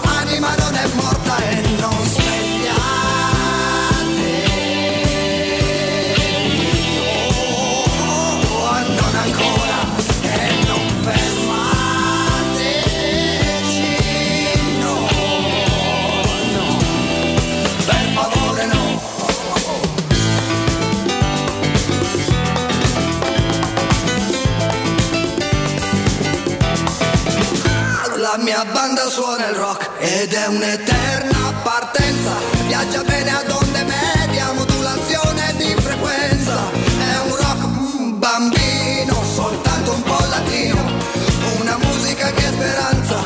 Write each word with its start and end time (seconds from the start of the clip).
tua 0.00 0.10
anima 0.18 0.54
non 0.56 0.74
è 0.74 0.86
morta 0.94 1.36
e 1.38 1.60
non 1.80 2.04
svegliatevi. 2.04 2.64
Oh, 8.44 8.78
non 8.88 9.14
ancora, 9.14 9.78
e 10.22 10.64
non 10.66 10.86
fermateci, 11.02 11.60
no, 14.80 14.94
no, 16.54 16.66
per 17.86 18.04
favore 18.14 18.66
no. 18.66 18.84
La 28.16 28.36
mia 28.38 28.64
banda 28.64 29.08
suona 29.08 29.48
il 29.48 29.54
rock 29.54 29.85
ed 30.06 30.32
è 30.32 30.46
un'eterna 30.46 31.52
partenza. 31.62 32.32
Viaggia 32.66 33.02
bene 33.02 33.30
ad 33.30 33.50
onde 33.50 33.82
medie, 33.84 34.44
modulazione 34.54 35.54
di 35.56 35.74
frequenza. 35.80 36.56
È 37.10 37.18
un 37.26 37.34
rock 37.34 37.66
bambino, 38.14 39.24
soltanto 39.34 39.92
un 39.94 40.02
po' 40.02 40.24
latino. 40.28 40.80
Una 41.60 41.76
musica 41.78 42.30
che 42.30 42.44
è 42.46 42.52
speranza, 42.52 43.18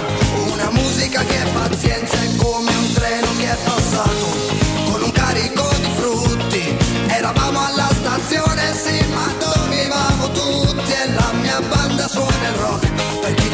una 0.52 0.70
musica 0.70 1.22
che 1.22 1.42
è 1.42 1.46
pazienza. 1.52 2.16
È 2.16 2.36
come 2.36 2.72
un 2.74 2.92
treno 2.94 3.28
che 3.38 3.50
è 3.50 3.56
passato 3.62 4.26
con 4.90 5.02
un 5.02 5.12
carico 5.12 5.68
di 5.76 5.90
frutti. 5.96 6.76
Eravamo 7.08 7.60
alla 7.66 7.88
stazione, 7.92 8.74
sì, 8.74 9.04
ma 9.12 9.26
dormivamo 9.38 10.19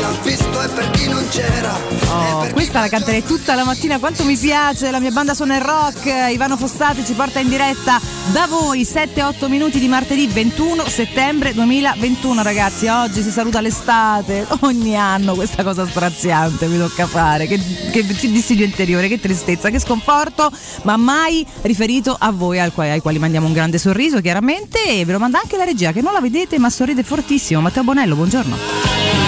l'ha 0.06 0.19
visto 0.23 0.62
e 0.62 0.69
per 0.69 0.91
chi 0.91 1.08
non 1.08 1.26
c'era. 1.29 1.79
Oh, 2.08 2.47
questa 2.53 2.81
la 2.81 2.88
canterei 2.88 3.25
tutta 3.25 3.55
la 3.55 3.64
mattina, 3.64 3.99
quanto 3.99 4.25
mi 4.25 4.37
piace, 4.37 4.91
la 4.91 5.00
mia 5.00 5.11
banda 5.11 5.35
suona 5.35 5.56
il 5.56 5.62
rock, 5.62 6.31
Ivano 6.31 6.56
Fossati 6.56 7.05
ci 7.05 7.12
porta 7.14 7.41
in 7.41 7.49
diretta 7.49 8.00
da 8.32 8.47
voi. 8.47 8.82
7-8 8.82 9.49
minuti 9.49 9.79
di 9.79 9.88
martedì 9.88 10.26
21 10.26 10.87
settembre 10.87 11.53
2021 11.55 12.43
ragazzi, 12.43 12.87
oggi 12.87 13.23
si 13.23 13.31
saluta 13.31 13.61
l'estate, 13.61 14.47
ogni 14.61 14.97
anno 14.97 15.35
questa 15.35 15.62
cosa 15.62 15.87
straziante 15.87 16.67
mi 16.67 16.79
tocca 16.79 17.06
fare, 17.06 17.47
che, 17.47 17.61
che 17.91 18.05
dissidio 18.05 18.64
interiore, 18.64 19.09
che 19.09 19.19
tristezza, 19.19 19.70
che 19.70 19.81
sconforto, 19.81 20.50
ma 20.82 20.97
mai 20.97 21.44
riferito 21.62 22.17
a 22.19 22.31
voi 22.31 22.61
al 22.61 22.73
quali- 22.73 22.91
ai 22.91 23.00
quali 23.00 23.19
mandiamo 23.19 23.47
un 23.47 23.52
grande 23.52 23.79
sorriso 23.79 24.20
chiaramente. 24.20 24.85
E 24.87 25.05
ve 25.05 25.12
lo 25.12 25.19
manda 25.19 25.41
anche 25.41 25.56
la 25.56 25.64
regia 25.64 25.93
che 25.93 26.00
non 26.00 26.12
la 26.12 26.20
vedete 26.20 26.59
ma 26.59 26.70
sorride 26.70 27.02
fortissimo, 27.02 27.61
Matteo 27.61 27.82
Bonello, 27.82 28.14
buongiorno. 28.14 29.25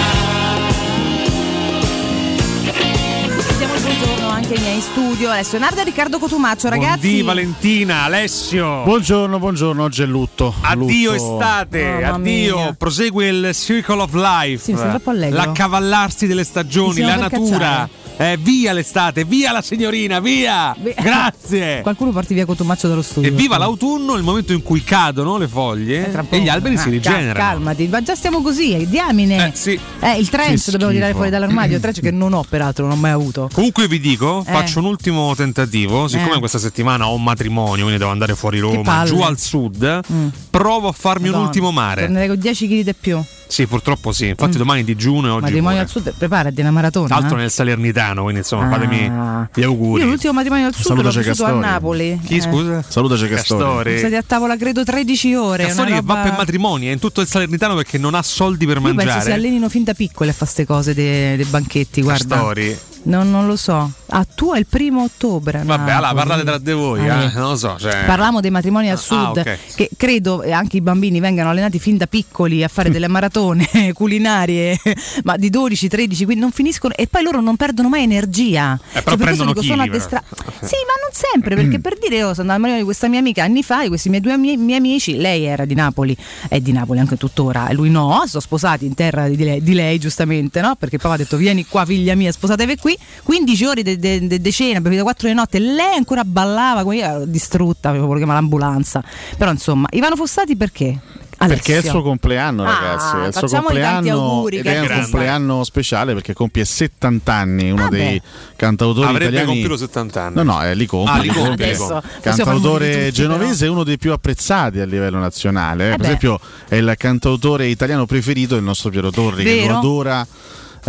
Anche 4.39 4.53
ai 4.53 4.61
miei 4.61 4.75
in 4.75 4.81
studio, 4.81 5.29
Alessio 5.31 5.59
Nardo 5.59 5.81
e 5.81 5.83
Riccardo 5.83 6.17
Cotumaccio, 6.17 6.69
ragazzi. 6.69 6.99
Buondì 6.99 7.21
Valentina, 7.23 8.03
Alessio. 8.03 8.83
Buongiorno, 8.83 9.37
buongiorno, 9.37 9.83
oggi 9.83 10.01
è 10.01 10.05
lutto. 10.05 10.53
Addio 10.61 11.11
Lutto. 11.11 11.23
estate, 11.39 11.83
Mamma 11.83 12.15
addio, 12.15 12.55
mia. 12.55 12.75
prosegue 12.77 13.27
il 13.27 13.49
Circle 13.53 14.01
of 14.01 14.13
Life. 14.13 14.63
Sì, 14.63 14.73
mi 14.73 14.79
allegro. 15.03 15.35
L'accavallarsi 15.35 16.25
delle 16.25 16.45
stagioni, 16.45 17.01
la 17.01 17.15
natura. 17.17 17.57
cacciare. 17.57 17.89
Eh, 18.21 18.35
via 18.37 18.73
l'estate, 18.73 19.23
via 19.23 19.53
la 19.53 19.61
signorina, 19.61 20.19
via! 20.19 20.75
Beh, 20.77 20.93
Grazie! 20.99 21.79
Qualcuno 21.81 22.11
porti 22.11 22.33
via 22.33 22.45
Cotumaccio 22.45 22.89
dallo 22.89 23.01
studio. 23.01 23.29
E 23.29 23.33
viva 23.33 23.57
l'autunno, 23.57 24.15
il 24.15 24.23
momento 24.23 24.51
in 24.51 24.61
cui 24.61 24.83
cadono 24.83 25.37
le 25.37 25.47
foglie 25.47 26.11
Eh, 26.11 26.25
e 26.29 26.39
gli 26.41 26.49
alberi 26.49 26.75
Ah, 26.75 26.79
si 26.79 26.89
rigenerano. 26.89 27.31
calmati, 27.39 27.87
ma 27.87 28.01
già 28.01 28.15
stiamo 28.15 28.41
così, 28.41 28.73
eh, 28.73 28.89
diamine. 28.89 29.47
Eh, 29.47 29.51
sì. 29.55 29.79
Eh, 30.01 30.17
il 30.19 30.27
trench 30.27 30.69
dobbiamo 30.69 30.91
tirare 30.91 31.13
fuori 31.13 31.29
dall'armadio, 31.29 31.79
trench 31.79 32.01
che 32.01 32.11
non 32.11 32.33
ho 32.33 32.43
peraltro, 32.47 32.85
non 32.87 32.97
ho 32.97 32.99
mai 32.99 33.11
avuto. 33.11 33.49
Comunque 33.53 33.87
vi 33.87 34.01
dico, 34.01 34.43
Eh. 34.45 34.51
faccio 34.51 34.79
un 34.79 34.85
ultimo 34.85 35.33
tentativo. 35.33 36.09
Siccome 36.09 36.39
questa 36.39 36.59
settimana 36.59 37.07
ho 37.07 37.13
un 37.15 37.23
matrimonio, 37.23 37.83
quindi 37.83 37.99
devo 37.99 38.11
andare 38.11 38.35
fuori 38.35 38.59
Roma, 38.59 39.05
giù 39.05 39.21
al 39.21 39.39
sud, 39.39 40.01
Mm. 40.11 40.27
provo 40.49 40.89
a 40.89 40.91
farmi 40.91 41.27
Madonna, 41.27 41.39
un 41.39 41.45
ultimo 41.47 41.71
mare. 41.71 42.01
Tornerei 42.01 42.27
con 42.27 42.37
10 42.37 42.67
kg 42.67 42.81
di 42.83 42.93
più. 42.99 43.23
Sì, 43.51 43.65
purtroppo 43.65 44.11
sì. 44.11 44.27
Infatti 44.27 44.55
Mm. 44.55 44.59
domani 44.59 44.83
digiuno 44.83 45.25
e 45.27 45.29
oggi 45.31 45.41
Matrimonio 45.45 45.79
al 45.81 45.87
sud, 45.89 46.13
preparati 46.15 46.61
una 46.61 46.69
maratona. 46.69 47.07
Tra 47.07 47.17
l'altro 47.17 47.37
eh. 47.37 47.41
nel 47.41 47.49
Salernitano, 47.49 48.21
quindi 48.21 48.41
insomma 48.41 48.67
Ah. 48.67 48.69
fatemi 48.69 49.11
gli 49.55 49.63
auguri. 49.63 50.01
Io 50.03 50.07
l'ultimo 50.07 50.33
matrimonio 50.33 50.67
al 50.67 50.73
sud 50.75 50.85
Salutaci 50.85 51.17
l'ho 51.17 51.23
vissuto 51.23 51.49
a. 51.49 51.53
Napoli. 51.53 52.19
Chi 52.23 52.35
Eh. 52.37 52.41
scusa? 52.41 52.83
Salutaci 52.87 53.27
Castori. 53.27 53.63
Castori. 53.63 53.97
stati 53.97 54.15
a 54.15 54.23
tavola 54.25 54.55
credo 54.55 54.83
13 54.83 55.33
ore. 55.33 55.65
Castori 55.65 55.93
che 55.93 56.01
va 56.03 56.13
roba- 56.13 56.21
per 56.29 56.37
matrimoni, 56.37 56.85
è 56.87 56.91
in 56.91 56.99
tutto 56.99 57.21
il 57.21 57.27
Salernitano 57.27 57.73
perché 57.73 57.97
non 57.97 58.13
ha 58.13 58.21
soldi 58.21 58.67
per 58.67 58.77
Io 58.77 58.83
penso 58.83 58.99
si 58.99 59.07
mangiare. 59.07 59.33
allenino 59.33 59.67
fin 59.67 59.83
da 59.83 59.93
piccole 59.95 60.29
a 60.29 60.33
fare 60.33 60.45
queste 60.45 60.65
cose 60.71 60.93
dei, 60.93 61.35
dei 61.35 61.45
banchetti, 61.45 62.01
guarda. 62.03 62.35
Castori. 62.35 62.77
Non, 63.01 63.31
non 63.31 63.47
lo 63.47 63.55
so. 63.55 63.89
Ah, 64.11 64.25
tu 64.25 64.51
è 64.53 64.59
il 64.59 64.65
primo 64.67 65.03
ottobre. 65.03 65.61
Vabbè, 65.63 65.91
allora 65.91 66.13
parlate 66.13 66.43
tra 66.43 66.57
di 66.57 66.71
voi, 66.73 67.07
Ah, 67.07 67.21
eh, 67.23 67.25
eh. 67.27 67.31
non 67.33 67.49
lo 67.51 67.55
so. 67.55 67.75
Cioè... 67.79 68.05
Parliamo 68.05 68.39
dei 68.41 68.51
matrimoni 68.51 68.89
al 68.89 68.97
Ah, 68.97 68.99
sud, 68.99 69.37
ok. 69.37 69.57
che 69.75 69.89
credo 69.95 70.41
eh, 70.41 70.51
anche 70.51 70.77
i 70.77 70.81
bambini 70.81 71.19
vengano 71.19 71.49
allenati 71.49 71.79
fin 71.79 71.95
da 71.97 72.07
piccoli 72.07 72.63
a 72.63 72.67
fare 72.67 72.89
delle 72.89 73.07
maratone 73.07 73.67
culinarie, 73.93 74.77
ma 75.23 75.37
di 75.37 75.49
12, 75.49 75.87
13, 75.87 76.25
quindi 76.25 76.41
non 76.41 76.51
finiscono 76.51 76.93
e 76.95 77.07
poi 77.07 77.23
loro 77.23 77.39
non 77.41 77.55
perdono 77.55 77.87
mai 77.89 78.03
energia. 78.03 78.77
Eh, 78.91 79.01
però 79.01 79.15
Cioè, 79.15 79.25
prendono 79.25 79.53
dico, 79.53 79.63
sono 79.63 79.81
addestra- 79.83 80.23
Sì, 80.27 80.75
ma 80.85 80.95
non 81.01 81.11
sempre, 81.13 81.55
perché 81.55 81.79
per 81.79 81.97
dire 81.99 82.17
io 82.17 82.33
sono 82.33 82.51
andata 82.51 82.53
al 82.55 82.59
matrimonio 82.59 82.77
di 82.79 82.83
questa 82.85 83.07
mia 83.07 83.19
amica 83.19 83.43
anni 83.43 83.63
fa, 83.63 83.81
di 83.83 83.87
questi 83.87 84.09
miei 84.09 84.21
due 84.21 84.33
ami- 84.33 84.57
miei 84.57 84.77
amici, 84.77 85.15
lei 85.17 85.45
era 85.45 85.65
di 85.65 85.73
Napoli, 85.75 86.15
è 86.49 86.59
di 86.59 86.71
Napoli 86.73 86.99
anche 86.99 87.15
tuttora, 87.15 87.67
e 87.69 87.73
lui 87.73 87.89
no, 87.89 88.23
sono 88.27 88.41
sposati 88.41 88.85
in 88.85 88.93
terra 88.93 89.27
di 89.29 89.37
lei, 89.43 89.61
di 89.63 89.73
lei, 89.73 89.99
giustamente, 89.99 90.59
no? 90.61 90.75
Perché 90.75 90.97
papà 90.97 91.13
ha 91.13 91.17
detto 91.17 91.37
vieni 91.37 91.65
qua 91.65 91.85
figlia 91.85 92.13
mia, 92.15 92.31
sposatevi 92.31 92.75
qui, 92.77 92.88
15 93.23 93.65
ore 93.65 93.83
di 93.83 93.97
de, 93.99 94.27
de- 94.27 94.41
de 94.41 94.51
cena, 94.51 94.79
bevuta 94.81 95.03
4 95.03 95.27
di 95.27 95.33
notte, 95.33 95.59
lei 95.59 95.95
ancora 95.95 96.23
ballava, 96.23 96.81
io 96.93 97.03
ero 97.03 97.25
distrutta, 97.25 97.89
avevo 97.89 98.03
voluto 98.05 98.23
chiamare 98.25 98.41
l'ambulanza. 98.41 99.03
Però 99.37 99.51
insomma, 99.51 99.87
Ivano 99.91 100.15
Fossati 100.15 100.55
perché? 100.55 100.99
Perché 101.39 101.53
è 101.53 101.55
il 101.55 101.61
Alessio. 101.77 101.91
suo 101.91 102.01
compleanno, 102.01 102.63
Ah, 102.65 102.65
ragazzi. 102.65 103.15
È 103.15 103.27
il 103.27 103.47
suo 103.49 103.61
compleanno 103.61 104.11
auguri, 104.11 104.57
ed 104.57 104.63
che 104.63 104.73
è 104.73 104.79
un 104.81 104.85
grande. 104.87 105.03
compleanno 105.03 105.63
speciale 105.63 106.13
perché 106.13 106.33
compie 106.33 106.65
70 106.65 107.33
anni. 107.33 107.71
Uno 107.71 107.85
Ah, 107.85 107.87
dei 107.89 108.21
cantautori 108.57 109.07
Avrebbe 109.07 109.23
italiani. 109.37 109.47
compiuto 109.53 109.77
70 109.77 110.21
anni. 110.21 110.35
No, 110.35 110.43
no, 110.43 110.61
eh, 110.65 110.75
li 110.75 110.85
compie. 110.85 111.13
Ah, 111.13 111.17
li 111.21 111.29
compie, 111.29 111.65
Adesso 111.67 112.01
Cantautore 112.21 112.91
tutti, 112.91 113.11
genovese, 113.13 113.67
uno 113.67 113.85
dei 113.85 113.97
più 113.97 114.11
apprezzati 114.11 114.81
a 114.81 114.85
livello 114.85 115.17
nazionale. 115.17 115.85
Eh 115.85 115.89
per 115.91 115.97
beh. 115.99 116.03
esempio, 116.07 116.39
è 116.67 116.75
il 116.75 116.93
cantautore 116.97 117.67
italiano 117.67 118.05
preferito 118.05 118.55
del 118.55 118.63
nostro 118.65 118.89
Piero 118.89 119.09
Torri, 119.09 119.41
che 119.45 119.55
Vero? 119.61 119.71
lo 119.71 119.77
adora. 119.77 120.27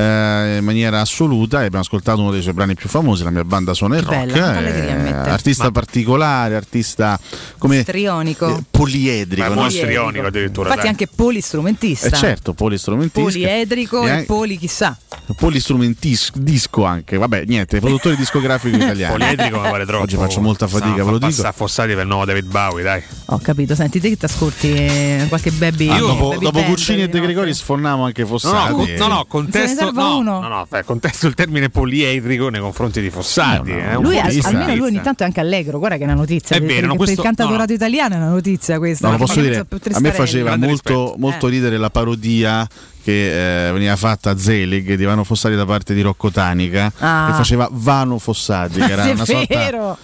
Eh, 0.00 0.56
in 0.58 0.64
maniera 0.64 1.00
assoluta 1.00 1.60
e 1.62 1.66
abbiamo 1.66 1.84
ascoltato 1.84 2.20
uno 2.20 2.30
dei 2.30 2.42
suoi 2.42 2.54
brani 2.54 2.74
più 2.74 2.88
famosi 2.88 3.22
la 3.24 3.30
mia 3.30 3.44
banda 3.44 3.74
suona 3.74 3.96
il 3.96 4.02
rock 4.02 4.16
bella, 4.26 4.60
eh, 4.60 5.30
artista 5.30 5.64
Ma- 5.64 5.70
particolare 5.72 6.54
artista 6.56 7.18
come 7.58 7.78
Istrionico. 7.78 8.56
eh, 8.56 8.62
poliedrico 8.70 9.40
Ma 9.42 9.46
è 9.46 9.54
no? 9.54 9.60
molto 9.60 9.74
istrionico 9.76 10.26
addirittura. 10.26 10.68
Infatti 10.68 10.80
dai. 10.86 10.90
anche 10.90 11.06
polistrumentista. 11.14 12.06
Eh 12.08 12.12
certo, 12.12 12.52
polistrumentista. 12.54 13.20
Poliedrico 13.20 14.02
E 14.02 14.06
e 14.06 14.10
anche- 14.10 14.24
poli 14.26 14.56
chissà. 14.58 14.96
polistrumentisco 15.36 16.38
disco 16.38 16.84
anche. 16.84 17.16
Vabbè, 17.16 17.44
niente, 17.46 17.80
produttore 17.80 18.16
discografico 18.16 18.76
italiano. 18.76 19.14
Poliedrico 19.16 19.60
mi 19.60 19.70
pare 19.70 19.84
troppo. 19.86 20.02
Oggi 20.04 20.16
faccio 20.16 20.40
molta 20.40 20.66
fatica, 20.66 21.02
ve 21.04 21.10
lo 21.10 21.18
dico. 21.18 21.26
passare 21.30 21.54
Fossati 21.54 21.92
per 21.92 22.02
il 22.02 22.06
nuovo 22.08 22.24
David 22.24 22.46
Bowie, 22.46 22.82
dai. 22.82 23.02
Ho 23.26 23.38
capito, 23.38 23.74
senti 23.74 24.00
te 24.00 24.08
che 24.10 24.16
ti 24.16 24.24
ascolti 24.24 24.72
eh, 24.72 25.26
qualche 25.28 25.50
baby. 25.50 25.88
Ah, 25.88 25.96
Io- 25.96 26.06
dopo 26.06 26.28
baby 26.30 26.44
dopo 26.44 26.58
band 26.58 26.70
Guccini 26.70 27.02
e 27.02 27.08
De? 27.08 27.20
Gregori 27.20 27.54
sforniamo 27.54 28.04
anche 28.04 28.22
No, 28.22 28.28
Fossati. 28.28 28.70
no, 28.70 28.76
con- 28.76 28.90
no, 28.96 29.06
no, 29.08 29.24
contesto, 29.26 29.89
serva 29.92 30.08
no, 30.08 30.18
uno? 30.18 30.40
no, 30.40 30.48
no, 30.48 30.66
beh, 30.68 30.84
contesto 30.84 31.26
il 31.26 31.34
termine 31.34 31.68
poliedrico 31.68 32.48
nei 32.48 32.60
confronti 32.60 33.00
di 33.00 33.10
Fossati. 33.10 33.70
Eh, 33.70 33.74
no, 33.74 33.80
è 33.80 33.94
un 33.94 34.02
Lui 34.04 34.18
almeno 34.18 34.74
lui 34.74 34.88
ogni 34.88 35.00
tanto 35.00 35.22
è 35.22 35.26
anche 35.26 35.40
allegro, 35.40 35.78
guarda 35.78 35.96
che 35.96 36.02
è 36.02 36.06
una 36.06 36.14
notizia. 36.14 36.56
È 36.56 36.58
per, 36.58 36.68
vero, 36.68 36.80
per- 36.80 36.88
no, 36.88 36.94
per 36.94 37.04
questo- 37.04 37.20
il 37.20 37.26
cantautorato 37.26 37.68
no. 37.68 37.74
italiano 37.74 38.14
è 38.14 38.18
una 38.18 38.28
notizia 38.28 38.78
questa. 38.78 39.06
No, 39.06 39.12
lo 39.12 39.18
posso 39.18 39.40
dire, 39.40 39.66
a 39.92 40.00
me 40.00 40.12
faceva 40.12 40.56
molto, 40.56 41.14
molto 41.18 41.46
Eh. 41.46 41.50
ridere 41.50 41.76
la 41.76 41.90
parodia 41.90 42.66
che 43.10 43.68
eh, 43.68 43.72
veniva 43.72 43.96
fatta 43.96 44.30
a 44.30 44.38
Zelig 44.38 44.94
di 44.94 45.04
Vano 45.04 45.24
Fossati 45.24 45.54
da 45.56 45.66
parte 45.66 45.94
di 45.94 46.00
Rocco 46.00 46.30
Tanica 46.30 46.92
Ah. 46.98 47.26
che 47.30 47.32
faceva 47.36 47.68
Vano 47.70 48.18
Fossati 48.18 48.78
che 48.80 48.90
era 48.92 49.04
una 49.10 49.24
sorta 49.24 49.96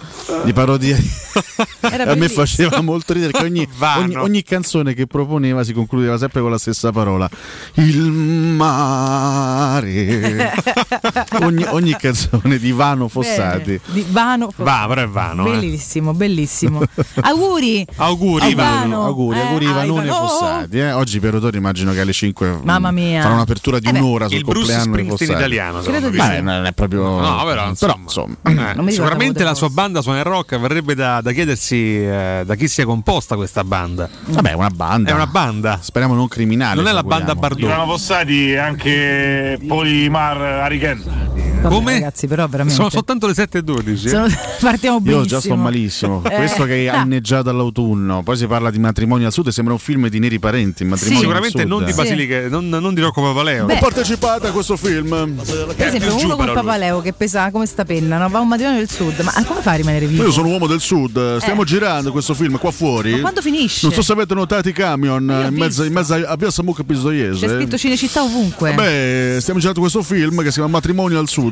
di 0.43 0.53
parodia 0.53 0.97
Era 1.81 2.03
a 2.03 2.07
me 2.07 2.15
bellissimo. 2.15 2.43
faceva 2.45 2.81
molto 2.81 3.13
ridere 3.13 3.31
che 3.31 3.43
ogni, 3.43 3.67
ogni- 3.97 4.15
ogni 4.15 4.43
canzone 4.43 4.93
che 4.93 5.07
proponeva 5.07 5.63
si 5.63 5.73
concludeva 5.73 6.17
sempre 6.17 6.41
con 6.41 6.51
la 6.51 6.57
stessa 6.57 6.91
parola 6.91 7.29
il 7.75 8.11
mare 9.07 10.53
ogni, 11.41 11.63
ogni 11.69 11.95
canzone 11.97 12.57
di 12.57 12.71
Vano 12.71 13.07
Fossati 13.07 13.25
Bene, 13.37 13.79
Di 13.91 14.05
Vano 14.09 14.49
Fossati. 14.51 14.63
Va, 14.63 14.85
però 14.87 15.01
è 15.01 15.07
vano. 15.07 15.45
eh. 15.47 15.51
Bellissimo, 15.51 16.13
bellissimo. 16.13 16.81
auguri. 17.21 17.85
Auguri, 17.95 18.49
Ivano. 18.49 19.03
Auguri, 19.03 19.37
Eh, 19.37 19.41
auguri 19.41 19.65
a 19.65 19.69
Ivanone 19.69 20.05
Ivano. 20.05 20.27
Fossati 20.27 20.77
eh. 20.79 20.91
oggi 20.91 21.19
per 21.19 21.33
Rotori 21.33 21.57
immagino 21.57 21.93
che 21.93 22.01
alle 22.01 22.13
5 22.13 22.59
Mamma 22.63 22.91
mia. 22.91 22.96
Farà 23.21 23.33
un'apertura 23.33 23.79
di 23.79 23.87
Eh 23.87 23.91
un'ora 23.97 24.27
sul 24.27 24.37
Il 24.37 24.43
Bruce 24.43 24.59
compleanno 24.59 24.83
di 24.95 25.01
Springsteen 25.03 25.37
italiano, 25.37 25.79
Credo 25.81 26.09
di. 26.09 26.17
Beh, 26.17 26.41
non 26.41 26.65
è 26.65 26.73
proprio 26.73 27.01
No, 27.19 27.43
però 27.45 27.67
insomma, 27.69 27.95
insomma. 28.03 28.35
eh, 28.43 28.91
sicuramente 28.91 29.43
la 29.43 29.53
sua 29.53 29.69
banda 29.69 30.01
suona 30.01 30.19
il 30.19 30.25
rock 30.25 30.57
verrebbe 30.59 30.95
da, 30.95 31.21
da 31.21 31.31
chiedersi 31.31 31.75
eh, 32.03 32.43
da 32.45 32.55
chi 32.55 32.67
sia 32.67 32.85
composta 32.85 33.35
questa 33.35 33.63
banda. 33.63 34.09
vabbè 34.25 34.49
è 34.51 34.53
una 34.53 34.69
banda 34.69 35.09
È 35.11 35.13
una 35.13 35.27
banda. 35.27 35.79
speriamo 35.81 36.13
non 36.15 36.27
criminale 36.27 36.75
Non 36.75 36.87
è 36.87 36.91
la 36.91 37.03
banda 37.03 37.35
Bardot. 37.35 37.61
Ivano 37.61 37.85
Fossati 37.85 38.51
e 38.51 38.57
anche 38.57 39.59
Polimar 39.67 40.41
Ariken. 40.41 41.46
Vabbè, 41.61 41.73
Come? 41.73 41.93
Ragazzi, 41.93 42.27
però 42.27 42.47
veramente. 42.47 42.75
Sono 42.77 42.89
soltanto 42.89 43.27
le 43.27 43.33
7.12. 43.33 44.05
eh? 44.05 44.09
Sono- 44.09 44.27
Partiamo 44.59 44.99
benissimo. 44.99 45.21
Io 45.23 45.27
già 45.27 45.39
sto 45.39 45.55
malissimo. 45.55 46.21
Eh. 46.23 46.35
Questo 46.35 46.63
che 46.65 46.89
ha 46.89 47.01
inneggiato 47.01 47.49
all'autunno. 47.49 48.23
Poi 48.23 48.37
si 48.37 48.47
parla 48.47 48.69
di 48.69 48.79
matrimonio 48.79 49.27
al 49.27 49.33
sud. 49.33 49.49
Sembra 49.49 49.73
un 49.73 49.79
film 49.79 50.07
di 50.07 50.19
neri 50.19 50.39
parenti. 50.39 50.83
Matrimonio 50.85 51.19
Sicuramente 51.21 51.65
non 51.65 51.83
di 51.83 51.91
sud. 51.91 52.01
Sì. 52.01 52.09
Basilica, 52.09 52.47
non, 52.49 52.69
non 52.69 52.93
di 52.93 53.01
Rocco 53.01 53.21
Papaleo. 53.21 53.65
Beh. 53.65 53.75
Ho 53.75 53.79
partecipato 53.79 54.47
a 54.47 54.51
questo 54.51 54.77
film. 54.77 55.09
Per 55.75 55.87
esempio, 55.87 56.15
uno 56.15 56.35
lui. 56.35 56.53
papaleo 56.53 57.01
che 57.01 57.13
pesa 57.13 57.49
come 57.51 57.65
sta 57.65 57.85
penna, 57.85 58.17
no? 58.17 58.29
va 58.29 58.39
a 58.39 58.41
un 58.41 58.47
matrimonio 58.47 58.79
del 58.79 58.89
sud, 58.89 59.19
ma 59.21 59.31
come 59.45 59.61
fa 59.61 59.71
a 59.71 59.75
rimanere 59.75 60.05
vivo? 60.07 60.23
Io 60.23 60.31
sono 60.31 60.47
uomo 60.49 60.67
del 60.67 60.79
sud. 60.79 61.37
Stiamo 61.37 61.63
girando 61.63 62.11
questo 62.11 62.33
film 62.33 62.57
qua 62.57 62.71
fuori. 62.71 63.09
Eh. 63.11 63.15
Ma 63.15 63.21
quando 63.21 63.41
finisce? 63.41 63.85
Non 63.87 63.95
so 63.95 64.01
se 64.01 64.11
avete 64.11 64.33
notato 64.33 64.69
i 64.69 64.73
camion 64.73 65.21
in 65.49 65.55
mezzo, 65.55 65.83
in 65.83 65.93
mezzo 65.93 66.13
a 66.13 66.35
via 66.35 66.51
Samuca 66.51 66.83
Pistoiese. 66.83 67.45
C'è 67.47 67.55
scritto 67.55 67.77
Cinecittà 67.77 68.23
ovunque. 68.23 68.73
Beh, 68.73 69.37
stiamo 69.39 69.59
girando 69.59 69.79
questo 69.79 70.01
film 70.03 70.39
che 70.41 70.47
si 70.47 70.53
chiama 70.53 70.69
Matrimonio 70.69 71.19
al 71.19 71.27
Sud. 71.27 71.46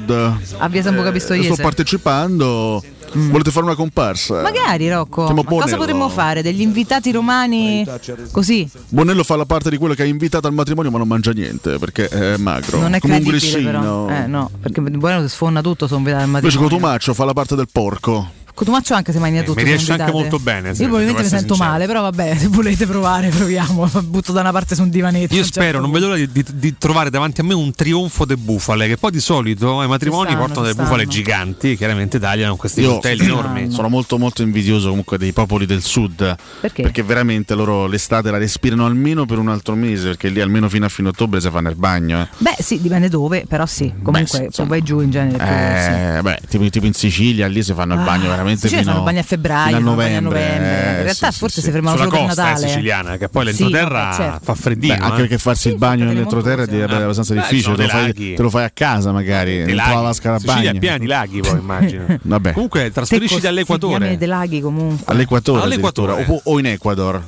A 0.58 0.68
via 0.68 0.82
Sambuca 0.82 1.12
Pistoiese. 1.12 1.54
sto 1.54 1.62
partecipando. 1.62 2.84
Volete 3.14 3.50
fare 3.52 3.66
una 3.66 3.76
comparsa? 3.76 4.42
Magari 4.42 4.90
Rocco, 4.90 5.22
ma 5.22 5.28
cosa 5.28 5.44
Bonello. 5.44 5.78
potremmo 5.78 6.10
fare? 6.10 6.42
Degli 6.42 6.60
invitati 6.62 7.12
romani 7.12 7.86
così? 8.32 8.70
Bonello 8.90 9.24
fa 9.24 9.38
la 9.38 9.46
parte 9.46 9.70
di 9.70 9.78
quello 9.78 9.94
che 9.94 10.02
ha 10.02 10.06
invitato 10.06 10.48
al 10.48 10.54
matrimonio 10.54 10.92
ma 10.92 10.98
non 10.98 11.08
mangia 11.08 11.32
niente 11.32 11.78
perché 11.78 12.08
è 12.10 12.36
magro. 12.38 12.80
Non 12.80 12.94
è 12.94 13.00
come 13.00 13.18
un 13.18 13.24
credibile 13.24 13.52
grissino. 13.52 13.72
però. 13.72 14.10
Eh 14.10 14.28
no, 14.28 14.50
perché 14.60 14.82
si 15.22 15.30
sfonda 15.30 15.62
tutto 15.62 15.88
non 15.90 16.04
vede 16.04 16.18
al 16.18 16.26
Invece 16.26 16.46
matrimonio. 16.48 16.70
Cotumaccio 16.78 17.14
fa 17.14 17.24
la 17.24 17.34
parte 17.34 17.56
del 17.56 17.68
porco. 17.72 18.30
Cotumaccio 18.56 18.94
anche 18.94 19.12
se 19.12 19.20
mangia 19.20 19.42
Eh, 19.42 19.44
tutto. 19.44 19.60
mi 19.60 19.66
riesce 19.66 19.92
non 19.92 20.00
anche 20.00 20.12
molto 20.14 20.40
bene, 20.40 20.70
Io 20.70 20.76
probabilmente 20.86 21.22
mi 21.24 21.28
sento 21.28 21.54
essere 21.54 21.70
male, 21.70 21.86
però 21.86 22.02
vabbè, 22.04 22.36
se 22.40 22.48
volete 22.48 22.88
provare, 22.88 23.28
proviamo. 23.30 23.90
Butto 24.08 24.32
da 24.32 24.40
una 24.42 24.52
parte 24.52 24.76
su 24.76 24.82
un 24.82 24.90
divanetto. 24.90 25.34
Io 25.36 25.44
certo 25.44 25.60
spero, 25.60 25.80
non 25.80 25.92
punto. 25.92 26.08
vedo 26.08 26.12
l'ora 26.14 26.26
di, 26.26 26.32
di- 26.44 26.58
di 26.58 26.78
trovare 26.78 27.10
davanti 27.10 27.42
a 27.42 27.44
me 27.44 27.54
un 27.54 27.72
trionfo 27.74 28.24
de 28.26 28.38
bufale, 28.38 28.88
che 28.88 28.98
poi 28.98 29.12
di 29.12 29.20
solito 29.20 29.80
ai 29.82 29.88
matrimoni 29.88 30.30
stanno, 30.30 30.46
portano 30.46 30.66
delle 30.66 30.76
bufale 30.82 31.06
giganti, 31.06 31.76
chiaramente 31.76 32.18
tagliano 32.20 32.56
questi 32.56 32.82
Io 32.82 32.92
coltelli 32.94 33.26
enormi. 33.28 33.72
sono 33.72 33.90
molto 33.90 34.18
molto 34.18 34.42
invidioso 34.42 34.88
comunque 34.88 35.18
dei 35.18 35.34
popoli 35.34 35.66
del 35.66 35.82
sud. 35.84 36.36
Perché? 36.62 37.04
veramente 37.04 37.54
loro 37.56 37.86
l'estate 37.88 38.32
la 38.32 38.38
respirano 38.38 38.86
almeno 38.86 39.26
per 39.26 39.38
un 39.38 39.50
altro 39.50 39.76
mese, 39.76 40.08
perché 40.08 40.30
lì 40.30 40.40
almeno 40.42 40.70
fino 40.70 40.86
a 40.86 40.90
fine 40.90 41.10
ottobre 41.10 41.42
si 41.42 41.50
fanno 41.50 41.70
il 41.70 41.76
bagno. 41.76 42.22
eh. 42.22 42.28
Beh, 42.38 42.56
sì, 42.60 42.82
dipende 42.82 43.10
dove, 43.10 43.46
però 43.48 43.66
sì. 43.66 43.92
Comunque, 44.02 44.26
sì, 44.28 44.36
se 44.38 44.44
insomma. 44.46 44.70
vai 44.70 44.82
giù 44.82 45.02
in 45.02 45.12
genere. 45.12 45.38
più, 45.38 45.46
sì. 45.46 46.18
Eh, 46.18 46.22
beh, 46.22 46.40
tipo, 46.50 46.70
tipo 46.70 46.86
in 46.86 46.94
Sicilia 46.94 47.48
lì 47.48 47.62
si 47.62 47.74
fanno 47.74 47.94
il 47.96 48.04
bagno 48.04 48.32
Ah, 48.32 48.36
veramente 48.46 48.62
Sicilia 48.68 48.82
fino, 48.84 48.92
fanno 48.94 48.98
il 48.98 49.12
bagno 49.12 49.20
a 49.20 49.28
febbraio, 49.28 49.78
fino 49.78 49.92
a 49.92 49.96
bagno 49.96 50.18
a 50.18 50.20
novembre. 50.22 50.40
novembre. 50.40 50.86
eh, 50.88 50.96
In 50.98 51.04
realtà 51.04 51.32
sì, 51.32 51.38
forse 51.40 51.60
sì, 51.60 51.66
si 51.66 51.72
fermano 51.72 51.98
Sulla 51.98 52.10
solo 52.10 52.18
per 52.20 52.28
costa 52.28 52.42
è 52.44 52.50
Natale. 52.52 52.68
siciliana, 52.68 53.18
che 53.18 53.30
poi 53.30 53.54
Sì, 53.54 53.64
l'entroterra 53.64 54.14
certo. 54.16 54.40
fa 54.44 54.56
freddino. 54.56 54.96
Beh, 54.96 55.02
anche 55.02 55.16
eh. 55.16 55.20
perché 55.20 55.38
farsi 55.38 55.68
il 55.68 55.74
Sì, 55.74 55.80
bagno 55.80 56.06
nell'entroterra 56.06 56.64
è 56.66 56.82
abbastanza 56.84 57.34
Beh, 57.34 57.40
difficile, 57.42 57.76
te 57.76 57.82
lo, 57.84 57.88
fai, 57.90 58.14
te 58.14 58.42
lo 58.42 58.50
fai 58.50 58.64
a 58.64 58.70
casa 58.74 59.12
magari, 59.12 59.58
dentro 59.58 59.76
la 59.76 59.84
laghi. 59.88 60.02
vasca 60.02 60.32
da 60.32 60.40
Sicilia 60.40 60.68
bagno. 60.70 60.80
piena 60.80 60.98
di 60.98 61.06
laghi, 61.08 61.40
poi 61.42 61.58
immagino. 61.60 62.06
Vabbè. 62.22 62.52
Comunque, 62.54 62.92
trasferisci 62.92 63.36
Secco, 63.36 63.48
all'equatore. 63.48 63.98
Piani 64.00 64.18
dei 64.18 64.28
laghi 64.28 64.62
comunque. 64.62 65.04
All'equatore, 65.08 65.62
All'equatore. 65.64 66.26
o, 66.44 66.60
in 66.60 66.66
Ecuador. 66.68 67.22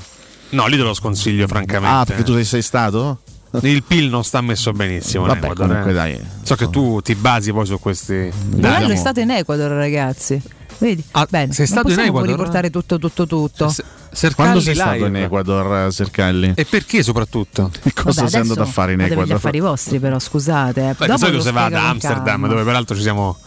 No, 0.50 0.65
lì 0.67 0.77
te 0.77 0.83
lo 0.83 0.93
sconsiglio, 0.93 1.45
francamente. 1.47 1.95
Ah, 1.95 2.05
perché 2.05 2.24
tu 2.24 2.41
sei, 2.43 2.62
stato? 2.62 3.19
Il 3.62 3.83
PIL 3.83 4.09
non 4.09 4.24
sta 4.24 4.39
messo 4.41 4.71
benissimo. 4.71 5.24
in 5.24 5.29
Vabbè, 5.29 5.45
Ecuador, 5.45 5.67
comunque 5.67 5.91
eh. 5.91 5.93
dai. 5.93 6.19
So 6.43 6.55
che 6.55 6.69
tu 6.69 7.01
ti 7.01 7.15
basi 7.15 7.51
poi 7.51 7.65
su 7.65 7.79
questi. 7.79 8.29
Bonello 8.45 8.88
Dai. 8.88 8.91
è 8.91 8.95
stato 8.95 9.19
in 9.19 9.31
Ecuador, 9.31 9.71
ragazzi. 9.71 10.39
Vedi? 10.79 11.03
Ah, 11.12 11.27
Bene, 11.29 11.53
sei 11.53 11.65
stato 11.67 11.91
in 11.91 12.00
Ecuador? 12.00 12.29
riportare 12.29 12.69
tutto, 12.69 13.00
tutto, 13.00 13.25
tutto. 13.25 13.69
Se- 13.69 13.84
Sercalli 14.12 14.50
Quando 14.50 14.60
sei 14.62 14.74
live. 14.74 14.88
stato 14.88 15.05
in 15.05 15.15
Ecuador, 15.17 15.91
Sercalli? 15.91 16.53
E 16.55 16.65
perché 16.65 17.03
soprattutto? 17.03 17.72
E 17.84 17.93
cosa 17.93 18.22
Vabbè, 18.22 18.31
sei 18.31 18.41
andato 18.41 18.62
a 18.62 18.65
fare 18.65 18.93
in 18.93 19.00
fate 19.00 19.10
gli 19.10 19.13
Ecuador? 19.13 19.36
affari 19.36 19.60
vostri, 19.60 20.00
però 20.00 20.17
scusate. 20.19 20.81
eh. 20.89 20.96
Dopo 20.98 21.05
di 21.13 21.17
solito 21.17 21.41
si 21.41 21.51
va 21.51 21.65
ad 21.65 21.74
Amsterdam, 21.74 22.48
dove 22.48 22.63
peraltro 22.63 22.96
ci 22.96 23.01
siamo. 23.01 23.38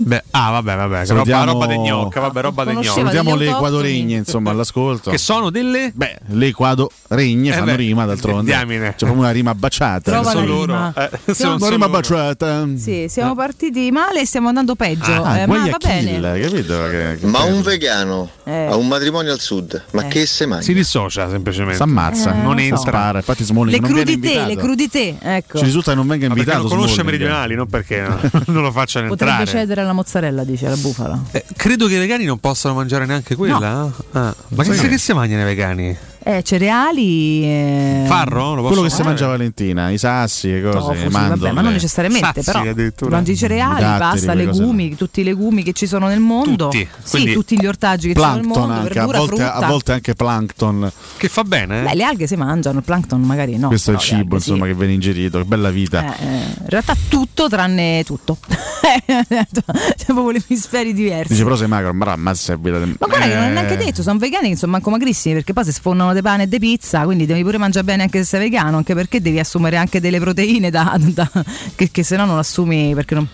Beh, 0.00 0.22
ah, 0.30 0.50
vabbè, 0.52 0.76
vabbè, 0.76 0.88
che 0.88 0.92
roba, 0.92 1.04
Salutiamo- 1.06 1.44
roba 1.52 1.66
de 1.66 1.76
gnocca, 1.78 2.20
vabbè, 2.20 2.40
roba 2.40 2.64
de 2.64 2.72
gnocca. 2.74 2.90
Salutiamo 2.92 3.34
le 3.34 3.48
equadoregne, 3.48 4.16
insomma, 4.16 4.50
all'ascolto. 4.50 5.10
Che 5.10 5.18
sono 5.18 5.50
delle. 5.50 5.90
Beh, 5.92 6.18
le 6.28 6.46
equadoregne 6.46 7.50
Eh 7.50 7.52
fanno 7.52 7.64
beh, 7.66 7.76
rima 7.76 8.04
d'altronde. 8.06 8.44
diamine. 8.44 8.90
C'è 8.90 8.96
proprio 9.04 9.18
una 9.18 9.30
rima 9.30 9.54
baciata. 9.56 10.10
Trova 10.12 10.30
sono 10.30 10.40
la 10.46 10.46
loro. 10.52 10.64
rima. 10.72 10.92
Eh, 10.94 11.10
Siamo- 11.10 11.34
sono- 11.34 11.48
Una 11.50 11.58
sono 11.58 11.70
rima 11.70 11.86
loro. 11.86 11.98
baciata. 11.98 12.66
Sì, 12.76 13.06
siamo 13.08 13.34
partiti 13.34 13.90
male 13.90 14.20
e 14.20 14.26
stiamo 14.26 14.48
andando 14.48 14.74
peggio. 14.76 15.10
Ah, 15.22 15.38
eh, 15.38 15.46
ma 15.46 15.58
va 15.68 15.76
bene. 15.78 16.40
capito? 16.40 16.74
Che, 16.90 17.18
che 17.20 17.26
Ma 17.26 17.42
un 17.42 17.62
vegano 17.62 18.30
Eh. 18.44 18.66
a 18.66 18.76
un 18.76 18.86
matrimonio 18.86 19.32
al 19.32 19.40
sud, 19.40 19.82
ma 19.92 20.04
Eh. 20.04 20.08
che 20.08 20.26
se 20.26 20.46
mangia? 20.46 20.62
Si 20.64 20.74
dissocia 20.74 21.28
semplicemente. 21.28 21.76
S'ammazza, 21.78 22.34
Eh, 22.34 22.40
non 22.40 22.58
entra. 22.60 22.76
Spara. 22.78 23.18
Infatti 23.18 23.42
Smolli 23.44 23.72
Le 23.72 23.78
non 23.80 23.92
viene 23.92 24.04
crudité, 24.04 24.28
invitato. 24.28 24.48
le 24.48 24.56
crudité, 24.56 25.16
ecco. 25.20 25.58
Ci 25.58 25.64
risulta 25.64 25.90
che 25.90 25.96
non 25.96 26.06
venga 26.06 26.28
Ma 26.28 26.34
perché 26.34 26.50
invitato 26.50 26.68
non 26.68 26.76
conosce 26.78 27.00
Smalling. 27.02 27.18
meridionali, 27.20 27.54
non 27.56 27.66
perché 27.66 28.00
no- 28.00 28.20
non 28.46 28.62
lo 28.62 28.70
facciano 28.70 29.08
Potrebbe 29.08 29.32
entrare. 29.40 29.58
cedere 29.60 29.84
alla 29.88 29.96
mozzarella, 29.96 30.44
dice 30.44 30.68
la 30.68 30.76
bufala. 30.76 31.20
Eh, 31.32 31.44
credo 31.56 31.86
che 31.86 31.94
i 31.94 31.98
vegani 31.98 32.24
non 32.24 32.38
possano 32.38 32.74
mangiare 32.74 33.06
neanche 33.06 33.34
quella. 33.34 33.90
Ah, 34.12 34.34
ma 34.48 34.62
che, 34.62 34.74
Sai 34.74 34.78
che 34.80 34.88
che- 34.88 34.98
si 34.98 35.12
mangiano 35.12 35.42
i 35.42 35.44
vegani? 35.44 35.96
Eh, 36.28 36.42
cereali. 36.42 37.42
eh, 37.42 38.04
Farro? 38.06 38.54
Lo 38.54 38.62
Quello 38.66 38.82
che 38.82 38.90
si 38.90 39.00
mangia 39.02 39.26
Valentina, 39.28 39.88
i 39.88 39.96
sassi, 39.96 40.50
le 40.50 40.60
cose, 40.60 40.76
tofu, 40.76 40.94
sì, 40.98 41.06
i 41.06 41.08
mandorle. 41.08 41.36
vabbè, 41.44 41.52
ma 41.54 41.60
non 41.62 41.72
necessariamente, 41.72 42.42
Sassi, 42.42 42.92
però 42.92 43.08
mangi 43.08 43.34
cereali, 43.34 43.78
I 43.78 43.80
datteri, 43.80 43.98
pasta, 43.98 44.34
legumi, 44.34 44.94
tutti 44.94 45.22
i 45.22 45.24
legumi 45.24 45.62
che 45.62 45.72
ci 45.72 45.86
sono 45.86 46.06
nel 46.06 46.20
mondo. 46.20 46.68
Tutti, 46.68 46.86
Sì, 47.02 47.32
tutti 47.32 47.58
gli 47.58 47.64
ortaggi 47.64 48.08
che 48.08 48.14
ci 48.14 48.20
sono 48.20 48.34
nel 48.34 48.42
mondo, 48.44 48.74
anche, 48.74 48.98
a 48.98 49.06
verdura, 49.06 49.18
volte, 49.20 49.36
frutta. 49.36 49.54
a 49.54 49.66
volte 49.68 49.92
anche 49.92 50.14
plankton. 50.14 50.92
Che 51.16 51.28
fa 51.30 51.44
bene, 51.44 51.80
eh? 51.80 51.84
Beh, 51.84 51.94
le 51.94 52.04
alghe 52.04 52.26
si 52.26 52.36
mangiano, 52.36 52.76
il 52.76 52.84
plankton 52.84 53.22
magari 53.22 53.56
no. 53.56 53.68
Questo 53.68 53.92
è 53.92 53.94
il 53.94 54.00
cibo, 54.00 54.18
alghe 54.34 54.40
sì. 54.40 54.50
insomma, 54.50 54.66
che 54.66 54.74
viene 54.74 54.92
ingerito. 54.92 55.38
Che 55.38 55.44
bella 55.44 55.70
vita. 55.70 56.14
Eh, 56.14 56.26
eh, 56.26 56.36
in 56.60 56.66
realtà 56.66 56.94
tutto 57.08 57.48
tranne 57.48 58.02
tutto. 58.04 58.36
C'è 59.08 60.04
proprio 60.04 60.32
gli 60.32 60.42
emisferi 60.46 60.92
diversi. 60.92 61.32
Dice 61.32 61.42
però 61.44 61.56
sei 61.56 61.68
magro, 61.68 61.94
ma 61.94 62.12
ammazza 62.12 62.54
vita 62.56 62.78
del- 62.78 62.96
Ma 62.98 63.06
guarda 63.06 63.26
che 63.26 63.34
non 63.34 63.44
è 63.44 63.52
neanche 63.52 63.74
Eh, 63.74 63.76
detto, 63.84 64.02
sono 64.02 64.18
vegani 64.18 64.50
che 64.50 64.56
sono 64.56 64.72
manco 64.72 64.90
magrissimi 64.90 65.34
perché 65.36 65.52
poi 65.54 65.64
si 65.64 65.72
sfondano 65.72 66.12
di 66.20 66.22
pane 66.22 66.42
e 66.44 66.48
di 66.48 66.58
pizza, 66.58 67.02
quindi 67.04 67.26
devi 67.26 67.42
pure 67.42 67.58
mangiare 67.58 67.84
bene 67.84 68.02
anche 68.02 68.18
se 68.18 68.24
sei 68.24 68.40
vegano, 68.40 68.76
anche 68.76 68.94
perché 68.94 69.20
devi 69.20 69.38
assumere 69.38 69.76
anche 69.76 70.00
delle 70.00 70.18
proteine 70.20 70.70
da, 70.70 70.96
da- 70.98 71.30
che, 71.74 71.90
che 71.90 72.02
se 72.02 72.16
no 72.16 72.24
non 72.26 72.38
assumi 72.38 72.94
perché 72.94 73.14
non... 73.14 73.28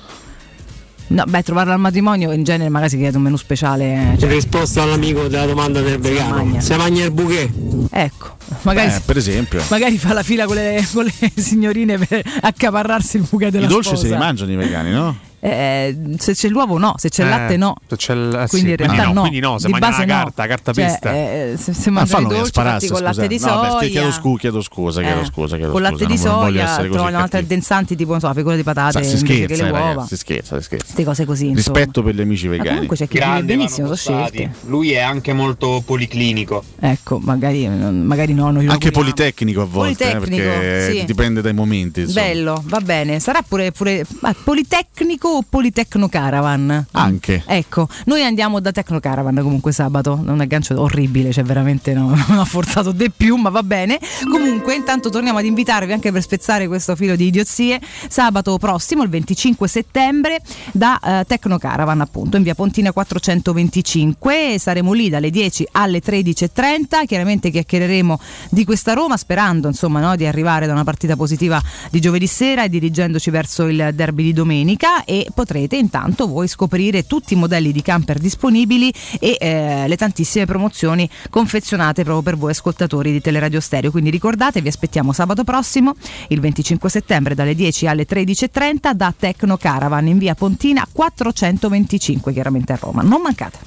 No, 1.06 1.22
beh, 1.28 1.42
trovarlo 1.42 1.72
al 1.74 1.78
matrimonio 1.78 2.32
in 2.32 2.44
genere 2.44 2.70
magari 2.70 2.90
si 2.92 2.96
chiede 2.96 3.18
un 3.18 3.24
menù 3.24 3.36
speciale. 3.36 3.92
In 4.12 4.18
Cioè, 4.18 4.30
risposta 4.30 4.82
all'amico 4.82 5.28
della 5.28 5.44
domanda 5.44 5.82
del 5.82 5.98
vegano, 5.98 6.36
magna. 6.36 6.60
se 6.60 6.76
mangia 6.76 7.04
il 7.04 7.10
bouquet? 7.10 7.50
ecco, 7.90 8.36
magari, 8.62 8.88
Eh, 8.94 9.00
per 9.04 9.18
esempio. 9.18 9.62
magari 9.68 9.98
fa 9.98 10.14
la 10.14 10.22
fila 10.22 10.46
con 10.46 10.56
le, 10.56 10.82
con 10.92 11.04
le 11.04 11.30
signorine 11.36 11.98
per 11.98 12.22
accaparrarsi 12.40 13.18
il 13.18 13.26
buca 13.28 13.50
della 13.50 13.66
I 13.66 13.68
dolci 13.68 13.88
sposa. 13.90 14.02
se 14.06 14.12
li 14.12 14.16
mangiano 14.18 14.52
i 14.52 14.56
vegani, 14.56 14.90
no? 14.92 15.14
Eh, 15.46 15.94
se 16.16 16.32
c'è 16.32 16.48
l'uovo 16.48 16.78
no, 16.78 16.94
se 16.96 17.10
c'è 17.10 17.22
il 17.22 17.28
Eh, 17.28 17.30
latte 17.30 17.56
no. 17.58 17.74
se 17.86 17.96
c'è 17.96 18.14
il- 18.14 18.34
eh, 18.34 18.48
Quindi 18.48 18.68
sì, 18.68 18.70
in 18.70 18.76
realtà 18.78 19.12
no. 19.12 19.20
Quindi 19.20 19.40
no, 19.40 19.58
se 19.58 19.66
Di 19.66 19.72
mangia 19.72 19.90
la 19.90 19.96
no. 19.98 20.06
carta, 20.06 20.46
carta 20.46 20.72
Cioè, 20.72 20.84
pesta. 20.86 21.12
eh, 21.12 21.54
se, 21.58 21.72
se 21.74 21.90
Ah, 21.94 22.02
i 22.02 22.06
che 22.08 22.22
dolci 22.34 22.50
fatti 22.52 22.88
con 22.88 23.02
latte 23.02 23.26
di. 23.26 23.38
No, 23.38 23.46
soia. 23.46 23.78
beh, 23.78 23.88
chiedo, 23.90 24.10
scu- 24.10 24.38
chiedo 24.40 24.62
scusa, 24.62 25.02
chiedo 25.02 25.20
Eh, 25.20 25.24
scusa, 25.26 25.56
chiedo 25.56 25.72
con 25.72 25.82
scusa, 25.82 25.92
latte 25.92 26.06
di 26.06 26.16
soia 26.18 26.76
trovano 26.90 27.18
altri 27.18 27.40
addensanti 27.40 27.94
tipo 27.94 28.12
non 28.12 28.20
so, 28.20 28.28
la 28.28 28.32
figura 28.34 28.56
di 28.56 28.62
patate 28.62 29.02
Sa, 29.04 29.10
si 29.10 29.18
scherza, 29.18 29.62
le 29.62 29.68
eh, 29.68 29.70
uova. 29.72 29.86
ragazzi, 29.88 30.08
si 30.08 30.16
scherza, 30.16 30.56
si 30.56 30.62
scherza. 30.62 30.84
Queste 30.84 31.04
cose 31.04 31.24
così. 31.26 31.48
insomma. 31.48 31.76
Rispetto 31.76 32.02
per 32.02 32.14
gli 32.14 32.20
amici 32.22 32.46
Ma 32.46 32.50
vegani. 32.52 32.68
comunque 32.70 32.96
c'è 32.96 33.06
chi 33.08 33.18
vive 33.18 33.42
benissimo, 33.44 33.94
sono. 33.96 34.26
Lui 34.64 34.92
è 34.92 35.00
anche 35.00 35.34
molto 35.34 35.82
policlinico. 35.84 36.64
Ecco, 36.80 37.18
magari, 37.18 37.68
magari 37.68 38.32
no. 38.32 38.46
Anche 38.66 38.90
politecnico 38.90 39.60
a 39.60 39.66
volte, 39.66 40.10
eh, 40.10 40.16
perché 40.18 41.04
dipende 41.06 41.42
dai 41.42 41.52
momenti. 41.52 42.04
Bello, 42.04 42.62
va 42.66 42.80
bene. 42.80 43.20
Sarà 43.20 43.42
pure, 43.46 43.72
pure 43.72 44.06
ah, 44.22 44.34
Politecnico 44.42 45.33
o 45.36 45.44
Politecno 45.48 46.08
Caravan? 46.08 46.86
Anche. 46.92 47.42
Ecco, 47.46 47.88
noi 48.06 48.22
andiamo 48.22 48.60
da 48.60 48.72
Tecno 48.72 49.00
Caravan 49.00 49.34
comunque 49.42 49.72
sabato. 49.72 50.20
Un 50.24 50.40
aggancio 50.40 50.80
orribile, 50.80 51.32
cioè 51.32 51.44
veramente 51.44 51.92
no, 51.92 52.08
non 52.28 52.38
ha 52.38 52.44
forzato 52.44 52.92
di 52.92 53.10
più, 53.10 53.36
ma 53.36 53.50
va 53.50 53.62
bene. 53.62 53.98
Comunque, 54.30 54.74
intanto 54.74 55.10
torniamo 55.10 55.38
ad 55.38 55.44
invitarvi 55.44 55.92
anche 55.92 56.12
per 56.12 56.22
spezzare 56.22 56.66
questo 56.66 56.96
filo 56.96 57.16
di 57.16 57.26
idiozie. 57.26 57.80
Sabato 58.08 58.56
prossimo, 58.58 59.02
il 59.02 59.08
25 59.08 59.68
settembre, 59.68 60.40
da 60.72 60.98
eh, 61.00 61.24
Tecno 61.26 61.58
Caravan, 61.58 62.00
appunto, 62.00 62.36
in 62.36 62.42
via 62.42 62.54
Pontina 62.54 62.92
425. 62.92 64.56
Saremo 64.58 64.92
lì 64.92 65.08
dalle 65.08 65.30
10 65.30 65.68
alle 65.72 66.00
13.30. 66.00 67.06
Chiaramente 67.06 67.50
chiacchiereremo 67.50 68.18
di 68.50 68.64
questa 68.64 68.92
Roma, 68.92 69.16
sperando 69.16 69.68
insomma 69.68 70.00
no, 70.00 70.16
di 70.16 70.26
arrivare 70.26 70.66
da 70.66 70.72
una 70.72 70.84
partita 70.84 71.16
positiva 71.16 71.60
di 71.90 72.00
giovedì 72.00 72.26
sera 72.26 72.64
e 72.64 72.68
dirigendoci 72.68 73.30
verso 73.30 73.66
il 73.66 73.90
derby 73.94 74.22
di 74.24 74.32
domenica. 74.32 75.04
E 75.04 75.23
potrete 75.32 75.76
intanto 75.76 76.26
voi 76.26 76.48
scoprire 76.48 77.06
tutti 77.06 77.34
i 77.34 77.36
modelli 77.36 77.72
di 77.72 77.82
camper 77.82 78.18
disponibili 78.18 78.92
e 79.18 79.36
eh, 79.40 79.84
le 79.86 79.96
tantissime 79.96 80.46
promozioni 80.46 81.08
confezionate 81.30 82.02
proprio 82.02 82.22
per 82.22 82.36
voi 82.36 82.50
ascoltatori 82.50 83.12
di 83.12 83.20
Teleradio 83.20 83.60
Stereo. 83.60 83.90
Quindi 83.90 84.10
ricordate, 84.10 84.60
vi 84.60 84.68
aspettiamo 84.68 85.12
sabato 85.12 85.44
prossimo, 85.44 85.94
il 86.28 86.40
25 86.40 86.90
settembre 86.90 87.34
dalle 87.34 87.54
10 87.54 87.86
alle 87.86 88.06
13.30 88.06 88.92
da 88.92 89.14
Tecno 89.16 89.56
Caravan 89.56 90.06
in 90.06 90.18
via 90.18 90.34
Pontina 90.34 90.86
425, 90.90 92.32
chiaramente 92.32 92.72
a 92.72 92.78
Roma. 92.80 93.02
Non 93.02 93.20
mancate. 93.20 93.58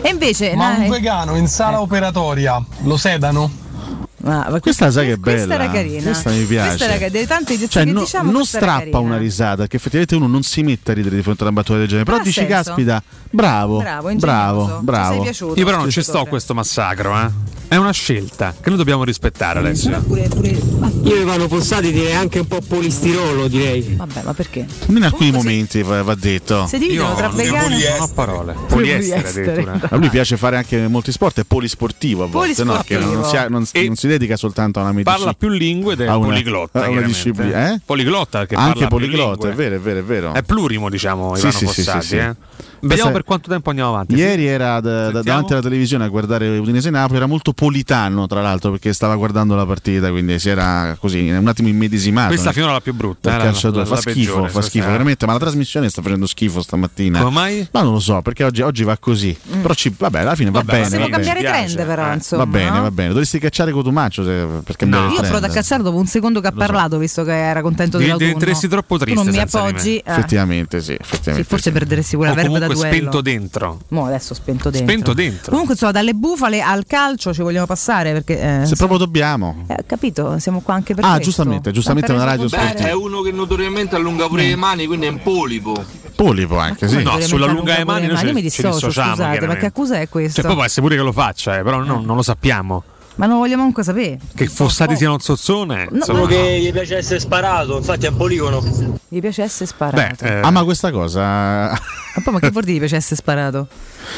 E 0.00 0.10
invece 0.10 0.54
Ma 0.54 0.74
un 0.76 0.82
eh, 0.84 0.88
vegano 0.88 1.36
in 1.36 1.48
sala 1.48 1.80
operatoria 1.80 2.64
lo 2.82 2.96
sedano? 2.96 3.67
Ah, 4.24 4.46
ma 4.50 4.60
Questa 4.60 4.90
sai 4.90 5.06
che 5.06 5.12
è 5.14 5.18
questa 5.18 5.46
bella. 5.46 5.62
era 5.64 5.72
carina. 5.72 6.02
Questa 6.02 6.30
mi 6.30 6.44
piace. 6.44 6.68
Questa 6.76 6.94
era, 6.94 7.08
delle 7.08 7.26
tante 7.26 7.68
Cioè, 7.68 7.84
che 7.84 7.90
no- 7.92 8.00
diciamo, 8.00 8.24
non 8.30 8.40
questa 8.40 8.58
strappa 8.58 8.80
carina. 8.82 8.98
una 9.00 9.16
risata, 9.16 9.66
che 9.66 9.76
effettivamente 9.76 10.14
uno 10.16 10.26
non 10.26 10.42
si 10.42 10.62
mette 10.62 10.90
a 10.90 10.94
ridere 10.94 11.16
di 11.16 11.22
fronte 11.22 11.42
a 11.42 11.46
una 11.46 11.54
battuta 11.54 11.78
del 11.78 11.86
genere. 11.88 12.04
Però 12.04 12.16
Ha 12.18 12.22
dici, 12.22 12.40
senso. 12.40 12.54
caspita, 12.54 13.02
bravo, 13.30 13.78
Bravo, 13.78 14.14
bravo, 14.14 14.78
bravo. 14.82 15.22
piaciuto, 15.22 15.58
Io 15.58 15.64
però 15.64 15.78
non 15.78 15.90
ci 15.90 16.02
sto 16.02 16.20
a 16.20 16.26
questo 16.26 16.54
massacro, 16.54 17.16
eh. 17.18 17.56
È 17.68 17.76
una 17.76 17.92
scelta 17.92 18.54
che 18.58 18.70
noi 18.70 18.78
dobbiamo 18.78 19.04
rispettare, 19.04 19.58
Alessio. 19.58 20.00
Pure- 20.00 20.28
pure- 20.28 20.58
Io 21.02 21.16
Ivano 21.16 21.48
Fossati 21.48 21.92
direi 21.92 22.14
anche 22.14 22.38
un 22.38 22.46
po' 22.48 22.60
polistirolo 22.66 23.46
direi. 23.46 23.94
vabbè, 23.94 24.22
ma 24.24 24.32
perché? 24.32 24.60
In 24.86 25.02
alcuni 25.04 25.30
Comunque 25.30 25.30
momenti 25.50 25.82
va, 25.82 26.02
va 26.02 26.14
detto. 26.14 26.66
Se 26.66 26.78
dividono 26.78 27.14
tra 27.14 27.26
non 27.26 27.36
vegani 27.36 27.78
non 27.82 28.00
ho 28.00 28.08
parole. 28.14 28.54
Poliestere. 28.68 29.20
Poliestere 29.20 29.50
addirittura. 29.52 29.88
A 29.90 29.96
lui 29.96 30.08
piace 30.08 30.36
fare 30.38 30.56
anche 30.56 30.88
molti 30.88 31.12
sport, 31.12 31.40
è 31.40 31.44
polisportivo 31.44 32.24
a 32.24 32.26
volte, 32.26 32.64
no? 32.64 32.82
Che 32.84 32.96
Polisportivo. 32.96 33.20
non 33.20 33.24
si, 33.28 33.36
non, 33.50 33.82
E 33.82 33.86
non 33.86 33.96
si 33.96 34.06
dedica 34.08 34.36
soltanto 34.36 34.80
a 34.80 34.82
una 34.82 34.92
medicina. 34.92 35.16
Parla 35.16 35.32
più 35.34 35.48
lingue 35.48 35.92
ed 35.92 36.00
è 36.00 36.08
una- 36.08 36.26
poliglotta. 36.26 36.88
una 36.88 37.02
disciplina, 37.02 37.72
eh? 37.74 37.80
Poliglotta 37.84 38.40
Anche 38.40 38.54
parla 38.56 38.88
poliglotta, 38.88 39.48
è 39.50 39.52
vero, 39.52 39.76
è 39.76 39.78
vero, 39.78 39.98
è 40.00 40.02
vero. 40.02 40.34
È 40.34 40.42
plurimo, 40.42 40.90
diciamo, 40.90 41.34
Sì, 41.34 41.40
Ivano 41.46 41.52
sì, 41.58 41.66
sì, 41.66 41.82
Fossati. 41.82 42.00
sì, 42.02 42.08
sì. 42.08 42.16
eh. 42.16 42.34
Vediamo 42.80 43.10
per 43.10 43.24
quanto 43.24 43.48
tempo 43.50 43.70
andiamo 43.70 43.90
avanti. 43.90 44.14
Ieri 44.14 44.46
era 44.46 44.80
da- 44.80 45.10
da- 45.10 45.22
davanti 45.22 45.52
alla 45.52 45.62
televisione 45.62 46.04
a 46.04 46.08
guardare 46.08 46.58
Udinese 46.58 46.90
Napoli, 46.90 47.16
era 47.16 47.26
molto 47.26 47.52
politano 47.52 48.26
tra 48.26 48.40
l'altro 48.40 48.70
perché 48.70 48.92
stava 48.92 49.16
guardando 49.16 49.54
la 49.54 49.66
partita, 49.66 50.10
quindi 50.10 50.38
si 50.38 50.48
era 50.48 50.96
così 50.98 51.28
un 51.30 51.46
attimo 51.46 51.68
immedesimato. 51.68 52.28
Questa 52.28 52.52
finora 52.52 52.72
la 52.72 52.80
più 52.80 52.94
brutta. 52.94 53.34
eh, 53.34 53.36
la- 53.38 53.44
calciatore. 53.44 53.80
la- 53.82 53.86
fa 53.86 53.94
la 53.94 54.00
schifo, 54.00 54.14
peggiore, 54.32 54.48
fa 54.50 54.62
schifo, 54.62 54.86
è. 54.86 54.90
veramente. 54.90 55.26
Ma 55.26 55.32
la 55.32 55.38
trasmissione 55.38 55.88
sta 55.88 56.02
facendo 56.02 56.26
schifo 56.26 56.62
stamattina. 56.62 57.18
Come 57.20 57.30
mai? 57.32 57.68
Ma 57.72 57.82
non 57.82 57.92
lo 57.94 58.00
so, 58.00 58.20
perché 58.22 58.44
oggi, 58.44 58.62
oggi 58.62 58.84
va 58.84 58.96
così. 58.98 59.36
Però 59.60 59.74
ci, 59.74 59.92
vabbè, 59.96 60.20
alla 60.20 60.34
fine 60.34 60.50
va 60.50 60.58
Vabbè, 60.60 60.72
bene. 60.72 60.84
sì, 60.84 60.90
Va 60.90 60.96
Possiamo 60.98 61.16
bene. 61.18 61.24
cambiare 61.34 61.40
piace, 61.58 61.74
trend 61.74 61.88
però, 61.88 62.10
eh. 62.10 62.14
insomma. 62.14 62.44
Va 62.44 62.50
bene, 62.50 62.70
no? 62.70 62.82
va 62.82 62.90
bene. 62.90 63.08
Dovresti 63.08 63.38
cacciare 63.38 63.72
Cotumaccio 63.72 64.24
se, 64.24 64.46
per 64.64 64.76
cambiare 64.76 65.06
No. 65.06 65.12
Io 65.12 65.18
ho 65.18 65.22
provato 65.22 65.46
a 65.46 65.48
cacciare 65.48 65.82
dopo 65.82 65.96
un 65.96 66.06
secondo 66.06 66.40
che 66.40 66.46
ha 66.48 66.52
parlato, 66.52 66.98
visto 66.98 67.24
che 67.24 67.32
era 67.36 67.60
contento 67.62 67.96
Div- 67.98 68.06
dell'autunno. 68.06 68.32
diventeresti 68.32 68.68
troppo 68.68 68.96
Tu 68.98 69.04
triste 69.04 69.22
non 69.22 69.26
mi 69.32 69.32
di 69.32 69.38
appoggi. 69.38 69.96
eh. 69.96 70.02
Effettivamente, 70.10 70.80
sì. 70.80 70.86
Sì, 70.88 70.96
Effettivamente 71.00 71.48
forse 71.48 71.70
sì. 71.70 71.72
perderesti 71.78 72.16
pure 72.16 72.28
O 72.28 72.34
la 72.34 72.36
verba 72.42 72.58
da 72.58 72.66
comunque 72.74 72.88
duello. 72.90 73.10
spento 73.10 73.20
dentro. 73.20 73.78
Mo 73.88 74.06
adesso 74.06 74.34
spento 74.34 74.70
dentro. 74.70 74.88
Spento 74.90 75.12
dentro. 75.14 75.50
Comunque 75.50 75.72
insomma, 75.74 75.92
dalle 75.92 76.14
bufale 76.14 76.60
al 76.60 76.84
calcio 76.86 77.32
ci 77.34 77.42
vogliamo 77.42 77.66
passare 77.66 78.12
perché 78.12 78.60
eh, 78.62 78.66
Se 78.66 78.76
proprio 78.76 78.98
dobbiamo. 78.98 79.64
eh, 79.66 79.84
capito, 79.86 80.38
siamo 80.38 80.60
qua 80.60 80.74
anche 80.74 80.94
per 80.94 81.04
Ah, 81.04 81.08
questo. 81.14 81.24
giustamente, 81.26 81.70
giustamente 81.72 82.12
una 82.12 82.24
radio 82.24 82.48
sportiva. 82.48 82.88
È 82.88 82.92
uno 82.92 83.20
che 83.22 83.32
notoriamente 83.32 83.96
allunga 83.96 84.26
pure 84.28 84.46
le 84.46 84.56
mani, 84.56 84.86
quindi 84.86 85.06
è 85.06 85.10
un 85.10 85.20
polipo. 85.22 85.84
Polipo 86.14 86.58
anche, 86.58 86.88
sì. 86.88 87.02
No, 87.02 87.20
sulla 87.20 87.46
lunga 87.46 87.76
le 87.76 87.84
mani 87.84 88.06
pure 88.08 88.12
noi 88.14 88.26
ci- 88.26 88.32
mi 88.32 88.40
ci 88.40 88.42
dissocio, 88.42 88.74
dissociamo, 88.88 89.14
scusate, 89.14 89.46
ma 89.46 89.56
che 89.56 89.66
accusa 89.66 90.00
è 90.00 90.08
questa? 90.08 90.34
Cioè, 90.40 90.44
poi 90.46 90.54
può 90.54 90.64
essere 90.64 90.82
pure 90.82 90.96
che 90.96 91.02
lo 91.02 91.12
faccia, 91.12 91.58
eh, 91.58 91.62
però 91.62 91.82
no- 91.82 92.00
non 92.04 92.16
lo 92.16 92.22
sappiamo. 92.22 92.82
Ma 93.18 93.26
non 93.26 93.38
vogliamo 93.38 93.56
comunque 93.58 93.82
sapere. 93.82 94.18
Che 94.32 94.46
Fossati 94.46 94.94
siano 94.96 95.14
un 95.14 95.18
zozzone. 95.18 95.88
No, 95.90 95.96
insomma, 95.96 96.20
ma- 96.20 96.28
no. 96.28 96.36
gli 96.36 96.70
piace 96.72 96.96
essere 96.98 97.18
sparato, 97.18 97.76
infatti 97.76 98.06
è 98.06 98.10
un 98.10 98.16
poligono. 98.16 98.62
Gli 99.08 99.18
piace 99.18 99.42
essere 99.42 99.66
sparato. 99.66 100.24
Beh, 100.24 100.38
eh, 100.38 100.40
Ah, 100.40 100.50
ma 100.52 100.62
questa 100.62 100.92
cosa. 100.92 101.22
Ma 101.70 102.22
poi 102.22 102.32
ma 102.34 102.38
che 102.38 102.50
vuol 102.50 102.62
dire 102.62 102.76
gli 102.76 102.80
piace 102.80 102.96
essere 102.96 103.16
sparato? 103.16 103.66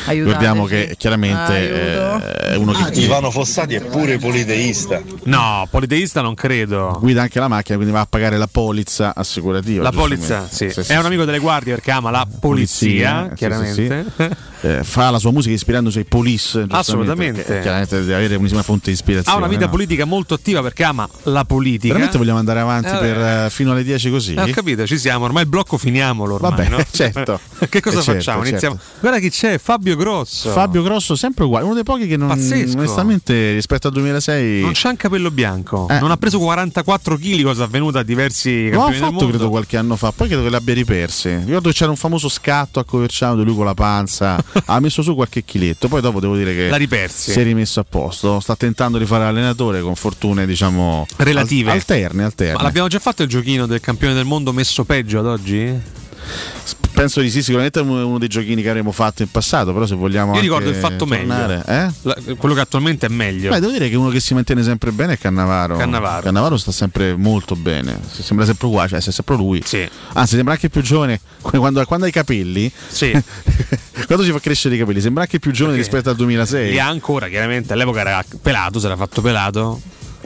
Aiutateci. 0.06 0.22
Ricordiamo 0.24 0.64
che 0.66 0.94
chiaramente 0.98 1.52
Aiuto. 1.52 2.26
eh, 2.26 2.36
è 2.52 2.56
uno 2.56 2.72
che 2.72 3.00
Ivano 3.00 3.30
Fossati 3.30 3.74
è 3.74 3.80
pure 3.82 4.18
politeista. 4.18 5.00
no, 5.24 5.66
politeista 5.70 6.20
non 6.20 6.34
credo. 6.34 6.98
guida 7.00 7.22
anche 7.22 7.38
la 7.40 7.48
macchina, 7.48 7.76
quindi 7.76 7.94
va 7.94 8.00
a 8.00 8.06
pagare 8.08 8.36
la 8.38 8.48
polizza 8.50 9.14
assicurativa. 9.14 9.82
La 9.82 9.92
polizia, 9.92 10.46
sì. 10.50 10.70
Sì, 10.70 10.82
sì, 10.82 10.92
È 10.92 10.96
un 10.96 11.00
sì. 11.02 11.06
amico 11.06 11.24
delle 11.24 11.38
guardie 11.38 11.74
perché 11.74 11.90
ama 11.90 12.10
la 12.10 12.26
polizia, 12.40 13.26
Polizia, 13.28 13.34
chiaramente. 13.34 14.04
sì, 14.16 14.28
Eh, 14.62 14.84
fa 14.84 15.08
la 15.08 15.18
sua 15.18 15.32
musica 15.32 15.54
ispirandosi 15.54 16.00
ai 16.00 16.04
giustamente, 16.10 16.74
Assolutamente. 16.76 17.42
perché 17.44 17.62
Chiaramente 17.62 17.98
deve 18.00 18.14
avere 18.14 18.36
una 18.36 18.62
fonte 18.62 18.90
di 18.90 18.92
ispirazione. 18.92 19.34
ha 19.34 19.40
una 19.40 19.48
vita 19.48 19.64
no? 19.64 19.70
politica 19.70 20.04
molto 20.04 20.34
attiva 20.34 20.60
perché 20.60 20.84
ama 20.84 21.08
la 21.22 21.44
politica. 21.44 21.94
Veramente 21.94 22.18
vogliamo 22.18 22.38
andare 22.40 22.60
avanti 22.60 22.88
Eh, 22.94 22.98
per, 22.98 23.16
eh, 23.46 23.48
fino 23.50 23.72
alle 23.72 23.82
10 23.82 24.10
così? 24.10 24.34
Eh, 24.34 24.42
ho 24.42 24.50
capito, 24.50 24.86
ci 24.86 24.98
siamo, 24.98 25.24
ormai 25.24 25.44
il 25.44 25.48
blocco 25.48 25.78
finiamolo 25.78 26.34
ormai, 26.34 26.50
Vabbè, 26.50 26.68
no? 26.68 26.84
certo. 26.92 27.40
che 27.70 27.80
cosa 27.80 28.00
Eh, 28.00 28.02
certo, 28.02 28.12
facciamo? 28.18 28.20
certo. 28.44 28.48
Iniziamo. 28.50 28.78
Guarda 29.00 29.18
chi 29.18 29.30
c'è, 29.30 29.56
Fabio 29.70 29.94
Grosso. 29.94 30.50
Fabio 30.50 30.82
Grosso 30.82 31.14
sempre 31.14 31.44
uguale, 31.44 31.64
uno 31.64 31.74
dei 31.74 31.84
pochi 31.84 32.08
che 32.08 32.16
non 32.16 32.26
Pazzesco. 32.26 32.76
onestamente 32.76 33.52
rispetto 33.52 33.86
al 33.86 33.92
2006 33.92 34.62
Non 34.62 34.72
c'ha 34.74 34.88
un 34.88 34.96
capello 34.96 35.30
bianco, 35.30 35.86
Eh. 35.88 36.00
non 36.00 36.10
ha 36.10 36.16
preso 36.16 36.40
44 36.40 37.16
kg, 37.16 37.42
cosa 37.44 37.62
è 37.62 37.66
avvenuto 37.66 37.98
a 37.98 38.02
diversi 38.02 38.68
Lo 38.68 38.82
ha 38.82 38.90
fatto 38.92 39.28
credo 39.28 39.48
qualche 39.48 39.76
anno 39.76 39.94
fa, 39.94 40.10
poi 40.10 40.26
credo 40.26 40.42
che 40.42 40.50
l'abbia 40.50 40.74
ripersi. 40.74 41.32
Ricordo 41.44 41.68
che 41.68 41.74
c'era 41.76 41.90
un 41.90 41.96
famoso 41.96 42.28
scatto 42.28 42.80
a 42.80 42.84
Coverciano 42.84 43.36
di 43.36 43.44
lui 43.44 43.54
con 43.54 43.64
la 43.64 43.74
panza, 43.74 44.42
ha 44.66 44.80
messo 44.80 45.02
su 45.02 45.14
qualche 45.14 45.44
chiletto, 45.44 45.86
poi 45.86 46.00
dopo 46.00 46.18
devo 46.18 46.34
dire 46.36 46.52
che 46.52 46.68
L'ha 46.68 46.76
ripersi. 46.76 47.30
si 47.30 47.38
è 47.38 47.44
rimesso 47.44 47.78
a 47.78 47.84
posto. 47.88 48.40
Sta 48.40 48.56
tentando 48.56 48.98
di 48.98 49.06
fare 49.06 49.22
allenatore 49.22 49.82
con 49.82 49.94
fortune, 49.94 50.46
diciamo, 50.46 51.06
Relative. 51.18 51.70
al- 51.70 51.76
alterne, 51.76 52.24
alterne. 52.24 52.54
Ma 52.56 52.62
l'abbiamo 52.62 52.88
già 52.88 52.98
fatto 52.98 53.22
il 53.22 53.28
giochino 53.28 53.66
del 53.66 53.78
campione 53.80 54.14
del 54.14 54.24
mondo 54.24 54.52
messo 54.52 54.82
peggio 54.82 55.20
ad 55.20 55.26
oggi? 55.26 55.98
Penso 56.92 57.20
di 57.20 57.30
sì, 57.30 57.42
sicuramente 57.42 57.78
è 57.80 57.82
uno 57.82 58.18
dei 58.18 58.28
giochini 58.28 58.60
che 58.62 58.68
avremmo 58.68 58.92
fatto 58.92 59.22
in 59.22 59.30
passato, 59.30 59.72
però 59.72 59.86
se 59.86 59.94
vogliamo 59.94 60.34
Io 60.34 60.40
ricordo 60.40 60.68
il 60.68 60.74
fatto 60.74 61.06
tornare- 61.06 61.62
meglio. 61.64 61.64
eh? 61.66 61.90
La- 62.02 62.16
quello 62.36 62.54
che 62.54 62.60
attualmente 62.60 63.06
è 63.06 63.08
meglio. 63.08 63.48
Beh, 63.50 63.60
devo 63.60 63.72
dire 63.72 63.88
che 63.88 63.96
uno 63.96 64.10
che 64.10 64.20
si 64.20 64.34
mantiene 64.34 64.62
sempre 64.62 64.90
bene 64.92 65.14
è 65.14 65.18
Cannavaro. 65.18 65.76
Cannavaro. 65.76 66.56
sta 66.58 66.72
sempre 66.72 67.14
molto 67.16 67.56
bene. 67.56 67.98
Sembra 68.10 68.44
sempre 68.44 68.66
uguale, 68.66 68.88
cioè 68.88 68.98
è 68.98 69.12
sempre 69.12 69.36
lui. 69.36 69.62
Sì. 69.64 69.88
Anzi, 70.12 70.34
sembra 70.34 70.54
anche 70.54 70.68
più 70.68 70.82
giovane 70.82 71.20
quando, 71.40 71.82
quando 71.86 72.04
ha 72.04 72.08
i 72.08 72.12
capelli. 72.12 72.70
Sì. 72.88 73.12
quando 74.06 74.24
si 74.24 74.30
fa 74.32 74.40
crescere 74.40 74.74
i 74.74 74.78
capelli, 74.78 75.00
sembra 75.00 75.22
anche 75.22 75.38
più 75.38 75.52
giovane 75.52 75.76
Perché 75.76 75.90
rispetto 75.90 76.10
al 76.10 76.16
2006. 76.16 76.70
Li 76.70 76.78
ha 76.78 76.88
ancora, 76.88 77.28
chiaramente. 77.28 77.72
All'epoca 77.72 78.00
era 78.00 78.22
pelato, 78.42 78.78
si 78.78 78.84
era 78.86 78.96
fatto 78.96 79.22
pelato. 79.22 79.80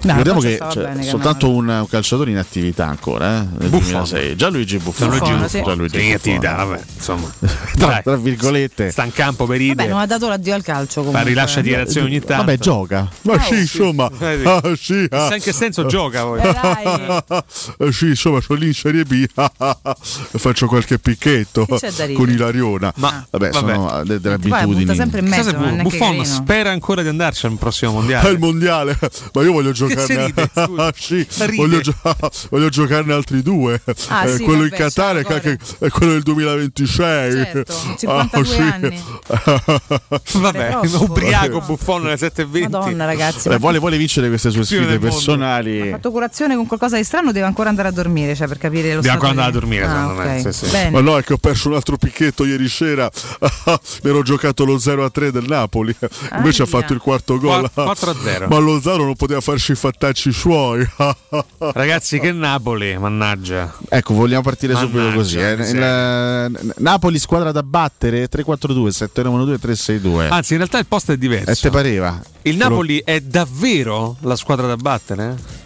Ricordiamo 0.04 0.40
che 0.40 0.60
c'è 0.68 0.80
bene, 0.82 1.02
soltanto 1.02 1.50
un, 1.50 1.68
un 1.68 1.86
calciatore 1.88 2.30
in 2.30 2.36
attività 2.38 2.86
ancora 2.86 3.40
eh, 3.42 3.46
nel 3.58 3.68
Buffon. 3.70 4.04
2006, 4.04 4.36
Gianluigi 4.36 4.76
Buffon. 4.78 5.08
Buffon, 5.08 5.48
sì. 5.48 5.62
Gianluigi 5.62 5.98
Sì, 5.98 6.04
in 6.04 6.12
Buffon. 6.12 6.34
attività, 6.34 6.64
vabbè, 6.64 6.80
insomma. 6.94 7.32
Tra, 7.74 7.86
Dai, 7.86 8.02
tra 8.02 8.16
virgolette. 8.16 8.90
sta 8.90 9.04
in 9.04 9.12
campo 9.12 9.46
per 9.46 9.58
Vabbè, 9.58 9.70
idee. 9.70 9.86
non 9.88 9.98
ha 9.98 10.06
dato 10.06 10.28
l'addio 10.28 10.54
al 10.54 10.62
calcio 10.62 11.00
Ma 11.00 11.06
comunque. 11.06 11.28
rilascia 11.30 11.60
dichiarazioni 11.60 12.06
ogni 12.06 12.20
tanto. 12.20 12.44
Vabbè, 12.44 12.58
gioca. 12.58 13.08
Ma 13.22 13.40
sì, 13.42 13.54
insomma. 13.60 14.10
Eh, 14.18 14.38
sì. 14.42 14.46
Ah, 14.48 14.62
sì, 14.76 15.06
ah. 15.10 15.34
In 15.34 15.42
che 15.42 15.52
senso 15.52 15.86
gioca 15.86 16.22
poi. 16.22 16.40
Eh. 16.40 17.12
Eh, 17.78 17.92
sì, 17.92 18.06
insomma, 18.08 18.40
sono 18.40 18.58
lì 18.58 18.66
in 18.68 18.74
Serie 18.74 19.04
B. 19.04 19.24
Faccio 20.36 20.66
qualche 20.66 20.98
picchetto 20.98 21.66
con 22.14 22.28
Ilariona. 22.30 22.92
Ma- 22.96 23.24
vabbè, 23.30 23.50
vabbè. 23.50 23.72
sono 23.74 24.00
eh, 24.00 24.04
de- 24.04 24.20
delle 24.20 24.38
Poi 24.38 24.50
la 24.50 24.56
abitudini. 24.58 24.84
butta 24.84 24.94
sempre 24.94 25.20
in 25.20 25.26
mezzo, 25.28 25.52
Buffon 25.82 26.24
spera 26.24 26.70
ancora 26.70 27.02
di 27.02 27.08
andarci 27.08 27.46
al 27.46 27.56
prossimo 27.58 27.90
Ah, 27.90 27.94
il 27.94 27.98
mondiale. 27.98 28.38
mondiale, 28.38 28.98
ma 29.32 29.42
io 29.42 29.52
voglio 29.52 29.74
si 29.74 29.84
giocarne, 29.94 30.24
ride? 30.26 30.50
Ah, 30.84 30.92
sì, 30.96 31.26
voglio, 31.56 31.80
gio- 31.80 31.94
voglio 32.50 32.68
giocarne 32.68 33.12
altri 33.12 33.42
due. 33.42 33.80
Ah, 34.08 34.26
Eh, 34.26 34.36
sì, 34.36 34.42
quello 34.42 34.62
vabbè, 34.62 34.74
in 34.74 34.76
Qatar 34.82 35.22
ciao, 35.24 35.38
è, 35.78 35.88
quello 35.90 36.12
del 36.12 36.22
2026. 36.22 37.32
Certo, 37.32 37.74
52 37.98 38.56
anni. 38.58 39.02
Vabbè, 40.34 40.68
troppo. 40.80 41.04
ubriaco 41.04 41.58
No. 41.58 41.60
Buffon 41.60 42.06
alle 42.06 42.16
7.20. 42.16 42.60
Madonna 42.70 43.04
ragazzi. 43.04 43.48
Ma 43.48 43.56
vuole, 43.58 43.78
vuole 43.78 43.96
vincere 43.96 44.28
queste 44.28 44.50
sue 44.50 44.64
sfide 44.64 44.98
personali. 44.98 45.88
ha 45.88 45.90
fatto 45.92 46.10
curazione 46.10 46.56
con 46.56 46.66
qualcosa 46.66 46.96
di 46.96 47.04
strano, 47.04 47.32
deve 47.32 47.46
ancora 47.46 47.68
andare 47.68 47.88
a 47.88 47.92
dormire, 47.92 48.34
cioè 48.34 48.46
per 48.48 48.58
capire 48.58 48.94
lo 48.94 49.00
Deve 49.00 49.12
ancora 49.12 49.30
andare 49.30 49.50
di- 49.50 49.56
a 49.56 49.60
dormire, 49.60 49.84
Ah, 49.84 49.88
secondo 50.08 50.22
me, 50.22 50.52
sì, 50.52 50.66
sì. 50.66 50.88
Ma 50.90 51.00
no, 51.00 51.18
è 51.18 51.22
che 51.24 51.32
ho 51.32 51.38
perso 51.38 51.68
un 51.68 51.74
altro 51.74 51.96
picchetto 51.96 52.44
ieri 52.44 52.68
sera. 52.68 53.10
Mi 54.02 54.10
ero 54.10 54.22
giocato 54.22 54.64
lo 54.64 54.78
0 54.78 55.04
a 55.04 55.10
3 55.10 55.30
del 55.30 55.44
Napoli. 55.46 55.94
Invece 56.36 56.62
ha 56.62 56.66
Ahia. 56.66 56.78
fatto 56.80 56.92
il 56.92 57.00
quarto 57.00 57.38
gol. 57.38 57.70
4 57.72 58.10
a 58.10 58.16
0. 58.22 58.48
Ma 58.48 58.58
lo 58.58 58.80
Zaro 58.80 59.04
non 59.04 59.14
poteva 59.16 59.40
farci 59.40 59.73
i 59.74 59.76
fattacci 59.76 60.32
suoi. 60.32 60.86
Ragazzi, 61.58 62.18
che 62.18 62.32
Napoli, 62.32 62.96
mannaggia. 62.98 63.74
ecco, 63.88 64.14
vogliamo 64.14 64.42
partire 64.42 64.74
subito 64.74 64.98
Mannaggia, 64.98 65.16
così. 65.16 65.38
eh. 65.38 65.52
Il- 65.52 66.74
Napoli, 66.78 67.18
squadra 67.18 67.52
da 67.52 67.62
battere 67.62 68.28
3-4-2, 68.28 68.88
7-1-2, 68.88 69.58
3-6-2. 69.60 70.28
Anzi, 70.30 70.52
in 70.52 70.58
realtà 70.58 70.78
il 70.78 70.86
posto 70.86 71.10
è 71.12 71.14
e 71.14 71.18
diverso. 71.18 71.60
te 71.60 71.70
pareva? 71.70 72.20
Il 72.42 72.56
Napoli 72.56 73.02
è 73.04 73.20
davvero 73.20 74.16
la 74.20 74.36
squadra 74.36 74.66
da 74.66 74.76
battere? 74.76 75.62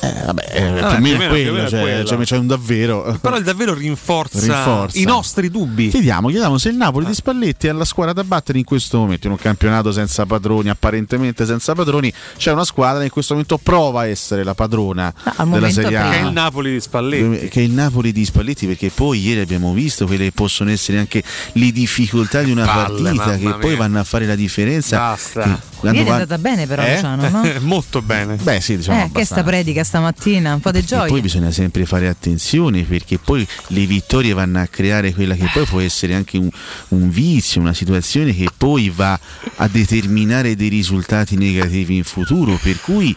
Eh, 0.00 0.12
vabbè, 0.26 0.44
eh, 0.52 0.60
più 0.60 0.84
o 0.84 0.88
più 0.88 0.96
o 0.96 1.00
meno 1.00 1.00
meno, 1.00 1.14
è 1.14 1.16
più 1.16 1.24
o 1.24 1.28
quello, 1.28 1.52
meno 1.54 1.68
cioè, 1.68 1.80
quello. 1.80 2.04
cioè, 2.04 2.18
c'è 2.24 2.36
un 2.36 2.46
davvero. 2.46 3.18
Però 3.20 3.36
il 3.36 3.44
davvero 3.44 3.74
rinforza, 3.74 4.40
Rinforza. 4.40 4.98
i 4.98 5.04
nostri 5.04 5.50
dubbi. 5.50 5.88
Chiediamo, 5.88 6.28
chiediamo 6.28 6.58
se 6.58 6.68
il 6.68 6.76
Napoli 6.76 7.06
di 7.06 7.14
Spalletti 7.14 7.66
è 7.68 7.72
la 7.72 7.84
squadra 7.84 8.12
da 8.12 8.24
battere 8.24 8.58
in 8.58 8.64
questo 8.64 8.98
momento, 8.98 9.26
in 9.26 9.32
un 9.32 9.38
campionato 9.38 9.92
senza 9.92 10.26
padroni, 10.26 10.68
apparentemente 10.68 11.46
senza 11.46 11.74
padroni, 11.74 12.12
c'è 12.36 12.52
una 12.52 12.64
squadra 12.64 12.98
che 12.98 13.04
in 13.06 13.10
questo 13.10 13.32
momento 13.34 13.58
prova 13.58 14.00
a 14.02 14.06
essere 14.06 14.44
la 14.44 14.54
padrona 14.54 15.12
al 15.24 15.32
della 15.36 15.44
momento 15.48 15.80
Serie 15.80 15.96
A. 15.96 16.10
Che 16.10 16.18
è 16.18 16.24
il 16.24 16.32
Napoli 16.32 16.72
di 16.72 16.80
Spalletti. 16.80 17.48
che 17.48 17.60
è 17.60 17.62
il 17.64 17.72
Napoli 17.72 18.12
di 18.12 18.24
Spalletti 18.24 18.66
perché 18.66 18.90
poi 18.94 19.20
ieri 19.20 19.40
abbiamo 19.40 19.72
visto 19.72 20.06
quelle 20.06 20.24
che 20.24 20.32
possono 20.32 20.70
essere 20.70 20.98
anche 20.98 21.22
le 21.52 21.72
difficoltà 21.72 22.42
di 22.42 22.50
una 22.50 22.64
Palle, 22.66 23.12
partita 23.14 23.36
che 23.38 23.58
poi 23.58 23.74
vanno 23.76 24.00
a 24.00 24.04
fare 24.04 24.26
la 24.26 24.34
differenza 24.34 24.96
Basta. 24.98 25.60
Che 25.80 25.90
Ieri 25.90 26.04
è 26.04 26.10
andata 26.10 26.38
bene 26.38 26.66
però 26.66 26.82
Eh? 26.82 26.94
Luciano, 26.94 27.28
no? 27.28 27.42
Molto 27.60 28.00
bene. 28.00 28.36
beh 28.36 28.60
sì 28.60 28.76
diciamo 28.78 29.04
eh, 29.04 29.10
che 29.12 29.24
sta 29.24 29.42
predica 29.42 29.84
stamattina, 29.94 30.54
un 30.54 30.60
po' 30.60 30.72
di 30.72 30.78
E 30.78 30.84
gioia. 30.84 31.06
poi 31.06 31.20
bisogna 31.20 31.52
sempre 31.52 31.86
fare 31.86 32.08
attenzione 32.08 32.82
perché 32.82 33.18
poi 33.18 33.46
le 33.68 33.86
vittorie 33.86 34.32
vanno 34.32 34.58
a 34.60 34.66
creare 34.66 35.14
quella 35.14 35.36
che 35.36 35.48
poi 35.52 35.64
può 35.66 35.78
essere 35.80 36.14
anche 36.14 36.36
un, 36.36 36.50
un 36.88 37.10
vizio, 37.10 37.60
una 37.60 37.72
situazione 37.72 38.34
che 38.34 38.48
poi 38.56 38.90
va 38.90 39.18
a 39.56 39.68
determinare 39.68 40.56
dei 40.56 40.68
risultati 40.68 41.36
negativi 41.36 41.96
in 41.96 42.02
futuro, 42.04 42.58
per 42.60 42.80
cui 42.80 43.14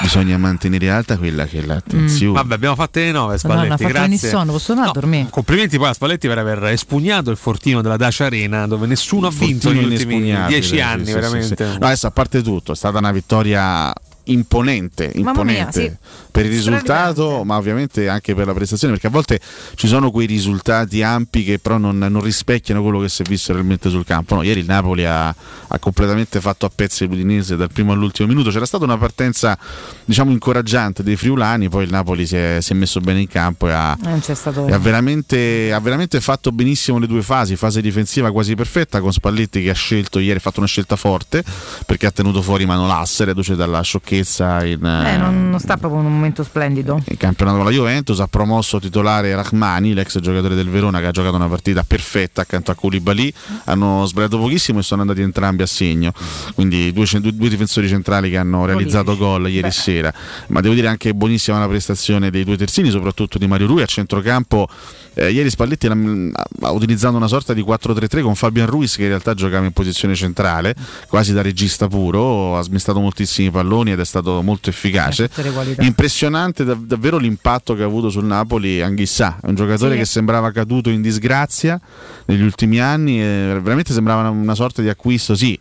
bisogna 0.00 0.36
mantenere 0.38 0.90
alta 0.90 1.16
quella 1.16 1.46
che 1.46 1.60
è 1.60 1.64
l'attenzione. 1.64 2.32
Vabbè, 2.32 2.54
abbiamo 2.54 2.74
fatte 2.74 3.00
le 3.04 3.12
9 3.12 3.18
Madonna, 3.18 3.38
Spalletti, 3.38 3.72
ha 3.72 3.76
fatto 3.76 4.06
grazie. 4.08 4.28
sonno, 4.28 4.52
posso 4.52 4.72
andare 4.72 4.90
a 4.90 4.92
dormire? 4.92 5.26
Complimenti 5.30 5.78
poi 5.78 5.88
a 5.88 5.92
Spalletti 5.92 6.26
per 6.26 6.38
aver 6.38 6.64
espugnato 6.64 7.30
il 7.30 7.36
fortino 7.36 7.80
della 7.80 7.96
Dacia 7.96 8.24
Arena 8.26 8.66
dove 8.66 8.86
nessuno 8.88 9.28
ha 9.28 9.30
vinto 9.30 9.70
negli 9.70 9.84
ultimi 9.84 10.14
inespugnabile, 10.16 10.58
10 10.58 10.68
sì, 10.68 10.80
anni, 10.80 11.06
sì, 11.06 11.12
veramente. 11.12 11.46
sì, 11.56 11.72
sì. 11.72 11.78
No, 11.78 11.86
adesso 11.86 12.06
a 12.08 12.10
parte 12.10 12.42
tutto, 12.42 12.72
è 12.72 12.76
stata 12.76 12.98
una 12.98 13.12
vittoria 13.12 13.92
imponente, 14.30 15.12
Mamma 15.16 15.44
mia, 15.44 15.58
imponente 15.58 15.90
sì. 15.90 15.96
Per 16.30 16.44
il 16.44 16.52
risultato, 16.52 17.42
ma 17.44 17.56
ovviamente 17.56 18.08
anche 18.08 18.34
per 18.34 18.46
la 18.46 18.54
prestazione, 18.54 18.92
perché 18.92 19.08
a 19.08 19.10
volte 19.10 19.40
ci 19.74 19.86
sono 19.86 20.10
quei 20.10 20.26
risultati 20.26 21.02
ampi 21.02 21.44
che 21.44 21.58
però 21.58 21.78
non, 21.78 21.98
non 21.98 22.22
rispecchiano 22.22 22.82
quello 22.82 23.00
che 23.00 23.08
si 23.08 23.22
è 23.22 23.24
visto 23.28 23.52
realmente 23.52 23.90
sul 23.90 24.04
campo. 24.04 24.34
No, 24.34 24.42
ieri 24.42 24.60
il 24.60 24.66
Napoli 24.66 25.04
ha, 25.04 25.28
ha 25.28 25.78
completamente 25.78 26.40
fatto 26.40 26.66
a 26.66 26.70
pezzi 26.74 27.06
l'Udinese 27.06 27.56
dal 27.56 27.70
primo 27.72 27.92
all'ultimo 27.92 28.28
minuto. 28.28 28.50
C'era 28.50 28.66
stata 28.66 28.84
una 28.84 28.98
partenza, 28.98 29.58
diciamo, 30.04 30.30
incoraggiante 30.30 31.02
dei 31.02 31.16
friulani, 31.16 31.68
poi 31.68 31.84
il 31.84 31.90
Napoli 31.90 32.26
si 32.26 32.36
è, 32.36 32.58
si 32.60 32.72
è 32.72 32.74
messo 32.76 33.00
bene 33.00 33.20
in 33.20 33.28
campo 33.28 33.68
e 33.68 33.72
ha, 33.72 33.96
e 34.00 34.72
ha 34.72 34.78
veramente, 34.78 35.72
ha 35.72 35.80
veramente 35.80 36.20
fatto 36.20 36.52
benissimo 36.52 36.98
le 36.98 37.06
due 37.06 37.22
fasi, 37.22 37.56
fase 37.56 37.80
difensiva 37.80 38.30
quasi 38.30 38.54
perfetta 38.54 39.00
con 39.00 39.12
Spalletti 39.12 39.62
che 39.62 39.70
ha 39.70 39.74
scelto 39.74 40.18
ieri, 40.18 40.38
ha 40.38 40.40
fatto 40.40 40.58
una 40.58 40.68
scelta 40.68 40.96
forte 40.96 41.42
perché 41.86 42.06
ha 42.06 42.10
tenuto 42.10 42.42
fuori 42.42 42.66
Manolas, 42.66 43.22
reduce 43.22 43.56
dalla 43.56 43.80
sciocchezza 43.80 44.64
in, 44.64 44.84
Eh, 44.84 45.16
non, 45.16 45.50
non 45.50 45.58
sta 45.58 45.76
proprio 45.76 46.00
un 46.00 46.17
momento 46.18 46.42
splendido. 46.42 47.02
in 47.08 47.16
campionato 47.16 47.56
con 47.56 47.66
la 47.66 47.72
Juventus, 47.72 48.20
ha 48.20 48.26
promosso 48.26 48.78
titolare 48.78 49.34
Rahmani, 49.34 49.94
l'ex 49.94 50.18
giocatore 50.18 50.54
del 50.54 50.68
Verona 50.68 51.00
che 51.00 51.06
ha 51.06 51.10
giocato 51.10 51.36
una 51.36 51.48
partita 51.48 51.82
perfetta 51.82 52.42
accanto 52.42 52.70
a 52.70 52.74
Koulibaly, 52.74 53.32
hanno 53.64 54.04
sbagliato 54.06 54.38
pochissimo 54.38 54.80
e 54.80 54.82
sono 54.82 55.00
andati 55.02 55.22
entrambi 55.22 55.62
a 55.62 55.66
segno, 55.66 56.12
quindi 56.54 56.92
due, 56.92 57.06
due- 57.20 57.34
due 57.34 57.48
difensori 57.48 57.88
centrali 57.88 58.30
che 58.30 58.36
hanno 58.36 58.66
realizzato 58.66 59.16
gol 59.16 59.48
ieri 59.48 59.68
Beh. 59.68 59.70
sera, 59.70 60.12
ma 60.48 60.60
devo 60.60 60.74
dire 60.74 60.88
anche 60.88 61.14
buonissima 61.14 61.58
la 61.58 61.68
prestazione 61.68 62.30
dei 62.30 62.44
due 62.44 62.56
terzini, 62.56 62.90
soprattutto 62.90 63.38
di 63.38 63.46
Mario 63.46 63.66
Rui 63.66 63.82
a 63.82 63.86
centrocampo. 63.86 64.68
Eh, 65.14 65.32
ieri 65.32 65.50
Spalletti 65.50 65.88
ha 65.88 66.70
utilizzato 66.70 67.16
una 67.16 67.26
sorta 67.26 67.52
di 67.52 67.62
4-3-3 67.62 68.22
con 68.22 68.36
Fabian 68.36 68.66
Ruiz 68.66 68.94
che 68.94 69.02
in 69.02 69.08
realtà 69.08 69.34
giocava 69.34 69.64
in 69.66 69.72
posizione 69.72 70.14
centrale, 70.14 70.74
quasi 71.08 71.32
da 71.32 71.42
regista 71.42 71.88
puro, 71.88 72.56
ha 72.56 72.62
smestato 72.62 73.00
moltissimi 73.00 73.50
palloni 73.50 73.92
ed 73.92 74.00
è 74.00 74.04
stato 74.04 74.42
molto 74.42 74.70
efficace. 74.70 75.28
Le 75.34 75.50
qualità. 75.50 75.82
Impressionante 76.08 76.64
dav- 76.64 76.86
davvero 76.86 77.18
l'impatto 77.18 77.74
che 77.74 77.82
ha 77.82 77.84
avuto 77.84 78.08
sul 78.08 78.24
Napoli 78.24 78.80
Anghissà, 78.80 79.36
è 79.42 79.46
un 79.46 79.54
giocatore 79.54 79.92
Sì. 79.92 79.98
che 79.98 80.04
sembrava 80.06 80.50
caduto 80.52 80.88
in 80.88 81.02
disgrazia 81.02 81.78
negli 82.24 82.40
ultimi 82.40 82.80
anni, 82.80 83.18
veramente 83.18 83.92
sembrava 83.92 84.20
una, 84.22 84.30
una 84.30 84.54
sorta 84.54 84.80
di 84.80 84.88
acquisto, 84.88 85.34
sì. 85.34 85.58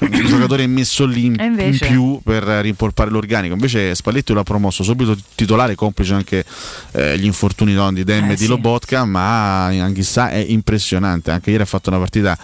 Un 0.00 0.26
giocatore 0.26 0.66
messo 0.66 1.04
lì 1.06 1.26
in, 1.26 1.36
invece? 1.38 1.86
in 1.86 1.92
più 1.92 2.20
per 2.24 2.42
rimpolpare 2.42 3.08
l'organico. 3.08 3.54
Invece 3.54 3.94
Spalletti 3.94 4.32
l'ha 4.34 4.42
promosso 4.42 4.82
subito 4.82 5.16
titolare, 5.36 5.76
complice 5.76 6.14
anche 6.14 6.44
eh, 6.90 7.16
gli 7.16 7.24
infortuni 7.24 7.72
no, 7.72 7.92
di 7.92 8.02
Dem 8.02 8.24
Eh, 8.30 8.32
e 8.32 8.34
di 8.34 8.42
sì. 8.42 8.48
Lobotka, 8.48 9.04
ma 9.04 9.66
Anghissà 9.66 10.30
è 10.30 10.44
impressionante. 10.44 11.30
Anche 11.30 11.52
ieri 11.52 11.62
ha 11.62 11.66
fatto 11.66 11.88
una 11.88 12.00
partita 12.00 12.36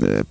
eh, 0.00 0.24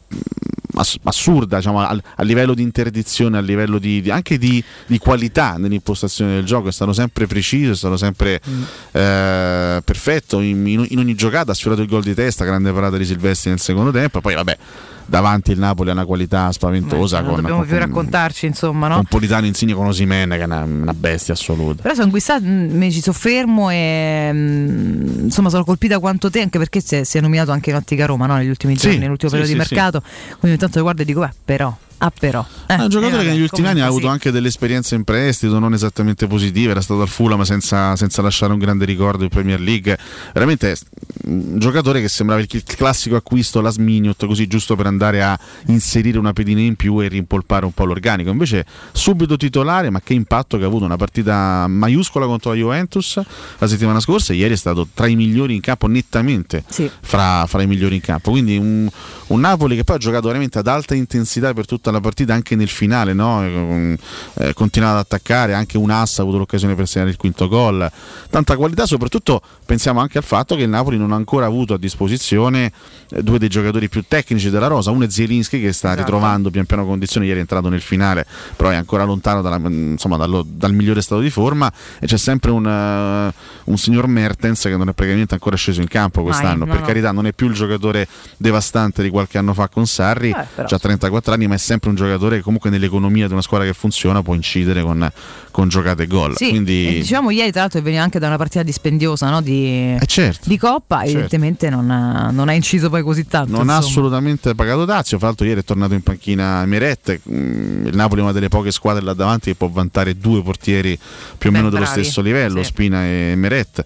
ass- 0.76 0.98
assurda 1.04 1.58
diciamo, 1.58 1.80
a, 1.82 1.98
a 2.16 2.24
livello 2.24 2.54
di 2.54 2.62
interdizione, 2.62 3.38
a 3.38 3.42
livello 3.42 3.80
di, 3.80 4.02
di- 4.02 4.12
anche 4.12 4.38
di, 4.38 4.64
di 4.86 4.98
qualità 4.98 5.56
nell'impostazione 5.58 6.34
del 6.36 6.46
gioco. 6.46 6.68
È 6.68 6.72
stato 6.72 6.94
sempre 6.94 7.28
preciso, 7.28 7.72
è 7.72 7.76
stato 7.76 7.98
sempre 7.98 8.40
Mm. 8.50 8.64
eh, 8.92 9.82
perfetto. 9.84 10.40
In, 10.42 10.66
in- 10.68 10.86
in 10.90 11.00
ogni 11.00 11.16
giocata 11.16 11.52
ha 11.52 11.56
sfiorato 11.56 11.82
il 11.82 11.88
gol 11.88 12.04
di 12.04 12.14
testa, 12.14 12.46
grande 12.46 12.72
parata 12.72 12.98
di 12.98 13.06
Silvestri 13.06 13.50
nel 13.50 13.60
secondo 13.60 13.92
tempo. 13.92 14.22
Poi, 14.22 14.34
vabbè, 14.36 14.58
davanti 15.06 15.52
il 15.52 15.60
Napoli 15.60 15.90
ha 15.90 15.94
una 15.94 16.06
qualità 16.06 16.52
spaventosa. 16.52 17.18
non 17.20 17.26
con, 17.28 17.36
dobbiamo 17.38 17.60
con- 17.60 17.68
più 17.68 17.78
raccontarci, 17.78 18.46
insomma, 18.46 18.88
no? 18.88 18.96
con 18.96 19.06
Politano 19.06 19.46
insigne 19.46 19.74
con 19.74 19.86
Osimene, 19.88 20.36
che 20.38 20.44
è 20.44 20.46
una, 20.46 20.64
una 20.64 20.94
bestia 20.94 21.34
assoluta. 21.34 21.82
Però 21.82 21.94
sono 21.94 22.10
Guissà, 22.10 22.40
mh, 22.40 22.46
mi 22.72 22.92
ci 22.92 23.02
soffermo 23.02 23.70
e 23.70 24.32
mh, 24.32 25.24
insomma 25.24 25.50
sono 25.50 25.64
colpita 25.64 26.00
quanto 26.00 26.30
te, 26.30 26.42
anche 26.42 26.58
perché 26.58 26.82
si 26.82 26.96
è, 26.98 27.04
si 27.04 27.18
è 27.18 27.22
nominato 27.22 27.52
anche 27.52 27.70
in 27.70 27.76
Ottica 27.76 28.06
Roma 28.06 28.26
no? 28.26 28.36
negli 28.36 28.50
ultimi 28.50 28.76
Sì, 28.76 28.88
giorni, 28.88 29.00
nell'ultimo 29.00 29.32
sì, 29.32 29.38
periodo 29.38 29.58
sì, 29.60 29.68
di 29.68 29.74
mercato. 29.76 30.00
Quindi 30.40 30.48
ogni 30.50 30.58
tanto 30.58 30.82
guardo 30.82 31.02
e 31.02 31.06
dico, 31.06 31.22
ah 31.22 31.34
però, 31.44 31.76
ah 32.06 32.12
però. 32.18 32.46
Eh, 32.68 32.76
È 32.76 32.82
un 32.82 32.90
giocatore 32.90 33.22
eh, 33.22 33.26
che 33.26 33.32
negli 33.32 33.42
ultimi 33.42 33.68
anni 33.68 33.82
ha 33.82 33.86
avuto 33.86 34.06
sì. 34.06 34.12
anche 34.12 34.32
delle 34.32 34.48
esperienze 34.48 34.96
in 34.96 35.04
prestito, 35.04 35.60
non 35.60 35.74
esattamente 35.74 36.28
positive, 36.28 36.72
era 36.72 36.82
stato 36.82 37.02
al 37.02 37.08
Fulham 37.08 37.42
senza, 37.44 37.96
senza 37.96 38.22
lasciare 38.22 38.54
un 38.54 38.60
grande 38.60 38.86
ricordo 38.86 39.24
in 39.24 39.30
Premier 39.30 39.60
League. 39.60 39.98
Veramente 40.34 40.78
un 41.26 41.60
giocatore 41.60 42.02
che 42.02 42.10
sembrava 42.10 42.42
il, 42.42 42.64
classico 42.64 43.16
acquisto 43.16 43.62
last 43.62 43.78
minute, 43.78 44.26
così 44.26 44.48
giusto 44.48 44.76
per 44.76 44.88
andare 44.88 45.24
a 45.24 45.38
inserire 45.68 46.18
una 46.18 46.34
pedina 46.34 46.62
in 46.62 46.76
più 46.76 47.00
e 47.00 47.08
rimpolpare 47.08 47.66
un 47.66 47.72
po' 47.72 47.86
l'organico. 47.86 48.30
Invece 48.30 48.66
subito 48.92 49.38
titolare, 49.38 49.90
ma 49.90 50.02
che 50.02 50.14
impatto 50.14 50.58
che 50.58 50.64
ha 50.64 50.68
avuto 50.68 50.86
una 50.86 50.98
partita 50.98 51.68
maiuscola 51.68 52.26
contro 52.26 52.52
la 52.52 52.58
Juventus 52.58 53.22
la 53.58 53.68
settimana 53.68 54.00
scorsa 54.00 54.34
e 54.34 54.38
ieri 54.38 54.54
è 54.54 54.58
stato 54.58 54.88
tra 54.94 55.08
i 55.08 55.16
migliori 55.16 55.56
in 55.56 55.62
campo 55.62 55.88
nettamente 55.88 56.64
Sì. 56.68 56.90
fra, 57.02 57.46
fra 57.48 57.62
i 57.62 57.68
migliori 57.68 57.96
in 57.96 58.02
campo. 58.02 58.32
Quindi 58.32 58.58
un, 58.58 58.90
un 59.28 59.40
Napoli 59.40 59.76
che 59.76 59.84
poi 59.84 59.96
ha 59.96 60.00
giocato 60.00 60.28
veramente 60.28 60.60
ad 60.60 60.68
alta 60.68 60.96
intensità 60.96 61.54
per 61.54 61.66
tutta 61.66 61.92
la 61.92 61.93
la 61.94 62.02
partita 62.02 62.34
anche 62.34 62.56
nel 62.56 62.68
finale, 62.68 63.14
no? 63.14 63.44
eh, 63.44 64.54
continuava 64.54 64.96
ad 65.00 65.06
attaccare, 65.06 65.54
anche 65.54 65.78
un 65.78 65.90
ass 65.90 66.20
ha 66.20 66.22
avuto 66.24 66.38
l'occasione 66.38 66.76
per 66.76 66.88
segnare 66.88 67.12
il 67.12 67.18
quinto 67.18 67.48
gol. 67.48 67.90
Tanta 68.30 68.56
qualità, 68.58 68.86
soprattutto 68.86 69.42
pensiamo 69.66 70.00
anche 70.02 70.18
al 70.18 70.24
fatto 70.24 70.56
che 70.56 70.64
il 70.64 70.70
Napoli 70.70 70.98
non 70.98 71.12
ha 71.12 71.16
ancora 71.16 71.46
avuto 71.46 71.74
a 71.74 71.78
disposizione 71.78 72.72
eh, 73.10 73.24
due 73.24 73.40
dei 73.40 73.50
giocatori 73.50 73.88
più 73.90 74.04
tecnici 74.08 74.50
della 74.50 74.68
rosa, 74.68 74.92
uno 74.92 75.06
è 75.06 75.10
Zielinski 75.10 75.62
che 75.62 75.72
sta 75.72 75.90
Esatto. 75.90 76.04
ritrovando 76.04 76.50
pian 76.50 76.66
piano 76.66 76.86
condizioni, 76.86 77.28
ieri 77.28 77.38
è 77.38 77.42
entrato 77.42 77.70
nel 77.70 77.82
finale, 77.82 78.26
però 78.56 78.70
è 78.70 78.76
ancora 78.76 79.04
lontano 79.04 79.42
dalla- 79.42 79.60
insomma, 79.70 80.18
dallo- 80.18 80.46
dal 80.48 80.74
migliore 80.74 81.02
stato 81.02 81.22
di 81.22 81.30
forma 81.30 81.72
e 82.00 82.08
c'è 82.08 82.18
sempre 82.18 82.52
un, 82.52 82.66
eh, 82.68 83.34
un 83.66 83.78
signor 83.78 84.08
Mertens 84.08 84.62
che 84.62 84.76
non 84.78 84.90
è 84.90 84.94
praticamente 84.94 85.34
ancora 85.34 85.56
sceso 85.56 85.82
in 85.82 85.88
campo 85.88 86.24
quest'anno, 86.24 86.66
no, 86.66 86.72
per 86.72 86.82
no. 86.82 86.86
carità 86.86 87.12
non 87.12 87.28
è 87.28 87.34
più 87.34 87.48
il 87.48 87.54
giocatore 87.54 88.08
devastante 88.38 89.04
di 89.04 89.10
qualche 89.10 89.38
anno 89.38 89.54
fa 89.54 89.68
con 89.68 89.86
Sarri, 89.86 90.30
Eh, 90.30 90.62
ha 90.64 90.80
34 90.80 91.34
anni 91.34 91.48
ma 91.48 91.56
è 91.56 91.58
sempre 91.58 91.83
un 91.90 91.96
giocatore 91.96 92.38
che 92.38 92.42
comunque 92.42 92.70
nell'economia 92.70 93.28
di 93.28 93.34
una 93.34 93.42
squadra 93.42 93.68
che 93.68 93.74
funziona 93.74 94.22
può 94.22 94.34
incidere 94.34 94.82
con, 94.82 95.10
con 95.52 95.68
giocate 95.68 96.04
e 96.04 96.08
gol. 96.08 96.36
Sì, 96.36 96.50
Quindi... 96.50 96.88
e 96.88 96.92
dicevamo 97.00 97.30
ieri 97.32 97.52
tra 97.52 97.62
l'altro 97.62 97.80
che 97.80 97.86
veniva 97.86 98.04
anche 98.04 98.20
da 98.20 98.28
una 98.28 98.38
partita 98.38 98.64
dispendiosa 98.64 99.30
no? 99.30 99.42
di, 99.42 99.96
Eh, 100.00 100.06
certo. 100.06 100.48
di 100.50 100.58
Coppa, 100.58 100.98
Certo. 101.00 101.12
evidentemente 101.12 101.70
non 101.70 101.90
ha, 101.92 102.32
non 102.32 102.50
ha 102.50 102.54
inciso 102.54 102.90
poi 102.90 103.04
così 103.04 103.26
tanto. 103.28 103.52
non 103.52 103.70
ha 103.70 103.76
insomma. 103.76 103.92
assolutamente 103.92 104.56
pagato 104.56 104.86
Dazio. 104.86 105.18
Fra 105.18 105.28
l'altro, 105.28 105.46
ieri 105.46 105.60
è 105.62 105.64
tornato 105.64 105.94
in 105.94 106.02
panchina 106.02 106.66
Meret. 106.66 107.20
Mm, 107.30 107.88
Il 107.88 107.96
Napoli 107.96 108.22
è 108.22 108.24
una 108.24 108.32
delle 108.34 108.50
poche 108.50 108.72
squadre 108.72 109.04
là 109.04 109.14
davanti 109.14 109.52
che 109.52 109.56
può 109.56 109.68
vantare 109.70 110.18
due 110.18 110.42
portieri 110.44 110.98
più 111.38 111.50
o 111.50 111.52
Ben 111.52 111.62
meno 111.62 111.70
dello 111.70 111.84
bravi, 111.86 112.02
stesso 112.04 112.22
livello, 112.22 112.62
sì. 112.64 112.70
Spina 112.70 113.06
e 113.06 113.34
Meret. 113.36 113.84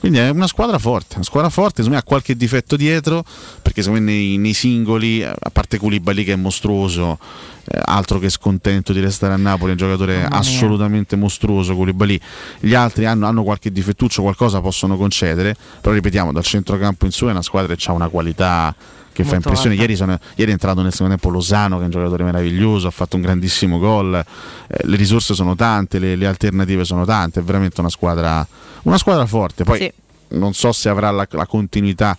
Quindi 0.00 0.18
è 0.18 0.28
una 0.30 0.46
squadra 0.46 0.78
forte. 0.78 1.14
Una 1.16 1.24
squadra 1.24 1.50
forte, 1.50 1.82
secondo 1.82 1.94
me 1.96 1.98
ha 1.98 2.02
qualche 2.02 2.36
difetto 2.36 2.76
dietro. 2.76 3.24
Perché 3.62 3.82
secondo 3.82 4.04
me 4.04 4.10
nei, 4.12 4.36
nei 4.36 4.52
singoli, 4.54 5.22
a 5.24 5.36
parte 5.52 5.78
Koulibaly 5.78 6.24
che 6.24 6.32
è 6.32 6.36
mostruoso. 6.36 7.18
Eh, 7.64 7.80
altro 7.84 8.18
che 8.18 8.28
scontento 8.28 8.92
di 8.92 9.00
restare 9.00 9.32
a 9.34 9.36
Napoli, 9.36 9.68
è 9.68 9.72
un 9.72 9.78
giocatore 9.78 10.24
assolutamente 10.24 11.16
mostruoso. 11.16 11.74
Koulibaly. 11.74 12.20
Gli 12.60 12.74
altri 12.74 13.04
hanno, 13.06 13.26
hanno 13.26 13.42
qualche 13.42 13.70
difettuccio, 13.72 14.22
qualcosa 14.22 14.60
possono 14.60 14.96
concedere. 14.96 15.56
Però 15.80 15.94
ripetiamo, 15.94 16.32
dal 16.32 16.44
centrocampo 16.44 17.04
in 17.06 17.12
su 17.12 17.26
è 17.26 17.30
una 17.30 17.42
squadra 17.42 17.74
che 17.74 17.84
ha 17.88 17.92
una 17.92 18.08
qualità 18.08 18.74
che 19.12 19.22
fa 19.24 19.30
Molto 19.32 19.48
impressione. 19.48 19.70
alta. 19.74 19.82
Ieri, 19.82 19.96
sono- 19.96 20.18
ieri 20.34 20.50
è 20.50 20.52
entrato 20.54 20.82
nel 20.82 20.92
secondo 20.92 21.14
tempo 21.14 21.30
Lozano, 21.30 21.76
che 21.76 21.82
è 21.82 21.84
un 21.86 21.90
giocatore 21.90 22.22
meraviglioso, 22.24 22.86
ha 22.86 22.90
fatto 22.90 23.16
un 23.16 23.22
grandissimo 23.22 23.78
gol. 23.78 24.14
Eh, 24.14 24.86
le 24.86 24.96
risorse 24.96 25.32
sono 25.34 25.56
tante, 25.56 25.98
le, 25.98 26.16
le 26.16 26.26
alternative 26.26 26.84
sono 26.84 27.04
tante. 27.06 27.40
È 27.40 27.42
veramente 27.42 27.80
una 27.80 27.88
squadra, 27.88 28.46
una 28.82 28.98
squadra 28.98 29.24
forte. 29.24 29.64
Poi 29.64 29.78
Sì. 29.78 29.92
non 30.36 30.52
so 30.52 30.70
se 30.72 30.90
avrà 30.90 31.10
la, 31.10 31.26
la 31.30 31.46
continuità 31.46 32.16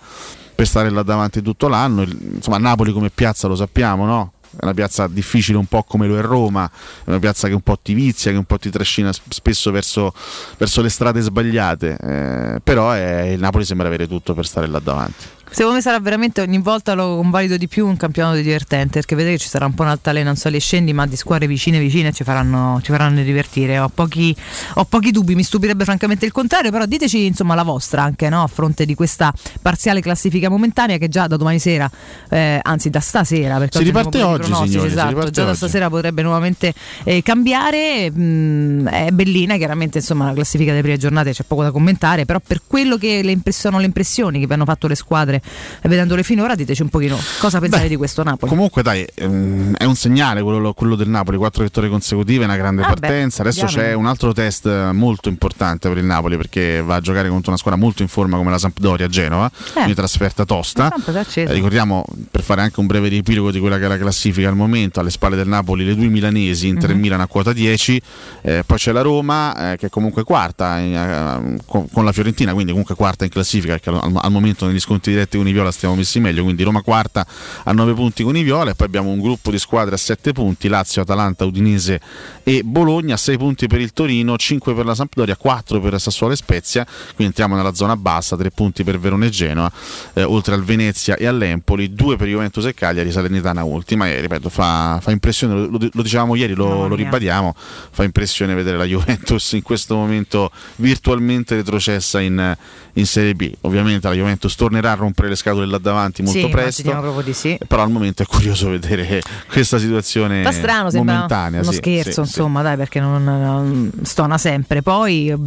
per 0.56 0.66
stare 0.66 0.90
là 0.90 1.04
davanti 1.04 1.44
tutto 1.44 1.68
l'anno. 1.68 2.02
Insomma, 2.02 2.58
Napoli 2.58 2.92
come 2.92 3.12
piazza 3.12 3.48
lo 3.48 3.56
sappiamo, 3.56 4.06
no? 4.08 4.32
È 4.60 4.64
una 4.64 4.74
piazza 4.74 5.08
difficile 5.08 5.58
un 5.58 5.66
po' 5.66 5.84
come 5.84 6.08
lo 6.08 6.18
è 6.18 6.22
Roma, 6.22 6.70
è 6.70 7.10
una 7.10 7.20
piazza 7.20 7.48
che 7.48 7.54
un 7.54 7.62
po' 7.62 7.78
ti 7.78 7.94
vizia, 7.94 8.32
che 8.32 8.38
un 8.38 8.46
po' 8.46 8.58
ti 8.58 8.70
trascina 8.70 9.14
sp- 9.14 9.32
spesso 9.32 9.72
verso, 9.72 10.14
verso 10.58 10.82
le 10.82 10.90
strade 10.90 11.22
sbagliate, 11.22 11.98
eh, 12.00 12.60
però 12.64 12.96
eh, 12.96 13.34
il 13.34 13.40
Napoli 13.40 13.66
sembra 13.66 13.88
avere 13.88 14.08
tutto 14.08 14.34
per 14.34 14.46
stare 14.46 14.68
là 14.68 14.80
davanti. 14.80 15.37
Secondo 15.50 15.78
me 15.78 15.82
sarà 15.82 16.00
veramente 16.00 16.42
ogni 16.42 16.60
volta 16.60 16.94
lo 16.94 17.16
convalido 17.16 17.58
di 17.58 17.68
più 17.68 17.88
un 17.88 17.96
campionato 17.96 18.36
divertente 18.36 19.00
perché 19.00 19.16
vedete 19.16 19.38
che 19.38 19.44
ci 19.44 19.50
sarà 19.50 19.66
un 19.66 19.74
po' 19.74 19.84
un'altalena, 19.84 20.30
un 20.30 20.36
sali 20.36 20.58
e 20.58 20.60
scendi, 20.60 20.94
ma 20.94 21.08
di 21.08 21.16
squadre 21.16 21.48
vicine 21.48 21.80
vicine 21.80 22.12
ci 22.12 22.24
faranno, 22.24 22.80
ci 22.84 22.92
faranno 22.92 23.24
divertire. 23.24 23.80
Ho 23.80 23.90
pochi, 23.90 24.36
ho 24.76 24.86
pochi 24.86 25.12
dubbi, 25.12 25.36
mi 25.36 25.44
stupirebbe 25.44 25.84
francamente 25.86 26.26
il 26.26 26.32
contrario, 26.32 26.70
però 26.70 26.86
diteci 26.86 27.26
insomma 27.26 27.56
la 27.56 27.64
vostra 27.64 28.04
anche 28.04 28.30
no? 28.30 28.44
a 28.44 28.48
fronte 28.48 28.86
di 28.86 28.94
questa 28.94 29.34
parziale 29.62 30.02
classifica 30.02 30.50
momentanea 30.50 30.98
che 30.98 31.08
già 31.08 31.28
da 31.28 31.38
domani 31.38 31.60
sera, 31.60 31.90
eh, 32.30 32.60
anzi 32.62 32.90
da 32.90 33.00
stasera, 33.00 33.58
perché 33.58 33.80
Si 33.80 33.84
riparte 33.84 34.22
oggi, 34.22 34.54
signori, 34.54 34.70
si 34.70 34.78
esatto, 34.86 35.10
riparte 35.10 35.32
già 35.32 35.44
da 35.44 35.50
oggi. 35.50 35.58
stasera 35.58 35.90
potrebbe 35.90 36.22
nuovamente 36.22 36.74
eh, 37.04 37.24
cambiare. 37.24 38.12
Mm, 38.12 38.88
è 38.88 39.10
bellina, 39.12 39.56
chiaramente 39.56 40.00
insomma 40.00 40.26
la 40.26 40.34
classifica 40.34 40.72
delle 40.72 40.84
prime 40.84 40.98
giornate 40.98 41.32
c'è 41.32 41.44
poco 41.44 41.64
da 41.64 41.72
commentare, 41.72 42.26
però 42.26 42.40
per 42.46 42.62
quello 42.68 42.98
che 42.98 43.22
le 43.24 43.36
sono 43.52 43.80
le 43.80 43.86
impressioni 43.86 44.40
che 44.40 44.46
vi 44.46 44.54
hanno 44.54 44.66
fatto 44.66 44.88
le 44.88 44.96
squadre 44.96 45.37
eh, 45.82 45.88
vedendole 45.90 46.24
finora, 46.24 46.56
diteci 46.56 46.82
un 46.82 46.90
pochino 46.90 47.18
cosa 47.40 47.60
pensate 47.60 47.84
Beh, 47.84 47.90
di 47.90 47.96
questo 47.96 48.24
Napoli. 48.24 48.50
Comunque, 48.52 48.82
dai, 48.84 49.06
ehm, 49.16 49.76
è 49.76 49.84
un 49.86 49.96
segnale 49.96 50.42
quello, 50.42 50.74
quello 50.74 50.96
del 50.96 51.08
Napoli: 51.10 51.38
quattro 51.38 51.64
vittorie 51.64 51.90
consecutive, 51.90 52.44
una 52.46 52.56
grande 52.58 52.82
Ah, 52.84 52.90
beh, 52.94 53.00
partenza. 53.00 53.42
Adesso 53.42 53.66
vediamo. 53.66 53.88
c'è 53.88 53.94
un 53.94 54.06
altro 54.06 54.34
test 54.34 54.66
eh, 54.66 54.92
molto 54.92 55.30
importante 55.30 55.88
per 55.90 55.98
il 55.98 56.06
Napoli 56.06 56.38
perché 56.38 56.82
va 56.82 56.96
a 56.96 57.00
giocare 57.02 57.30
contro 57.30 57.50
una 57.52 57.60
squadra 57.60 57.80
molto 57.80 58.02
in 58.02 58.08
forma 58.08 58.38
come 58.38 58.52
la 58.52 58.58
Sampdoria 58.58 59.06
a 59.06 59.10
Genova, 59.10 59.52
quindi 59.74 59.94
trasferta 59.96 60.46
tosta. 60.46 60.92
Eh, 61.34 61.46
ricordiamo, 61.54 62.06
per 62.32 62.42
fare 62.42 62.62
anche 62.62 62.80
un 62.80 62.86
breve 62.88 63.08
riepilogo 63.10 63.52
di 63.52 63.60
quella 63.60 63.78
che 63.78 63.86
è 63.86 63.88
la 63.88 63.98
classifica 63.98 64.48
al 64.48 64.56
momento, 64.56 65.00
alle 65.00 65.10
spalle 65.10 65.36
del 65.36 65.48
Napoli 65.48 65.86
le 65.86 65.96
due 65.96 66.08
milanesi, 66.08 66.68
Inter 66.68 66.94
Mhm. 66.94 67.00
Milan 67.00 67.22
a 67.22 67.28
quota 67.28 67.52
10, 67.54 68.02
eh, 68.42 68.64
poi 68.66 68.78
c'è 68.78 68.92
la 68.92 69.02
Roma 69.02 69.74
eh, 69.74 69.78
che 69.78 69.88
è 69.88 69.90
comunque 69.90 70.24
quarta 70.24 70.80
eh, 70.80 71.58
con, 71.66 71.88
con 71.92 72.06
la 72.06 72.12
Fiorentina, 72.12 72.54
quindi 72.54 72.72
comunque 72.72 72.96
quarta 72.96 73.26
in 73.26 73.30
classifica 73.30 73.74
perché 73.74 73.90
al, 73.90 74.12
al 74.16 74.32
momento 74.32 74.66
negli 74.68 74.80
sconti 74.80 75.10
diretti 75.10 75.27
con 75.36 75.48
i 75.48 75.52
Viola 75.52 75.72
stiamo 75.72 75.96
messi 75.96 76.22
meglio, 76.22 76.44
quindi 76.44 76.64
Roma 76.64 76.82
quarta 76.82 77.28
a 77.66 77.74
9 77.74 77.94
punti 77.94 78.24
con 78.24 78.38
i 78.38 78.44
Viola 78.44 78.72
e 78.72 78.76
poi 78.76 78.88
abbiamo 78.88 79.10
un 79.10 79.20
gruppo 79.20 79.52
di 79.52 79.60
squadre 79.60 79.96
a 79.96 79.98
7 79.98 80.32
punti, 80.32 80.70
Lazio, 80.70 81.02
Atalanta, 81.02 81.44
Udinese 81.44 82.00
e 82.44 82.64
Bologna, 82.64 83.18
6 83.18 83.38
punti 83.38 83.68
per 83.68 83.82
il 83.82 83.92
Torino, 83.92 84.38
5 84.38 84.74
per 84.74 84.86
la 84.86 84.96
Sampdoria, 84.96 85.36
4 85.36 85.82
per 85.82 86.00
Sassuolo 86.00 86.34
e 86.34 86.38
Spezia, 86.38 86.86
quindi 86.86 87.26
entriamo 87.26 87.56
nella 87.56 87.74
zona 87.74 87.98
bassa, 87.98 88.38
3 88.38 88.52
punti 88.52 88.84
per 88.84 89.00
Verona 89.00 89.26
e 89.26 89.30
Genoa, 89.30 89.70
eh, 90.14 90.24
oltre 90.24 90.54
al 90.54 90.64
Venezia 90.64 91.16
e 91.16 91.26
all'Empoli, 91.26 91.94
2 91.94 92.16
per 92.16 92.28
Juventus 92.28 92.66
e 92.66 92.74
Cagliari, 92.74 93.12
Salernitana 93.12 93.64
ultima 93.64 94.08
e 94.08 94.22
ripeto 94.22 94.50
fa, 94.50 95.00
fa 95.02 95.12
impressione, 95.12 95.54
lo, 95.56 95.78
lo- 95.92 96.02
dicevamo 96.04 96.36
ieri, 96.36 96.54
lo, 96.54 96.88
lo 96.88 96.96
ribadiamo, 96.96 97.56
fa 97.56 98.04
impressione 98.04 98.54
vedere 98.54 98.78
la 98.78 98.86
Juventus 98.86 99.54
in 99.54 99.64
questo 99.64 99.96
momento 99.96 100.52
virtualmente 100.78 101.56
retrocessa 101.56 102.20
in, 102.22 102.56
in 102.94 103.06
Serie 103.06 103.34
B, 103.34 103.52
ovviamente 103.62 104.08
la 104.08 104.14
Juventus 104.14 104.56
tornerà 104.56 104.92
a 104.92 104.96
rompere 104.96 105.17
le 105.26 105.36
scatole 105.36 105.66
là 105.66 105.78
davanti 105.80 106.22
molto 106.22 106.40
sì, 106.40 106.48
presto. 106.50 107.22
di 107.24 107.34
sì. 107.34 107.58
Però 107.68 107.82
al 107.82 107.90
momento 107.90 108.22
è 108.24 108.26
curioso 108.26 108.70
vedere 108.70 109.22
questa 109.52 109.80
situazione 109.80 110.44
Fa 110.44 110.52
strano, 110.52 110.90
momentanea. 110.94 111.62
uno 111.62 111.72
sì, 111.72 111.78
scherzo, 111.78 112.22
insomma, 112.22 112.62
dai, 112.62 112.78
perché 112.78 113.00
non, 113.00 113.24
non- 113.24 113.92
stona 114.04 114.38
sempre. 114.38 114.82
Poi 114.82 115.30
eh, 115.30 115.38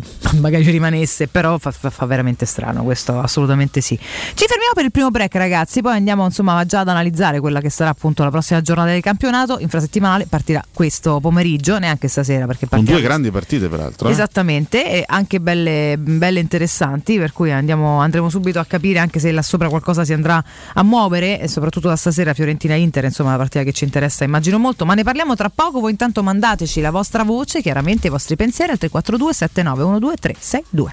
magari 0.40 0.64
ci 0.64 0.70
rimanesse, 0.70 1.28
però 1.28 1.58
fa, 1.58 1.70
fa- 1.70 1.90
fa 1.90 2.06
veramente 2.06 2.46
strano, 2.46 2.82
questo 2.82 3.18
assolutamente 3.20 3.80
sì. 3.80 3.96
Ci 3.96 4.44
fermiamo 4.46 4.72
per 4.74 4.84
il 4.84 4.90
primo 4.90 5.10
break, 5.10 5.34
ragazzi, 5.36 5.80
poi 5.82 5.94
andiamo 5.96 6.24
insomma 6.24 6.64
già 6.64 6.80
ad 6.80 6.88
analizzare 6.88 7.40
quella 7.40 7.60
che 7.60 7.70
sarà 7.70 7.90
appunto 7.90 8.22
la 8.24 8.30
prossima 8.30 8.60
giornata 8.60 8.90
del 8.90 9.02
campionato. 9.02 9.58
Infrasettimanale 9.60 10.26
partirà 10.26 10.64
questo 10.72 11.20
pomeriggio, 11.20 11.78
neanche 11.78 12.08
stasera, 12.08 12.46
perché 12.46 12.66
Con 12.68 12.84
due 12.84 13.00
grandi 13.00 13.30
partite, 13.30 13.68
peraltro. 13.68 14.08
eh. 14.08 14.12
Esattamente, 14.12 14.90
e 14.90 15.04
anche 15.06 15.40
belle, 15.40 15.96
belle 15.98 16.40
interessanti, 16.40 17.18
per 17.18 17.32
cui 17.32 17.52
andiamo- 17.52 18.00
andremo 18.00 18.28
subito 18.28 18.58
a 18.58 18.64
capire 18.64 18.98
anche 18.98 19.18
se 19.20 19.30
là 19.30 19.42
sopra 19.42 19.59
qualcosa 19.68 20.04
si 20.04 20.12
andrà 20.12 20.42
a 20.74 20.82
muovere 20.82 21.40
e 21.40 21.48
soprattutto 21.48 21.88
da 21.88 21.96
stasera 21.96 22.34
Fiorentina-Inter, 22.34 23.04
insomma 23.04 23.32
la 23.32 23.36
partita 23.36 23.64
che 23.64 23.72
ci 23.72 23.84
interessa 23.84 24.24
immagino 24.24 24.58
molto, 24.58 24.84
ma 24.84 24.94
ne 24.94 25.02
parliamo 25.02 25.34
tra 25.36 25.50
poco, 25.50 25.80
voi 25.80 25.90
intanto 25.90 26.22
mandateci 26.22 26.80
la 26.80 26.90
vostra 26.90 27.24
voce, 27.24 27.60
chiaramente 27.60 28.06
i 28.06 28.10
vostri 28.10 28.36
pensieri 28.36 28.72
al 28.72 28.78
342 28.78 29.34
7912 29.34 30.20
362. 30.20 30.92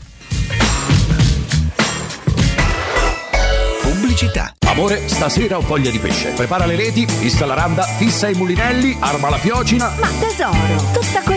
Pubblicità. 3.81 4.53
Amore, 4.67 5.07
stasera 5.07 5.57
ho 5.57 5.61
voglia 5.61 5.89
di 5.91 5.99
pesce. 5.99 6.29
Prepara 6.31 6.65
le 6.65 6.75
reti, 6.75 7.05
fissa 7.07 7.45
la 7.45 7.53
randa, 7.53 7.83
fissa 7.83 8.27
i 8.27 8.33
mulinelli, 8.33 8.97
arma 8.99 9.29
la 9.29 9.37
fiocina. 9.37 9.91
Ma 9.99 10.07
tesoro, 10.19 10.91
tutta 10.91 11.21
questa 11.21 11.36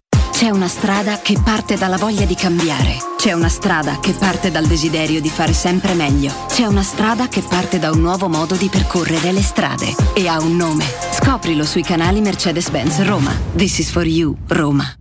C'è 0.41 0.49
una 0.49 0.67
strada 0.67 1.19
che 1.19 1.37
parte 1.39 1.77
dalla 1.77 1.97
voglia 1.97 2.25
di 2.25 2.33
cambiare. 2.33 2.97
C'è 3.15 3.31
una 3.31 3.47
strada 3.47 3.99
che 3.99 4.13
parte 4.13 4.49
dal 4.49 4.65
desiderio 4.65 5.21
di 5.21 5.29
fare 5.29 5.53
sempre 5.53 5.93
meglio. 5.93 6.33
C'è 6.47 6.65
una 6.65 6.81
strada 6.81 7.27
che 7.27 7.43
parte 7.47 7.77
da 7.77 7.91
un 7.91 8.01
nuovo 8.01 8.27
modo 8.27 8.55
di 8.55 8.67
percorrere 8.67 9.33
le 9.33 9.43
strade. 9.43 9.93
E 10.15 10.27
ha 10.27 10.41
un 10.41 10.55
nome. 10.55 10.83
Scoprilo 11.11 11.63
sui 11.63 11.83
canali 11.83 12.21
Mercedes-Benz 12.21 13.03
Roma. 13.03 13.39
This 13.55 13.77
is 13.77 13.91
for 13.91 14.03
you, 14.03 14.35
Roma. 14.47 14.95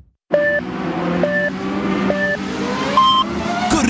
Corri 3.71 3.90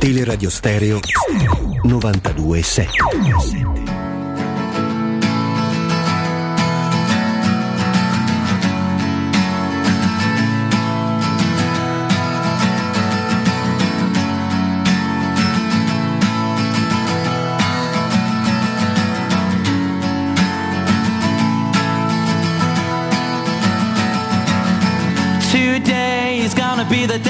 Teleradio 0.00 0.50
Stereo 0.50 0.98
92.7 1.84 2.88
Today 25.52 26.38
is 26.38 26.54
gonna 26.54 26.88
be 26.88 27.04
the 27.04 27.18
day 27.18 27.29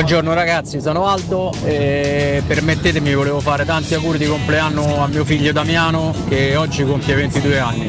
Buongiorno 0.00 0.32
ragazzi, 0.32 0.80
sono 0.80 1.08
Aldo 1.08 1.52
e 1.62 2.42
permettetemi, 2.46 3.12
volevo 3.12 3.40
fare 3.40 3.66
tanti 3.66 3.92
auguri 3.92 4.16
di 4.16 4.24
compleanno 4.24 5.02
a 5.02 5.06
mio 5.06 5.26
figlio 5.26 5.52
Damiano 5.52 6.14
che 6.26 6.56
oggi 6.56 6.84
compie 6.84 7.14
22 7.14 7.58
anni. 7.58 7.86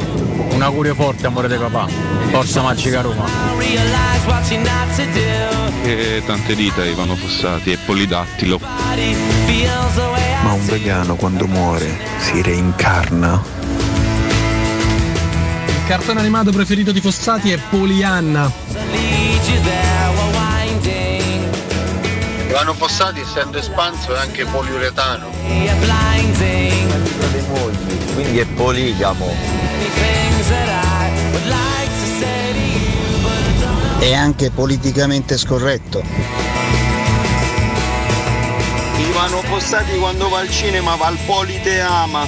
Un 0.50 0.62
augurio 0.62 0.94
forte, 0.94 1.28
amore 1.28 1.48
di 1.48 1.56
papà. 1.56 1.88
Forza 2.30 2.64
Magica 2.64 3.00
Roma. 3.00 3.24
E 5.84 6.22
tante 6.26 6.54
dita 6.54 6.84
Ivano 6.84 7.16
Fossati 7.16 7.72
e 7.72 7.78
Polidattilo. 7.78 8.60
Ma 10.44 10.52
un 10.52 10.66
vegano 10.66 11.16
quando 11.16 11.48
muore 11.48 11.98
si 12.18 12.42
reincarna? 12.42 13.42
Il 15.66 15.88
cartone 15.88 16.20
animato 16.20 16.52
preferito 16.52 16.92
di 16.92 17.00
Fossati 17.00 17.52
è 17.54 17.58
Polianna. 17.70 18.52
Ivano 22.52 22.74
Fossati 22.74 23.22
essendo 23.22 23.60
espanso 23.60 24.14
è 24.14 24.20
anche 24.20 24.44
poliuretano. 24.44 25.30
Quindi 28.14 28.40
è 28.40 28.46
poligamo. 28.46 29.26
Know. 33.56 34.00
È 34.00 34.14
anche 34.14 34.52
politicamente 34.52 35.38
scorretto. 35.38 36.04
Ivano 38.98 39.38
Fossati 39.44 39.98
quando 39.98 40.28
va 40.28 40.40
al 40.40 40.50
cinema 40.52 40.96
va 40.96 41.06
al 41.06 41.18
Politeama. 41.26 42.28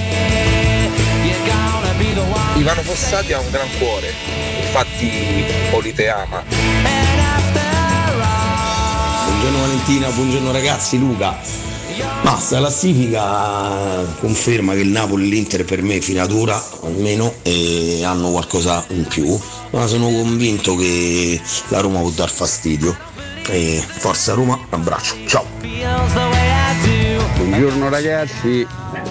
Ivano 2.54 2.80
Fossati 2.80 3.34
ha 3.34 3.40
un 3.40 3.50
gran 3.50 3.68
cuore, 3.78 4.14
infatti 4.62 5.44
Politeama. 5.70 6.93
Buongiorno 9.44 9.66
Valentina, 9.66 10.08
buongiorno 10.08 10.52
ragazzi, 10.52 10.98
Luca. 10.98 11.38
Ma 12.22 12.34
sta 12.38 12.56
classifica 12.56 14.02
conferma 14.18 14.72
che 14.72 14.80
il 14.80 14.88
Napoli 14.88 15.24
e 15.24 15.28
l'Inter 15.28 15.66
per 15.66 15.82
me 15.82 16.00
fino 16.00 16.22
ad 16.22 16.32
ora 16.32 16.58
almeno 16.82 17.30
eh, 17.42 18.02
hanno 18.02 18.30
qualcosa 18.30 18.82
in 18.88 19.04
più, 19.06 19.38
ma 19.72 19.86
sono 19.86 20.06
convinto 20.06 20.76
che 20.76 21.38
la 21.68 21.80
Roma 21.80 22.00
può 22.00 22.08
dar 22.08 22.30
fastidio. 22.30 22.96
E 23.46 23.84
forza 23.86 24.32
Roma, 24.32 24.54
un 24.54 24.66
abbraccio, 24.70 25.14
ciao! 25.26 25.44
Buongiorno 27.36 27.90
ragazzi, 27.90 28.66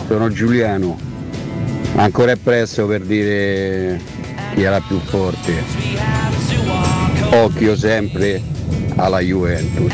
sono 0.07 0.31
Giuliano. 0.31 0.97
Ancora 1.93 2.31
è 2.31 2.37
presto 2.37 2.87
per 2.87 3.01
dire 3.01 4.01
chi 4.55 4.63
è 4.63 4.69
la 4.69 4.81
più 4.81 4.99
forte. 4.99 5.63
Occhio 7.29 7.77
sempre 7.77 8.52
alla 8.95 9.19
Juventus. 9.19 9.91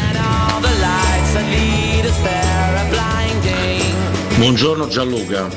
Buongiorno 4.35 4.87
Gianluca, 4.87 5.47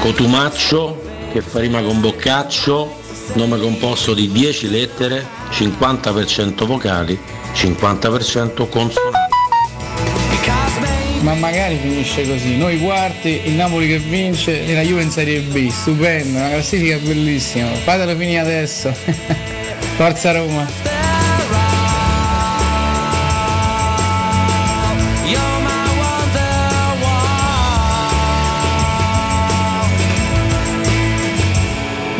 Cotumaccio 0.00 1.06
che 1.32 1.42
fa 1.42 1.60
rima 1.60 1.82
con 1.82 2.00
Boccaccio, 2.00 2.96
nome 3.34 3.58
composto 3.58 4.14
di 4.14 4.30
10 4.32 4.70
lettere, 4.70 5.26
50% 5.50 6.64
vocali, 6.64 7.18
50% 7.52 8.68
consonanti. 8.68 9.34
Ma 11.20 11.34
magari 11.34 11.76
finisce 11.76 12.26
così, 12.26 12.56
noi 12.56 12.78
quarti, 12.78 13.42
il 13.44 13.52
Napoli 13.52 13.88
che 13.88 13.98
vince 13.98 14.64
e 14.64 14.74
la 14.74 14.82
Juve 14.82 15.02
in 15.02 15.10
Serie 15.10 15.40
B, 15.40 15.68
stupendo, 15.68 16.38
una 16.38 16.50
classifica 16.50 16.96
bellissima, 16.98 17.68
fatelo 17.84 18.16
finire 18.16 18.38
adesso, 18.38 18.94
forza 19.96 20.32
Roma! 20.32 20.95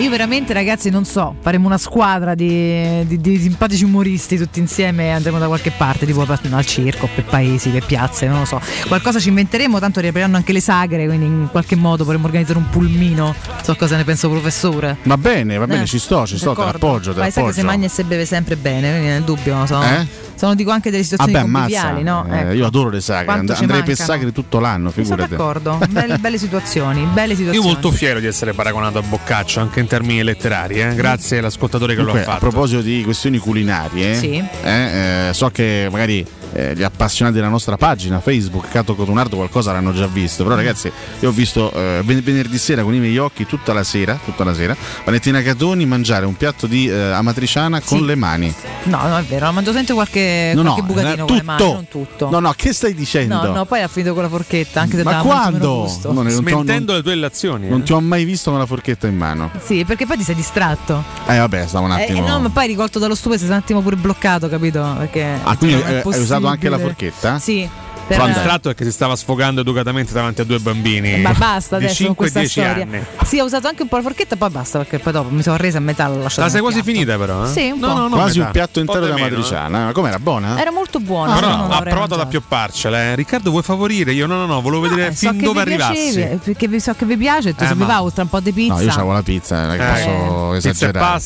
Io 0.07 0.13
veramente, 0.13 0.53
ragazzi, 0.53 0.89
non 0.89 1.05
so, 1.05 1.35
faremo 1.41 1.67
una 1.67 1.79
squadra 1.79 2.37
di, 2.37 3.05
di- 3.09 3.21
di 3.21 3.39
simpatici 3.41 3.83
umoristi 3.83 4.37
tutti 4.37 4.61
insieme 4.61 5.07
e 5.07 5.11
andremo 5.11 5.37
da 5.41 5.49
qualche 5.49 5.73
parte, 5.73 6.07
tipo 6.07 6.25
al 6.25 6.65
circo, 6.65 7.09
per 7.13 7.25
paesi, 7.25 7.71
per 7.71 7.85
piazze, 7.85 8.29
non 8.29 8.39
lo 8.39 8.45
so. 8.45 8.61
Qualcosa 8.87 9.19
ci 9.19 9.31
inventeremo, 9.31 9.81
tanto 9.81 9.99
riapriranno 9.99 10.37
anche 10.37 10.53
le 10.53 10.61
sagre, 10.61 11.07
quindi 11.07 11.27
in 11.27 11.49
qualche 11.51 11.75
modo 11.75 12.05
potremmo 12.05 12.27
organizzare 12.27 12.57
un 12.57 12.69
pulmino. 12.71 13.35
So 13.63 13.75
cosa 13.75 13.97
ne 13.97 14.05
penso, 14.05 14.31
professore. 14.31 14.99
Va 15.03 15.17
bene, 15.19 15.57
va 15.57 15.67
bene, 15.67 15.83
Eh, 15.83 15.87
ci 15.87 15.99
sto, 15.99 16.25
ci 16.25 16.37
sto, 16.37 16.51
te 16.51 16.57
d'accordo. 16.61 16.87
l'appoggio, 16.87 17.13
te 17.13 17.19
Ma 17.19 17.25
sai 17.25 17.27
che 17.27 17.33
se 17.33 17.41
l'appoggio. 17.63 17.67
mangia 17.67 17.87
e 17.87 17.89
se 17.89 18.05
beve 18.05 18.25
sempre 18.27 18.55
bene, 18.57 18.91
quindi 18.91 19.09
nel 19.09 19.23
dubbio 19.25 19.67
sono, 19.67 19.83
Eh? 19.83 20.07
Sono 20.37 20.55
dico 20.55 20.71
anche 20.71 20.91
delle 20.91 21.03
situazioni 21.03 21.33
Vabbè, 21.33 21.51
conviviali, 21.51 22.03
no? 22.03 22.27
Eh, 22.31 22.39
Ecco. 22.39 22.53
Io 22.53 22.67
adoro 22.67 22.91
le 22.91 23.01
sagre, 23.01 23.33
and- 23.33 23.51
andrei 23.51 23.83
per 23.83 23.97
sagre 23.97 24.33
tutto 24.33 24.59
l'anno, 24.61 24.91
Sono 24.91 25.05
figurati. 25.05 25.31
d'accordo, 25.31 25.79
belle, 25.89 26.19
belle 26.21 26.39
situazioni, 26.39 27.05
belle 27.13 27.33
Io 27.33 27.39
situazioni. 27.39 27.67
molto 27.67 27.91
fiero 27.91 28.21
di 28.21 28.27
essere 28.27 28.53
paragonato 28.53 28.99
a 28.99 29.03
Boccaccio 29.03 29.61
anche 29.61 29.81
in 29.81 29.87
termini 29.87 30.23
letterari, 30.23 30.81
eh. 30.81 30.95
grazie 30.95 31.39
all'ascoltatore 31.39 31.95
che 31.95 32.01
Comunque, 32.01 32.25
lo 32.25 32.31
a 32.31 32.35
ha 32.35 32.39
fatto. 32.39 32.51
proposito 32.51 32.81
di 32.83 33.03
questioni 33.03 33.39
culinarie, 33.39 34.15
Sì. 34.15 34.45
eh, 34.63 35.29
eh, 35.29 35.33
so 35.33 35.49
che 35.51 35.89
magari 35.91 36.25
eh, 36.57 36.75
gli 36.75 36.83
appassionati 36.83 37.37
della 37.37 37.49
nostra 37.49 37.77
pagina 37.77 38.21
Facebook, 38.21 38.69
Cato 38.69 38.95
Cotunardo, 38.95 39.37
qualcosa 39.37 39.73
l'hanno 39.73 39.93
già 39.93 40.07
visto. 40.07 40.43
Però, 40.45 40.55
ragazzi, 40.57 40.91
io 41.21 41.29
ho 41.29 41.33
visto 41.33 41.71
eh, 41.73 42.01
ven- 42.05 42.23
venerdì 42.23 42.59
sera 42.59 42.83
con 42.83 42.95
i 42.95 42.99
miei 42.99 43.19
occhi 43.19 43.47
tutta 43.47 43.73
la 43.73 43.85
sera, 43.85 44.19
tutta 44.25 44.45
la 44.45 44.55
sera, 44.55 44.77
Valentina 45.05 45.43
Catoni 45.43 45.85
mangiare 45.87 46.27
un 46.27 46.37
piatto 46.37 46.67
di 46.67 46.89
eh, 46.89 46.95
amatriciana 47.13 47.81
con 47.81 47.99
Sì. 47.99 48.05
le 48.05 48.15
mani. 48.15 48.55
No, 48.85 49.07
no, 49.09 49.19
è 49.19 49.23
vero, 49.25 49.51
mangio 49.53 49.73
sempre 49.73 49.95
qualche, 49.95 50.53
No, 50.55 50.63
qualche 50.63 50.81
no, 50.81 50.87
bucatino 50.87 51.25
eh, 51.25 51.27
con 51.27 51.37
le 51.37 51.43
mani, 51.43 51.59
tutto. 51.63 51.73
non 51.75 51.89
tutto. 51.89 52.31
No, 52.31 52.39
no, 52.41 52.53
che 52.57 52.73
stai 52.73 52.95
dicendo? 52.95 53.43
No, 53.43 53.53
no, 53.53 53.65
poi 53.65 53.83
ha 53.83 53.89
finito 53.89 54.15
con 54.15 54.23
la 54.23 54.29
forchetta, 54.29 54.81
anche 54.81 54.97
se 54.97 55.03
Ma 55.05 55.19
quando? 55.21 55.81
gusto. 55.83 56.13
Non, 56.13 56.29
Smentendo 56.29 56.93
non- 56.93 56.97
le 56.97 57.03
tue 57.03 57.15
relazioni. 57.15 57.69
non 57.69 57.83
ti 57.83 57.93
ho 57.93 58.01
mai 58.01 58.25
visto 58.25 58.51
con 58.51 58.59
la 58.61 58.67
forchetta 58.67 59.07
in 59.07 59.17
mano. 59.17 59.51
Sì, 59.65 59.85
perché 59.85 60.07
poi 60.07 60.17
ti 60.19 60.23
sei 60.25 60.35
distratto. 60.35 61.03
Eh, 61.27 61.39
vabbè, 61.39 61.67
stavo 61.67 61.87
un 61.87 61.93
Eh, 61.99 62.03
attimo. 62.05 62.25
eh, 62.25 62.29
no, 62.29 62.41
ma 62.41 62.49
poi 62.49 62.67
ricolto 62.69 62.99
dallo 62.99 63.15
stupido 63.15 63.41
sei 63.41 63.51
un 63.51 63.57
attimo 63.57 63.81
pure 63.83 63.97
bloccato, 63.97 64.49
capito? 64.49 64.95
Perché 64.99 65.39
Ah, 65.43 65.57
quindi 65.57 65.83
eh, 65.83 66.03
hai 66.05 66.21
usato 66.21 66.46
anche 66.49 66.69
la 66.69 66.79
forchetta? 66.79 67.39
Sì. 67.39 67.69
Però 68.07 68.21
Per... 68.21 68.29
il 68.29 68.35
distratto 68.35 68.71
è 68.71 68.75
che 68.75 68.85
si 68.85 68.93
stava 68.93 69.17
sfogando 69.17 69.63
educatamente 69.63 70.13
davanti 70.13 70.41
a 70.41 70.45
due 70.45 70.59
bambini. 70.61 71.21
Ma 71.21 71.33
basta 71.33 71.79
di 71.79 71.85
adesso 71.87 72.05
con 72.05 72.15
5 72.15 72.15
questa 72.17 72.39
10 72.41 72.61
storia. 72.61 72.83
anni. 72.85 73.05
Sì, 73.25 73.39
ho 73.41 73.45
usato 73.45 73.67
anche 73.67 73.83
un 73.83 73.89
po' 73.89 73.97
la 73.97 74.03
forchetta, 74.03 74.37
poi 74.37 74.51
basta 74.51 74.79
perché 74.79 74.99
poi 75.01 75.13
dopo 75.13 75.29
mi 75.31 75.43
sono 75.43 75.57
resa 75.57 75.79
a 75.79 75.81
metà 75.81 76.07
l'ho 76.09 76.23
lasciata 76.23 76.43
La 76.45 76.49
sei 76.51 76.61
quasi 76.61 76.83
piatto. 76.83 76.93
finita 76.93 77.19
però, 77.19 77.45
eh? 77.45 77.49
Sì, 77.49 77.71
un 77.71 77.79
No, 77.81 77.89
po'. 77.89 77.95
no, 77.95 78.09
no, 78.09 78.15
Quasi 78.17 78.35
metà. 78.39 78.47
un 78.47 78.53
piatto 78.53 78.81
intero 78.81 78.99
Un 79.01 79.05
di 79.05 79.11
po' 79.11 79.17
di 79.17 79.23
meno, 79.23 79.37
amatriciana. 79.37 79.85
Ma 79.87 79.93
com'era 79.93 80.19
buona? 80.21 80.61
Era 80.61 80.71
molto 80.71 81.01
buona. 81.01 81.35
Però 81.35 81.49
no 81.49 81.57
non 81.57 81.73
ha 81.73 81.83
provato 81.83 82.15
ad 82.15 82.21
appiopparcela. 82.21 83.03
Eh. 83.03 83.15
Riccardo, 83.17 83.51
vuoi 83.51 83.63
favorire? 83.63 84.13
Io 84.13 84.27
no, 84.27 84.37
no, 84.37 84.47
no, 84.47 84.61
volevo 84.61 84.83
vedere 84.89 85.09
Eh, 85.09 85.15
so 85.15 85.31
fin 85.31 85.39
dove 85.41 85.61
arrivassi. 85.63 86.13
piace, 86.15 86.39
perché 86.45 86.69
vi 86.69 86.79
so 86.81 86.95
che 86.95 87.05
vi 87.07 87.17
piace, 87.17 87.55
tu 87.55 87.65
Eh, 87.65 87.67
se 87.67 87.75
vi 87.75 87.85
va 87.85 88.03
oltre 88.03 88.23
un 88.23 88.29
po' 88.29 88.41
di 88.41 88.53
pizza. 88.53 88.75
No, 88.75 88.81
io 88.83 88.89
c'avevo 88.91 89.13
la 89.13 89.23
pizza, 89.23 89.65
non 89.67 89.75
Eh, 89.75 89.79
posso 89.79 90.55
esagerare. 90.55 91.21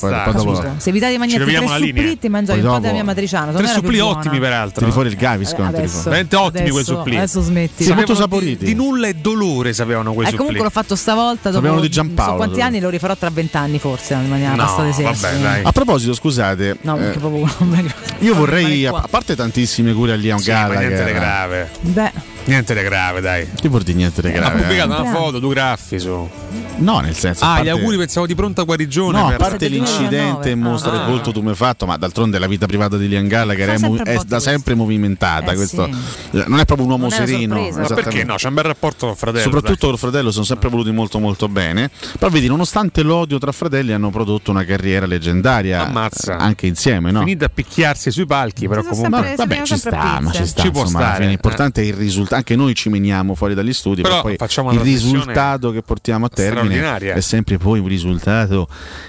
se 0.78 0.88
evitate 0.90 1.12
di 1.12 1.18
mangiare 1.18 1.44
tre 1.44 1.52
linea. 1.52 2.08
suppli, 2.10 2.28
mangiavi 2.30 2.60
un 2.60 2.66
po' 2.72 2.78
della 2.78 2.92
mia 2.92 3.04
matriciana. 3.04 3.52
Tre 3.52 3.80
buona. 3.80 4.06
ottimi, 4.06 4.38
peraltro. 4.38 4.80
tiri 4.80 4.92
fuori 4.92 5.08
il 5.08 5.16
Gaviscon. 5.16 5.66
Eh, 5.66 5.68
tiri 5.68 5.78
adesso. 5.78 5.92
fuori. 5.92 6.04
Veramente 6.10 6.36
ottimi 6.36 6.69
quei 6.70 6.82
Adesso- 6.82 6.96
suppli. 6.98 7.16
adesso 7.16 7.40
smetti. 7.40 7.84
Sì, 7.84 7.92
molto 7.92 8.14
saporiti. 8.14 8.58
Di, 8.64 8.64
di 8.66 8.74
nulla 8.74 9.08
e 9.08 9.14
dolore 9.14 9.72
sapevano 9.72 10.12
quei 10.12 10.26
Eh, 10.26 10.30
suppli. 10.30 10.38
comunque 10.44 10.64
l'ho 10.64 10.70
fatto 10.70 10.96
stavolta 10.96 11.50
dopo 11.50 11.64
Sapevano 11.64 11.80
di 11.80 11.86
non 11.88 11.94
so 11.94 12.02
Giampaolo, 12.02 12.36
quanti 12.36 12.54
dove- 12.54 12.66
anni 12.66 12.80
lo 12.80 12.88
rifarò 12.88 13.16
tra 13.16 13.30
vent'anni 13.30 13.78
forse 13.78 14.14
in 14.14 14.28
maniera 14.28 14.54
No, 14.54 14.64
pasta 14.64 14.82
di 14.84 15.02
vabbè, 15.02 15.38
dai. 15.40 15.60
A 15.64 15.72
proposito, 15.72 16.14
scusate, 16.14 16.76
No, 16.82 16.96
eh, 16.96 17.00
perché 17.00 17.18
proprio 17.18 17.48
io 18.20 18.34
vorrei, 18.34 18.86
a 18.86 19.06
parte 19.08 19.36
tantissime 19.36 19.92
cure 19.92 20.12
a 20.12 20.16
Liam 20.16 20.38
Sì, 20.38 20.50
ma 20.50 20.66
niente 20.68 20.88
di 20.88 20.94
Gallagher, 20.94 21.12
grave. 21.14 21.70
Beh, 21.80 22.12
Niente 22.50 22.74
di 22.74 22.82
grave, 22.82 23.20
dai. 23.20 23.48
che 23.54 23.68
vuol 23.68 23.82
dire 23.82 23.96
niente 23.96 24.20
di 24.22 24.28
Ha 24.28 24.32
grave? 24.32 24.60
pubblicato 24.62 24.92
eh? 24.96 25.00
una 25.00 25.10
foto, 25.12 25.38
due 25.38 25.54
graffi 25.54 26.00
su. 26.00 26.28
No, 26.78 26.98
nel 26.98 27.14
senso. 27.14 27.44
Ah, 27.44 27.52
gli 27.54 27.66
parte- 27.66 27.70
auguri 27.70 27.96
pensavo 27.96 28.26
di 28.26 28.34
pronta 28.34 28.62
guarigione. 28.62 29.18
No, 29.18 29.26
a 29.28 29.32
parte 29.36 29.68
2019. 29.68 30.16
l'incidente 30.16 30.54
mostra 30.56 30.90
Ah. 30.92 30.96
il 30.96 31.08
volto 31.08 31.30
tu 31.30 31.42
mi 31.42 31.50
hai 31.50 31.54
fatto, 31.54 31.86
ma 31.86 31.96
d'altronde 31.96 32.38
la 32.40 32.48
vita 32.48 32.66
privata 32.66 32.96
di 32.96 33.08
Gallagher 33.26 33.68
Fa 33.68 33.74
è, 33.74 33.78
sempre 33.78 33.88
mo- 33.88 34.10
un 34.12 34.18
è 34.20 34.24
da 34.26 34.40
sempre 34.40 34.74
movimentata. 34.74 35.52
Eh, 35.52 35.54
questo- 35.54 35.84
sì. 35.84 36.38
eh, 36.38 36.44
Non 36.48 36.58
è 36.58 36.64
proprio 36.64 36.86
un 36.86 36.92
uomo 36.92 37.08
Non 37.08 37.12
sereno. 37.12 37.68
Ma 37.70 37.86
perché 37.86 38.24
no? 38.24 38.34
C'è 38.34 38.48
un 38.48 38.54
bel 38.54 38.64
rapporto 38.64 39.06
con 39.06 39.14
fratello. 39.14 39.42
Soprattutto 39.44 39.86
col 39.86 39.98
fratello 39.98 40.32
sono 40.32 40.44
sempre 40.44 40.68
voluti 40.70 40.90
molto 40.90 41.18
molto 41.20 41.48
bene. 41.48 41.88
Però 42.18 42.30
vedi, 42.30 42.48
nonostante 42.48 43.02
l'odio 43.02 43.38
tra 43.38 43.52
fratelli 43.52 43.92
hanno 43.92 44.10
prodotto 44.10 44.50
una 44.50 44.64
carriera 44.64 45.06
leggendaria 45.06 45.86
Ammazza. 45.86 46.32
eh, 46.36 46.42
anche 46.42 46.66
insieme, 46.66 47.12
no? 47.12 47.20
Finite 47.20 47.44
a 47.44 47.50
picchiarsi 47.50 48.10
sui 48.10 48.26
palchi, 48.26 48.66
però 48.66 48.82
comunque. 48.82 49.18
sempre- 49.18 49.34
Vabbè, 49.36 49.62
ci 49.64 49.76
sta, 49.76 50.18
ma 50.20 50.30
ci 50.32 50.46
sta. 50.46 50.62
Ci 50.62 50.70
può 50.70 50.80
insomma, 50.82 51.00
stare, 51.00 51.16
fine 51.18 51.28
l'importante 51.28 51.82
è 51.82 51.84
il 51.84 51.94
risultato. 51.94 52.38
Anche 52.40 52.56
noi 52.56 52.74
ci 52.74 52.88
meniamo 52.88 53.34
fuori 53.34 53.54
dagli 53.54 53.72
studi, 53.72 54.00
Però 54.00 54.22
poi 54.22 54.36
facciamo 54.36 54.72
il 54.72 54.80
risultato 54.80 55.70
che 55.70 55.82
portiamo 55.82 56.24
a 56.24 56.28
termine 56.28 56.98
è 56.98 57.20
sempre 57.20 57.58
poi 57.58 57.80
un 57.80 57.86
risultato 57.86 58.66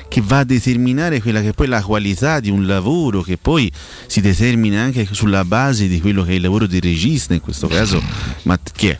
che 0.10 0.22
va 0.22 0.40
a 0.40 0.44
determinare 0.44 1.22
quella 1.22 1.40
che 1.40 1.50
è 1.50 1.54
poi 1.54 1.68
la 1.68 1.82
qualità 1.82 2.40
di 2.42 2.50
un 2.50 2.66
lavoro, 2.66 3.22
che 3.22 3.38
poi 3.38 3.72
si 4.06 4.20
determina 4.20 4.82
anche 4.82 5.08
sulla 5.12 5.46
base 5.46 5.88
di 5.88 6.02
quello 6.02 6.24
che 6.24 6.32
è 6.32 6.36
il 6.36 6.42
lavoro 6.42 6.68
del 6.68 6.82
regista, 6.82 7.34
in 7.34 7.42
questo 7.42 7.68
caso. 7.68 8.02
Ma 8.44 8.60
chi 8.74 8.88
è? 8.88 9.00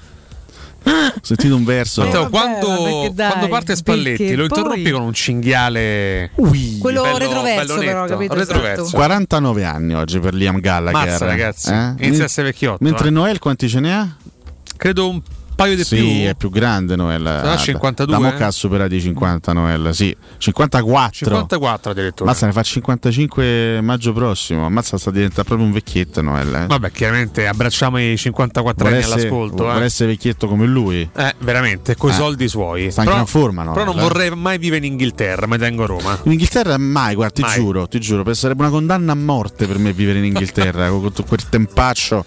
Ho 0.84 1.12
sentito 1.22 1.56
un 1.56 1.64
verso. 1.64 2.04
Matteo, 2.04 2.30
vabbè, 2.30 2.60
quando, 2.60 3.12
dai, 3.14 3.30
quando 3.30 3.48
parte 3.48 3.76
Spalletti 3.76 4.34
lo 4.36 4.44
interrompi 4.44 4.82
poi- 4.82 4.92
con 4.92 5.02
un 5.04 5.14
cinghiale. 5.14 6.32
Quello 6.80 7.02
bello- 7.04 7.18
retroverso, 7.18 7.76
bello 7.76 7.86
però, 7.86 8.06
capito? 8.06 8.34
Retroverso. 8.34 8.82
Esatto. 8.84 8.98
49 8.98 9.64
anni 9.66 9.94
oggi 9.94 10.20
per 10.20 10.34
Liam 10.34 10.60
Gallagher. 10.60 11.10
Mazza, 11.10 11.26
ragazzi. 11.26 11.72
Eh? 11.72 11.94
Inizia 12.06 12.24
a 12.24 12.26
essere 12.26 12.48
vecchiotto. 12.48 12.84
Mentre 12.84 13.08
eh. 13.10 13.12
Noel 13.12 13.40
quanti 13.40 13.70
ce 13.70 13.80
ne 13.80 13.94
ha? 13.96 14.16
Credo 14.78 15.10
un 15.10 15.22
paio 15.56 15.76
di 15.76 15.84
sì, 15.84 15.96
più. 15.96 16.06
è 16.28 16.36
più 16.36 16.50
grande 16.50 16.96
Noel. 16.96 17.24
Sarà 17.24 17.52
Ah, 17.54 17.58
52, 17.58 18.16
Da 18.18 18.20
eh? 18.20 18.32
Mocca 18.32 18.48
ha 18.48 18.52
superato 18.52 18.94
i 18.96 19.02
50 19.02 19.54
Noel, 19.54 19.94
sì. 19.94 20.16
54. 20.38 21.12
54 21.26 21.92
addirittura. 21.92 22.30
Mazza 22.30 22.46
ne 22.46 22.52
fa 22.52 22.62
55 22.64 23.80
maggio 23.82 24.14
prossimo. 24.14 24.66
Ammazza 24.66 24.98
sta 24.98 25.12
diventando 25.12 25.44
proprio 25.44 25.66
un 25.68 25.74
vecchietto 25.74 26.22
Noel. 26.22 26.54
Eh. 26.54 26.66
Vabbè, 26.68 26.92
chiaramente 26.92 27.48
abbracciamo 27.48 28.00
i 28.00 28.18
54 28.18 28.86
anni 28.88 28.96
Vorrei 28.96 29.10
essere- 29.12 29.28
all'ascolto. 29.30 29.64
vorrei 29.64 29.82
Eh. 29.82 29.86
essere 29.86 30.10
vecchietto 30.12 30.48
come 30.48 30.66
lui. 30.66 31.10
Eh, 31.16 31.36
veramente, 31.40 31.96
coi 31.96 32.12
Eh. 32.12 32.14
soldi 32.16 32.48
suoi. 32.48 32.92
Sta 32.92 33.02
in 33.02 33.06
però, 33.08 33.16
gran 33.20 33.28
forma, 33.28 33.64
no? 33.64 33.72
però 33.74 33.86
non 33.86 33.98
Eh. 33.98 34.02
vorrei 34.02 34.30
mai 34.36 34.58
vivere 34.58 34.86
in 34.86 34.92
Inghilterra, 34.94 35.48
mi 35.48 35.58
tengo 35.58 35.84
a 35.84 35.88
Roma. 35.88 36.20
In 36.24 36.32
Inghilterra 36.32 36.78
mai, 36.78 37.16
guarda, 37.16 37.34
ti 37.34 37.42
Mai. 37.42 37.54
giuro, 37.56 37.88
ti 37.88 38.00
giuro, 38.00 38.34
sarebbe 38.34 38.62
una 38.62 38.72
condanna 38.72 39.12
a 39.12 39.16
morte 39.16 39.68
per 39.68 39.78
me 39.78 39.94
vivere 39.94 40.20
in 40.20 40.26
Inghilterra, 40.26 40.90
con 40.90 41.02
tutto 41.02 41.24
quel 41.24 41.48
tempaccio, 41.50 42.24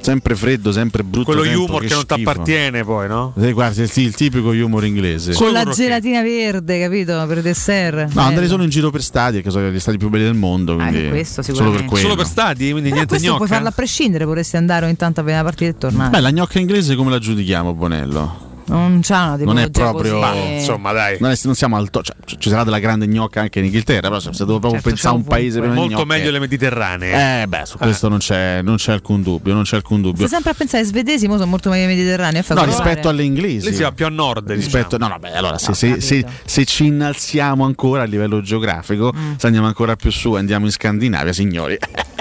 sempre 0.00 0.34
freddo, 0.36 0.72
sempre 0.72 1.02
brutto. 1.02 1.24
Quello 1.26 1.42
tempo, 1.42 1.64
humor 1.64 1.80
che, 1.84 1.94
non 1.94 2.06
ti 2.06 2.14
schifo. 2.14 2.30
Appartiene 2.66 2.84
poi, 2.84 3.08
no? 3.08 3.32
Sì, 3.38 3.52
guarda, 3.52 3.82
il, 3.82 3.90
il 3.94 4.14
tipico 4.14 4.48
humor 4.50 4.84
inglese. 4.84 5.32
Con 5.34 5.52
la 5.52 5.64
gelatina 5.64 6.22
verde, 6.22 6.80
capito? 6.80 7.24
Per 7.26 7.42
dessert. 7.42 8.12
No, 8.12 8.20
andrei 8.20 8.36
Bello. 8.36 8.48
solo 8.48 8.62
in 8.64 8.70
giro 8.70 8.90
per 8.90 9.02
stadi, 9.02 9.42
che 9.42 9.50
sono 9.50 9.68
gli 9.70 9.80
stadi 9.80 9.96
più 9.98 10.08
belli 10.08 10.24
del 10.24 10.34
mondo. 10.34 10.74
Quindi 10.76 11.06
Ah, 11.06 11.08
questo 11.10 11.42
solo 11.42 11.54
sicuramente. 11.56 11.80
per 11.82 11.90
quello. 11.90 12.02
Solo 12.04 12.16
per 12.16 12.26
stadi, 12.26 12.70
quindi 12.70 12.82
Però 12.90 12.94
niente 12.94 13.06
questo 13.08 13.26
puoi 13.28 13.38
gnocca. 13.40 13.54
farlo 13.54 13.68
a 13.68 13.72
prescindere, 13.72 14.24
vorresti 14.24 14.56
andare 14.56 14.86
o 14.86 14.88
intanto 14.88 15.20
appena 15.20 15.42
partita 15.42 15.70
e 15.70 15.76
tornare. 15.78 16.10
Beh, 16.10 16.20
la 16.20 16.30
gnocca 16.30 16.58
inglese 16.58 16.94
come 16.96 17.10
la 17.10 17.18
giudichiamo, 17.18 17.74
Bonello? 17.74 18.44
Non 18.68 19.00
c'ha 19.02 19.34
una 19.34 19.44
non 19.44 19.58
è 19.58 19.70
proprio. 19.70 20.18
così. 20.18 20.52
insomma, 20.54 20.92
dai. 20.92 21.16
Non, 21.20 21.30
è- 21.30 21.36
non 21.44 21.54
siamo 21.54 21.76
al 21.76 21.88
to- 21.90 22.02
cioè, 22.02 22.16
ci 22.38 22.48
sarà 22.48 22.64
della 22.64 22.78
grande 22.80 23.06
gnocca 23.06 23.40
anche 23.40 23.60
in 23.60 23.66
Inghilterra, 23.66 24.08
però 24.08 24.18
se 24.18 24.30
devo 24.30 24.58
proprio 24.58 24.72
Certo, 24.72 24.88
pensare 24.88 25.14
a 25.14 25.18
un 25.18 25.24
paese 25.24 25.60
le 25.60 25.68
Molto 25.68 25.90
gnocche- 25.92 26.04
meglio 26.04 26.30
le 26.32 26.38
mediterranee. 26.40 27.42
Eh, 27.42 27.46
beh, 27.46 27.62
su 27.64 27.78
questo 27.78 28.08
non, 28.08 28.18
c'è, 28.18 28.62
non 28.62 28.76
c'è 28.76 28.92
alcun 28.92 29.22
dubbio. 29.22 29.54
Non 29.54 29.62
c'è 29.62 29.76
alcun 29.76 30.00
dubbio. 30.02 30.16
Stai 30.26 30.28
sempre 30.28 30.50
a 30.50 30.54
pensare 30.54 30.82
ai 30.82 30.88
svedesi, 30.88 31.26
mo 31.28 31.34
sono 31.36 31.46
molto 31.50 31.70
meglio 31.70 31.82
ai 31.88 31.94
mediterranei. 31.94 32.42
No, 32.48 32.64
rispetto 32.64 33.08
alle 33.08 33.22
inglesi. 33.22 33.66
Lei 33.66 33.74
si 33.74 33.82
va 33.82 33.92
più 33.92 34.06
a 34.06 34.10
nord, 34.10 34.50
Rispetto, 34.50 34.96
diciamo. 34.96 35.12
no, 35.12 35.18
vabbè, 35.20 35.36
allora 35.36 35.58
se, 35.58 35.68
No, 35.68 35.74
se- 35.74 36.00
se- 36.00 36.24
se 36.44 36.64
ci 36.64 36.86
innalziamo 36.86 37.64
ancora 37.64 38.02
a 38.02 38.06
livello 38.06 38.40
geografico, 38.40 39.12
Mm. 39.16 39.32
se 39.36 39.46
andiamo 39.46 39.66
ancora 39.68 39.94
più 39.96 40.10
su, 40.10 40.34
andiamo 40.34 40.66
in 40.66 40.72
Scandinavia, 40.72 41.32
signori. 41.32 41.76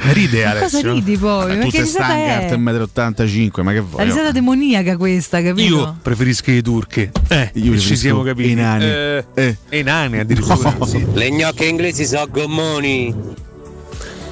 Ride 0.00 0.44
Ma 0.44 0.54
cosa 0.60 0.80
ridi 0.80 1.16
poi? 1.16 1.56
Ma 1.56 1.64
Tutte 1.64 1.78
è? 1.78 2.48
1,85 2.52 3.60
m, 3.60 3.64
ma 3.64 3.72
che 3.72 3.76
La 3.78 3.82
vuoi? 3.82 4.04
risata 4.04 4.30
demoniaca 4.30 4.96
questa, 4.96 5.42
capito? 5.42 5.74
Io 5.74 5.96
preferisco 6.00 6.50
i 6.50 6.62
turchi. 6.62 7.10
Eh, 7.28 7.50
Io 7.54 7.76
ci 7.78 7.96
siamo 7.96 8.22
capiti. 8.22 8.50
i 8.50 8.54
nani. 8.54 8.84
Eh, 8.84 9.24
Eh. 9.34 9.56
E 9.68 9.78
i 9.80 9.82
nani 9.82 10.18
addirittura. 10.20 10.76
Le 11.12 11.30
gnocche 11.30 11.64
inglesi 11.66 12.06
sono 12.06 12.26
gommoni. 12.30 13.14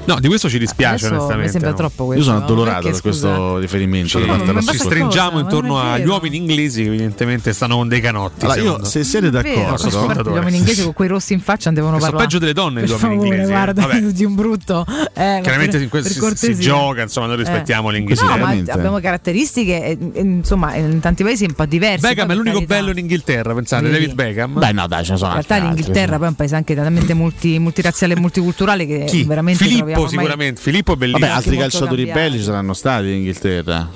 No, 0.07 0.21
di 0.21 0.29
questo 0.29 0.49
ci 0.49 0.59
dispiace 0.59 1.07
Adesso 1.07 1.11
mi 1.11 1.17
onestamente. 1.19 1.51
sembra 1.53 1.71
no? 1.71 1.77
troppo 1.77 2.03
Io 2.03 2.07
questo. 2.09 2.25
sono 2.25 2.39
no? 2.39 2.45
addolorato 2.45 2.77
Perché, 2.83 2.91
per 2.93 3.01
questo 3.01 3.59
riferimento. 3.59 4.09
Ci, 4.09 4.21
da 4.21 4.27
parte 4.27 4.45
della 4.45 4.61
ci 4.63 4.79
stringiamo 4.79 5.31
cosa? 5.31 5.43
intorno 5.43 5.81
agli 5.81 6.07
uomini 6.07 6.37
inglesi 6.37 6.83
che 6.83 6.89
evidentemente 6.89 7.53
stanno 7.53 7.77
con 7.77 7.89
dei 7.89 8.01
canotti. 8.01 8.45
Allora, 8.45 8.61
io, 8.61 8.85
se 8.85 9.05
siete 9.05 9.31
Vero, 9.31 9.77
d'accordo, 9.77 10.31
gli 10.31 10.37
uomini 10.37 10.57
inglesi 10.59 10.83
con 10.85 10.93
quei 10.93 11.09
rossi 11.09 11.33
in 11.33 11.41
faccia 11.41 11.71
devono 11.71 11.95
Che 11.95 12.01
sono 12.01 12.13
parlare. 12.13 12.27
peggio 12.29 12.39
delle 12.39 12.53
donne 12.53 12.81
per 12.81 12.89
gli 12.89 12.93
uomini 12.93 13.09
favore, 13.15 13.29
inglesi, 13.29 13.51
eh. 13.51 13.55
guarda, 13.55 13.81
Vabbè. 13.87 14.01
di 14.13 14.25
un 14.25 14.35
brutto. 14.35 14.87
Eh, 15.15 15.41
Chiaramente 15.43 15.77
in 15.79 15.89
questo 15.89 16.31
si, 16.37 16.55
si 16.55 16.61
gioca, 16.61 17.03
insomma, 17.03 17.27
noi 17.27 17.37
rispettiamo 17.37 17.91
Eh. 17.91 17.93
l'inglese. 17.95 18.25
No, 18.25 18.37
ma 18.37 18.49
abbiamo 18.51 18.99
caratteristiche, 19.01 19.85
eh, 19.85 19.99
eh, 20.13 20.21
insomma, 20.21 20.75
in 20.77 21.01
tanti 21.01 21.23
paesi 21.25 21.45
un 21.45 21.55
po' 21.55 21.67
diverse. 21.67 22.07
Beckham 22.07 22.31
è 22.31 22.35
l'unico 22.35 22.55
carità. 22.57 22.75
bello 22.75 22.91
in 22.91 22.99
Inghilterra, 22.99 23.55
pensate, 23.55 23.83
Vedi? 23.89 23.95
David 23.95 24.15
Beckham. 24.15 24.59
Beh, 24.59 24.73
no, 24.73 24.87
dai, 24.87 25.05
ce 25.05 25.13
ne 25.13 25.19
sono 25.19 25.35
In 25.35 25.43
realtà 25.47 25.59
l'Inghilterra 25.67 26.17
poi 26.17 26.27
è 26.27 26.29
un 26.29 26.35
paese 26.37 26.55
anche 26.55 26.75
talmente 26.75 27.15
multi- 27.15 27.59
multirazziale 27.59 28.15
e 28.15 28.21
multiculturale 28.21 28.87
che 28.87 29.25
veramente 29.27 29.67
troviamo 29.67 29.96
Filippo 29.97 30.01
ormai- 30.01 30.25
sicuramente. 30.25 30.61
Filippo 30.61 30.93
è 30.93 30.97
bellissimo. 30.97 31.27
Vabbè, 31.27 31.39
altri 31.39 31.57
calciatori 31.57 32.05
cambiati. 32.05 32.21
belli 32.21 32.39
ci 32.39 32.45
saranno 32.45 32.73
stati 32.75 33.07
in 33.09 33.15
Inghilterra. 33.15 33.89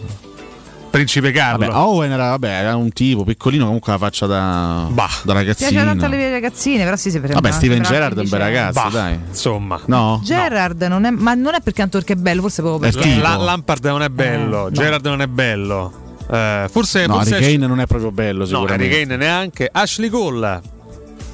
Principe 0.91 1.31
Carlo. 1.31 1.67
Vabbè, 1.67 1.79
Owen 1.79 2.11
era, 2.11 2.31
vabbè, 2.31 2.49
era 2.49 2.75
un 2.75 2.91
tipo 2.93 3.23
piccolino, 3.23 3.65
comunque 3.65 3.93
la 3.93 3.99
faccia 3.99 4.27
da, 4.27 4.89
da 4.93 5.05
Piace 5.05 5.33
ragazzino. 5.33 5.85
tanto 5.85 6.05
alle 6.07 6.31
ragazzine, 6.31 6.83
però 6.83 6.97
sì, 6.97 7.13
si 7.13 7.21
Vabbè, 7.21 7.53
Steven 7.53 7.81
Gerrard 7.83 8.17
è 8.19 8.23
un 8.23 8.29
bel 8.29 8.41
ragazzo, 8.41 8.81
Bah, 8.83 8.89
dai. 8.89 9.19
Insomma. 9.29 9.81
No? 9.87 10.21
Gerard 10.25 10.83
non 10.83 11.05
è, 11.05 11.11
ma 11.11 11.35
non 11.35 11.55
è 11.55 11.61
perché 11.61 11.85
è 11.85 12.15
bello, 12.17 12.41
forse 12.41 12.63
proprio 12.63 12.91
perché 12.91 13.15
La- 13.21 13.37
Lampard 13.37 13.85
non 13.87 14.03
è 14.03 14.09
bello, 14.09 14.67
Eh, 14.67 14.71
no. 14.71 14.71
Gerard 14.71 15.07
non 15.07 15.23
è 15.23 15.29
bello. 15.29 15.93
Eh, 16.29 16.67
forse 16.69 17.07
No, 17.07 17.15
forse 17.15 17.37
Harry 17.37 17.53
Kane 17.53 17.67
non 17.69 17.79
è 17.81 17.87
proprio 17.87 18.11
bello, 18.11 18.41
No, 18.41 18.47
sicuramente. 18.47 18.85
Harry 18.93 19.03
Kane 19.07 19.17
neanche. 19.17 19.69
Ashley 19.71 20.09
Cole. 20.09 20.61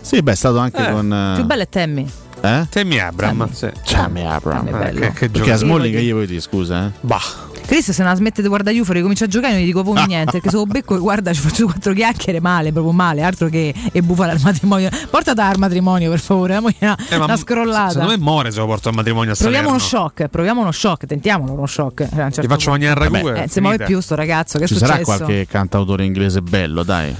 Sì, 0.02 0.20
beh, 0.20 0.32
è 0.32 0.36
stato 0.36 0.58
anche 0.58 0.86
Eh, 0.86 0.90
con. 0.92 1.32
più 1.34 1.44
bello 1.44 1.62
è 1.62 1.68
Tammy. 1.70 2.06
Eh? 2.40 2.66
Tammy 2.68 2.98
Abram. 2.98 3.50
Sì. 3.52 3.70
Tammy 3.84 4.24
Abram. 4.24 4.66
È 4.66 4.70
bello. 4.70 5.00
che, 5.00 5.12
che 5.12 5.28
Perché 5.30 5.52
a. 5.52 5.56
Smalling 5.56 5.94
che 5.94 6.02
gli 6.02 6.12
vuoi 6.12 6.26
dire, 6.26 6.40
scusa? 6.40 6.86
Eh? 6.86 6.90
Bah. 7.00 7.20
Chris 7.66 7.90
se 7.90 8.00
non 8.02 8.12
la 8.12 8.16
smette 8.16 8.42
di 8.42 8.48
guardare 8.48 8.76
Juve 8.76 8.92
ricomincia 8.92 9.24
a 9.24 9.26
giocare 9.26 9.54
non 9.54 9.62
gli 9.62 9.66
dico 9.66 9.82
proprio 9.82 10.06
niente 10.06 10.30
perché 10.30 10.50
se 10.50 10.56
lo 10.56 10.66
becco 10.66 10.94
e 10.94 10.98
guarda 11.00 11.32
ci 11.32 11.40
faccio 11.40 11.64
quattro 11.64 11.92
chiacchiere 11.94 12.38
male 12.40 12.70
proprio 12.70 12.92
male 12.92 13.22
altro 13.22 13.48
che 13.48 13.74
e 13.90 14.02
bufala 14.02 14.30
al 14.30 14.40
matrimonio 14.40 14.88
portata 15.10 15.48
al 15.48 15.58
matrimonio 15.58 16.08
per 16.08 16.20
favore 16.20 16.54
la 16.54 16.60
moglie 16.60 16.76
una, 16.82 16.96
Eh, 17.08 17.18
ma 17.18 17.24
una 17.24 17.36
scrollata 17.36 17.90
Secondo 17.90 18.12
me 18.12 18.18
muore 18.18 18.52
se 18.52 18.60
lo 18.60 18.66
porto 18.66 18.88
al 18.90 18.94
matrimonio 18.94 19.32
a 19.32 19.34
proviamo 19.36 19.68
uno 19.68 19.78
shock 19.80 20.28
proviamo 20.28 20.60
uno 20.60 20.70
shock 20.70 21.06
tentiamolo 21.06 21.52
uno 21.54 21.66
shock 21.66 22.02
eh, 22.02 22.20
a 22.20 22.24
un 22.26 22.32
certo 22.32 22.48
faccio 22.48 22.70
mangiare 22.70 23.04
il 23.04 23.10
ragù. 23.10 23.28
eh, 23.30 23.42
è 23.42 23.46
si 23.48 23.60
muove 23.60 23.78
più 23.84 23.98
sto 23.98 24.14
ragazzo 24.14 24.58
che 24.58 24.64
è 24.64 24.66
Ci 24.68 24.76
sarà 24.76 24.98
successo 24.98 25.24
qualche 25.24 25.46
cantautore 25.48 26.04
inglese 26.04 26.42
bello, 26.42 26.84
dai. 26.84 27.16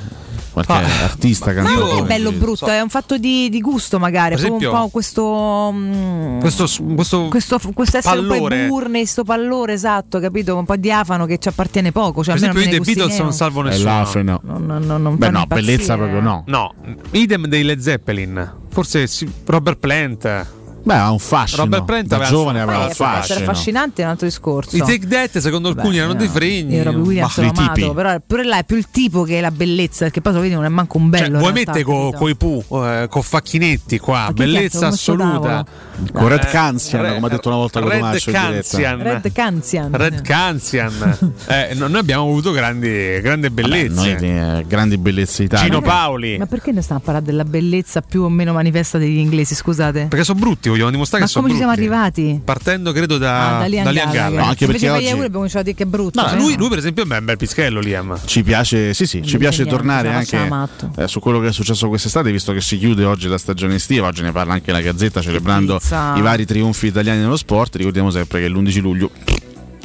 Qualche 0.65 0.73
Ah. 0.73 1.05
artista 1.05 1.47
ma 1.47 1.53
cantautore. 1.53 1.93
non 1.93 2.05
è 2.05 2.07
bello 2.07 2.33
brutto, 2.33 2.67
è 2.67 2.81
un 2.81 2.89
fatto 2.89 3.19
di, 3.19 3.51
di 3.51 3.61
gusto 3.61 3.99
magari, 3.99 4.35
proprio 4.35 4.39
un 4.39 4.45
esempio- 4.47 4.71
po' 4.71 4.89
questo, 4.89 5.71
mm, 5.73 6.41
Questo, 6.41 6.65
questo, 6.95 7.29
questo, 7.29 7.61
questo 7.75 7.97
essere 7.99 8.19
un 8.21 8.27
pallore. 8.27 8.63
po' 8.63 8.75
burne, 8.75 9.05
sto 9.05 9.23
pallore 9.25 9.75
esatto, 9.75 10.19
capito? 10.19 10.57
Un 10.57 10.65
po' 10.65 10.77
diafano 10.77 11.27
che 11.27 11.37
ci 11.39 11.49
appartiene 11.49 11.93
poco. 11.93 12.25
Cioè, 12.25 12.35
Per 12.39 12.45
almeno 12.49 12.59
esempio, 12.67 12.79
i 12.81 12.85
The 12.85 12.93
Beatles 12.93 13.19
non 13.19 13.27
gusti 13.27 13.43
salvo 13.43 13.61
E 13.61 13.65
nessuno. 13.65 13.91
l'Afri 13.91 14.25
no. 14.25 14.41
miei 14.45 14.63
non, 14.65 14.65
non, 14.87 15.03
non 15.03 15.17
Beh, 15.17 15.31
no, 15.31 15.45
bellezza 15.47 15.97
proprio 15.97 16.21
no. 16.21 16.43
No, 16.47 16.73
idem 17.11 17.47
dei 17.49 17.63
Led 17.63 17.79
Zeppelin. 17.81 18.53
Forse 18.71 19.07
Robert 19.45 19.79
Plant. 19.79 20.47
Beh, 20.87 20.95
ha 20.95 21.11
un 21.11 21.19
fascino. 21.19 21.65
Robert 21.65 21.85
Plant 21.85 22.07
da 22.07 22.21
giovane 22.21 22.61
aveva 22.61 22.85
un 22.85 22.93
può 22.95 23.07
essere 23.07 23.21
fascino. 23.21 23.51
affascinante 23.51 24.03
è 24.03 24.05
un 24.05 24.11
altro 24.13 24.27
discorso. 24.29 24.77
I 24.77 24.79
Take 24.79 25.09
That, 25.09 25.39
secondo 25.39 25.71
alcuni, 25.71 25.97
erano 25.97 26.15
dei 26.15 26.29
fregni. 26.29 26.77
Io 26.77 26.85
Robbie 26.85 27.01
Williams 27.01 27.37
l'ho 27.39 27.53
amato, 27.57 27.93
però 27.93 28.21
pure 28.25 28.45
là 28.45 28.59
è 28.59 28.65
più 28.65 28.77
il 28.77 28.89
tipo 28.89 29.25
che 29.25 29.41
la 29.41 29.51
bellezza, 29.51 30.05
perché 30.05 30.21
poi 30.21 30.33
lo 30.35 30.41
vedi 30.41 30.55
non 30.55 30.65
è 30.65 30.69
manco 30.69 30.99
un 30.99 31.11
bello. 31.11 31.27
Cioè, 31.27 31.39
vuoi 31.39 31.53
mettere 31.53 31.83
co- 31.83 32.11
capito? 32.11 32.19
coi 32.19 32.37
pu, 32.37 32.65
eh, 32.85 33.07
con 33.11 33.23
facchinetti 33.23 33.99
qua, 33.99 34.27
chi 34.29 34.35
bellezza 34.35 34.87
assoluta. 34.87 35.67
Con 36.13 36.29
Red 36.29 36.47
Canzian, 36.51 37.15
come 37.15 37.27
ha 37.27 37.29
detto 37.31 37.49
una 37.49 37.57
volta 37.57 37.81
Red 37.81 37.91
Cotomaccio. 37.91 38.31
Canzian. 38.31 39.03
Red 39.03 39.33
Canzian. 39.33 39.91
Red 39.93 40.21
Canzian. 40.23 41.19
Eh, 41.49 41.75
no- 41.75 41.87
noi 41.89 42.01
abbiamo 42.01 42.23
avuto 42.25 42.51
grandi, 42.51 43.21
grandi 43.21 43.51
bellezze. 43.51 44.17
Noi 44.19 44.59
eh, 44.59 44.65
grandi 44.67 44.99
bellezze 44.99 45.45
italiane. 45.45 45.71
Gino 45.71 45.81
Paoli. 45.83 46.39
Ma 46.39 46.47
perché 46.47 46.73
noi 46.73 46.83
stiamo 46.83 47.01
a 47.01 47.05
parlare 47.05 47.25
della 47.25 47.45
bellezza 47.45 48.01
più 48.01 48.23
o 48.23 48.29
meno 48.29 48.53
manifesta 48.53 48.99
degli 48.99 49.19
inglesi, 49.19 49.55
scusate? 49.55 50.07
Perché 50.09 50.25
sono 50.25 50.39
brutti, 50.41 50.69
vogliamo 50.69 50.91
dimostrare 50.91 51.23
Ma 51.23 51.29
che 51.29 51.33
sono 51.35 51.47
come 51.47 51.59
ci 51.59 51.65
brutti. 51.65 51.81
siamo 51.83 51.99
arrivati? 51.99 52.41
Partendo, 52.45 52.93
credo, 52.93 53.19
da, 53.19 53.57
Ah, 53.57 53.61
da 53.61 53.67
Liam 53.67 53.85
da 53.85 53.91
Liam 53.91 54.11
Gallagher. 54.13 54.39
No, 54.39 54.45
anche 54.45 54.67
perché 54.67 54.87
per 54.87 54.91
gli 54.91 54.97
oggi- 54.97 55.05
euro 55.07 55.17
abbiamo 55.19 55.35
cominciato 55.35 55.61
a 55.61 55.63
dire 55.65 55.77
che 55.77 55.83
è 55.85 55.87
brutto. 55.87 56.21
No, 56.21 56.31
eh? 56.33 56.37
lui, 56.37 56.57
lui, 56.57 56.69
per 56.69 56.79
esempio, 56.79 57.03
è 57.09 57.17
un 57.19 57.25
bel 57.25 57.37
pischello, 57.37 57.81
Liam. 57.81 58.19
Ci 58.25 58.43
piace, 58.43 58.93
sì, 58.95 59.07
sì, 59.07 59.23
ci 59.23 59.39
piace 59.39 59.67
tornare 59.67 60.13
anche 60.13 60.51
eh, 60.97 61.07
su 61.09 61.21
quello 61.21 61.39
che 61.41 61.49
è 61.49 61.53
successo 61.53 61.89
quest'estate, 61.89 62.31
visto 62.33 62.53
che 62.53 62.61
si 62.61 62.79
chiude 62.79 63.05
oggi 63.05 63.29
la 63.29 63.39
stagione 63.39 63.77
estiva. 63.77 64.07
Oggi 64.09 64.23
ne 64.23 64.33
parla 64.33 64.55
anche 64.55 64.73
la 64.73 64.81
Gazzetta, 64.81 65.21
celebrando 65.21 65.79
pizza. 65.87 66.17
i 66.17 66.21
vari 66.23 66.45
trionfi 66.45 66.87
italiani 66.87 67.21
nello 67.21 67.37
sport. 67.37 67.77
Ricordiamo 67.77 68.11
sempre 68.11 68.41
che 68.41 68.49
l'11 68.49 68.81
luglio. 68.81 69.11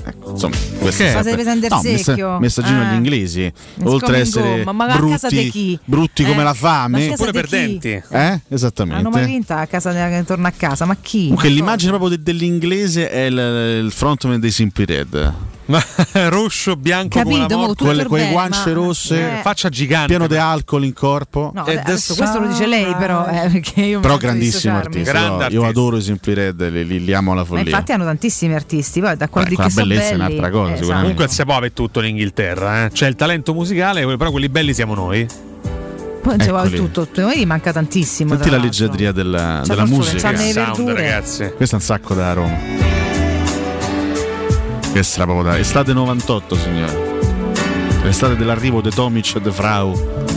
Ecco, 0.03 0.31
insomma, 0.31 0.55
questo 0.79 1.03
Perché? 1.03 1.19
è 1.19 1.23
sempre- 1.23 1.67
no, 1.69 1.81
messa- 1.83 2.39
messaggino 2.39 2.81
Eh. 2.81 2.85
agli 2.85 2.95
inglesi. 2.95 3.53
Oltre 3.83 3.93
a 3.93 3.99
coming 4.09 4.21
essere. 4.25 4.63
Ma 4.63 4.71
a 4.71 5.29
brutti, 5.29 5.79
brutti 5.85 6.23
Eh? 6.23 6.25
come 6.25 6.43
la 6.43 6.49
a 6.49 6.53
fame, 6.55 7.13
Pure 7.15 7.31
di 7.31 7.37
per 7.37 7.45
chi? 7.45 7.51
denti. 7.55 7.87
eh? 7.89 8.01
Hanno 8.09 8.31
mai 8.31 8.41
Esattamente. 8.49 9.25
vinta 9.25 9.59
a 9.59 9.67
casa 9.67 9.91
intorno 10.17 10.47
a 10.47 10.51
casa, 10.57 10.85
ma 10.85 10.95
chi? 10.99 11.21
Comunque 11.25 11.49
Ma 11.49 11.53
l'immagine 11.55 11.91
proprio 11.91 12.09
de- 12.17 12.23
dell'inglese 12.23 13.11
è 13.11 13.21
il, 13.25 13.83
il 13.85 13.91
frontman 13.91 14.39
dei 14.39 14.49
Simply 14.51 14.85
Red. 14.85 15.33
Rosso, 16.29 16.75
bianco 16.75 17.21
come 17.21 17.35
Capito, 17.35 17.47
la 17.53 17.55
mo, 17.61 17.65
morte. 17.67 17.83
Quelle, 17.83 18.05
quelle 18.05 18.23
bene, 18.23 18.33
guance 18.35 18.67
ma- 18.67 18.73
rosse, 18.73 19.37
eh. 19.37 19.41
Faccia 19.41 19.69
gigante. 19.69 20.07
pieno 20.07 20.27
di 20.27 20.35
alcol 20.35 20.83
in 20.83 20.93
corpo. 20.93 21.51
No, 21.53 21.61
adesso 21.63 22.13
è 22.13 22.17
questo 22.17 22.39
lo 22.39 22.47
dice 22.47 22.65
lei, 22.65 22.93
però. 22.95 23.25
eh, 23.27 23.61
io 23.85 23.99
Però 23.99 24.17
grandissimo 24.17 24.75
artista. 24.77 25.11
Grande 25.11 25.29
io- 25.29 25.37
Io 25.37 25.43
artista. 25.43 25.67
adoro 25.67 25.97
i 25.97 26.01
Simply 26.01 26.33
Red, 26.33 26.69
li, 26.69 26.85
li- 26.85 27.03
li 27.05 27.13
amo 27.13 27.31
alla 27.31 27.41
Ma 27.41 27.47
follia. 27.47 27.63
infatti 27.63 27.91
hanno 27.93 28.03
tantissimi 28.05 28.53
artisti, 28.53 28.99
poi 28.99 29.15
da 29.15 29.29
quello 29.29 29.47
Beh, 29.49 29.55
con 29.55 29.65
che 29.65 29.71
sono 29.71 29.85
bellezza 29.85 30.07
è 30.07 30.09
belli. 30.17 30.23
un'altra 30.23 30.49
cosa, 30.49 30.71
eh, 30.73 30.75
sicuramente. 30.77 31.01
Comunque 31.13 31.27
si 31.35 31.43
può 31.45 31.55
avere 31.55 31.73
tutto 31.73 31.99
in 32.01 32.05
Inghilterra, 32.07 32.85
eh. 32.85 32.89
c'è 32.91 33.07
il 33.07 33.15
talento 33.15 33.53
musicale, 33.53 34.05
però 34.17 34.31
quelli 34.31 34.49
belli 34.49 34.73
siamo 34.73 34.93
noi. 34.93 35.25
Poi 35.25 36.35
non 36.37 36.39
si 36.41 36.49
può 36.49 36.59
Eccoli. 36.59 36.75
tutto, 36.75 37.05
tutto. 37.05 37.21
Noi 37.21 37.45
manca 37.45 37.71
tantissimo. 37.71 38.33
Senti 38.35 38.49
la 38.51 38.57
leggiadria 38.57 39.11
della, 39.11 39.61
della 39.65 39.85
musica. 39.85 40.29
le 40.31 40.51
Sound, 40.51 40.89
ragazzi. 40.89 41.51
Questo 41.55 41.75
è 41.75 41.79
un 41.79 41.83
sacco 41.85 42.13
da 42.13 42.33
Roma. 42.33 43.10
Proprio 44.91 45.43
da 45.43 45.57
estate 45.57 45.93
98, 45.93 46.55
signore. 46.55 47.19
L'estate 48.03 48.35
dell'arrivo 48.35 48.81
di 48.81 48.89
Tomic 48.89 49.35
e 49.35 49.41
De 49.41 49.51
Frau. 49.51 50.30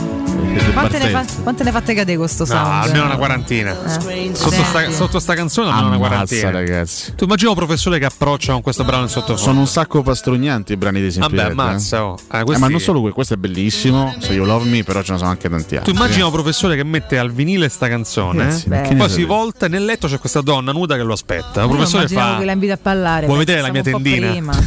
Quante 0.73 0.97
ne, 0.97 1.09
fa- 1.09 1.25
quante 1.43 1.63
ne 1.63 1.71
fate 1.71 1.93
cadere 1.93 2.17
questo 2.17 2.43
No, 2.43 2.49
sound? 2.49 2.83
almeno 2.85 3.05
una 3.05 3.15
quarantina. 3.17 3.71
Eh. 3.71 4.31
Sotto, 4.33 4.63
sta, 4.63 4.91
sotto 4.91 5.19
sta 5.19 5.33
canzone 5.33 5.69
almeno 5.69 5.87
una 5.87 5.97
quarantina. 5.97 6.49
ragazzi. 6.51 7.13
Tu 7.15 7.23
immagina 7.23 7.49
un 7.51 7.55
professore 7.55 7.97
che 7.99 8.05
approccia 8.05 8.51
con 8.53 8.61
questo 8.61 8.83
brano 8.83 9.03
in 9.03 9.09
sottofondo. 9.09 9.41
Sono 9.41 9.59
un 9.59 9.67
sacco 9.67 10.01
pastrugnanti 10.01 10.73
i 10.73 10.77
brani 10.77 10.99
dei 11.01 11.11
Simply 11.11 11.35
Vabbè, 11.37 11.47
eh. 11.47 11.51
ammazza, 11.51 12.05
oh. 12.05 12.17
Eh, 12.31 12.39
Eh, 12.39 12.43
questi- 12.43 12.61
ma 12.63 12.69
non 12.69 12.79
solo 12.79 13.01
que- 13.01 13.11
questo 13.11 13.35
è 13.35 13.37
bellissimo, 13.37 14.13
So 14.19 14.33
You 14.33 14.45
Love 14.45 14.67
Me, 14.69 14.83
però 14.83 15.01
ce 15.01 15.13
ne 15.13 15.17
sono 15.19 15.29
anche 15.29 15.49
tanti 15.49 15.67
Tu 15.69 15.75
altri. 15.75 15.93
immagina 15.93 16.25
un 16.25 16.31
professore 16.31 16.75
che 16.75 16.83
mette 16.83 17.17
al 17.17 17.31
vinile 17.31 17.69
sta 17.69 17.87
canzone, 17.87 18.43
Ragazzi, 18.43 18.69
eh? 18.91 18.95
poi 18.95 19.09
si 19.09 19.23
volta 19.23 19.65
e 19.67 19.69
nel 19.69 19.85
letto 19.85 20.07
c'è 20.07 20.19
questa 20.19 20.41
donna 20.41 20.71
nuda 20.73 20.95
che 20.97 21.03
lo 21.03 21.13
aspetta. 21.13 21.61
Il 21.63 21.69
professore 21.69 22.07
fa. 22.07 22.37
che 22.39 22.45
la 22.45 22.51
invita 22.51 22.73
a 22.73 22.79
ballare. 22.81 23.25
Vuoi 23.25 23.37
vedere 23.39 23.61
la 23.61 23.71
mia 23.71 23.81
tendina? 23.83 24.29
prima. 24.29 24.53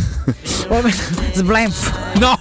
Sblenf. 1.34 1.92
No! 2.18 2.38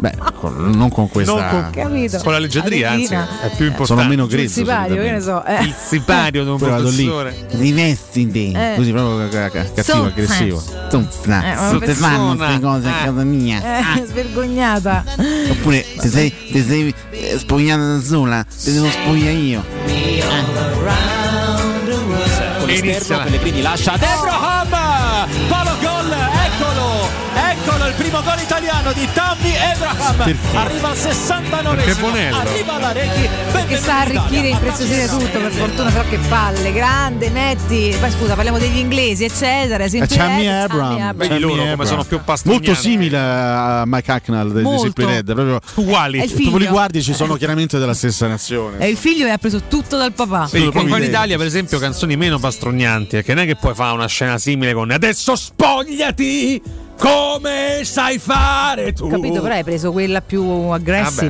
Beh, 0.00 0.14
con- 0.38 0.70
non 0.70 0.88
con 0.90 1.08
questa. 1.08 1.32
Non 1.34 1.48
con- 1.50 1.59
Capito? 1.70 2.18
Con 2.18 2.32
la 2.32 2.38
leggiadria, 2.38 2.90
anzi, 2.90 3.14
è 3.14 3.50
più 3.56 3.66
importante. 3.66 3.84
Sono 3.84 4.04
meno 4.04 4.26
grezzo. 4.26 4.52
sipario, 4.60 5.02
che 5.02 5.10
ne 5.10 5.20
so. 5.20 5.44
eh. 5.44 5.62
Il 5.62 5.74
sipario 5.78 6.44
di 6.44 6.50
un 6.50 6.58
professore. 6.58 7.36
Eh. 7.50 7.56
rivestiti, 7.56 8.56
così 8.76 8.90
proprio 8.92 9.28
ca- 9.28 9.50
ca- 9.50 9.64
cattivo, 9.72 9.82
So- 9.82 10.04
aggressivo. 10.04 10.62
Tu, 10.90 10.96
Eh, 10.98 11.28
na, 11.28 11.38
una 11.38 11.70
non 11.70 11.80
ti 11.80 11.92
fanno 11.92 12.36
persona. 12.36 12.36
queste 12.36 12.60
cose 12.60 12.86
a 12.88 12.90
Eh. 12.90 13.04
casa 13.04 13.24
mia. 13.24 13.62
Eh, 13.98 14.04
svergognata. 14.08 15.04
Oppure 15.50 15.84
ti 16.00 16.08
sei, 16.08 16.34
ti 16.50 16.62
sei 16.64 16.94
eh, 17.10 17.38
spogliata 17.38 17.94
da 17.96 18.00
sola, 18.00 18.44
ti 18.44 18.72
devo 18.72 18.88
spogliare 18.90 19.32
io. 19.32 19.64
Inizia 22.66 23.18
Pellegrini 23.18 23.62
lascia 23.62 23.92
Abraham 23.94 24.68
palo 25.48 25.70
gol 25.80 26.12
eccolo 26.12 27.08
Eccolo 27.34 27.86
il 27.88 27.94
primo 27.94 28.22
gol 28.22 28.38
italiano 28.40 28.92
di 28.92 29.08
Tammy 29.12 29.39
Abraham. 29.60 30.16
Perché? 30.16 30.56
Arriva 30.56 30.88
al 30.88 30.96
69 30.96 31.76
Perché 31.76 32.00
Bonello. 32.00 32.36
Arriva 32.36 32.78
la 32.78 32.92
Rechi. 32.92 33.28
Che 33.70 33.76
sa 33.76 34.00
arricchire 34.00 34.48
e 34.48 34.50
impreziosire 34.50 35.06
tutto, 35.06 35.38
per 35.38 35.52
fortuna, 35.52 35.90
però 35.90 36.02
che 36.08 36.18
palle, 36.28 36.72
grande, 36.72 37.30
metti. 37.30 37.94
Poi 38.00 38.10
scusa, 38.10 38.34
parliamo 38.34 38.58
degli 38.58 38.78
inglesi, 38.78 39.24
eccetera. 39.24 39.84
Eh, 39.84 40.00
Abram, 40.00 40.30
Amy 40.30 40.48
Abram. 40.48 41.14
Vedi 41.14 41.38
loro 41.38 41.64
come 41.64 41.86
sono 41.86 42.02
più 42.02 42.20
pastognati. 42.24 42.66
Molto 42.66 42.80
simile 42.80 43.16
a 43.16 43.84
Mike 43.86 44.10
Hacknell 44.10 44.60
Molto. 44.62 44.82
Simply 44.82 45.04
Red, 45.04 45.32
proprio 45.32 45.60
Uguali. 45.74 46.26
Tu 46.26 46.58
li 46.58 46.66
guardi 46.66 47.00
ci 47.00 47.14
sono 47.14 47.36
chiaramente 47.36 47.78
della 47.78 47.94
stessa 47.94 48.26
nazione. 48.26 48.78
È 48.78 48.86
il 48.86 48.96
figlio 48.96 49.26
che 49.26 49.30
ha 49.30 49.38
preso 49.38 49.62
tutto 49.68 49.96
dal 49.96 50.12
papà. 50.12 50.48
Solo 50.48 50.72
qua 50.72 50.98
in 50.98 51.04
Italia, 51.04 51.36
per 51.36 51.46
esempio, 51.46 51.78
canzoni 51.78 52.16
meno 52.16 52.40
pastognanti, 52.40 53.16
perché 53.16 53.34
non 53.34 53.44
è 53.44 53.46
che 53.46 53.54
puoi 53.54 53.74
fare 53.74 53.94
una 53.94 54.06
scena 54.06 54.36
simile 54.38 54.72
con 54.72 54.90
Adesso 54.90 55.36
spogliati 55.36 56.88
come 57.00 57.80
sai 57.82 58.18
fare 58.18 58.92
tu. 58.92 59.08
Capito, 59.08 59.40
però 59.40 59.54
hai 59.54 59.64
preso 59.64 59.90
quella 59.90 60.20
più 60.20 60.70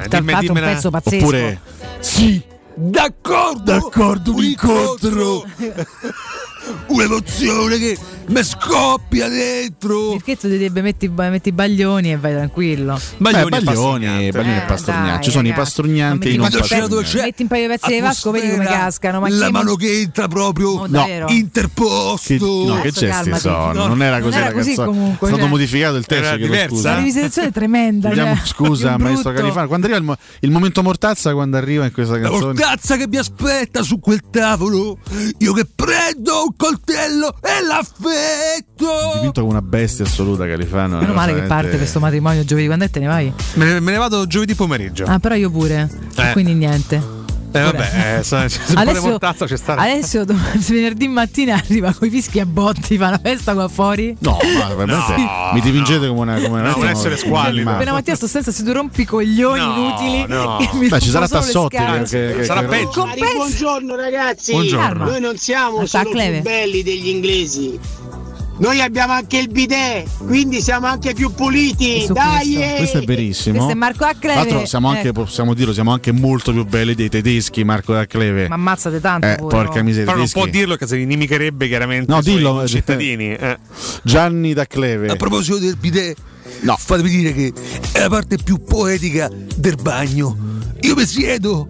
tra 0.08 0.18
dimmi- 0.18 0.32
l'altro 0.32 0.52
un 0.52 0.60
pezzo 0.60 0.90
pazzesco. 0.90 1.24
Oppure 1.24 1.60
sì, 2.00 2.42
D'accordo, 2.74 3.62
d'accordo, 3.62 4.34
un 4.34 4.42
incontro. 4.42 5.44
un'emozione 6.88 7.78
che 7.78 7.98
mi 8.30 8.44
scoppia 8.44 9.28
dentro. 9.28 10.12
Mirchetto 10.12 10.42
ti 10.48 10.56
direbbe 10.56 10.82
metti, 10.82 11.08
metti 11.08 11.48
i 11.48 11.52
baglioni 11.52 12.12
e 12.12 12.16
vai 12.16 12.32
tranquillo. 12.32 12.94
Beh, 13.16 13.30
Baglioni 13.30 13.56
e 13.56 13.60
Baglioni. 13.60 14.06
Baglioni 14.30 14.52
e 14.52 14.56
Eh, 14.56 14.60
Pastognanti. 14.66 15.08
dai, 15.10 15.22
Ci 15.22 15.30
sono 15.30 15.46
i 15.46 15.50
ragazzi, 15.50 15.70
pastognanti 15.74 16.28
e 16.28 16.30
i 16.32 16.36
non 16.36 16.48
pastognanti. 16.50 16.94
Metti 17.20 17.42
un 17.42 17.48
paio 17.48 17.62
di 17.62 17.68
pezzi 17.74 17.92
di 17.92 18.00
Vasco, 18.00 18.30
vedi 18.30 18.50
come 18.50 18.64
cascano. 18.64 19.20
Ma 19.20 19.28
la 19.28 19.50
mano 19.50 19.74
che 19.74 20.00
entra 20.00 20.28
proprio 20.28 20.68
Oh, 20.70 20.86
davvero? 20.86 21.26
interposto. 21.28 22.34
Che, 22.34 22.38
no, 22.38 22.80
che 22.80 22.90
gesti 22.92 23.34
sono? 23.38 23.72
No, 23.72 23.86
non 23.88 24.02
era 24.02 24.18
non 24.18 24.28
così 24.28 24.36
era 24.38 24.46
la 24.46 24.52
così 24.52 24.66
canzone. 24.74 24.86
comunque, 24.88 25.26
È 25.26 25.30
stato 25.30 25.40
cioè. 25.40 25.48
modificato 25.50 25.96
il 25.96 26.06
testo, 26.06 26.24
Era 26.24 26.36
diversa? 26.36 26.68
scusa. 26.68 26.90
La 26.90 26.96
rivisitazione 26.98 27.48
è 27.48 27.52
tremenda. 27.52 28.08
Chiediamo 28.10 28.36
cioè, 28.36 28.46
scusa, 28.46 28.98
maestro. 28.98 29.32
Califano. 29.32 29.66
Quando 29.66 29.86
arriva 29.86 29.98
il, 30.00 30.04
mo- 30.06 30.16
il 30.40 30.50
momento 30.50 30.82
mortazza, 30.82 31.32
quando 31.32 31.56
arriva 31.56 31.84
in 31.84 31.92
questa 31.92 32.14
La 32.14 32.20
canzone. 32.28 32.44
mortazza 32.52 32.96
che 32.96 33.08
mi 33.08 33.16
aspetta 33.16 33.82
su 33.82 33.98
quel 33.98 34.20
tavolo. 34.30 34.98
Io 35.38 35.52
che 35.52 35.66
prendo 35.74 36.44
un 36.44 36.54
coltello 36.56 37.34
e 37.42 37.64
l'affetto. 38.20 39.12
Dipinto 39.14 39.40
come 39.40 39.52
una 39.52 39.62
bestia 39.62 40.04
assoluta, 40.04 40.46
Califano. 40.46 40.98
Meno 40.98 41.12
male 41.12 41.34
che 41.34 41.42
parte 41.42 41.76
questo 41.76 42.00
matrimonio 42.00 42.44
giovedì. 42.44 42.66
Quando 42.66 42.84
è 42.84 42.90
te 42.90 43.00
ne 43.00 43.06
vai? 43.06 43.32
Me 43.54 43.64
ne, 43.64 43.80
me 43.80 43.92
ne 43.92 43.98
vado 43.98 44.26
giovedì 44.26 44.54
pomeriggio. 44.54 45.04
Ah, 45.04 45.18
però 45.18 45.34
io 45.34 45.50
pure. 45.50 45.88
Eh. 46.16 46.32
Quindi 46.32 46.54
niente. 46.54 47.18
Eh, 47.52 47.60
vabbè, 47.60 48.18
eh, 48.18 48.22
se 48.22 48.36
Alessio, 48.74 49.08
mortazza 49.08 49.44
c'è 49.44 49.56
sta. 49.56 49.74
Alessio 49.74 50.24
venerdì 50.68 51.08
mattina 51.08 51.54
arriva 51.56 51.92
con 51.92 52.06
i 52.06 52.10
fischi 52.10 52.38
a 52.38 52.46
botti, 52.46 52.96
fa 52.96 53.08
una 53.08 53.18
festa 53.20 53.54
qua 53.54 53.66
fuori. 53.66 54.14
No, 54.20 54.38
ma 54.56 54.68
veramente 54.74 55.16
No, 55.16 55.50
mi 55.54 55.60
dipingete 55.60 56.06
come 56.06 56.20
una. 56.20 56.40
Come 56.40 56.62
No, 56.62 56.76
un 56.76 56.86
essere 56.86 57.16
squallido. 57.16 57.64
Ma- 57.64 57.74
Appena 57.74 57.92
mattina 57.92 58.14
sto 58.14 58.28
senza 58.28 58.52
si 58.52 58.62
due 58.62 58.74
rompicoglioni 58.74 59.58
No, 59.60 59.74
inutili. 59.76 60.24
no. 60.28 60.56
che 60.80 60.88
Beh, 60.88 61.00
ci 61.00 61.10
sarà 61.10 61.26
Tassotti 61.26 61.76
scale. 61.76 62.02
che- 62.04 62.34
che- 62.36 62.44
Sarà 62.44 62.60
che- 62.60 62.66
peggio. 62.66 63.08
Buongiorno 63.34 63.96
ragazzi, 63.96 64.52
Buongiorno. 64.52 65.04
noi 65.06 65.20
non 65.20 65.36
siamo 65.36 65.78
Ah, 65.80 65.86
sta 65.86 65.98
solo 66.02 66.10
Cleve. 66.10 66.40
più 66.40 66.42
belli 66.50 66.82
degli 66.84 67.08
inglesi. 67.08 67.78
Noi 68.60 68.80
abbiamo 68.82 69.14
anche 69.14 69.38
il 69.38 69.48
bidet, 69.48 70.06
quindi 70.18 70.60
siamo 70.60 70.86
anche 70.86 71.14
più 71.14 71.32
puliti. 71.32 72.06
Dai! 72.12 72.54
questo. 72.54 72.60
eh! 72.60 72.74
Questo 72.76 72.98
è 72.98 73.04
verissimo. 73.04 73.54
Questo 73.54 73.72
è 73.72 73.74
Marco 73.74 73.98
Tra 73.98 74.08
Accleve. 74.10 74.34
l'altro 74.34 74.66
siamo 74.66 74.88
anche, 74.88 75.08
Ecco. 75.08 75.22
possiamo 75.22 75.54
dirlo, 75.54 75.72
siamo 75.72 75.92
anche 75.92 76.12
molto 76.12 76.52
più 76.52 76.66
belli 76.66 76.94
dei 76.94 77.08
tedeschi, 77.08 77.64
Marco 77.64 77.94
da 77.94 78.04
Cleve. 78.06 78.48
Ma 78.48 78.56
ammazzate 78.56 79.00
tanto 79.00 79.26
Eh, 79.26 79.36
pure, 79.36 79.48
porca 79.56 79.78
no? 79.78 79.84
miseria. 79.84 80.04
Però 80.04 80.16
non 80.18 80.26
tedeschi. 80.26 80.38
può 80.38 80.48
dirlo 80.60 80.76
che 80.76 80.86
si 80.86 81.00
inimicherebbe 81.00 81.68
chiaramente 81.68 82.12
No, 82.12 82.18
i 82.18 82.22
suoi 82.22 82.34
dillo, 82.36 82.68
cittadini. 82.68 83.34
Eh. 83.34 83.58
Gianni 84.02 84.52
da 84.52 84.66
Cleve. 84.66 85.08
A 85.08 85.16
proposito 85.16 85.58
del 85.58 85.76
bidet, 85.76 86.16
No. 86.60 86.76
fatemi 86.78 87.08
dire 87.08 87.32
che 87.32 87.52
è 87.92 88.00
la 88.00 88.08
parte 88.10 88.36
più 88.36 88.62
poetica 88.62 89.30
del 89.56 89.76
bagno. 89.80 90.36
Io 90.82 90.94
mi 90.94 91.06
siedo 91.06 91.66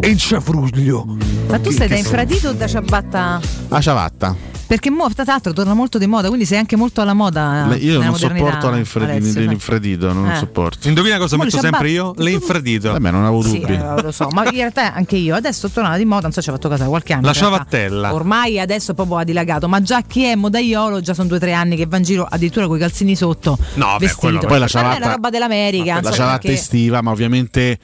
e 0.00 0.08
inciafruglio. 0.08 1.16
Ma 1.48 1.58
tu 1.58 1.70
sei 1.70 1.88
da 1.88 1.96
infradito 1.96 2.48
o 2.48 2.52
da 2.52 2.66
ciabatta? 2.66 3.40
A 3.68 3.80
ciabatta. 3.80 4.50
Perché 4.64 4.88
mo, 4.88 5.06
tra 5.12 5.24
l'altro 5.26 5.52
torna 5.52 5.74
molto 5.74 5.98
di 5.98 6.06
moda, 6.06 6.28
quindi 6.28 6.46
sei 6.46 6.56
anche 6.56 6.76
molto 6.76 7.02
alla 7.02 7.12
moda. 7.12 7.66
Le- 7.68 7.76
io 7.76 7.98
nella 7.98 8.06
non 8.06 8.16
sopporto 8.18 8.70
l'infradito, 8.70 9.12
Alessio, 9.12 9.40
l'infradito, 9.42 10.12
non 10.14 10.30
Eh. 10.30 10.36
sopporto. 10.36 10.88
Indovina 10.88 11.18
cosa 11.18 11.36
Mo 11.36 11.44
metto 11.44 11.58
sempre 11.58 11.90
io? 11.90 12.14
Le 12.16 12.30
infradito. 12.30 12.90
Vabbè, 12.90 13.10
non 13.10 13.22
avevo 13.22 13.42
Sì, 13.42 13.58
dubbi. 13.60 13.74
eh, 13.74 14.00
lo 14.02 14.10
so, 14.12 14.28
ma 14.32 14.44
in 14.44 14.50
realtà 14.52 14.94
anche 14.94 15.16
io 15.16 15.34
adesso 15.34 15.68
tornava 15.68 15.98
di 15.98 16.06
moda, 16.06 16.22
non 16.22 16.32
so, 16.32 16.40
ci 16.40 16.48
ha 16.48 16.52
fatto 16.52 16.70
caso 16.70 16.84
da 16.84 16.88
qualche 16.88 17.12
anno. 17.12 17.26
La 17.26 17.34
ciabattella. 17.34 18.14
Ormai 18.14 18.58
adesso 18.58 18.94
proprio 18.94 19.18
ha 19.18 19.24
dilagato, 19.24 19.68
ma 19.68 19.82
già 19.82 20.00
chi 20.00 20.22
è 20.24 20.34
modaiolo 20.36 21.02
già 21.02 21.12
sono 21.12 21.28
due 21.28 21.36
o 21.36 21.40
tre 21.40 21.52
anni 21.52 21.76
che 21.76 21.84
va 21.84 21.98
in 21.98 22.04
giro 22.04 22.26
addirittura 22.30 22.66
con 22.66 22.76
i 22.76 22.80
calzini 22.80 23.14
sotto. 23.14 23.58
No, 23.74 23.84
vabbè, 23.86 23.98
vestito. 23.98 24.20
quello- 24.20 24.38
Poi 24.38 24.48
la 24.48 24.52
Ma 24.52 24.56
non 24.58 24.64
è 24.64 24.68
ciabatta- 24.70 24.96
una 25.04 25.12
roba 25.14 25.28
dell'America. 25.28 25.84
La 25.92 25.96
insomma, 25.98 26.14
ciabatta 26.16 26.38
perché- 26.38 26.52
estiva, 26.56 27.02
ma 27.02 27.10
ovviamente 27.10 27.78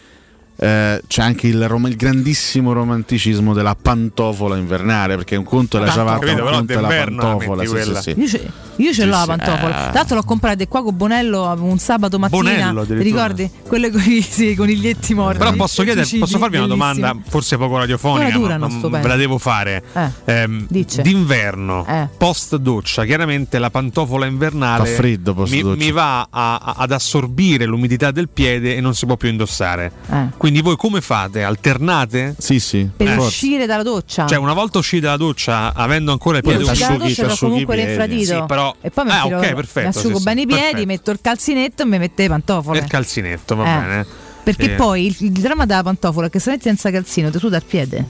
eh, 0.60 1.00
c'è 1.06 1.22
anche 1.22 1.46
il, 1.46 1.68
rom- 1.68 1.86
il 1.86 1.94
grandissimo 1.96 2.72
romanticismo 2.72 3.54
della 3.54 3.76
pantofola 3.80 4.56
invernale, 4.56 5.14
perché 5.16 5.36
un 5.36 5.44
conto 5.44 5.76
è 5.78 5.80
la 5.80 5.90
ciabatta, 5.90 6.26
Capito, 6.26 6.44
un 6.44 6.50
conto 6.50 6.72
è 6.72 6.80
la 6.80 6.88
pantofola. 6.88 7.64
Sì, 7.64 7.76
sì, 7.82 7.94
sì. 8.00 8.14
Io 8.20 8.26
ce, 8.28 8.50
io 8.76 8.92
ce 8.92 9.02
Sì, 9.02 9.04
l'ho 9.04 9.10
la 9.16 9.24
pantofola. 9.26 9.74
Tra 9.74 9.90
l'altro 9.92 10.16
l'ho 10.16 10.22
comprata 10.24 10.66
qua 10.66 10.82
con 10.82 10.96
Bonello 10.96 11.56
un 11.60 11.78
sabato 11.78 12.18
mattina. 12.18 12.42
Bonello, 12.42 12.84
ti 12.86 12.94
ricordi? 12.94 13.50
Quelle 13.66 13.90
con 13.90 14.02
i 14.04 14.20
sì, 14.22 14.54
coniglietti 14.56 15.14
morti. 15.14 15.38
Però 15.38 15.52
posso, 15.52 15.82
chiedere, 15.82 16.02
Suicidi, 16.04 16.20
posso 16.22 16.38
farvi 16.38 16.56
una 16.56 16.66
domanda, 16.66 17.16
forse 17.28 17.56
poco 17.56 17.76
radiofonica, 17.78 18.30
durano, 18.36 18.68
ma- 18.68 18.98
ve 19.00 19.08
la 19.08 19.16
devo 19.16 19.38
fare. 19.38 19.82
Eh, 19.94 20.10
Ehm, 20.24 20.66
dice. 20.68 21.02
d'inverno, 21.02 21.84
Eh. 21.86 22.08
post 22.16 22.56
doccia, 22.56 23.04
chiaramente 23.04 23.58
la 23.58 23.70
pantofola 23.70 24.26
invernale 24.26 24.86
Fa 24.86 24.94
freddo 24.96 25.34
post 25.34 25.52
mi, 25.52 25.62
doccia. 25.62 25.76
mi 25.84 25.90
va 25.92 26.20
a- 26.22 26.56
a- 26.56 26.74
ad 26.78 26.92
assorbire 26.92 27.64
l'umidità 27.64 28.10
del 28.10 28.28
piede 28.28 28.76
e 28.76 28.80
non 28.80 28.94
si 28.94 29.06
può 29.06 29.16
più 29.16 29.28
indossare. 29.28 29.92
Eh. 30.10 30.26
Quindi 30.48 30.64
voi 30.64 30.78
come 30.78 31.02
fate? 31.02 31.42
Alternate? 31.42 32.34
Sì, 32.38 32.58
sì. 32.58 32.88
Per 32.96 33.06
Eh. 33.06 33.16
uscire 33.16 33.66
dalla 33.66 33.82
doccia. 33.82 34.26
Cioè, 34.26 34.38
una 34.38 34.54
volta 34.54 34.78
usciti 34.78 35.02
dalla 35.02 35.18
doccia, 35.18 35.74
avendo 35.74 36.10
ancora 36.10 36.38
il 36.38 36.42
Poi 36.42 36.54
piede 36.56 36.70
Uscire 36.70 36.88
dalla 36.96 37.04
doccia 37.04 37.26
c'ho 37.26 37.36
comunque 37.36 37.74
piedi. 37.74 37.90
l'infradito. 37.90 38.34
Sì, 38.34 38.44
però- 38.46 38.74
E 38.80 38.90
poi 38.90 39.04
mi, 39.04 39.10
Ah, 39.10 39.22
tiro- 39.24 39.36
ok, 39.40 39.52
perfetto, 39.52 39.80
mi 39.80 39.94
asciugo 39.94 40.16
sì, 40.18 40.24
bene 40.24 40.40
sì, 40.40 40.42
i 40.44 40.46
piedi, 40.46 40.62
perfetto. 40.62 40.86
metto 40.86 41.10
il 41.10 41.18
calzinetto 41.20 41.82
e 41.82 41.84
mi 41.84 41.98
mette 41.98 42.22
le 42.22 42.28
pantofole. 42.30 42.78
il 42.78 42.86
calzinetto, 42.86 43.56
va 43.56 43.62
Eh. 43.62 43.78
bene. 43.80 44.06
Perché 44.42 44.64
Sì. 44.70 44.74
poi 44.74 45.06
il, 45.06 45.16
il 45.20 45.32
dramma 45.32 45.66
della 45.66 45.82
pantofola 45.82 46.28
è 46.28 46.30
che 46.30 46.38
se 46.38 46.50
metti 46.50 46.62
senza 46.62 46.90
calzino 46.90 47.30
ti 47.30 47.38
suda 47.38 47.58
il 47.58 47.64
piede. 47.64 48.06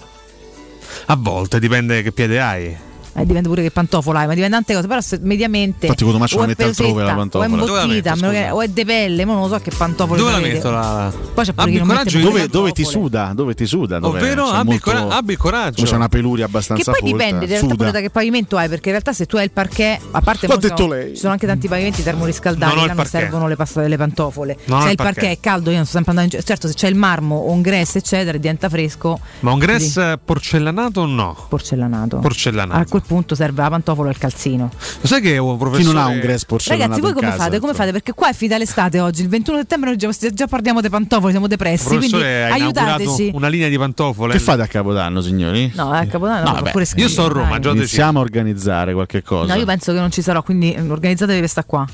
A 1.06 1.16
volte 1.16 1.58
dipende 1.58 2.02
che 2.02 2.12
piede 2.12 2.40
hai. 2.40 2.76
Eh, 3.14 3.26
dipende 3.26 3.48
pure 3.48 3.62
che 3.62 3.70
pantofola 3.70 4.20
hai, 4.20 4.26
ma 4.26 4.34
dipende 4.34 4.54
tante 4.56 4.74
cose. 4.74 4.86
Però 4.86 5.00
se 5.00 5.18
mediamente. 5.22 5.86
Infatti, 5.86 6.04
quando 6.04 6.18
la 6.22 6.26
è 6.26 6.46
mette 6.46 6.64
altrove 6.64 7.02
la 7.02 7.14
pantofola. 7.14 7.46
O 7.46 7.56
è 7.76 7.82
imbottita, 7.82 8.14
metto, 8.14 8.30
che- 8.30 8.50
o 8.50 8.62
è 8.62 8.68
de 8.68 8.84
pelle, 8.84 9.24
ma 9.24 9.32
non 9.32 9.42
lo 9.42 9.48
so 9.48 9.58
che 9.60 9.70
pantofole 9.76 10.18
Dove 10.18 10.30
la 10.32 10.38
metto 10.38 10.70
la... 10.70 11.12
Poi 11.34 11.44
c'è 11.44 11.52
pure 11.52 11.70
chi 11.70 11.76
non 11.78 11.86
mette 11.86 12.20
Dove, 12.20 12.48
dove 12.48 12.72
ti 12.72 12.84
suda? 12.84 13.32
Dove 13.34 13.54
ti 13.54 13.66
suda? 13.66 13.98
Dove 13.98 14.18
Ovvero 14.18 14.46
abbi, 14.46 14.68
molto- 14.70 14.90
cora- 14.90 15.08
abbi 15.16 15.36
coraggio. 15.36 15.84
c'è 15.84 15.94
una 15.96 16.08
peluria 16.08 16.44
Che 16.44 16.50
abbastanza 16.50 16.90
poi 16.92 17.00
folta, 17.00 17.16
dipende 17.24 17.44
in 17.44 17.50
realtà 17.50 17.74
pure 17.74 17.90
da 17.90 18.00
che 18.00 18.10
pavimento 18.10 18.56
hai, 18.56 18.68
perché 18.68 18.88
in 18.88 18.92
realtà 18.92 19.12
se 19.12 19.26
tu 19.26 19.36
hai 19.36 19.44
il 19.44 19.50
parquet, 19.50 20.00
a 20.10 20.20
parte 20.20 20.46
L'ha 20.46 20.54
mo 20.54 20.60
detto 20.60 20.76
sono- 20.76 20.92
lei. 20.94 21.10
ci 21.14 21.16
sono 21.20 21.32
anche 21.32 21.46
tanti 21.46 21.68
pavimenti 21.68 22.02
termoriscaldati, 22.02 22.74
Non 22.76 22.86
non 22.94 23.06
servono 23.06 23.48
le, 23.48 23.56
pasta- 23.56 23.86
le 23.86 23.96
pantofole. 23.96 24.56
Non 24.66 24.80
se 24.80 24.84
il 24.86 24.90
il 24.92 24.96
parquet 24.96 25.30
è 25.36 25.40
caldo, 25.40 25.70
io 25.70 25.76
non 25.76 25.84
sto 25.86 25.94
sempre 25.96 26.10
andando 26.12 26.34
in 26.34 26.40
giro. 26.40 26.42
Certo, 26.46 26.68
se 26.68 26.74
c'è 26.74 26.88
il 26.88 26.94
marmo 26.96 27.36
o 27.36 27.50
un 27.52 27.60
grass, 27.62 27.96
eccetera, 27.96 28.36
e 28.36 28.40
diventa 28.40 28.68
fresco. 28.68 29.18
Ma 29.40 29.52
un 29.52 29.58
grass 29.58 30.16
porcellanato 30.24 31.00
o 31.02 31.06
no? 31.06 31.36
Porcellanato. 31.48 32.18
Porcellanato. 32.18 32.78
Quel 32.98 33.02
punto 33.06 33.36
serve 33.36 33.62
la 33.62 33.68
pantofola 33.70 34.08
e 34.08 34.12
il 34.12 34.18
calzino. 34.18 34.70
Lo 35.00 35.06
sai 35.06 35.20
che 35.20 35.38
un 35.38 35.56
professore... 35.56 35.86
Chi 35.88 35.92
non 35.92 36.02
ha 36.02 36.06
un 36.08 36.20
porcellanato 36.46 36.90
Ragazzi, 36.90 37.00
voi 37.00 37.12
come 37.12 37.30
casa, 37.30 37.44
fate? 37.44 37.60
Come 37.60 37.74
fate? 37.74 37.92
Perché 37.92 38.12
qua 38.12 38.30
è 38.30 38.32
finita 38.32 38.58
l'estate 38.58 38.98
oggi, 38.98 39.22
il 39.22 39.28
21 39.28 39.58
settembre 39.58 39.90
noi 39.90 39.98
già, 39.98 40.10
già 40.32 40.46
parliamo 40.48 40.80
dei 40.80 40.90
pantofoli, 40.90 41.30
siamo 41.30 41.46
depressi, 41.46 41.96
quindi 41.96 42.16
aiutateci. 42.16 43.30
una 43.34 43.46
linea 43.46 43.68
di 43.68 43.78
pantofole. 43.78 44.32
Che 44.32 44.40
fate 44.40 44.62
a 44.62 44.66
Capodanno, 44.66 45.20
signori? 45.20 45.70
No, 45.76 45.92
a 45.92 46.04
Capodanno 46.06 46.48
No, 46.48 46.54
fa 46.56 46.62
vabbè, 46.62 46.86
Io 46.96 47.08
sto 47.08 47.26
a 47.26 47.28
Roma, 47.28 47.58
già. 47.60 47.70
Iniziamo 47.70 48.18
a 48.18 48.22
organizzare 48.22 48.92
qualche 48.92 49.22
cosa. 49.22 49.52
No, 49.52 49.58
io 49.58 49.66
penso 49.66 49.92
che 49.92 50.00
non 50.00 50.10
ci 50.10 50.22
sarò, 50.22 50.42
quindi 50.42 50.76
organizzatevi 50.76 51.38
per 51.38 51.48
sta 51.48 51.64
qua. 51.64 51.86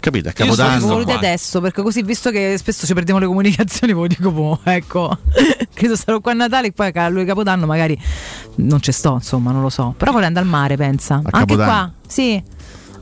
Capite? 0.00 0.28
A 0.28 0.44
Io 0.44 0.52
sto- 0.52 0.62
Lo 0.62 0.68
Capodanno. 0.68 0.92
volete 0.92 1.12
adesso, 1.12 1.60
perché 1.60 1.82
così 1.82 2.02
visto 2.02 2.30
che 2.30 2.56
spesso 2.58 2.86
ci 2.86 2.94
perdiamo 2.94 3.20
le 3.20 3.26
comunicazioni, 3.26 3.92
ve 3.94 4.00
lo 4.00 4.06
dico 4.06 4.30
boh, 4.30 4.58
ecco. 4.64 5.16
Credo 5.72 5.96
sarò 5.96 6.20
qua 6.20 6.32
a 6.32 6.34
Natale 6.34 6.68
e 6.68 6.72
poi 6.72 6.90
a 6.94 7.08
lui 7.08 7.24
Capodanno 7.24 7.66
magari 7.66 7.98
non 8.56 8.80
ci 8.80 8.92
sto, 8.92 9.14
insomma, 9.14 9.52
non 9.52 9.62
lo 9.62 9.68
so. 9.70 9.94
Però 9.96 10.10
vorrei 10.10 10.26
andare 10.28 10.44
al 10.44 10.50
mare, 10.50 10.76
pensa. 10.76 11.14
Anche 11.16 11.30
Capodanno? 11.30 11.70
qua, 11.70 11.92
sì. 12.06 12.42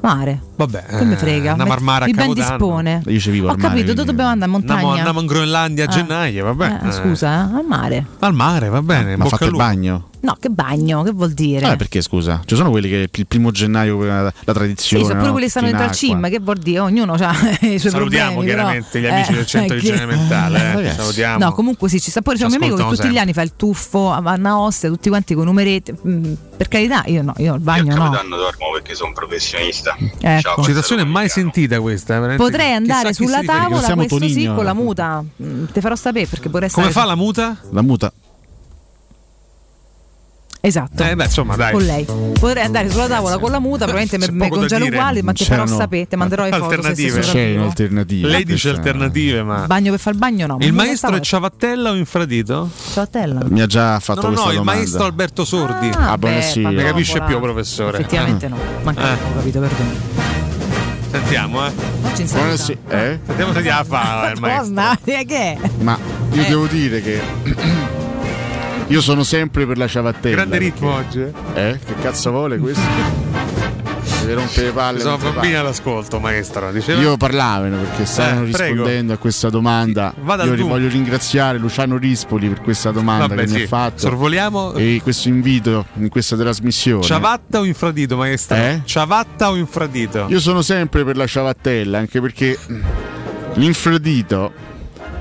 Mare. 0.00 0.38
Vabbè, 0.56 0.84
Che 0.84 1.04
mi 1.06 1.14
eh, 1.14 1.16
frega. 1.16 1.50
andiamo 1.52 1.70
Met- 1.70 1.78
al 1.78 1.82
mare 1.84 2.04
a 2.04 2.06
Mi 2.08 2.12
ben 2.12 2.32
dispone. 2.34 3.02
Io 3.06 3.18
ci 3.18 3.30
vivo 3.30 3.46
Ho 3.48 3.52
al 3.52 3.56
mare, 3.56 3.68
capito, 3.70 3.94
dove 3.94 4.04
dobbiamo 4.10 4.30
andare? 4.30 4.50
In 4.50 4.56
montagna? 4.58 4.74
Andiamo, 4.80 4.96
andiamo 4.98 5.20
in 5.20 5.26
Groenlandia 5.26 5.84
a 5.84 5.88
Ah. 5.88 5.90
gennaio, 5.90 6.44
vabbè. 6.52 6.86
Eh, 6.88 6.92
scusa, 6.92 7.28
eh, 7.50 7.56
al 7.56 7.64
mare. 7.66 8.06
Al 8.18 8.34
mare, 8.34 8.68
va 8.68 8.82
bene. 8.82 9.16
Ma 9.16 9.24
fate 9.24 9.46
il 9.46 9.52
bagno? 9.56 10.08
No, 10.24 10.34
che 10.40 10.48
bagno, 10.48 11.02
che 11.02 11.10
vuol 11.10 11.32
dire? 11.32 11.72
Eh, 11.72 11.76
perché 11.76 12.00
scusa? 12.00 12.40
Ci 12.46 12.56
sono 12.56 12.70
quelli 12.70 12.88
che 12.88 13.10
il 13.12 13.26
primo 13.26 13.50
gennaio 13.50 14.02
la, 14.04 14.22
la 14.22 14.32
sì, 14.34 14.52
tradizione. 14.54 15.02
sono 15.04 15.14
pure 15.16 15.26
no? 15.26 15.30
quelli 15.32 15.44
che 15.44 15.50
stanno 15.50 15.66
In 15.66 15.72
dentro 15.72 15.90
al. 15.90 15.94
CIM, 15.96 16.28
che 16.30 16.40
vuol 16.40 16.56
dire? 16.56 16.78
Ognuno 16.78 17.12
ha 17.12 17.34
i 17.60 17.78
suoi 17.78 17.90
Salutiamo 17.90 18.32
problemi. 18.32 18.44
chiaramente 18.54 19.00
però, 19.00 19.02
gli 19.06 19.16
amici 19.16 19.30
eh, 19.30 19.34
del 19.34 19.46
centro 19.46 19.74
di 19.76 19.82
che- 19.82 19.88
igiene 19.88 20.06
mentale. 20.06 20.82
eh. 20.90 20.92
Salutiamo. 20.94 21.44
No, 21.44 21.52
comunque 21.52 21.88
sì, 21.90 22.00
ci 22.00 22.10
sta 22.10 22.22
pure 22.22 22.36
c'è 22.36 22.44
un 22.44 22.48
mio 22.50 22.56
amico 22.58 22.76
che 22.76 22.82
tutti 22.82 22.94
gli 22.94 23.02
sempre. 23.02 23.18
anni 23.20 23.32
fa 23.34 23.42
il 23.42 23.52
tuffo 23.54 24.12
a 24.12 24.20
Vanna 24.22 24.58
Ostia, 24.58 24.88
tutti 24.88 25.10
quanti 25.10 25.34
con 25.34 25.44
numeretti. 25.44 25.92
Per 26.56 26.68
carità, 26.68 27.02
io 27.06 27.20
no, 27.22 27.34
io 27.36 27.52
al 27.52 27.60
bagno 27.60 27.94
no. 27.94 28.02
Capodanno 28.04 28.36
dormo 28.36 28.70
perché 28.72 28.94
sono 28.94 29.12
professionista. 29.12 29.94
Ecco. 30.20 30.62
Citazione 30.62 31.04
mai 31.04 31.28
sentita 31.28 31.80
questa. 31.80 32.14
veramente. 32.14 32.42
Potrei 32.42 32.72
andare 32.72 33.12
sulla 33.12 33.42
tavola, 33.44 33.82
Siamo 33.82 34.06
questo 34.06 34.26
sì, 34.28 34.46
con 34.46 34.64
la 34.64 34.72
muta. 34.72 35.22
Mm, 35.42 35.64
te 35.70 35.82
farò 35.82 35.96
sapere 35.96 36.26
perché 36.26 36.48
vorrei. 36.48 36.70
Come 36.70 36.90
fa 36.92 37.04
la 37.04 37.14
muta? 37.14 37.58
La 37.72 37.82
muta. 37.82 38.10
Esatto. 40.66 41.02
Eh, 41.04 41.14
beh, 41.14 41.24
insomma, 41.24 41.56
dai. 41.56 41.72
Con 41.72 41.82
lei. 41.82 42.04
Potrei 42.04 42.64
andare 42.64 42.88
sulla 42.88 43.06
tavola 43.06 43.36
con 43.36 43.50
la 43.50 43.58
muta, 43.58 43.84
probabilmente 43.84 44.16
da 44.32 44.48
congelo 44.48 44.86
uguale, 44.86 45.22
ma 45.22 45.32
ti 45.34 45.44
farò 45.44 45.66
sapere, 45.66 46.08
ti 46.08 46.16
manderò 46.16 46.44
le 46.44 46.50
foto 46.52 46.68
se 46.70 46.74
Alternative. 46.76 47.22
sei 47.22 47.32
C'è 47.52 47.56
un'alternativa. 47.58 48.28
Lei 48.28 48.44
dice 48.44 48.68
alternative, 48.70 49.42
ma. 49.42 49.66
Bagno 49.66 49.90
per 49.90 50.00
fare 50.00 50.14
il 50.16 50.20
bagno 50.22 50.46
no. 50.46 50.56
Il 50.60 50.72
ma 50.72 50.84
maestro 50.84 51.10
è 51.10 51.12
non 51.12 51.22
ciavatella 51.22 51.90
o 51.90 51.94
infradito? 51.96 52.70
Ciavatella. 52.94 53.42
Mi 53.48 53.60
ha 53.60 53.66
già 53.66 54.00
fatto 54.00 54.22
No, 54.22 54.28
no, 54.28 54.32
questa 54.32 54.44
no, 54.46 54.52
il 54.52 54.58
domanda. 54.58 54.80
maestro 54.80 55.04
Alberto 55.04 55.44
Sordi. 55.44 55.88
Ah, 55.94 56.12
Ah, 56.12 56.18
beh, 56.18 56.40
sì. 56.40 56.60
Ne 56.62 56.82
capisce 56.82 57.20
più, 57.20 57.38
professore. 57.40 57.98
Effettivamente 57.98 58.48
no. 58.48 58.56
Manca 58.84 59.02
Eh. 59.02 59.12
ho 59.12 59.36
capito, 59.36 59.60
perdono. 59.60 59.90
Sentiamo, 61.10 61.66
eh. 61.66 61.72
Oggi 62.04 62.22
in 62.22 62.28
Buona- 62.28 62.56
sanità. 62.56 62.62
sì, 62.64 62.76
eh? 62.88 63.20
Sentiamo 63.26 63.52
se 63.52 63.62
fa 63.86 64.32
il. 64.34 64.40
Cosa? 64.40 64.98
Che 65.04 65.24
è? 65.26 65.58
Ma 65.80 65.98
io 66.32 66.42
Eh. 66.42 66.46
devo 66.48 66.66
dire 66.66 67.02
che 67.02 67.20
io 68.88 69.00
sono 69.00 69.22
sempre 69.24 69.66
per 69.66 69.78
la 69.78 69.86
ciabattella. 69.88 70.34
Grande 70.36 70.58
ritmo 70.58 70.92
oggi. 70.94 71.20
eh. 71.20 71.32
Eh? 71.54 71.78
Che 71.84 71.94
cazzo 72.02 72.30
vuole 72.30 72.58
questo? 72.58 73.32
Deve 74.20 74.34
rompere 74.34 74.66
le 74.66 74.72
palle. 74.72 75.00
Sono 75.00 75.18
bambini 75.18 75.54
all'ascolto, 75.54 76.18
maestro. 76.18 76.70
Diceva. 76.72 77.00
Io 77.00 77.16
parlavano 77.18 77.76
perché 77.76 78.06
stavano 78.06 78.46
Eh, 78.46 78.50
prego. 78.50 78.72
rispondendo 78.74 79.12
a 79.12 79.16
questa 79.18 79.50
domanda. 79.50 80.14
Vada 80.22 80.44
Io 80.44 80.66
voglio 80.66 80.88
ringraziare 80.88 81.58
Luciano 81.58 81.98
Rispoli 81.98 82.48
per 82.48 82.62
questa 82.62 82.90
domanda 82.90 83.26
Vabbè, 83.26 83.44
che 83.44 83.50
mi 83.50 83.56
sì. 83.58 83.62
ha 83.64 83.66
fatto 83.66 83.98
Sorvoliamo. 83.98 84.72
e 84.74 85.00
questo 85.02 85.28
invito 85.28 85.86
in 85.96 86.08
questa 86.08 86.36
trasmissione. 86.36 87.02
Ciavatta 87.02 87.58
o 87.60 87.64
infradito, 87.64 88.16
maestro? 88.16 88.56
Eh? 88.56 88.80
Ciavatta 88.84 89.50
o 89.50 89.56
infradito? 89.56 90.26
Io 90.30 90.40
sono 90.40 90.62
sempre 90.62 91.04
per 91.04 91.16
la 91.18 91.26
ciabattella, 91.26 91.98
anche 91.98 92.20
perché 92.22 92.58
l'infradito 93.54 94.52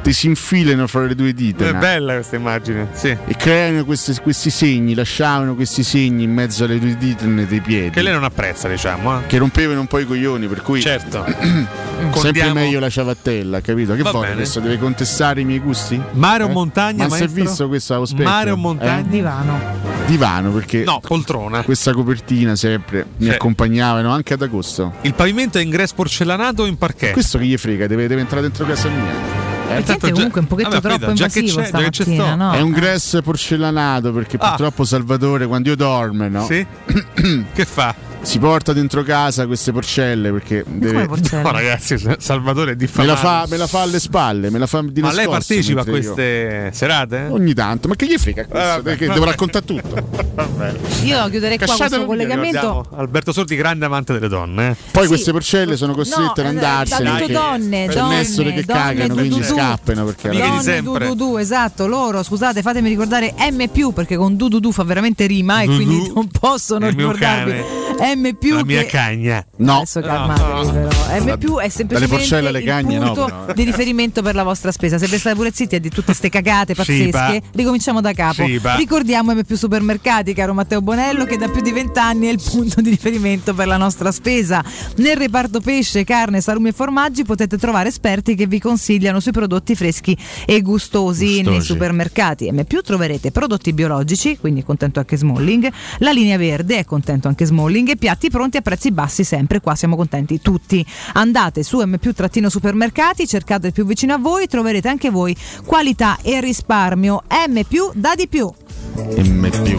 ti 0.03 0.11
si 0.13 0.27
infilano 0.27 0.85
fra 0.87 1.05
le 1.05 1.15
due 1.15 1.33
dita 1.33 1.65
È 1.65 1.71
no? 1.71 1.79
bella 1.79 2.13
questa 2.15 2.35
immagine, 2.35 2.89
sì. 2.91 3.07
e 3.25 3.35
creano 3.37 3.85
questi, 3.85 4.13
questi 4.21 4.49
segni, 4.49 4.93
lasciavano 4.93 5.55
questi 5.55 5.81
segni 5.81 6.23
in 6.23 6.33
mezzo 6.33 6.65
alle 6.65 6.77
due 6.77 6.97
dita 6.97 7.25
dei 7.25 7.61
piedi. 7.61 7.89
Che 7.91 8.01
lei 8.01 8.11
non 8.13 8.23
apprezza, 8.25 8.67
diciamo. 8.67 9.19
Eh? 9.21 9.25
che 9.27 9.37
rompevano 9.37 9.79
un 9.79 9.87
po' 9.87 9.99
i 9.99 10.05
coglioni, 10.05 10.47
per 10.47 10.61
cui 10.61 10.81
Certo. 10.81 11.23
sempre 11.31 12.09
Condiamo- 12.11 12.53
meglio 12.53 12.79
la 12.79 12.89
ciabattella, 12.89 13.61
capito? 13.61 13.95
Che 13.95 14.01
Va 14.03 14.11
vuole 14.11 14.27
bene. 14.27 14.41
adesso? 14.41 14.59
Deve 14.59 14.77
contestare 14.77 15.41
i 15.41 15.45
miei 15.45 15.59
gusti? 15.59 15.99
Mare 16.11 16.43
o 16.43 16.49
Eh? 16.49 16.51
montagna, 16.51 17.07
Ma 17.07 17.15
si 17.15 17.23
è 17.23 17.27
visto 17.27 17.67
questo 17.69 17.93
allo 17.95 18.05
specchio? 18.05 18.25
Mare 18.25 18.51
o 18.51 18.57
montagna? 18.57 19.01
Divano. 19.07 19.57
Eh? 19.57 20.05
Divano, 20.05 20.51
perché 20.51 20.83
No, 20.83 20.99
poltrona. 20.99 21.63
questa 21.63 21.93
copertina 21.93 22.55
sempre 22.57 23.05
mi 23.17 23.27
Sì. 23.27 23.31
accompagnavano 23.31 24.11
anche 24.11 24.33
ad 24.33 24.41
agosto. 24.41 24.93
Il 25.01 25.13
pavimento 25.13 25.57
è 25.57 25.61
in 25.61 25.69
grass 25.69 25.93
porcellanato 25.93 26.63
o 26.63 26.65
in 26.65 26.77
parquet? 26.77 27.13
Questo 27.13 27.37
che 27.37 27.45
gli 27.45 27.55
frega, 27.57 27.87
deve, 27.87 28.07
deve 28.07 28.19
entrare 28.21 28.41
dentro 28.41 28.65
casa 28.65 28.89
mia. 28.89 29.42
Eh? 29.77 30.11
Comunque 30.11 30.39
un 30.41 30.47
pochetto 30.47 30.69
Vabbè, 30.69 30.97
troppo 30.97 31.13
già 31.13 31.27
che 31.27 31.39
invasivo 31.39 31.61
c'è- 31.61 31.71
già 31.71 31.77
che 31.79 31.89
c'è 31.89 32.03
stamattina, 32.03 32.25
sto. 32.25 32.35
no? 32.35 32.51
È 32.53 32.59
un 32.61 32.71
Eh. 32.73 32.79
grass 32.79 33.19
porcellanato 33.23 34.11
perché 34.13 34.37
Ah. 34.39 34.47
purtroppo 34.49 34.83
Salvatore 34.83 35.47
quando 35.47 35.69
io 35.69 35.75
dormo 35.75 36.27
no? 36.27 36.45
Sì? 36.45 36.65
che 37.53 37.65
fa? 37.65 37.95
Si 38.23 38.39
porta 38.39 38.71
dentro 38.73 39.03
casa 39.03 39.45
queste 39.45 39.71
porcelle 39.73 40.31
perché 40.31 40.63
deve... 40.65 41.05
porcelle? 41.07 41.41
No, 41.43 41.51
ragazzi, 41.51 41.97
Salvatore 42.17 42.71
è 42.71 42.73
me, 42.73 42.75
diffamato. 42.77 43.11
la 43.13 43.17
fa, 43.17 43.45
me 43.49 43.57
la 43.57 43.67
fa 43.67 43.81
alle 43.81 43.99
spalle, 43.99 44.49
me 44.49 44.57
la 44.59 44.65
fa 44.65 44.81
di 44.81 45.01
Ma 45.01 45.11
lei 45.11 45.27
partecipa 45.27 45.81
a 45.81 45.83
mentre 45.83 46.01
io- 46.01 46.13
queste 46.13 46.69
serate? 46.73 47.27
Ogni 47.29 47.53
tanto, 47.53 47.87
ma 47.89 47.95
che 47.95 48.05
gli 48.07 48.17
frega 48.17 48.45
questo? 48.45 48.67
vabbè, 48.67 48.81
Perché 48.81 49.05
vabbè. 49.07 49.19
devo 49.19 49.29
raccontare 49.29 49.65
tutto. 49.65 50.07
Io 51.03 51.29
chiuderei 51.29 51.57
qua 51.57 51.67
Casciate 51.67 51.77
questo 51.77 51.97
via, 51.97 52.05
collegamento. 52.05 52.85
Alberto 52.95 53.33
Sordi, 53.33 53.55
grande 53.57 53.85
amante 53.85 54.13
delle 54.13 54.29
donne. 54.29 54.69
eh. 54.71 54.75
Poi 54.91 55.03
Sì. 55.03 55.07
queste 55.09 55.31
porcelle 55.31 55.75
sono 55.75 55.93
costrette 55.93 56.41
No, 56.43 56.47
ad 56.49 56.55
eh, 56.55 56.57
andarsene. 56.57 57.03
detto 57.03 57.17
perché 57.17 57.33
donne, 57.33 57.87
c'è 57.87 57.93
donne, 57.99 58.15
Nessore 58.15 58.53
che 58.53 58.63
donne, 58.63 58.79
cagano, 58.81 59.07
du, 59.07 59.13
quindi 59.19 59.35
du, 59.39 59.43
scappano 59.43 60.05
perché 60.05 60.29
Donne, 60.29 60.61
sempre. 60.61 61.07
du, 61.07 61.13
du, 61.15 61.25
du, 61.31 61.37
esatto, 61.37 61.87
loro, 61.87 62.23
scusate, 62.23 62.61
fatemi 62.61 62.87
ricordare 62.89 63.33
M 63.51 63.91
perché 63.93 64.15
con 64.15 64.35
du 64.37 64.47
du 64.47 64.59
du 64.59 64.71
fa 64.71 64.83
veramente 64.83 65.25
rima 65.25 65.61
e 65.61 65.65
quindi 65.65 66.11
non 66.15 66.27
possono 66.29 66.87
ricordarvi 66.89 67.81
M 68.15 68.37
La 68.55 68.63
mia 68.63 68.81
che 68.81 68.87
cagna. 68.87 69.45
No, 69.57 69.77
Adesso 69.77 70.01
calmatevi 70.01 70.71
però. 70.71 70.89
M 71.33 71.37
più 71.37 71.57
è 71.57 71.69
semplicemente 71.69 72.15
porcelle 72.15 72.47
alle 72.49 72.59
il 72.59 72.65
cagne, 72.65 72.97
no, 72.97 73.13
punto 73.13 73.25
però. 73.25 73.53
di 73.53 73.63
riferimento 73.63 74.21
per 74.21 74.35
la 74.35 74.43
vostra 74.43 74.71
spesa. 74.71 74.97
Se 74.97 75.07
per 75.07 75.19
stare 75.19 75.35
pure 75.35 75.51
zitti 75.51 75.75
e 75.75 75.79
di 75.79 75.89
tutte 75.89 76.13
ste 76.13 76.29
cagate 76.29 76.75
pazzesche, 76.75 77.41
ricominciamo 77.53 78.01
da 78.01 78.13
capo. 78.13 78.45
Scipa. 78.45 78.75
Ricordiamo 78.75 79.33
M 79.33 79.43
più 79.43 79.55
supermercati, 79.57 80.33
caro 80.33 80.53
Matteo 80.53 80.81
Bonello, 80.81 81.25
che 81.25 81.37
da 81.37 81.47
più 81.49 81.61
di 81.61 81.71
vent'anni 81.71 82.27
è 82.27 82.31
il 82.31 82.41
punto 82.43 82.81
di 82.81 82.89
riferimento 82.89 83.53
per 83.53 83.67
la 83.67 83.77
nostra 83.77 84.11
spesa. 84.11 84.63
Nel 84.97 85.17
reparto 85.17 85.59
pesce, 85.59 86.03
carne, 86.03 86.41
salumi 86.41 86.69
e 86.69 86.71
formaggi 86.73 87.23
potete 87.23 87.57
trovare 87.57 87.89
esperti 87.89 88.35
che 88.35 88.47
vi 88.47 88.59
consigliano 88.59 89.19
sui 89.19 89.31
prodotti 89.31 89.75
freschi 89.75 90.17
e 90.45 90.61
gustosi, 90.61 91.35
nei 91.35 91.43
Gustosi. 91.43 91.65
supermercati. 91.67 92.51
M 92.51 92.63
più 92.63 92.81
troverete 92.81 93.31
prodotti 93.31 93.73
biologici, 93.73 94.37
quindi 94.37 94.63
contento 94.63 94.99
anche 94.99 95.17
Smalling, 95.17 95.69
la 95.99 96.11
linea 96.11 96.37
verde 96.37 96.79
è 96.79 96.85
contento 96.85 97.27
anche 97.27 97.45
Smalling 97.45 97.89
e 97.89 97.95
piatti 98.03 98.29
pronti 98.29 98.57
a 98.57 98.61
prezzi 98.61 98.91
bassi 98.91 99.23
sempre, 99.23 99.61
qua 99.61 99.75
siamo 99.75 99.95
contenti 99.95 100.41
tutti. 100.41 100.85
Andate 101.13 101.63
su 101.63 101.79
M 101.79 101.95
più 101.99 102.11
trattino 102.11 102.49
supermercati, 102.49 103.25
cercate 103.25 103.67
il 103.67 103.71
più 103.73 103.85
vicino 103.85 104.13
a 104.13 104.17
voi, 104.17 104.45
troverete 104.45 104.89
anche 104.89 105.09
voi 105.09 105.33
qualità 105.65 106.17
e 106.21 106.41
risparmio. 106.41 107.23
M 107.47 107.61
più 107.65 107.89
da 107.93 108.13
di 108.13 108.27
più. 108.27 108.51
M 108.95 109.47
più, 109.63 109.77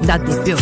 Da 0.00 0.18
di 0.18 0.36
più. 0.42 0.56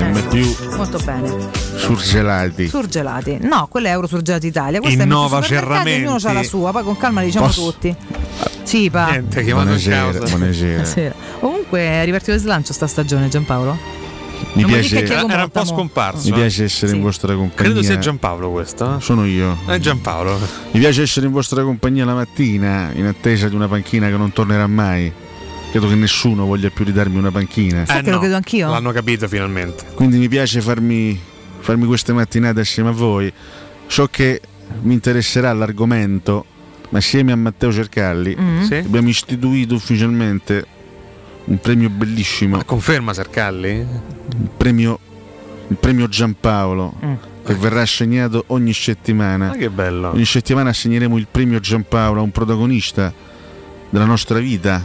M 0.00 0.28
più 0.28 0.54
Molto 0.76 0.98
bene. 1.02 1.32
surgelati. 1.76 2.68
Surgelati. 2.68 3.38
No, 3.40 3.66
quello 3.70 3.86
è 3.86 3.90
Euro 3.92 4.06
Surgelati 4.06 4.46
Italia. 4.48 4.80
Questo 4.80 5.02
Innova 5.02 5.38
è 5.38 5.42
supermercati, 5.44 5.88
ognuno 5.92 6.18
Cerramenti. 6.18 6.26
ha 6.26 6.32
la 6.34 6.42
sua, 6.42 6.72
poi 6.72 6.82
con 6.84 6.96
calma 6.98 7.22
diciamo 7.22 7.46
Posso? 7.46 7.72
tutti. 7.72 7.96
Sì, 8.64 8.90
pa. 8.90 9.08
Niente, 9.12 9.42
chiamato 9.42 9.70
in 9.72 9.78
Buonasera, 9.82 10.26
buonasera. 10.28 10.72
Buonasera. 10.72 11.14
Comunque 11.40 11.78
è 11.80 12.04
ripartito 12.04 12.32
il 12.32 12.40
slancio 12.40 12.74
sta 12.74 12.86
stagione 12.86 13.28
Giampaolo? 13.28 14.02
Mi 14.52 14.62
Non 14.62 14.70
mi 14.70 14.76
piace, 14.78 15.02
è 15.02 15.10
Era, 15.10 15.26
era 15.28 15.42
un 15.44 15.50
po' 15.50 15.64
scomparso. 15.64 16.28
mi 16.28 16.34
eh. 16.36 16.40
piace 16.40 16.64
essere 16.64 16.90
Sì. 16.92 16.96
in 16.96 17.02
vostra 17.02 17.34
compagnia. 17.34 17.56
Credo 17.72 17.82
sia 17.82 17.98
Giampaolo 17.98 18.50
questo. 18.50 18.96
eh. 18.96 19.00
Sono 19.00 19.24
io. 19.24 19.58
È 19.66 19.78
Giampaolo. 19.78 20.38
Mi 20.72 20.80
piace 20.80 21.02
essere 21.02 21.26
in 21.26 21.32
vostra 21.32 21.62
compagnia 21.62 22.04
la 22.04 22.14
mattina 22.14 22.90
in 22.94 23.06
attesa 23.06 23.48
di 23.48 23.54
una 23.54 23.66
panchina 23.68 24.08
che 24.08 24.16
non 24.16 24.32
tornerà 24.32 24.66
mai. 24.66 25.12
Credo 25.70 25.88
che 25.88 25.94
nessuno 25.96 26.44
voglia 26.46 26.70
più 26.70 26.84
ridarmi 26.84 27.16
una 27.18 27.32
panchina. 27.32 27.84
Sai 27.84 28.02
che 28.02 28.10
lo 28.10 28.18
credo 28.20 28.36
anch'io? 28.36 28.70
L'hanno 28.70 28.92
capito 28.92 29.26
finalmente. 29.26 29.84
Quindi 29.94 30.18
mi 30.18 30.28
piace 30.28 30.60
farmi, 30.60 31.18
farmi 31.58 31.86
queste 31.86 32.12
mattinate 32.12 32.60
assieme 32.60 32.90
a 32.90 32.92
voi. 32.92 33.32
So 33.88 34.06
che 34.06 34.40
mi 34.82 34.94
interesserà 34.94 35.52
l'argomento, 35.52 36.44
ma 36.90 36.98
assieme 36.98 37.32
a 37.32 37.36
Matteo 37.36 37.72
Cercalli 37.72 38.36
Mm. 38.38 38.62
Sì? 38.62 38.74
abbiamo 38.76 39.08
istituito 39.08 39.74
ufficialmente 39.74 40.64
un 41.46 41.58
premio 41.58 41.88
bellissimo, 41.90 42.56
Ma 42.56 42.64
conferma 42.64 43.12
Sercalli? 43.12 43.70
il 43.70 44.48
premio, 44.56 44.98
il 45.68 45.76
premio 45.76 46.08
Giampaolo, 46.08 46.94
Mm. 47.04 47.12
che 47.44 47.54
verrà 47.54 47.82
assegnato 47.82 48.44
ogni 48.48 48.72
settimana. 48.72 49.48
Ma 49.48 49.56
che 49.56 49.68
bello. 49.70 50.10
Ogni 50.10 50.24
settimana 50.24 50.70
assegneremo 50.70 51.16
il 51.18 51.26
premio 51.30 51.60
Giampaolo 51.60 52.20
a 52.20 52.22
un 52.22 52.30
protagonista 52.30 53.12
della 53.90 54.06
nostra 54.06 54.38
vita, 54.38 54.82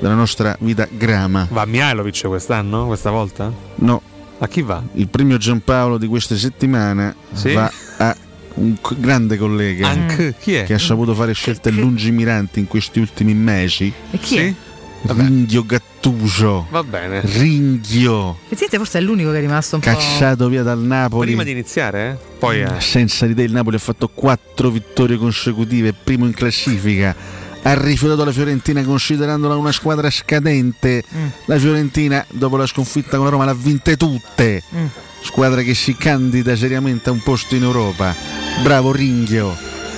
della 0.00 0.14
nostra 0.14 0.56
vita 0.60 0.88
grama. 0.90 1.46
Va 1.50 1.62
a 1.62 1.66
Mihailovic 1.66 2.26
quest'anno? 2.26 2.86
Questa 2.86 3.10
volta? 3.10 3.52
No, 3.76 4.02
A 4.38 4.48
chi 4.48 4.62
va? 4.62 4.82
il 4.94 5.08
premio 5.08 5.36
Giampaolo 5.36 5.98
di 5.98 6.06
questa 6.08 6.34
settimana 6.36 7.14
Sì? 7.32 7.52
va 7.52 7.70
a 7.98 8.16
un 8.54 8.76
grande 8.98 9.36
collega 9.38 9.88
Anche 9.88 10.34
chi 10.38 10.54
è? 10.54 10.64
che 10.64 10.74
ha 10.74 10.78
saputo 10.78 11.14
fare 11.14 11.32
scelte 11.32 11.70
lungimiranti 11.70 12.58
in 12.58 12.66
questi 12.66 12.98
ultimi 12.98 13.32
mesi. 13.34 13.92
E 14.10 14.18
chi 14.18 14.36
è? 14.36 14.46
Sì? 14.48 14.54
Vabbè. 15.02 15.22
Ringhio 15.22 15.64
Gattuso. 15.64 16.66
Va 16.70 16.82
bene. 16.82 17.20
Ringhio, 17.22 18.36
Effettivamente 18.44 18.76
forse 18.76 18.98
è 18.98 19.00
l'unico 19.00 19.30
che 19.30 19.38
è 19.38 19.40
rimasto 19.40 19.76
un 19.76 19.80
po'. 19.80 19.90
cacciato 19.90 20.48
via 20.48 20.62
dal 20.62 20.78
Napoli. 20.78 21.28
Prima 21.28 21.42
di 21.42 21.52
iniziare, 21.52 22.10
eh? 22.10 22.36
Poi 22.38 22.60
eh. 22.60 22.80
Senza 22.80 23.26
di 23.26 23.34
te 23.34 23.42
il 23.42 23.52
Napoli 23.52 23.76
ha 23.76 23.80
fatto 23.80 24.08
quattro 24.12 24.70
vittorie 24.70 25.16
consecutive, 25.16 25.92
primo 25.92 26.26
in 26.26 26.34
classifica. 26.34 27.14
Ha 27.62 27.74
rifiutato 27.74 28.24
la 28.24 28.32
Fiorentina 28.32 28.82
considerandola 28.82 29.54
una 29.56 29.72
squadra 29.72 30.08
scadente. 30.10 31.02
Mm. 31.14 31.26
La 31.46 31.58
Fiorentina, 31.58 32.24
dopo 32.30 32.56
la 32.56 32.66
sconfitta 32.66 33.16
con 33.16 33.24
la 33.26 33.30
Roma, 33.30 33.44
l'ha 33.44 33.54
vinte 33.54 33.96
tutte. 33.96 34.62
Mm. 34.74 34.86
Squadra 35.22 35.60
che 35.60 35.74
si 35.74 35.94
candida 35.94 36.56
seriamente 36.56 37.10
a 37.10 37.12
un 37.12 37.22
posto 37.22 37.54
in 37.54 37.62
Europa. 37.62 38.14
Bravo 38.62 38.92
Ringhio. 38.92 39.54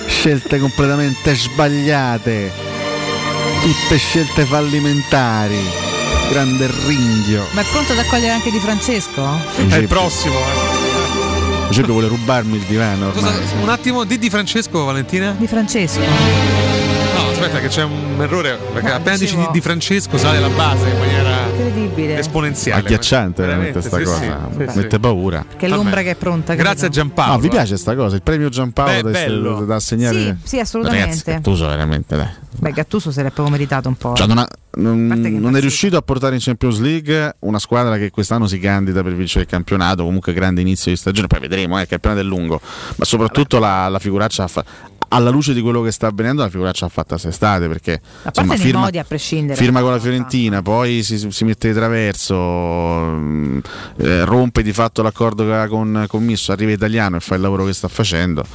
Scelte 0.07 0.59
completamente 0.59 1.33
sbagliate. 1.35 2.72
Tutte 3.63 3.97
scelte 3.97 4.45
fallimentari. 4.45 5.57
grande 6.29 6.69
ringhio. 6.85 7.45
Ma 7.51 7.61
è 7.61 7.65
pronto 7.71 7.91
ad 7.93 7.99
accogliere 7.99 8.31
anche 8.31 8.51
Di 8.51 8.59
Francesco? 8.59 9.25
È 9.69 9.75
il 9.75 9.87
prossimo. 9.87 10.35
eh. 10.37 11.67
Giuseppe 11.67 11.91
vuole 11.91 12.07
rubarmi 12.07 12.57
il 12.57 12.63
divano 12.63 13.11
Cosa- 13.11 13.27
ormai. 13.27 13.61
un 13.63 13.69
attimo, 13.69 14.03
di 14.03 14.17
Di 14.19 14.29
Francesco, 14.29 14.83
Valentina? 14.83 15.33
Di 15.37 15.47
Francesco. 15.47 16.92
Aspetta, 17.43 17.59
che 17.59 17.67
c'è 17.67 17.83
un 17.83 18.17
errore. 18.21 18.57
Perché 18.73 18.87
No, 18.89 18.95
appena 18.95 19.17
dici 19.17 19.25
dicevo- 19.35 19.45
di, 19.47 19.51
Di 19.51 19.61
Francesco 19.61 20.17
sale 20.17 20.39
la 20.39 20.49
base 20.49 20.89
in 20.89 20.97
maniera 20.97 21.47
Incredibile. 21.49 22.17
esponenziale. 22.19 22.81
Agghiacciante 22.81 23.41
veramente 23.41 23.81
sta 23.81 23.97
sì, 23.97 24.03
cosa. 24.03 24.17
sì, 24.17 24.25
sì, 24.25 24.77
Mette 24.77 24.87
sì. 24.89 24.99
paura. 24.99 25.45
Che 25.55 25.65
è 25.65 25.69
l'ombra 25.69 26.01
che 26.01 26.11
è 26.11 26.15
pronta. 26.15 26.53
Grazie 26.55 26.87
a 26.87 26.89
credo. 26.89 26.93
Giampaolo. 26.93 27.33
No, 27.33 27.39
vi 27.39 27.49
piace 27.49 27.77
sta 27.77 27.95
cosa? 27.95 28.15
Il 28.15 28.21
premio 28.23 28.49
Giampaolo 28.49 28.91
Beh, 28.93 29.01
da, 29.01 29.09
bello. 29.11 29.65
da 29.65 29.75
assegnare? 29.75 30.37
Sì, 30.43 30.47
sì, 30.49 30.59
assolutamente. 30.59 31.05
Ragazzi, 31.07 31.23
Gattuso 31.31 31.67
veramente, 31.67 32.15
dai. 32.15 32.27
Beh, 32.55 32.71
Gattuso 32.71 33.11
se 33.11 33.21
l'è 33.23 33.31
proprio 33.31 33.49
meritato 33.55 33.87
un 33.87 33.95
po'. 33.95 34.13
Cioè, 34.15 34.27
non, 34.27 34.37
ha- 34.37 34.47
non- 34.75 35.05
non 35.07 35.55
è 35.57 35.59
riuscito 35.59 35.97
a 35.97 36.01
portare 36.01 36.35
in 36.35 36.41
Champions 36.41 36.79
League 36.79 37.35
una 37.39 37.59
squadra 37.59 37.97
che 37.97 38.09
quest'anno 38.11 38.47
si 38.47 38.59
candida 38.59 39.01
per 39.03 39.13
vincere 39.15 39.43
il 39.43 39.49
campionato. 39.49 40.03
Comunque, 40.03 40.33
grande 40.33 40.61
inizio 40.61 40.91
di 40.91 40.97
stagione. 40.97 41.27
Poi 41.27 41.39
vedremo, 41.39 41.77
eh, 41.79 41.81
il 41.81 41.87
campionato 41.87 42.21
è 42.21 42.23
lungo. 42.23 42.61
Ma 42.95 43.05
soprattutto 43.05 43.59
la, 43.59 43.89
la 43.89 43.99
figuraccia. 43.99 44.43
ha 44.43 44.47
fa- 44.47 44.63
alla 45.13 45.29
luce 45.29 45.53
di 45.53 45.61
quello 45.61 45.81
che 45.81 45.91
sta 45.91 46.07
avvenendo, 46.07 46.41
la 46.41 46.49
figuraccia 46.49 46.85
ha 46.85 46.89
fatta 46.89 47.09
quest'estate. 47.15 47.67
Perché 47.67 47.93
A 47.93 48.31
parte 48.31 48.41
insomma, 48.41 48.55
firma, 48.57 48.79
modi, 48.81 48.99
a 48.99 49.03
prescindere. 49.03 49.59
firma 49.59 49.81
con 49.81 49.91
la 49.91 49.99
Fiorentina, 49.99 50.61
poi 50.61 51.03
si, 51.03 51.31
si 51.31 51.43
mette 51.45 51.67
di 51.69 51.73
traverso, 51.73 52.35
mh, 52.35 53.61
eh, 53.97 54.25
rompe 54.25 54.63
di 54.63 54.73
fatto 54.73 55.01
l'accordo 55.01 55.43
che 55.43 55.49
aveva 55.51 55.67
con, 55.67 56.05
con 56.07 56.23
Misso, 56.23 56.51
arriva 56.51 56.71
italiano 56.71 57.17
e 57.17 57.19
fa 57.19 57.35
il 57.35 57.41
lavoro 57.41 57.65
che 57.65 57.73
sta 57.73 57.87
facendo. 57.87 58.45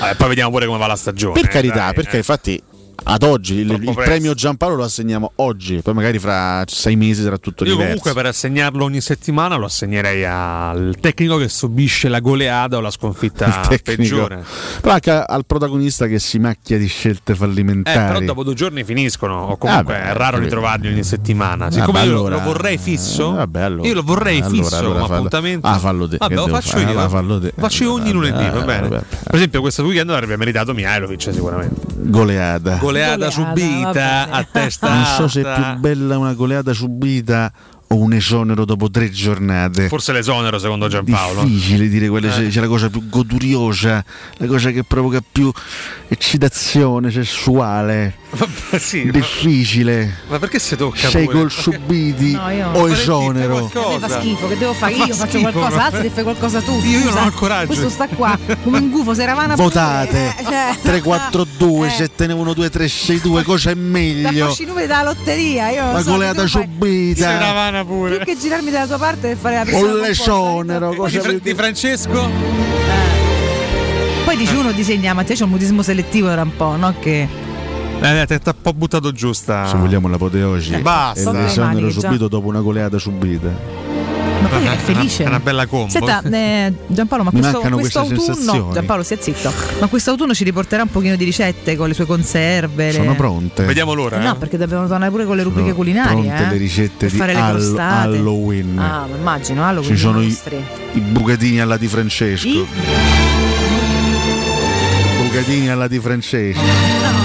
Vabbè, 0.00 0.14
poi 0.14 0.28
vediamo 0.28 0.50
pure 0.50 0.66
come 0.66 0.78
va 0.78 0.86
la 0.86 0.96
stagione. 0.96 1.34
Per 1.34 1.44
eh, 1.44 1.48
carità, 1.48 1.84
dai, 1.86 1.94
perché 1.94 2.14
eh. 2.14 2.18
infatti 2.18 2.62
ad 3.02 3.22
oggi 3.22 3.54
il, 3.56 3.70
il 3.70 3.92
premio 3.94 4.34
Giampaolo 4.34 4.76
lo 4.76 4.84
assegniamo 4.84 5.32
oggi, 5.36 5.80
poi 5.82 5.94
magari 5.94 6.18
fra 6.18 6.62
sei 6.66 6.96
mesi 6.96 7.22
sarà 7.22 7.38
tutto 7.38 7.64
Io 7.64 7.70
diverso. 7.72 7.86
comunque 7.88 8.12
per 8.14 8.26
assegnarlo 8.30 8.84
ogni 8.84 9.00
settimana 9.00 9.56
lo 9.56 9.66
assegnerei 9.66 10.24
al 10.24 10.94
tecnico 11.00 11.36
che 11.36 11.48
subisce 11.48 12.08
la 12.08 12.20
goleada 12.20 12.76
o 12.76 12.80
la 12.80 12.90
sconfitta 12.90 13.68
peggiore. 13.82 14.44
Però 14.80 14.92
anche 14.94 15.10
al 15.10 15.44
protagonista 15.46 16.06
che 16.06 16.18
si 16.18 16.38
macchia 16.38 16.78
di 16.78 16.86
scelte 16.86 17.32
Eh, 17.32 17.34
fallimentari. 17.34 18.12
però 18.12 18.20
dopo 18.24 18.44
due 18.44 18.54
giorni 18.54 18.84
finiscono, 18.84 19.34
o 19.46 19.56
comunque 19.56 19.94
Vabbè, 19.94 20.10
è 20.10 20.12
raro 20.14 20.38
ritrovarli 20.38 20.88
ogni 20.88 21.02
settimana. 21.04 21.70
Siccome 21.70 22.00
io 22.04 22.12
lo- 22.12 22.18
allora- 22.26 22.36
lo 22.36 22.42
vorrei 22.42 22.78
fisso, 22.78 23.32
Eh, 23.32 23.36
vabbè, 23.36 23.60
allora- 23.60 23.88
io 23.88 23.94
lo 23.94 24.02
vorrei 24.02 24.40
allora- 24.40 24.50
fisso 24.62 24.76
allora 24.76 24.94
come 24.94 25.00
fallo- 25.06 25.14
appuntamento. 25.16 25.66
Ah, 25.66 25.78
fallo 25.78 26.08
te. 26.08 26.16
Vabbè, 26.18 26.34
lo 26.34 26.46
faccio 26.48 26.68
fare? 26.70 26.82
io. 26.82 26.88
Allora 26.90 27.08
fallo 27.08 27.40
te. 27.40 27.52
Faccio 27.56 27.82
io 27.84 27.92
ogni 27.92 28.12
lunedì, 28.12 28.44
eh, 28.44 28.50
va 28.50 28.60
bene. 28.62 28.88
vabbè. 28.88 29.04
Per 29.24 29.34
esempio, 29.34 29.60
questo 29.60 29.82
weekend 29.82 30.10
avrebbe 30.10 30.36
meritato 30.36 30.72
Mihailovic 30.74 31.20
sicuramente. 31.32 31.80
Goleada. 31.96 32.76
Goleada 32.90 33.30
subita 33.30 34.28
a 34.30 34.42
testa 34.42 34.92
Non 34.92 35.04
so 35.04 35.28
se 35.28 35.42
è 35.42 35.54
più 35.54 35.78
bella 35.78 36.18
una 36.18 36.34
goleada 36.34 36.72
subita 36.72 37.52
o 37.92 37.96
un 37.96 38.12
esonero 38.12 38.64
dopo 38.64 38.88
tre 38.88 39.10
giornate. 39.10 39.88
Forse 39.88 40.12
l'esonero 40.12 40.58
secondo 40.60 40.86
Giampaolo. 40.86 41.42
Difficile 41.42 41.88
dire 41.88 42.08
quella 42.08 42.28
Eh. 42.28 42.30
c'è, 42.44 42.48
c'è 42.48 42.60
la 42.60 42.68
cosa 42.68 42.88
più 42.88 43.08
goduriosa, 43.08 44.04
la 44.36 44.46
cosa 44.46 44.70
che 44.70 44.84
provoca 44.84 45.20
più 45.20 45.50
eccitazione 46.06 47.10
sessuale. 47.10 48.14
Vabbè, 48.30 48.78
sì, 48.78 49.02
ma- 49.04 49.10
Difficile. 49.10 50.18
Ma 50.28 50.38
perché 50.38 50.60
si 50.60 50.76
tocca 50.76 51.08
Sei 51.08 51.24
pure? 51.24 51.38
gol 51.38 51.50
subiti 51.50 52.30
No, 52.32 52.50
io- 52.50 52.70
o 52.74 52.88
esonero. 52.88 53.56
A 53.74 53.88
me 53.88 53.98
fa 53.98 54.20
schifo, 54.20 54.46
che 54.46 54.56
devo 54.56 54.72
fare? 54.72 54.94
Ma 54.96 55.04
Io 55.06 55.14
fa 55.14 55.24
faccio 55.26 55.38
schifo, 55.38 55.50
qualcosa, 55.50 55.76
ma- 55.76 55.84
alzati 55.86 56.06
e 56.06 56.10
fai 56.10 56.22
qualcosa 56.22 56.60
tu. 56.62 56.80
Io- 56.84 56.98
io 57.00 57.04
non 57.10 57.24
ho 57.24 57.26
il 57.26 57.32
coraggio. 57.34 57.66
Questo 57.66 57.88
sta 57.88 58.06
qua 58.06 58.38
come 58.62 58.78
un 58.78 58.90
gufo, 58.90 59.14
se 59.14 59.22
eravana 59.22 59.56
Votate 59.56 60.32
pure, 60.36 60.38
eh, 60.38 60.44
cioè, 60.44 60.76
342 60.80 61.86
eh. 61.88 61.90
791 61.90 62.52
2362 62.54 63.42
cosa 63.42 63.70
è 63.70 63.74
Da 63.74 63.80
meglio? 63.80 64.46
fasci 64.48 64.62
i 64.62 64.66
numeri 64.66 64.86
della 64.86 65.02
lotteria. 65.02 65.70
Io 65.70 65.90
La 65.92 66.02
so, 66.02 66.10
goleata 66.12 66.34
devo 66.44 66.46
fare- 66.48 66.68
subita 66.70 67.79
Seravana 67.80 67.84
pure. 67.84 68.16
Più 68.16 68.24
che 68.26 68.36
girarmi 68.38 68.70
dalla 68.70 68.86
tua 68.86 68.98
parte 68.98 69.30
e 69.30 69.36
fare 69.36 69.56
la 69.56 69.64
persona 69.64 69.84
o 69.84 69.88
composta. 69.90 70.06
l'esonero 70.08 70.90
Di, 70.90 70.96
cosa 70.96 71.20
Fra- 71.20 71.32
di 71.32 71.54
Francesco? 71.54 72.28
Poi 74.24 74.36
dici 74.36 74.54
uno 74.54 74.72
disegna, 74.72 75.12
ma 75.14 75.24
te 75.24 75.34
c'è 75.34 75.44
un 75.44 75.50
mutismo 75.50 75.82
selettivo 75.82 76.28
era 76.30 76.42
un 76.42 76.54
po', 76.56 76.76
no? 76.76 76.94
Che 77.00 77.28
Eh, 78.02 78.26
ti 78.26 78.32
ha 78.32 78.38
un 78.44 78.54
po' 78.62 78.72
buttato 78.72 79.12
giusta. 79.12 79.66
se 79.66 79.76
vogliamo 79.76 80.08
l'apoteosi 80.08 80.74
Eh, 80.74 80.78
basta. 80.80 81.30
e 81.30 81.32
l'esonero 81.32 81.90
subito 81.90 82.28
dopo 82.28 82.46
una 82.46 82.60
goleata 82.60 82.98
subita 82.98 83.48
ma 84.40 84.48
poi 84.48 84.64
è 84.66 84.76
felice. 84.76 85.24
È 85.24 85.26
una 85.26 85.40
bella 85.40 85.66
combo. 85.66 85.90
Senta, 85.90 86.22
eh, 86.22 86.72
Giampaolo, 86.86 87.24
ma 87.24 87.30
questo, 87.30 87.98
autunno. 88.00 88.70
Giampaolo, 88.72 89.02
stia 89.02 89.18
zitto. 89.20 89.52
Ma 89.78 89.86
questo 89.86 90.10
autunno 90.10 90.34
ci 90.34 90.44
riporterà 90.44 90.82
un 90.82 90.90
pochino 90.90 91.16
di 91.16 91.24
ricette 91.24 91.76
con 91.76 91.88
le 91.88 91.94
sue 91.94 92.06
conserve. 92.06 92.92
sono 92.92 93.10
le- 93.10 93.16
pronte 93.16 93.64
Vediamo 93.64 93.92
l'ora. 93.92 94.16
Eh 94.16 94.20
eh. 94.20 94.24
no, 94.24 94.36
perché 94.36 94.56
dobbiamo 94.56 94.86
tornare 94.86 95.10
pure 95.10 95.24
con 95.24 95.36
le 95.36 95.42
rubriche 95.42 95.72
culinarie. 95.72 96.12
pronte 96.28 96.44
eh? 96.44 96.48
le 96.50 96.56
ricette 96.56 97.06
per 97.06 97.10
di 97.10 97.16
fare 97.16 97.32
le 97.34 97.40
Hall- 97.40 97.56
crostate. 97.56 98.16
Halloween 98.16 98.78
Ah, 98.78 99.06
ma 99.10 99.16
immagino, 99.16 99.64
Halloween. 99.64 99.90
ci 99.90 99.96
sono 99.96 100.20
i, 100.22 100.36
i 100.92 101.00
bucatini 101.00 101.60
alla 101.60 101.76
di 101.76 101.86
Francesco 101.88 102.46
I? 102.48 102.66
bucatini 105.22 105.68
alla 105.70 105.86
di 105.88 105.98
Francesco 106.00 106.60
No. 106.60 107.19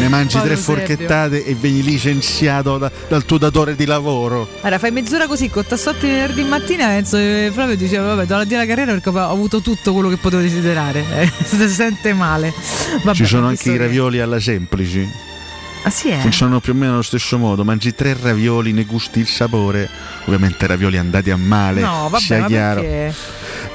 Ne 0.00 0.08
mangi 0.08 0.36
Povero 0.36 0.54
tre 0.54 0.54
Eusebio. 0.54 0.74
forchettate 0.96 1.44
e 1.44 1.54
vieni 1.54 1.82
licenziato 1.82 2.78
da- 2.78 2.90
dal 3.08 3.24
tuo 3.24 3.38
datore 3.38 3.74
di 3.74 3.84
lavoro 3.84 4.48
Allora, 4.60 4.78
fai 4.78 4.90
mezz'ora 4.90 5.26
così 5.26 5.48
con 5.50 5.64
tassotti 5.66 6.06
venerdì 6.06 6.42
mattina. 6.44 6.86
Penso 6.86 7.16
che 7.16 7.50
Flavio 7.52 7.76
diceva: 7.76 8.14
Vabbè, 8.14 8.26
do 8.26 8.36
la 8.36 8.44
via 8.44 8.56
alla 8.58 8.66
carriera 8.66 8.92
perché 8.92 9.08
ho 9.08 9.30
avuto 9.30 9.60
tutto 9.60 9.92
quello 9.92 10.08
che 10.08 10.16
potevo 10.16 10.42
desiderare. 10.42 11.04
Eh, 11.18 11.30
si 11.44 11.68
sente 11.68 12.12
male. 12.12 12.52
Vabbè, 13.02 13.16
ci 13.16 13.24
sono 13.26 13.48
anche 13.48 13.70
i 13.72 13.76
ravioli 13.76 14.20
alla 14.20 14.38
semplici 14.40 15.26
Ah, 15.82 15.90
sì, 15.90 16.08
eh? 16.10 16.18
funzionano 16.18 16.60
più 16.60 16.72
o 16.72 16.76
meno 16.76 16.92
allo 16.94 17.02
stesso 17.02 17.38
modo 17.38 17.64
mangi 17.64 17.94
tre 17.94 18.16
ravioli 18.20 18.72
ne 18.72 18.84
gusti 18.84 19.20
il 19.20 19.28
sapore 19.28 19.88
ovviamente 20.24 20.66
ravioli 20.66 20.98
andati 20.98 21.30
a 21.30 21.36
male 21.36 21.80
No, 21.80 22.08
vabbè, 22.10 22.22
sia 22.22 22.44
chiaro 22.46 22.80
perché? 22.80 23.14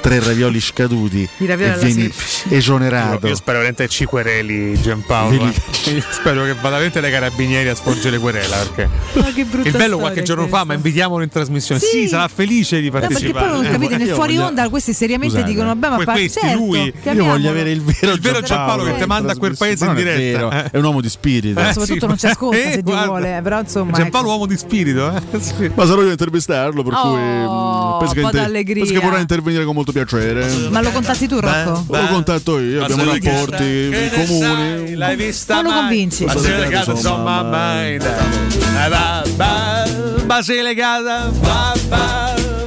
Tre 0.04 0.20
ravioli 0.20 0.60
scaduti 0.60 1.26
I 1.38 1.46
ravioli 1.46 1.72
e 1.72 1.76
vieni 1.78 2.00
semplice. 2.12 2.44
esonerato 2.54 3.20
Io, 3.26 3.28
io 3.32 3.34
spero 3.36 3.56
veramente 3.58 3.84
che 3.84 3.88
ci 3.90 4.04
quereli 4.04 4.78
Giampaolo. 4.78 5.46
Eh. 5.48 6.02
Spero 6.12 6.44
che 6.44 6.52
vada 6.54 6.68
veramente 6.70 7.00
dai 7.00 7.10
carabinieri 7.10 7.68
a 7.70 7.74
sporgere 7.74 8.18
querela. 8.18 8.56
Perché 8.56 8.88
Ma 9.14 9.32
che 9.32 9.44
brutta 9.44 9.68
il 9.68 9.74
bello 9.76 9.96
qualche 9.98 10.22
giorno 10.22 10.42
questa. 10.42 10.58
fa, 10.60 10.64
ma 10.66 10.74
invitiamolo 10.74 11.22
in 11.22 11.28
trasmissione. 11.30 11.80
Sì. 11.80 11.86
Sì, 12.02 12.08
sarà 12.08 12.28
felice 12.28 12.80
di 12.80 12.86
No, 12.86 12.92
perché 12.92 13.06
partecipare. 13.08 13.46
poi 13.46 13.54
non 13.56 13.64
Eh, 13.66 13.70
capite 13.70 13.96
nel 13.96 14.08
fuori 14.10 14.34
voglio- 14.36 14.48
onda 14.48 14.68
questi 14.68 14.92
seriamente 14.92 15.34
Scusate, 15.36 15.50
dicono 15.52 15.68
vabbè 15.68 15.88
ma 15.88 15.96
que- 15.96 16.04
fa- 16.04 16.12
questi, 16.12 16.40
certo, 16.40 16.58
lui. 16.58 16.92
Io 17.02 17.24
voglio 17.24 17.48
avere 17.50 17.70
il 17.70 17.82
vero, 17.82 18.12
Il 18.12 18.20
vero 18.20 18.40
Giampaolo 18.42 18.84
che 18.84 18.96
ti 18.96 19.06
manda 19.06 19.32
a 19.32 19.36
quel 19.36 19.56
paese 19.56 19.84
in 19.86 19.94
diretta. 19.94 20.48
vero, 20.48 20.50
Eh. 20.50 20.70
è 20.70 20.76
un 20.78 20.84
uomo 20.84 21.00
di 21.00 21.08
spirito 21.08 21.60
Eh, 21.60 21.64
soprattutto 21.72 22.00
sì, 22.00 22.06
non 22.06 22.18
ci 22.18 22.26
ascolta 22.26 22.56
eh, 22.62 22.72
se 22.72 22.82
Dio 22.82 23.04
vuole 23.04 23.40
però 23.42 23.60
insomma 23.60 23.92
Giampaolo 23.96 24.26
ecco. 24.26 24.36
uomo 24.36 24.46
di 24.46 24.56
spirito, 24.58 25.14
eh? 25.14 25.70
Ma 25.74 25.86
sarò 25.86 26.02
io 26.02 26.08
a 26.08 26.10
intervistarlo 26.10 26.82
per 26.82 26.92
Oh, 26.94 27.00
cui 27.10 27.20
mm, 27.20 27.98
penso, 28.00 28.14
che 28.14 28.20
un 28.20 28.30
po' 28.30 28.36
d'allegria. 28.36 28.84
che 28.84 28.98
vorrà 28.98 29.18
intervenire 29.18 29.64
con 29.64 29.74
molto 29.74 29.92
piacere 29.94 30.68
ma 30.70 30.80
lo 30.82 30.90
contatti 30.90 31.26
tu 31.28 31.38
Rocco? 31.40 31.86
lo 31.88 32.06
contatto 32.08 32.58
io 32.58 32.80
Ma 32.80 32.84
abbiamo 32.84 33.04
rapporti 33.04 33.64
che 33.64 33.88
ne 33.90 34.10
sai? 34.10 34.26
comuni 34.26 34.94
L'hai 34.94 35.16
vista 35.16 35.54
Non 35.62 35.64
lo 35.72 35.80
convinci. 35.80 36.24
Basilicata 36.24 36.90
Insomma, 36.90 36.96
insomma 36.98 37.42
mai. 37.42 37.94
Eh, 37.94 38.88
va, 38.88 39.22
va, 39.36 39.84
Basilicata, 40.24 41.30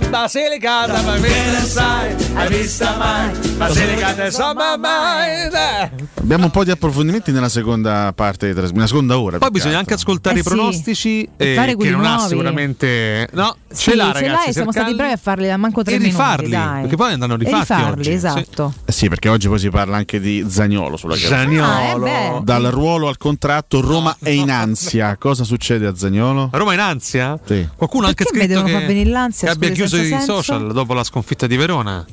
va, 0.10 0.18
va, 0.18 0.22
Basilicata, 0.22 1.02
ma 1.04 1.14
che 1.16 1.28
ne 1.30 1.62
sai? 1.66 2.16
Hai 2.34 2.48
vista 2.50 2.96
mai? 2.98 3.32
Basilicata 3.58 4.26
insomma 4.26 4.78
mai. 4.78 5.50
Abbiamo 6.20 6.46
un 6.46 6.52
po' 6.52 6.64
di 6.64 6.72
approfondimenti 6.72 7.32
nella 7.32 7.48
seconda 7.50 8.12
parte 8.14 8.52
nella 8.54 8.86
seconda 8.88 9.18
ora 9.18 9.38
Poi 9.38 9.50
bisogna 9.50 9.78
anche 9.78 9.94
ascoltare 9.94 10.36
Eh 10.36 10.40
i 10.40 10.44
sì. 10.44 10.50
pronostici 10.50 11.30
E 11.38 11.52
eh, 11.52 11.56
fare 11.56 11.76
che 11.78 11.90
non 11.90 12.04
ha 12.06 12.16
nuovi. 12.16 12.28
sicuramente 12.30 13.30
no 13.32 13.56
Sì, 13.70 13.92
ce 13.92 13.96
l'ha 13.96 14.08
ce 14.08 14.14
ragazzi 14.14 14.44
l'hai, 14.44 14.54
siamo 14.54 14.72
stati 14.74 14.94
bravi 14.94 15.14
a 15.14 15.18
farli 15.18 15.48
da 15.48 15.56
manco 15.58 15.84
tre 15.84 15.96
e 15.96 15.98
minuti 16.00 16.16
rifarli 16.18 16.50
dai. 16.50 16.82
perché 16.82 16.96
poi 16.98 17.14
andranno 17.14 17.36
E 17.36 17.38
rifatti 17.38 17.60
rifarli, 17.60 17.92
oggi, 17.92 18.04
sì. 18.04 18.12
esatto 18.12 18.74
Eh 18.86 18.92
sì 18.92 19.08
perché 19.10 19.30
oggi 19.30 19.48
poi 19.48 19.60
si 19.60 19.70
parla 19.70 19.96
anche 19.96 20.20
di 20.20 20.46
Zagnolo 20.50 20.98
sulla 20.98 21.16
carta 21.16 21.30
Zaniolo 21.30 22.06
Ah, 22.08 22.42
dal 22.44 22.64
ruolo 22.66 23.08
al 23.08 23.18
contratto 23.18 23.80
Roma 23.80 24.16
è 24.22 24.30
in 24.30 24.52
ansia 24.52 25.16
cosa 25.18 25.44
succede 25.46 25.88
a 25.88 25.96
Zagnolo? 25.96 26.50
Roma 26.52 26.74
in 26.74 26.80
ansia? 26.82 27.40
Sì. 27.46 27.68
Qualcuno 27.76 28.06
ha 28.06 28.10
anche 28.10 28.26
Perché 28.26 28.38
mi 28.40 28.46
scritto 28.46 28.60
devono 28.62 28.74
che, 28.74 28.80
far 28.80 28.88
venire 28.94 29.10
l'ansia, 29.10 29.48
che 29.48 29.54
abbia 29.54 29.70
chiuso 29.70 29.97
senza 29.98 30.16
i 30.16 30.18
senso? 30.20 30.42
social 30.42 30.72
dopo 30.74 30.94
la 30.94 31.04
sconfitta 31.04 31.48
di 31.48 31.56
Verona. 31.56 32.06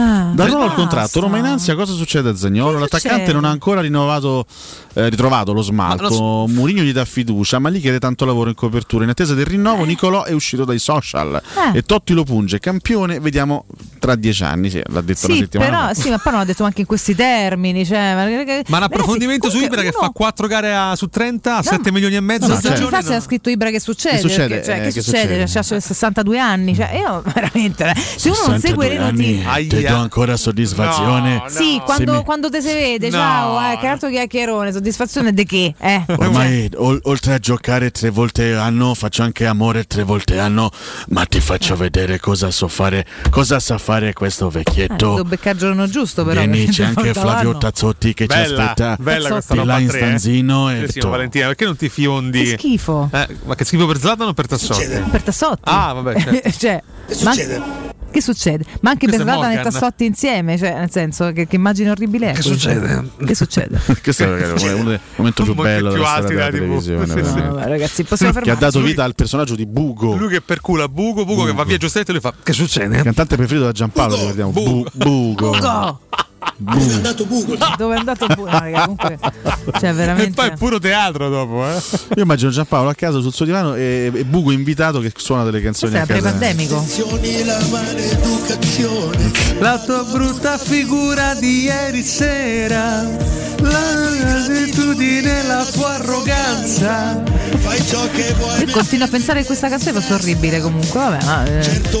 Ah, 0.00 0.30
Dal 0.34 0.48
ruolo 0.48 0.64
al 0.64 0.74
contratto, 0.74 1.20
Roma 1.20 1.38
in 1.38 1.44
ansia, 1.44 1.74
cosa 1.74 1.92
succede 1.92 2.28
a 2.30 2.36
Zagnolo? 2.36 2.74
Che 2.74 2.80
L'attaccante 2.80 3.16
succede? 3.18 3.32
non 3.32 3.44
ha 3.44 3.50
ancora 3.50 3.80
rinnovato, 3.80 4.46
eh, 4.94 5.08
ritrovato 5.08 5.52
lo 5.52 5.62
smalto. 5.62 6.02
Ma 6.04 6.08
lo 6.08 6.46
Mourinho 6.48 6.82
gli 6.82 6.92
dà 6.92 7.04
fiducia, 7.04 7.58
ma 7.58 7.68
lì 7.68 7.80
chiede 7.80 7.98
tanto 7.98 8.24
lavoro 8.24 8.48
in 8.50 8.54
copertura. 8.54 9.04
In 9.04 9.10
attesa 9.10 9.34
del 9.34 9.46
rinnovo, 9.46 9.84
Nicolò 9.84 10.24
è 10.24 10.32
uscito 10.32 10.64
dai 10.64 10.78
social 10.78 11.40
Eh. 11.72 11.78
e 11.78 11.82
Totti 11.82 12.12
lo 12.12 12.24
punge. 12.24 12.58
Campione, 12.60 13.18
vediamo 13.20 13.64
tra 13.98 14.14
dieci 14.14 14.44
anni, 14.44 14.70
sì, 14.70 14.80
l'ha 14.86 15.00
detto 15.00 15.26
una 15.26 15.34
Sì, 15.34 15.40
settimana 15.40 15.70
però, 15.88 15.94
sì, 15.94 16.08
ma 16.10 16.18
poi 16.18 16.32
non 16.32 16.40
l'ha 16.40 16.46
detto 16.46 16.64
anche 16.64 16.80
in 16.82 16.86
questi 16.86 17.14
termini. 17.14 17.84
Cioè, 17.84 18.14
ma, 18.14 18.24
Ma 18.68 18.76
un 18.76 18.82
approfondimento 18.84 19.48
su 19.48 19.54
comunque 19.54 19.78
Ibra 19.78 19.90
che 19.90 19.96
uno- 19.96 20.06
fa 20.06 20.12
4 20.12 20.46
gare 20.46 20.74
a- 20.74 20.94
su 20.96 21.08
30 21.08 21.56
a 21.58 21.62
7 21.62 21.90
milioni 21.90 22.14
e 22.16 22.20
mezzo 22.20 22.46
No, 22.46 22.52
a 22.52 22.54
no, 22.54 22.60
stagione. 22.60 22.84
infatti 22.84 23.06
c'era 23.06 23.20
scritto 23.20 23.50
Ibra 23.50 23.70
che 23.70 23.80
succede. 23.80 24.14
Che 24.16 24.20
succede? 24.20 24.48
perché, 24.48 24.64
cioè, 24.64 24.74
Eh, 24.74 24.78
che 24.78 24.92
che 24.92 25.00
succede? 25.02 25.46
succede? 25.46 25.68
C'ha 25.78 25.80
62 25.80 26.38
anni. 26.38 26.74
Cioè, 26.74 26.90
io 26.98 27.22
veramente. 27.34 27.84
eh, 27.90 27.94
Se 28.16 28.28
uno 28.30 28.38
non 28.48 28.60
segue 28.60 28.88
le 28.88 28.98
notizie. 28.98 29.44
Do 29.88 29.96
ancora 29.96 30.36
soddisfazione. 30.36 31.42
Sì, 31.48 31.80
quando, 31.84 32.12
mi- 32.14 32.24
quando 32.24 32.50
te 32.50 32.60
si 32.60 32.72
vede, 32.72 33.10
No. 33.10 33.16
ciao, 33.16 33.72
eh, 33.72 33.78
che 33.78 33.86
altro 33.86 34.08
chiacchierone, 34.08 34.72
soddisfazione 34.72 35.32
di 35.32 35.44
che? 35.44 35.74
Eh. 35.78 36.02
Ormai 36.16 36.70
ol- 36.76 37.00
oltre 37.04 37.34
a 37.34 37.38
giocare 37.38 37.90
tre 37.90 38.10
volte 38.10 38.52
l'anno 38.52 38.94
faccio 38.94 39.22
anche 39.22 39.46
amore 39.46 39.84
tre 39.84 40.02
volte 40.02 40.34
l'anno, 40.36 40.70
ma 41.08 41.24
ti 41.24 41.40
faccio 41.40 41.76
vedere 41.76 42.18
cosa 42.20 42.50
so 42.50 42.68
fare, 42.68 43.06
cosa 43.30 43.58
sa 43.60 43.78
fare 43.78 44.12
questo 44.12 44.48
Eh, 44.48 44.50
vecchietto. 44.50 44.94
devo 45.14 45.24
beccare 45.24 45.52
il 45.52 45.58
giorno 45.58 45.86
giusto, 45.88 46.24
però. 46.24 46.40
Vieni, 46.40 46.66
c'è 46.68 46.84
anche 46.94 47.12
Flavio 47.14 47.48
l'anno. 47.48 47.58
Tazzotti 47.58 48.14
che 48.14 48.26
ci 48.26 48.36
Bella, 48.36 48.62
aspetta 48.62 48.96
bella 48.98 49.28
questa 49.30 49.52
di 49.54 49.58
roba 49.60 49.72
là 49.72 49.78
in 49.78 49.86
eh. 49.88 49.90
stanzino 49.90 50.68
Sì, 50.68 50.74
e 50.74 50.88
sì, 50.88 50.98
to- 51.00 51.08
Valentina, 51.08 51.46
perché 51.46 51.64
non 51.64 51.76
ti 51.76 51.88
fiondi? 51.88 52.42
Che 52.42 52.56
schifo. 52.58 53.08
Eh, 53.12 53.26
ma 53.44 53.54
che 53.54 53.64
schifo 53.64 53.86
per 53.86 53.98
Zlatan 53.98 54.28
o 54.28 54.32
per 54.34 54.46
Tassotti? 54.46 54.86
Per 55.10 55.22
Tassotti. 55.22 55.62
Ah, 55.64 55.92
vabbè, 55.92 56.20
certo. 56.20 56.50
cioè, 56.58 56.82
ma- 57.22 57.34
Che 58.10 58.20
succede? 58.22 58.64
Ma 58.80 58.90
anche 58.90 59.06
Questo 59.06 59.24
per 59.24 59.34
è 59.34 59.36
Zlatan 59.36 59.58
e. 59.58 59.62
Tassotti 59.62 60.04
insieme, 60.04 60.56
cioè, 60.56 60.74
nel 60.78 60.90
senso, 60.90 61.30
che, 61.32 61.46
che 61.46 61.56
immagine 61.56 61.90
orribile 61.90 62.30
è. 62.30 62.34
Che 62.34 62.42
questa? 62.42 62.52
succede? 62.52 63.10
Che 63.24 63.34
succede? 63.34 63.80
Questo 64.02 64.22
è 64.24 64.72
uno 64.72 64.88
dei 64.90 65.00
momenti 65.16 65.42
più 65.42 65.54
bello 65.54 65.88
più 65.90 65.98
della 65.98 66.10
alti 66.10 66.26
storia 66.32 66.50
della 66.50 66.58
televisione. 66.58 67.06
Sì, 67.06 67.24
sì. 67.24 67.40
Vabbè, 67.40 67.64
ragazzi, 67.66 68.04
possiamo 68.04 68.32
che 68.32 68.38
ha 68.38 68.42
fermarci. 68.42 68.64
dato 68.76 68.80
vita 68.86 69.04
al 69.04 69.14
personaggio 69.14 69.54
di 69.54 69.66
Bugo. 69.66 70.16
Lui 70.16 70.28
che 70.28 70.40
percula 70.40 70.88
Bugo, 70.88 71.24
Bugo, 71.24 71.44
che 71.44 71.52
va 71.52 71.64
via 71.64 71.76
Giuseppe 71.76 72.10
e 72.10 72.12
lui 72.12 72.20
fa 72.22 72.32
Che 72.42 72.52
succede? 72.52 72.96
Il 72.96 73.02
cantante 73.02 73.36
preferito 73.36 73.64
da 73.66 73.72
Giampaolo, 73.72 74.16
ricordiamo. 74.16 74.50
Bu- 74.52 74.86
Bugo. 74.92 75.50
Bugo! 75.50 76.00
Dove 76.60 76.94
è 76.94 76.94
andato 76.98 77.24
pure? 77.24 77.56
No, 77.58 77.74
raga, 78.50 78.80
comunque, 78.82 79.18
cioè, 79.78 79.90
E 79.90 79.92
veramente. 79.92 80.32
poi 80.34 80.48
è 80.48 80.56
puro 80.56 80.78
teatro 80.78 81.28
dopo, 81.28 81.64
eh. 81.68 81.80
Io 82.16 82.22
immagino 82.22 82.50
Giampaolo 82.50 82.88
a 82.90 82.94
casa 82.94 83.20
sul 83.20 83.32
suo 83.32 83.44
divano 83.44 83.74
e, 83.74 84.10
e 84.12 84.24
Bugo 84.24 84.50
invitato 84.50 84.98
che 85.00 85.12
suona 85.16 85.44
delle 85.44 85.60
canzoni 85.60 85.92
Questo 85.92 86.08
casa. 86.08 86.20
pre-pandemico. 86.20 86.84
La 89.60 89.78
tua 89.78 90.02
brutta 90.04 90.56
figura 90.58 91.34
di 91.34 91.62
ieri 91.64 92.02
sera, 92.02 93.02
la 93.60 94.10
gratitudine, 94.18 95.42
la 95.44 95.64
tua 95.72 95.94
arroganza. 95.94 97.22
Fai 97.58 97.84
ciò 97.86 98.08
che 98.10 98.32
vuoi. 98.38 98.60
Io 98.64 98.72
continuo 98.72 99.06
a 99.06 99.08
pensare 99.08 99.40
che 99.40 99.46
questa 99.46 99.68
canzone 99.68 100.00
fosse 100.00 100.14
orribile 100.14 100.60
comunque, 100.60 100.98
vabbè, 100.98 101.24
ma. 101.24 101.44
eh, 101.44 101.58
ecco. 101.60 101.98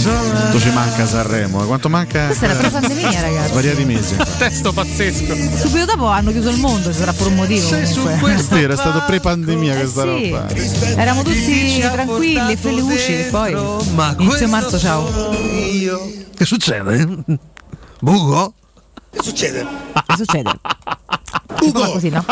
Quanto 0.00 0.60
ci 0.60 0.70
manca 0.70 1.06
Sanremo? 1.06 1.62
eh? 1.62 1.66
Quanto 1.66 1.88
manca? 1.88 2.26
Questa 2.26 2.44
era 2.44 2.54
pre-pandemia, 2.98 3.20
ragazzi. 3.20 3.50
Svariati 3.52 3.84
mesi. 3.84 4.16
Testo 4.38 4.72
pazzesco. 4.72 5.34
Subito 5.56 5.84
dopo 5.84 6.06
hanno 6.06 6.30
chiuso 6.32 6.48
il 6.50 6.58
mondo, 6.58 6.92
ci 6.92 6.98
sarà 6.98 7.12
pure 7.12 7.30
un 7.30 7.36
motivo. 7.36 7.68
È 7.70 8.42
vero, 8.48 8.72
è 8.72 8.76
stato 8.76 9.02
pre-pandemia 9.06 9.76
questa 9.76 10.04
Eh 10.04 10.18
sì. 10.18 10.30
roba. 10.30 10.48
Eravamo 11.00 11.22
tutti 11.22 11.78
tranquilli 11.80 12.56
felici, 12.56 13.26
poi 13.30 13.54
Ma 13.94 14.14
inizio 14.18 14.48
marzo, 14.48 14.78
ciao. 14.78 15.30
Che 16.34 16.44
succede? 16.44 17.24
Bugo? 18.00 18.54
Che 19.10 19.20
succede? 19.22 19.66
Che 20.06 20.14
succede? 20.16 20.50
Ugo! 21.60 21.90
Così, 21.92 22.08
no? 22.10 22.24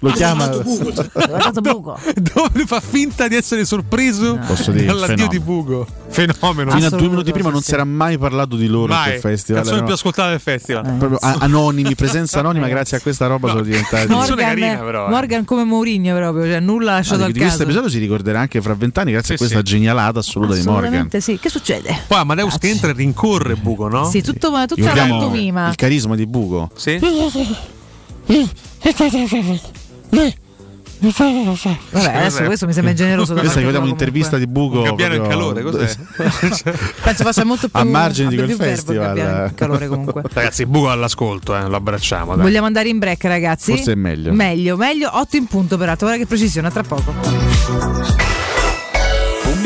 Lo 0.00 0.10
chiama. 0.10 0.48
Guardato 0.48 1.60
Bugo. 1.60 1.98
Dove 2.14 2.64
fa 2.66 2.80
finta 2.80 3.28
di 3.28 3.36
essere 3.36 3.64
sorpreso 3.64 4.38
Posso 4.46 4.70
dire, 4.72 4.86
dall'addio 4.86 5.28
fenomeno. 5.28 5.28
di 5.30 5.40
Bugo. 5.40 5.86
Fenomeno. 6.08 6.70
Fino 6.72 6.86
a 6.86 6.90
due 6.90 7.08
minuti 7.08 7.32
prima 7.32 7.50
non 7.50 7.62
si 7.62 7.72
era 7.72 7.84
mai 7.84 8.18
parlato 8.18 8.56
di 8.56 8.66
loro 8.66 8.92
Mai. 8.92 9.14
al 9.14 9.20
festival. 9.20 9.62
Canzone 9.62 9.84
più 9.84 9.94
ascoltata 9.94 10.30
del 10.30 10.40
festival. 10.40 10.82
proprio 10.98 11.18
a- 11.20 11.36
anonimi, 11.40 11.94
presenza 11.94 12.40
anonima, 12.40 12.68
grazie 12.68 12.96
a 12.98 13.00
questa 13.00 13.26
roba 13.26 13.48
sono 13.48 13.62
diventati. 13.62 14.06
Morgan, 14.12 15.08
Morgan 15.08 15.44
come 15.44 15.64
Mourinho 15.64 16.14
proprio, 16.16 16.44
cioè 16.44 16.60
nulla 16.60 16.92
lasciato 16.94 17.22
Ah, 17.22 17.26
al 17.26 17.32
di 17.32 17.38
questo 17.38 17.62
episodio 17.62 17.88
si 17.88 17.98
ricorderà 17.98 18.40
anche 18.40 18.60
fra 18.60 18.74
vent'anni 18.74 19.12
grazie 19.12 19.28
Sì, 19.28 19.42
a 19.42 19.46
questa 19.46 19.58
sì. 19.58 19.64
genialata 19.64 20.18
assoluta 20.18 20.54
di 20.54 20.60
Morgan. 20.60 20.74
Assolutamente 20.82 21.20
sì. 21.20 21.38
Che 21.38 21.48
succede? 21.48 22.02
Poi 22.06 22.18
Amadeus 22.18 22.58
che 22.58 22.68
entra 22.68 22.90
e 22.90 22.92
rincorre 22.94 23.54
Bugo, 23.54 23.88
no? 23.88 24.04
Sì, 24.10 24.20
tutto, 24.22 24.50
tutta 24.66 24.94
la 24.94 25.06
pantomima. 25.06 25.68
il 25.68 25.76
carisma 25.76 26.14
di 26.16 26.26
Bugo. 26.26 26.68
Sì? 26.74 26.98
Vabbè, 31.90 32.16
adesso 32.16 32.44
questo 32.44 32.66
mi 32.66 32.72
sembra 32.72 32.92
generoso 32.92 33.34
Questa 33.34 33.56
ricordiamo 33.58 33.86
un'intervista 33.86 34.38
di 34.38 34.46
Bugo. 34.46 34.82
Un 34.82 34.84
gabbiano 34.94 35.14
in 35.14 35.22
calore, 35.26 35.62
cos'è? 35.62 35.92
Penso 37.02 37.24
faccia 37.24 37.44
molto 37.44 37.68
più 37.68 37.80
A 37.80 37.82
margine 37.84 38.28
di 38.28 38.36
quel 38.36 38.52
festival. 38.52 39.16
in 39.18 39.54
calore 39.54 39.88
comunque. 39.88 40.22
Ragazzi, 40.32 40.64
Bugo 40.64 40.90
all'ascolto, 40.90 41.56
eh, 41.56 41.66
lo 41.66 41.74
abbracciamo. 41.76 42.36
Dai. 42.36 42.44
Vogliamo 42.44 42.66
andare 42.66 42.88
in 42.88 42.98
break, 42.98 43.24
ragazzi? 43.24 43.72
Forse 43.72 43.92
è 43.92 43.96
meglio. 43.96 44.32
Meglio, 44.32 44.76
meglio. 44.76 45.10
8 45.12 45.36
in 45.36 45.46
punto, 45.46 45.76
peraltro. 45.76 46.06
Guarda 46.06 46.22
che 46.22 46.28
precisione, 46.28 46.68
a 46.68 46.70
tra 46.70 46.82
poco. 46.84 48.41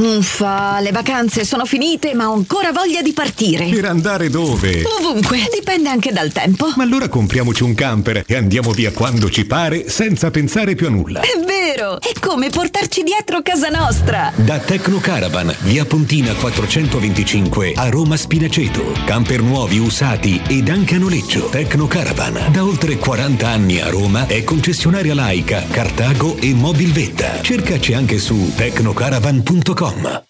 Uffa, 0.00 0.78
le 0.78 0.92
vacanze 0.92 1.44
sono 1.44 1.64
finite, 1.64 2.14
ma 2.14 2.30
ho 2.30 2.34
ancora 2.34 2.70
voglia 2.70 3.02
di 3.02 3.12
partire. 3.12 3.66
Per 3.66 3.84
andare 3.86 4.30
dove? 4.30 4.84
Ovunque, 4.84 5.48
dipende 5.52 5.88
anche 5.88 6.12
dal 6.12 6.30
tempo. 6.30 6.72
Ma 6.76 6.84
allora 6.84 7.08
compriamoci 7.08 7.64
un 7.64 7.74
camper 7.74 8.22
e 8.24 8.36
andiamo 8.36 8.70
via 8.70 8.92
quando 8.92 9.28
ci 9.28 9.46
pare 9.46 9.88
senza 9.88 10.30
pensare 10.30 10.76
più 10.76 10.86
a 10.86 10.90
nulla. 10.90 11.22
È 11.22 11.44
vero! 11.44 12.00
È 12.00 12.12
come 12.20 12.50
portarci 12.50 13.02
dietro 13.02 13.42
casa 13.42 13.68
nostra. 13.68 14.30
Da 14.36 14.60
Tecno 14.60 15.00
Caravan, 15.00 15.52
via 15.62 15.84
Pontina 15.84 16.34
425 16.34 17.72
a 17.74 17.88
Roma 17.88 18.16
Spinaceto. 18.16 18.92
Camper 19.04 19.42
nuovi, 19.42 19.78
usati 19.78 20.40
ed 20.46 20.68
anche 20.68 20.94
a 20.94 20.98
noleggio. 20.98 21.48
Tecno 21.48 21.88
Caravan, 21.88 22.52
da 22.52 22.64
oltre 22.64 22.96
40 22.96 23.48
anni 23.48 23.80
a 23.80 23.88
Roma, 23.90 24.28
è 24.28 24.44
concessionaria 24.44 25.14
laica, 25.14 25.64
Cartago 25.68 26.36
e 26.36 26.54
Mobilvetta. 26.54 27.42
Cercaci 27.42 27.92
anche 27.92 28.18
su 28.18 28.52
tecnocaravan.com. 28.54 29.78
Com. 29.80 30.29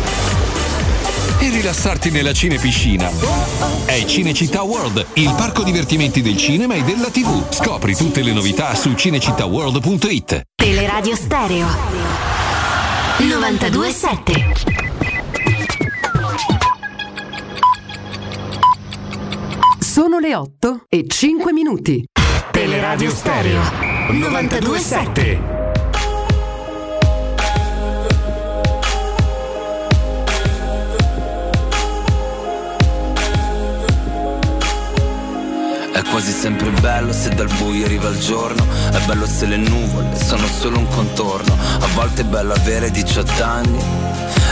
e 1.41 1.49
rilassarti 1.49 2.11
nella 2.11 2.33
cinepiscina. 2.33 3.09
È 3.85 4.05
Cinecittà 4.05 4.61
World, 4.61 5.05
il 5.13 5.33
parco 5.35 5.63
divertimenti 5.63 6.21
del 6.21 6.37
cinema 6.37 6.75
e 6.75 6.83
della 6.83 7.09
TV. 7.09 7.51
Scopri 7.51 7.95
tutte 7.95 8.21
le 8.21 8.31
novità 8.31 8.75
su 8.75 8.93
cinecittàworld.it. 8.93 10.41
Teleradio 10.55 11.15
Stereo 11.15 11.67
927 13.17 14.53
Sono 19.79 20.19
le 20.19 20.35
8 20.35 20.85
e 20.87 21.05
5 21.07 21.51
minuti. 21.51 22.05
Teleradio 22.51 23.09
Stereo 23.09 23.61
927 24.11 25.60
È 36.01 36.03
quasi 36.09 36.31
sempre 36.31 36.71
bello 36.71 37.13
se 37.13 37.29
dal 37.29 37.47
buio 37.59 37.85
arriva 37.85 38.09
il 38.09 38.17
giorno, 38.17 38.65
è 38.91 38.97
bello 39.05 39.27
se 39.27 39.45
le 39.45 39.57
nuvole 39.57 40.15
sono 40.15 40.47
solo 40.47 40.79
un 40.79 40.87
contorno, 40.87 41.55
a 41.79 41.85
volte 41.93 42.23
è 42.23 42.25
bello 42.25 42.53
avere 42.53 42.89
18 42.89 43.43
anni, 43.43 43.77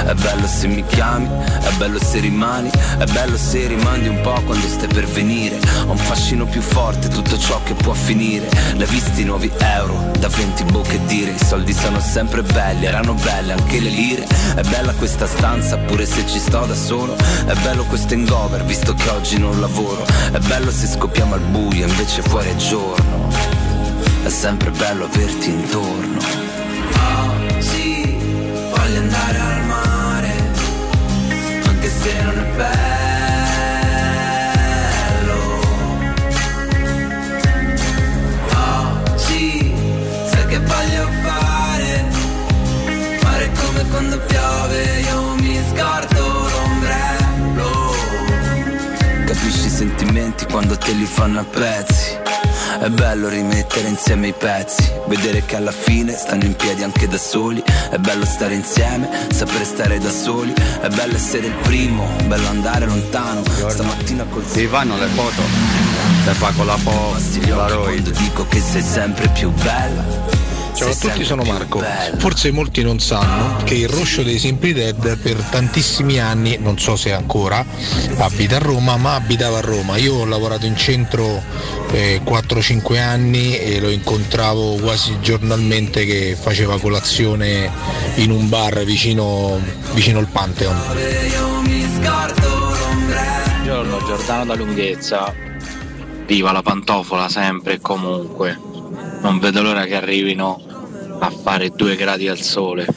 è 0.06 0.14
bello 0.14 0.46
se 0.46 0.68
mi 0.68 0.86
chiami, 0.86 1.28
è 1.28 1.72
bello 1.78 1.98
se 2.00 2.20
rimani, 2.20 2.70
è 3.00 3.06
bello 3.06 3.36
se 3.36 3.66
rimandi 3.66 4.10
un 4.10 4.22
po' 4.22 4.40
quando 4.46 4.68
stai 4.68 4.90
per 4.90 5.08
venire, 5.08 5.60
ho 5.88 5.92
un 5.92 5.98
fascino 5.98 6.46
più 6.46 6.62
forte 6.62 7.08
tutto 7.08 7.36
ciò 7.36 7.59
che 7.70 7.76
può 7.76 7.94
finire, 7.94 8.50
l'hai 8.78 8.88
visti 8.88 9.24
nuovi 9.24 9.52
euro, 9.60 10.12
da 10.18 10.28
20 10.28 10.64
bocche 10.72 11.00
dire, 11.06 11.32
i 11.32 11.38
soldi 11.38 11.72
sono 11.72 12.00
sempre 12.00 12.42
belli, 12.42 12.86
erano 12.86 13.14
belle 13.14 13.54
anche 13.54 13.80
le 13.80 13.90
lire, 13.90 14.26
è 14.56 14.62
bella 14.62 14.92
questa 14.94 15.28
stanza 15.28 15.78
pure 15.78 16.08
se 16.08 16.26
ci 16.26 16.40
sto 16.40 16.66
da 16.66 16.74
solo, 16.74 17.16
è 17.16 17.54
bello 17.62 17.84
questo 17.84 18.16
hangover 18.16 18.64
visto 18.66 18.96
che 18.96 19.10
oggi 19.10 19.38
non 19.38 19.60
lavoro, 19.60 20.04
è 20.32 20.40
bello 20.40 20.72
se 20.72 20.88
scoppiamo 20.88 21.36
al 21.36 21.42
buio 21.42 21.86
invece 21.86 22.24
fuori 22.24 22.50
è 22.50 22.56
giorno, 22.56 23.28
è 24.24 24.30
sempre 24.30 24.72
bello 24.72 25.06
averti 25.06 25.50
intorno. 25.52 26.18
Oggi 27.28 28.18
voglio 28.76 29.00
andare 29.00 29.40
al 29.40 29.66
mare, 29.66 30.34
anche 31.68 31.90
se 32.02 32.22
non 32.24 32.40
è 32.40 32.56
bello. 32.56 32.89
Quando 43.90 44.20
piove, 44.20 45.00
io 45.02 45.36
mi 45.36 45.60
scordo 45.70 46.50
l'ombrello. 46.50 47.94
Capisci 49.26 49.68
i 49.68 49.70
sentimenti 49.70 50.46
quando 50.46 50.78
te 50.78 50.92
li 50.92 51.06
fanno 51.06 51.40
a 51.40 51.44
pezzi. 51.44 52.18
È 52.80 52.88
bello 52.90 53.28
rimettere 53.28 53.90
insieme 53.90 54.28
i 54.28 54.34
pezzi, 54.34 54.90
vedere 55.08 55.44
che 55.44 55.58
alla 55.58 55.72
fine 55.72 56.16
stanno 56.16 56.46
in 56.46 56.56
piedi 56.56 56.84
anche 56.84 57.08
da 57.08 57.18
soli. 57.18 57.62
È 57.90 57.98
bello 57.98 58.26
stare 58.26 58.54
insieme, 58.54 59.10
sapere 59.34 59.66
stare 59.66 60.00
da 60.00 60.10
soli. 60.10 60.54
È 60.54 60.88
bello 60.88 61.16
essere 61.16 61.48
il 61.48 61.56
primo, 61.62 62.08
bello 62.28 62.48
andare 62.48 62.86
lontano. 62.86 63.44
Stamattina 63.44 64.24
col 64.30 64.46
Ti 64.46 64.66
fanno 64.68 64.98
le 64.98 65.08
foto? 65.08 65.42
Te 66.24 66.32
fa 66.34 66.52
con 66.52 66.68
la 66.68 66.78
Roy. 67.68 68.02
quando 68.02 68.12
dico 68.12 68.48
che 68.48 68.62
sei 68.62 68.82
sempre 68.82 69.28
più 69.30 69.50
bella. 69.52 70.49
Ciao 70.74 70.90
a 70.90 70.96
tutti, 70.96 71.24
sono 71.26 71.44
Marco. 71.44 71.84
Forse 72.18 72.52
molti 72.52 72.82
non 72.82 73.00
sanno 73.00 73.64
che 73.64 73.76
il 73.76 73.90
Roscio 73.90 74.24
dei 74.24 74.40
Simply 74.40 74.74
Dead 74.74 75.18
per 75.18 75.36
tantissimi 75.50 76.20
anni, 76.20 76.58
non 76.60 76.80
so 76.80 76.96
se 76.96 77.12
ancora, 77.12 77.66
abita 78.18 78.58
a 78.58 78.60
Roma, 78.60 78.96
ma 78.98 79.16
abitava 79.16 79.58
a 79.58 79.62
Roma. 79.62 79.98
Io 79.98 80.16
ho 80.16 80.26
lavorato 80.26 80.66
in 80.66 80.76
centro 80.78 81.42
eh, 81.92 82.22
4-5 82.24 83.00
anni 83.00 83.58
e 83.58 83.80
lo 83.80 83.90
incontravo 83.90 84.76
quasi 84.76 85.18
giornalmente 85.22 86.06
che 86.06 86.38
faceva 86.40 86.80
colazione 86.80 87.72
in 88.16 88.32
un 88.32 88.48
bar 88.48 88.84
vicino, 88.84 89.60
vicino 89.94 90.20
al 90.20 90.28
Pantheon. 90.28 90.78
Buongiorno 93.70 94.06
Giordano 94.06 94.46
da 94.46 94.56
Lunghezza. 94.56 95.34
Viva 96.26 96.52
la 96.52 96.62
pantofola 96.62 97.28
sempre 97.30 97.74
e 97.74 97.80
comunque. 97.80 98.69
Non 99.22 99.40
vedo 99.40 99.62
l'ora 99.62 99.84
che 99.86 99.96
arrivino 99.96 100.62
a 101.20 101.30
fare 101.30 101.70
due 101.70 101.96
gradi 101.96 102.28
al 102.28 102.40
sole. 102.40 102.88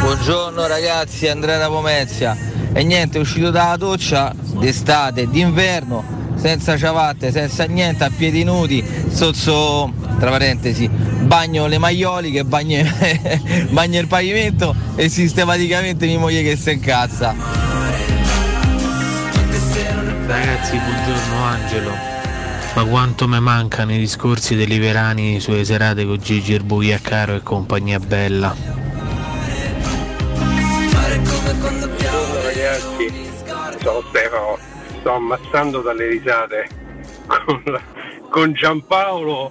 Buongiorno 0.00 0.66
ragazzi, 0.66 1.26
Andrea 1.26 1.56
da 1.58 1.68
Pomezia. 1.68 2.36
E 2.72 2.84
niente, 2.84 3.18
uscito 3.18 3.50
dalla 3.50 3.76
doccia 3.76 4.34
d'estate, 4.58 5.28
d'inverno, 5.28 6.34
senza 6.36 6.76
ciabatte, 6.76 7.32
senza 7.32 7.64
niente, 7.64 8.04
a 8.04 8.10
piedi 8.14 8.44
nudi, 8.44 8.84
sotto, 9.08 9.90
tra 10.18 10.30
parentesi, 10.30 10.86
bagno 10.88 11.66
le 11.66 11.78
maioliche, 11.78 12.44
bagno, 12.44 12.84
bagno 13.70 14.00
il 14.00 14.06
pavimento 14.06 14.74
e 14.96 15.08
sistematicamente 15.08 16.04
mia 16.04 16.18
moglie 16.18 16.42
che 16.42 16.56
si 16.56 16.72
incazza. 16.72 17.34
Ragazzi, 20.26 20.76
buongiorno 20.76 21.44
Angelo. 21.44 22.15
Ma 22.76 22.84
quanto 22.84 23.26
mi 23.26 23.40
mancano 23.40 23.94
i 23.94 23.98
discorsi 23.98 24.54
deliberani 24.54 25.40
sulle 25.40 25.64
serate 25.64 26.04
con 26.04 26.18
Gigi 26.18 26.52
Erbuia 26.52 26.98
Caro 27.00 27.34
e 27.36 27.42
compagnia 27.42 27.98
bella. 27.98 28.54
Buongiorno 31.58 32.42
ragazzi, 32.42 33.10
Lorenzo, 33.46 34.04
Stefano, 34.10 34.58
sto 34.98 35.10
ammazzando 35.10 35.80
dalle 35.80 36.06
risate 36.06 36.68
con, 37.26 37.62
la- 37.64 37.80
con 38.28 38.52
Giampaolo 38.52 39.50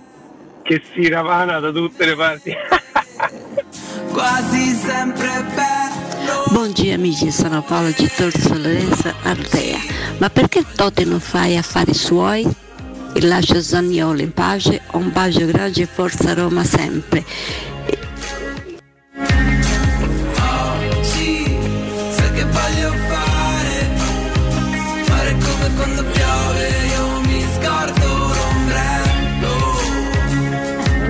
che 0.61 0.83
si 0.93 1.09
ravana 1.09 1.59
da 1.59 1.71
tutte 1.71 2.05
le 2.05 2.15
parti. 2.15 2.53
Quasi 4.13 4.71
sempre 4.75 5.43
bello. 5.55 6.43
Buongiorno 6.51 6.93
amici, 6.93 7.31
sono 7.31 7.63
Paolo 7.63 7.89
Gittor 7.89 8.31
Lorenzo 8.49 9.11
Ardea. 9.23 9.79
Ma 10.19 10.29
perché 10.29 10.63
Totti 10.75 11.05
non 11.05 11.19
fai 11.19 11.57
affari 11.57 11.95
suoi? 11.95 12.63
E 13.17 13.21
lascia 13.21 13.61
Zagnolo 13.61 14.21
in 14.21 14.33
pace, 14.33 14.81
un 14.91 15.09
bacio 15.11 15.45
grande 15.45 15.81
e 15.83 15.85
forza 15.85 16.33
Roma 16.33 16.63
sempre. 16.65 17.23
Oggi 20.37 21.57
sai 22.11 22.31
che 22.33 22.43
voglio 22.45 22.91
fare 23.07 23.89
Fare 25.03 25.31
come 25.37 25.69
quando 25.75 26.03
piove 26.03 26.69
Io 26.93 27.19
mi 27.21 27.45
scordo 27.55 28.07
l'ombrello 28.33 29.53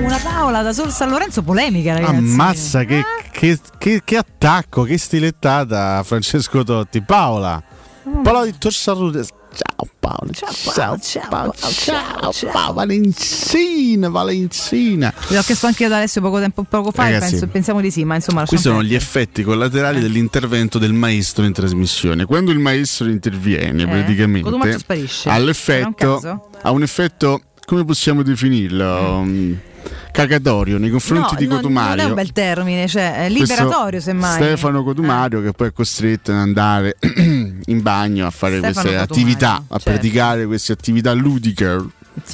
Una 0.05 0.17
Paola 0.23 0.61
da 0.61 0.73
Sol 0.73 0.91
San 0.91 1.09
Lorenzo 1.09 1.41
polemica, 1.41 1.93
ragazzi. 1.93 2.13
Ammazza 2.15 2.83
che, 2.83 3.01
che- 3.31 3.59
che- 3.77 4.01
che 4.03 4.17
attacco, 4.17 4.83
che 4.83 4.97
stilettata 4.97 6.01
Francesco 6.03 6.63
Totti. 6.63 7.01
Paola. 7.01 7.61
Paola 8.21 8.45
di 8.45 8.55
Tor 9.55 9.63
Salute. 9.63 9.63
Ciao 9.63 9.89
Paola. 9.99 10.31
Ciao, 10.33 11.29
Paola. 11.29 11.53
Ciao, 11.53 11.71
ciao, 11.71 12.31
ciao, 12.31 12.73
Valenzina, 12.73 14.09
Valenzina. 14.09 15.13
L'ho 15.29 15.41
chiesto 15.41 15.65
anche 15.67 15.83
io 15.83 15.89
ad 15.89 15.95
Alessio 15.95 16.21
poco 16.21 16.39
tempo 16.39 16.63
poco 16.63 16.91
fa 16.91 17.03
Ragazzi, 17.03 17.31
penso- 17.31 17.47
pensiamo 17.47 17.81
di 17.81 17.91
sì, 17.91 18.03
ma 18.03 18.15
insomma 18.15 18.45
Questi 18.45 18.67
sono 18.67 18.83
gli 18.83 18.93
effetti 18.95 19.43
collaterali 19.43 19.99
dell'intervento 19.99 20.77
del 20.77 20.93
maestro 20.93 21.45
in 21.45 21.53
trasmissione. 21.53 22.25
Quando 22.25 22.51
il 22.51 22.59
maestro 22.59 23.07
interviene, 23.09 23.83
Eh, 23.83 23.87
praticamente 23.87 24.77
sparisce. 24.79 25.29
ha 25.29 25.37
un 25.37 25.45
l'effetto, 25.45 26.49
ha 26.61 26.71
un 26.71 26.83
effetto, 26.83 27.41
come 27.65 27.85
possiamo 27.85 28.21
definirlo? 28.23 29.23
Mm, 29.23 29.53
Cagatorio 30.11 30.77
nei 30.77 30.89
confronti 30.89 31.33
No, 31.33 31.39
di 31.39 31.47
non- 31.47 31.57
Cotumario. 31.57 31.95
Non 31.95 32.05
è 32.05 32.09
un 32.09 32.13
bel 32.15 32.31
termine, 32.31 32.87
cioè 32.87 33.27
liberatorio 33.29 33.99
semmai. 33.99 34.35
Stefano 34.35 34.83
Cotumario 34.83 35.41
che 35.41 35.51
poi 35.51 35.67
è 35.67 35.73
costretto 35.73 36.31
ad 36.31 36.37
andare 36.37 36.97
in 37.65 37.81
bagno 37.81 38.25
a 38.27 38.31
fare 38.31 38.57
Stefano 38.57 38.73
queste 38.73 38.97
Cotumario, 38.97 39.01
attività, 39.01 39.55
a 39.55 39.63
certo. 39.77 39.89
praticare 39.91 40.45
queste 40.45 40.71
attività 40.73 41.13
ludiche. 41.13 41.83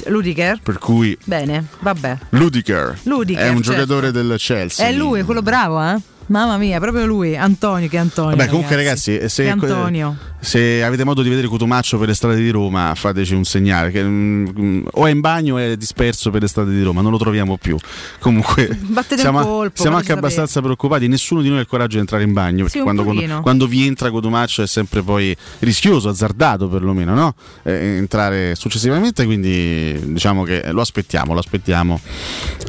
Ludiker? 0.06 0.60
Per 0.62 0.78
cui 0.78 1.16
Bene, 1.24 1.64
vabbè. 1.80 2.16
Ludiker, 2.30 2.98
Ludiker, 3.02 3.42
è 3.42 3.48
un 3.48 3.62
certo. 3.62 3.72
giocatore 3.72 4.12
del 4.12 4.36
Chelsea. 4.38 4.86
È 4.86 4.92
lui, 4.92 5.22
quello 5.22 5.42
bravo, 5.42 5.82
eh? 5.82 5.96
Mamma 6.26 6.56
mia, 6.56 6.78
proprio 6.80 7.04
lui, 7.04 7.36
Antonio 7.36 7.88
che 7.88 7.98
Antonio. 7.98 8.36
Vabbè, 8.36 8.48
comunque 8.48 8.76
ragazzi, 8.76 9.18
Che 9.18 9.28
se, 9.28 9.48
Antonio. 9.50 10.16
se 10.40 10.82
avete 10.82 11.04
modo 11.04 11.20
di 11.20 11.28
vedere 11.28 11.46
Cotumaccio 11.46 11.98
per 11.98 12.08
le 12.08 12.14
strade 12.14 12.36
di 12.36 12.48
Roma, 12.50 12.92
fateci 12.94 13.34
un 13.34 13.44
segnale. 13.44 13.90
Che, 13.90 14.02
mm, 14.02 14.86
o 14.92 15.06
è 15.06 15.10
in 15.10 15.20
bagno 15.20 15.54
o 15.54 15.58
è 15.58 15.76
disperso 15.76 16.30
per 16.30 16.40
le 16.42 16.48
strade 16.48 16.70
di 16.70 16.82
Roma, 16.82 17.02
non 17.02 17.10
lo 17.10 17.18
troviamo 17.18 17.58
più. 17.58 17.76
Comunque, 18.20 18.68
Battete 18.80 19.20
siamo, 19.20 19.38
un 19.38 19.44
colpo, 19.44 19.80
siamo 19.80 19.96
anche 19.96 20.08
sapere. 20.08 20.26
abbastanza 20.26 20.60
preoccupati. 20.62 21.06
Nessuno 21.08 21.42
di 21.42 21.48
noi 21.48 21.58
ha 21.58 21.60
il 21.60 21.66
coraggio 21.66 21.94
di 21.94 21.98
entrare 22.00 22.22
in 22.22 22.32
bagno. 22.32 22.62
Perché 22.64 22.78
Sì, 22.78 22.82
quando, 22.82 23.02
quando, 23.04 23.40
quando 23.42 23.66
vi 23.66 23.86
entra 23.86 24.10
Cotumaccio 24.10 24.62
è 24.62 24.66
sempre 24.66 25.02
poi 25.02 25.36
rischioso, 25.58 26.08
azzardato 26.08 26.68
perlomeno, 26.68 27.14
no? 27.14 27.34
Eh, 27.62 27.96
entrare 27.98 28.54
successivamente. 28.54 29.24
Quindi 29.26 30.12
diciamo 30.12 30.44
che 30.44 30.70
lo 30.72 30.80
aspettiamo, 30.80 31.34
lo 31.34 31.40
aspettiamo 31.40 32.00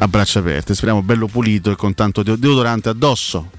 a 0.00 0.08
braccia 0.08 0.40
aperte. 0.40 0.74
Speriamo 0.74 1.02
bello 1.02 1.28
pulito 1.28 1.70
e 1.70 1.76
con 1.76 1.94
tanto 1.94 2.22
de- 2.22 2.38
deodorante 2.38 2.90
addosso. 2.90 3.53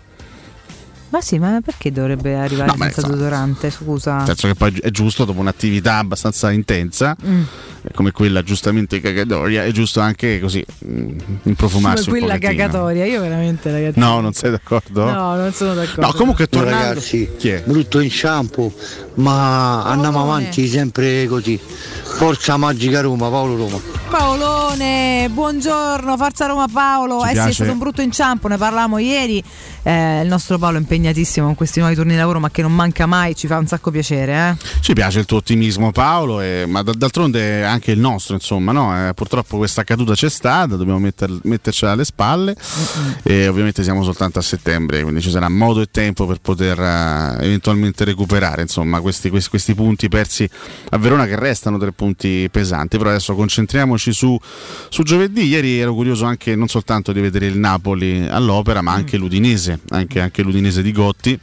Ma 1.09 1.21
sì, 1.21 1.37
ma 1.39 1.59
perché 1.63 1.91
dovrebbe 1.91 2.35
arrivare 2.35 2.71
No, 2.75 2.83
senza 2.83 3.07
deodorante? 3.07 3.69
Scusa. 3.69 4.17
Nel 4.17 4.25
senso 4.25 4.47
che 4.47 4.55
poi 4.55 4.75
è 4.81 4.89
giusto 4.89 5.23
dopo 5.23 5.39
un'attività 5.39 5.97
abbastanza 5.97 6.51
intensa 6.51 7.15
Mm. 7.25 7.41
eh, 7.83 7.93
come 7.93 8.11
quella 8.11 8.41
giustamente 8.43 8.99
cagatoria 8.99 9.63
è 9.63 9.71
giusto 9.71 9.99
anche 10.01 10.39
così 10.41 10.65
mm, 10.85 11.17
improfumarsi 11.43 12.05
Come 12.05 12.19
un 12.19 12.25
quella 12.25 12.39
cagatoria, 12.39 13.05
io 13.05 13.21
veramente 13.21 13.71
ragazzi. 13.71 13.99
No, 13.99 14.19
non 14.19 14.33
sei 14.33 14.51
d'accordo? 14.51 15.05
No, 15.09 15.35
non 15.35 15.53
sono 15.53 15.73
d'accordo. 15.73 16.01
No, 16.01 16.13
comunque 16.13 16.47
tornando 16.47 16.83
ragazzi, 16.87 17.29
Chi 17.37 17.49
è? 17.49 17.63
brutto 17.65 17.99
inciampo, 17.99 18.73
ma 19.15 19.83
andiamo 19.83 20.21
avanti 20.21 20.67
sempre 20.67 21.27
così. 21.27 21.57
Forza 22.15 22.57
Magica 22.57 23.01
Roma, 23.01 23.29
Paolo 23.29 23.55
Roma. 23.55 23.79
Paolone, 24.09 25.29
buongiorno, 25.31 26.15
Forza 26.17 26.45
Roma 26.45 26.67
Paolo. 26.71 27.21
Ci 27.21 27.25
eh 27.25 27.27
sì, 27.27 27.31
è 27.31 27.33
piace. 27.33 27.53
stato 27.53 27.71
un 27.71 27.77
brutto 27.77 28.01
inciampo, 28.01 28.47
ne 28.47 28.57
parlavamo 28.57 28.97
ieri. 28.97 29.43
Eh, 29.83 30.21
il 30.21 30.27
nostro 30.27 30.57
Paolo 30.57 30.77
è 30.77 30.79
impegnatissimo 31.05 31.45
con 31.45 31.55
questi 31.55 31.79
nuovi 31.79 31.95
turni 31.95 32.11
di 32.13 32.17
lavoro, 32.17 32.39
ma 32.39 32.49
che 32.49 32.61
non 32.61 32.73
manca 32.73 33.05
mai, 33.05 33.35
ci 33.35 33.47
fa 33.47 33.57
un 33.57 33.67
sacco 33.67 33.91
piacere. 33.91 34.57
Eh? 34.59 34.81
Ci 34.81 34.93
piace 34.93 35.19
il 35.19 35.25
tuo 35.25 35.37
ottimismo 35.37 35.91
Paolo, 35.91 36.41
e- 36.41 36.65
ma 36.67 36.81
d'altronde 36.81 37.63
anche 37.63 37.91
il 37.91 37.99
nostro, 37.99 38.33
insomma, 38.33 38.71
no? 38.71 39.09
Eh, 39.09 39.13
purtroppo 39.13 39.57
questa 39.57 39.83
caduta 39.83 40.13
c'è 40.13 40.29
stata, 40.29 40.75
dobbiamo 40.75 40.99
metter- 40.99 41.39
mettercela 41.43 41.91
alle 41.91 42.05
spalle 42.05 42.55
e 43.23 43.47
ovviamente 43.47 43.83
siamo 43.83 44.03
soltanto 44.03 44.39
a 44.39 44.41
settembre, 44.41 45.01
quindi 45.03 45.21
ci 45.21 45.29
sarà 45.29 45.47
modo 45.49 45.81
e 45.81 45.87
tempo 45.91 46.25
per 46.25 46.39
poter 46.39 46.79
eh, 46.79 47.45
eventualmente 47.45 48.03
recuperare 48.03 48.63
insomma, 48.63 48.99
questi, 49.01 49.29
questi- 49.29 49.49
questi 49.49 49.75
punti 49.75 50.09
persi 50.09 50.49
a 50.89 50.97
Verona 50.97 51.25
che 51.25 51.37
restano 51.37 51.77
tre 51.77 51.91
punti 51.91 52.49
pesanti, 52.49 52.97
però 52.97 53.09
adesso 53.09 53.35
concentriamoci 53.35 54.11
su, 54.11 54.37
su 54.89 55.03
giovedì, 55.03 55.45
ieri 55.45 55.79
ero 55.79 55.93
curioso 55.93 56.25
anche 56.25 56.55
non 56.55 56.67
soltanto 56.67 57.11
di 57.11 57.19
vedere 57.19 57.45
il 57.45 57.57
Napoli 57.57 58.25
all'opera, 58.27 58.81
ma 58.81 58.93
anche 58.93 59.17
l'Udinese, 59.17 59.81
anche, 59.89 60.19
anche 60.19 60.41
l'Udinese 60.41 60.81
di 60.85 60.91
Gotti 60.91 61.39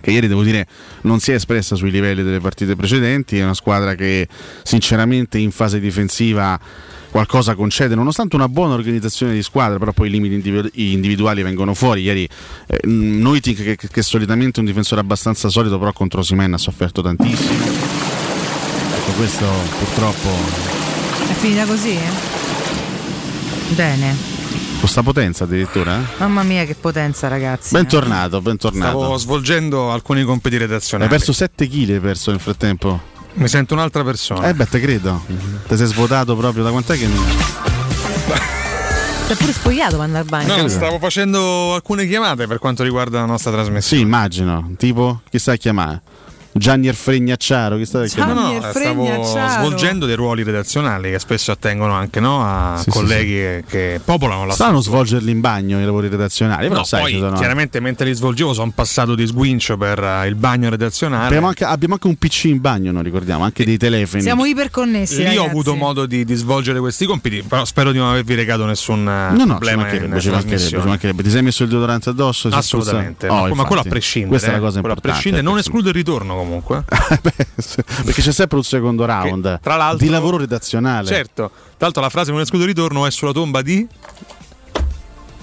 che 0.00 0.10
ieri 0.10 0.28
devo 0.28 0.42
dire 0.42 0.66
non 1.02 1.18
si 1.20 1.32
è 1.32 1.34
espressa 1.34 1.74
sui 1.74 1.90
livelli 1.90 2.22
delle 2.22 2.40
partite 2.40 2.76
precedenti, 2.76 3.38
è 3.38 3.42
una 3.42 3.54
squadra 3.54 3.94
che 3.94 4.28
sinceramente 4.62 5.36
in 5.38 5.50
fase 5.50 5.80
difensiva 5.80 6.58
qualcosa 7.10 7.54
concede, 7.54 7.94
nonostante 7.94 8.36
una 8.36 8.48
buona 8.48 8.74
organizzazione 8.74 9.32
di 9.32 9.42
squadra, 9.42 9.78
però 9.78 9.92
poi 9.92 10.08
i 10.08 10.10
limiti 10.10 10.34
individu- 10.34 10.70
individuali 10.74 11.42
vengono 11.42 11.74
fuori. 11.74 12.02
Ieri 12.02 12.28
eh, 12.66 12.80
Noitic, 12.86 13.76
che, 13.76 13.88
che 13.90 14.02
solitamente 14.02 14.58
è 14.58 14.60
un 14.60 14.66
difensore 14.66 15.00
abbastanza 15.00 15.48
solido, 15.48 15.78
però 15.78 15.92
contro 15.92 16.22
Simen 16.22 16.52
ha 16.54 16.58
sofferto 16.58 17.02
tantissimo. 17.02 17.64
Ecco, 17.64 19.12
questo 19.16 19.46
purtroppo 19.78 20.28
È 21.30 21.32
finita 21.34 21.64
così? 21.64 21.90
eh? 21.90 22.34
Bene. 23.74 24.35
Con 24.78 24.88
sta 24.88 25.02
potenza 25.02 25.44
addirittura. 25.44 25.96
eh? 25.98 26.02
Mamma 26.18 26.42
mia, 26.42 26.64
che 26.64 26.74
potenza, 26.74 27.28
ragazzi. 27.28 27.72
Bentornato, 27.72 28.40
bentornato. 28.40 28.98
Stavo 28.98 29.16
svolgendo 29.16 29.90
alcuni 29.92 30.22
compiti 30.24 30.54
Hai 30.56 30.60
redazionali. 30.62 31.10
perso 31.10 31.32
7 31.32 31.66
kg 31.68 31.90
hai 31.90 32.00
perso 32.00 32.30
nel 32.30 32.40
frattempo. 32.40 33.00
Mi 33.34 33.48
sento 33.48 33.74
un'altra 33.74 34.02
persona. 34.02 34.48
Eh 34.48 34.54
beh, 34.54 34.66
te 34.66 34.80
credo. 34.80 35.22
Ti 35.66 35.76
sei 35.76 35.86
svuotato 35.86 36.34
proprio 36.36 36.62
da 36.62 36.70
quant'è 36.70 36.96
che. 36.96 37.06
Si 39.26 39.32
è 39.32 39.36
pure 39.36 39.52
spogliato 39.52 39.98
andare 40.00 40.20
al 40.22 40.28
bagno. 40.28 40.56
No, 40.56 40.68
stavo 40.68 40.98
facendo 40.98 41.74
alcune 41.74 42.06
chiamate 42.06 42.46
per 42.46 42.58
quanto 42.58 42.82
riguarda 42.84 43.18
la 43.20 43.26
nostra 43.26 43.50
trasmissione. 43.50 43.82
Sì, 43.82 44.00
immagino. 44.00 44.70
Tipo, 44.78 45.20
chi 45.28 45.38
sta 45.38 45.52
a 45.52 45.56
chiamare? 45.56 46.00
Gianni 46.58 46.88
Erfregnacciaro, 46.88 47.76
chi 47.76 47.84
sta 47.84 48.00
a 48.00 48.06
chiamare? 48.06 48.34
No, 48.34 48.52
no, 48.66 48.72
stavo 48.72 49.48
svolgendo 49.48 50.06
dei 50.06 50.14
ruoli 50.14 50.42
redazionali 50.42 51.10
che 51.10 51.18
spesso 51.18 51.52
attengono 51.52 51.92
anche 51.92 52.20
no, 52.20 52.42
a 52.42 52.76
Sì, 52.76 52.84
sì, 52.84 52.90
colleghi 52.90 53.32
Che, 53.34 53.64
che 53.66 54.00
popolano 54.04 54.44
la 54.46 54.52
Stanno 54.54 54.80
svolgerli 54.80 55.30
in 55.30 55.40
bagno 55.40 55.80
i 55.80 55.84
lavori 55.84 56.08
redazionali, 56.08 56.68
però 56.68 56.80
No, 56.80 56.84
sai, 56.86 57.00
poi 57.02 57.18
sono- 57.18 57.36
chiaramente 57.36 57.80
mentre 57.80 58.06
li 58.06 58.14
svolgevo 58.14 58.52
sono 58.54 58.70
passato 58.74 59.14
di 59.14 59.26
sguincio 59.26 59.76
per 59.76 60.02
eh, 60.02 60.26
il 60.28 60.34
bagno 60.34 60.68
redazionale. 60.70 61.26
abbiamo, 61.26 61.46
anche, 61.48 61.64
abbiamo 61.64 61.94
anche 61.94 62.06
un 62.06 62.16
PC 62.16 62.44
in 62.44 62.60
bagno, 62.60 62.90
non 62.92 63.02
ricordiamo, 63.02 63.44
anche 63.44 63.64
dei 63.64 63.76
telefoni. 63.76 64.22
Siamo 64.22 64.44
iperconnessi. 64.44 65.16
Lì 65.18 65.22
ho 65.24 65.26
ragazzi. 65.28 65.48
avuto 65.48 65.74
modo 65.74 66.06
di, 66.06 66.24
di 66.24 66.34
svolgere 66.34 66.78
questi 66.80 67.06
compiti, 67.06 67.42
però 67.42 67.64
spero 67.64 67.92
di 67.92 67.98
non 67.98 68.08
avervi 68.08 68.34
recato 68.34 68.64
nessun 68.64 69.00
eh, 69.00 69.02
No, 69.02 69.30
no, 69.32 69.38
ci 69.38 69.46
problema 69.46 69.82
mancherebbe, 69.82 70.20
ci 70.20 70.30
mancherebbe, 70.30 70.80
ci 70.80 70.86
mancherebbe. 70.86 71.22
Ti 71.22 71.30
sei 71.30 71.42
messo 71.42 71.62
il 71.64 71.68
deodorante 71.68 72.10
addosso? 72.10 72.48
Assolutamente, 72.48 73.28
ma, 73.28 73.34
Oh, 73.42 73.54
ma 73.54 73.64
quello 73.64 73.64
a 73.64 73.84
infatti. 73.84 73.88
prescindere. 73.88 74.30
Questa 74.30 74.48
è 74.48 74.50
la 74.52 74.56
eh, 74.56 74.60
cosa 74.60 74.80
quello 74.80 74.94
a 74.94 74.96
importante. 74.96 75.00
prescindere, 75.20 75.42
non 75.42 75.58
escludo 75.58 75.88
il 75.88 75.94
ritorno 75.94 76.34
comunque. 76.46 76.84
Perché 78.04 78.22
c'è 78.22 78.32
sempre 78.32 78.56
un 78.56 78.64
secondo 78.64 79.04
round 79.04 79.60
l'altro- 79.62 79.96
di 79.98 80.08
lavoro 80.08 80.36
redazionale. 80.38 81.06
Certo, 81.06 81.50
tra 81.50 81.74
l'altro 81.78 82.02
la 82.02 82.08
frase 82.08 82.30
non 82.30 82.40
escludo 82.40 82.64
il 82.64 82.70
ritorno 82.70 83.06
è 83.06 83.10
sulla 83.10 83.32
tomba 83.32 83.62
di... 83.62 83.86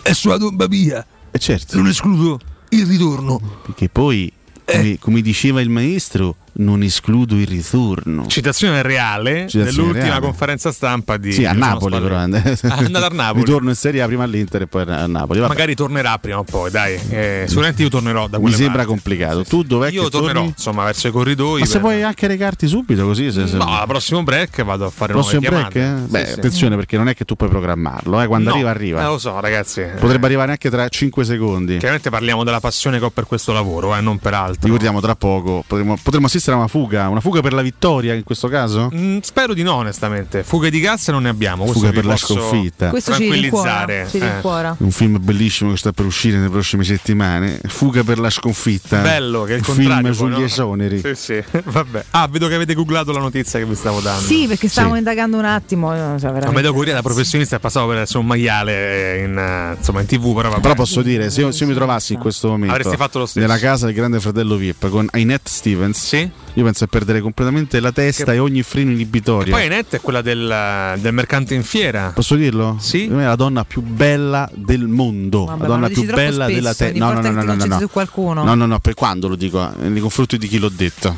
È 0.02 0.14
sulla 0.14 0.38
tomba 0.38 0.68
mia. 0.68 1.06
E 1.32 1.40
certo. 1.40 1.78
Non 1.78 1.88
escludo 1.88 2.40
il 2.70 2.86
ritorno. 2.86 3.40
Perché 3.64 3.90
poi, 3.90 4.32
Eh. 4.66 4.72
come, 4.78 5.00
come 5.00 5.22
diceva 5.22 5.62
il 5.62 5.70
maestro, 5.70 6.36
non 6.56 6.84
escludo 6.84 7.36
il 7.36 7.48
ritorno. 7.48 8.28
Citazione 8.28 8.82
reale 8.82 9.48
Citazione 9.48 9.66
dell'ultima 9.66 10.04
reale. 10.06 10.20
conferenza 10.22 10.72
stampa 10.72 11.18
di... 11.18 11.32
Sì, 11.32 11.46
a 11.46 11.54
Napoli 11.54 12.00
però. 12.00 12.16
Spalletti. 12.26 12.66
Ah, 12.68 12.78
è 12.78 12.84
andato 12.86 13.06
a 13.06 13.10
Napoli. 13.14 13.44
Ritorno 13.44 13.70
in 13.70 13.76
Serie 13.76 14.02
A 14.02 14.06
prima 14.08 14.24
all'Inter 14.24 14.62
e 14.64 14.68
poi 14.68 14.84
a 14.84 15.08
Napoli. 15.08 15.40
Vabbè. 15.40 15.52
Magari 15.52 15.76
tornerà 15.76 16.18
prima 16.20 16.40
o 16.40 16.44
poi, 16.44 16.70
dai. 16.72 17.00
Eh, 17.10 17.46
sicuramente 17.48 17.82
io 17.82 17.90
tornerò 17.90 18.28
da 18.28 18.38
Mi 18.38 18.44
quelle 18.44 18.58
sembra 18.58 18.78
parti. 18.84 18.92
complicato. 18.92 19.44
Tu 19.44 19.64
dov'è 19.64 19.90
Io 19.92 20.04
che 20.04 20.10
tornerò, 20.10 20.34
torni? 20.34 20.48
insomma, 20.50 20.84
verso 20.86 21.08
i 21.08 21.12
corridoi. 21.12 21.60
Ma 21.62 21.66
se 21.66 21.72
per- 21.74 21.82
vuoi 21.82 22.04
anche 22.04 22.28
recarti 22.28 22.68
subito 22.68 23.06
così? 23.06 23.32
Se, 23.32 23.48
se... 23.48 23.58
No, 23.58 23.66
al 23.80 23.88
prossimo 23.88 24.22
break 24.24 24.64
vado 24.64 24.86
a 24.86 24.90
fare 24.90 25.14
Prossimo 25.14 25.42
nuove 25.50 25.68
break? 25.70 25.76
eh? 25.76 26.02
Beh, 26.08 26.20
Sì, 26.20 26.26
sì. 26.26 26.38
attenzione 26.40 26.76
perché 26.76 26.98
non 26.98 27.08
è 27.10 27.16
che 27.16 27.26
tu 27.26 27.36
puoi 27.36 27.50
programmarlo, 27.50 28.22
eh. 28.22 28.28
quando 28.28 28.50
No, 28.50 28.56
arriva 28.56 28.70
arriva. 28.70 29.02
Eh, 29.02 29.06
lo 29.06 29.18
so, 29.18 29.40
ragazzi. 29.40 29.84
Potrebbe 30.00 30.26
arrivare 30.28 30.52
anche 30.52 30.70
tra 30.70 30.88
5 30.88 31.24
secondi. 31.26 31.78
Chiaramente 31.78 32.10
parliamo 32.10 32.44
della 32.44 32.60
passione 32.60 33.00
che 33.00 33.06
ho 33.06 33.10
per 33.10 33.26
questo 33.26 33.52
lavoro, 33.54 33.96
eh, 33.96 34.02
non 34.02 34.20
per 34.20 34.34
altro. 34.36 34.66
Ricordiamo 34.66 35.02
tra 35.02 35.16
poco, 35.16 35.64
potremo 35.68 35.98
assistere 36.26 36.42
era 36.50 36.58
una 36.60 36.68
fuga, 36.68 37.10
una 37.10 37.20
fuga 37.20 37.42
per 37.42 37.54
la 37.54 37.62
vittoria 37.62 38.14
in 38.14 38.24
questo 38.24 38.48
caso? 38.48 38.90
Mm, 38.94 39.20
spero 39.20 39.54
di 39.54 39.64
no, 39.64 39.76
onestamente. 39.76 40.44
Fughe 40.44 40.70
di 40.70 40.80
cassa 40.80 41.12
non 41.12 41.24
ne 41.24 41.30
abbiamo. 41.30 41.64
Questo 41.64 41.80
Fuga 41.80 41.92
per 41.94 42.06
la 42.06 42.16
sconfitta. 42.18 42.90
Questo 42.90 43.14
ci 43.14 43.30
rincuora. 43.32 43.72
tranquillizzare. 43.86 44.08
Ci 44.10 44.18
Eh. 44.18 44.32
rincuora. 44.32 44.76
Un 44.80 44.92
film 44.92 45.18
bellissimo 45.22 45.72
che 45.72 45.78
sta 45.78 45.92
per 45.92 46.06
uscire 46.06 46.38
nelle 46.38 46.50
prossime 46.50 46.84
settimane. 46.84 47.60
Fuga 47.68 48.04
per 48.04 48.20
la 48.20 48.30
sconfitta. 48.30 49.00
Bello, 49.02 49.44
che 49.44 49.54
è 49.54 49.56
il 49.58 49.64
Un 49.68 49.76
contrario. 49.76 50.02
film 50.02 50.14
sugli 50.14 50.40
no? 50.40 50.46
esoneri. 50.46 51.00
Sì, 51.04 51.16
sì. 51.16 51.44
Vabbè. 51.64 52.06
Ah, 52.12 52.28
vedo 52.30 52.48
che 52.48 52.56
avete 52.56 52.74
googlato 52.74 53.12
la 53.12 53.20
notizia 53.20 53.60
che 53.60 53.66
vi 53.66 53.76
stavo 53.76 54.00
dando. 54.00 54.22
Sì, 54.26 54.46
perché 54.48 54.68
stavamo 54.68 54.96
indagando 54.96 55.38
un 55.38 55.46
attimo. 55.46 55.94
eh, 55.94 55.98
cioè, 55.98 56.06
La 56.06 56.18
veramente. 56.32 56.52
Medocuria 56.56 56.94
da 56.94 57.02
professionista 57.02 57.56
è 57.56 57.60
passato 57.60 57.88
per 57.88 57.98
essere 58.00 58.20
un 58.20 58.26
maiale 58.26 59.22
in, 59.24 59.38
eh, 59.38 59.76
insomma, 59.78 60.02
in 60.02 60.08
tv, 60.08 60.34
però 60.36 60.50
vabbè. 60.50 60.62
Però 60.62 60.74
posso 60.74 61.02
dire, 61.02 61.30
se 61.30 61.42
io, 61.42 61.52
se 61.52 61.64
io 61.64 61.70
mi 61.70 61.76
trovassi 61.76 62.14
in 62.14 62.20
questo 62.20 62.50
momento 62.50 62.76
Avresti 62.76 62.96
fatto 62.98 63.20
lo 63.20 63.26
stesso. 63.26 63.46
nella 63.46 63.60
casa 63.60 63.86
del 63.86 63.96
grande 63.96 64.20
fratello 64.20 64.56
VIP 64.56 64.90
con 64.90 65.08
Ainette 65.12 65.50
Stevens, 65.50 66.32
io 66.56 66.64
penso 66.64 66.84
a 66.84 66.88
perdere 66.88 67.20
completamente 67.20 67.80
la 67.80 67.92
testa 67.92 68.26
Che- 68.26 68.34
e 68.34 68.40
ogni 68.40 68.62
freno 68.62 68.92
inibitorio. 68.92 69.52
Poi 69.54 69.68
Net 69.68 69.96
è 69.96 70.02
quella 70.02 70.22
del, 70.22 70.96
del 71.00 71.14
mercante 71.14 71.56
in 71.56 71.64
fiera. 71.64 72.12
Posso 72.14 72.36
dirlo? 72.36 72.78
Sì. 72.80 73.00
Secondo 73.00 73.16
me 73.18 73.24
è 73.24 73.28
la 73.28 73.36
donna 73.36 73.66
più 73.66 73.82
bella 73.82 74.50
del 74.54 74.88
mondo. 74.88 75.46
Vabbè, 75.46 75.52
la 75.52 75.58
ma 75.62 75.68
donna 75.68 75.88
lo 75.88 75.94
dici 75.94 76.06
più 76.06 76.14
bella 76.14 76.44
spesso, 76.46 76.54
della 76.60 76.74
terra. 76.76 76.90
ogni 76.92 77.00
No, 77.00 77.12
no, 77.12 77.14
no, 77.14 77.22
no, 77.22 77.30
no, 77.32 77.42
no. 77.42 77.46
concentri 77.48 77.80
su 77.80 77.90
qualcuno. 77.90 78.44
No, 78.44 78.54
no, 78.54 78.66
no, 78.68 78.80
per 78.80 78.94
quando 78.94 79.28
lo 79.28 79.36
dico? 79.36 79.68
eh, 79.82 79.88
Nei 79.90 80.02
confronti 80.02 80.38
di 80.38 80.48
chi 80.48 80.60
l'ho 80.60 80.70
detto? 80.70 81.18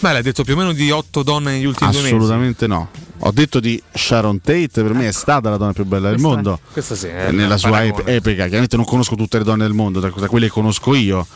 Beh, 0.00 0.12
l'hai 0.12 0.22
detto 0.22 0.42
più 0.44 0.54
o 0.54 0.56
meno 0.56 0.72
di 0.72 0.90
otto 0.90 1.22
donne 1.22 1.52
negli 1.52 1.64
ultimi 1.66 1.90
due 1.90 2.00
mesi. 2.00 2.14
Assolutamente 2.14 2.66
no. 2.66 2.88
Ho 3.24 3.32
detto 3.32 3.60
di 3.60 3.80
Sharon 3.92 4.40
Tate, 4.40 4.68
per 4.82 4.94
me 4.94 5.06
è 5.08 5.12
stata 5.12 5.50
la 5.50 5.58
donna 5.58 5.74
più 5.74 5.84
bella 5.84 6.08
del 6.08 6.18
Questa- 6.18 6.34
mondo. 6.34 6.60
questa 6.72 6.94
sì, 6.94 7.06
Eh, 7.08 7.30
nella 7.32 7.58
sua 7.58 7.68
paragone. 7.68 8.00
ep- 8.04 8.08
epica. 8.08 8.44
Chiaramente 8.44 8.76
non 8.76 8.86
conosco 8.86 9.14
tutte 9.14 9.36
le 9.36 9.44
donne 9.44 9.64
del 9.64 9.74
mondo, 9.74 10.00
tra 10.00 10.10
quelle 10.10 10.46
che 10.46 10.52
conosco 10.52 10.94
io. 10.94 11.26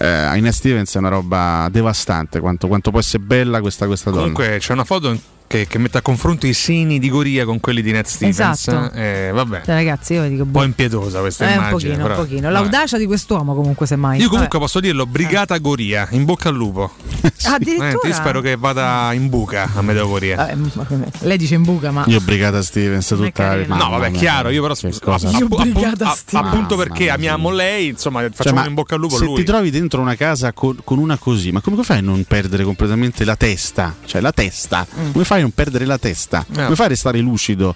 Eh, 0.00 0.06
Stevens 0.50 0.94
è 0.94 0.98
una 0.98 1.10
roba 1.10 1.68
devastante. 1.70 2.40
Quanto, 2.40 2.66
quanto 2.68 2.90
può 2.90 3.00
essere 3.00 3.22
bella 3.22 3.60
questa, 3.60 3.86
questa 3.86 4.08
donna. 4.08 4.32
Comunque 4.32 4.56
c'è 4.58 4.72
una 4.72 4.84
foto 4.84 5.14
che, 5.50 5.66
che 5.66 5.78
mette 5.78 5.98
a 5.98 6.00
confronto 6.00 6.46
i 6.46 6.52
seni 6.54 7.00
di 7.00 7.10
Goria 7.10 7.44
con 7.44 7.58
quelli 7.58 7.82
di 7.82 7.90
Ned 7.90 8.04
Stevens. 8.04 8.38
Esatto. 8.68 8.92
Eh, 8.94 9.30
vabbè. 9.34 9.62
Cioè, 9.64 9.74
ragazzi, 9.74 10.12
io 10.12 10.28
dico. 10.28 10.44
Un 10.44 10.52
po' 10.52 10.62
impietosa 10.62 11.18
questa 11.18 11.44
Eh, 11.44 11.48
un 11.48 11.52
immagine. 11.54 11.72
pochino, 11.72 11.94
un 11.96 12.02
però- 12.02 12.14
pochino. 12.22 12.40
vabbè. 12.42 12.52
L'audacia 12.52 12.98
di 12.98 13.06
quest'uomo, 13.06 13.54
comunque, 13.56 13.84
semmai. 13.86 14.20
Io 14.20 14.28
comunque 14.28 14.58
Vabbè. 14.58 14.62
posso 14.62 14.78
dirlo, 14.78 15.06
Brigata 15.06 15.58
Goria, 15.58 16.06
in 16.12 16.24
bocca 16.24 16.50
al 16.50 16.54
lupo. 16.54 16.92
Addirittura? 17.42 17.88
Eh, 17.88 18.06
io 18.06 18.14
spero 18.14 18.40
che 18.40 18.54
vada 18.56 19.10
in 19.12 19.28
buca 19.28 19.68
a 19.74 19.82
Medeo 19.82 20.06
Goria. 20.06 20.36
Vabbè, 20.36 20.54
ma- 20.54 20.86
lei 21.22 21.36
dice 21.36 21.56
in 21.56 21.64
buca, 21.64 21.90
ma. 21.90 22.04
Io 22.06 22.20
Brigata 22.20 22.62
Stevens 22.62 23.08
tutta 23.08 23.48
la 23.48 23.56
vita. 23.56 23.74
No, 23.74 23.88
vabbè, 23.90 24.12
chiaro, 24.12 24.48
mia. 24.50 24.56
io 24.56 24.62
però 24.62 24.74
Che 24.74 24.98
cosa? 25.00 25.30
appu- 25.30 25.58
appu- 25.58 25.72
Brigata 25.72 26.10
a- 26.10 26.14
Stevens. 26.14 26.48
appunto 26.52 26.76
perché 26.76 27.10
amiamo 27.10 27.50
lei, 27.50 27.88
insomma, 27.88 28.20
Cioè, 28.20 28.30
facciamo 28.32 28.60
un 28.60 28.68
in 28.68 28.74
bocca 28.74 28.94
al 28.94 29.00
lupo 29.00 29.16
a 29.16 29.18
se 29.18 29.24
lui. 29.24 29.34
ti 29.34 29.42
trovi 29.42 29.70
dentro 29.70 30.00
una 30.00 30.14
casa 30.14 30.52
con, 30.52 30.76
con 30.84 30.98
una 30.98 31.16
così, 31.16 31.50
ma 31.50 31.60
come 31.60 31.82
fai 31.82 31.98
a 31.98 32.02
non 32.02 32.22
perdere 32.22 32.62
completamente 32.62 33.24
la 33.24 33.34
testa? 33.34 33.96
Cioè 34.04 34.20
la 34.20 34.30
testa, 34.30 34.86
come 35.10 35.24
fai 35.24 35.38
a 35.40 35.42
non 35.42 35.52
perdere 35.52 35.84
la 35.84 35.98
testa? 35.98 36.44
Mm. 36.48 36.58
Eh. 36.58 36.62
Come 36.64 36.76
fai 36.76 36.86
a 36.86 36.88
restare 36.88 37.18
lucido? 37.18 37.74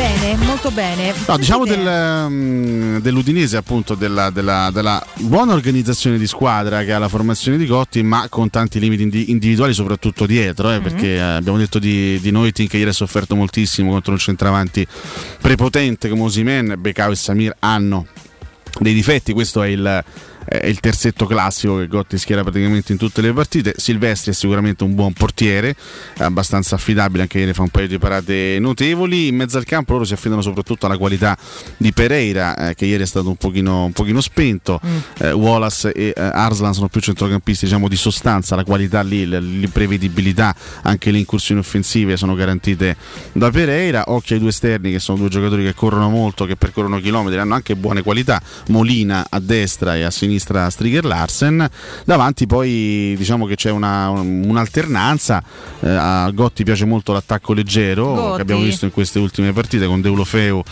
Bene, 0.02 0.34
molto 0.44 0.72
bene. 0.72 1.14
No, 1.28 1.36
diciamo 1.36 1.64
del, 1.64 2.26
mm, 2.28 2.96
dell'Udinese, 2.96 3.56
appunto, 3.56 3.94
della, 3.94 4.30
della- 4.30 4.68
della 4.72 5.00
buona 5.18 5.52
organizzazione 5.52 6.18
di 6.18 6.26
squadra 6.26 6.82
che 6.82 6.92
ha 6.92 6.98
la 6.98 7.06
formazione 7.08 7.56
di 7.56 7.66
Gotti, 7.66 8.02
ma 8.02 8.26
con 8.28 8.50
tanti 8.50 8.80
limiti 8.80 9.02
indi- 9.04 9.30
individuali, 9.30 9.72
soprattutto 9.72 10.26
dietro. 10.26 10.72
eh, 10.72 10.80
Perché 10.80 11.14
eh, 11.14 11.20
abbiamo 11.20 11.56
detto 11.56 11.78
di, 11.78 12.18
di 12.20 12.32
Noitin 12.32 12.66
che 12.66 12.78
ieri 12.78 12.90
ha 12.90 12.92
sofferto 12.92 13.36
moltissimo 13.36 13.92
contro 13.92 14.10
un 14.10 14.18
centravanti 14.18 14.84
prepotente 15.40 16.08
come 16.08 16.22
Osimen, 16.22 16.74
Becao 16.78 17.12
e 17.12 17.14
Samir 17.14 17.54
hanno 17.60 18.04
dei 18.80 18.94
difetti. 18.94 19.32
Questo 19.32 19.62
è 19.62 19.68
il. 19.68 20.04
È 20.44 20.66
il 20.66 20.80
terzetto 20.80 21.26
classico 21.26 21.76
che 21.78 21.86
Gotti 21.86 22.18
schiera 22.18 22.42
praticamente 22.42 22.92
in 22.92 22.98
tutte 22.98 23.20
le 23.20 23.32
partite. 23.32 23.74
Silvestri 23.76 24.32
è 24.32 24.34
sicuramente 24.34 24.84
un 24.84 24.94
buon 24.94 25.12
portiere, 25.12 25.74
abbastanza 26.18 26.74
affidabile, 26.74 27.22
anche 27.22 27.38
ieri 27.38 27.52
fa 27.52 27.62
un 27.62 27.68
paio 27.68 27.88
di 27.88 27.98
parate 27.98 28.58
notevoli. 28.58 29.28
In 29.28 29.36
mezzo 29.36 29.58
al 29.58 29.64
campo 29.64 29.92
loro 29.92 30.04
si 30.04 30.12
affidano 30.12 30.42
soprattutto 30.42 30.86
alla 30.86 30.98
qualità 30.98 31.36
di 31.76 31.92
Pereira, 31.92 32.70
eh, 32.70 32.74
che 32.74 32.86
ieri 32.86 33.02
è 33.02 33.06
stato 33.06 33.28
un 33.28 33.36
pochino, 33.36 33.84
un 33.84 33.92
pochino 33.92 34.20
spento. 34.20 34.80
Eh, 35.18 35.32
Wallace 35.32 35.92
e 35.92 36.12
eh, 36.14 36.20
Arslan 36.20 36.74
sono 36.74 36.88
più 36.88 37.00
centrocampisti 37.00 37.66
diciamo, 37.66 37.88
di 37.88 37.96
sostanza, 37.96 38.56
la 38.56 38.64
qualità 38.64 39.02
lì, 39.02 39.26
l'imprevedibilità, 39.26 40.54
anche 40.82 41.10
le 41.10 41.18
incursioni 41.18 41.60
offensive 41.60 42.16
sono 42.16 42.34
garantite 42.34 42.96
da 43.32 43.50
Pereira. 43.50 44.04
Occhio 44.06 44.34
ai 44.34 44.40
due 44.40 44.50
esterni 44.50 44.90
che 44.90 44.98
sono 44.98 45.18
due 45.18 45.28
giocatori 45.28 45.62
che 45.64 45.74
corrono 45.74 46.08
molto, 46.08 46.44
che 46.44 46.56
percorrono 46.56 47.00
chilometri, 47.00 47.38
hanno 47.38 47.54
anche 47.54 47.76
buone 47.76 48.02
qualità. 48.02 48.40
Molina 48.68 49.26
a 49.28 49.38
destra 49.38 49.96
e 49.96 50.02
a 50.02 50.10
sinistra 50.10 50.31
Striger 50.38 51.04
Larsen. 51.04 51.68
Davanti 52.04 52.46
poi 52.46 53.14
diciamo 53.16 53.46
che 53.46 53.54
c'è 53.56 53.70
una- 53.70 54.08
un'alternanza. 54.10 55.42
Eh, 55.80 55.88
a 55.88 56.30
Gotti 56.30 56.62
piace 56.64 56.84
molto 56.84 57.12
l'attacco 57.12 57.52
leggero 57.52 58.14
Gotti. 58.14 58.36
che 58.36 58.42
abbiamo 58.42 58.62
visto 58.62 58.84
in 58.84 58.92
queste 58.92 59.18
ultime 59.18 59.52
partite 59.52 59.86
con 59.86 60.00
Deulofeu 60.00 60.62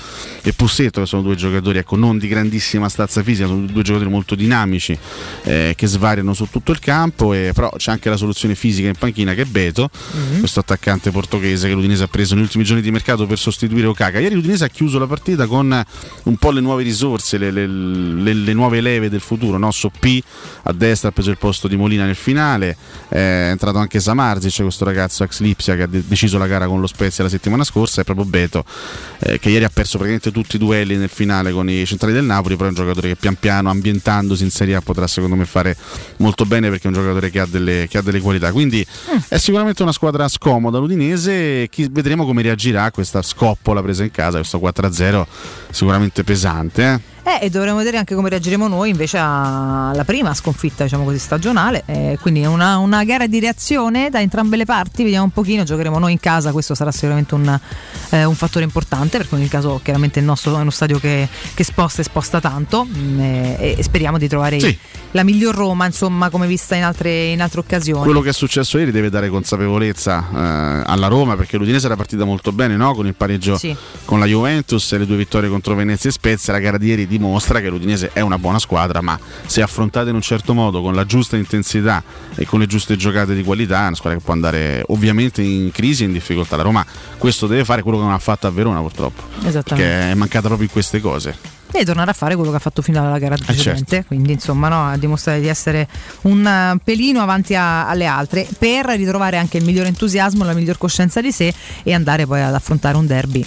e 0.42 0.52
Pussetto 0.52 1.00
che 1.00 1.06
sono 1.06 1.22
due 1.22 1.34
giocatori 1.34 1.78
ecco, 1.78 1.96
non 1.96 2.16
di 2.18 2.28
grandissima 2.28 2.88
stazza 2.88 3.22
fisica, 3.22 3.48
sono 3.48 3.66
due 3.66 3.82
giocatori 3.82 4.08
molto 4.10 4.34
dinamici 4.34 4.96
eh, 5.42 5.74
che 5.76 5.86
svariano 5.86 6.32
su 6.34 6.46
tutto 6.50 6.70
il 6.72 6.78
campo 6.78 7.32
e 7.32 7.50
però 7.54 7.70
c'è 7.76 7.90
anche 7.90 8.08
la 8.08 8.16
soluzione 8.16 8.54
fisica 8.54 8.86
in 8.88 8.94
panchina 8.98 9.34
che 9.34 9.42
è 9.42 9.44
Beto, 9.46 9.90
questo 10.38 10.60
attaccante 10.60 11.10
portoghese 11.10 11.66
che 11.68 11.74
l'Udinese 11.74 12.04
ha 12.04 12.08
preso 12.08 12.34
negli 12.34 12.44
ultimi 12.44 12.62
giorni 12.64 12.82
di 12.82 12.90
mercato 12.92 13.26
per 13.26 13.38
sostituire 13.38 13.86
Okaka. 13.88 14.18
Ieri 14.20 14.34
l'Udinese 14.36 14.64
ha 14.64 14.68
chiuso 14.68 14.98
la 14.98 15.06
partita 15.06 15.46
con 15.46 15.84
un 16.24 16.36
po' 16.36 16.50
le 16.52 16.60
nuove 16.60 16.82
risorse, 16.84 17.36
le, 17.38 17.50
le- 17.50 17.66
le- 17.66 18.34
le 18.34 18.52
nuove 18.52 18.80
leve 18.80 19.08
del 19.08 19.20
futuro. 19.20 19.49
No? 19.58 19.70
Soppi 19.70 20.22
a 20.64 20.72
destra 20.72 21.08
ha 21.08 21.12
preso 21.12 21.30
il 21.30 21.38
posto 21.38 21.68
di 21.68 21.76
Molina 21.76 22.04
nel 22.04 22.14
finale, 22.14 22.76
eh, 23.08 23.18
è 23.18 23.50
entrato 23.50 23.78
anche 23.78 24.00
Samarzic, 24.00 24.62
questo 24.62 24.84
ragazzo 24.84 25.24
ex 25.24 25.40
Lipsia 25.40 25.76
che 25.76 25.82
ha 25.82 25.86
de- 25.86 26.02
deciso 26.06 26.38
la 26.38 26.46
gara 26.46 26.66
con 26.66 26.80
lo 26.80 26.86
Spezia 26.86 27.24
la 27.24 27.30
settimana 27.30 27.64
scorsa, 27.64 28.00
è 28.00 28.04
proprio 28.04 28.24
Beto 28.24 28.64
eh, 29.20 29.38
che 29.38 29.50
ieri 29.50 29.64
ha 29.64 29.70
perso 29.72 29.98
praticamente 29.98 30.30
tutti 30.32 30.56
i 30.56 30.58
duelli 30.58 30.96
nel 30.96 31.08
finale 31.08 31.52
con 31.52 31.68
i 31.68 31.84
centrali 31.86 32.12
del 32.12 32.24
Napoli, 32.24 32.54
però 32.56 32.66
è 32.66 32.70
un 32.70 32.76
giocatore 32.76 33.08
che 33.08 33.16
pian 33.16 33.36
piano 33.36 33.70
ambientandosi 33.70 34.42
in 34.44 34.50
Serie 34.50 34.74
A 34.74 34.80
potrà 34.80 35.06
secondo 35.06 35.36
me 35.36 35.44
fare 35.44 35.76
molto 36.18 36.44
bene 36.44 36.68
perché 36.68 36.84
è 36.84 36.86
un 36.88 36.94
giocatore 36.94 37.30
che 37.30 37.40
ha 37.40 37.46
delle, 37.46 37.86
che 37.88 37.98
ha 37.98 38.02
delle 38.02 38.20
qualità. 38.20 38.52
Quindi 38.52 38.84
è 39.28 39.38
sicuramente 39.38 39.82
una 39.82 39.92
squadra 39.92 40.28
scomoda 40.28 40.78
l'Udinese, 40.78 41.68
vedremo 41.90 42.24
come 42.24 42.42
reagirà 42.42 42.84
a 42.84 42.90
questa 42.90 43.22
scoppola 43.22 43.82
presa 43.82 44.04
in 44.04 44.10
casa, 44.10 44.38
questo 44.38 44.58
4-0 44.58 45.26
sicuramente 45.70 46.24
pesante. 46.24 46.82
eh. 46.82 47.09
Eh, 47.22 47.44
e 47.46 47.50
dovremo 47.50 47.76
vedere 47.78 47.98
anche 47.98 48.14
come 48.14 48.28
reagiremo 48.30 48.66
noi 48.66 48.90
invece 48.90 49.18
alla 49.18 50.04
prima 50.04 50.32
sconfitta, 50.34 50.84
diciamo 50.84 51.04
così, 51.04 51.18
stagionale. 51.18 51.82
Eh, 51.86 52.18
quindi 52.20 52.40
è 52.40 52.46
una, 52.46 52.78
una 52.78 53.04
gara 53.04 53.26
di 53.26 53.38
reazione 53.40 54.08
da 54.10 54.20
entrambe 54.20 54.56
le 54.56 54.64
parti, 54.64 55.02
vediamo 55.02 55.24
un 55.24 55.30
pochino, 55.30 55.62
giocheremo 55.64 55.98
noi 55.98 56.12
in 56.12 56.20
casa, 56.20 56.50
questo 56.52 56.74
sarà 56.74 56.90
sicuramente 56.90 57.34
un, 57.34 57.60
eh, 58.10 58.24
un 58.24 58.34
fattore 58.34 58.64
importante, 58.64 59.18
perché 59.18 59.36
nel 59.36 59.48
caso 59.48 59.80
chiaramente 59.82 60.18
il 60.18 60.24
nostro 60.24 60.56
è 60.56 60.60
uno 60.60 60.70
stadio 60.70 60.98
che, 60.98 61.28
che 61.54 61.64
sposta 61.64 62.00
e 62.00 62.04
sposta 62.04 62.40
tanto 62.40 62.86
mm, 62.86 63.20
e, 63.20 63.74
e 63.78 63.82
speriamo 63.82 64.16
di 64.18 64.26
trovare 64.28 64.58
Sì. 64.58 64.76
la 65.12 65.22
miglior 65.22 65.54
Roma, 65.54 65.86
insomma, 65.86 66.30
come 66.30 66.46
vista 66.46 66.74
in 66.74 66.84
altre, 66.84 67.26
in 67.32 67.42
altre 67.42 67.60
occasioni. 67.60 68.02
Quello 68.04 68.20
che 68.20 68.30
è 68.30 68.32
successo 68.32 68.78
ieri 68.78 68.90
deve 68.92 69.10
dare 69.10 69.28
consapevolezza 69.28 70.26
eh, 70.32 70.82
alla 70.86 71.06
Roma 71.08 71.36
perché 71.36 71.56
l'Udinese 71.58 71.86
era 71.86 71.96
partita 71.96 72.24
molto 72.24 72.52
bene 72.52 72.76
no? 72.76 72.94
con 72.94 73.06
il 73.06 73.14
pareggio 73.14 73.56
Sì. 73.58 73.74
con 74.04 74.18
la 74.18 74.26
Juventus 74.26 74.90
e 74.92 74.98
le 74.98 75.06
due 75.06 75.16
vittorie 75.16 75.48
contro 75.50 75.74
Venezia 75.74 76.08
e 76.08 76.12
Spezia. 76.12 76.52
La 76.52 76.58
gara 76.60 76.78
di 76.78 76.86
ieri 76.86 77.06
dimostra 77.10 77.60
che 77.60 77.68
l'Udinese 77.68 78.10
è 78.12 78.20
una 78.20 78.38
buona 78.38 78.58
squadra, 78.58 79.00
ma 79.02 79.18
se 79.46 79.60
affrontata 79.60 80.08
in 80.08 80.14
un 80.14 80.22
certo 80.22 80.54
modo, 80.54 80.80
con 80.80 80.94
la 80.94 81.04
giusta 81.04 81.36
intensità 81.36 82.02
e 82.36 82.46
con 82.46 82.60
le 82.60 82.66
giuste 82.66 82.96
giocate 82.96 83.34
di 83.34 83.42
qualità, 83.42 83.84
è 83.84 83.86
una 83.88 83.96
squadra 83.96 84.18
che 84.18 84.24
può 84.24 84.32
andare 84.32 84.84
ovviamente 84.88 85.42
in 85.42 85.70
crisi 85.72 86.04
e 86.04 86.06
in 86.06 86.12
difficoltà. 86.12 86.56
La 86.56 86.62
Roma 86.62 86.86
questo 87.18 87.46
deve 87.46 87.64
fare 87.64 87.82
quello 87.82 87.98
che 87.98 88.04
non 88.04 88.12
ha 88.12 88.18
fatto 88.18 88.46
a 88.46 88.50
Verona 88.50 88.80
purtroppo, 88.80 89.22
che 89.76 90.10
è 90.12 90.14
mancata 90.14 90.46
proprio 90.46 90.66
in 90.66 90.72
queste 90.72 91.00
cose. 91.00 91.58
e 91.72 91.84
tornare 91.84 92.10
a 92.10 92.14
fare 92.14 92.34
quello 92.34 92.50
che 92.50 92.56
ha 92.56 92.60
fatto 92.60 92.82
fino 92.82 92.98
alla 93.00 93.18
gara 93.20 93.36
precedente. 93.36 94.04
Quindi, 94.04 94.32
insomma, 94.32 94.68
no, 94.68 94.88
a 94.88 94.96
dimostrare 94.96 95.40
di 95.40 95.46
essere 95.46 95.86
un 96.22 96.44
eh, 96.44 96.80
pelino 96.82 97.20
avanti 97.22 97.54
a- 97.54 97.88
alle 97.88 98.06
altre 98.06 98.44
per 98.58 98.86
ritrovare 98.86 99.36
anche 99.36 99.58
il 99.58 99.64
miglior 99.64 99.86
entusiasmo, 99.86 100.44
la 100.44 100.52
miglior 100.52 100.78
coscienza 100.78 101.20
di 101.20 101.30
sé 101.30 101.54
e 101.84 101.94
andare 101.94 102.26
poi 102.26 102.40
ad 102.42 102.54
affrontare 102.54 102.96
un 102.96 103.06
derby 103.06 103.46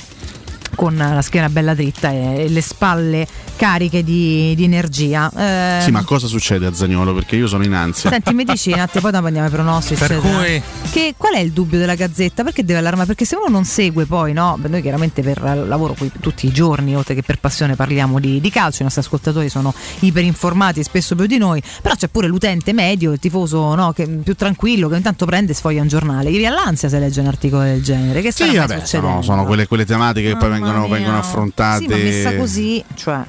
con 0.75 0.95
la 0.95 1.21
schiena 1.21 1.49
bella 1.49 1.73
dritta 1.73 2.11
e 2.11 2.47
le 2.49 2.61
spalle 2.61 3.27
cariche 3.55 4.03
di, 4.03 4.53
di 4.55 4.63
energia. 4.63 5.29
Eh, 5.35 5.81
Sì, 5.83 5.91
ma 5.91 6.03
cosa 6.03 6.27
succede 6.27 6.65
a 6.65 6.73
Zagnolo? 6.73 7.13
Perché 7.13 7.35
io 7.35 7.47
sono 7.47 7.63
in 7.63 7.73
ansia. 7.73 8.09
Senti, 8.09 8.33
mi 8.33 8.43
dici 8.43 8.71
un 8.71 8.79
attimo, 8.79 9.01
poi 9.01 9.11
dopo 9.11 9.25
andiamo 9.27 9.47
ai 9.47 9.53
pronostici. 9.53 9.99
Per 9.99 10.11
eccetera. 10.11 10.37
cui- 10.37 10.61
Che, 10.91 11.13
qual 11.17 11.33
è 11.33 11.39
il 11.39 11.51
dubbio 11.51 11.77
della 11.79 11.95
Gazzetta? 11.95 12.43
Perché 12.43 12.63
deve 12.63 12.79
allarmare? 12.79 13.07
Perché 13.07 13.25
se 13.25 13.35
uno 13.35 13.47
non 13.49 13.65
segue 13.65 14.05
poi, 14.05 14.33
no? 14.33 14.55
Beh, 14.59 14.67
Noi 14.69 14.81
chiaramente 14.81 15.21
per 15.21 15.41
lavoro 15.67 15.93
qui 15.93 16.11
tutti 16.19 16.45
i 16.47 16.51
giorni, 16.51 16.95
oltre 16.95 17.13
che 17.15 17.21
per 17.23 17.39
passione, 17.39 17.75
parliamo 17.75 18.19
di, 18.19 18.41
di 18.41 18.49
calcio. 18.49 18.81
I 18.81 18.83
nostri 18.83 19.01
ascoltatori 19.01 19.49
sono 19.49 19.73
iperinformati 19.99 20.79
e 20.79 20.83
spesso 20.83 21.15
più 21.15 21.25
di 21.25 21.37
noi. 21.37 21.61
Però 21.81 21.95
c'è 21.95 22.07
pure 22.07 22.27
l'utente 22.27 22.73
medio, 22.73 23.11
il 23.11 23.19
tifoso 23.19 23.73
no, 23.75 23.91
che, 23.93 24.05
più 24.07 24.35
tranquillo, 24.35 24.87
che 24.89 24.95
intanto 24.97 25.25
prende 25.25 25.51
e 25.51 25.55
sfoglia 25.55 25.81
un 25.81 25.87
giornale. 25.87 26.31
Gli 26.31 26.37
viene 26.37 26.55
l'ansia 26.55 26.89
se 26.89 26.99
legge 26.99 27.19
un 27.21 27.27
articolo 27.27 27.63
del 27.63 27.81
genere. 27.83 28.21
Che 28.21 28.31
Sì, 28.31 28.55
vabbè, 28.55 28.85
sono, 28.85 29.21
sono 29.21 29.45
quelle, 29.45 29.67
quelle 29.67 29.85
tematiche 29.85 30.29
che 30.29 30.37
poi 30.37 30.49
Mamma 30.49 30.62
vengono, 30.63 30.87
vengono 30.87 31.17
affrontate 31.17 32.21
Sì, 32.31 32.35
così, 32.37 32.83
cioè. 32.95 33.21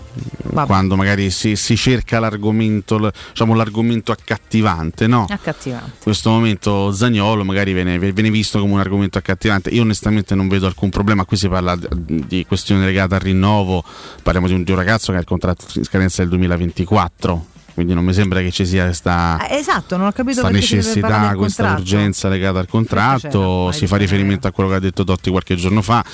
quando 0.66 0.96
magari 0.96 1.30
si, 1.30 1.56
si 1.56 1.76
cerca 1.76 2.18
l'argomento, 2.20 3.10
diciamo, 3.30 3.54
l'argomento 3.54 4.12
accattivante, 4.12 5.06
no? 5.06 5.26
Accattivante. 5.28 5.86
In 5.96 6.02
questo 6.02 6.30
momento 6.30 6.92
Zagnolo 6.92 7.44
magari 7.44 7.72
viene, 7.72 7.98
viene 7.98 8.30
visto 8.30 8.60
come 8.60 8.72
un 8.72 8.80
argomento 8.80 9.18
accattivante. 9.18 9.70
Io 9.70 9.82
onestamente 9.82 10.34
non 10.34 10.48
vedo 10.48 10.66
alcun 10.66 10.90
problema. 10.90 11.24
Qui 11.24 11.36
si 11.36 11.48
parla 11.48 11.76
di- 11.76 12.44
questioni 12.46 12.84
legate 12.84 13.14
al 13.14 13.20
rinnovo. 13.20 13.84
Parliamo 14.22 14.46
di 14.46 14.54
un, 14.54 14.62
di 14.62 14.70
un 14.70 14.76
ragazzo 14.76 15.10
che 15.12 15.18
ha 15.18 15.20
il 15.20 15.26
contratto 15.26 15.64
in 15.74 15.84
scadenza 15.84 16.22
del 16.22 16.30
2024. 16.30 17.46
Quindi 17.74 17.92
non 17.92 18.04
mi 18.04 18.12
sembra 18.12 18.40
che 18.40 18.52
ci 18.52 18.64
sia 18.64 18.84
questa, 18.84 19.48
Eh, 19.48 19.56
esatto, 19.56 19.96
non 19.96 20.06
ho 20.06 20.12
capito 20.12 20.42
questa 20.42 20.48
deve 20.48 21.00
parlare 21.00 21.32
necessità, 21.32 21.34
questa 21.36 21.72
urgenza 21.72 22.28
legata 22.28 22.60
al 22.60 22.68
contratto. 22.68 23.72
Si 23.72 23.88
fa 23.88 23.96
riferimento 23.96 24.46
a 24.46 24.52
quello 24.52 24.70
che 24.70 24.76
ha 24.76 24.78
detto 24.78 25.02
Totti 25.02 25.28
qualche 25.30 25.56
giorno 25.56 25.82
fa. 25.82 26.04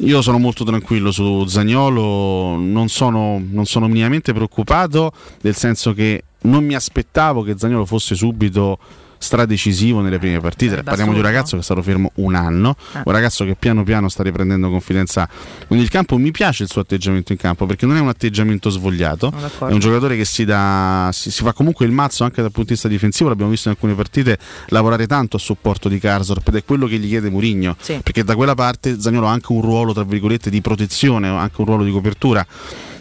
Io 0.00 0.20
sono 0.20 0.38
molto 0.38 0.62
tranquillo 0.62 1.10
su 1.10 1.46
Zagnolo, 1.46 2.56
non 2.56 2.88
sono, 2.88 3.42
non 3.50 3.64
sono 3.64 3.88
minimamente 3.88 4.34
preoccupato, 4.34 5.10
nel 5.40 5.54
senso 5.54 5.94
che 5.94 6.22
non 6.42 6.64
mi 6.64 6.74
aspettavo 6.74 7.42
che 7.42 7.54
Zagnolo 7.56 7.86
fosse 7.86 8.14
subito 8.14 8.78
stradecisivo 9.18 10.00
nelle 10.00 10.18
prime 10.18 10.40
partite. 10.40 10.70
Sarebbe 10.70 10.88
Parliamo 10.88 11.12
di 11.12 11.18
un 11.18 11.24
ragazzo 11.24 11.54
che 11.56 11.60
è 11.60 11.64
stato 11.64 11.82
fermo 11.82 12.10
un 12.16 12.34
anno, 12.34 12.76
Eh. 12.94 13.02
un 13.04 13.12
ragazzo 13.12 13.44
che 13.44 13.54
piano 13.58 13.82
piano 13.84 14.08
sta 14.08 14.22
riprendendo 14.22 14.70
confidenza 14.70 15.28
con 15.66 15.78
il 15.78 15.88
campo. 15.88 16.16
Mi 16.18 16.30
piace 16.30 16.62
il 16.64 16.68
suo 16.70 16.80
atteggiamento 16.80 17.32
in 17.32 17.38
campo 17.38 17.66
perché 17.66 17.86
non 17.86 17.96
è 17.96 18.00
un 18.00 18.08
atteggiamento 18.08 18.70
svogliato, 18.70 19.32
è 19.60 19.72
un 19.72 19.78
giocatore 19.78 20.16
che 20.16 20.24
si, 20.24 20.44
dà, 20.44 21.10
si, 21.12 21.30
si 21.30 21.42
fa 21.42 21.52
comunque 21.52 21.86
il 21.86 21.92
mazzo 21.92 22.24
anche 22.24 22.42
dal 22.42 22.50
punto 22.50 22.68
di 22.68 22.74
vista 22.74 22.88
difensivo. 22.88 23.28
L'abbiamo 23.28 23.50
visto 23.50 23.68
in 23.68 23.74
alcune 23.74 23.94
partite 23.94 24.38
lavorare 24.68 25.06
tanto 25.06 25.36
a 25.36 25.40
supporto 25.40 25.88
di 25.88 25.98
Karsdorp 25.98 26.46
ed 26.48 26.56
è 26.56 26.64
quello 26.64 26.86
che 26.86 26.98
gli 26.98 27.08
chiede 27.08 27.30
Murigno. 27.30 27.76
Sì. 27.80 27.98
Perché 28.02 28.24
da 28.24 28.34
quella 28.34 28.54
parte 28.54 29.00
Zagnolo 29.00 29.26
ha 29.26 29.32
anche 29.32 29.52
un 29.52 29.60
ruolo, 29.60 29.92
tra 29.92 30.04
virgolette, 30.04 30.50
di 30.50 30.60
protezione, 30.60 31.28
anche 31.28 31.60
un 31.60 31.66
ruolo 31.66 31.84
di 31.84 31.90
copertura. 31.90 32.46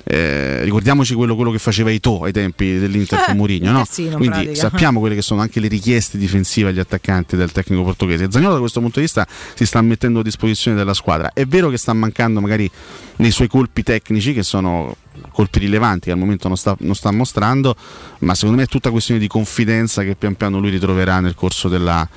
Eh, 0.07 0.63
ricordiamoci 0.63 1.15
quello, 1.15 1.35
quello 1.35 1.49
che 1.49 1.57
faceva 1.57 1.89
Ito 1.89 2.21
ai 2.21 2.31
tempi 2.31 2.77
dell'Inter 2.77 3.21
Eh, 3.21 3.25
con 3.25 3.37
Murigno, 3.37 3.69
il 3.69 3.73
no? 3.73 4.17
Quindi 4.17 4.27
pratica. 4.27 4.53
sappiamo 4.53 4.99
quelle 4.99 5.15
che 5.15 5.23
sono 5.23 5.41
anche 5.41 5.59
le 5.59 5.67
richieste 5.67 6.19
difensive 6.19 6.69
agli 6.69 6.77
attaccanti 6.77 7.35
del 7.35 7.51
tecnico 7.51 7.83
portoghese. 7.83 8.27
Zagnolo 8.29 8.53
da 8.53 8.59
questo 8.59 8.81
punto 8.81 8.99
di 8.99 9.05
vista 9.05 9.25
si 9.55 9.65
sta 9.65 9.81
mettendo 9.81 10.19
a 10.19 10.23
disposizione 10.23 10.77
della 10.77 10.93
squadra. 10.93 11.31
È 11.33 11.45
vero 11.45 11.69
che 11.69 11.77
sta 11.77 11.91
mancando 11.93 12.39
magari 12.39 12.69
nei 13.17 13.31
suoi 13.31 13.47
colpi 13.47 13.81
tecnici, 13.81 14.33
che 14.33 14.43
sono 14.43 14.95
colpi 15.31 15.59
rilevanti 15.59 16.05
che 16.05 16.11
al 16.11 16.17
momento 16.19 16.47
non 16.49 16.57
sta, 16.57 16.75
non 16.81 16.93
sta 16.93 17.09
mostrando, 17.11 17.75
ma 18.19 18.35
secondo 18.35 18.57
me 18.57 18.63
è 18.63 18.67
tutta 18.67 18.91
questione 18.91 19.19
di 19.19 19.27
confidenza 19.27 20.03
che 20.03 20.15
pian 20.15 20.35
piano 20.35 20.59
lui 20.59 20.69
ritroverà 20.69 21.19
nel 21.19 21.33
corso 21.33 21.67
della, 21.67 22.07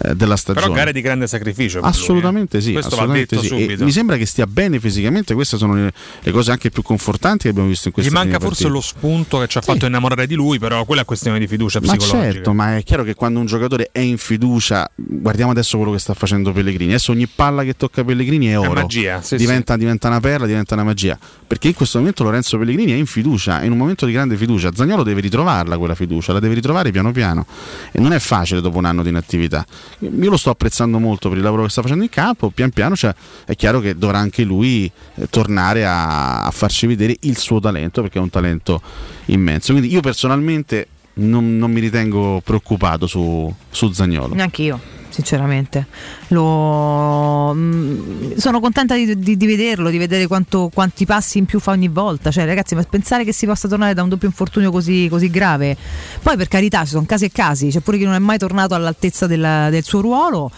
eh, 0.00 0.14
della 0.14 0.36
stagione. 0.36 0.66
Però 0.66 0.76
gare 0.76 0.92
di 0.92 1.00
grande 1.00 1.26
sacrificio. 1.26 1.80
lui, 1.80 1.88
Assolutamente 1.88 2.58
eh. 2.58 2.60
sì, 2.60 2.72
Questo 2.72 2.94
assolutamente 2.94 3.38
sì. 3.38 3.46
Subito. 3.46 3.84
mi 3.84 3.90
sembra 3.92 4.16
che 4.16 4.26
stia 4.26 4.46
bene 4.46 4.78
fisicamente, 4.80 5.34
queste 5.34 5.56
sono 5.56 5.74
le, 5.74 5.92
le 6.20 6.30
cose 6.30 6.50
anche 6.50 6.70
più 6.70 6.82
confortanti 6.82 7.44
che 7.44 7.48
abbiamo 7.50 7.68
visto 7.68 7.88
in 7.88 7.92
Gli 7.94 8.00
queste 8.00 8.12
manca 8.12 8.38
forse 8.38 8.64
partite. 8.64 8.68
lo 8.68 8.80
spunto 8.80 9.38
che 9.38 9.48
ci 9.48 9.58
ha 9.58 9.60
fatto 9.60 9.86
innamorare 9.86 10.26
di 10.26 10.34
lui, 10.34 10.58
però 10.58 10.84
quella 10.84 11.02
è 11.02 11.04
questione 11.04 11.38
di 11.38 11.46
fiducia 11.46 11.80
Ma 11.80 11.86
psicologica. 11.96 12.32
certo, 12.32 12.52
ma 12.52 12.76
è 12.76 12.82
chiaro 12.82 13.02
che 13.04 13.14
quando 13.14 13.40
un 13.40 13.46
giocatore 13.46 13.88
è 13.92 14.00
in 14.00 14.18
fiducia, 14.18 14.90
guardiamo 14.94 15.50
adesso 15.50 15.76
quello 15.76 15.92
che 15.92 15.98
sta 15.98 16.14
facendo 16.14 16.52
Pellegrini. 16.52 16.92
Adesso 16.92 17.12
ogni 17.12 17.26
palla 17.26 17.62
che 17.64 17.76
tocca 17.76 18.04
Pellegrini 18.04 18.46
è 18.48 18.58
oro. 18.58 18.72
magia, 18.72 19.20
sì, 19.22 19.36
diventa, 19.36 19.76
diventa 19.76 20.08
una 20.08 20.20
perla, 20.20 20.46
diventa 20.46 20.74
una 20.74 20.84
magia. 20.84 21.18
Perché 21.46 21.68
in 21.68 21.74
questo 21.74 21.98
momento 21.98 22.24
Lorenzo 22.24 22.58
Pellegrini 22.58 22.92
è 22.92 22.96
in 22.96 23.06
fiducia, 23.06 23.60
è 23.60 23.64
in 23.64 23.72
un 23.72 23.78
momento 23.78 24.06
di 24.06 24.12
grande 24.12 24.36
fiducia. 24.36 24.70
Zagnolo 24.74 25.02
deve 25.02 25.20
ritrovarla 25.20 25.78
quella 25.78 25.94
fiducia, 25.94 26.32
la 26.32 26.40
deve 26.40 26.54
ritrovare 26.54 26.90
piano 26.90 27.10
piano. 27.12 27.46
E 27.90 28.00
non 28.00 28.12
è 28.12 28.18
facile 28.18 28.60
dopo 28.60 28.78
un 28.78 28.84
anno 28.84 29.02
di 29.02 29.08
inattività. 29.08 29.64
Io 30.00 30.30
lo 30.30 30.36
sto 30.36 30.50
apprezzando 30.50 30.98
molto 30.98 31.28
per 31.28 31.38
il 31.38 31.44
lavoro 31.44 31.64
che 31.64 31.70
sta 31.70 31.82
facendo 31.82 32.04
in 32.04 32.10
campo. 32.10 32.50
Pian 32.50 32.70
piano 32.70 32.94
cioè, 32.94 33.14
è 33.44 33.54
chiaro 33.54 33.80
che 33.80 33.96
dovrà 33.96 34.18
anche 34.18 34.42
lui 34.42 34.90
eh, 35.14 35.26
tornare 35.28 35.84
a, 35.86 36.44
a 36.44 36.50
farci 36.50 36.86
vedere 36.86 37.16
il 37.20 37.36
suo 37.36 37.60
talento, 37.60 38.02
perché 38.02 38.18
è 38.18 38.22
un 38.22 38.30
talento 38.30 38.80
immenso. 39.26 39.72
Quindi 39.72 39.92
io 39.92 40.00
personalmente 40.00 40.86
non, 41.18 41.56
non 41.58 41.70
mi 41.70 41.80
ritengo 41.80 42.40
preoccupato 42.44 43.06
su, 43.06 43.52
su 43.70 43.90
Zagnolo. 43.92 44.34
Neanche 44.34 44.62
io, 44.62 44.80
sinceramente. 45.08 45.86
Lo- 46.28 47.52
mm, 47.54 48.32
sono 48.36 48.60
contenta 48.60 48.94
di, 48.94 49.18
di- 49.18 49.36
di 49.36 49.46
vederlo, 49.46 49.90
di 49.90 49.98
vedere 49.98 50.26
quanto- 50.26 50.70
quanti 50.72 51.04
passi 51.06 51.38
in 51.38 51.44
più 51.46 51.58
fa 51.60 51.72
ogni 51.72 51.88
volta. 51.88 52.30
Cioè, 52.30 52.44
ragazzi, 52.44 52.74
ma 52.74 52.82
pensare 52.82 53.24
che 53.24 53.32
si 53.32 53.46
possa 53.46 53.68
tornare 53.68 53.94
da 53.94 54.02
un 54.02 54.08
doppio 54.08 54.28
infortunio 54.28 54.70
così, 54.70 55.08
così 55.10 55.28
grave. 55.30 55.76
Poi, 56.22 56.36
per 56.36 56.48
carità, 56.48 56.82
ci 56.84 56.90
sono 56.90 57.04
casi 57.06 57.26
e 57.26 57.30
casi. 57.32 57.68
C'è 57.68 57.80
pure 57.80 57.98
chi 57.98 58.04
non 58.04 58.14
è 58.14 58.18
mai 58.18 58.38
tornato 58.38 58.74
all'altezza 58.74 59.26
della- 59.26 59.70
del 59.70 59.82
suo 59.84 60.00
ruolo. 60.00 60.50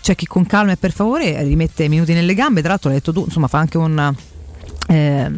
c'è 0.00 0.14
chi 0.14 0.26
con 0.26 0.46
calma 0.46 0.72
e 0.72 0.76
per 0.76 0.92
favore 0.92 1.42
rimette 1.42 1.88
minuti 1.88 2.14
nelle 2.14 2.32
gambe. 2.34 2.60
Tra 2.60 2.70
l'altro, 2.70 2.88
l'hai 2.88 2.98
detto 2.98 3.12
tu, 3.12 3.24
insomma, 3.26 3.48
fa 3.48 3.58
anche 3.58 3.76
un. 3.78 4.14
Eh, 4.86 5.30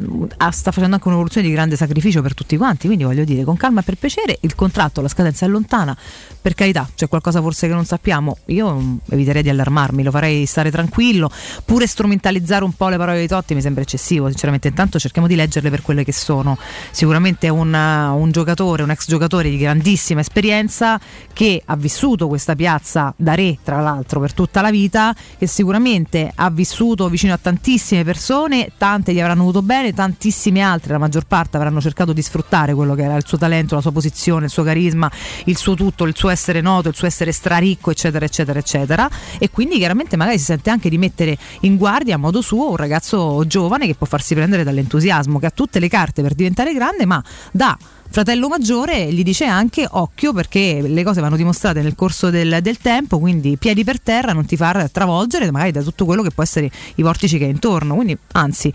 sta 0.51 0.71
facendo 0.71 0.95
anche 0.95 1.09
un'evoluzione 1.09 1.47
di 1.47 1.53
grande 1.53 1.77
sacrificio 1.77 2.23
per 2.23 2.35
tutti 2.35 2.57
quanti, 2.57 2.87
quindi 2.87 3.05
voglio 3.05 3.25
dire 3.25 3.45
con 3.45 3.57
calma 3.57 3.81
e 3.81 3.83
per 3.85 3.97
piacere, 3.97 4.39
il 4.41 4.55
contratto, 4.55 5.01
la 5.01 5.09
scadenza 5.09 5.47
è 5.47 5.49
lontana, 5.49 5.97
per 6.41 6.55
carità 6.55 6.89
c'è 6.95 7.09
qualcosa 7.09 7.41
forse 7.41 7.67
che 7.67 7.75
non 7.75 7.85
sappiamo, 7.85 8.39
io 8.47 8.73
mm, 8.73 8.97
eviterei 9.11 9.43
di 9.43 9.49
allarmarmi, 9.49 10.03
lo 10.03 10.11
farei 10.11 10.47
stare 10.47 10.71
tranquillo, 10.71 11.31
pure 11.65 11.87
strumentalizzare 11.87 12.65
un 12.65 12.73
po' 12.73 12.89
le 12.89 12.97
parole 12.97 13.21
di 13.21 13.27
Totti 13.27 13.55
mi 13.55 13.61
sembra 13.61 13.83
eccessivo, 13.83 14.29
sinceramente. 14.29 14.69
Intanto 14.69 14.99
cerchiamo 14.99 15.27
di 15.27 15.35
leggerle 15.35 15.71
per 15.71 15.83
quelle 15.83 16.05
che 16.05 16.13
sono, 16.13 16.57
sicuramente 16.91 17.49
è 17.49 17.51
un, 17.51 17.73
uh, 17.73 18.17
un 18.17 18.31
giocatore, 18.31 18.83
un 18.83 18.91
ex 18.91 19.07
giocatore 19.09 19.51
di 19.51 19.57
grandissima 19.57 20.21
esperienza 20.21 21.01
che 21.33 21.63
ha 21.65 21.77
vissuto 21.77 22.29
questa 22.29 22.55
piazza 22.55 23.13
da 23.17 23.35
re 23.35 23.59
tra 23.63 23.81
l'altro 23.81 24.21
per 24.21 24.33
tutta 24.33 24.61
la 24.61 24.71
vita, 24.71 25.15
che 25.39 25.47
sicuramente 25.47 26.31
ha 26.35 26.51
vissuto 26.51 27.09
vicino 27.09 27.33
a 27.33 27.39
tantissime 27.39 28.05
persone, 28.05 28.71
tante 28.79 29.13
gli 29.13 29.21
avranno 29.21 29.36
voluto 29.41 29.63
bene, 29.63 29.93
tantissime 29.93 30.61
altre, 30.61 30.93
la 30.93 30.99
maggior 30.99 31.27
parte 31.27 31.57
avranno 31.57 31.81
cercato 31.81 32.13
di 32.13 32.23
sfruttare 32.23 32.75
quello 32.75 32.95
che 32.95 33.03
era 33.03 33.17
il 33.17 33.27
suo 33.27 33.39
talento, 33.39 33.75
la 33.75 33.81
sua 33.81 33.93
posizione, 33.93 34.47
il 34.47 34.51
suo 34.51 34.63
carisma, 34.63 35.11
il 35.45 35.57
suo 35.57 35.75
tutto, 35.75 36.05
il 36.05 36.17
suo 36.17 36.29
essere 36.29 36.61
noto, 36.61 36.89
il 36.89 36.95
suo 36.95 37.07
essere 37.07 37.33
straricco, 37.33 37.91
eccetera, 37.91 38.25
eccetera, 38.25 38.59
eccetera. 38.59 39.11
E 39.39 39.51
quindi 39.51 39.77
chiaramente 39.77 40.17
magari 40.17 40.39
si 40.39 40.45
sente 40.45 40.71
anche 40.71 40.89
di 40.89 40.99
mettere 40.99 41.37
in 41.61 41.77
guardia 41.77 42.15
a 42.15 42.19
modo 42.19 42.41
suo 42.41 42.71
un 42.71 42.77
ragazzo 42.77 43.45
giovane 43.47 43.87
che 43.87 43.95
può 43.95 44.07
farsi 44.07 44.35
prendere 44.35 44.65
dall'entusiasmo, 44.65 45.39
che 45.39 45.47
ha 45.47 45.51
tutte 45.51 45.79
le 45.79 45.89
carte 45.89 46.23
per 46.23 46.35
diventare 46.35 46.73
grande, 46.73 47.07
ma 47.07 47.23
da 47.53 47.77
fratello 48.09 48.49
maggiore 48.49 49.13
gli 49.13 49.23
dice 49.23 49.45
anche 49.45 49.87
occhio 49.89 50.33
perché 50.33 50.81
le 50.81 51.03
cose 51.03 51.21
vanno 51.21 51.37
dimostrate 51.37 51.83
nel 51.83 51.95
corso 51.95 52.31
del, 52.31 52.59
del 52.63 52.79
tempo, 52.79 53.19
quindi 53.19 53.57
piedi 53.57 53.85
per 53.85 54.01
terra, 54.01 54.33
non 54.33 54.47
ti 54.47 54.57
far 54.57 54.91
travolgere 54.91 55.51
magari 55.51 55.73
da 55.73 55.83
tutto 55.83 56.05
quello 56.05 56.23
che 56.23 56.31
può 56.31 56.43
essere 56.43 56.71
i 56.95 57.03
vortici 57.03 57.39
che 57.39 57.45
hai 57.45 57.51
intorno. 57.51 57.95
Quindi 57.95 58.17
anzi. 58.33 58.73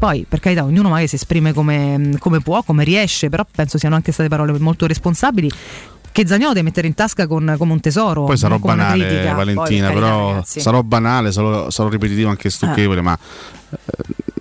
Poi, 0.00 0.24
per 0.26 0.40
carità, 0.40 0.64
ognuno 0.64 0.88
magari 0.88 1.08
si 1.08 1.16
esprime 1.16 1.52
come, 1.52 2.16
come 2.20 2.40
può, 2.40 2.62
come 2.62 2.84
riesce, 2.84 3.28
però 3.28 3.44
penso 3.44 3.76
siano 3.76 3.96
anche 3.96 4.12
state 4.12 4.30
parole 4.30 4.58
molto 4.58 4.86
responsabili. 4.86 5.50
Che 6.12 6.26
Zagnolo 6.26 6.52
deve 6.52 6.62
mettere 6.64 6.86
in 6.86 6.94
tasca 6.94 7.26
con, 7.26 7.54
come 7.58 7.72
un 7.72 7.80
tesoro. 7.80 8.24
Poi 8.24 8.36
sarò 8.36 8.58
banale, 8.58 9.06
critica. 9.06 9.34
Valentina, 9.34 9.86
Poi, 9.86 9.94
per 9.94 10.02
però 10.02 10.28
ragazzi. 10.30 10.60
sarò 10.60 10.82
banale, 10.82 11.32
sarò, 11.32 11.70
sarò 11.70 11.88
ripetitivo 11.88 12.28
anche 12.28 12.50
stucchevole, 12.50 13.00
ma 13.00 13.16
eh, 13.70 13.78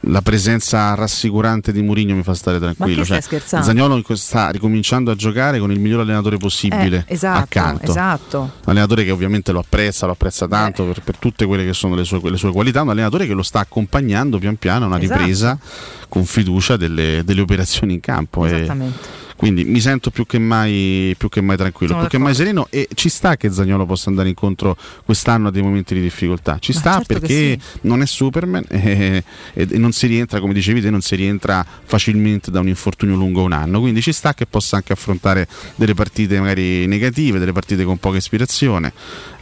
la 0.03 0.21
presenza 0.23 0.95
rassicurante 0.95 1.71
di 1.71 1.83
Mourinho 1.83 2.15
mi 2.15 2.23
fa 2.23 2.33
stare 2.33 2.57
tranquillo. 2.59 3.05
Cioè? 3.05 3.21
Zagnolo 3.21 4.01
sta 4.15 4.49
ricominciando 4.49 5.11
a 5.11 5.15
giocare 5.15 5.59
con 5.59 5.71
il 5.71 5.79
miglior 5.79 5.99
allenatore 5.99 6.37
possibile 6.37 7.03
Eh, 7.07 7.13
esatto, 7.13 7.39
accanto. 7.43 7.91
esatto. 7.91 8.39
Un 8.39 8.49
allenatore 8.65 9.03
che 9.03 9.11
ovviamente 9.11 9.51
lo 9.51 9.59
apprezza, 9.59 10.07
lo 10.07 10.13
apprezza 10.13 10.47
tanto 10.47 10.85
per, 10.85 11.01
per 11.03 11.17
tutte 11.17 11.45
quelle 11.45 11.63
che 11.63 11.73
sono 11.73 11.93
le 11.93 12.05
sue, 12.05 12.19
le 12.23 12.37
sue 12.37 12.51
qualità, 12.51 12.81
un 12.81 12.89
allenatore 12.89 13.27
che 13.27 13.33
lo 13.33 13.43
sta 13.43 13.59
accompagnando 13.59 14.39
pian 14.39 14.55
piano 14.55 14.85
a 14.85 14.87
una 14.87 14.99
Esatto. 14.99 15.19
ripresa 15.19 15.59
con 16.07 16.25
fiducia 16.25 16.75
delle, 16.75 17.21
delle 17.23 17.41
operazioni 17.41 17.93
in 17.93 17.99
campo. 17.99 18.45
e- 18.47 18.55
Esattamente. 18.55 19.27
Quindi 19.39 19.63
mi 19.63 19.79
sento 19.79 20.09
più 20.11 20.25
che 20.25 20.37
mai, 20.37 21.15
più 21.17 21.29
che 21.29 21.39
mai 21.39 21.55
tranquillo, 21.55 21.93
Sono 21.93 22.07
più 22.07 22.17
che 22.17 22.21
mai 22.21 22.35
sereno 22.35 22.67
e 22.69 22.89
ci 22.93 23.07
sta 23.07 23.37
che 23.37 23.49
Zagnolo 23.49 23.85
possa 23.85 24.09
andare 24.09 24.27
incontro 24.27 24.75
quest'anno 25.05 25.47
a 25.47 25.51
dei 25.51 25.61
momenti 25.61 25.93
di 25.93 26.01
difficoltà. 26.01 26.57
Ci 26.59 26.73
Ma 26.73 26.79
sta 26.79 26.91
certo 26.97 27.13
perché 27.13 27.57
non 27.83 28.01
è 28.01 28.05
Superman 28.05 28.65
e, 28.67 29.23
e- 29.53 29.67
e 29.71 29.77
non 29.77 29.93
si 29.93 30.07
rientra, 30.07 30.41
come 30.41 30.51
dicevi 30.51 30.81
te, 30.81 30.89
non 30.89 30.99
si 30.99 31.15
rientra 31.15 31.65
facilmente 31.85 32.51
da 32.51 32.59
un 32.59 32.67
infortunio 32.67 33.15
lungo 33.15 33.41
un 33.41 33.53
anno. 33.53 33.79
Quindi 33.79 34.01
ci 34.01 34.11
sta 34.11 34.33
che 34.33 34.45
possa 34.45 34.75
anche 34.75 34.91
affrontare 34.91 35.47
delle 35.75 35.93
partite 35.93 36.37
magari 36.41 36.85
negative, 36.85 37.39
delle 37.39 37.53
partite 37.53 37.85
con 37.85 37.97
poca 37.97 38.17
ispirazione. 38.17 38.91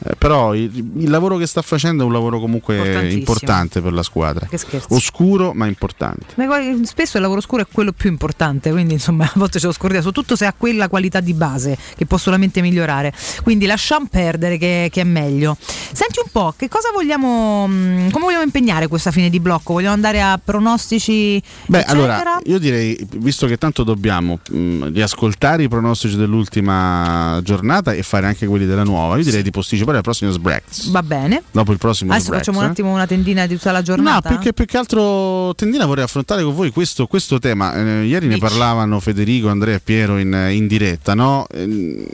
Eh, 0.04 0.16
però 0.16 0.54
il, 0.54 0.72
il 0.76 1.10
lavoro 1.10 1.38
che 1.38 1.48
sta 1.48 1.64
facendo 1.64 2.04
è 2.04 2.06
un 2.06 2.14
lavoro 2.14 2.40
comunque 2.40 3.10
importante 3.10 3.82
per 3.82 3.94
la 3.94 4.04
squadra. 4.04 4.46
Che 4.46 4.58
scherzo. 4.60 4.94
Oscuro 4.94 5.54
ma 5.54 5.66
importante. 5.66 6.36
Ma 6.36 6.46
guarda, 6.46 6.86
spesso 6.86 7.18
il 7.18 7.24
lavoro 7.24 7.42
scuro 7.42 7.64
è 7.64 7.68
quello 7.72 7.94
più 7.94 8.12
importante, 8.12 8.70
quindi 8.70 8.94
insomma 8.94 9.26
a 9.34 9.34
volte 9.34 9.58
ce 9.60 9.66
lo 9.66 9.74
scordiamo, 9.88 10.04
soprattutto 10.04 10.36
se 10.36 10.46
ha 10.46 10.54
quella 10.56 10.90
qualità 10.90 11.20
di 11.20 11.34
base 11.34 11.78
che 11.96 12.06
può 12.06 12.18
solamente 12.18 12.62
migliorare. 12.62 13.14
Quindi 13.44 13.66
lasciamo 13.66 14.08
perdere 14.10 14.58
che, 14.58 14.90
che 14.92 15.02
è 15.02 15.04
meglio. 15.04 15.58
Senti 15.60 16.20
un 16.24 16.30
po', 16.32 16.54
che 16.56 16.68
cosa 16.68 16.90
vogliamo, 16.94 17.68
mh, 17.68 18.12
come 18.12 18.26
vogliamo 18.26 18.44
impegnare 18.44 18.88
questa 18.88 19.12
fine 19.12 19.30
di 19.30 19.40
blocco? 19.40 19.74
Vogliamo 19.74 19.94
andare 19.94 20.22
a 20.22 20.40
pronostici? 20.44 21.42
Beh, 21.66 21.80
eccetera? 21.80 22.04
allora 22.04 22.40
io 22.44 22.60
direi, 22.60 22.98
visto 23.18 23.48
che 23.48 23.58
tanto 23.58 23.84
dobbiamo 23.84 24.40
mh, 24.50 24.92
riascoltare 24.94 25.64
i 25.64 25.68
pronostici 25.68 26.16
dell'ultima 26.16 27.40
giornata 27.44 27.94
e 27.94 28.04
fare 28.04 28.28
anche 28.28 28.46
quelli 28.46 28.66
della 28.66 28.84
nuova, 28.84 29.18
io 29.18 29.24
direi 29.24 29.42
di 29.42 29.52
posticipare 29.52 29.98
al 29.98 30.04
prossimo 30.04 30.32
Sbreaks. 30.32 30.90
Va 30.90 31.04
bene. 31.04 31.44
Dopo 31.52 31.72
il 31.72 31.78
prossimo 31.78 32.12
Adesso 32.12 32.28
Sbreaks, 32.28 32.46
facciamo 32.46 32.64
un 32.64 32.70
eh. 32.70 32.74
attimo 32.74 32.92
una 32.92 33.08
tendina 33.08 33.46
di 33.46 33.56
tutta 33.56 33.72
la 33.72 33.82
giornata. 33.82 34.30
No, 34.30 34.36
più 34.36 34.46
che, 34.46 34.54
più 34.54 34.66
che 34.66 34.78
altro 34.78 35.54
Tendina 35.56 35.86
vorrei 35.86 36.04
affrontare 36.04 36.44
con 36.44 36.54
voi 36.54 36.72
questo, 36.72 37.08
questo 37.08 37.40
tema. 37.40 37.74
Eh, 37.74 38.06
ieri 38.06 38.28
ne 38.28 38.38
parlavano 38.38 39.00
Federico, 39.00 39.50
Andrea 39.50 39.77
e 39.78 39.82
Piero 39.82 40.18
in, 40.18 40.34
in 40.52 40.68
diretta, 40.68 41.14
no? 41.14 41.48
Eh, 41.52 42.06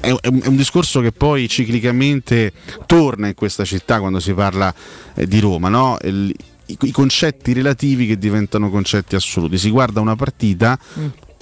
È, 0.00 0.12
è 0.20 0.26
un, 0.28 0.40
è 0.42 0.46
un 0.46 0.56
discorso 0.56 1.00
che 1.00 1.12
poi 1.12 1.48
ciclicamente 1.48 2.52
torna 2.86 3.28
in 3.28 3.34
questa 3.34 3.64
città 3.64 3.98
quando 4.00 4.20
si 4.20 4.32
parla 4.34 4.74
eh, 5.14 5.26
di 5.26 5.38
Roma, 5.40 5.68
no? 5.68 5.96
Il- 6.02 6.34
i, 6.68 6.76
i 6.80 6.90
concetti 6.90 7.52
relativi 7.52 8.08
che 8.08 8.18
diventano 8.18 8.70
concetti 8.70 9.14
assoluti. 9.14 9.56
Si 9.56 9.70
guarda 9.70 10.00
una 10.00 10.16
partita, 10.16 10.76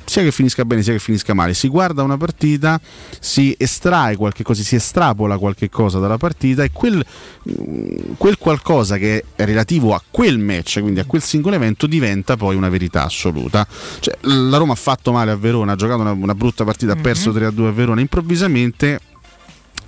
sia 0.05 0.23
che 0.23 0.33
finisca 0.33 0.65
bene 0.65 0.83
sia 0.83 0.93
che 0.93 0.99
finisca 0.99 1.35
male, 1.35 1.55
si 1.55 1.69
guarda 1.69 2.03
una 2.03 2.17
partita, 2.17 2.81
si 3.21 3.55
estrae 3.59 4.17
qualche 4.17 4.43
cosa, 4.43 4.63
si 4.63 4.77
estrapola 4.77 5.39
qualche 5.39 5.69
cosa 5.69 5.99
dalla 5.99 6.19
partita 6.19 6.63
e 6.65 6.71
quel, 6.73 7.05
mm, 7.49 8.15
quel 8.17 8.39
qualcosa 8.39 8.97
che 8.97 9.25
è 9.35 9.45
relativo 9.45 9.95
a 9.95 10.03
quel 10.11 10.39
match, 10.39 10.81
quindi 10.81 11.01
a 11.01 11.05
quel 11.05 11.23
singolo 11.23 11.57
evento, 11.57 11.87
diventa 11.87 12.37
poi 12.37 12.57
una 12.57 12.69
verità 12.69 13.05
assoluta. 13.05 13.67
Cioè, 14.01 14.17
la 14.23 14.57
Roma 14.57 14.73
ha 14.73 14.77
fatto 14.77 15.13
male 15.13 15.31
a 15.31 15.37
Verona, 15.37 15.73
ha 15.73 15.77
giocato 15.77 16.01
una, 16.01 16.13
una 16.13 16.35
brutta 16.35 16.65
partita, 16.65 16.93
ha 16.93 16.97
perso 16.97 17.31
3-2 17.31 17.67
a 17.67 17.73
Verona, 17.73 18.01
improvvisamente 18.01 19.01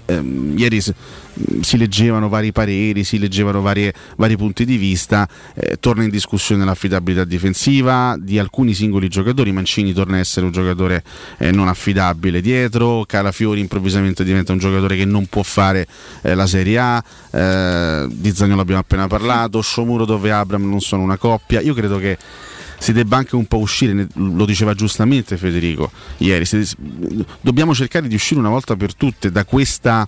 ehm, 0.07 0.55
ieri 0.57 0.81
si, 0.81 0.93
si 1.61 1.77
leggevano 1.77 2.29
vari 2.29 2.53
pareri, 2.53 3.05
si 3.05 3.19
leggevano 3.19 3.61
varie- 3.61 3.93
vari 4.17 4.37
punti 4.37 4.65
di 4.65 4.77
vista, 4.77 5.29
eh, 5.55 5.77
torna 5.79 6.05
in 6.05 6.11
discussione 6.11 6.65
l'affidabilità 6.65 7.25
difensiva 7.25 8.17
di 8.19 8.39
alcuni 8.39 8.73
singoli 8.75 9.09
giocatori, 9.09 9.53
Mancini 9.53 9.93
torna 9.93 10.17
a 10.17 10.21
essere 10.21 10.47
un 10.47 10.53
giocatore 10.53 11.03
eh, 11.39 11.51
non 11.51 11.69
affidabile 11.69 12.41
dietro, 12.41 13.05
Calafiori 13.07 13.61
improvvisamente 13.61 14.25
diventa 14.25 14.53
un 14.53 14.59
giocatore 14.59 14.97
che 14.97 15.05
non 15.05 15.27
può 15.27 15.43
fare 15.43 15.87
eh, 16.23 16.35
la 16.35 16.47
Serie 16.47 16.79
A, 16.79 17.05
eh, 17.31 18.07
di 18.11 18.33
Zagnolo 18.33 18.61
abbiamo 18.61 18.81
appena 18.81 19.07
parlato, 19.07 19.61
Sciomuro 19.61 20.05
dove 20.05 20.31
Abram 20.33 20.69
non 20.69 20.81
sono 20.81 21.03
una 21.03 21.17
coppia, 21.17 21.61
io 21.61 21.75
credo 21.75 21.99
che 21.99 22.17
si 22.79 22.93
debba 22.93 23.17
anche 23.17 23.37
un 23.37 23.47
po' 23.47 23.59
uscire, 23.59 24.07
lo 24.15 24.45
diceva 24.45 24.75
giustamente 24.75 25.37
Federico 25.37 25.91
ieri, 26.19 26.45
si- 26.45 26.69
dobbiamo 27.41 27.75
cercare 27.75 28.09
di 28.09 28.15
uscire 28.15 28.41
una 28.41 28.49
volta 28.51 28.77
per 28.77 28.95
tutte 28.95 29.31
da 29.31 29.45
questa 29.45 30.07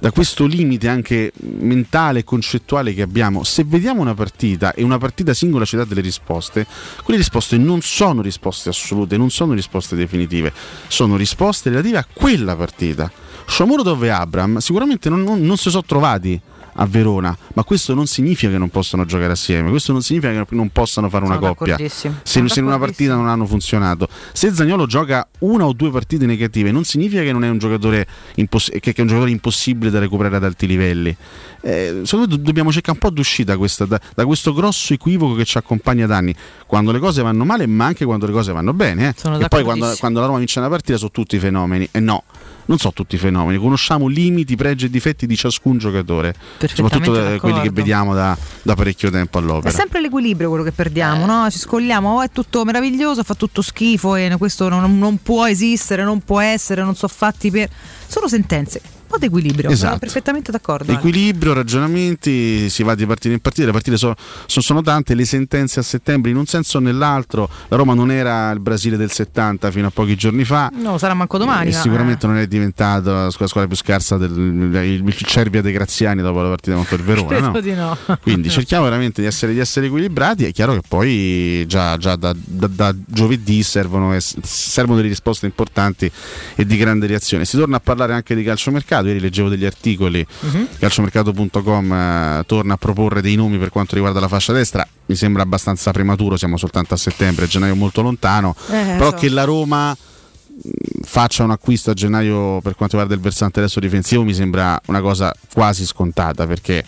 da 0.00 0.10
questo 0.12 0.46
limite 0.46 0.88
anche 0.88 1.30
mentale 1.40 2.20
e 2.20 2.24
concettuale 2.24 2.94
che 2.94 3.02
abbiamo, 3.02 3.44
se 3.44 3.64
vediamo 3.64 4.00
una 4.00 4.14
partita 4.14 4.72
e 4.72 4.82
una 4.82 4.96
partita 4.96 5.34
singola 5.34 5.66
ci 5.66 5.76
dà 5.76 5.84
delle 5.84 6.00
risposte, 6.00 6.66
quelle 7.04 7.18
risposte 7.18 7.58
non 7.58 7.82
sono 7.82 8.22
risposte 8.22 8.70
assolute, 8.70 9.18
non 9.18 9.28
sono 9.28 9.52
risposte 9.52 9.96
definitive, 9.96 10.54
sono 10.88 11.16
risposte 11.16 11.68
relative 11.68 11.98
a 11.98 12.06
quella 12.10 12.56
partita. 12.56 13.12
Sciomuro 13.46 14.02
e 14.02 14.08
Abram 14.08 14.56
sicuramente 14.56 15.10
non, 15.10 15.22
non- 15.22 15.42
non 15.42 15.58
si 15.58 15.68
sono 15.68 15.84
trovati 15.84 16.40
a 16.80 16.86
Verona, 16.86 17.36
ma 17.52 17.62
questo 17.62 17.92
non 17.92 18.06
significa 18.06 18.50
che 18.50 18.56
non 18.56 18.70
possano 18.70 19.04
giocare 19.04 19.32
assieme, 19.32 19.68
questo 19.68 19.92
non 19.92 20.00
significa 20.00 20.32
che 20.44 20.54
non 20.54 20.70
possano 20.70 21.10
fare 21.10 21.26
una 21.26 21.34
Sono 21.34 21.54
coppia. 21.54 21.76
Se, 22.22 22.48
se 22.48 22.58
in 22.60 22.64
una 22.64 22.78
partita 22.78 23.14
non 23.14 23.28
hanno 23.28 23.44
funzionato, 23.44 24.08
se 24.32 24.50
Zagnolo 24.50 24.86
gioca 24.86 25.28
una 25.40 25.66
o 25.66 25.74
due 25.74 25.90
partite 25.90 26.24
negative, 26.24 26.70
non 26.72 26.84
significa 26.84 27.20
che 27.22 27.32
non 27.32 27.44
è 27.44 27.50
un 27.50 27.58
giocatore, 27.58 28.06
imposs- 28.36 28.70
che, 28.80 28.92
è 28.94 29.00
un 29.02 29.06
giocatore 29.08 29.30
impossibile 29.30 29.90
da 29.90 29.98
recuperare 29.98 30.36
ad 30.36 30.44
alti 30.44 30.66
livelli. 30.66 31.14
Eh, 31.60 32.00
secondo 32.04 32.26
me 32.26 32.36
do- 32.36 32.42
dobbiamo 32.42 32.72
cercare 32.72 32.92
un 32.92 32.98
po' 33.06 33.12
di 33.12 33.20
uscita 33.20 33.58
questa- 33.58 33.84
da, 33.84 34.00
da 34.14 34.24
questo 34.24 34.54
grosso 34.54 34.94
equivoco 34.94 35.34
che 35.34 35.44
ci 35.44 35.58
accompagna 35.58 36.06
da 36.06 36.16
anni, 36.16 36.34
quando 36.66 36.92
le 36.92 36.98
cose 36.98 37.20
vanno 37.20 37.44
male, 37.44 37.66
ma 37.66 37.84
anche 37.84 38.06
quando 38.06 38.24
le 38.24 38.32
cose 38.32 38.52
vanno 38.52 38.72
bene. 38.72 39.08
eh. 39.08 39.14
E 39.44 39.48
poi 39.48 39.64
quando, 39.64 39.84
quando 39.98 40.20
la 40.20 40.26
Roma 40.26 40.38
vince 40.38 40.58
una 40.58 40.68
partita 40.70 40.96
sono 40.96 41.10
tutti 41.10 41.38
fenomeni. 41.38 41.86
E 41.90 42.00
no. 42.00 42.24
Non 42.70 42.78
sono 42.78 42.92
tutti 42.92 43.16
fenomeni, 43.18 43.58
conosciamo 43.58 44.06
limiti, 44.06 44.54
pregi 44.54 44.86
e 44.86 44.90
difetti 44.90 45.26
di 45.26 45.34
ciascun 45.36 45.78
giocatore, 45.78 46.36
soprattutto 46.72 47.16
eh, 47.16 47.38
quelli 47.40 47.56
che 47.56 47.62
d'accordo. 47.62 47.72
vediamo 47.72 48.14
da, 48.14 48.38
da 48.62 48.76
parecchio 48.76 49.10
tempo 49.10 49.38
È 49.38 49.42
all'opera. 49.42 49.74
sempre 49.74 50.00
l'equilibrio 50.00 50.48
quello 50.48 50.62
che 50.62 50.70
perdiamo, 50.70 51.26
no? 51.26 51.50
Ci 51.50 51.58
scogliamo, 51.58 52.18
oh, 52.18 52.22
è 52.22 52.30
tutto 52.30 52.64
meraviglioso, 52.64 53.24
fa 53.24 53.34
tutto 53.34 53.60
schifo 53.60 54.14
e 54.14 54.32
questo 54.38 54.68
non, 54.68 54.98
non 54.98 55.18
può 55.20 55.48
esistere, 55.48 56.04
non 56.04 56.20
può 56.20 56.38
essere, 56.38 56.84
non 56.84 56.94
sono 56.94 57.12
fatti 57.12 57.50
per. 57.50 57.68
Sono 58.10 58.26
sentenze. 58.28 58.80
Un 59.10 59.16
po' 59.16 59.18
di 59.18 59.26
equilibrio, 59.26 59.70
Esatto. 59.70 59.86
sono 59.88 59.98
perfettamente 59.98 60.52
d'accordo. 60.52 60.84
Ale. 60.90 60.98
Equilibrio, 60.98 61.52
ragionamenti, 61.52 62.68
si 62.70 62.82
va 62.84 62.94
di 62.94 63.04
partita 63.06 63.34
in 63.34 63.40
partita, 63.40 63.66
le 63.66 63.72
partite 63.72 63.96
sono, 63.96 64.14
sono- 64.46 64.64
sono 64.64 64.82
tante, 64.82 65.14
le 65.14 65.24
sentenze 65.24 65.80
a 65.80 65.82
settembre 65.82 66.30
in 66.30 66.36
un 66.36 66.46
senso 66.46 66.78
o 66.78 66.80
nell'altro, 66.80 67.48
la 67.68 67.76
Roma 67.76 67.94
non 67.94 68.12
era 68.12 68.50
il 68.52 68.60
Brasile 68.60 68.96
del 68.96 69.10
70 69.10 69.70
fino 69.72 69.88
a 69.88 69.90
pochi 69.90 70.14
giorni 70.14 70.44
fa. 70.44 70.70
No, 70.74 70.96
sarà 70.98 71.14
manco 71.14 71.38
domani. 71.38 71.70
e 71.70 71.72
ma- 71.72 71.78
eh. 71.78 71.82
sicuramente 71.82 72.26
non 72.28 72.36
è 72.36 72.46
diventato 72.46 73.10
la 73.10 73.30
squadra, 73.30 73.46
squadra 73.48 73.68
più 73.68 73.76
scarsa 73.76 74.16
del 74.16 74.30
il, 74.30 75.04
il 75.04 75.14
Cervia 75.16 75.60
dei 75.60 75.72
Graziani 75.72 76.22
dopo 76.22 76.40
la 76.40 76.48
partita 76.50 76.76
contro 76.76 76.94
il 76.96 77.02
Verona. 77.02 77.38
No? 77.48 77.60
di 77.60 77.72
no. 77.74 77.96
Quindi 78.22 78.48
cerchiamo 78.50 78.84
veramente 78.84 79.20
di 79.22 79.26
essere, 79.26 79.52
di 79.52 79.58
essere 79.58 79.86
equilibrati. 79.86 80.44
È 80.44 80.52
chiaro 80.52 80.74
che 80.74 80.82
poi 80.86 81.64
già, 81.66 81.96
già 81.96 82.14
da, 82.16 82.32
da- 82.36 82.68
da 82.68 82.94
giovedì 83.06 83.62
servono, 83.64 84.16
servono 84.20 84.96
delle 84.98 85.08
risposte 85.08 85.46
importanti 85.46 86.10
e 86.54 86.64
di 86.64 86.76
grande 86.76 87.06
reazione. 87.08 87.44
Si 87.44 87.56
torna 87.56 87.76
a 87.76 87.80
parlare 87.80 87.98
anche 88.08 88.34
di 88.34 88.42
calciomercato. 88.42 89.06
Ieri 89.06 89.20
leggevo 89.20 89.48
degli 89.48 89.64
articoli. 89.64 90.24
Mhm. 90.40 90.68
Calciomercato.com 90.78 91.92
eh, 91.92 92.42
torna 92.46 92.74
a 92.74 92.76
proporre 92.76 93.20
dei 93.20 93.34
nomi 93.34 93.58
per 93.58 93.70
quanto 93.70 93.94
riguarda 93.94 94.20
la 94.20 94.28
fascia 94.28 94.52
destra. 94.52 94.86
Mi 95.06 95.14
sembra 95.14 95.42
abbastanza 95.42 95.90
prematuro, 95.90 96.36
siamo 96.36 96.56
soltanto 96.56 96.94
a 96.94 96.96
settembre, 96.96 97.46
gennaio 97.46 97.74
molto 97.74 98.02
lontano. 98.02 98.54
Eh, 98.70 98.94
però 98.96 99.10
so. 99.10 99.16
che 99.16 99.28
la 99.28 99.44
Roma 99.44 99.90
mh, 99.92 101.02
faccia 101.02 101.44
un 101.44 101.50
acquisto 101.50 101.90
a 101.90 101.94
gennaio 101.94 102.60
per 102.62 102.74
quanto 102.74 102.96
riguarda 102.96 103.14
il 103.14 103.20
versante 103.20 103.58
adesso 103.58 103.80
difensivo 103.80 104.22
mi 104.22 104.34
sembra 104.34 104.80
una 104.86 105.00
cosa 105.00 105.34
quasi 105.52 105.84
scontata 105.84 106.46
perché 106.46 106.84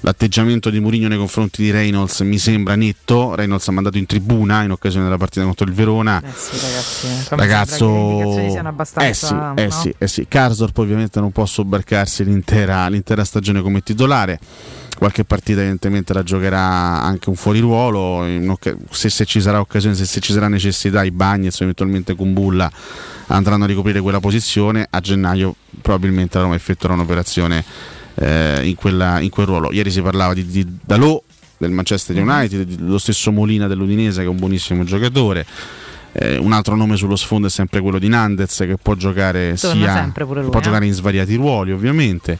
l'atteggiamento 0.00 0.70
di 0.70 0.80
Mourinho 0.80 1.08
nei 1.08 1.18
confronti 1.18 1.62
di 1.62 1.70
Reynolds 1.70 2.20
mi 2.20 2.38
sembra 2.38 2.76
netto 2.76 3.34
Reynolds 3.34 3.66
ha 3.68 3.72
mandato 3.72 3.98
in 3.98 4.06
tribuna 4.06 4.62
in 4.62 4.70
occasione 4.70 5.04
della 5.04 5.16
partita 5.18 5.44
contro 5.44 5.66
il 5.66 5.72
Verona 5.72 6.22
Eh 6.22 6.28
sì, 6.34 6.56
ragazzi. 6.60 7.06
sembra 7.06 7.36
ragazzo 7.36 7.86
le 7.86 7.98
indicazioni 7.98 8.50
siano 8.50 8.68
abbastanza. 8.68 9.08
eh 9.08 9.14
sì, 9.14 9.34
eh 9.62 9.64
no? 9.66 9.70
sì, 9.70 9.94
eh 9.98 10.08
sì. 10.08 10.26
Karsdorp 10.28 10.78
ovviamente 10.78 11.20
non 11.20 11.32
può 11.32 11.44
sobbarcarsi 11.46 12.24
l'intera, 12.24 12.86
l'intera 12.88 13.24
stagione 13.24 13.60
come 13.60 13.80
titolare 13.82 14.38
qualche 14.96 15.24
partita 15.24 15.60
evidentemente 15.60 16.12
la 16.12 16.22
giocherà 16.24 16.60
anche 17.02 17.28
un 17.28 17.36
fuoriruolo 17.36 18.26
se, 18.90 19.08
se 19.10 19.24
ci 19.24 19.40
sarà 19.40 19.60
occasione 19.60 19.94
se, 19.94 20.04
se 20.04 20.18
ci 20.20 20.32
sarà 20.32 20.48
necessità 20.48 21.04
i 21.04 21.12
Bagnets 21.12 21.60
o 21.60 21.62
eventualmente 21.62 22.14
Kumbulla 22.16 22.70
andranno 23.28 23.64
a 23.64 23.66
ricoprire 23.68 24.00
quella 24.00 24.18
posizione 24.20 24.86
a 24.90 24.98
gennaio 25.00 25.54
probabilmente 25.82 26.36
la 26.38 26.44
Roma 26.44 26.56
effettuerà 26.56 26.94
un'operazione 26.94 27.64
eh, 28.20 28.60
in, 28.64 28.74
quella- 28.74 29.20
in 29.20 29.30
quel 29.30 29.46
ruolo 29.46 29.72
ieri 29.72 29.90
si 29.90 30.02
parlava 30.02 30.34
di, 30.34 30.44
di 30.46 30.66
Dalot 30.84 31.22
del 31.56 31.70
Manchester 31.70 32.16
United, 32.16 32.80
lo 32.80 32.98
stesso 32.98 33.32
Molina 33.32 33.66
dell'Udinese 33.66 34.20
che 34.20 34.26
è 34.26 34.30
un 34.30 34.36
buonissimo 34.36 34.84
giocatore 34.84 35.44
Eh, 36.12 36.38
un 36.38 36.52
altro 36.52 36.74
nome 36.74 36.96
sullo 36.96 37.16
sfondo 37.16 37.48
è 37.48 37.50
sempre 37.50 37.80
quello 37.80 37.98
di 37.98 38.08
Nandez 38.08 38.56
che 38.60 38.76
può 38.80 38.94
giocare, 38.94 39.56
sia, 39.56 39.74
lui, 39.74 40.50
può 40.50 40.58
eh. 40.58 40.62
giocare 40.62 40.86
in 40.86 40.94
svariati 40.94 41.34
ruoli 41.34 41.70
ovviamente. 41.70 42.38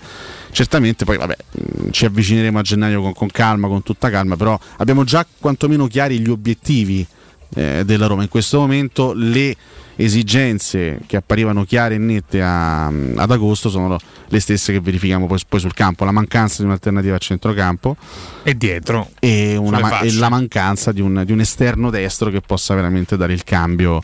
Certamente 0.50 1.04
poi 1.04 1.18
vabbè, 1.18 1.36
mh, 1.50 1.90
ci 1.90 2.06
avvicineremo 2.06 2.58
a 2.58 2.62
gennaio 2.62 3.02
con, 3.02 3.12
con 3.12 3.28
calma, 3.28 3.68
con 3.68 3.82
tutta 3.82 4.08
calma, 4.08 4.36
però 4.36 4.58
abbiamo 4.78 5.04
già 5.04 5.24
quantomeno 5.38 5.86
chiari 5.86 6.18
gli 6.18 6.30
obiettivi 6.30 7.06
eh, 7.54 7.82
della 7.84 8.06
Roma. 8.06 8.22
In 8.22 8.28
questo 8.28 8.58
momento 8.58 9.12
le 9.14 9.56
esigenze 10.00 11.00
che 11.06 11.16
apparivano 11.16 11.64
chiare 11.64 11.96
e 11.96 11.98
nette 11.98 12.40
a- 12.40 12.86
ad 12.86 13.30
agosto 13.30 13.68
sono 13.68 13.98
le 14.28 14.40
stesse 14.40 14.72
che 14.72 14.80
verifichiamo 14.80 15.26
poi, 15.26 15.38
poi 15.48 15.58
sul 15.60 15.74
campo, 15.74 16.04
la 16.04 16.12
mancanza 16.12 16.58
di 16.60 16.66
un'alternativa 16.66 17.16
a 17.16 17.18
centrocampo 17.18 17.96
E 18.44 18.56
dietro. 18.56 19.10
e, 19.18 19.56
una 19.56 20.00
e 20.00 20.12
la 20.14 20.28
mancanza 20.28 20.92
di 20.92 21.00
un, 21.00 21.22
di 21.26 21.32
un 21.32 21.40
esterno 21.40 21.90
destro 21.90 22.30
che 22.30 22.40
possa 22.40 22.74
veramente 22.74 23.16
dare 23.16 23.32
il 23.32 23.42
cambio 23.44 24.00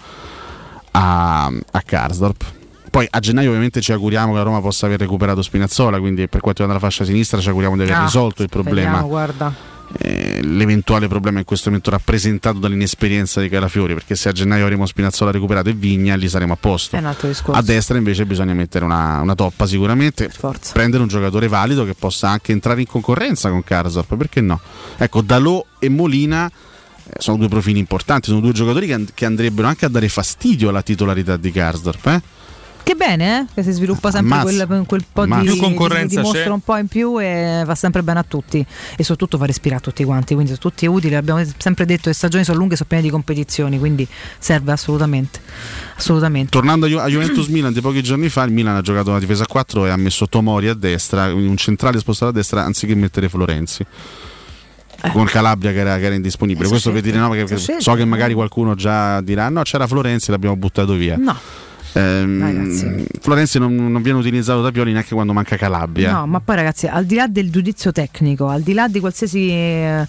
a, 0.92 1.46
a 1.46 1.82
Karsdorp. 1.84 2.44
Poi 2.90 3.06
a 3.10 3.18
gennaio 3.18 3.48
ovviamente 3.48 3.80
ci 3.80 3.92
auguriamo 3.92 4.32
che 4.32 4.38
la 4.38 4.44
Roma 4.44 4.60
possa 4.60 4.86
aver 4.86 5.00
recuperato 5.00 5.42
Spinazzola, 5.42 5.98
quindi 5.98 6.28
per 6.28 6.40
quanto 6.40 6.62
riguarda 6.62 6.74
la 6.84 6.90
fascia 6.90 7.04
sinistra 7.04 7.40
ci 7.40 7.48
auguriamo 7.48 7.76
di 7.76 7.82
aver 7.82 7.96
Ah, 7.96 8.02
risolto 8.04 8.42
il 8.42 8.48
problema 8.48 8.80
Speriamo, 8.98 9.08
guarda. 9.08 9.52
Eh, 9.98 10.40
l'eventuale 10.42 11.08
problema 11.08 11.38
in 11.38 11.44
questo 11.44 11.68
momento 11.68 11.90
rappresentato 11.90 12.58
dall'inesperienza 12.58 13.40
di 13.40 13.48
Calafiori, 13.48 13.94
perché 13.94 14.14
se 14.16 14.28
a 14.28 14.32
gennaio 14.32 14.64
avremo 14.64 14.86
Spinazzola 14.86 15.30
recuperato 15.30 15.68
e 15.68 15.72
Vigna, 15.72 16.14
lì 16.16 16.28
saremo 16.28 16.54
a 16.54 16.56
posto. 16.56 16.96
A 17.58 17.62
destra 17.62 17.96
invece 17.96 18.26
bisogna 18.26 18.54
mettere 18.54 18.84
una, 18.84 19.20
una 19.20 19.34
toppa 19.34 19.66
sicuramente, 19.66 20.30
prendere 20.72 21.02
un 21.02 21.08
giocatore 21.08 21.48
valido 21.48 21.84
che 21.84 21.94
possa 21.94 22.28
anche 22.28 22.52
entrare 22.52 22.80
in 22.80 22.86
concorrenza 22.86 23.50
con 23.50 23.62
Karsdorp, 23.62 24.16
perché 24.16 24.40
no? 24.40 24.60
Ecco, 24.96 25.20
Dalò 25.20 25.64
e 25.78 25.88
Molina 25.88 26.46
eh, 26.46 27.10
sono 27.18 27.36
due 27.36 27.48
profili 27.48 27.78
importanti, 27.78 28.28
sono 28.28 28.40
due 28.40 28.52
giocatori 28.52 28.86
che, 28.86 28.94
and- 28.94 29.10
che 29.14 29.24
andrebbero 29.24 29.68
anche 29.68 29.84
a 29.84 29.88
dare 29.88 30.08
fastidio 30.08 30.68
alla 30.68 30.82
titolarità 30.82 31.36
di 31.36 31.50
Karsdorp. 31.50 32.06
Eh? 32.06 32.22
Che 32.84 32.94
bene, 32.96 33.38
eh? 33.40 33.46
Che 33.54 33.62
si 33.62 33.72
sviluppa 33.72 34.10
sempre 34.10 34.40
quel, 34.42 34.84
quel 34.86 35.04
po' 35.10 35.22
Ammazza. 35.22 35.40
di, 35.40 35.46
Più 35.46 35.54
di, 35.54 35.60
concorrenza 35.60 36.16
dimostra 36.16 36.42
c'è. 36.44 36.50
un 36.50 36.60
po' 36.60 36.76
in 36.76 36.86
più 36.86 37.18
e 37.18 37.62
va 37.64 37.74
sempre 37.74 38.02
bene 38.02 38.18
a 38.18 38.24
tutti 38.28 38.58
e 38.58 39.02
soprattutto 39.02 39.38
fa 39.38 39.46
respirare 39.46 39.80
a 39.80 39.82
tutti 39.82 40.04
quanti, 40.04 40.34
quindi 40.34 40.52
sono 40.54 40.60
tutti 40.70 40.84
utili, 40.84 41.14
abbiamo 41.14 41.42
sempre 41.56 41.86
detto 41.86 42.08
le 42.10 42.14
stagioni 42.14 42.44
sono 42.44 42.58
lunghe, 42.58 42.76
sono 42.76 42.86
piene 42.88 43.02
di 43.02 43.08
competizioni, 43.10 43.78
quindi 43.78 44.06
serve 44.38 44.72
assolutamente. 44.72 45.40
Assolutamente. 45.96 46.50
Tornando 46.50 46.84
a, 46.84 46.88
Ju- 46.90 46.98
a 46.98 47.08
Juventus 47.08 47.46
Milan 47.46 47.72
di 47.72 47.80
pochi 47.80 48.02
giorni 48.02 48.28
fa, 48.28 48.42
il 48.42 48.52
Milan 48.52 48.76
ha 48.76 48.82
giocato 48.82 49.08
una 49.08 49.18
difesa 49.18 49.44
a 49.44 49.46
4 49.46 49.86
e 49.86 49.90
ha 49.90 49.96
messo 49.96 50.28
Tomori 50.28 50.68
a 50.68 50.74
destra, 50.74 51.32
un 51.32 51.56
centrale 51.56 51.98
spostato 51.98 52.32
a 52.32 52.34
destra 52.34 52.64
anziché 52.64 52.94
mettere 52.94 53.30
Florenzi. 53.30 53.84
Con 55.10 55.24
Calabria 55.26 55.72
che 55.72 55.78
era, 55.80 55.96
che 55.98 56.04
era 56.04 56.14
indisponibile. 56.14 56.66
Eh, 56.66 56.68
Questo 56.70 56.90
per 56.90 57.02
dire 57.02 57.18
no, 57.18 57.28
perché 57.30 57.58
so 57.58 57.92
che 57.94 58.04
magari 58.06 58.32
qualcuno 58.32 58.74
già 58.74 59.20
dirà: 59.20 59.48
no, 59.50 59.60
c'era 59.62 59.86
Florenzi, 59.86 60.30
l'abbiamo 60.30 60.56
buttato 60.56 60.94
via. 60.94 61.16
No. 61.18 61.36
Ehm, 61.94 62.40
Ragazzi. 62.40 63.06
Florenzi 63.20 63.58
non, 63.58 63.74
non 63.74 64.02
viene 64.02 64.18
utilizzato 64.18 64.62
da 64.62 64.70
Pioli 64.70 64.92
neanche 64.92 65.14
quando 65.14 65.32
manca 65.32 65.56
Calabria. 65.56 66.12
No, 66.12 66.26
ma 66.26 66.40
poi 66.40 66.56
ragazzi, 66.56 66.86
al 66.86 67.04
di 67.04 67.14
là 67.14 67.26
del 67.26 67.50
giudizio 67.50 67.92
tecnico, 67.92 68.48
al 68.48 68.62
di 68.62 68.72
là 68.72 68.88
di 68.88 69.00
qualsiasi 69.00 69.48
eh, 69.50 70.06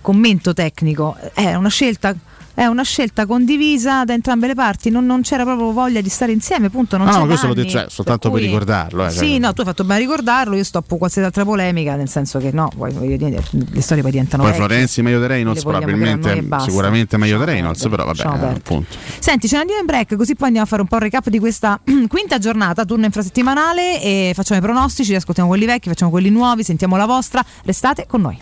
commento 0.00 0.52
tecnico, 0.52 1.16
è 1.34 1.54
una 1.54 1.68
scelta. 1.68 2.14
È 2.58 2.64
una 2.64 2.84
scelta 2.84 3.26
condivisa 3.26 4.04
da 4.06 4.14
entrambe 4.14 4.46
le 4.46 4.54
parti, 4.54 4.88
non, 4.88 5.04
non 5.04 5.20
c'era 5.20 5.42
proprio 5.44 5.72
voglia 5.72 6.00
di 6.00 6.08
stare 6.08 6.32
insieme, 6.32 6.70
punto. 6.70 6.96
Non 6.96 7.06
No, 7.06 7.18
no, 7.18 7.26
questo 7.26 7.48
danni, 7.48 7.58
detto 7.58 7.68
cioè, 7.68 7.84
soltanto 7.90 8.30
per 8.30 8.38
cui- 8.38 8.46
ricordarlo. 8.48 9.04
eh, 9.06 9.10
Sì, 9.10 9.16
cioè. 9.32 9.38
no, 9.40 9.52
tu 9.52 9.60
hai 9.60 9.66
fatto 9.66 9.84
bene 9.84 9.96
a 9.96 9.98
ricordarlo, 9.98 10.56
io 10.56 10.64
stoppo 10.64 10.96
qualsiasi 10.96 11.26
altra 11.26 11.44
polemica, 11.44 11.96
nel 11.96 12.08
senso 12.08 12.38
che 12.38 12.52
no, 12.52 12.70
poi, 12.74 12.92
voglio 12.94 13.16
dire, 13.18 13.42
le 13.50 13.80
storie 13.82 14.00
poi 14.02 14.10
diventano 14.12 14.42
Poi 14.42 14.52
vecchie. 14.52 14.66
Florenzi 14.66 15.02
meglio 15.02 15.20
di 15.20 15.26
Reynolds, 15.26 15.62
probabilmente, 15.64 16.44
sicuramente 16.60 17.16
meglio 17.18 17.38
di 17.38 17.44
Reynolds, 17.44 17.86
però 17.88 18.06
vabbè, 18.06 18.22
appunto. 18.54 18.96
Senti, 19.18 19.48
ce 19.48 19.56
ne 19.56 19.60
andiamo 19.60 19.80
in 19.82 19.86
break, 19.86 20.16
così 20.16 20.34
poi 20.34 20.46
andiamo 20.46 20.64
a 20.66 20.68
fare 20.70 20.80
un 20.80 20.88
po' 20.88 20.96
il 20.96 21.02
recap 21.02 21.28
di 21.28 21.38
questa 21.38 21.78
quinta 22.08 22.38
giornata, 22.38 22.86
turno 22.86 23.04
infrasettimanale 23.04 24.00
e 24.02 24.32
facciamo 24.34 24.58
i 24.60 24.62
pronostici, 24.62 25.14
ascoltiamo 25.14 25.46
quelli 25.50 25.66
vecchi, 25.66 25.88
facciamo 25.90 26.10
quelli 26.10 26.30
nuovi, 26.30 26.62
sentiamo 26.64 26.96
la 26.96 27.04
vostra. 27.04 27.44
Restate 27.64 28.06
con 28.08 28.22
noi. 28.22 28.38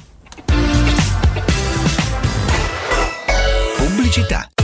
Pubblicità. 4.05 4.64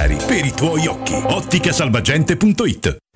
per 0.07 0.45
i 0.45 0.51
tuoi 0.51 0.87
occhi. 0.87 1.13
Otticasalvagente.it 1.13 2.97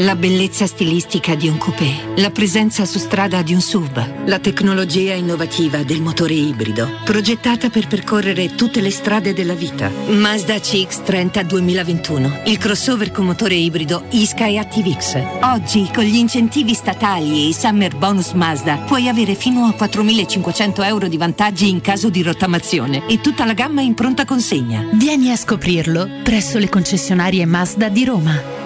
La 0.00 0.14
bellezza 0.14 0.66
stilistica 0.66 1.34
di 1.34 1.48
un 1.48 1.56
coupé, 1.56 2.12
la 2.16 2.28
presenza 2.28 2.84
su 2.84 2.98
strada 2.98 3.40
di 3.40 3.54
un 3.54 3.62
SUV, 3.62 4.26
la 4.26 4.38
tecnologia 4.38 5.14
innovativa 5.14 5.84
del 5.84 6.02
motore 6.02 6.34
ibrido, 6.34 6.98
progettata 7.02 7.70
per 7.70 7.86
percorrere 7.86 8.54
tutte 8.54 8.82
le 8.82 8.90
strade 8.90 9.32
della 9.32 9.54
vita. 9.54 9.90
Mazda 10.08 10.56
CX-30 10.56 11.44
2021, 11.44 12.42
il 12.44 12.58
crossover 12.58 13.10
con 13.10 13.24
motore 13.24 13.54
ibrido 13.54 14.04
Isky 14.10 14.58
ActiveX. 14.58 15.18
Oggi, 15.40 15.88
con 15.94 16.04
gli 16.04 16.16
incentivi 16.16 16.74
statali 16.74 17.44
e 17.44 17.48
i 17.48 17.54
Summer 17.54 17.96
Bonus 17.96 18.32
Mazda, 18.32 18.76
puoi 18.86 19.08
avere 19.08 19.34
fino 19.34 19.64
a 19.64 19.74
4.500 19.74 20.84
euro 20.84 21.08
di 21.08 21.16
vantaggi 21.16 21.70
in 21.70 21.80
caso 21.80 22.10
di 22.10 22.22
rottamazione 22.22 23.06
e 23.06 23.22
tutta 23.22 23.46
la 23.46 23.54
gamma 23.54 23.80
in 23.80 23.94
pronta 23.94 24.26
consegna. 24.26 24.86
Vieni 24.92 25.32
a 25.32 25.36
scoprirlo 25.36 26.06
presso 26.22 26.58
le 26.58 26.68
concessionarie 26.68 27.46
Mazda 27.46 27.88
di 27.88 28.04
Roma. 28.04 28.65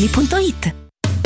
paolettimobili.it. 0.07 0.80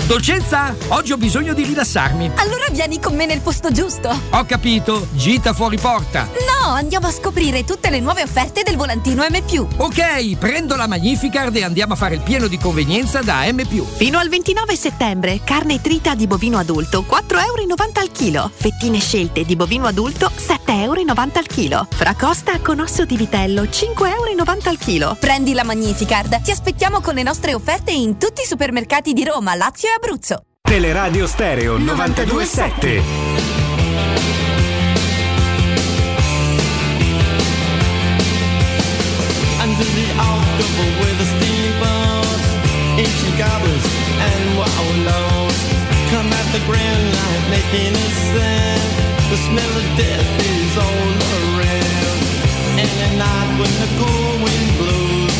Dolcezza, 0.08 0.76
oggi 0.90 1.14
ho 1.14 1.18
bisogno 1.18 1.56
di 1.56 1.64
rilassarmi. 1.64 2.34
Allora 2.36 2.66
vieni 2.70 3.00
con 3.00 3.16
me 3.16 3.26
nel 3.26 3.42
posto 3.42 3.72
giusto. 3.72 4.16
Ho 4.30 4.46
capito, 4.46 5.08
gita 5.14 5.52
fuori 5.52 5.80
porta. 5.80 6.30
No, 6.62 6.74
andiamo 6.74 7.08
a 7.08 7.12
scoprire 7.12 7.64
tutte 7.64 7.90
le 7.90 8.00
nuove 8.00 8.22
offerte 8.22 8.62
del 8.62 8.78
volantino 8.78 9.26
M. 9.28 9.68
Ok, 9.78 10.38
prendo 10.38 10.76
la 10.76 10.86
Magnificard 10.86 11.56
e 11.56 11.64
andiamo 11.64 11.94
a 11.94 11.96
fare 11.96 12.14
il 12.14 12.22
pieno 12.22 12.46
di 12.46 12.60
convenienza 12.60 13.22
da 13.24 13.52
M. 13.52 13.64
Fino 13.96 14.20
al 14.20 14.30
29 14.30 14.76
settembre, 14.76 15.42
carne 15.44 15.82
trita 15.82 16.14
di 16.14 16.28
bovino 16.28 16.60
adulto 16.60 17.04
4,90 17.10 17.40
euro 17.40 17.64
al 17.96 18.12
chilo. 18.12 18.52
Fettine 18.54 19.00
scelte 19.00 19.44
di 19.44 19.56
bovino 19.56 19.88
adulto 19.88 20.30
7,90 20.36 20.82
euro 20.82 21.02
al 21.34 21.48
chilo. 21.48 21.88
Fracosta 21.90 22.60
con 22.60 22.80
osso 22.80 23.06
di 23.06 23.18
vitello 23.18 23.64
5,90 23.64 24.30
euro 24.38 24.54
al 24.66 24.78
chilo. 24.78 25.18
Prendi 25.20 25.54
la 25.54 25.64
Magnificard. 25.64 26.44
Ti 26.44 26.52
aspettiamo 26.52 27.02
con 27.02 27.16
le 27.16 27.24
nostre 27.24 27.56
offerte 27.56 27.92
in 27.92 28.20
tutti 28.20 28.44
i 28.44 28.46
supermercati 28.46 29.12
di 29.12 29.24
Roma, 29.24 29.56
Lazio 29.56 29.90
e 29.90 29.94
Abruzzo. 29.96 30.44
Teleradio 30.62 31.26
Stereo 31.26 31.78
927. 31.78 33.02
Under 39.62 39.88
the 39.98 40.08
October 40.20 40.88
with 41.00 41.18
the 41.22 41.28
steamboats, 41.36 42.48
ancient 43.00 43.36
goblins 43.38 43.86
and 44.20 44.44
wallows 44.58 45.60
come 46.12 46.28
at 46.28 46.48
the 46.52 46.62
grand 46.68 47.06
light 47.16 47.44
making 47.56 47.96
a 47.96 48.10
sound. 48.36 48.92
The 49.32 49.40
smell 49.48 49.74
of 49.80 49.88
death 49.96 50.32
is 50.44 50.78
all 50.78 51.12
around. 51.40 52.20
And 52.82 52.92
at 53.06 53.14
night 53.16 53.50
when 53.60 53.74
the 53.80 53.90
cold 54.00 54.38
wind 54.44 54.70
blows, 54.76 55.36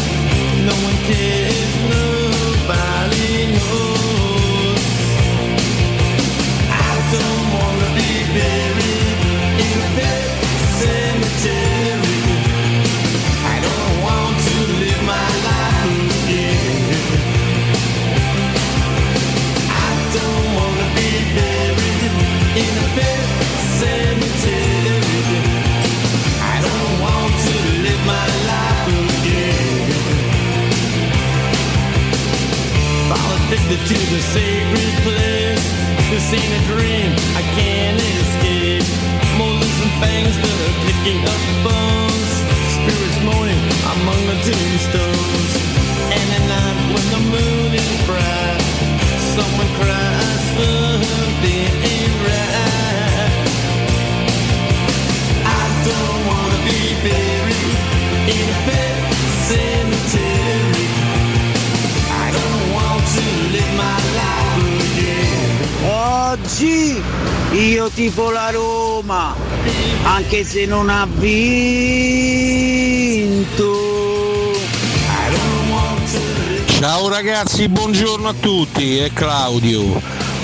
no 0.64 0.76
one 0.88 1.00
cares, 1.12 1.72
nobody 1.92 3.52
knows. 3.52 3.95
To 14.46 14.58
live 14.82 15.04
my 15.04 15.30
life 15.50 15.94
again. 16.24 16.96
I 19.86 19.92
don't 20.18 20.48
wanna 20.58 20.88
be 20.98 21.10
buried 21.38 22.04
in 22.64 22.72
the 22.78 22.88
Cemetery. 23.80 25.22
I 26.54 26.56
don't 26.68 26.94
want 27.06 27.34
to 27.48 27.56
live 27.86 28.04
my 28.16 28.28
life 28.52 28.86
again. 29.16 29.90
I'll 33.18 33.40
take 33.50 33.68
to 33.90 33.98
the 34.14 34.22
sacred 34.36 34.94
place. 35.06 35.66
This 36.12 36.28
ain't 36.34 36.54
a 36.60 36.64
dream, 36.72 37.12
I 37.40 37.44
can't 37.58 38.00
escape. 38.00 38.88
Molars 39.38 39.65
and 39.86 39.94
fangs 40.02 40.36
that 40.38 40.58
are 40.66 40.78
picking 40.88 41.22
up 41.34 41.42
bones. 41.66 42.32
Spirits 42.78 43.20
moaning 43.28 43.66
among 43.94 44.22
the 44.32 44.38
tombstones. 44.46 45.54
And 46.18 46.28
at 46.38 46.46
night 46.54 46.80
when 46.94 47.06
the 47.16 47.22
moon 47.34 47.72
is 47.74 47.90
bright, 48.10 48.62
someone 49.36 49.70
cries 49.78 50.42
something 50.58 51.70
ain't 51.94 52.18
right. 52.30 53.36
I 55.62 55.64
don't 55.90 56.22
wanna 56.30 56.60
be 56.70 56.82
buried 57.06 57.78
in 58.36 58.46
a 58.56 58.60
pet 58.66 58.96
cemetery. 59.50 60.90
I 62.24 62.28
don't 62.38 62.64
want 62.78 63.02
to 63.16 63.26
live 63.54 63.72
my 63.86 63.98
life. 64.22 64.95
Oggi 65.88 67.00
io 67.52 67.90
tifo 67.90 68.32
la 68.32 68.50
Roma, 68.50 69.36
anche 70.04 70.44
se 70.44 70.66
non 70.66 70.90
ha 70.90 71.08
vinto. 71.08 72.16
Ciao 76.80 77.08
ragazzi, 77.08 77.68
buongiorno 77.70 78.30
a 78.30 78.34
tutti, 78.34 78.98
è 78.98 79.14
Claudio. 79.14 80.02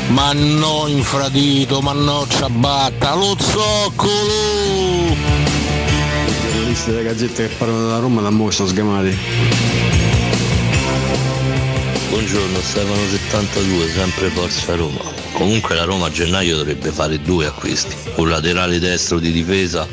Ma 0.09 0.31
no 0.33 0.85
infradito, 0.87 1.81
ma 1.81 1.93
no 1.93 2.25
ciabatta, 2.27 3.15
lo 3.15 3.35
zoccolo! 3.39 5.13
I 6.27 6.51
giornalisti 6.51 6.91
delle 6.91 7.03
gazzette 7.03 7.47
che 7.47 7.55
parlano 7.55 7.81
della 7.85 7.99
Roma 7.99 8.21
da 8.21 8.29
mo' 8.29 8.51
sono 8.51 8.67
sgamati. 8.69 9.17
Buongiorno 12.09 12.59
Stefano 12.61 13.07
72, 13.09 13.89
sempre 13.89 14.29
Forza 14.29 14.75
Roma. 14.75 15.20
Comunque 15.41 15.73
la 15.73 15.85
Roma 15.85 16.05
a 16.05 16.11
gennaio 16.11 16.55
dovrebbe 16.55 16.91
fare 16.91 17.19
due 17.19 17.47
acquisti, 17.47 17.95
un 18.17 18.29
laterale 18.29 18.77
destro 18.77 19.17
di 19.17 19.31
difesa 19.31 19.87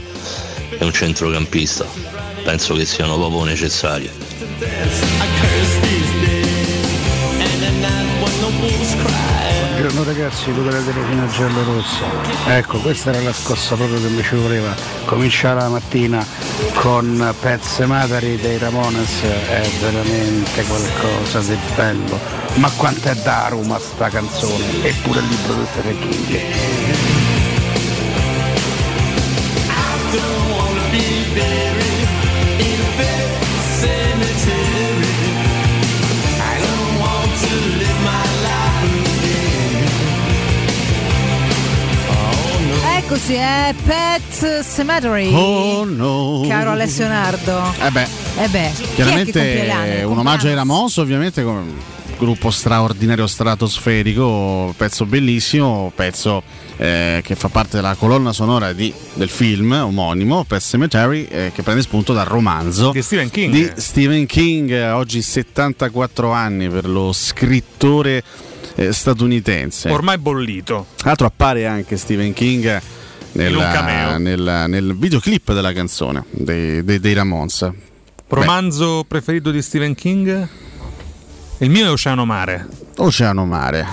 e 0.79 0.85
un 0.85 0.93
centrocampista. 0.93 1.87
Penso 2.45 2.75
che 2.75 2.85
siano 2.85 3.17
proprio 3.17 3.45
necessari. 3.45 4.28
Ragazzi, 10.09 10.55
Luca 10.55 10.71
da 10.71 10.81
Telefino 10.81 11.27
Giallo 11.27 11.65
Rosso. 11.65 12.03
Ecco, 12.47 12.79
questa 12.79 13.11
era 13.11 13.21
la 13.21 13.33
scossa 13.35 13.75
proprio 13.75 14.01
che 14.01 14.09
mi 14.09 14.23
ci 14.23 14.37
voleva. 14.37 14.75
Cominciare 15.05 15.61
la 15.61 15.69
mattina 15.69 16.25
con 16.77 17.35
Pezze 17.39 17.85
Matari 17.85 18.39
dei 18.39 18.57
Ramones 18.57 19.23
è 19.23 19.69
veramente 19.81 20.63
qualcosa 20.63 21.41
di 21.41 21.59
bello. 21.77 22.19
Ma 22.55 22.71
quanto 22.71 23.07
è 23.07 23.15
da 23.17 23.55
sta 23.79 24.09
canzone? 24.09 24.83
Eppure 24.83 25.21
il 25.21 25.27
libro 25.27 25.53
del 25.53 25.67
Stephen 25.73 25.99
King. 25.99 26.41
don't 30.11 30.91
be 30.91 31.35
buried 31.35 32.09
in 32.61 32.81
a 32.81 33.28
Eccoci, 43.11 43.33
è 43.33 43.75
Pet 43.87 44.63
Cemetery. 44.63 45.33
Oh 45.33 45.83
no. 45.87 46.45
Caro 46.47 46.73
Alessio 46.73 47.09
Nardo. 47.09 47.73
Eh 47.81 47.91
beh, 47.91 48.07
Eh 48.37 48.49
beh, 48.49 48.71
chi 48.75 48.83
è 48.83 48.87
che 48.87 48.95
chiaramente 48.97 50.03
un 50.05 50.19
omaggio 50.19 50.49
ai 50.49 50.55
Ramos, 50.55 50.99
ovviamente 50.99 51.43
con 51.43 51.55
un 51.57 51.73
gruppo 52.19 52.51
straordinario 52.51 53.27
stratosferico, 53.27 54.75
pezzo 54.77 55.07
bellissimo, 55.07 55.91
pezzo 55.95 56.43
eh, 56.77 57.23
che 57.25 57.35
fa 57.35 57.49
parte 57.49 57.77
della 57.77 57.95
colonna 57.95 58.35
sonora 58.35 58.75
di- 58.75 58.93
del 59.15 59.31
film 59.31 59.73
omonimo, 59.73 60.45
Pet 60.45 60.61
Cemetery, 60.61 61.25
eh, 61.31 61.51
che 61.55 61.63
prende 61.63 61.81
spunto 61.81 62.13
dal 62.13 62.27
romanzo 62.27 62.91
Di 62.91 63.01
Stephen 63.01 63.31
King. 63.31 63.53
di 63.55 63.71
Stephen 63.77 64.27
King, 64.27 64.71
eh, 64.71 64.91
oggi 64.91 65.23
74 65.23 66.31
anni 66.31 66.69
per 66.69 66.87
lo 66.87 67.15
scrittore 67.15 68.23
eh, 68.75 68.93
statunitense. 68.93 69.89
Ormai 69.91 70.19
bollito. 70.19 70.89
Tra 70.97 71.07
l'altro 71.07 71.27
appare 71.27 71.65
anche 71.67 71.97
Stephen 71.97 72.35
King 72.35 72.81
nel, 73.33 73.51
In 73.53 73.57
un 73.57 73.63
cameo. 73.73 74.19
nel- 74.19 74.65
nel 74.69 74.97
videoclip 74.97 75.53
della 75.53 75.73
canzone 75.73 76.25
dei, 76.31 76.85
dei- 76.85 76.99
dei 77.01 77.13
Ramones. 77.15 77.71
Romanzo 78.29 79.05
preferito 79.09 79.51
di 79.51 79.63
Stephen 79.63 79.95
King? 79.95 80.49
Il 81.59 81.71
mio 81.71 81.87
è 81.87 81.91
Oceano 81.91 82.25
Mare. 82.25 82.67
Oceano 82.99 83.45
Mare. 83.47 83.87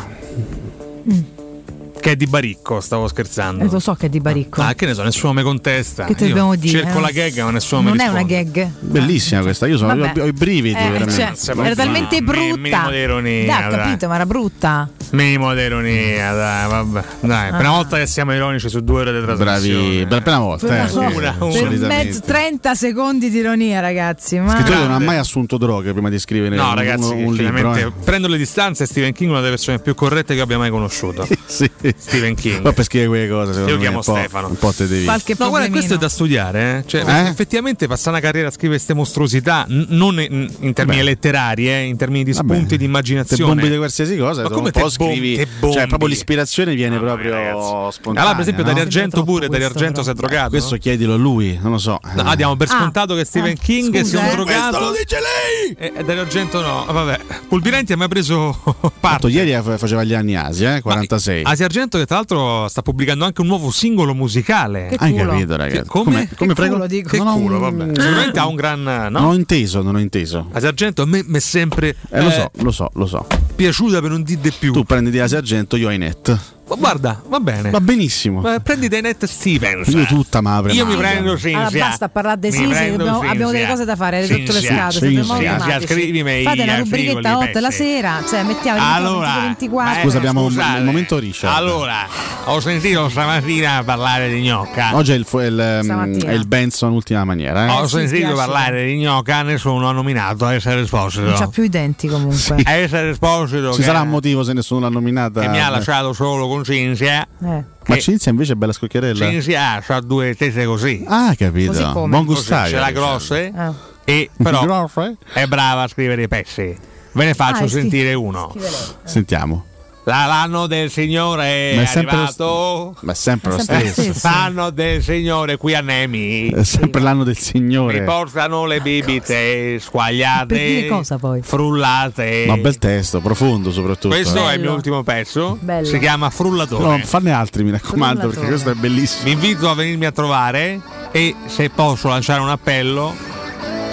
Che 2.05 2.11
è 2.11 2.15
di 2.15 2.27
Baricco, 2.27 2.81
stavo 2.81 3.07
scherzando. 3.07 3.63
Eh, 3.63 3.67
lo 3.67 3.79
so 3.79 3.95
che 3.95 4.05
è 4.05 4.09
di 4.09 4.19
Baricco. 4.19 4.61
Ah, 4.61 4.75
che 4.75 4.85
ne 4.85 4.93
so, 4.93 5.01
nessuno 5.01 5.33
mi 5.33 5.41
contesta. 5.41 6.03
Che 6.05 6.13
ti 6.13 6.27
dobbiamo 6.27 6.53
dire? 6.55 6.83
Cerco 6.83 6.99
eh? 6.99 7.01
la 7.01 7.09
gag, 7.09 7.39
ma 7.41 7.49
nessuno 7.49 7.81
mi 7.81 7.87
Non 7.87 7.99
è 7.99 8.03
risponde. 8.03 8.33
una 8.35 8.43
gag. 8.43 8.69
Bellissima 8.81 9.41
questa, 9.41 9.65
io 9.65 9.75
sono, 9.77 9.93
ho, 10.03 10.11
ho 10.21 10.25
i 10.27 10.31
brividi 10.31 10.77
Eh, 10.79 10.89
veramente. 10.91 11.33
cioè, 11.35 11.57
era 11.65 11.73
talmente 11.73 12.19
No, 12.19 12.25
brutta. 12.27 12.57
minimo 12.59 12.89
di 12.91 12.97
ironia, 12.97 13.45
Dai, 13.47 13.65
ho 13.65 13.69
dai. 13.71 13.79
capito, 13.79 14.07
ma 14.07 14.15
era 14.15 14.25
brutta. 14.27 14.89
Minimo 15.13 15.53
di 15.55 15.61
ironia, 15.61 16.33
dai, 16.33 16.69
vabbè. 16.69 17.03
Dai, 17.21 17.49
Ah. 17.49 17.55
prima 17.55 17.71
volta 17.71 17.97
che 17.97 18.05
siamo 18.05 18.35
ironici 18.35 18.69
su 18.69 18.81
due 18.83 18.99
ore 19.01 19.11
di 19.11 19.25
trasmissione. 19.25 19.81
Bravi, 19.81 19.97
per 20.05 20.11
la 20.11 20.21
prima 20.21 20.39
volta. 20.39 20.67
Per 20.67 20.75
eh, 20.77 20.91
una 20.91 21.07
una- 21.07 21.35
una. 21.39 21.59
Per 21.59 21.79
mezzo 21.87 22.19
30 22.23 22.75
secondi 22.75 23.31
di 23.31 23.37
ironia, 23.39 23.79
ragazzi. 23.79 24.37
Ma 24.37 24.51
Scrittori 24.51 24.77
non 24.77 24.91
ha 24.91 24.99
mai 24.99 25.17
assunto 25.17 25.57
droghe 25.57 25.91
prima 25.91 26.09
di 26.11 26.19
scrivere 26.19 26.55
No, 26.55 26.69
un, 26.69 26.75
ragazzi, 26.75 27.11
un, 27.13 27.23
un 27.23 27.33
libro. 27.33 27.73
eh. 27.73 27.91
prendo 28.03 28.27
le 28.27 28.37
distanze. 28.37 28.85
Stephen 28.85 29.11
King 29.11 29.29
è 29.29 29.31
una 29.31 29.39
delle 29.41 29.53
persone 29.55 29.79
più 29.79 29.95
corrette 29.95 30.35
che 30.35 30.41
abbia 30.41 30.59
mai 30.59 30.69
conosciuto. 30.69 31.27
sì. 31.47 31.67
Stephen 31.97 32.35
King. 32.35 32.61
Poi 32.61 32.73
per 32.73 32.83
scrivere 32.85 33.09
quelle 33.09 33.27
cose, 33.29 33.51
secondo 33.53 33.71
Io 33.71 33.77
me, 33.77 33.81
chiamo 33.81 34.01
Stefano. 34.01 34.47
Un 34.49 34.57
po' 34.57 34.71
te 34.71 34.87
devi. 34.87 35.05
Qualche 35.05 35.35
No, 35.37 35.49
guarda, 35.49 35.69
questo 35.69 35.93
è 35.95 35.97
da 35.97 36.09
studiare. 36.09 36.77
Eh? 36.79 36.83
Cioè, 36.87 37.03
Eh? 37.05 37.27
Effettivamente, 37.27 37.87
passare 37.87 38.11
una 38.11 38.19
carriera 38.19 38.47
a 38.47 38.51
scrivere 38.51 38.75
queste 38.75 38.93
mostruosità, 38.93 39.65
n- 39.67 39.85
non 39.89 40.19
in, 40.19 40.49
in 40.59 40.73
termini 40.73 40.97
Vabbè. 40.99 41.09
letterari, 41.09 41.69
eh, 41.69 41.81
in 41.83 41.97
termini 41.97 42.23
di 42.23 42.31
Vabbè. 42.31 42.53
spunti 42.53 42.75
di 42.77 42.83
Se 42.83 42.85
immaginazione. 42.85 43.53
bombi 43.53 43.69
di 43.69 43.77
qualsiasi 43.77 44.17
cosa, 44.17 44.43
Ma 44.43 44.49
come 44.49 44.65
un 44.67 44.71
po' 44.71 44.71
te 44.71 44.79
bom- 44.79 44.91
scrivi. 44.91 45.35
te 45.37 45.47
bombi? 45.59 45.75
Cioè, 45.75 45.87
proprio 45.87 46.07
l'ispirazione 46.09 46.75
viene 46.75 46.97
proprio 46.99 47.89
spontanea. 47.91 48.21
Allora, 48.21 48.31
per 48.33 48.41
esempio, 48.41 48.63
no? 48.63 48.69
Dario 48.69 48.83
Argento 48.83 49.23
pure. 49.23 49.47
Dario 49.47 49.65
Argento 49.67 50.03
si 50.03 50.09
è 50.09 50.13
drogato. 50.13 50.49
Questo 50.49 50.75
chiedilo 50.77 51.13
a 51.13 51.17
lui, 51.17 51.57
non 51.61 51.71
lo 51.71 51.77
so. 51.77 51.99
No, 52.15 52.21
ah, 52.23 52.35
diamo 52.35 52.55
per 52.55 52.67
Ah. 52.69 52.77
scontato 52.77 53.15
che 53.15 53.25
Stephen 53.25 53.55
Ah, 53.57 53.61
King 53.61 54.01
sia 54.01 54.19
un 54.19 54.25
eh. 54.25 54.31
drogato. 54.31 54.77
Questo 54.77 54.79
lo 54.79 54.91
dice 54.91 55.17
lei! 55.19 55.75
E, 55.77 55.99
e 55.99 56.03
Dario 56.03 56.21
Argento 56.21 56.61
no. 56.61 56.85
Vabbè, 56.89 57.19
Pulvirenti 57.47 57.93
ha 57.93 57.97
mai 57.97 58.07
preso 58.07 58.57
parte. 58.99 59.27
ieri 59.27 59.51
fa- 59.63 59.77
faceva 59.77 60.03
gli 60.03 60.13
anni 60.13 60.35
Asia, 60.35 60.75
eh, 60.77 60.81
46. 60.81 61.43
Asia 61.43 61.65
Argento, 61.65 61.83
che 61.97 62.05
tra 62.05 62.15
l'altro 62.17 62.67
sta 62.67 62.81
pubblicando 62.81 63.25
anche 63.25 63.41
un 63.41 63.47
nuovo 63.47 63.71
singolo 63.71 64.13
musicale. 64.13 64.87
Che 64.89 64.95
Hai 64.99 65.11
culo. 65.13 65.29
capito, 65.31 65.55
ragazzi? 65.55 65.77
Che- 65.81 65.85
come? 65.87 66.29
Come, 66.35 66.53
prego? 66.53 66.73
culo, 66.75 66.87
dico. 66.87 67.09
Che 67.09 67.17
Non 67.17 67.41
culo, 67.41 67.55
un- 67.55 67.61
vabbè. 67.61 67.85
Sicuramente 68.01 68.39
ha 68.39 68.47
un 68.47 68.55
gran. 68.55 68.83
Non 68.83 69.11
No? 69.11 69.27
ho 69.29 69.33
inteso, 69.33 69.81
non 69.81 69.95
ho 69.95 69.99
inteso. 69.99 70.47
Asia 70.51 70.69
Argento 70.69 71.01
a 71.03 71.05
me 71.05 71.23
mi 71.25 71.37
è 71.37 71.39
sempre 71.39 71.95
Eh, 72.09 72.21
lo 72.21 72.27
eh, 72.29 72.31
so, 72.31 72.51
lo 72.63 72.71
so, 72.71 72.89
lo 72.93 73.05
so. 73.05 73.27
piaciuta 73.55 74.01
per 74.01 74.09
non 74.09 74.23
dire 74.23 74.41
di 74.41 74.51
più. 74.57 74.73
Tu 74.73 74.83
prendi 74.83 75.09
di 75.11 75.19
Asia 75.19 75.37
Argento, 75.37 75.75
io 75.77 75.87
hai 75.87 75.97
net. 75.97 76.39
Ma 76.67 76.75
guarda, 76.77 77.21
va 77.27 77.39
bene. 77.39 77.69
Va 77.69 77.79
benissimo. 77.79 78.41
Ma 78.41 78.59
prendi 78.59 78.87
dei 78.87 79.01
net 79.01 79.25
Stevens. 79.25 79.87
Io 79.89 80.05
tutta 80.05 80.41
ma 80.41 80.57
apre 80.57 80.73
Io 80.73 80.85
mi 80.85 80.95
prendo 80.95 81.37
Cinzia. 81.37 81.67
Allora 81.67 81.85
basta 81.87 82.09
parlare 82.09 82.39
di 82.39 82.51
Sisi, 82.51 82.63
abbiamo, 82.63 83.19
abbiamo 83.19 83.51
delle 83.51 83.67
cose 83.67 83.85
da 83.85 83.95
fare, 83.95 84.25
sotto 84.25 84.51
le 84.51 84.61
scatole, 84.61 85.11
Cinzia, 85.11 85.79
scrivimi 85.81 86.43
Fate 86.43 86.63
una 86.63 86.77
rubrichetta 86.77 87.37
8 87.37 87.59
la 87.59 87.71
sera, 87.71 88.23
cioè 88.27 88.43
mettiamo 88.43 88.77
il 88.79 88.83
Allora, 88.83 89.39
24. 89.41 89.93
beh, 89.93 90.01
Scusa, 90.01 90.17
abbiamo 90.17 90.41
un- 90.43 90.51
scusate. 90.51 90.77
il 90.79 90.83
momento 90.85 91.19
Richard. 91.19 91.55
Allora, 91.55 92.07
ho 92.45 92.59
sentito 92.59 93.09
stamattina 93.09 93.83
parlare 93.83 94.29
di 94.29 94.41
gnocca. 94.41 94.95
Oggi 94.95 95.11
è 95.11 95.15
il, 95.15 95.27
il, 95.31 95.79
Stamattina. 95.83 96.31
è 96.31 96.33
il 96.33 96.47
Benson 96.47 96.93
ultima 96.93 97.23
maniera. 97.25 97.65
Eh? 97.67 97.69
Ho 97.69 97.87
sì, 97.87 97.97
sentito 97.97 98.15
spiace. 98.15 98.33
parlare 98.35 98.85
di 98.85 98.97
gnocca, 98.97 99.43
nessuno 99.43 99.87
ha 99.87 99.91
nominato 99.91 100.47
Essere 100.47 100.81
Esposito. 100.81 101.25
Non 101.25 101.35
c'ha 101.35 101.47
più 101.47 101.63
i 101.63 101.69
denti 101.69 102.07
comunque. 102.07 102.57
Essere 102.65 103.09
Esposito 103.11 103.71
Ci 103.71 103.79
che, 103.79 103.83
sarà 103.83 104.01
un 104.01 104.09
motivo 104.09 104.43
se 104.43 104.53
nessuno 104.53 104.81
l'ha 104.81 104.89
nominata. 104.89 105.41
che 105.41 105.47
mi 105.47 105.59
ha 105.61 105.69
lasciato 105.69 106.11
solo 106.13 106.47
con 106.55 106.63
Cinzia. 106.63 107.27
Eh. 107.43 107.63
Ma 107.87 107.97
Cinzia 107.97 108.31
invece 108.31 108.53
è 108.53 108.55
bella 108.55 108.71
scocchiarella. 108.73 109.29
Cinzia 109.29 109.81
ha 109.85 110.01
due 110.01 110.35
tese 110.35 110.65
così. 110.65 111.03
Ah, 111.07 111.35
capito. 111.37 111.71
Così 111.71 111.83
come? 111.91 112.09
Buon 112.09 112.25
gustaio. 112.25 112.69
ce 112.69 112.77
l'ha 112.79 112.87
diciamo. 112.87 113.07
grosse 113.07 113.51
Ah. 113.55 113.73
e 114.05 114.29
però 114.41 114.89
è 115.33 115.45
brava 115.47 115.83
a 115.83 115.87
scrivere 115.87 116.23
i 116.23 116.27
pezzi. 116.27 116.75
Ve 117.11 117.25
ne 117.25 117.33
faccio 117.33 117.63
Ah, 117.63 117.67
sì. 117.67 117.79
sentire 117.79 118.13
uno. 118.13 118.49
Scrive 118.51 118.69
lei. 118.69 118.79
Sentiamo. 119.03 119.65
La- 120.07 120.25
l'anno 120.25 120.67
del 120.67 120.91
Signore 120.91 121.45
è, 121.45 121.81
è 121.81 121.97
arrivato. 121.97 122.95
Ma 123.01 123.11
è 123.11 123.15
sempre 123.15 123.51
lo 123.51 123.59
stesso. 123.59 124.13
L'anno 124.21 124.69
del 124.69 125.01
Signore 125.01 125.57
qui 125.57 125.73
a 125.73 125.81
Nemi. 125.81 126.49
È 126.49 126.63
sempre 126.63 127.01
l'anno 127.01 127.23
del 127.23 127.37
Signore. 127.37 127.99
Mi 127.99 128.05
portano 128.05 128.65
le 128.65 128.81
bibite 128.81 129.79
squagliate. 129.79 130.45
Per 130.45 130.57
dire 130.65 130.87
cosa 130.87 131.17
poi? 131.17 131.41
Frullate. 131.41 132.45
Ma 132.47 132.57
bel 132.57 132.77
testo, 132.77 133.19
profondo 133.19 133.71
soprattutto. 133.71 134.09
Questo 134.09 134.47
eh. 134.47 134.51
è 134.51 134.53
il 134.53 134.59
mio 134.59 134.65
Bello. 134.67 134.73
ultimo 134.75 135.03
pezzo. 135.03 135.57
Bello. 135.59 135.85
Si 135.87 135.97
chiama 135.97 136.25
No, 136.25 136.31
Frullatore. 136.31 137.01
farne 137.03 137.31
altri, 137.31 137.63
mi 137.63 137.71
raccomando, 137.71 138.29
Frullatore. 138.29 138.33
perché 138.35 138.47
questo 138.47 138.69
è 138.69 138.73
bellissimo. 138.75 139.23
Vi 139.23 139.31
invito 139.31 139.69
a 139.69 139.73
venirmi 139.73 140.05
a 140.05 140.11
trovare 140.11 140.79
e 141.11 141.35
se 141.47 141.69
posso 141.71 142.09
lanciare 142.09 142.41
un 142.41 142.49
appello 142.49 143.13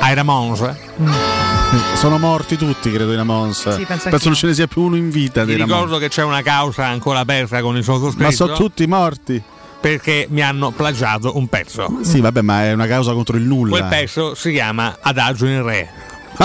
ai 0.00 0.14
Ramones. 0.14 1.51
Sono 1.96 2.18
morti 2.18 2.56
tutti, 2.56 2.90
credo, 2.90 3.12
i 3.12 3.16
Ramones. 3.16 3.76
Sì, 3.76 3.84
penso 3.84 4.08
penso 4.10 4.28
non 4.28 4.36
ce 4.36 4.46
ne 4.46 4.54
sia 4.54 4.66
più 4.66 4.82
uno 4.82 4.96
in 4.96 5.10
vita. 5.10 5.40
Ramones. 5.40 5.64
ricordo 5.64 5.98
che 5.98 6.08
c'è 6.08 6.22
una 6.22 6.42
causa 6.42 6.86
ancora 6.86 7.20
aperta 7.20 7.60
con 7.60 7.76
il 7.76 7.84
sottoscritto. 7.84 8.24
Ma 8.24 8.30
sono 8.30 8.54
tutti 8.54 8.86
morti. 8.86 9.42
perché 9.80 10.26
mi 10.30 10.42
hanno 10.42 10.70
plagiato 10.70 11.36
un 11.36 11.48
pezzo. 11.48 11.98
Sì, 12.02 12.20
vabbè, 12.20 12.40
ma 12.42 12.64
è 12.64 12.72
una 12.72 12.86
causa 12.86 13.12
contro 13.12 13.36
il 13.36 13.42
nulla. 13.44 13.70
Quel 13.70 13.88
pezzo 13.88 14.34
si 14.34 14.52
chiama 14.52 14.98
Adagio 15.00 15.46
in 15.46 15.62
Re. 15.62 15.90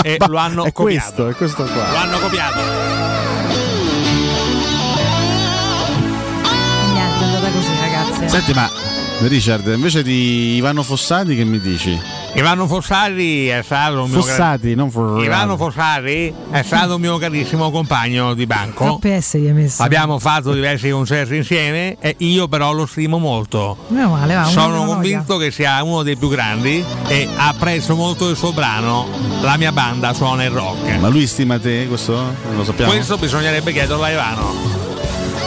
e 0.02 0.16
Ma 0.18 0.26
lo 0.26 0.36
hanno 0.38 0.64
è 0.64 0.72
copiato. 0.72 1.24
questo, 1.24 1.28
è 1.28 1.34
questo 1.34 1.64
qua. 1.64 1.90
Lo 1.90 1.96
hanno 1.96 2.18
copiato. 2.18 2.60
Niente, 6.92 7.20
è 7.20 7.24
andata 7.24 7.50
così, 7.50 7.68
ragazzi. 7.80 8.28
Senti, 8.28 8.52
ma 8.52 8.70
Richard, 9.20 9.66
invece 9.68 10.02
di 10.02 10.56
Ivano 10.56 10.82
Fossati, 10.82 11.36
che 11.36 11.44
mi 11.44 11.60
dici? 11.60 11.98
Ivano 12.34 12.66
Fossati 12.66 13.48
è 13.48 13.62
stato 13.62 14.02
un 14.04 14.10
mio 14.10 14.20
Fossati, 14.20 14.74
non. 14.74 14.90
Ivano 15.20 15.56
Fossati 15.56 16.32
è 16.50 16.62
stato 16.62 16.96
un 16.96 17.00
mio 17.00 17.16
carissimo 17.18 17.70
compagno 17.70 18.34
di 18.34 18.46
banco. 18.46 19.00
Abbiamo 19.78 20.18
fatto 20.18 20.52
diversi 20.52 20.90
concerti 20.90 21.36
insieme 21.36 21.96
e 21.98 22.14
io 22.18 22.46
però 22.46 22.72
lo 22.72 22.86
stimo 22.86 23.18
molto. 23.18 23.76
Meno 23.88 24.10
male, 24.10 24.34
va. 24.34 24.44
Sono 24.44 24.84
convinto 24.84 25.36
che 25.36 25.50
sia 25.50 25.82
uno 25.82 26.02
dei 26.02 26.16
più 26.16 26.28
grandi 26.28 26.84
e 27.06 27.28
apprezzo 27.36 27.96
molto 27.96 28.28
il 28.28 28.36
suo 28.36 28.52
brano 28.52 29.06
La 29.40 29.56
mia 29.56 29.72
banda 29.72 30.12
suona 30.12 30.44
il 30.44 30.50
rock. 30.50 30.98
Ma 30.98 31.08
lui 31.08 31.26
stima 31.26 31.58
te, 31.58 31.86
questo? 31.88 32.14
Non 32.14 32.56
lo 32.56 32.64
sappiamo. 32.64 32.92
Questo 32.92 33.16
bisognerebbe 33.16 33.72
chiederlo 33.72 34.02
a 34.02 34.10
Ivano. 34.10 34.87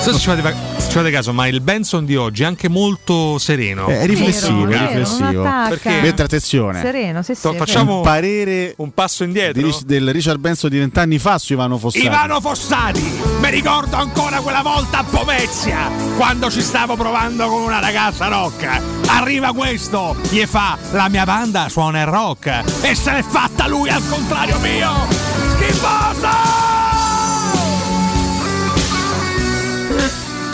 Se 0.02 0.14
ci 0.18 0.26
fate, 0.26 0.56
se 0.78 0.88
ci 0.90 0.94
fate 0.98 1.12
caso, 1.12 1.32
ma 1.32 1.46
il 1.48 1.62
Benson 1.62 2.06
di 2.06 2.16
oggi 2.16 2.42
è 2.42 2.46
anche 2.48 2.68
molto 2.68 3.38
sereno. 3.38 3.88
Eh, 3.88 4.00
È 4.00 4.06
riflessivo, 4.08 4.66
Vero, 4.66 4.84
è 4.84 4.88
riflessivo. 4.88 5.44
Perché? 5.44 6.02
Mentre 6.02 6.26
attenzione, 6.26 6.82
Sereno, 6.82 7.22
sì, 7.22 7.36
sì. 7.36 7.42
To- 7.42 7.54
facciamo 7.54 7.98
un 7.98 8.02
parere 8.02 8.74
un 8.78 8.92
passo 8.94 9.24
di 9.24 9.30
indietro. 9.30 9.62
Rich- 9.62 9.84
del 9.84 10.12
Richard 10.12 10.40
Benson 10.40 10.70
di 10.72 10.80
vent'anni 10.80 11.20
fa 11.20 11.38
su 11.38 11.54
Ivano 11.54 11.78
Fossati. 11.78 12.04
Ivano 12.04 12.42
Fossati, 12.42 13.22
mi 13.40 13.50
ricordo 13.52 13.96
ancora 13.96 14.42
quella 14.42 14.64
volta 14.64 15.00
a 15.00 15.04
Pomezia, 15.04 15.92
quando 16.18 16.50
ci 16.50 16.62
stavo 16.62 16.96
provando 16.96 17.48
con 17.48 17.62
una 17.62 17.80
ragazza 17.80 18.28
rock. 18.28 18.68
Arriva 19.06 19.54
questo, 19.54 20.16
gli 20.30 20.44
fa 20.48 20.78
la 20.94 21.10
mia 21.10 21.26
banda 21.26 21.70
suona 21.70 22.00
il 22.02 22.08
rock 22.08 22.64
e 22.82 22.96
se 22.96 23.12
l'è 23.12 23.22
fatta 23.24 23.68
lui 23.68 23.90
al 23.90 24.02
contrario 24.10 24.58
mio. 24.60 24.90
Schifoso! 25.56 26.71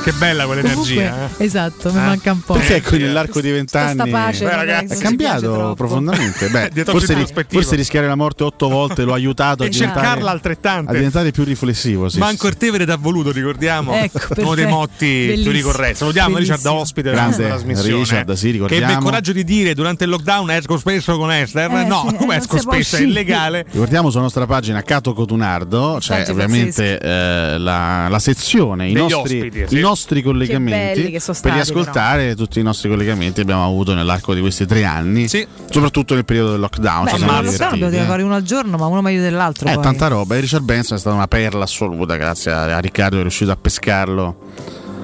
Che 0.08 0.14
bella 0.14 0.46
quell'energia. 0.46 1.10
Comunque, 1.12 1.44
esatto, 1.46 1.92
mi 1.92 2.00
Eh? 2.00 2.02
manca 2.02 2.32
un 2.32 2.40
po'. 2.40 2.54
Perché 2.54 2.82
qui 2.82 2.98
nell'arco 3.00 3.42
di 3.42 3.52
vent'anni 3.52 4.10
è 4.10 4.98
cambiato 5.00 5.74
profondamente. 5.76 6.48
Beh, 6.48 6.72
forse, 6.86 7.14
ri- 7.14 7.26
forse 7.50 7.76
rischiare 7.76 8.08
la 8.08 8.16
morte 8.16 8.46
otto 8.46 8.70
volte 8.70 9.04
lo 9.04 9.12
ha 9.12 9.16
aiutato 9.16 9.64
a 9.64 9.68
diventare, 9.68 10.00
cercarla 10.00 10.30
a 10.30 10.32
altrettante. 10.32 10.94
diventare 10.94 11.32
più 11.32 11.44
riflessivo. 11.44 12.08
Sì, 12.08 12.20
Manco 12.20 12.48
sì. 12.48 12.56
Tevere 12.56 12.86
t'ha 12.86 12.96
voluto, 12.96 13.34
ricordiamo. 13.34 13.96
Ecco, 13.96 14.20
Uno 14.38 14.56
dei 14.56 14.66
motti 14.66 15.40
più 15.42 15.52
ricorrenti. 15.52 15.98
Salutiamo 15.98 16.38
Richard 16.38 16.62
da 16.62 16.70
Bellissimo. 16.70 16.80
ospite 16.82 17.10
della 17.10 17.22
Grande 17.24 17.46
trasmissione. 17.48 17.98
Richard, 17.98 18.32
sì, 18.32 18.50
ricordiamo. 18.52 18.86
Che 18.86 18.90
ebbe 18.92 19.00
il 19.00 19.06
coraggio 19.06 19.32
di 19.34 19.44
dire 19.44 19.74
durante 19.74 20.06
il 20.06 20.10
lockdown 20.12 20.52
esco 20.52 20.78
spesso 20.78 21.18
con 21.18 21.34
Esther. 21.34 21.70
Eh, 21.70 21.84
no, 21.84 22.06
sì, 22.08 22.16
eh, 22.16 22.18
come 22.18 22.38
esco 22.38 22.58
spesso, 22.58 22.96
è 22.96 23.02
illegale. 23.02 23.66
Ricordiamo 23.70 24.10
sulla 24.10 24.22
nostra 24.24 24.46
pagina 24.46 24.82
Cato 24.84 25.14
Cotunardo, 25.14 25.98
c'è 26.00 26.20
Messaggi 26.20 26.32
ovviamente 26.32 26.98
eh, 26.98 27.58
la, 27.58 28.08
la 28.08 28.20
sezione, 28.20 28.88
i 28.88 28.94
nostri, 28.94 29.66
nostri 29.98 30.22
collegamenti 30.22 31.02
belli 31.02 31.12
che 31.12 31.20
sono 31.20 31.38
per 31.42 31.52
stati, 31.52 31.56
riascoltare 31.56 32.36
tutti 32.36 32.60
i 32.60 32.64
nostri 32.64 32.88
collegamenti 32.90 33.34
che 33.34 33.42
abbiamo 33.42 33.66
avuto 33.66 33.94
nell'arco 33.94 34.34
di 34.34 34.42
questi 34.42 34.66
tre 34.66 34.84
anni, 34.84 35.28
Sì. 35.28 35.46
soprattutto 35.70 36.14
nel 36.14 36.24
periodo 36.26 36.52
del 36.52 36.60
lockdown. 36.60 37.06
Beh, 37.06 37.12
ci 37.12 37.20
ma 37.20 37.26
siamo 37.26 37.42
lo 37.42 37.46
so, 37.48 37.52
divertiti, 37.52 37.80
dobbiamo 37.80 38.04
eh. 38.04 38.08
fare 38.08 38.22
uno 38.24 38.36
al 38.36 38.44
giorno, 38.44 38.78
ma 38.78 38.86
uno 38.86 39.02
meglio 39.02 39.22
dell'altro. 39.22 39.68
Eh, 39.68 39.74
poi. 39.74 39.84
tanta 39.84 40.08
roba. 40.08 40.36
E 40.36 40.40
Richard 40.40 40.64
Benson 40.64 40.98
è 40.98 41.00
stata 41.00 41.16
una 41.16 41.28
perla 41.28 41.64
assoluta, 41.64 42.16
grazie 42.16 42.52
a, 42.52 42.76
a 42.76 42.80
Riccardo 42.80 43.16
che 43.16 43.20
è 43.20 43.24
riuscito 43.24 43.52
a 43.52 43.58
pescarlo. 43.58 44.38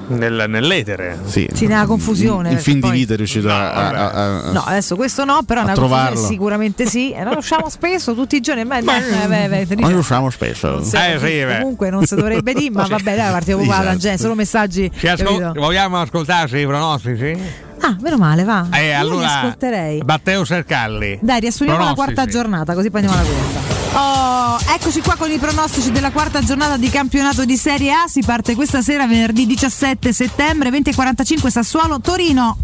Nel- 0.06 0.44
nell'etere. 0.48 1.18
Sì, 1.24 1.48
Sì, 1.52 1.66
nella 1.66 1.86
confusione, 1.86 2.50
In, 2.50 2.56
in 2.56 2.60
fin 2.62 2.74
perché 2.74 2.74
di 2.74 2.80
poi- 2.80 2.98
vita 2.98 3.14
è 3.14 3.16
riuscito 3.16 3.48
a, 3.50 3.72
a- 3.72 3.88
a- 3.90 4.10
a- 4.48 4.52
No, 4.52 4.62
adesso 4.64 4.96
questo 4.96 5.24
no, 5.24 5.42
però 5.44 5.60
a 5.60 5.64
una 5.64 5.72
trovarlo. 5.74 6.04
confusione 6.08 6.32
sicuramente 6.34 6.86
sì. 6.86 7.12
E 7.12 7.24
lo 7.24 7.36
usciamo 7.38 7.68
spesso 7.68 8.14
tutti 8.14 8.36
i 8.36 8.40
giorni. 8.40 8.64
Ma, 8.64 8.80
ma, 8.82 8.96
eh, 8.98 9.26
beh, 9.26 9.48
beh, 9.48 9.48
Noi 9.48 9.64
Richard, 9.68 9.92
riusciamo 9.92 10.30
spesso. 10.30 10.70
non 10.70 10.84
si- 10.84 10.96
Eh, 10.96 11.18
sì, 11.18 11.44
beh. 11.44 11.58
comunque 11.60 11.90
non 11.90 12.04
si 12.06 12.14
dovrebbe 12.14 12.52
dire, 12.54 12.70
ma 12.70 12.86
vabbè, 12.88 13.16
dai, 13.16 13.30
partiamo 13.32 13.64
qua 13.64 13.72
Esatto. 13.74 13.88
la 13.88 13.96
gente, 13.96 14.18
solo 14.22 14.34
messaggi. 14.34 14.90
Ci 14.96 15.08
ascol- 15.08 15.52
vogliamo 15.54 16.00
ascoltarci 16.00 16.58
i 16.58 16.66
pronostici? 16.66 17.38
Ah, 17.80 17.96
meno 18.00 18.16
male, 18.16 18.44
va. 18.44 18.66
Eh, 18.72 18.76
Io 18.78 18.84
li 18.86 18.92
allora, 18.94 19.36
ascolterei. 19.38 20.02
Matteo 20.06 20.44
Sercalli. 20.44 21.18
Dai, 21.20 21.40
riassumiamo 21.40 21.84
la 21.84 21.94
quarta 21.94 22.24
giornata, 22.26 22.74
così 22.74 22.90
poi 22.90 23.00
andiamo 23.04 23.20
alla 23.22 23.30
quinta. 23.30 23.82
Oh, 23.96 24.58
eccoci 24.74 25.00
qua 25.02 25.14
con 25.14 25.30
i 25.30 25.38
pronostici 25.38 25.92
della 25.92 26.10
quarta 26.10 26.42
giornata 26.42 26.76
di 26.76 26.90
campionato 26.90 27.44
di 27.44 27.56
Serie 27.56 27.92
A. 27.92 28.04
Si 28.08 28.22
parte 28.22 28.56
questa 28.56 28.82
sera, 28.82 29.06
venerdì 29.06 29.46
17 29.46 30.12
settembre, 30.12 30.70
20.45 30.70 31.46
Sassuolo, 31.48 32.00
Torino. 32.00 32.56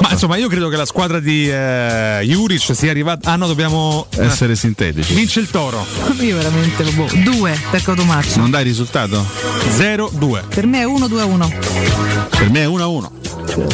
Ma 0.00 0.10
insomma, 0.12 0.36
io 0.36 0.46
credo 0.46 0.68
che 0.68 0.76
la 0.76 0.84
squadra 0.84 1.18
di 1.18 1.50
eh, 1.50 2.20
Juric 2.22 2.72
sia 2.72 2.90
arrivata. 2.90 3.32
Ah 3.32 3.36
no, 3.36 3.48
dobbiamo 3.48 4.06
essere 4.10 4.54
sintetici. 4.54 5.12
Vince 5.14 5.40
il 5.40 5.50
toro. 5.50 5.84
Io 6.20 6.36
veramente, 6.36 6.84
boh, 6.84 7.08
due 7.24 7.58
per 7.70 7.82
Cotomaccio. 7.82 8.38
Non 8.38 8.50
dai 8.50 8.62
risultato? 8.62 9.24
0-2. 9.76 10.48
Per 10.48 10.66
me 10.66 10.82
è 10.82 10.86
1-2-1. 10.86 12.28
Per 12.28 12.50
me 12.50 12.62
è 12.62 12.66
1-1. 12.66 13.10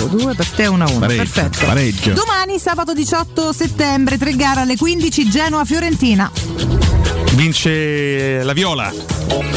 2 0.08 0.34
per 0.34 0.46
te 0.48 0.66
1-1. 0.66 0.98
Pareggio, 0.98 1.22
Perfetto. 1.22 1.66
pareggio. 1.66 2.12
Domani, 2.12 2.58
sabato 2.58 2.94
18 2.94 3.52
settembre, 3.52 4.16
tre 4.16 4.34
gare 4.34 4.60
alle 4.60 4.76
15, 4.76 5.28
Genoa-Fiorentina. 5.28 6.30
Vince 7.32 8.42
la 8.42 8.52
Viola. 8.52 8.92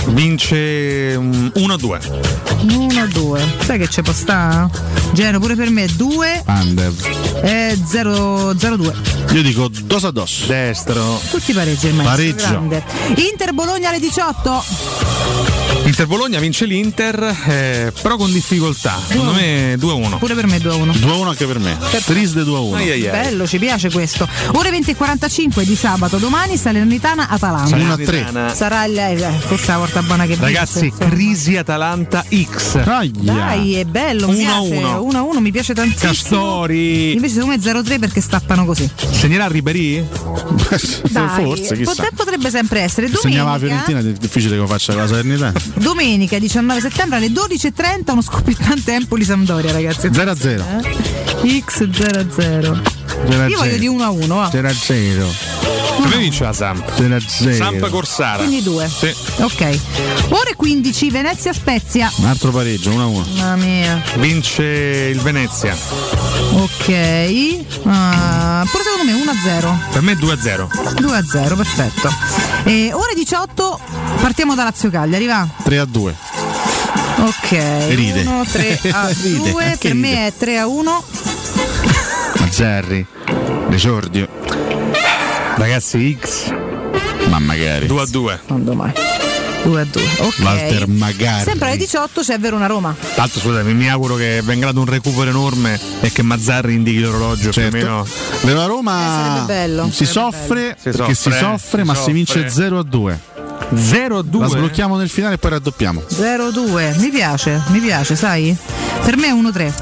Vince 0.08 1.18
mm, 1.18 1.48
1-2. 1.56 2.00
1-2. 2.66 3.42
Sai 3.66 3.78
che 3.80 3.88
c'è 3.88 4.02
posta? 4.02 4.70
Genoa 5.14 5.40
pure 5.40 5.56
per 5.56 5.70
me 5.70 5.88
2 5.88 6.44
Under. 6.48 6.92
e 7.42 7.78
0-2. 7.90 8.94
Io 9.34 9.42
dico 9.42 9.70
dos 9.84 10.04
a 10.06 10.12
dos. 10.12 10.46
Destro. 10.46 11.20
Tutti 11.30 11.52
pareggi 11.54 11.88
il 11.88 11.94
maestro 11.94 12.16
Pareggio. 12.16 12.48
grande. 12.48 12.84
Inter 13.30 13.54
Bologna 13.54 13.90
alle 13.90 14.00
18. 14.00 14.64
Inter 15.84 16.08
Bologna 16.08 16.40
vince 16.40 16.66
l'Inter, 16.66 17.22
eh, 17.48 17.94
però 18.02 18.16
con 18.18 18.32
difficoltà. 18.32 18.98
Secondo 19.06 19.34
me 19.34 19.76
2-1. 19.76 20.18
Pure 20.18 20.34
per 20.34 20.48
me 20.48 20.58
2-1. 20.58 20.94
2-1 20.94 21.28
anche 21.28 21.46
per 21.46 21.60
me. 21.60 21.78
Trisde 22.06 22.42
2-1. 22.44 22.74
Ai, 22.76 22.92
ai, 22.92 23.08
ai. 23.08 23.12
Bello, 23.24 23.46
ci 23.46 23.60
piace 23.60 23.92
questo. 23.92 24.28
Ore 24.54 24.72
20 24.72 24.92
e 24.92 24.96
45 24.96 25.64
di 25.64 25.76
sabato, 25.76 26.18
domani 26.18 26.58
Salernitana 26.58 27.30
Atalanta. 27.36 27.76
1 27.76 27.94
a 27.94 27.98
3. 27.98 28.52
Sarà 28.54 28.86
il, 28.86 28.98
eh, 28.98 29.32
forse 29.40 29.72
la 29.72 29.78
porta 29.78 30.02
buona 30.02 30.26
che 30.26 30.36
Ragazzi, 30.40 30.82
vince, 30.82 31.08
crisi 31.10 31.58
Atalanta 31.58 32.24
X. 32.30 32.84
Dai, 33.22 33.76
è 33.76 33.86
bello, 33.86 34.28
mi 34.28 34.44
1 34.44 34.52
a 34.54 34.60
piace. 34.62 34.76
1. 34.84 35.04
1 35.04 35.18
a 35.18 35.22
1 35.22 35.40
mi 35.42 35.52
piace 35.52 35.74
tantissimo. 35.74 36.12
Castori. 36.12 37.14
Invece 37.14 37.34
secondo 37.36 37.56
me 37.56 37.62
0-3 37.62 38.00
perché 38.00 38.22
stappano 38.22 38.66
così. 38.66 38.90
Segnerà 39.12 39.48
Ribéry? 39.48 40.06
Dai, 41.12 41.44
Forse, 41.44 41.76
chissà. 41.76 41.92
potre- 41.92 42.12
potrebbe 42.16 42.50
sempre 42.50 42.82
essere. 42.82 43.08
Se 43.08 43.18
segnava 43.18 43.52
la 43.52 43.58
Domenica, 43.58 43.84
Fiorentina 43.86 44.16
è 44.16 44.20
difficile 44.20 44.52
che 44.54 44.60
lo 44.62 44.68
faccia 44.68 44.94
la 44.96 45.08
Salernitana. 45.08 45.54
domenica 45.76 46.40
19 46.40 46.80
settembre 46.82 47.18
alle 47.18 47.28
12.30 47.28 48.12
uno 48.12 48.22
scoppiettante 48.22 48.94
Empoli-Sampdoria, 48.94 49.72
ragazzi. 49.72 50.10
0 50.12 50.32
a 50.32 50.36
0. 50.36 50.64
Eh? 50.64 51.25
X 51.46 51.88
0-0. 51.88 52.82
Io 53.48 53.58
voglio 53.58 53.78
di 53.78 53.88
1 53.88 54.04
a 54.04 54.10
1. 54.10 54.36
va. 54.36 54.50
0 54.52 54.68
a 54.68 54.74
0. 54.74 55.34
Per 56.02 56.08
me 56.10 56.18
vince 56.18 56.44
la 56.44 56.54
Samp. 56.54 56.92
0 56.96 57.16
a 57.16 57.20
0. 57.20 57.54
Samp 57.56 57.90
Corsara. 57.90 58.38
Quindi 58.38 58.62
2. 58.64 58.90
Sì. 58.90 59.14
Ok. 59.38 59.80
Ore 60.30 60.56
15 60.56 61.10
Venezia 61.10 61.54
Spezia. 61.54 62.12
Un 62.18 62.26
altro 62.26 62.52
pareggio, 62.52 62.92
1 62.92 63.02
a 63.02 63.06
1. 63.06 63.26
Mamma 63.36 63.56
mia. 63.56 64.02
Vince 64.18 64.64
il 64.64 65.20
Venezia. 65.22 65.76
Ok. 66.54 66.90
Ah, 67.86 68.66
pure 68.70 68.84
secondo 68.84 69.04
me 69.06 69.14
1 69.14 69.32
a 69.32 69.36
0. 69.44 69.80
Per 69.92 70.02
me 70.02 70.14
2-0. 70.14 70.68
2 71.00 71.16
a 71.18 71.24
0, 71.24 71.56
perfetto. 71.56 72.14
E 72.66 72.92
ore 72.94 73.14
18 73.16 73.80
partiamo 74.22 74.56
da 74.56 74.64
Lazio 74.64 74.90
Cagliari, 74.90 75.26
va? 75.28 75.48
3 75.64 75.78
a 75.80 75.86
2. 75.86 76.16
Ok. 77.18 77.50
Ride. 77.90 78.22
1 78.26 78.46
3 78.52 78.80
a 78.92 79.08
Ride, 79.22 79.50
2, 79.52 79.64
anche 79.64 79.78
per 79.78 79.92
ride. 79.92 80.08
me 80.08 80.28
è 80.28 80.34
3 80.38 80.58
a 80.60 80.68
1. 80.68 81.04
Mazzarri. 82.58 83.06
Desordio. 83.68 84.30
Ragazzi, 85.58 86.18
X. 86.18 86.54
Ma 87.28 87.38
magari. 87.38 87.86
2 87.86 88.02
a 88.02 88.06
2. 88.10 88.40
Quando 88.48 88.74
mai? 88.74 88.94
2 89.64 89.82
a 89.82 89.84
2. 89.84 90.02
Ok. 90.20 90.40
Walter 90.40 90.88
magari. 90.88 91.44
Sempre 91.44 91.68
alle 91.68 91.76
18 91.78 92.22
c'è 92.22 92.40
Verona 92.40 92.66
Roma. 92.68 92.96
Tra 92.98 93.12
l'altro, 93.24 93.42
scusate, 93.42 93.74
mi 93.74 93.90
auguro 93.90 94.16
che 94.16 94.40
venga 94.42 94.68
dato 94.68 94.80
un 94.80 94.86
recupero 94.86 95.30
enorme 95.30 95.78
e 96.00 96.14
che 96.14 96.22
Mazzarri 96.22 96.76
indichi 96.76 97.02
l'orologio 97.02 97.50
più 97.50 97.62
o 97.66 97.70
meno. 97.72 98.08
Verona 98.44 98.66
Roma 98.68 99.02
Eh, 99.02 99.06
sarebbe 99.06 99.46
bello, 99.54 99.90
si 99.92 100.06
sarebbe 100.06 100.38
soffre 100.38 100.78
Si 100.82 100.90
perché 100.92 101.14
si 101.14 101.22
soffre, 101.24 101.40
soffre, 101.40 101.82
si 101.82 101.88
ma 101.88 101.96
si 101.96 102.12
vince 102.14 102.34
soffre. 102.48 102.50
0 102.50 102.80
a 102.80 102.84
2. 102.84 103.20
0 103.76 104.14
a 104.18 104.22
La 104.22 104.30
2. 104.30 104.48
sblocchiamo 104.48 104.96
nel 104.96 105.10
finale 105.10 105.34
e 105.34 105.38
poi 105.40 105.50
raddoppiamo. 105.50 106.04
0-2. 106.10 107.00
Mi 107.00 107.10
piace, 107.10 107.62
mi 107.68 107.80
piace, 107.80 108.16
sai? 108.16 108.56
Per 109.04 109.18
me 109.18 109.28
è 109.28 109.34
1-3. 109.34 109.74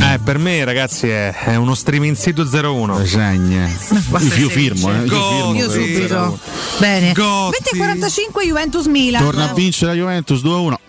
Eh, 0.00 0.18
per 0.22 0.38
me, 0.38 0.64
ragazzi, 0.64 1.08
è, 1.08 1.32
è 1.32 1.54
uno 1.56 1.74
streaming 1.74 2.16
sito 2.16 2.44
0-1. 2.44 3.04
Segna. 3.04 3.68
basta 4.08 4.34
Io 4.36 4.48
firmo, 4.48 4.90
eh. 4.92 5.04
Io 5.04 5.08
firmo. 5.08 5.54
Io 5.54 5.70
subito. 5.70 6.14
0-1. 6.14 6.78
Bene. 6.78 7.12
Gotti. 7.12 7.56
20 7.62 7.70
e 7.72 7.76
45 7.76 8.44
Juventus 8.44 8.86
Milan. 8.86 9.22
Torna 9.22 9.50
a 9.50 9.54
vincere 9.54 9.92
la 9.92 9.98
Juventus 9.98 10.40
2 10.42 10.54
a 10.54 10.58
1. 10.58 10.80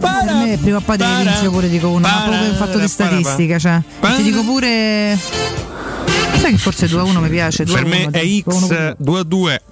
Per 0.00 0.34
me 0.34 0.58
prima 0.60 0.76
o 0.78 0.80
poi 0.80 0.96
devi 0.96 1.22
vincere 1.22 1.48
pure 1.48 1.68
dico 1.68 1.88
uno, 1.88 2.00
ma 2.00 2.22
proprio 2.26 2.50
un 2.50 2.56
fatto 2.56 2.78
di 2.78 2.88
statistica, 2.88 3.58
cioè. 3.58 3.80
Ti 4.16 4.22
dico 4.22 4.42
pure 4.42 5.18
Sai 6.44 6.52
che 6.52 6.58
forse 6.58 6.86
2 6.86 7.00
a 7.00 7.04
1 7.04 7.20
mi 7.20 7.28
piace, 7.30 7.64
2 7.64 7.74
Per 7.74 7.82
a 7.84 7.86
1. 7.86 7.96
me 7.96 8.10
è 8.10 8.42
X 8.42 8.96
2 8.98 9.18
a 9.18 9.22
2. 9.22 9.62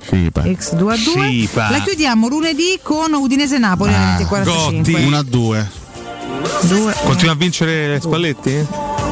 X 0.57 0.75
2 0.75 0.93
a 0.95 0.97
2. 0.97 1.29
Sipa. 1.29 1.71
La 1.71 1.81
chiudiamo 1.81 2.29
lunedì 2.29 2.79
con 2.83 3.13
Udinese 3.13 3.59
Napoli 3.59 3.93
alle 3.93 4.05
20 4.17 4.23
e 4.23 4.27
45. 4.27 5.05
1 5.05 5.17
a 5.19 5.23
2. 5.23 5.71
2 6.63 6.95
Continua 7.05 7.33
a 7.33 7.37
vincere 7.37 8.01
Spalletti? 8.01 8.67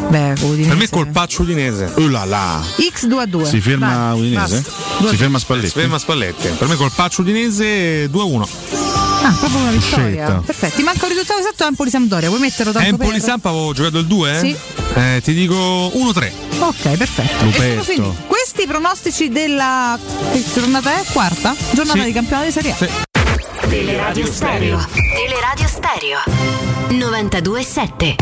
Beh, 0.08 0.32
Udinese. 0.40 0.68
Per 0.68 0.76
me 0.76 0.88
colpaccio 0.88 1.42
udinese. 1.42 1.92
Uh 1.96 2.08
là 2.08 2.24
là. 2.24 2.60
X 2.92 3.06
2 3.06 3.22
a 3.22 3.26
2. 3.26 3.44
Si 3.44 3.60
ferma 3.60 4.12
Udinese? 4.14 4.64
Si 5.08 5.16
ferma 5.16 5.38
Spalletti. 5.38 5.68
Si 5.68 5.78
ferma 5.78 5.98
Spalletti. 5.98 6.48
Per 6.48 6.66
me 6.68 6.74
colpaccio 6.74 7.20
udinese 7.20 8.08
2 8.10 8.20
a 8.20 8.24
1. 8.24 8.48
Ah, 9.22 9.34
proprio 9.38 9.60
una 9.60 9.70
vittoria. 9.70 10.06
Scelta. 10.26 10.42
Perfetto. 10.44 10.76
Ti 10.76 10.82
manca 10.82 11.04
un 11.04 11.10
risultato 11.10 11.38
esatto 11.40 11.64
Empoli 11.66 11.90
Sampdoria. 11.90 12.28
Vuoi 12.28 12.40
metterlo 12.40 12.72
tanto 12.72 12.88
Empoli 12.88 13.10
per? 13.12 13.20
Samp 13.20 13.44
avevo 13.46 13.72
giocato 13.72 13.98
il 13.98 14.06
2? 14.06 14.38
Sì. 14.40 14.56
Eh, 14.94 15.20
ti 15.22 15.32
dico 15.34 15.54
1-3. 15.54 16.30
Ok, 16.58 16.96
perfetto. 16.96 17.44
Lupetto. 17.44 17.62
E 17.62 17.70
sono 17.70 17.82
finiti. 17.82 18.16
Questi 18.26 18.66
pronostici 18.66 19.28
della 19.28 19.98
che 20.32 20.42
giornata 20.52 20.98
è? 21.00 21.04
Quarta? 21.12 21.54
Giornata 21.72 21.98
Sì. 22.00 22.04
di 22.06 22.12
campionato 22.12 22.46
di 22.46 22.52
Serie 22.52 22.72
A. 22.72 23.68
Teleradio 23.68 24.26
Stereo. 24.26 24.84
Teleradio 25.14 25.68
Stereo. 25.68 26.59
92.7. 26.90 28.16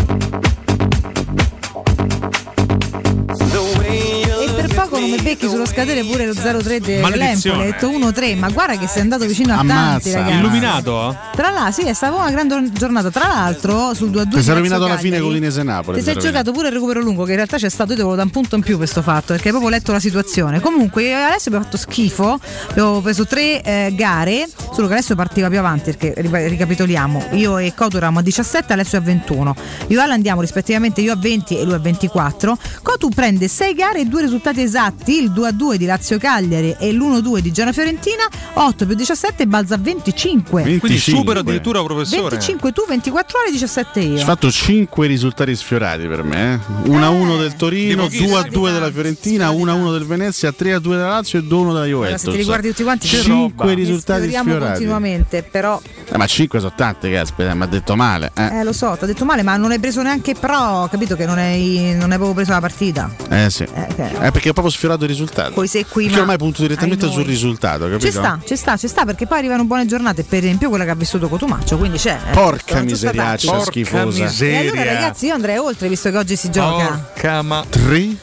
Poco 4.99 5.01
non 5.01 5.11
mi 5.11 5.23
becchi 5.23 5.49
sullo 5.49 5.67
scadere 5.67 6.03
pure 6.05 6.27
lo 6.27 6.33
0-3 6.33 6.79
dell'Empoli. 6.79 7.61
Hai 7.61 7.73
detto 7.73 7.89
1-3, 7.91 8.37
ma 8.37 8.49
guarda 8.49 8.77
che 8.77 8.87
sei 8.89 9.03
andato 9.03 9.27
vicino 9.27 9.53
a 9.53 9.57
tanti, 9.57 9.73
Ammazza. 9.73 10.19
ragazzi. 10.19 10.37
Illuminato? 10.37 11.17
Tra 11.35 11.51
l'altro, 11.51 11.83
sì, 11.83 11.89
è 11.89 11.93
stata 11.93 12.17
una 12.17 12.31
grande 12.31 12.71
giornata. 12.73 13.11
Tra 13.11 13.29
l'altro, 13.29 13.95
sul 13.95 14.11
2-2 14.11 14.31
Ti 14.31 14.43
sei 14.43 14.55
rovinato 14.55 14.85
alla 14.85 14.99
fine 14.99 15.21
con 15.21 15.33
l'Inese 15.33 15.63
Napoli. 15.63 15.99
Ti 15.99 16.05
sei 16.05 16.19
giocato 16.19 16.53
pure 16.53 16.69
il 16.69 16.75
recupero 16.75 17.01
lungo, 17.01 17.25
che 17.25 17.31
in 17.31 17.37
realtà 17.37 17.57
c'è 17.57 17.69
stato, 17.69 17.93
io 17.93 17.99
devo 17.99 18.15
da 18.15 18.23
un 18.23 18.31
punto 18.31 18.57
in 18.57 18.63
più 18.63 18.77
questo 18.77 19.03
fatto, 19.03 19.33
perché 19.33 19.45
hai 19.49 19.51
proprio 19.51 19.71
letto 19.71 19.93
la 19.93 20.01
situazione. 20.01 20.61
Comunque, 20.61 21.05
io 21.05 21.17
Alessio 21.17 21.51
abbiamo 21.51 21.65
fatto 21.65 21.77
schifo, 21.77 22.39
abbiamo 22.71 23.01
preso 23.01 23.27
tre 23.27 23.63
eh, 23.63 23.93
gare, 23.95 24.49
solo 24.73 24.87
che 24.87 24.95
Alessio 24.95 25.15
partiva 25.15 25.49
più 25.49 25.59
avanti, 25.59 25.95
perché 25.95 26.15
ricapitoliamo, 26.17 27.29
io 27.33 27.59
e 27.59 27.73
Cotu 27.75 27.97
eravamo 27.97 28.19
a 28.19 28.23
17, 28.23 28.73
Alessio 28.73 28.99
a 28.99 29.03
21. 29.03 29.55
Io 29.89 29.99
e 29.99 30.03
Alan 30.03 30.15
andiamo 30.15 30.41
rispettivamente 30.41 31.01
io 31.01 31.13
a 31.13 31.17
20 31.17 31.59
e 31.59 31.65
lui 31.65 31.75
a 31.75 31.79
24. 31.79 32.59
Cotu 32.83 33.09
prende 33.11 33.49
6 33.49 33.75
gare 33.75 34.01
e 34.01 34.05
due 34.05 34.23
risultati 34.23 34.61
esatti, 34.63 34.88
il 35.07 35.31
2-2 35.31 35.75
di 35.77 35.85
Lazio 35.87 36.19
Cagliari 36.19 36.75
e 36.79 36.93
l'1-2 36.93 37.39
di 37.39 37.53
Genoa 37.53 37.73
Fiorentina, 37.73 38.25
8 38.55 38.87
più 38.87 38.95
17 38.95 39.47
balza 39.47 39.75
a 39.75 39.79
25. 39.79 40.63
Quindi 40.79 40.99
supero 40.99 41.41
addirittura 41.41 41.83
professore. 41.83 42.31
25 42.31 42.73
tu, 42.73 42.85
24 42.89 43.39
ore, 43.41 43.51
17 43.51 44.01
io. 44.01 44.19
Hai 44.19 44.25
fatto 44.25 44.51
5 44.51 45.07
risultati 45.07 45.55
sfiorati 45.57 46.07
per 46.07 46.23
me. 46.23 46.61
1 46.85 47.05
a 47.05 47.09
1 47.09 47.37
del 47.37 47.55
Torino, 47.57 48.07
di 48.09 48.17
pochissimo. 48.19 48.29
2 48.29 48.39
a 48.39 48.51
2 48.51 48.73
della 48.73 48.91
Fiorentina, 48.91 49.51
1 49.51 49.71
a 49.71 49.75
1 49.75 49.93
del 49.93 50.05
Venezia, 50.07 50.53
3 50.53 50.73
a 50.75 50.79
2 50.79 50.97
della 50.97 51.09
Lazio 51.09 51.39
e 51.39 51.43
2 51.43 51.57
a 51.59 51.61
1 51.61 51.73
della 51.73 51.85
Allora, 51.85 51.97
Juventus. 52.07 52.23
se 52.25 52.31
ti 52.31 52.37
riguardi 52.37 52.69
tutti 52.69 52.83
quanti, 52.83 53.07
5 53.07 53.75
risultati 53.75 54.29
sfiorati. 54.31 54.67
continuamente, 54.69 55.43
però 55.43 55.81
Eh, 56.11 56.17
ma 56.17 56.27
5 56.27 56.59
sono 56.59 56.73
tante, 56.75 57.11
caspita, 57.11 57.55
mi 57.55 57.63
ha 57.63 57.67
detto 57.67 57.95
male. 57.97 58.31
Eh, 58.35 58.59
eh, 58.59 58.65
lo 58.65 58.73
so, 58.73 58.95
ti 58.99 59.05
ho 59.05 59.07
detto 59.07 59.25
male, 59.25 59.43
ma 59.43 59.57
non 59.57 59.71
hai 59.71 59.79
preso 59.79 60.03
neanche 60.03 60.35
pro, 60.35 60.89
capito 60.91 61.17
che 61.17 61.27
non 61.27 61.39
hai, 61.39 61.93
non 61.95 62.11
hai 62.11 62.17
proprio 62.17 62.35
preso 62.35 62.53
la 62.53 62.61
partita. 62.61 63.11
Eh, 63.29 63.51
sì. 63.51 63.65
che- 63.65 64.11
Eh, 64.21 64.31
perché 64.31 64.49
ho 64.51 64.53
proprio 64.53 64.71
sfiorato 64.79 65.03
il 65.03 65.11
risultato. 65.11 65.53
Poi 65.53 65.67
sei 65.67 65.85
qui, 65.85 66.05
Perché 66.05 66.17
ma 66.17 66.23
ormai 66.23 66.39
punto 66.39 66.63
direttamente 66.63 67.11
sul 67.11 67.25
risultato, 67.25 67.85
capito? 67.85 68.07
Ci 68.07 68.13
sta, 68.13 68.41
ci 68.47 68.57
sta, 68.57 68.77
ci 68.77 68.87
sta, 68.89 69.05
perché 69.05 69.27
poi 69.27 69.39
arrivano 69.39 69.65
buone 69.65 69.85
giornate, 69.87 70.23
per 70.23 70.39
esempio 70.39 70.69
quella 70.69 70.85
che 70.85 70.91
ha 70.91 70.95
vissuto 70.95 71.29
Cotumaccio, 71.29 71.77
quindi 71.77 71.99
c'è. 71.99 72.19
eh, 72.29 72.33
Porca 72.33 72.81
miseriaccia 72.83 73.51
tanti. 73.51 73.65
schifosa. 73.67 74.45
E 74.45 74.57
allora 74.69 74.85
ragazzi 74.85 75.27
io 75.27 75.35
andrei 75.35 75.59
oltre 75.59 75.89
visto 75.89 76.11
che 76.11 76.17
oggi 76.17 76.37
si 76.37 76.49
gioca. 76.51 76.87
Porca 77.13 77.43
ma. 77.43 77.65
3, 77.69 78.17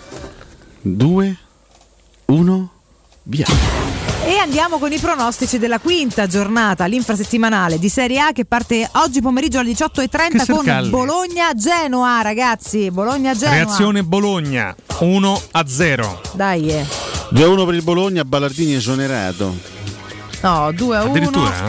2, 0.82 1.38
1, 2.26 2.72
via. 3.24 3.46
E 4.36 4.38
andiamo 4.38 4.80
con 4.80 4.92
i 4.92 4.98
pronostici 4.98 5.58
della 5.58 5.80
quinta 5.80 6.28
giornata, 6.28 6.84
l'infrasettimanale 6.88 7.80
di 7.80 7.88
Serie 7.88 8.20
A 8.20 8.32
che 8.34 8.44
parte 8.44 8.86
oggi 8.96 9.22
pomeriggio 9.22 9.60
alle 9.60 9.72
18.30 9.72 10.44
Che 10.44 10.52
con. 10.52 10.90
Bologna-Genoa, 10.90 12.22
ragazzi. 12.22 12.92
Bologna-Genoa. 12.92 13.54
Reazione 13.54 14.04
Bologna 14.04 14.76
1 15.00 15.42
a 15.52 15.66
0. 15.66 16.22
Dai, 16.34 16.68
eh. 16.68 16.86
2-1 17.34 17.66
per 17.66 17.74
il 17.76 17.84
Bologna, 17.84 18.26
Ballardini 18.26 18.74
esonerato. 18.74 19.56
No, 20.42 20.72
2 20.74 20.98
a 20.98 21.04
1. 21.04 21.12
Addirittura? 21.12 21.66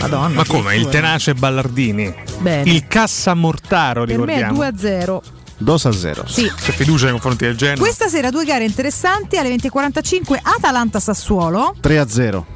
Madonna. 0.00 0.28
Ma 0.28 0.44
come? 0.44 0.76
Il 0.76 0.90
tenace 0.90 1.32
Ballardini. 1.32 2.14
Bene. 2.40 2.70
Il 2.70 2.86
cassa 2.86 3.32
Mortaro, 3.32 4.04
Per 4.04 4.18
me 4.18 4.24
è 4.34 4.36
ricordiamo. 4.36 5.22
2 5.60 5.74
a 5.74 5.78
0. 5.78 5.84
2 5.90 5.90
a 5.90 5.92
0. 5.92 6.24
Sì. 6.26 6.50
C'è 6.54 6.72
fiducia 6.72 7.04
nei 7.04 7.12
confronti 7.12 7.44
del 7.44 7.56
Genoa. 7.56 7.78
Questa 7.78 8.08
sera 8.08 8.30
due 8.30 8.44
gare 8.44 8.64
interessanti 8.64 9.36
alle 9.36 9.54
20.45 9.54 10.38
Atalanta-Sassuolo. 10.42 11.74
3 11.80 11.98
a 11.98 12.08
0. 12.08 12.46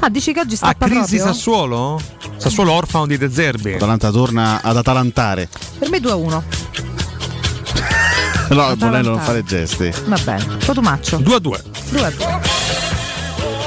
Ah, 0.00 0.08
dici 0.08 0.32
che 0.32 0.40
oggi 0.40 0.54
Ah, 0.54 0.56
stappa 0.56 0.86
crisi 0.86 1.16
proprio? 1.16 1.32
Sassuolo? 1.32 2.00
Sassuolo 2.36 2.72
orfano 2.72 3.06
di 3.06 3.16
De 3.16 3.30
Zerbi. 3.30 3.74
Atalanta 3.74 4.10
torna 4.10 4.60
ad 4.62 4.76
atalantare. 4.76 5.48
Per 5.78 5.88
me 5.88 6.00
2 6.00 6.10
a 6.10 6.14
1. 6.16 6.42
No, 8.50 8.76
Bonello 8.76 9.10
non 9.12 9.20
fare 9.20 9.42
gesti. 9.42 9.90
Va 10.04 10.18
bene. 10.22 10.58
Cotumaccio. 10.64 11.16
2 11.16 11.34
a 11.34 11.38
2. 11.38 11.62
2 11.90 12.04
a 12.04 12.10
2. 12.10 12.40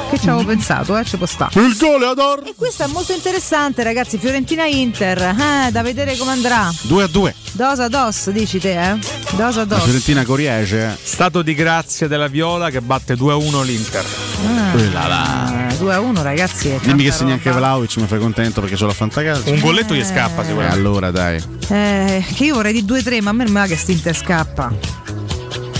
Che 0.09 0.17
ci 0.19 0.29
avevo 0.29 0.45
pensato, 0.47 0.95
eh? 0.97 1.03
Ci 1.03 1.17
può 1.17 1.25
stare. 1.25 1.59
Il 1.59 1.75
gol 1.77 2.01
Ador. 2.03 2.41
E 2.45 2.53
questo 2.55 2.83
è 2.83 2.87
molto 2.87 3.11
interessante, 3.13 3.83
ragazzi. 3.83 4.17
Fiorentina-Inter. 4.17 5.21
Eh, 5.67 5.71
da 5.71 5.81
vedere 5.81 6.15
come 6.15 6.31
andrà. 6.31 6.71
2 6.83 7.03
a 7.03 7.07
2. 7.07 7.35
Dos 7.51 7.79
a 7.79 7.87
dos, 7.87 8.29
dici 8.29 8.59
te, 8.59 8.91
eh? 8.91 8.97
Dos 9.31 9.55
a 9.55 9.59
La 9.59 9.65
dos. 9.65 9.83
Fiorentina 9.83 10.23
Coriege. 10.23 10.95
Stato 11.01 11.41
di 11.41 11.53
grazia 11.53 12.07
della 12.07 12.27
Viola 12.27 12.69
che 12.69 12.81
batte 12.81 13.15
2 13.15 13.33
a 13.33 13.35
1 13.35 13.61
l'Inter. 13.63 14.05
Ah, 14.45 15.73
2 15.77 15.93
a 15.93 15.99
1, 15.99 16.21
ragazzi. 16.23 16.79
Dimmi 16.83 17.03
che 17.03 17.11
segna 17.11 17.33
anche. 17.33 17.51
Vlaovic, 17.51 17.97
mi 17.97 18.07
fai 18.07 18.19
contento 18.19 18.61
perché 18.61 18.75
c'ho 18.77 18.85
la 18.85 18.93
fantacalcio. 18.93 19.51
Un 19.51 19.59
golletto 19.59 19.93
gli 19.93 20.03
scappa 20.05 20.41
E 20.41 20.45
sicuramente. 20.45 20.77
allora 20.77 21.11
dai. 21.11 21.43
Eh, 21.69 22.25
che 22.33 22.45
io 22.45 22.53
vorrei 22.55 22.73
di 22.73 22.83
2-3, 22.85 23.21
ma 23.21 23.31
a 23.31 23.33
me 23.33 23.43
non 23.43 23.53
mi 23.53 23.59
va 23.59 23.65
che 23.65 23.75
st'Inter 23.75 24.15
scappa. 24.15 24.71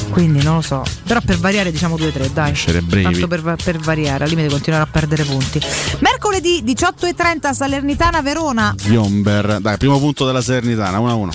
Quindi 0.10 0.42
non 0.42 0.56
lo 0.56 0.62
so. 0.62 0.84
Però 1.06 1.20
per 1.24 1.38
variare 1.38 1.72
diciamo 1.72 1.96
2-3, 1.96 2.32
dai. 2.32 2.52
Essere 2.52 2.82
brevi. 2.82 3.04
Tanto 3.04 3.28
per, 3.28 3.56
per 3.64 3.78
variare, 3.78 4.24
al 4.24 4.30
limite 4.30 4.50
continuare 4.50 4.84
a 4.84 4.88
perdere 4.88 5.24
punti. 5.24 5.62
Mercoledì 6.00 6.64
18.30 6.66 7.54
Salernitana 7.54 8.22
Verona. 8.22 8.76
Biomber. 8.84 9.60
Dai, 9.60 9.78
primo 9.78 10.00
punto 10.00 10.26
della 10.26 10.42
Salernitana, 10.42 11.00
1 11.00 11.10
a 11.10 11.14
1. 11.14 11.32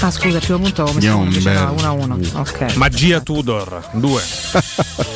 Ah 0.00 0.10
scusa, 0.10 0.36
il 0.36 0.42
primo 0.42 0.58
punto 0.58 0.82
avevo 0.82 0.98
messo 0.98 1.16
uno, 1.16 1.24
invece 1.24 1.52
no, 1.52 1.74
Biomber. 1.74 2.18
1-1. 2.18 2.36
Ok. 2.36 2.76
Magia 2.76 3.20
Tudor 3.20 3.88
2. 3.92 4.22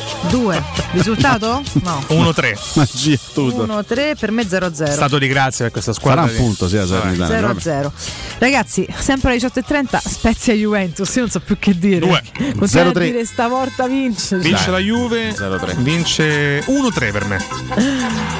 2. 0.29 0.63
Risultato? 0.91 1.61
No. 1.83 2.03
1-3. 2.09 2.57
Magia 2.75 3.17
tutto. 3.33 3.65
1-3 3.65 4.17
per 4.19 4.31
me 4.31 4.43
0-0. 4.43 4.91
Stato 4.91 5.17
di 5.17 5.27
grazia 5.27 5.63
per 5.65 5.73
questa 5.73 5.93
squadra. 5.93 6.21
Farà 6.21 6.33
un 6.33 6.37
punto, 6.37 6.67
sì, 6.67 6.75
la 6.75 6.85
Salernitana. 6.85 7.29
0 7.29 7.47
vabbè. 7.47 7.59
0 7.59 7.93
Ragazzi, 8.37 8.87
sempre 8.97 9.31
alle 9.31 9.39
18.30 9.39 9.97
Spezia 9.97 10.53
Juventus. 10.53 11.13
Io 11.15 11.21
non 11.21 11.29
so 11.29 11.39
più 11.39 11.57
che 11.59 11.77
dire. 11.77 11.99
Due. 11.99 12.21
Continua 12.57 12.85
a 12.85 12.91
0-3. 12.91 12.99
dire 13.03 13.25
stavolta 13.25 13.87
vince. 13.87 14.37
Vince 14.37 14.63
Dai. 14.63 14.71
la 14.71 14.79
Juve, 14.79 15.29
0-3. 15.33 15.75
vince 15.77 16.59
1-3 16.65 17.11
per 17.11 17.25
me. 17.25 17.43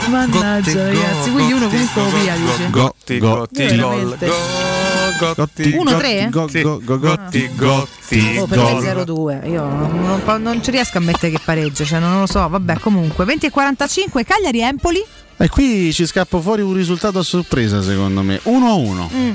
Mannaggia, 0.07 0.85
ragazzi. 0.87 1.31
Quindi 1.31 1.53
uno 1.53 1.67
comunque 1.67 2.01
lo 2.03 2.09
via, 2.09 2.35
dice. 2.35 2.69
Gotti, 2.69 3.17
Go- 3.19 3.35
gotti, 3.37 3.63
Io 3.63 3.69
gol, 3.69 3.77
veramente. 3.77 4.25
go- 4.27 4.33
gotti, 4.33 4.35
1-3? 4.35 4.35
Go, 4.35 4.39
Sì. 4.39 4.39
go, 4.39 4.39
go, 4.39 4.49
gotti, 4.49 4.69
gotti, 4.69 4.80
Oh, 8.39 8.45
per 8.47 8.57
gol. 8.57 8.81
me 8.81 8.93
0-2. 9.43 9.49
Io 9.49 9.63
non, 9.63 10.21
non- 10.25 10.41
non 10.41 10.63
ci 10.63 10.71
riesco 10.71 10.97
a 10.97 11.01
mettere 11.01 11.31
che 11.31 11.39
pareggio. 11.43 11.85
Cioè, 11.85 11.99
non 11.99 12.19
lo 12.19 12.27
so. 12.27 12.47
Vabbè, 12.47 12.79
comunque. 12.79 13.25
20 13.25 13.45
e 13.45 13.49
45 13.49 14.23
Cagliari-Empoli. 14.25 15.03
E 15.37 15.49
qui 15.49 15.91
ci 15.93 16.05
scappa 16.05 16.39
fuori 16.39 16.61
un 16.61 16.73
risultato 16.73 17.17
a 17.19 17.23
sorpresa, 17.23 17.81
secondo 17.81 18.21
me. 18.21 18.39
1 18.43 18.67
a 18.67 18.73
1. 18.73 19.09
Mm, 19.13 19.31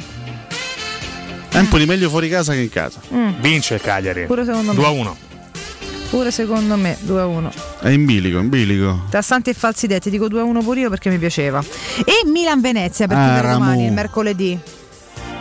Empoli 1.52 1.86
meglio 1.86 2.08
fuori 2.10 2.28
casa 2.28 2.52
che 2.52 2.60
in 2.60 2.68
casa. 2.70 3.00
mm. 3.12 3.40
Vince 3.40 3.80
Cagliari. 3.80 4.26
Pure 4.26 4.44
secondo 4.44 4.72
me. 4.72 4.78
2-1. 4.82 5.14
Pure 6.10 6.30
secondo 6.30 6.76
me 6.76 6.96
2-1. 7.04 7.50
È 7.80 7.88
in 7.88 8.04
bilico, 8.04 8.38
in 8.38 8.48
bilico. 8.48 9.06
Tra 9.10 9.22
santi 9.22 9.50
e 9.50 9.54
falsi 9.54 9.86
detti, 9.88 10.08
dico 10.10 10.26
2-1 10.28 10.62
pure 10.62 10.80
io 10.80 10.90
perché 10.90 11.08
mi 11.10 11.18
piaceva. 11.18 11.60
E 12.04 12.24
Milan-Venezia 12.30 13.06
per 13.08 13.16
Ah, 13.16 13.24
chiudere 13.24 13.52
domani, 13.52 13.86
il 13.86 13.92
mercoledì. 13.92 14.58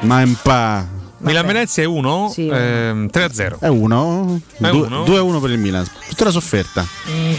Ma 0.05 0.21
in 0.21 0.35
pa. 0.41 0.85
Milan-Venezia 1.17 1.81
è 1.81 1.85
1, 1.85 2.29
Sì. 2.31 2.47
ehm, 2.47 3.07
3-0. 3.09 3.57
È 3.59 3.67
1. 3.67 4.39
È 4.59 4.67
uno? 4.69 5.03
2 5.03 5.17
a 5.17 5.23
1 5.23 5.39
per 5.39 5.49
il 5.49 5.57
Milan. 5.57 5.85
Tutta 6.09 6.25
la 6.25 6.29
sofferta. 6.31 6.85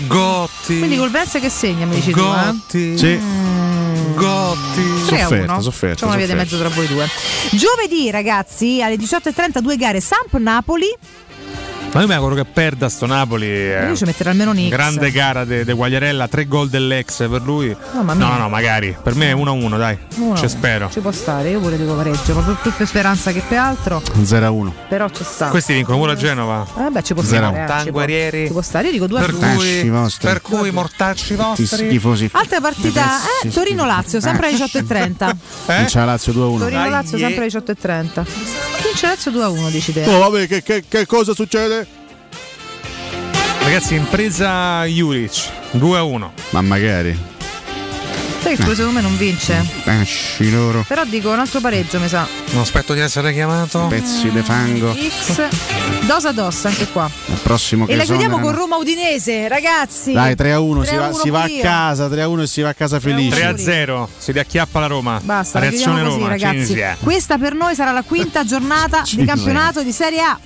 Gotti. 0.08 0.78
Quindi 0.78 0.96
col 0.96 1.10
Venezia 1.10 1.38
che 1.38 1.48
segna, 1.50 1.86
mi 1.86 1.94
dici 1.94 2.10
tu, 2.10 2.18
eh? 2.18 2.22
Gotti. 2.22 2.98
Sì. 2.98 3.20
Gotti. 4.14 5.04
3 5.06 5.20
a 5.22 5.28
1. 5.28 5.36
Sofferta, 5.36 5.60
sofferta, 5.60 5.96
C'è 6.00 6.06
una 6.06 6.16
via 6.16 6.26
di 6.26 6.34
mezzo 6.34 6.58
tra 6.58 6.68
voi 6.70 6.86
due. 6.88 7.06
Giovedì, 7.52 8.10
ragazzi, 8.10 8.82
alle 8.82 8.96
18.30 8.96 9.60
due 9.60 9.76
gare 9.76 10.00
Samp-Napoli. 10.00 10.86
Ma 11.96 12.02
io 12.02 12.08
mi 12.08 12.14
auguro 12.14 12.34
che 12.34 12.44
perda 12.44 12.90
sto 12.90 13.06
Napoli. 13.06 13.46
eh. 13.46 13.86
Io 13.86 13.96
ci 13.96 14.04
metterò 14.04 14.28
almeno 14.28 14.50
un 14.50 14.58
X. 14.58 14.68
Grande 14.68 15.10
gara 15.10 15.46
de, 15.46 15.64
de 15.64 15.72
Guagliarella, 15.72 16.28
tre 16.28 16.44
gol 16.46 16.68
dell'ex 16.68 17.26
per 17.26 17.40
lui. 17.40 17.74
No, 17.94 18.02
no, 18.12 18.36
no, 18.36 18.48
magari. 18.50 18.94
Per 19.02 19.14
me 19.14 19.30
è 19.30 19.34
1-1, 19.34 19.78
dai. 19.78 19.96
Uno. 20.16 20.36
Ci 20.36 20.46
spero. 20.46 20.90
Ci 20.92 21.00
può 21.00 21.10
stare, 21.10 21.48
io 21.48 21.58
pure 21.58 21.78
dico 21.78 21.94
pareggio, 21.94 22.34
ma 22.34 22.42
più, 22.42 22.54
più 22.60 22.70
per 22.76 22.86
speranza 22.86 23.32
che 23.32 23.40
per 23.48 23.56
altro. 23.56 24.02
0 24.22 24.44
a 24.46 24.50
1. 24.50 24.74
Però 24.90 25.08
ci 25.08 25.24
sta. 25.24 25.48
Questi 25.48 25.72
vincono 25.72 25.96
pure 25.96 26.12
a 26.12 26.16
Genova. 26.16 26.66
Eh 26.86 26.90
beh, 26.90 27.02
ci 27.02 27.14
può 27.14 27.22
stare. 27.22 27.46
eh, 27.46 27.48
ci 27.50 27.54
può- 27.64 27.66
Tanguerieri. 27.66 28.46
Ci 28.46 28.52
può 28.52 28.60
stare, 28.60 28.86
io 28.88 28.92
dico 28.92 29.06
2 29.06 29.18
a 29.18 29.22
Per 29.22 29.30
2. 29.30 29.40
Mortacci 29.40 29.80
cui, 29.80 29.88
vostri. 29.88 30.26
per 30.28 30.40
cui 30.42 30.70
mortacci 30.70 31.34
vostri. 31.34 31.88
Tifosi. 31.88 32.28
Altra 32.32 32.60
partita, 32.60 33.04
eh. 33.42 33.48
Torino-Lazio, 33.48 34.20
sempre 34.20 34.48
alle 34.48 34.56
18.30. 34.58 35.30
Eh? 35.64 35.76
Vince 35.78 35.98
la 35.98 36.04
Lazio 36.04 36.32
2 36.34 36.42
a 36.44 36.46
1. 36.48 36.58
Torino-Lazio, 36.58 37.16
sempre 37.16 37.44
alle 37.46 37.46
18.30. 37.46 38.75
Vince 38.86 39.06
Lazio 39.06 39.30
2 39.30 39.42
a 39.42 39.48
1, 39.48 39.70
dici 39.70 39.92
te. 39.92 40.04
Oh, 40.06 40.18
vabbè, 40.18 40.46
che, 40.46 40.62
che- 40.62 40.84
che 40.88 41.06
cosa 41.06 41.34
succede? 41.34 41.86
Ragazzi, 43.60 43.94
impresa 43.94 44.84
Juric 44.84 45.50
2-1. 45.72 46.30
Ma 46.50 46.60
magari. 46.62 47.18
Sai 48.46 48.54
che 48.54 48.62
pure 48.62 48.76
secondo 48.76 49.00
me 49.00 49.00
non 49.04 49.16
vince. 49.16 49.60
Esci 49.82 50.52
loro. 50.52 50.84
Però 50.86 51.04
dico 51.04 51.32
un 51.32 51.38
altro 51.40 51.58
pareggio, 51.58 51.98
mi 51.98 52.06
sa. 52.06 52.28
Non 52.52 52.62
aspetto 52.62 52.94
di 52.94 53.00
essere 53.00 53.32
chiamato. 53.32 53.86
Pezzi 53.88 54.30
di 54.30 54.40
fango. 54.40 54.94
X. 54.94 55.48
Dos 56.06 56.24
a 56.26 56.30
dos 56.30 56.64
anche 56.64 56.86
qua. 56.92 57.10
Il 57.26 57.40
prossimo 57.42 57.86
che 57.86 57.92
E 57.94 57.96
la 57.96 58.04
chiudiamo 58.04 58.38
con. 58.38 58.54
Roma 58.54 58.76
Udinese, 58.76 59.48
ragazzi. 59.48 60.12
Dai, 60.12 60.36
3 60.36 60.52
a 60.52 60.60
1, 60.60 60.84
si 60.84 60.88
3 60.90 60.96
a 60.96 61.00
va, 61.00 61.06
1 61.08 61.16
si 61.16 61.30
va 61.30 61.42
a 61.42 61.50
casa, 61.60 62.08
3 62.08 62.22
a 62.22 62.28
1 62.28 62.42
e 62.42 62.46
si 62.46 62.60
va 62.62 62.68
a 62.68 62.74
casa 62.74 63.00
felice. 63.00 63.36
3-0. 63.36 64.06
Si 64.16 64.30
riacchiappa 64.30 64.78
la 64.78 64.86
Roma. 64.86 65.20
Basta, 65.24 65.58
la 65.58 65.68
Reazione 65.68 66.04
così, 66.04 66.14
Roma. 66.14 66.28
ragazzi. 66.28 66.56
Cinzia. 66.66 66.96
Questa 67.02 67.38
per 67.38 67.54
noi 67.54 67.74
sarà 67.74 67.90
la 67.90 68.02
quinta 68.02 68.44
giornata 68.46 69.02
di 69.10 69.24
campionato 69.24 69.82
di 69.82 69.90
Serie 69.90 70.20
A. 70.20 70.38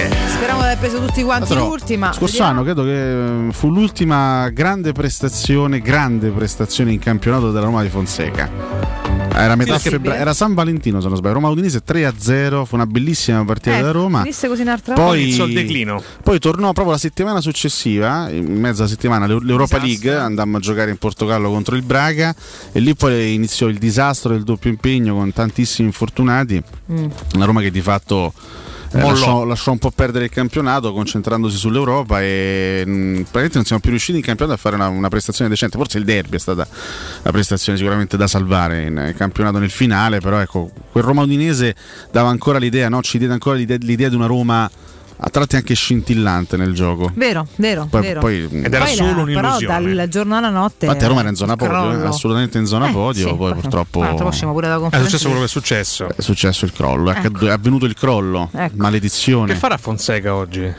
Yeah. 0.00 0.28
Speriamo 0.28 0.60
di 0.60 0.66
aver 0.68 0.78
preso 0.78 0.98
tutti 1.04 1.22
quanti 1.22 1.48
Però, 1.52 1.66
l'ultima. 1.68 2.10
Scorso 2.12 2.42
anno 2.42 2.62
credo 2.62 2.84
che 2.84 3.48
eh, 3.48 3.52
fu 3.52 3.70
l'ultima 3.70 4.48
grande 4.48 4.92
prestazione, 4.92 5.80
grande 5.80 6.30
prestazione 6.30 6.90
in 6.92 6.98
campionato 6.98 7.50
della 7.52 7.66
Roma 7.66 7.82
di 7.82 7.90
Fonseca. 7.90 8.48
Era, 9.34 9.56
metà 9.56 9.78
Sì, 9.78 9.90
febbraio, 9.90 10.16
sì. 10.16 10.22
era 10.22 10.32
San 10.32 10.54
Valentino 10.54 11.00
se 11.02 11.08
non 11.08 11.16
sbaglio. 11.18 11.34
Roma 11.34 11.48
Udinese 11.50 11.82
3 11.82 12.06
a 12.06 12.14
0, 12.16 12.64
fu 12.64 12.76
una 12.76 12.86
bellissima 12.86 13.44
partita 13.44 13.76
Eh, 13.76 13.82
da 13.82 13.90
Roma. 13.90 14.20
Finisse 14.20 14.48
così 14.48 14.62
un'altra 14.62 14.94
Poi, 14.94 15.22
Iniziò 15.22 15.44
il 15.44 15.52
declino. 15.52 16.02
poi 16.22 16.38
tornò 16.38 16.72
proprio 16.72 16.94
la 16.94 16.98
settimana 17.00 17.42
successiva, 17.42 18.30
in 18.30 18.58
mezzo 18.58 18.80
alla 18.80 18.90
settimana, 18.90 19.26
l'Eu- 19.26 19.40
l'Europa 19.42 19.78
Disastro. 19.78 20.08
League, 20.08 20.24
andammo 20.24 20.56
a 20.56 20.60
giocare 20.60 20.90
in 20.90 20.96
Portogallo 20.96 21.50
contro 21.50 21.76
il 21.76 21.82
Braga 21.82 22.34
e 22.72 22.80
lì 22.80 22.94
poi 22.94 23.34
iniziò 23.34 23.66
il 23.68 23.76
disastro 23.76 24.32
del 24.32 24.44
doppio 24.44 24.70
impegno 24.70 25.14
con 25.14 25.30
tantissimi 25.32 25.88
infortunati. 25.88 26.62
Mm. 26.90 27.06
Una 27.34 27.44
Roma 27.44 27.60
che 27.60 27.70
di 27.70 27.80
fatto 27.82 28.32
eh, 28.92 28.98
Mollò. 28.98 29.10
lasciò, 29.10 29.44
lasciò 29.44 29.70
un 29.72 29.78
po' 29.78 29.90
perdere 29.92 30.24
il 30.24 30.30
campionato 30.30 30.92
concentrandosi 30.92 31.56
sull'Europa 31.56 32.20
e 32.20 32.82
mh, 32.84 32.90
praticamente 33.22 33.54
non 33.54 33.64
siamo 33.64 33.80
più 33.80 33.90
riusciti 33.90 34.18
in 34.18 34.24
campionato 34.24 34.56
a 34.56 34.60
fare 34.60 34.74
una, 34.74 34.88
una 34.88 35.08
prestazione 35.08 35.48
decente. 35.48 35.78
Forse 35.78 35.98
il 35.98 36.04
derby 36.04 36.36
è 36.36 36.40
stata 36.40 36.66
la 37.22 37.30
prestazione 37.30 37.78
sicuramente 37.78 38.16
da 38.16 38.26
salvare 38.26 38.82
in 38.82 38.98
eh, 38.98 39.14
campionato 39.14 39.58
nel 39.58 39.70
finale, 39.70 40.18
però 40.18 40.38
ecco, 40.38 40.70
quel 40.90 41.04
Roma 41.04 41.22
Udinese 41.22 41.74
dava 42.10 42.30
ancora 42.30 42.58
l'idea, 42.58 42.88
no? 42.88 43.00
ci 43.02 43.18
diede 43.18 43.32
ancora 43.32 43.56
l'idea, 43.56 43.78
l'idea 43.80 44.08
di 44.08 44.16
una 44.16 44.26
Roma 44.26 44.68
a 45.22 45.28
tratti 45.28 45.56
anche 45.56 45.74
scintillante 45.74 46.56
nel 46.56 46.72
gioco. 46.72 47.10
Vero, 47.14 47.46
vero, 47.56 47.86
Poi- 47.90 48.00
vero. 48.00 48.20
poi- 48.20 48.48
Ed 48.50 48.72
era 48.72 48.84
Poi 48.84 48.94
solo 48.94 49.14
la- 49.14 49.22
un'illusione. 49.22 49.66
Però 49.82 49.94
dal 49.94 50.08
giorno 50.08 50.36
alla 50.36 50.48
notte. 50.50 50.86
Infatti 50.86 51.04
a 51.04 51.08
Roma 51.08 51.20
era 51.20 51.28
in 51.28 51.36
zona 51.36 51.56
podio, 51.56 51.74
crollo. 51.74 52.02
eh, 52.02 52.06
assolutamente 52.06 52.58
in 52.58 52.66
zona 52.66 52.88
Eh, 52.88 52.92
podio, 52.92 53.28
sì, 53.28 53.34
poi 53.34 53.52
purtroppo 53.54 54.02
È 54.02 54.16
successo 54.16 55.26
quello 55.26 55.38
che 55.40 55.44
è 55.44 55.48
successo. 55.48 56.08
è 56.16 56.20
successo 56.22 56.64
il 56.64 56.72
crollo, 56.72 57.10
è, 57.10 57.18
Ecco. 57.22 57.46
è 57.46 57.50
avvenuto 57.50 57.84
il 57.84 57.94
crollo, 57.94 58.48
Ecco. 58.52 58.74
maledizione. 58.76 59.52
Che 59.52 59.58
farà 59.58 59.76
Fonseca 59.76 60.34
oggi? 60.34 60.72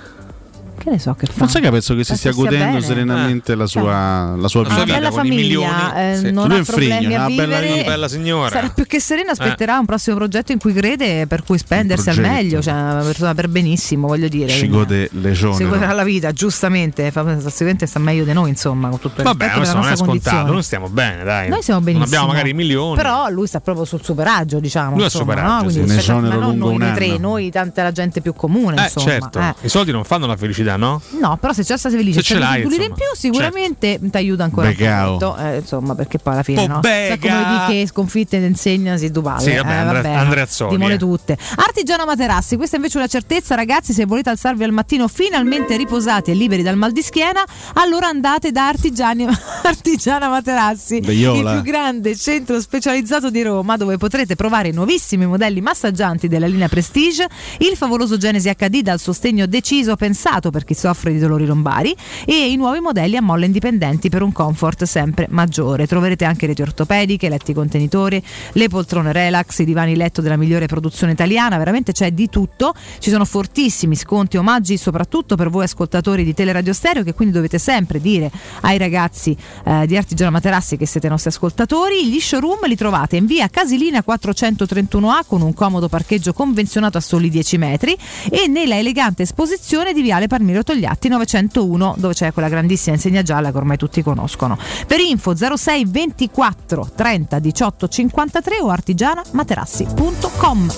Che 0.81 0.89
ne 0.89 0.97
so 0.99 1.13
che 1.13 1.27
fa. 1.27 1.33
Non 1.37 1.49
sai 1.49 1.61
che 1.61 1.69
penso 1.69 1.93
che 1.95 2.03
si 2.03 2.15
stia 2.15 2.31
Penso 2.31 2.45
stia 2.47 2.57
godendo 2.57 2.79
bene. 2.79 2.85
serenamente 2.93 3.53
la 3.55 3.67
sua, 3.67 4.33
la 4.35 4.47
sua 4.47 4.61
Ha 4.63 4.65
una 4.73 4.83
vita. 4.83 4.97
bella 4.97 5.09
con 5.09 5.25
i 5.25 5.29
famiglia, 5.29 5.95
eh, 6.11 6.17
Sì. 6.17 6.31
non 6.31 6.47
Lui 6.47 6.57
è 6.57 6.59
ha 6.61 6.63
problemi 6.63 7.05
a 7.15 7.19
una 7.19 7.27
bella 7.35 7.59
vivere. 7.59 7.73
vita. 7.77 7.89
Bella 7.91 8.07
signora. 8.07 8.49
Sarà 8.49 8.69
più 8.69 8.85
che 8.87 8.99
serena, 8.99 9.31
aspetterà 9.31 9.77
un 9.77 9.85
prossimo 9.85 10.15
progetto 10.15 10.51
in 10.51 10.57
cui 10.59 10.73
crede, 10.73 11.27
per 11.27 11.43
cui 11.43 11.57
spendersi 11.59 12.09
al 12.09 12.19
meglio, 12.19 12.61
cioè 12.63 12.73
una 12.73 13.03
persona 13.03 13.35
per 13.35 13.47
benissimo, 13.47 14.07
voglio 14.07 14.27
dire. 14.27 14.47
Ci 14.49 14.59
Quindi, 14.67 14.75
gode 14.77 15.09
Si 15.11 15.21
legione. 15.21 15.65
goderà 15.65 15.93
la 15.93 16.03
vita, 16.03 16.31
giustamente, 16.31 17.11
sicuramente 17.11 17.85
sta 17.85 17.99
meglio 17.99 18.23
di 18.23 18.33
noi, 18.33 18.49
insomma, 18.49 18.89
con 18.89 18.99
tutto 18.99 19.21
il 19.21 19.23
Vabbè, 19.27 19.51
questo 19.51 19.75
non 19.75 19.83
è 19.87 19.95
scontato, 19.95 20.05
condizione. 20.05 20.51
noi 20.51 20.63
stiamo 20.63 20.89
bene, 20.89 21.23
dai. 21.23 21.49
Noi 21.49 21.61
siamo 21.61 21.79
benissimo. 21.81 22.05
Non 22.05 22.13
abbiamo 22.13 22.27
magari 22.33 22.53
milioni. 22.53 22.95
Però 22.95 23.29
lui 23.29 23.45
sta 23.47 23.59
proprio 23.61 23.85
sul 23.85 24.03
superaggio, 24.03 24.59
diciamo. 24.59 24.95
Lui 24.95 25.03
insomma, 25.03 25.23
superaggio, 25.33 25.63
no? 25.65 25.69
sì. 25.69 25.75
Quindi 25.81 25.95
esonero 25.97 26.39
ma 26.39 26.45
non 26.45 26.57
noi, 26.57 26.93
tre, 26.93 27.05
anno. 27.09 27.17
noi 27.19 27.51
tanta 27.51 27.83
la 27.83 27.91
gente 27.91 28.21
più 28.21 28.33
comune, 28.33 28.77
Eh, 28.77 28.83
insomma. 28.83 29.05
certo, 29.05 29.39
eh. 29.39 29.53
i 29.61 29.69
soldi 29.69 29.91
non 29.91 30.03
fanno 30.03 30.25
la 30.25 30.35
felicità, 30.37 30.70
no? 30.75 31.01
No, 31.19 31.37
però 31.37 31.53
se 31.53 31.63
c'è 31.63 31.77
stata 31.77 31.95
felice 31.95 32.19
Se 32.19 32.25
ce 32.25 32.33
c'è 32.35 32.39
l'hai, 32.39 32.63
un 32.63 32.71
in 32.71 32.93
più, 32.93 33.05
sicuramente 33.13 33.99
ti 34.01 34.17
aiuta 34.17 34.43
ancora 34.43 34.67
Becao. 34.67 35.09
molto. 35.11 35.37
Eh, 35.37 35.57
insomma, 35.57 35.95
perché 35.95 36.17
poi 36.19 36.33
alla 36.33 36.43
fine, 36.43 36.67
no? 36.67 36.75
Pobega. 36.75 37.07
Sai 37.07 37.19
come 37.19 37.65
di 37.67 37.73
che 37.73 37.87
sconfitte 37.87 38.39
ne 38.39 38.47
insegna 38.47 38.97
si 38.97 39.09
duvale. 39.11 39.41
Sì, 39.41 39.55
vabbè, 39.55 39.81
eh, 39.81 39.83
vabbè, 39.83 40.09
Andreazzoli, 40.09 40.75
Dimole 40.75 40.93
eh. 40.95 40.97
tutte. 40.97 41.37
Artigiana 41.55 42.05
Materassi, 42.05 42.55
questa 42.55 42.75
invece 42.77 42.95
è 42.95 42.97
una 42.99 43.07
certezza, 43.07 43.55
ragazzi. 43.55 43.93
Se 43.93 44.05
volete 44.05 44.29
alzarvi 44.29 44.63
al 44.63 44.71
mattino 44.71 45.07
finalmente 45.07 45.77
riposati 45.77 46.31
e 46.31 46.33
liberi 46.33 46.63
dal 46.63 46.77
mal 46.77 46.91
di 46.91 47.01
schiena, 47.01 47.43
allora 47.73 48.07
andate 48.07 48.51
da 48.51 48.67
Artigiani, 48.67 49.27
Artigiana 49.63 50.29
Materassi, 50.29 50.97
il 50.97 51.05
Beiola. 51.05 51.53
più 51.53 51.61
grande 51.61 52.15
centro 52.15 52.59
specializzato 52.59 53.29
di 53.29 53.41
Roma, 53.41 53.77
dove 53.77 53.97
potrete 53.97 54.35
provare 54.35 54.69
i 54.69 54.71
nuovissimi 54.71 55.25
modelli 55.25 55.61
massaggianti 55.61 56.27
della 56.27 56.47
linea 56.47 56.67
Prestige, 56.67 57.27
il 57.59 57.75
favoloso 57.75 58.17
Genesi 58.17 58.49
HD 58.49 58.81
dal 58.81 58.99
sostegno 58.99 59.45
deciso 59.45 59.95
pensato 59.95 60.49
per 60.49 60.60
chi 60.63 60.73
soffre 60.73 61.11
di 61.11 61.19
dolori 61.19 61.45
lombari 61.45 61.95
e 62.25 62.51
i 62.51 62.55
nuovi 62.55 62.79
modelli 62.79 63.15
a 63.17 63.21
molle 63.21 63.45
indipendenti 63.45 64.09
per 64.09 64.21
un 64.21 64.31
comfort 64.31 64.83
sempre 64.83 65.27
maggiore. 65.29 65.87
Troverete 65.87 66.25
anche 66.25 66.47
reti 66.47 66.61
ortopediche, 66.61 67.29
letti 67.29 67.53
contenitori, 67.53 68.21
le 68.53 68.67
poltrone 68.67 69.11
relax, 69.11 69.59
i 69.59 69.65
divani 69.65 69.95
letto 69.95 70.21
della 70.21 70.37
migliore 70.37 70.65
produzione 70.65 71.13
italiana, 71.13 71.57
veramente 71.57 71.91
c'è 71.91 72.11
di 72.11 72.29
tutto. 72.29 72.73
Ci 72.99 73.09
sono 73.09 73.25
fortissimi 73.25 73.95
sconti, 73.95 74.37
omaggi 74.37 74.77
soprattutto 74.77 75.35
per 75.35 75.49
voi 75.49 75.63
ascoltatori 75.63 76.23
di 76.23 76.33
Teleradio 76.33 76.73
Stereo 76.73 77.03
che 77.03 77.13
quindi 77.13 77.33
dovete 77.33 77.57
sempre 77.57 77.99
dire 77.99 78.31
ai 78.61 78.77
ragazzi 78.77 79.35
eh, 79.63 79.85
di 79.87 79.97
Artigiana 79.97 80.31
Materassi 80.31 80.77
che 80.77 80.85
siete 80.85 81.07
nostri 81.07 81.29
ascoltatori. 81.29 82.09
Gli 82.09 82.19
showroom 82.19 82.65
li 82.65 82.75
trovate 82.75 83.17
in 83.17 83.25
via 83.25 83.47
Casilina 83.49 84.03
431A 84.05 85.21
con 85.25 85.41
un 85.41 85.53
comodo 85.53 85.87
parcheggio 85.87 86.33
convenzionato 86.33 86.97
a 86.97 87.01
soli 87.01 87.29
10 87.29 87.57
metri 87.57 87.97
e 88.29 88.47
nella 88.47 88.77
elegante 88.77 89.23
esposizione 89.23 89.93
di 89.93 90.01
Viale 90.01 90.27
Palmiro 90.51 90.63
Togliatti 90.63 91.07
901 91.07 91.95
dove 91.97 92.13
c'è 92.13 92.33
quella 92.33 92.49
grandissima 92.49 92.95
insegna 92.95 93.21
gialla 93.21 93.51
che 93.51 93.57
ormai 93.57 93.77
tutti 93.77 94.03
conoscono. 94.03 94.57
Per 94.85 94.99
info 94.99 95.33
06 95.35 95.85
24 95.85 96.89
30 96.95 97.39
18 97.39 97.87
53 97.87 98.59
o 98.59 98.69
artigianamaterassi.com. 98.69 100.73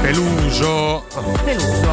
Peluso. 0.00 1.04
Peluso. 1.44 1.88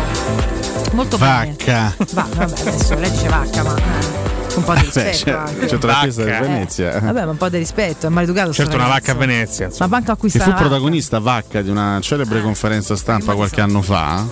Molto 0.93 1.17
bene. 1.17 1.55
Vacca. 1.57 1.93
Va, 2.13 2.27
vabbè, 2.33 2.59
adesso 2.61 2.95
lei 2.95 3.11
dice 3.11 3.27
vacca, 3.27 3.63
ma 3.63 3.75
eh, 3.75 4.55
un 4.55 4.63
po' 4.63 4.73
di 4.73 4.89
Beh, 4.93 5.11
rispetto 5.11 5.65
c'è, 5.65 5.77
tra 5.77 5.91
la 5.91 6.05
di 6.05 6.11
Vacca. 6.11 6.39
Venezia. 6.39 6.99
Vabbè, 6.99 7.25
ma 7.25 7.31
un 7.31 7.37
po' 7.37 7.49
di 7.49 7.57
rispetto, 7.57 8.07
è 8.07 8.09
maleducato 8.09 8.53
Certo, 8.53 8.75
una 8.75 8.87
vacca 8.87 9.11
a 9.11 9.15
Venezia. 9.15 9.65
Ma 9.65 9.71
insomma. 9.71 9.89
banco 9.89 10.05
Che 10.05 10.11
acquista 10.13 10.43
fu 10.43 10.53
protagonista 10.53 11.19
Vacca 11.19 11.61
di 11.61 11.69
una 11.69 11.99
celebre 12.01 12.41
conferenza 12.41 12.95
stampa 12.95 13.35
qualche 13.35 13.61
anno 13.61 13.81
fa. 13.81 14.25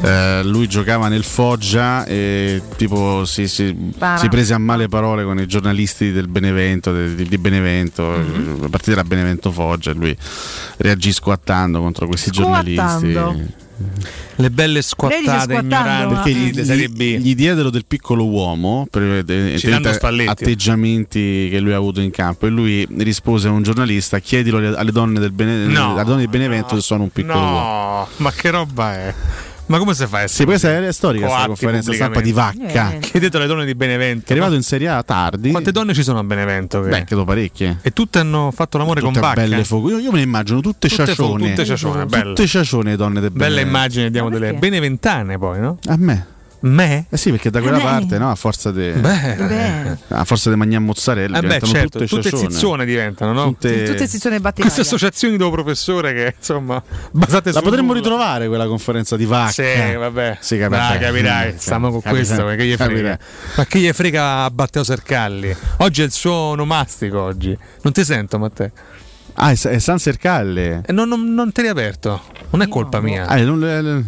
Eh, 0.00 0.42
lui 0.44 0.68
giocava 0.68 1.08
nel 1.08 1.24
Foggia 1.24 2.04
e 2.06 2.62
tipo 2.76 3.24
si, 3.24 3.48
si- 3.48 3.76
si 4.16 4.28
prese 4.28 4.54
a 4.54 4.58
male 4.58 4.86
parole 4.86 5.24
con 5.24 5.40
i 5.40 5.46
giornalisti 5.46 6.12
del 6.12 6.28
Benevento, 6.28 6.92
di, 6.92 7.26
di 7.26 7.38
Benevento, 7.38 8.04
Mhm. 8.04 8.60
la 8.60 8.68
partita 8.68 8.92
era 8.92 9.04
Benevento 9.04 9.50
Foggia 9.50 9.90
e 9.90 9.94
lui 9.94 10.16
reagì 10.76 11.12
squattando 11.12 11.80
contro 11.80 12.06
questi 12.06 12.30
Squattando. 12.32 13.10
giornalisti. 13.10 13.66
Le 14.36 14.50
belle 14.50 14.82
squattate 14.82 15.54
ignoranti 15.54 16.14
Perché 16.14 16.32
gli, 16.32 16.88
gli- 16.90 17.18
gli 17.18 17.34
diedero 17.36 17.70
del 17.70 17.84
piccolo 17.86 18.24
uomo 18.26 18.86
per 18.90 19.24
eh, 19.28 20.26
atteggiamenti 20.26 21.48
che 21.50 21.60
lui 21.60 21.72
ha 21.72 21.76
avuto 21.76 22.00
in 22.00 22.10
campo 22.10 22.46
e 22.46 22.50
lui 22.50 22.86
rispose 22.98 23.48
a 23.48 23.50
un 23.52 23.62
giornalista 23.62 24.18
chiedilo 24.20 24.58
alle- 24.58 24.92
donne 24.92 25.18
del 25.20 25.32
Bene- 25.32 25.66
No. 25.66 26.00
donne 26.04 26.20
di 26.22 26.28
Benevento 26.28 26.74
se 26.76 26.80
sono 26.82 27.04
un 27.04 27.10
piccolo 27.10 27.38
uomo 27.38 27.58
No, 27.60 28.08
ma 28.16 28.32
che 28.32 28.50
roba 28.50 28.94
è? 28.94 29.14
Ma 29.68 29.78
come 29.78 29.94
si 29.94 30.06
fa 30.06 30.16
a 30.16 30.20
sì, 30.20 30.24
essere 30.24 30.44
questa 30.46 30.74
così? 30.74 30.84
è 30.86 30.92
storica 30.92 31.26
questa 31.26 31.46
conferenza 31.46 31.92
stampa 31.92 32.20
di. 32.20 32.32
Vacca 32.32 32.94
Chiedete 33.00 33.36
alle 33.36 33.46
donne 33.46 33.64
di 33.64 33.74
Benevento. 33.74 34.22
che 34.24 34.28
è 34.30 34.32
arrivato 34.32 34.54
in 34.54 34.62
Serie 34.62 34.88
A 34.88 35.02
tardi 35.02 35.50
Quante 35.50 35.72
donne 35.72 35.92
ci 35.94 36.02
sono 36.02 36.18
a 36.18 36.24
Benevento? 36.24 36.80
che- 36.82 36.88
beh 36.88 37.04
credo 37.04 37.24
parecchie 37.24 37.78
E 37.82 37.92
tutte 37.92 38.18
hanno 38.18 38.50
fatto 38.54 38.78
l'amore 38.78 39.00
tutte 39.00 39.12
con 39.12 39.22
Vacca. 39.22 39.40
belle 39.42 39.64
fogo 39.64 39.90
io, 39.90 39.98
io 39.98 40.10
me 40.10 40.16
ne 40.18 40.22
immagino 40.24 40.60
tutte, 40.60 40.88
Tutte 40.88 41.14
fo- 41.14 41.32
tutte 41.36 41.64
ciacione, 41.64 42.06
belle. 42.06 42.22
tutte 42.24 42.46
ciacione 42.46 42.90
le 42.90 42.96
donne 42.96 43.20
del 43.20 43.30
Bella 43.30 43.44
Benevento 43.56 43.68
immagine, 43.68 44.10
diamo 44.10 44.30
delle 44.30 44.54
beneventane 44.54 45.38
poi, 45.38 45.60
no? 45.60 45.78
a 45.86 45.96
me 45.96 46.26
Me? 46.60 47.06
eh 47.08 47.16
sì 47.16 47.30
perché 47.30 47.50
da 47.50 47.60
quella 47.60 47.76
me. 47.76 47.82
parte 47.84 48.18
no 48.18 48.30
a 48.30 48.34
forza 48.34 48.72
di 48.72 48.90
Beh, 48.90 49.96
a 50.08 50.24
forza 50.24 50.50
di 50.50 50.56
mangiare 50.56 50.82
mozzarella 50.82 51.38
Eh 51.38 51.42
beh, 51.42 51.60
certo, 51.60 51.98
tutte 52.00 52.30
tutte 52.30 52.36
zizzone 52.36 52.84
diventano, 52.84 53.32
no? 53.32 53.44
Tutte- 53.44 53.84
tutte 53.84 54.06
zizzone 54.08 54.36
e 54.36 54.40
battipaglia. 54.40 54.72
Queste 54.74 54.80
associazioni 54.80 55.36
dopo 55.36 55.52
professore 55.52 56.12
che 56.14 56.34
insomma 56.36 56.82
basate 57.12 57.52
La 57.52 57.60
potremmo 57.62 57.88
nulla. 57.92 58.00
ritrovare 58.00 58.48
quella 58.48 58.66
conferenza 58.66 59.16
di 59.16 59.24
Vacca. 59.24 59.52
Sì, 59.52 59.94
vabbè. 59.96 60.38
Sì, 60.40 60.58
capirà. 60.58 60.88
Dai, 60.88 60.98
capirai, 60.98 61.54
stiamo 61.58 61.90
con 61.90 62.00
questo, 62.02 62.44
perché 62.44 62.64
gli 62.66 62.74
frega. 62.76 63.18
Ma 63.56 63.64
che 63.66 63.78
gli 63.78 63.92
frega 63.92 64.24
a 64.44 64.52
Matteo 64.54 64.82
Sercalli? 64.82 65.54
Oggi 65.78 66.02
è 66.02 66.04
il 66.04 66.12
suo 66.12 66.32
onomastico 66.32 67.20
oggi. 67.20 67.56
Non 67.82 67.92
ti 67.92 68.04
sento, 68.04 68.38
Matteo. 68.38 68.70
Ah, 69.34 69.52
è, 69.52 69.78
San 69.78 69.98
Sercalle. 70.00 70.82
E 70.84 70.92
non, 70.92 71.08
non, 71.08 71.32
non 71.32 71.52
te 71.52 71.62
l'hai 71.62 71.70
aperto. 71.70 72.20
Non 72.50 72.62
è 72.62 72.68
colpa 72.68 73.00
mia. 73.00 73.26
Ah, 73.26 73.36
non, 73.42 74.04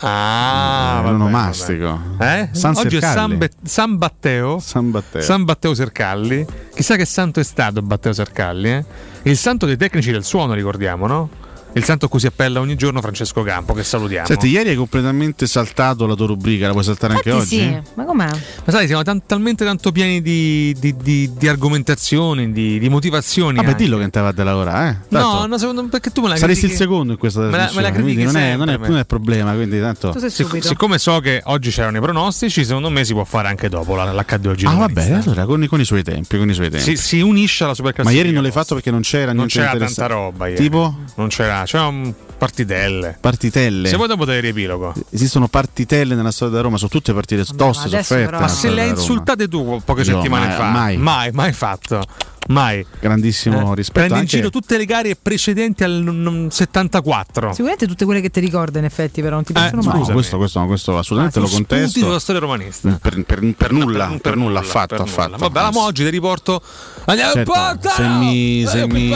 Ah, 0.00 0.98
è 0.98 1.02
vabbè, 1.02 1.14
onomastico. 1.14 2.00
Eh? 2.20 2.48
San 2.52 2.74
Oggi 2.76 2.96
è 2.96 3.00
Sercalli. 3.00 3.14
San, 3.14 3.38
Be- 3.38 3.50
San 3.64 3.96
Batteo. 3.98 4.58
San 4.58 4.90
Batteo. 4.90 5.22
San 5.22 5.44
Batteo 5.44 5.74
Sercalli. 5.74 6.46
Chissà 6.74 6.96
che 6.96 7.04
santo 7.04 7.40
è 7.40 7.44
stato 7.44 7.80
Batteo 7.82 8.12
Sercalli, 8.12 8.70
eh? 8.70 8.84
Il 9.22 9.36
santo 9.36 9.66
dei 9.66 9.76
tecnici 9.76 10.10
del 10.10 10.24
suono, 10.24 10.52
ricordiamo, 10.52 11.06
no? 11.06 11.30
Il 11.76 11.84
santo 11.84 12.06
a 12.06 12.08
cui 12.08 12.18
si 12.20 12.26
appella 12.26 12.58
ogni 12.60 12.74
giorno 12.74 13.02
Francesco 13.02 13.42
Campo, 13.42 13.74
che 13.74 13.84
salutiamo. 13.84 14.26
Senti, 14.26 14.48
ieri 14.48 14.70
hai 14.70 14.76
completamente 14.76 15.46
saltato 15.46 16.06
la 16.06 16.14
tua 16.14 16.26
rubrica, 16.26 16.66
la 16.66 16.72
puoi 16.72 16.82
saltare 16.84 17.12
anche 17.14 17.28
Infatti 17.28 17.54
oggi? 17.56 17.64
sì, 17.64 17.90
ma 17.94 18.04
com'è? 18.04 18.26
Ma 18.64 18.72
sai, 18.72 18.86
siamo 18.86 19.02
tan- 19.02 19.26
talmente 19.26 19.62
tanto 19.64 19.92
pieni 19.92 20.22
di, 20.22 20.74
di- 20.80 20.94
di- 20.96 21.30
di 21.36 21.48
argomentazioni, 21.48 22.50
di, 22.50 22.78
di 22.78 22.88
motivazioni. 22.88 23.56
Vabbè, 23.56 23.68
anche. 23.68 23.82
dillo 23.82 23.96
che 23.96 24.02
non 24.02 24.10
te 24.10 24.20
va 24.20 24.32
della 24.32 24.56
ora, 24.56 24.88
eh. 24.88 24.96
No, 25.08 25.20
Tanto 25.20 25.46
no, 25.46 25.58
secondo 25.58 25.84
perché 25.88 26.10
tu 26.10 26.22
me 26.22 26.28
la 26.28 26.36
saresti 26.36 26.64
il 26.64 26.70
critichi- 26.70 26.88
secondo 26.90 27.12
in 27.12 27.18
questa 27.18 27.40
Me 27.40 27.50
la- 27.50 27.70
me 27.74 27.82
la 27.82 27.92
quindi 27.92 28.14
critichi 28.14 28.24
non 28.32 28.36
è, 28.42 28.56
non, 28.56 28.68
è, 28.70 28.76
non 28.78 28.96
è 28.98 29.04
problema, 29.04 29.52
quindi 29.52 29.78
tanto... 29.78 30.14
Sic- 30.30 30.64
siccome 30.64 30.96
so 30.98 31.20
che 31.20 31.42
oggi 31.44 31.70
c'erano 31.70 31.98
i 31.98 32.00
pronostici, 32.00 32.64
secondo 32.64 32.88
me 32.88 33.04
si 33.04 33.12
può 33.12 33.24
fare 33.24 33.48
anche 33.48 33.68
dopo 33.68 33.94
la- 33.94 34.12
l'HD 34.14 34.46
oggi. 34.46 34.64
Ah, 34.64 34.72
vabbè, 34.72 35.10
allora 35.10 35.44
con, 35.44 35.62
i- 35.62 35.66
con 35.66 35.78
i 35.80 35.84
suoi 35.84 36.02
tempi, 36.02 36.38
con 36.38 36.48
i 36.48 36.54
suoi 36.54 36.70
tempi. 36.70 36.96
Si, 36.96 36.96
si 36.96 37.20
unisce 37.20 37.64
alla 37.64 37.72
Ma 37.72 37.76
superclassifica. 37.76 38.22
ieri 38.22 38.32
non 38.32 38.42
l'hai 38.42 38.52
fatto 38.52 38.72
perché 38.74 38.90
non 38.90 39.02
c'era 39.02 39.26
Non 39.34 39.46
niente 39.46 39.58
c'era 39.58 39.76
tanta 39.76 40.06
roba 40.06 40.46
ieri. 40.48 40.62
Tipo 40.62 40.94
Non 41.16 41.28
c'era, 41.28 41.64
c'era 41.66 41.86
un 41.86 42.12
partitelle. 42.38 43.18
partitelle. 43.20 43.88
Se 43.88 43.96
vuoi 43.96 44.08
dopo 44.08 44.24
te 44.24 44.40
riepilogo. 44.40 44.94
Esistono 45.10 45.48
partitelle 45.48 46.14
nella 46.14 46.30
storia 46.30 46.50
della 46.54 46.64
Roma, 46.66 46.78
sono 46.78 46.90
tutte 46.90 47.12
partite 47.12 47.44
toste, 47.44 47.86
adesso 47.88 48.14
sofferte. 48.14 48.38
Ma 48.38 48.48
se 48.48 48.70
le 48.70 48.82
hai 48.82 48.88
insultate 48.90 49.48
tu 49.48 49.80
poche 49.84 50.00
Io 50.02 50.06
settimane 50.16 50.46
mai- 50.46 50.56
fa, 50.56 50.70
mai. 50.70 50.96
mai, 50.96 51.30
mai 51.32 51.52
fatto. 51.52 52.02
Mai. 52.48 52.86
Grandissimo 53.00 53.72
Eh, 53.72 53.74
rispetto 53.74 54.06
Prendi 54.06 54.20
in 54.20 54.26
giro 54.26 54.50
tutte 54.50 54.76
le 54.76 54.84
gare 54.84 55.16
precedenti 55.20 55.82
al 55.82 56.00
mm, 56.00 56.46
74. 56.46 57.50
Sicuramente 57.50 57.88
tutte 57.88 58.04
quelle 58.04 58.20
che 58.20 58.30
ti 58.30 58.38
ricordo 58.38 58.78
in 58.78 58.84
effetti, 58.84 59.20
però 59.20 59.34
non 59.34 59.42
ti 59.44 59.50
Eh, 59.50 59.54
piacciono 59.54 59.82
mai. 59.82 59.98
No, 59.98 60.12
questo, 60.12 60.36
questo, 60.36 60.60
no, 60.60 60.66
questo 60.66 60.96
assolutamente 60.96 61.40
Ah, 61.40 61.42
lo 61.42 61.48
contesto. 61.48 61.98
sulla 61.98 62.20
storia 62.20 62.40
romanista. 62.40 62.96
Per, 63.02 63.24
per- 63.24 63.54
per 63.56 63.72
nulla, 63.72 64.16
per, 64.22 64.36
nulla, 64.36 64.60
per 64.60 64.68
affatto, 64.68 64.94
nulla. 64.98 65.08
affatto. 65.10 65.36
Vabbè, 65.38 65.60
la 65.60 65.70
mo 65.72 65.82
oggi 65.82 66.04
ti 66.04 66.10
riporto. 66.10 66.62
Andiamo 67.06 67.32
Certo, 67.32 67.52
porta! 67.52 67.90
se 67.90 68.02
mi- 68.06 68.64
se 68.64 68.80
Eh, 68.82 68.86
mi- 68.86 69.08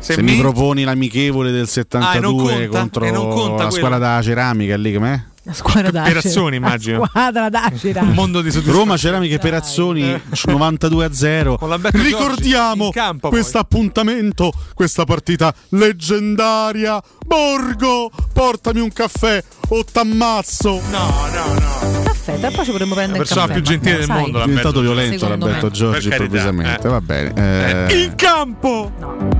Pipaccio! 0.00 0.12
Se, 0.12 0.22
mi 0.22 0.36
proponi 0.38 0.82
l'amichevole 0.84 1.50
del 1.50 1.62
Ah, 1.64 1.66
72 1.66 2.52
e 2.54 2.68
non 2.68 2.68
conta? 2.68 2.78
contro 2.78 3.04
la 3.04 3.54
quello? 3.54 3.70
squadra 3.70 3.98
della 3.98 4.22
ceramica 4.22 4.76
lì 4.76 4.92
com'è? 4.94 5.20
La 5.50 5.56
squadra 5.56 5.90
d'Acera. 5.90 6.20
Perazzoni, 6.20 6.56
immagino. 6.56 7.00
La 7.00 7.06
squadra 7.08 7.48
d'Acera. 7.48 8.00
Un 8.02 8.12
mondo 8.12 8.40
di 8.40 8.50
soddisfazione. 8.52 8.84
Roma 8.84 8.96
Ceramiche 8.96 9.38
Perazzoni 9.40 10.20
92 10.46 11.04
a 11.04 11.12
0. 11.12 11.56
Con 11.56 11.68
la 11.68 11.78
Becco 11.78 11.98
Giorgi 11.98 12.08
Ricordiamo 12.08 12.90
questo 13.20 13.58
appuntamento, 13.58 14.52
questa 14.74 15.02
partita 15.04 15.52
leggendaria. 15.70 17.02
Borgo, 17.26 18.10
portami 18.32 18.78
un 18.80 18.92
caffè 18.92 19.42
o 19.70 19.84
t'ammazzo. 19.84 20.80
No, 20.90 21.26
no, 21.32 21.54
no. 21.54 22.02
Caffè, 22.04 22.38
tra 22.38 22.50
poi 22.50 22.64
ci 22.64 22.70
potremmo 22.70 22.94
La 22.94 23.00
prendere 23.00 23.22
il 23.22 23.28
persona 23.28 23.46
caffè. 23.46 23.52
più 23.60 23.62
gentile 23.62 23.96
del 23.96 24.04
sai. 24.06 24.20
mondo. 24.20 24.40
È 24.40 24.44
diventato 24.46 24.80
violento 24.80 25.28
l'Alberto 25.28 25.66
me. 25.66 25.72
Giorgi 25.72 26.08
improvvisamente. 26.08 26.86
eh. 26.86 26.90
Va 26.90 27.00
bene. 27.00 27.88
Eh, 27.88 28.02
In 28.04 28.14
campo 28.14 28.92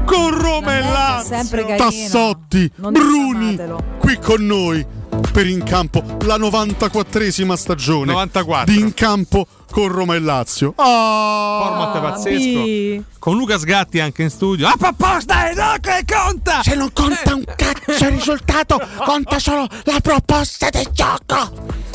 con 0.05 0.37
Roma 0.41 0.77
e 0.77 0.81
Lazio. 0.81 1.77
Tassotti, 1.77 2.70
Bruni, 2.77 3.57
qui 3.99 4.19
con 4.19 4.45
noi. 4.45 4.85
Per 5.32 5.47
in 5.47 5.62
campo 5.62 6.03
la 6.23 6.37
94esima 6.37 7.55
stagione 7.55 8.12
94. 8.12 8.73
di 8.73 8.81
in 8.81 8.95
campo 8.95 9.47
con 9.70 9.88
Roma 9.88 10.14
e 10.14 10.20
Lazio. 10.20 10.72
Ah, 10.76 11.60
Format 11.62 12.01
pazzesco. 12.01 13.05
Con 13.18 13.36
Luca 13.36 13.59
Sgatti 13.59 14.01
anche 14.01 14.22
in 14.22 14.30
studio. 14.30 14.66
Ah, 14.66 14.74
proposta 14.78 15.48
è 15.51 15.55
no 15.55 15.74
che 15.80 16.05
conta! 16.06 16.62
Se 16.62 16.74
non 16.74 16.90
conta 16.92 17.34
un 17.34 17.44
cazzo 17.44 18.05
il 18.05 18.10
risultato, 18.12 18.80
conta 19.05 19.38
solo 19.38 19.66
la 19.84 20.01
proposta 20.01 20.70
del 20.70 20.88
gioco. 20.92 21.88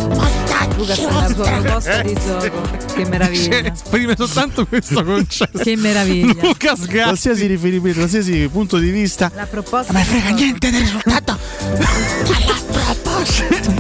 Luca 0.78 0.94
sta 0.94 1.28
sua 1.34 1.44
proposta 1.46 2.02
di 2.02 2.14
gioco. 2.14 2.62
Che 2.94 3.06
meraviglia. 3.06 3.72
Esprime 3.72 4.16
soltanto 4.18 4.66
questo 4.66 5.04
concetto. 5.06 5.60
Che 5.60 5.76
meraviglia. 5.78 6.34
Luca 6.42 6.76
Sgatti. 6.76 7.02
Qualsiasi 7.02 7.46
riferimento, 7.46 8.00
qualsiasi 8.00 8.50
punto 8.52 8.78
di 8.78 8.90
vista. 8.90 9.32
La 9.34 9.46
proposta. 9.46 9.94
Ma 9.94 10.00
frega 10.00 10.30
niente 10.30 10.70
del 10.72 10.82
risultato. 10.82 11.38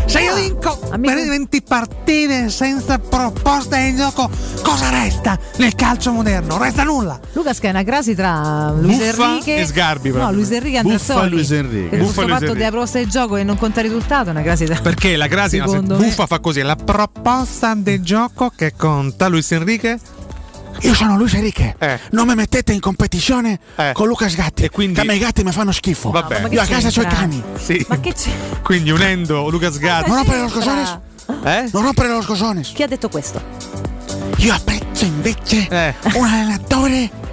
Se 0.05 0.19
io 0.21 0.35
vinco 0.35 0.77
per 0.77 1.27
20 1.27 1.61
partite 1.61 2.49
senza 2.49 2.97
proposta 2.97 3.77
di 3.91 3.95
gioco, 3.95 4.29
cosa 4.61 4.89
resta 4.89 5.37
nel 5.57 5.75
calcio 5.75 6.11
moderno? 6.11 6.57
Resta 6.57 6.83
nulla. 6.83 7.19
Lucas 7.33 7.59
che 7.59 7.67
è 7.67 7.69
una 7.69 7.83
crasi 7.83 8.15
tra 8.15 8.71
Luis 8.71 8.97
Buffa 8.97 9.23
Enrique 9.25 9.55
e 9.57 9.65
Sgarbi, 9.65 10.11
No. 10.11 10.31
Luis 10.31 10.51
Enrique 10.51 10.79
e 10.79 10.83
Buffa 10.83 11.13
Andrea 11.13 11.25
e 11.25 11.29
Luis 11.29 11.51
Enrique. 11.51 11.97
Buffa 11.97 11.97
questo 11.97 12.21
e 12.21 12.25
Luis 12.25 12.39
fatto 12.39 12.53
della 12.53 12.69
proposta 12.69 12.99
di 12.99 13.07
gioco 13.07 13.35
e 13.37 13.43
non 13.43 13.57
conta 13.57 13.81
risultato 13.81 14.27
è 14.29 14.31
una 14.31 14.41
crasi 14.41 14.65
tra 14.65 14.79
Perché 14.81 15.15
la 15.15 15.27
Crasi 15.27 15.57
Secondo 15.57 15.97
me- 15.97 16.05
buffa 16.05 16.25
fa 16.25 16.39
così: 16.39 16.61
la 16.61 16.75
proposta 16.75 17.73
del 17.75 18.01
gioco 18.01 18.51
che 18.55 18.73
conta 18.75 19.27
Luis 19.27 19.51
Enrique. 19.51 19.99
Io 20.81 20.93
sono 20.93 21.15
Luis 21.15 21.33
Enrique. 21.33 21.75
Eh. 21.79 21.99
Non 22.11 22.27
mi 22.27 22.35
mettete 22.35 22.73
in 22.73 22.81
competizione 22.81 23.59
con 23.93 24.07
Lucas 24.07 24.35
Gatti. 24.35 24.69
Che 24.69 25.01
a 25.01 25.03
me 25.05 25.15
i 25.15 25.19
gatti 25.19 25.41
mi 25.43 25.53
fanno 25.53 25.71
schifo. 25.71 26.11
Vabbè. 26.11 26.41
Ma 26.41 26.47
che 26.49 26.55
Io 26.55 26.61
a 26.61 26.65
casa 26.65 26.87
ho 26.99 27.03
i 27.03 27.07
cani. 27.07 27.41
Sì. 27.57 27.85
Ma 27.87 27.99
che 28.01 28.13
c'è? 28.13 28.29
Quindi 28.61 28.91
unendo 28.91 29.49
Luca 29.49 29.71
Sgatti. 29.71 30.09
Non 30.09 30.17
rompere 30.17 30.41
lo 30.41 30.49
scosones. 30.49 30.99
Eh? 31.43 31.69
Non 31.71 31.83
rompere 31.83 32.09
lo 32.09 32.21
scosones. 32.21 32.71
Chi 32.73 32.83
ha 32.83 32.87
detto 32.87 33.09
questo? 33.09 33.41
Io 34.37 34.53
apprezzo 34.53 35.05
invece 35.05 35.67
Eh. 35.69 35.93
un 36.15 36.25
allenatore 36.25 37.23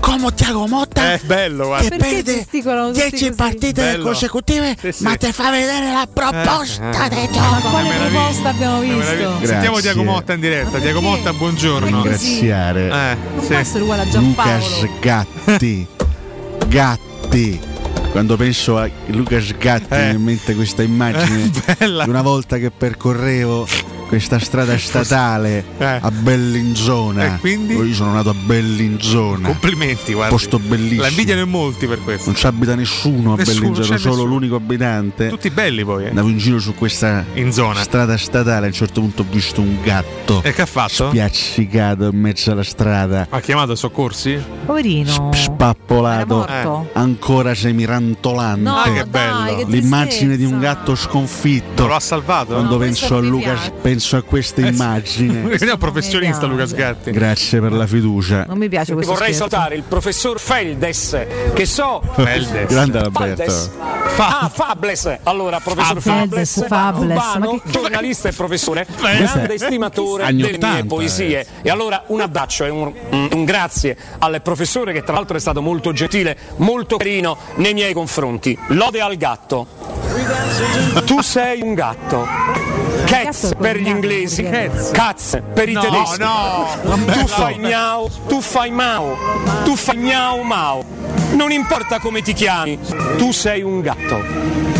come 0.00 0.32
Tiago 0.34 0.66
Motta 0.66 1.12
È 1.14 1.20
bello, 1.24 1.66
guarda. 1.68 1.88
che 1.88 1.96
Perché 1.96 2.14
perde 2.14 2.34
gesticolano 2.34 2.88
tutti 2.88 3.00
10 3.08 3.24
così? 3.26 3.34
partite 3.34 3.72
Bello. 3.82 4.04
consecutive 4.04 4.76
Sì, 4.78 4.92
sì. 4.92 5.02
ma 5.04 5.16
ti 5.16 5.32
fa 5.32 5.50
vedere 5.50 5.92
la 5.92 6.06
proposta 6.12 7.06
Eh. 7.06 7.08
del 7.08 7.28
Ma 7.30 7.30
gioco. 7.60 7.68
quale 7.70 7.90
proposta 7.94 8.48
abbiamo 8.50 8.80
visto? 8.80 9.46
Sentiamo. 9.46 9.80
Diago 9.80 10.02
Motta 10.02 10.32
in 10.34 10.40
diretta. 10.40 10.78
Diago 10.78 11.00
Motta, 11.00 11.32
buongiorno. 11.32 11.86
Ringraziare 12.02 12.84
Eh, 12.86 13.16
Non 13.34 13.40
sì. 13.40 13.46
può 13.46 13.56
essere 13.56 13.82
uguale 13.84 14.02
a 14.02 14.08
Giampaolo. 14.08 14.66
Lucas 14.80 14.88
Gatti. 15.00 15.86
Gatti. 16.68 17.60
Quando 18.10 18.36
penso 18.36 18.78
a 18.78 18.88
Lucas 19.06 19.56
Gatti 19.56 19.86
mi 19.90 19.96
viene 19.96 20.12
in 20.12 20.22
mente 20.22 20.54
questa 20.54 20.82
immagine 20.82 21.50
di 21.78 22.08
una 22.08 22.22
volta 22.22 22.58
che 22.58 22.70
percorrevo 22.70 23.66
questa 24.08 24.38
strada 24.38 24.76
statale 24.78 25.64
a 25.78 26.10
Bellinzona. 26.10 27.34
Eh, 27.36 27.38
quindi? 27.38 27.74
Io 27.74 27.94
sono 27.94 28.12
nato 28.14 28.30
a 28.30 28.34
Bellinzona. 28.34 29.48
Complimenti, 29.48 30.12
guarda. 30.14 30.34
Posto 30.34 30.58
bellissimo. 30.58 31.02
La 31.02 31.08
invidiano 31.08 31.42
in 31.42 31.48
molti 31.50 31.86
per 31.86 32.02
questo. 32.02 32.26
Non 32.26 32.34
ci 32.36 32.46
abita 32.46 32.74
nessuno 32.74 33.34
a 33.34 33.36
Nessuno, 33.36 33.60
Bellinzona, 33.60 33.98
solo 33.98 34.14
nessuno. 34.14 34.30
l'unico 34.30 34.56
abitante. 34.56 35.28
Tutti 35.28 35.50
belli 35.50 35.84
poi. 35.84 36.04
Eh. 36.04 36.08
Andavo 36.08 36.28
in 36.28 36.38
giro 36.38 36.58
su 36.58 36.74
questa 36.74 37.24
In 37.34 37.52
zona. 37.52 37.80
strada 37.82 38.16
statale, 38.16 38.64
a 38.66 38.68
un 38.68 38.74
certo 38.74 39.00
punto 39.00 39.22
ho 39.22 39.26
visto 39.30 39.60
un 39.60 39.76
gatto 39.82 40.42
E 40.42 40.52
che 40.52 40.62
ha 40.62 40.66
fatto? 40.66 41.08
spiaccicato 41.08 42.08
in 42.12 42.18
mezzo 42.18 42.50
alla 42.50 42.62
strada, 42.64 43.26
Ha 43.30 43.40
chiamato 43.40 43.72
i 43.72 43.76
soccorsi? 43.76 44.38
Poverino. 44.64 45.30
spappolato, 45.32 46.46
Era 46.48 46.62
morto? 46.64 46.90
ancora 46.94 47.54
semirantolante. 47.54 48.60
No, 48.60 48.76
Ah, 48.76 48.84
che 48.90 49.04
dai, 49.08 49.08
bello. 49.10 49.56
che 49.56 49.64
L'immagine 49.68 50.36
di 50.36 50.44
un 50.44 50.58
gatto 50.58 50.94
sconfitto. 50.94 51.86
Lo 51.86 51.94
ha 51.94 52.00
salvato? 52.00 52.54
Quando 52.54 52.72
No, 52.72 52.78
penso 52.78 53.16
a 53.16 53.20
Lucas, 53.20 53.60
piace. 53.60 53.72
Penso 53.98 54.16
a 54.16 54.22
questa 54.22 54.60
Eh, 54.62 54.64
sì. 54.66 54.70
immagine. 54.70 55.40
Quindi 55.42 55.64
è 55.66 55.72
un 55.72 55.78
professionista 55.78 56.46
Luca. 56.46 56.66
Sgatti. 56.66 57.10
Grazie 57.10 57.60
per 57.60 57.72
la 57.72 57.86
fiducia. 57.86 58.44
Non 58.46 58.58
mi 58.58 58.68
piace 58.68 58.94
questo 58.94 59.12
Vorrei 59.12 59.32
scherzo. 59.34 59.48
salutare 59.50 59.74
il 59.76 59.82
professor 59.82 60.38
Feldes, 60.38 61.26
che 61.54 61.66
so. 61.66 62.02
Feldes. 62.14 62.68
Grande. 62.68 62.98
Alberto. 62.98 63.96
Ah, 64.16 64.50
Fables. 64.52 65.18
Allora, 65.24 65.60
professor 65.60 66.00
Fables, 66.00 66.64
Fables, 66.66 66.66
Fables, 66.66 67.36
ma 67.38 67.60
che- 67.62 67.70
giornalista 67.70 68.28
e 68.28 68.32
professore, 68.32 68.86
grande 68.98 69.54
estimatore 69.54 70.24
delle 70.26 70.36
mie 70.48 70.54
80, 70.56 70.84
poesie. 70.86 71.46
E 71.62 71.70
allora 71.70 72.04
un 72.08 72.20
abbraccio 72.20 72.64
e 72.64 72.68
un, 72.70 72.92
un 73.32 73.44
grazie 73.44 73.96
al 74.18 74.40
professore 74.42 74.92
che 74.92 75.02
tra 75.02 75.14
l'altro 75.14 75.36
è 75.36 75.40
stato 75.40 75.60
molto 75.62 75.92
gentile, 75.92 76.36
molto 76.56 76.96
carino 76.96 77.36
nei 77.56 77.74
miei 77.74 77.92
confronti. 77.92 78.56
Lode 78.68 79.00
al 79.00 79.16
gatto. 79.16 80.07
Tu 81.04 81.20
sei 81.22 81.60
un 81.62 81.74
gatto. 81.74 82.26
Cats 83.04 83.52
per 83.58 83.76
gli 83.78 83.86
inglesi, 83.86 84.42
cats 84.92 85.40
per 85.54 85.68
i 85.68 85.72
No, 85.72 85.80
tedeschi. 85.80 86.18
no. 86.18 86.66
Tu 87.12 87.26
fai 87.26 87.58
miau, 87.58 88.08
tu 88.26 88.40
fai 88.40 88.70
mau, 88.70 89.16
tu 89.64 89.76
fai 89.76 89.96
miau 89.96 90.42
mau. 90.42 90.84
Non 91.32 91.52
importa 91.52 91.98
come 92.00 92.22
ti 92.22 92.32
chiami, 92.32 92.78
tu 93.16 93.30
sei 93.32 93.62
un 93.62 93.80
gatto. 93.80 94.20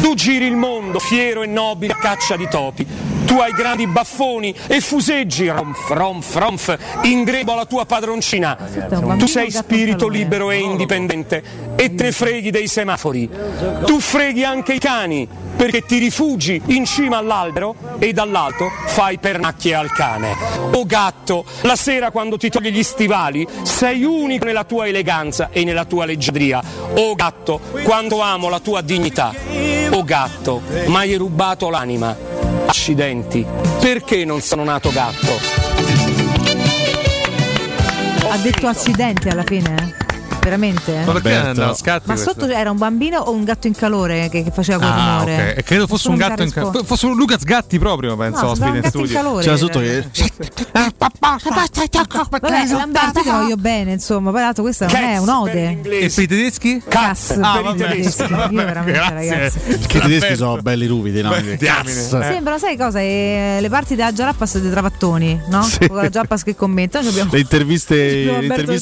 Tu 0.01 0.15
giri 0.15 0.47
il 0.47 0.57
mondo 0.57 0.99
fiero 0.99 1.43
e 1.43 1.47
nobile 1.47 1.93
a 1.93 1.97
caccia 1.97 2.37
di 2.37 2.49
topi. 2.49 2.87
Tu 3.29 3.35
hai 3.35 3.53
grandi 3.53 3.87
baffoni 3.87 4.55
e 4.67 4.81
fuseggi, 4.81 5.49
romf, 5.49 5.91
romf, 5.91 6.35
romf, 6.37 6.79
in 7.03 7.25
grebo 7.25 7.53
alla 7.53 7.67
tua 7.67 7.85
padroncina. 7.85 8.57
Tu 9.19 9.27
sei 9.27 9.51
spirito 9.51 10.09
libero 10.09 10.51
e 10.51 10.57
indipendente 10.57 11.43
e 11.77 11.95
te 11.95 12.05
ne 12.05 12.13
freghi 12.13 12.51
dei 12.51 12.67
semafori. 12.67 13.29
Tu 13.85 14.01
freghi 14.01 14.45
anche 14.45 14.73
i 14.73 14.79
cani 14.79 15.29
perché 15.57 15.83
ti 15.83 15.99
rifugi 15.99 16.63
in 16.69 16.87
cima 16.87 17.19
all'albero 17.19 17.75
e 17.99 18.15
dall'alto 18.15 18.71
fai 18.87 19.19
pernacchie 19.19 19.75
al 19.75 19.93
cane. 19.93 20.35
O 20.73 20.87
gatto, 20.87 21.45
la 21.63 21.77
sera 21.77 22.11
quando 22.11 22.39
ti 22.39 22.49
togli 22.49 22.71
gli 22.71 22.83
stivali 22.83 23.47
sei 23.63 24.05
unico 24.05 24.47
nella 24.47 24.65
tua 24.65 24.87
eleganza 24.87 25.51
e 25.53 25.65
nella 25.65 25.85
tua 25.85 26.07
leggiadria. 26.07 26.63
O 26.95 27.15
gatto, 27.15 27.61
quanto 27.83 28.23
amo 28.23 28.49
la 28.49 28.61
tua 28.61 28.81
dignità. 28.81 29.35
O 29.91 30.03
gatto, 30.03 30.63
mi 30.87 30.97
hai 30.97 31.15
rubato 31.17 31.69
l'anima. 31.69 32.38
Accidenti, 32.69 33.47
perché 33.81 34.27
non 34.27 34.43
sono 34.43 34.63
nato 34.63 34.91
gatto? 34.91 35.39
Ha 38.29 38.37
detto 38.37 38.67
accidenti 38.67 39.31
alla 39.31 39.43
fine? 39.43 40.08
Veramente? 40.49 41.03
Ma 41.05 41.13
perché 41.13 41.35
a 41.63 41.75
scatti 41.75 42.09
Ma 42.09 42.15
questo? 42.15 42.33
sotto 42.41 42.47
era 42.53 42.71
un 42.71 42.79
bambino 42.79 43.19
o 43.21 43.33
un 43.33 43.45
gatto 43.45 43.67
in 43.67 43.75
calore 43.75 44.29
che, 44.31 44.43
che 44.43 44.51
faceva 44.51 44.79
quel 44.79 44.91
Ah, 44.91 45.17
rumore? 45.19 45.51
ok. 45.53 45.59
E 45.59 45.63
credo 45.63 45.87
fosse 45.87 46.09
un 46.09 46.17
gatto 46.17 46.43
in 46.43 46.51
calore. 46.51 46.85
Fosse 46.85 47.07
un 47.07 47.17
Luca 47.17 47.39
Sgatti 47.39 47.79
proprio, 47.79 48.17
penso, 48.17 48.43
No, 48.43 48.49
ospite 48.51 48.69
un 48.71 48.75
in 48.77 48.81
gatto 48.81 48.99
in 48.99 49.05
studio. 49.07 49.23
calore. 49.23 49.45
C'era 49.45 49.57
sotto 49.57 49.79
che 49.81 50.05
Vabbè, 52.41 52.67
Lamberto 52.69 53.21
ti 53.23 53.29
voglio 53.29 53.57
bene, 53.57 53.93
insomma, 53.93 54.31
poi 54.31 54.41
l'altro 54.41 54.63
questa 54.63 54.87
non 54.87 54.97
è 55.03 55.19
un'ode. 55.19 55.79
per 55.83 55.93
E 55.93 56.11
per 56.15 56.25
i 56.25 56.27
tedeschi? 56.27 56.83
Cazzo, 56.89 57.39
Ah, 57.41 57.61
per 57.63 57.75
i 57.75 57.77
tedeschi. 57.79 58.23
Io 58.23 58.49
veramente, 58.49 59.13
ragazzi. 59.13 59.59
Perché 59.59 59.97
i 59.99 60.01
tedeschi 60.01 60.37
sono 60.37 60.57
belli 60.63 60.87
ruvidi, 60.87 61.23
no? 61.23 61.31
Cazzo. 61.59 62.21
Eh. 62.21 62.25
Sembrano, 62.25 62.59
sai 62.59 62.77
cosa? 62.77 63.01
Eh, 63.01 63.59
le 63.61 63.69
parti 63.69 63.95
della 63.95 64.13
Giarappas 64.13 64.55
e 64.57 64.61
dei 64.61 64.71
Travattoni, 64.71 65.41
no? 65.49 65.67
Con 65.87 65.97
la 65.97 66.09
Giarappas 66.09 66.43
che 66.43 66.55
commenta. 66.55 67.01
Le 67.01 67.39
interviste, 67.39 67.95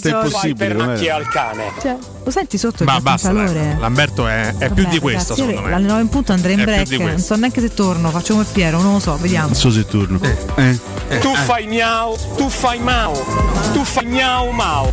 impossibili. 0.09 0.55
pernacchie 0.55 0.95
com'era? 1.11 1.15
al 1.17 1.29
cane. 1.29 1.56
Cioè, 1.81 1.97
lo 2.25 2.31
senti 2.31 2.59
sotto 2.59 2.83
il 2.83 2.89
Ma 2.89 3.01
basta, 3.01 3.29
calore? 3.29 3.77
Lamberto 3.79 4.27
è, 4.27 4.55
è 4.59 4.71
più 4.71 4.83
Vabbè, 4.83 4.95
di 4.95 4.99
questo, 5.01 5.35
ragazzi, 5.35 5.49
secondo 5.49 5.69
me. 5.69 5.75
Alle 5.75 5.87
9 5.87 6.01
in 6.01 6.09
punto 6.09 6.33
andrei 6.33 6.55
in 6.55 6.61
È 6.61 6.85
più 6.85 6.99
break. 6.99 7.11
Non 7.11 7.19
so 7.21 7.37
neanche 7.37 7.61
se 7.61 7.75
torno. 7.75 8.11
Faccio 8.11 8.35
come 8.35 8.47
Piero, 8.53 8.81
non 8.81 8.95
lo 8.95 9.01
so, 9.01 9.17
vediamo. 9.17 9.47
Non 9.47 9.57
so 9.57 9.71
se 9.71 9.87
torno. 9.87 10.21
Eh. 10.57 11.21
Tu 11.21 11.35
fai 11.35 11.67
miau, 11.67 12.17
tu 12.37 12.49
fai 12.49 12.79
mau, 12.79 13.15
tu 13.73 13.85
fai 13.85 14.07
miau 14.07 14.51
mau. 14.51 14.93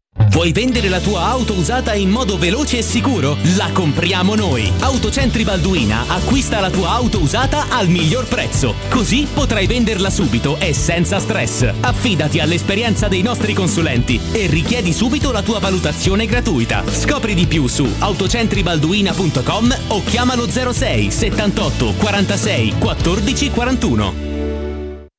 Vuoi 0.29 0.51
vendere 0.51 0.89
la 0.89 0.99
tua 0.99 1.25
auto 1.25 1.53
usata 1.53 1.93
in 1.93 2.09
modo 2.09 2.37
veloce 2.37 2.77
e 2.77 2.81
sicuro? 2.81 3.37
La 3.55 3.69
compriamo 3.73 4.35
noi. 4.35 4.71
Autocentri 4.79 5.43
Balduina 5.43 6.05
acquista 6.07 6.59
la 6.59 6.69
tua 6.69 6.91
auto 6.91 7.19
usata 7.19 7.67
al 7.69 7.87
miglior 7.87 8.27
prezzo. 8.27 8.75
Così 8.89 9.27
potrai 9.31 9.67
venderla 9.67 10.09
subito 10.09 10.57
e 10.59 10.73
senza 10.73 11.19
stress. 11.19 11.69
Affidati 11.81 12.39
all'esperienza 12.39 13.07
dei 13.07 13.21
nostri 13.21 13.53
consulenti 13.53 14.19
e 14.31 14.47
richiedi 14.47 14.93
subito 14.93 15.31
la 15.31 15.41
tua 15.41 15.59
valutazione 15.59 16.25
gratuita. 16.25 16.83
Scopri 16.87 17.33
di 17.33 17.47
più 17.47 17.67
su 17.67 17.87
autocentribalduina.com 17.99 19.77
o 19.87 20.03
chiamalo 20.03 20.47
06 20.49 21.11
78 21.11 21.93
46 21.97 22.73
14 22.77 23.49
41. 23.51 24.70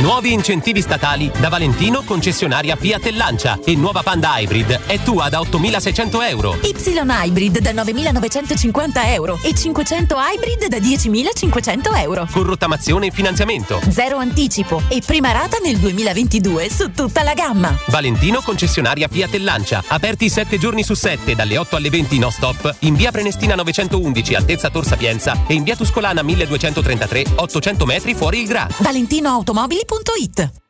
Nuovi 0.00 0.32
incentivi 0.32 0.80
statali 0.80 1.30
da 1.40 1.50
Valentino 1.50 2.02
concessionaria 2.02 2.74
Fiat 2.74 3.04
e 3.04 3.12
Lancia 3.12 3.58
e 3.62 3.76
nuova 3.76 4.02
Panda 4.02 4.38
Hybrid 4.38 4.86
è 4.86 4.98
tua 5.02 5.28
da 5.28 5.40
8.600 5.40 6.26
euro. 6.26 6.56
Y 6.62 6.74
Hybrid 6.74 7.58
da 7.58 7.72
9.950 7.72 8.90
euro 9.12 9.38
e 9.42 9.54
500 9.54 10.16
Hybrid 10.16 10.68
da 10.68 10.78
10.500 10.78 11.98
euro. 11.98 12.26
Con 12.30 12.44
rottamazione 12.44 13.08
e 13.08 13.10
finanziamento. 13.10 13.78
Zero 13.90 14.16
anticipo 14.16 14.80
e 14.88 15.02
prima 15.04 15.32
rata 15.32 15.58
nel 15.62 15.76
2022 15.76 16.70
su 16.70 16.92
tutta 16.92 17.22
la 17.22 17.34
gamma. 17.34 17.76
Valentino 17.88 18.40
concessionaria 18.40 19.06
Fiat 19.06 19.34
e 19.34 19.38
Lancia. 19.40 19.84
Aperti 19.86 20.30
7 20.30 20.58
giorni 20.58 20.82
su 20.82 20.94
7 20.94 21.34
dalle 21.34 21.58
8 21.58 21.76
alle 21.76 21.90
20 21.90 22.18
no 22.18 22.30
stop 22.30 22.74
in 22.80 22.94
via 22.94 23.10
Prenestina 23.10 23.54
911 23.54 24.34
altezza 24.34 24.70
Tor 24.70 24.86
Sapienza 24.86 25.42
e 25.46 25.52
in 25.52 25.62
via 25.62 25.76
Tuscolana 25.76 26.22
1233 26.22 27.24
800 27.36 27.84
metri 27.84 28.14
fuori 28.14 28.40
il 28.40 28.46
Gra. 28.46 28.66
ValentinoAutomobili.it 29.90 30.69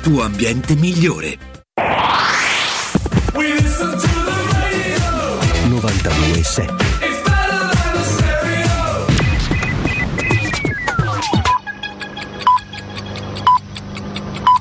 tuo 0.00 0.22
ambiente 0.22 0.74
migliore. 0.76 1.38
92.7 5.68 6.88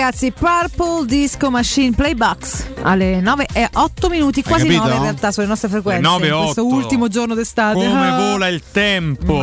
ragazzi, 0.00 0.32
Purple 0.32 1.04
Disco 1.04 1.50
Machine 1.50 1.94
Playbox 1.94 2.68
alle 2.82 3.20
9 3.20 3.46
e 3.52 3.68
8 3.70 4.08
minuti, 4.08 4.42
quasi 4.42 4.62
capito? 4.64 4.84
9 4.84 4.94
in 4.96 5.02
realtà 5.02 5.30
sulle 5.30 5.44
nostre 5.46 5.68
frequenze. 5.68 6.00
Le 6.00 6.08
9 6.08 6.26
e 6.26 6.30
in 6.30 6.42
questo 6.42 6.64
8. 6.66 6.74
ultimo 6.74 7.08
giorno 7.08 7.34
d'estate. 7.34 7.74
Come 7.74 8.08
Ah. 8.08 8.16
vola 8.16 8.48
il 8.48 8.62
tempo. 8.72 9.34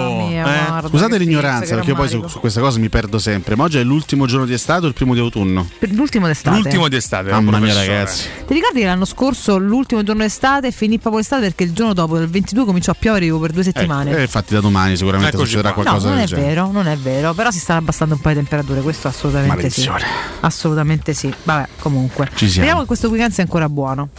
Mia, 0.43 0.65
eh? 0.65 0.67
guarda, 0.67 0.87
Scusate 0.89 1.17
l'ignoranza, 1.17 1.75
perché 1.75 1.91
che 1.91 1.95
poi 1.95 2.09
su, 2.09 2.27
su 2.27 2.39
questa 2.39 2.59
cosa 2.59 2.79
mi 2.79 2.89
perdo 2.89 3.19
sempre. 3.19 3.55
Ma 3.55 3.63
oggi 3.63 3.77
è 3.77 3.83
l'ultimo 3.83 4.25
giorno 4.25 4.45
di 4.45 4.53
estate 4.53 4.85
o 4.85 4.87
il 4.87 4.93
primo 4.93 5.13
di 5.13 5.19
autunno? 5.19 5.67
Per 5.79 5.91
l'ultimo 5.91 6.27
d'estate. 6.27 6.57
L'ultimo 6.57 6.87
di 6.87 6.95
estate. 6.95 7.29
Mamma 7.31 7.59
mia, 7.59 7.73
ragazzi. 7.73 8.27
Ti 8.45 8.53
ricordi 8.53 8.79
che 8.79 8.85
l'anno 8.85 9.05
scorso 9.05 9.57
l'ultimo 9.57 10.03
giorno 10.03 10.21
d'estate 10.23 10.71
finì 10.71 10.97
proprio 10.99 11.19
l'estate 11.21 11.41
perché 11.43 11.63
il 11.63 11.73
giorno 11.73 11.93
dopo, 11.93 12.17
il 12.17 12.27
22, 12.27 12.65
cominciò 12.65 12.91
a 12.91 12.95
piovere 12.97 13.31
per 13.39 13.51
due 13.51 13.63
settimane. 13.63 14.15
Eh, 14.17 14.21
infatti 14.21 14.53
da 14.53 14.59
domani 14.59 14.95
sicuramente 14.97 15.35
Eccoci 15.35 15.45
succederà 15.49 15.73
qua. 15.73 15.83
qualcosa 15.83 16.07
no, 16.09 16.13
non 16.15 16.19
del 16.23 16.31
è 16.31 16.35
genere. 16.35 16.53
vero, 16.55 16.71
non 16.71 16.87
è 16.87 16.97
vero, 16.97 17.33
però 17.33 17.51
si 17.51 17.59
stanno 17.59 17.79
abbassando 17.79 18.15
un 18.15 18.21
po' 18.21 18.29
le 18.29 18.35
temperature, 18.35 18.81
questo 18.81 19.07
assolutamente 19.07 19.55
Maledizione. 19.55 19.99
sì. 19.99 20.05
Assolutamente 20.41 21.13
sì. 21.13 21.33
Vabbè, 21.43 21.67
comunque. 21.79 22.25
Ci 22.29 22.37
siamo. 22.37 22.51
Speriamo 22.51 22.79
che 22.81 22.85
questo 22.87 23.09
weekend 23.09 23.31
sia 23.31 23.43
ancora 23.43 23.69
buono. 23.69 24.09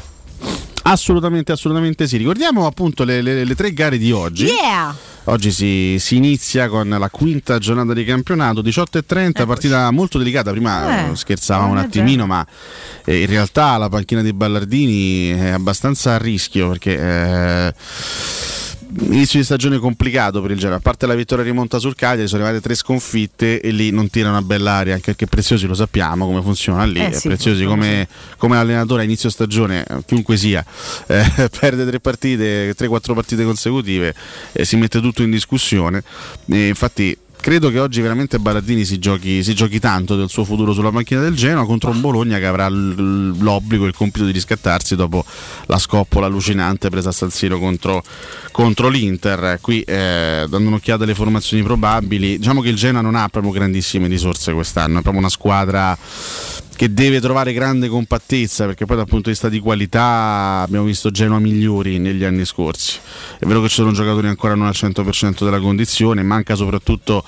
Assolutamente, 0.82 1.52
assolutamente 1.52 2.06
sì. 2.06 2.16
Ricordiamo 2.16 2.66
appunto 2.66 3.04
le, 3.04 3.20
le- 3.20 3.44
le 3.44 3.54
tre 3.54 3.72
gare 3.72 3.98
di 3.98 4.10
oggi. 4.12 4.46
Yeah! 4.46 4.94
Oggi 5.28 5.52
si, 5.52 5.96
si 5.98 6.16
inizia 6.16 6.70
con 6.70 6.88
la 6.88 7.10
quinta 7.10 7.58
giornata 7.58 7.92
di 7.92 8.02
campionato, 8.02 8.62
18.30, 8.62 9.46
partita 9.46 9.90
molto 9.90 10.16
delicata. 10.16 10.52
Prima 10.52 11.06
Eh, 11.06 11.10
eh, 11.10 11.16
scherzavamo 11.16 11.72
un 11.72 11.76
eh, 11.76 11.82
attimino, 11.82 12.24
ma 12.24 12.46
eh, 13.04 13.20
in 13.20 13.26
realtà 13.26 13.76
la 13.76 13.90
panchina 13.90 14.22
di 14.22 14.32
Ballardini 14.32 15.28
è 15.28 15.50
abbastanza 15.50 16.14
a 16.14 16.16
rischio 16.16 16.68
perché 16.70 16.98
eh, 16.98 17.74
inizio 19.00 19.38
di 19.38 19.44
stagione 19.44 19.78
complicato 19.78 20.40
per 20.40 20.50
il 20.50 20.58
Genoa. 20.58 20.76
A 20.76 20.80
parte 20.80 21.06
la 21.06 21.14
vittoria 21.14 21.44
rimonta 21.44 21.78
sul 21.78 21.94
Cagliari, 21.94 22.28
sono 22.28 22.42
arrivate 22.42 22.62
tre 22.62 22.74
sconfitte 22.74 23.60
e 23.60 23.70
lì 23.70 23.90
non 23.90 24.10
tira 24.10 24.28
una 24.28 24.42
bella 24.42 24.72
aria, 24.72 24.94
anche 24.94 25.14
perché 25.14 25.26
Preziosi 25.26 25.66
lo 25.66 25.74
sappiamo 25.74 26.26
come 26.26 26.42
funziona 26.42 26.84
lì. 26.84 27.00
Eh 27.00 27.12
sì, 27.12 27.28
Preziosi 27.28 27.64
come, 27.64 28.08
come 28.36 28.56
allenatore 28.56 29.02
a 29.02 29.04
inizio 29.04 29.30
stagione, 29.30 29.84
chiunque 30.06 30.36
sia, 30.36 30.64
eh, 31.06 31.50
perde 31.58 31.86
tre 31.86 32.00
partite, 32.00 32.74
3-4 32.74 33.14
partite 33.14 33.44
consecutive, 33.44 34.14
eh, 34.52 34.64
si 34.64 34.76
mette 34.76 35.00
tutto 35.00 35.22
in 35.22 35.30
discussione. 35.30 36.02
E 36.46 36.68
infatti 36.68 37.16
credo 37.48 37.70
che 37.70 37.78
oggi 37.78 38.02
veramente 38.02 38.38
Ballardini 38.38 38.84
si 38.84 38.98
giochi, 38.98 39.42
si 39.42 39.54
giochi 39.54 39.78
tanto 39.80 40.16
del 40.16 40.28
suo 40.28 40.44
futuro 40.44 40.74
sulla 40.74 40.90
macchina 40.90 41.22
del 41.22 41.34
Genoa 41.34 41.64
contro 41.64 41.90
un 41.90 42.02
Bologna 42.02 42.36
che 42.36 42.44
avrà 42.44 42.68
l'obbligo 42.68 43.86
e 43.86 43.88
il 43.88 43.94
compito 43.94 44.26
di 44.26 44.32
riscattarsi 44.32 44.94
dopo 44.96 45.24
la 45.64 45.78
scoppola 45.78 46.26
allucinante 46.26 46.90
presa 46.90 47.08
a 47.08 47.12
San 47.12 47.30
Siro 47.30 47.58
contro, 47.58 48.04
contro 48.52 48.88
l'Inter. 48.88 49.60
Qui 49.62 49.80
eh, 49.80 50.44
dando 50.46 50.68
un'occhiata 50.68 51.04
alle 51.04 51.14
formazioni 51.14 51.62
probabili, 51.62 52.36
diciamo 52.36 52.60
che 52.60 52.68
il 52.68 52.76
Genoa 52.76 53.00
non 53.00 53.14
ha 53.14 53.26
proprio 53.30 53.50
grandissime 53.50 54.08
risorse 54.08 54.52
quest'anno, 54.52 54.98
è 54.98 55.00
proprio 55.00 55.20
una 55.22 55.30
squadra 55.30 55.96
che 56.78 56.94
deve 56.94 57.20
trovare 57.20 57.52
grande 57.52 57.88
compattezza 57.88 58.64
perché 58.64 58.86
poi 58.86 58.94
dal 58.94 59.06
punto 59.06 59.24
di 59.24 59.30
vista 59.30 59.48
di 59.48 59.58
qualità 59.58 60.60
abbiamo 60.64 60.84
visto 60.84 61.10
Genoa 61.10 61.40
migliori 61.40 61.98
negli 61.98 62.22
anni 62.22 62.44
scorsi. 62.44 63.00
È 63.36 63.44
vero 63.46 63.60
che 63.60 63.68
ci 63.68 63.74
sono 63.74 63.90
giocatori 63.90 64.28
ancora 64.28 64.54
non 64.54 64.68
al 64.68 64.74
100% 64.76 65.42
della 65.42 65.58
condizione 65.58 66.22
manca 66.22 66.54
soprattutto 66.54 67.24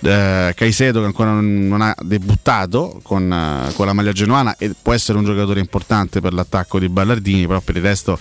eh, 0.00 0.52
Caicedo 0.54 1.00
che 1.00 1.06
ancora 1.06 1.30
non, 1.32 1.80
ha 1.80 1.94
debuttato 2.02 3.00
con, 3.02 3.32
eh, 3.32 3.72
con 3.72 3.86
la 3.86 3.94
maglia 3.94 4.12
genuana 4.12 4.56
e 4.58 4.74
può 4.82 4.92
essere 4.92 5.16
un 5.16 5.24
giocatore 5.24 5.60
importante 5.60 6.20
per 6.20 6.34
l'attacco 6.34 6.78
di 6.78 6.90
Ballardini 6.90 7.46
però 7.46 7.60
per 7.60 7.76
il 7.76 7.82
resto 7.82 8.18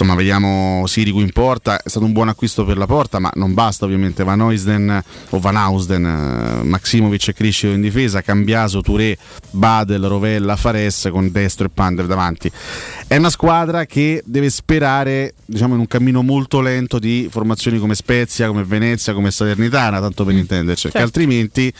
insomma 0.00 0.14
vediamo 0.14 0.86
Sirigu 0.86 1.20
in 1.20 1.30
porta. 1.30 1.82
È 1.82 1.88
stato 1.90 2.06
un 2.06 2.12
buon 2.12 2.28
acquisto 2.28 2.64
per 2.64 2.78
la 2.78 2.86
porta 2.86 3.18
ma 3.18 3.30
non 3.34 3.52
basta 3.52 3.84
ovviamente 3.84 4.24
Van 4.24 4.40
Oysden 4.40 5.02
o 5.28 5.38
Van 5.38 5.56
Ausden 5.56 6.04
eh, 6.06 6.64
Maximovic 6.64 7.28
e 7.28 7.34
Criscio 7.34 7.66
in 7.66 7.82
difesa 7.82 8.22
Cambiaso, 8.22 8.80
Touré, 8.80 9.18
Badel, 9.50 10.06
Rovella, 10.06 10.56
Fares 10.56 11.08
con 11.12 11.30
destro 11.30 11.66
e 11.66 11.68
Pandev 11.68 12.06
davanti. 12.06 12.50
È 13.06 13.16
una 13.16 13.28
squadra 13.28 13.84
che 13.84 14.22
deve 14.24 14.48
sperare 14.48 15.34
diciamo 15.44 15.74
in 15.74 15.80
un 15.80 15.86
cammino 15.86 16.22
molto 16.22 16.62
lento 16.62 16.98
di 16.98 17.28
formazioni 17.30 17.78
come 17.78 17.94
Spezia, 17.94 18.46
come 18.46 18.64
Venezia, 18.64 19.12
come 19.12 19.30
Salernitana 19.30 20.00
tanto 20.00 20.24
per 20.24 20.34
intenderci 20.34 20.88
perché 20.88 20.98
Certo. 21.00 21.18
altrimenti 21.20 21.72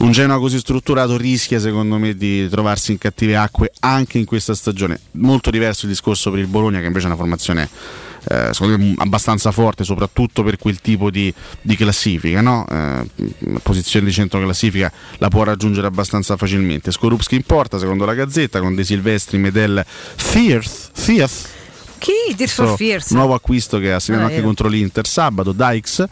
un 0.00 0.12
Genoa 0.12 0.38
così 0.38 0.58
strutturato 0.58 1.16
rischia 1.16 1.60
secondo 1.60 1.98
me 1.98 2.14
di 2.14 2.48
trovarsi 2.48 2.92
in 2.92 2.98
cattive 2.98 3.36
acque 3.36 3.72
anche 3.80 4.18
in 4.18 4.24
questa 4.24 4.54
stagione. 4.54 4.98
Molto 5.12 5.50
diverso 5.50 5.86
il 5.86 5.92
discorso 5.92 6.30
per 6.30 6.40
il 6.40 6.46
Bologna 6.46 6.80
che 6.80 6.86
invece 6.86 7.04
è 7.04 7.08
una 7.08 7.18
formazione 7.18 7.68
eh, 8.28 8.50
secondo 8.52 8.78
me 8.78 8.94
abbastanza 8.98 9.50
forte 9.50 9.84
soprattutto 9.84 10.42
per 10.42 10.58
quel 10.58 10.80
tipo 10.80 11.10
di, 11.10 11.32
di 11.60 11.76
classifica. 11.76 12.40
No? 12.40 12.66
Eh, 12.70 13.06
posizione 13.62 14.06
di 14.06 14.12
centro 14.12 14.40
classifica 14.40 14.90
la 15.18 15.28
può 15.28 15.42
raggiungere 15.42 15.86
abbastanza 15.86 16.36
facilmente. 16.36 16.92
Skorupski 16.92 17.36
in 17.36 17.42
porta 17.42 17.78
secondo 17.78 18.04
la 18.04 18.14
Gazzetta 18.14 18.60
con 18.60 18.74
De 18.74 18.84
Silvestri, 18.84 19.38
Medel, 19.38 19.84
Firth, 19.86 20.90
Firth 20.92 21.58
Chi? 22.00 22.34
Tears 22.34 22.52
for 22.54 22.76
Fears. 22.76 23.10
nuovo 23.10 23.34
acquisto 23.34 23.78
che 23.78 23.92
ha 23.92 24.00
segnato 24.00 24.24
Ah, 24.24 24.28
anche 24.28 24.40
contro 24.40 24.68
l'Inter. 24.68 25.06
Sabato 25.06 25.52
Dykes, 25.52 26.06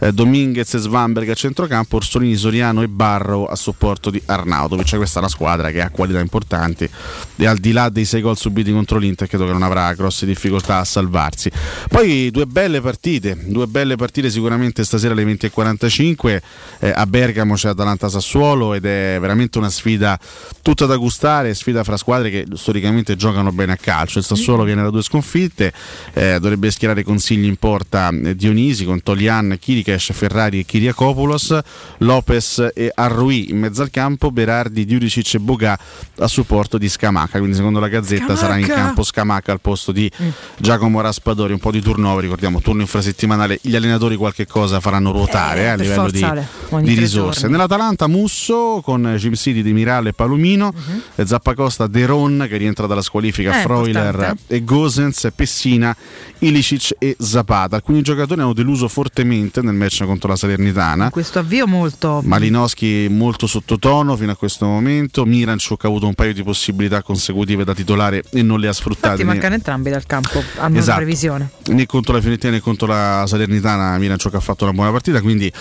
eh, 0.00 0.12
Dominguez 0.12 0.74
e 0.74 0.78
Svanberg 0.78 1.30
a 1.30 1.34
centrocampo 1.34 1.96
Orsolini, 1.96 2.36
Soriano 2.36 2.82
e 2.82 2.88
Barrow 2.88 3.44
a 3.44 3.56
supporto 3.56 4.10
di 4.10 4.20
Arnautovic. 4.26 4.96
Questa 4.96 5.16
è 5.16 5.22
una 5.22 5.30
squadra 5.30 5.70
che 5.70 5.80
ha 5.80 5.88
qualità 5.88 6.20
importanti 6.20 6.88
e 7.36 7.46
al 7.46 7.56
di 7.56 7.72
là 7.72 7.88
dei 7.88 8.04
sei 8.04 8.20
gol 8.20 8.36
subiti 8.36 8.70
contro 8.70 8.98
l'Inter 8.98 9.28
credo 9.28 9.46
che 9.46 9.52
non 9.52 9.62
avrà 9.62 9.94
grosse 9.94 10.26
difficoltà 10.26 10.78
a 10.78 10.84
salvarsi. 10.84 11.50
Poi 11.88 12.30
due 12.30 12.44
belle 12.44 12.82
partite 12.82 13.38
due 13.46 13.66
belle 13.66 13.96
partite 13.96 14.28
sicuramente 14.28 14.84
stasera 14.84 15.14
alle 15.14 15.24
20.45 15.24 16.40
eh, 16.80 16.92
a 16.94 17.06
Bergamo 17.06 17.54
c'è 17.54 17.70
Atalanta-Sassuolo 17.70 18.74
ed 18.74 18.84
è 18.84 19.16
veramente 19.18 19.56
una 19.56 19.70
sfida 19.70 20.18
tutta 20.60 20.84
da 20.84 20.96
gustare 20.96 21.54
sfida 21.54 21.82
fra 21.82 21.96
squadre 21.96 22.28
che 22.30 22.46
storicamente 22.54 23.16
giocano 23.16 23.52
bene 23.52 23.72
a 23.72 23.76
calcio. 23.76 24.18
Il 24.18 24.24
Sassuolo 24.26 24.64
viene 24.64 24.82
da 24.82 24.90
due 24.90 25.02
sconfitte 25.02 25.28
eh, 25.34 26.38
dovrebbe 26.40 26.70
schierare 26.70 27.02
consigli 27.02 27.44
in 27.46 27.56
porta 27.56 28.10
eh, 28.10 28.34
Dionisi 28.34 28.84
con 28.84 29.02
Tolian, 29.02 29.56
Kirikesh, 29.58 30.12
Ferrari 30.12 30.60
e 30.60 30.64
Kiriakopoulos 30.64 31.58
Lopez 31.98 32.70
e 32.74 32.90
Arrui 32.94 33.50
in 33.50 33.58
mezzo 33.58 33.82
al 33.82 33.90
campo 33.90 34.30
Berardi, 34.30 34.84
Diuricic 34.84 35.34
e 35.34 35.38
Boga 35.38 35.78
a 36.18 36.26
supporto 36.28 36.78
di 36.78 36.88
Scamacca 36.88 37.38
quindi 37.38 37.56
secondo 37.56 37.78
la 37.80 37.88
Gazzetta 37.88 38.36
sarà 38.36 38.56
in 38.56 38.64
Scamacca! 38.64 38.84
campo 38.84 39.02
Scamacca 39.02 39.52
al 39.52 39.60
posto 39.60 39.92
di 39.92 40.10
Giacomo 40.58 41.00
Raspadori. 41.00 41.52
Un 41.52 41.58
po' 41.58 41.70
di 41.70 41.80
turnover 41.80 42.22
ricordiamo 42.22 42.60
turno 42.60 42.82
infrasettimanale. 42.82 43.58
Gli 43.62 43.74
allenatori 43.76 44.16
qualche 44.16 44.46
cosa 44.46 44.80
faranno 44.80 45.10
ruotare 45.12 45.60
Eh, 45.60 45.64
eh, 45.64 45.68
a 45.68 45.74
livello 45.76 46.10
di, 46.10 46.24
di 46.82 46.94
risorse. 46.94 47.40
giorni. 47.40 47.52
nell'Atalanta 47.52 48.06
Musso 48.06 48.80
con 48.82 49.14
Jim 49.16 49.34
City 49.34 49.62
di 49.62 49.72
Mirale 49.72 50.10
e 50.10 50.12
Palomino. 50.12 50.72
Mhm. 50.74 51.02
e 51.16 51.26
Zappacosta 51.26 51.86
Deron 51.86 52.46
che 52.48 52.56
rientra 52.56 52.86
dalla 52.86 53.02
squalifica 53.02 53.58
Eh, 53.58 53.62
Freuler 53.62 54.34
e 54.46 54.64
Gosens, 54.64 55.19
Pessina, 55.34 55.94
Ilicic 56.38 56.96
e 56.98 57.16
Zapata. 57.18 57.76
Alcuni 57.76 58.02
giocatori 58.02 58.40
hanno 58.40 58.52
deluso 58.52 58.88
fortemente 58.88 59.60
nel 59.62 59.74
match 59.74 60.04
contro 60.04 60.28
la 60.30 60.36
Salernitana. 60.36 61.10
Questo 61.10 61.38
avvio 61.38 61.66
molto. 61.66 62.22
Malinowski 62.24 63.08
molto 63.10 63.46
sottotono 63.46 64.16
fino 64.16 64.32
a 64.32 64.36
questo 64.36 64.66
momento, 64.66 65.24
Miranchuk 65.24 65.84
ha 65.84 65.88
avuto 65.88 66.06
un 66.06 66.14
paio 66.14 66.32
di 66.32 66.42
possibilità 66.42 67.02
consecutive 67.02 67.64
da 67.64 67.74
titolare 67.74 68.22
e 68.30 68.42
non 68.42 68.58
le 68.60 68.68
ha 68.68 68.72
sfruttate 68.72 69.20
Infatti 69.20 69.24
mancano 69.24 69.54
entrambi 69.54 69.90
dal 69.90 70.06
campo, 70.06 70.42
a 70.58 70.68
mia 70.68 70.80
Esatto. 70.80 70.96
previsione. 70.98 71.50
né 71.68 71.86
contro 71.86 72.14
la 72.14 72.20
Fiorentina 72.20 72.52
né 72.52 72.60
contro 72.60 72.86
la 72.86 73.24
Salernitana. 73.26 73.98
Miranchuk 73.98 74.34
ha 74.34 74.40
fatto 74.40 74.64
una 74.64 74.72
buona 74.72 74.90
partita, 74.90 75.20
quindi 75.20 75.52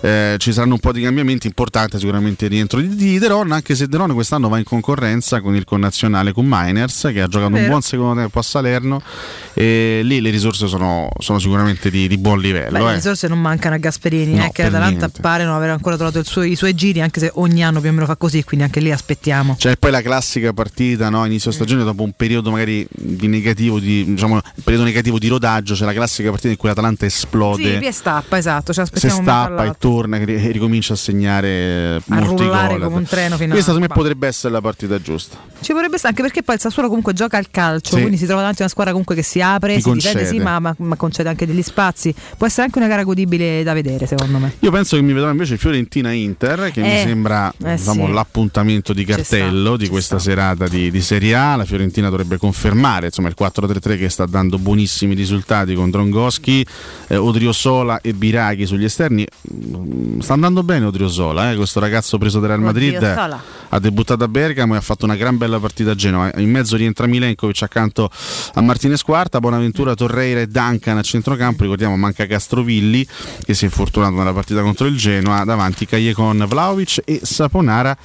eh, 0.00 0.36
ci 0.38 0.52
saranno 0.52 0.74
un 0.74 0.80
po' 0.80 0.92
di 0.92 1.02
cambiamenti. 1.02 1.46
Importante 1.46 1.98
sicuramente 1.98 2.46
il 2.46 2.50
rientro 2.50 2.80
di, 2.80 2.94
di 2.94 3.18
Deron, 3.18 3.52
anche 3.52 3.74
se 3.74 3.86
Deron 3.86 4.12
quest'anno 4.14 4.48
va 4.48 4.58
in 4.58 4.64
concorrenza 4.64 5.40
con 5.40 5.54
il 5.54 5.64
connazionale 5.64 6.32
con 6.32 6.44
Miners 6.48 7.10
che 7.12 7.20
ha 7.20 7.26
giocato 7.28 7.54
un 7.54 7.66
buon 7.66 7.82
secondo 7.82 8.20
tempo 8.20 8.38
a 8.38 8.42
Salerno 8.42 8.95
e 9.54 10.00
lì 10.02 10.20
le 10.20 10.30
risorse 10.30 10.66
sono, 10.66 11.08
sono 11.18 11.38
sicuramente 11.38 11.90
di, 11.90 12.08
di 12.08 12.18
buon 12.18 12.38
livello. 12.40 12.78
Beh, 12.78 12.84
le 12.84 12.90
eh. 12.90 12.94
risorse 12.94 13.28
non 13.28 13.40
mancano 13.40 13.74
a 13.74 13.78
Gasperini, 13.78 14.34
No, 14.34 14.44
eh, 14.46 14.50
che 14.52 14.62
l'Atalanta 14.64 14.96
niente. 14.98 15.20
pare 15.20 15.44
non 15.44 15.54
aver 15.54 15.70
ancora 15.70 15.96
trovato 15.96 16.22
suo- 16.22 16.42
i 16.42 16.56
suoi 16.56 16.74
giri, 16.74 17.00
anche 17.00 17.20
se 17.20 17.30
ogni 17.34 17.64
anno 17.64 17.80
più 17.80 17.88
o 17.90 17.92
meno 17.92 18.06
fa 18.06 18.16
così, 18.16 18.42
quindi 18.44 18.64
anche 18.66 18.80
lì 18.80 18.90
aspettiamo. 18.92 19.56
C'è 19.58 19.76
poi 19.76 19.90
la 19.90 20.02
classica 20.02 20.52
partita, 20.52 21.08
no? 21.08 21.24
inizio 21.24 21.50
stagione, 21.50 21.84
dopo 21.84 22.02
un 22.02 22.12
periodo 22.12 22.50
magari 22.50 22.86
di 22.90 23.26
negativo, 23.28 23.78
di, 23.78 24.04
diciamo, 24.04 24.40
periodo 24.62 24.84
negativo 24.84 25.18
di 25.18 25.28
rodaggio, 25.28 25.74
c'è 25.74 25.84
la 25.84 25.92
classica 25.92 26.28
partita 26.30 26.50
in 26.50 26.56
cui 26.56 26.68
l'Atalanta 26.68 27.06
esplode. 27.06 27.62
Sì, 27.72 27.78
via 27.78 27.92
stappa, 27.92 28.36
esatto, 28.38 28.72
ce 28.72 28.84
si 28.92 29.08
stappa 29.08 29.64
e 29.64 29.72
torna 29.78 30.18
e 30.18 30.50
ricomincia 30.50 30.92
a 30.94 30.96
segnare 30.96 31.96
A 31.96 32.02
molti 32.20 32.44
gol. 32.46 32.80
come 32.82 32.96
un 32.96 33.04
treno 33.04 33.36
fino 33.36 33.50
a- 33.50 33.54
Questa 33.54 33.72
secondo 33.72 33.80
me 33.80 33.86
bah. 33.88 33.94
potrebbe 33.94 34.26
essere 34.26 34.52
la 34.52 34.60
partita 34.60 35.00
giusta. 35.00 35.36
Ci 35.60 35.72
vorrebbe 35.72 35.96
stare, 35.98 36.10
anche 36.14 36.22
perché 36.22 36.42
poi 36.42 36.54
il 36.56 36.60
Sassuolo 36.60 36.88
comunque 36.88 37.12
gioca 37.12 37.36
al 37.38 37.50
calcio, 37.50 37.94
Sì. 37.94 38.00
quindi 38.00 38.16
si 38.16 38.24
trova 38.24 38.40
davanti 38.40 38.60
a 38.60 38.64
una 38.64 38.72
squadra 38.72 38.85
squadra 38.86 38.90
comunque 38.90 39.14
che 39.14 39.22
si 39.22 39.40
apre, 39.40 39.74
Ti 39.76 39.82
si 39.82 39.90
difende, 39.92 40.18
concede. 40.20 40.36
sì, 40.38 40.42
ma, 40.42 40.58
ma- 40.60 40.74
ma 40.78 40.96
concede 40.96 41.28
anche 41.28 41.46
degli 41.46 41.62
spazi. 41.62 42.14
Può 42.36 42.46
essere 42.46 42.64
anche 42.66 42.78
una 42.78 42.86
gara 42.88 43.02
godibile 43.02 43.62
da 43.62 43.72
vedere, 43.72 44.06
secondo 44.06 44.38
me. 44.38 44.54
Io 44.60 44.70
penso 44.70 44.96
che 44.96 45.02
mi 45.02 45.12
vedrò 45.12 45.30
invece 45.30 45.56
Fiorentina-Inter, 45.56 46.70
che 46.72 46.80
mi 46.80 46.92
Eh, 46.94 47.02
sembra 47.04 47.52
eh 47.64 47.76
diciamo, 47.76 48.06
sì. 48.06 48.12
l'appuntamento 48.12 48.92
di 48.92 49.04
cartello 49.04 49.76
di 49.76 49.88
questa 49.88 50.18
serata 50.18 50.68
di, 50.68 50.90
di 50.90 51.00
Serie 51.00 51.34
A. 51.34 51.56
La 51.56 51.64
Fiorentina 51.64 52.08
dovrebbe 52.10 52.36
confermare 52.38 53.06
insomma, 53.06 53.28
il 53.28 53.34
4-3-3 53.38 53.98
che 53.98 54.08
sta 54.08 54.26
dando 54.26 54.58
buonissimi 54.58 55.14
risultati 55.14 55.74
con 55.74 55.90
Drongoschi, 55.90 56.64
eh, 57.08 57.16
Odriosola 57.16 58.00
e 58.00 58.12
Biraghi 58.14 58.66
sugli 58.66 58.84
esterni. 58.84 59.26
Mm, 59.52 60.20
Sta 60.20 60.32
andando 60.34 60.62
bene 60.62 60.86
Odriosola, 60.86 61.52
eh, 61.52 61.56
questo 61.56 61.80
ragazzo 61.80 62.18
preso 62.18 62.38
dal 62.40 62.48
Real 62.50 62.60
Madrid 62.60 62.94
Odriozola. 62.96 63.42
ha 63.68 63.78
debuttato 63.80 64.24
a 64.24 64.28
Bergamo 64.28 64.74
e 64.74 64.78
ha 64.78 64.80
fatto 64.80 65.04
una 65.04 65.16
gran 65.16 65.36
bella 65.36 65.58
partita 65.58 65.90
a 65.92 65.94
Genova. 65.94 66.30
In 66.36 66.50
mezzo 66.50 66.76
rientra 66.76 67.06
Milenkovic 67.06 67.62
accanto 67.62 68.10
a 68.54 68.60
Martinez 68.66 69.02
Quarta, 69.02 69.38
Bonaventura, 69.38 69.94
Torreira 69.94 70.40
e 70.40 70.48
Duncan 70.48 70.98
a 70.98 71.02
centrocampo. 71.02 71.62
Ricordiamo 71.62 71.96
manca 71.96 72.26
Castrovilli 72.26 73.06
che 73.44 73.54
si 73.54 73.66
è 73.66 73.68
fortunato 73.68 74.16
nella 74.16 74.32
partita 74.32 74.60
contro 74.60 74.86
il 74.86 74.96
Genoa, 74.96 75.44
davanti 75.44 75.86
Callecon, 75.86 76.44
Vlaovic 76.46 77.00
e 77.04 77.20
Saponara. 77.22 77.96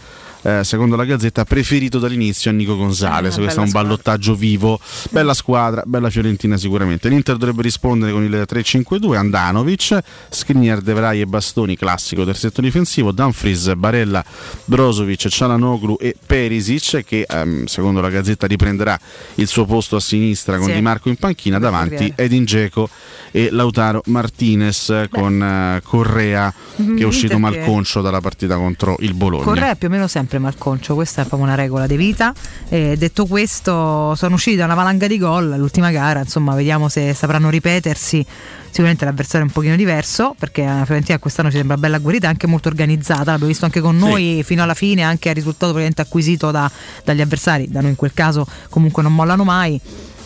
Eh, 0.44 0.64
secondo 0.64 0.96
la 0.96 1.06
Gazzetta, 1.06 1.46
preferito 1.46 2.00
dall'inizio 2.00 2.52
a 2.52 2.54
Nico 2.54 2.76
Gonzalez. 2.76 3.36
Ah, 3.38 3.42
Questo 3.42 3.60
è 3.60 3.64
un 3.64 3.70
bella 3.72 3.84
ballottaggio 3.84 4.36
vivo. 4.36 4.80
Bella 5.10 5.34
squadra, 5.34 5.84
bella 5.86 6.10
Fiorentina 6.10 6.58
sicuramente. 6.58 7.10
L'Inter 7.10 7.38
dovrebbe 7.38 7.62
rispondere 7.62 8.12
con 8.12 8.24
il 8.24 8.46
3-5-2. 8.48 9.16
Andanovic, 9.16 10.00
Skriniar, 10.30 10.82
De 10.82 10.94
Vrij 10.94 11.22
e 11.22 11.26
Bastoni, 11.26 11.76
classico 11.76 12.26
terzetto 12.26 12.62
difensivo. 12.62 13.12
Dumfries, 13.12 13.74
Barella, 13.76 14.24
Brozovic, 14.66 15.28
Cialanoglu 15.28 15.98
e 16.00 16.16
Perisic, 16.26 17.04
che 17.04 17.26
ehm, 17.28 17.66
secondo 17.66 18.02
la 18.02 18.10
Gazzetta 18.10 18.48
riprenderà 18.48 18.98
il 19.36 19.48
suo 19.48 19.66
posto 19.66 19.96
a 19.96 20.00
sinistra 20.00 20.58
con 20.58 20.68
Sì. 20.68 20.74
Di 20.74 20.82
Marco 20.82 21.10
in 21.10 21.16
panchina. 21.18 21.60
Davanti. 21.60 22.14
Edin 22.16 22.44
Dzeko 22.46 22.90
e 23.32 23.50
Lautaro 23.52 24.02
Martinez 24.06 25.06
con 25.10 25.42
eh, 25.42 25.82
Correa 25.84 26.54
Mhm, 26.76 26.96
che 26.98 27.04
è 27.04 27.06
uscito 27.06 27.38
malconcio 27.38 28.02
dalla 28.02 28.22
partita 28.22 28.56
contro 28.56 28.96
il 29.00 29.14
Bologna. 29.14 29.44
Correa 29.44 29.76
più 29.76 29.88
o 29.88 29.92
meno 29.92 30.08
sempre 30.08 30.31
malconcio, 30.40 30.94
questa 30.94 31.22
è 31.22 31.26
proprio 31.26 31.48
una 31.48 31.56
regola 31.56 31.88
di 31.88 31.96
vita. 31.96 32.34
E 32.70 32.96
detto 32.98 33.26
questo, 33.26 34.16
sono 34.16 34.36
usciti 34.36 34.56
da 34.56 34.66
una 34.66 34.74
valanga 34.74 35.08
di 35.08 35.18
gol 35.18 35.56
l'ultima 35.58 35.92
gara, 35.92 36.20
insomma, 36.20 36.56
vediamo 36.56 36.90
se 36.90 37.14
sapranno 37.14 37.50
ripetersi. 37.50 38.26
Sicuramente 38.72 39.04
l'avversario 39.04 39.42
è 39.42 39.50
un 39.50 39.54
pochino 39.54 39.76
diverso, 39.76 40.34
perché 40.40 40.64
la 40.64 40.86
Fiorentina 40.86 41.20
quest'anno 41.20 41.50
ci 41.52 41.58
sembra 41.58 41.76
bella 41.76 41.98
agguerrita 41.98 42.28
e 42.28 42.30
anche 42.30 42.48
molto 42.48 42.70
organizzata. 42.70 43.32
L'abbiamo 43.32 43.48
visto 43.48 43.66
anche 43.66 43.82
con 43.82 43.98
noi 43.98 44.44
fino 44.46 44.64
alla 44.64 44.74
fine, 44.74 45.04
anche 45.04 45.30
a 45.30 45.34
risultato 45.34 45.74
praticamente 45.74 46.02
acquisito 46.02 46.52
da- 46.52 46.72
dagli 47.04 47.20
avversari. 47.20 47.70
Da 47.70 47.82
noi 47.82 47.90
in 47.90 47.96
quel 47.98 48.14
caso 48.14 48.48
comunque 48.70 49.04
non 49.04 49.14
mollano 49.14 49.44
mai. 49.44 49.80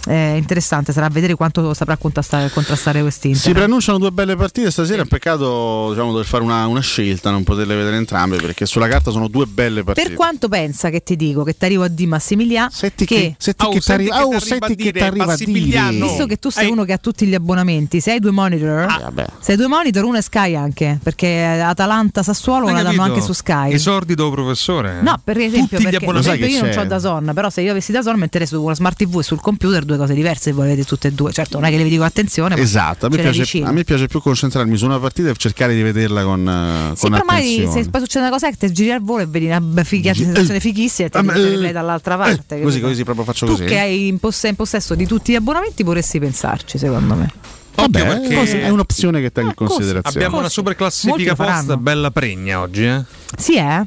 È 0.06 0.36
interessante, 0.38 0.94
sarà 0.94 1.08
a 1.08 1.10
vedere 1.10 1.36
quanto 1.36 1.74
saprà 1.74 1.98
contrastare, 1.98 2.50
contrastare 2.52 3.02
quest'Inter. 3.02 3.42
Si 3.42 3.52
preannunciano 3.52 3.98
due 3.98 4.12
belle 4.12 4.36
partite 4.36 4.70
stasera, 4.70 5.00
è 5.00 5.02
un 5.02 5.08
peccato 5.08 5.90
diciamo, 5.90 6.12
dover 6.12 6.26
fare 6.26 6.44
una, 6.44 6.68
una 6.68 6.82
scelta, 6.82 7.32
non 7.32 7.44
poterle 7.44 7.76
vedere 7.76 7.96
entrambe 7.98 8.38
perché 8.38 8.66
sulla 8.66 8.88
carta 8.88 9.10
sono 9.12 9.28
due 9.28 9.46
belle 9.46 9.84
partite. 9.84 10.08
Per 10.08 10.16
quanto 10.16 10.48
pensa 10.48 10.90
che 10.90 11.02
ti 11.04 11.16
dico 11.16 11.44
che 11.44 11.58
ti 11.58 11.66
arrivo 11.66 11.84
a 11.84 11.88
di 11.88 12.06
Massimiliano, 12.06 12.70
che, 12.72 12.94
che- 13.06 13.36
senti 13.38 13.68
che 13.70 13.80
t'arri- 13.80 14.10
oh, 14.12 14.40
senti 14.40 14.76
che 14.76 14.92
t'arriva 14.92 15.34
a 15.34 15.36
dire. 15.38 15.90
visto 15.92 16.26
che 16.28 16.38
tu 16.38 16.50
sei 16.50 16.70
uno 16.70 16.84
che 16.84 16.94
ha 16.94 16.98
tutti 16.98 17.26
gli 17.26 17.34
abbonamenti, 17.36 18.00
se 18.00 18.12
hai 18.12 18.20
due 18.20 18.32
monitor, 18.32 19.14
se 19.40 19.52
hai 19.54 19.58
due 19.58 19.68
monitor, 19.68 20.04
uno 20.04 20.18
è 20.18 20.22
Sky 20.22 20.56
anche, 20.56 21.00
perché 21.02 21.44
Atalanta 21.44 22.22
Sassuolo 22.24 22.70
la 22.70 22.84
danno 22.84 23.02
anche 23.02 23.22
su 23.22 23.34
Sky. 23.34 23.74
Esordido 23.74 24.30
professore. 24.30 25.02
No, 25.02 25.20
per 25.24 25.38
esempio, 25.38 25.78
Tutti 25.78 25.90
gli 25.90 25.92
perché 25.92 26.06
per 26.06 26.16
esempio 26.18 26.48
io 26.48 26.64
non 26.64 26.78
ho 26.78 26.86
da 26.86 27.00
Zon, 27.00 27.32
però 27.34 27.50
se 27.50 27.62
io 27.62 27.72
avessi 27.72 27.92
da 27.92 28.02
Zon 28.02 28.20
metterei 28.20 28.48
su 28.48 28.62
una 28.62 28.76
smart 28.76 28.98
TV 28.98 29.20
e 29.20 29.24
sul 29.24 29.42
computer 29.42 29.84
due 29.84 29.95
cose 29.98 30.14
diverse, 30.14 30.52
voi 30.52 30.66
avete 30.68 30.84
tutte 30.84 31.08
e 31.08 31.12
due. 31.12 31.32
Certo, 31.32 31.58
non 31.60 31.68
è 31.68 31.72
che 31.72 31.78
le 31.78 31.84
vi 31.84 31.90
dico 31.90 32.04
attenzione, 32.04 32.56
ma 32.56 32.62
Esatto, 32.62 33.06
a 33.06 33.10
me, 33.10 33.18
piace, 33.18 33.62
a 33.64 33.72
me 33.72 33.84
piace 33.84 34.08
più 34.08 34.22
concentrarmi 34.22 34.76
su 34.78 34.86
una 34.86 35.00
partita 35.00 35.30
e 35.30 35.34
cercare 35.38 35.74
di 35.76 35.82
vederla 35.82 36.24
con, 36.24 36.48
eh, 36.48 36.96
Sì, 36.96 37.02
con 37.02 37.14
attenzione. 37.14 37.72
se 37.84 37.90
poi 37.90 38.02
succede 38.02 38.26
una 38.26 38.30
cosa 38.34 38.50
che 38.50 38.56
ti 38.58 38.72
giri 38.72 38.92
al 38.92 39.02
volo 39.02 39.22
e 39.24 39.26
vedi 39.28 39.46
una 39.48 39.84
fighi- 39.84 40.14
sensazione 40.14 40.60
fighissima 40.60 41.08
e 41.08 41.12
ti 41.12 41.18
Ah, 41.18 41.38
eh, 41.68 41.72
dall'altra 41.72 42.18
parte. 42.18 42.58
eh, 42.58 42.62
così, 42.62 42.80
capito? 42.80 42.88
così 42.88 43.04
proprio 43.04 43.26
faccio 43.26 43.46
tu 43.46 43.52
così. 43.54 43.66
che 43.66 43.80
hai 43.80 44.08
in, 44.08 44.20
poss- 44.20 44.44
in 44.44 44.56
possesso 44.56 44.96
di 44.96 45.06
tutti 45.06 45.32
gli 45.32 45.36
abbonamenti 45.36 45.84
potresti 45.84 46.20
pensarci, 46.20 46.78
secondo 46.78 47.16
me. 47.16 47.32
Vabbè, 47.76 48.06
perché- 48.06 48.36
così, 48.36 48.58
è 48.58 48.70
un'opzione 48.70 49.20
che 49.22 49.32
tengo 49.34 49.50
in 49.50 49.56
considerazione. 49.56 50.04
Abbiamo 50.26 50.38
una 50.40 50.50
super 50.50 50.76
classifica 50.76 51.10
Molti 51.16 51.26
lo 51.30 51.36
post 51.36 51.50
faranno. 51.50 51.78
bella 51.78 52.10
pregna 52.12 52.62
oggi, 52.62 52.86
eh? 52.86 53.04
Sì, 53.38 53.58
eh? 53.58 53.84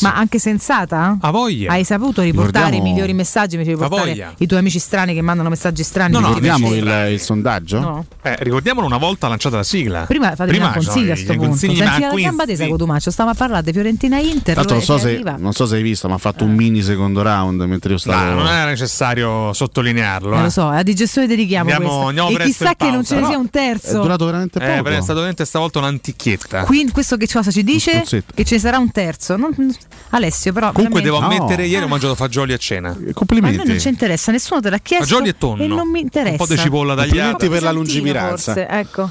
Ma 0.00 0.14
anche 0.14 0.38
sensata? 0.38 1.16
A 1.20 1.30
voglia. 1.30 1.70
Hai 1.72 1.84
saputo 1.84 2.20
riportare 2.22 2.66
Ricordiamo- 2.66 2.86
i 2.86 2.92
migliori 2.92 3.12
messaggi 3.14 3.54
invece 3.54 3.74
di 3.74 3.80
A 3.80 3.84
riportare 3.84 4.10
voglia. 4.10 4.32
i 4.36 4.46
tuoi 4.46 4.60
amici 4.60 4.78
strani 4.78 5.14
che 5.14 5.22
mandano 5.22 5.48
messaggi 5.48 5.82
strani? 5.82 6.12
No, 6.12 6.20
no, 6.20 6.26
Ricordiamo 6.28 6.74
il, 6.74 7.08
il 7.12 7.20
sondaggio? 7.20 7.78
No. 7.80 8.04
Eh, 8.22 8.36
ricordiamolo 8.40 8.86
una 8.86 8.98
volta 8.98 9.28
lanciata 9.28 9.56
la 9.56 9.62
sigla. 9.62 10.04
Prima 10.06 10.34
fatemi 10.34 10.58
un 10.58 10.70
sono 10.72 10.84
consiglio 10.84 11.12
a 11.12 11.14
i- 11.14 11.18
sto 11.18 11.32
punto. 11.34 11.56
Senti 11.56 11.78
la 11.78 11.96
McQueen. 11.98 12.24
gamba 12.26 12.44
tesa 12.44 12.66
Cotumaccio, 12.66 13.10
stiamo 13.10 13.30
a 13.30 13.34
parlare 13.34 13.62
di 13.64 13.72
Fiorentina 13.72 14.18
Inter. 14.18 14.56
L'altro 14.56 14.74
non 14.76 14.84
so, 14.84 14.98
se, 14.98 15.22
non 15.38 15.52
so 15.52 15.66
se 15.66 15.76
hai 15.76 15.82
visto, 15.82 16.08
ma 16.08 16.14
ha 16.14 16.18
fatto 16.18 16.44
un 16.44 16.52
mini 16.54 16.82
secondo 16.82 17.22
round 17.22 17.60
mentre 17.62 17.92
io 17.92 17.98
stavo. 17.98 18.22
No, 18.34 18.34
non 18.42 18.46
era 18.52 18.66
necessario 18.70 19.52
sottolinearlo. 19.52 20.34
Eh, 20.34 20.38
eh. 20.38 20.42
lo 20.42 20.50
so, 20.50 20.72
è 20.72 20.76
a 20.78 20.82
digestione 20.82 21.26
dedichiamo 21.26 21.70
Andiamo- 21.70 21.92
questa. 22.04 22.08
andiamo 22.22 22.28
e 22.30 22.44
chissà 22.44 22.74
che 22.74 22.90
non 22.90 23.04
ce 23.04 23.18
ne 23.20 23.26
sia 23.26 23.38
un 23.38 23.50
terzo. 23.50 23.98
È 23.98 24.02
durato 24.02 24.24
veramente 24.26 24.58
Eh, 24.58 24.76
poco. 24.76 24.88
è 24.90 24.94
stato 24.96 25.14
veramente 25.14 25.44
stavolta 25.44 25.78
un'antichietta. 25.78 26.64
Quindi 26.64 26.92
questo 26.92 27.16
che 27.16 27.26
cosa 27.30 27.50
ci 27.50 27.64
dice? 27.64 28.02
Che 28.04 28.44
ce 28.44 28.54
ne 28.54 28.60
sarà 28.60 28.78
un 28.78 28.90
terzo. 28.90 29.36
Non- 29.36 29.68
Alessio, 30.10 30.52
però. 30.52 30.72
Comunque 30.72 31.00
devo 31.02 31.16
veramente- 31.18 31.44
ammettere, 31.44 31.66
ieri 31.68 31.84
ho 31.84 31.88
mangiato 31.88 32.14
fagioli 32.14 32.52
a 32.52 32.56
cena. 32.56 32.88
Ma 32.88 32.94
a 32.94 32.98
noi 33.00 33.12
Complimenti. 33.12 33.66
non 33.66 33.78
ci 33.78 33.88
interessa, 33.88 34.32
nessuno 34.32 34.60
te 34.60 34.70
l'ha 34.70 34.78
chiesto. 34.78 35.06
Fagioli 35.06 35.28
e 35.28 35.38
tonno. 35.38 35.62
E 35.62 35.66
non 35.66 35.88
mi 35.88 36.00
interessa. 36.00 36.30
Un 36.32 36.36
po' 36.36 36.46
di 36.46 36.58
cipolla 36.58 36.94
tagliata. 36.94 37.30
Complimenti 37.30 37.48
per 37.48 37.62
la 37.62 37.72
lungimiranza. 37.72 38.52
forse, 38.52 38.68
ecco. 38.68 39.10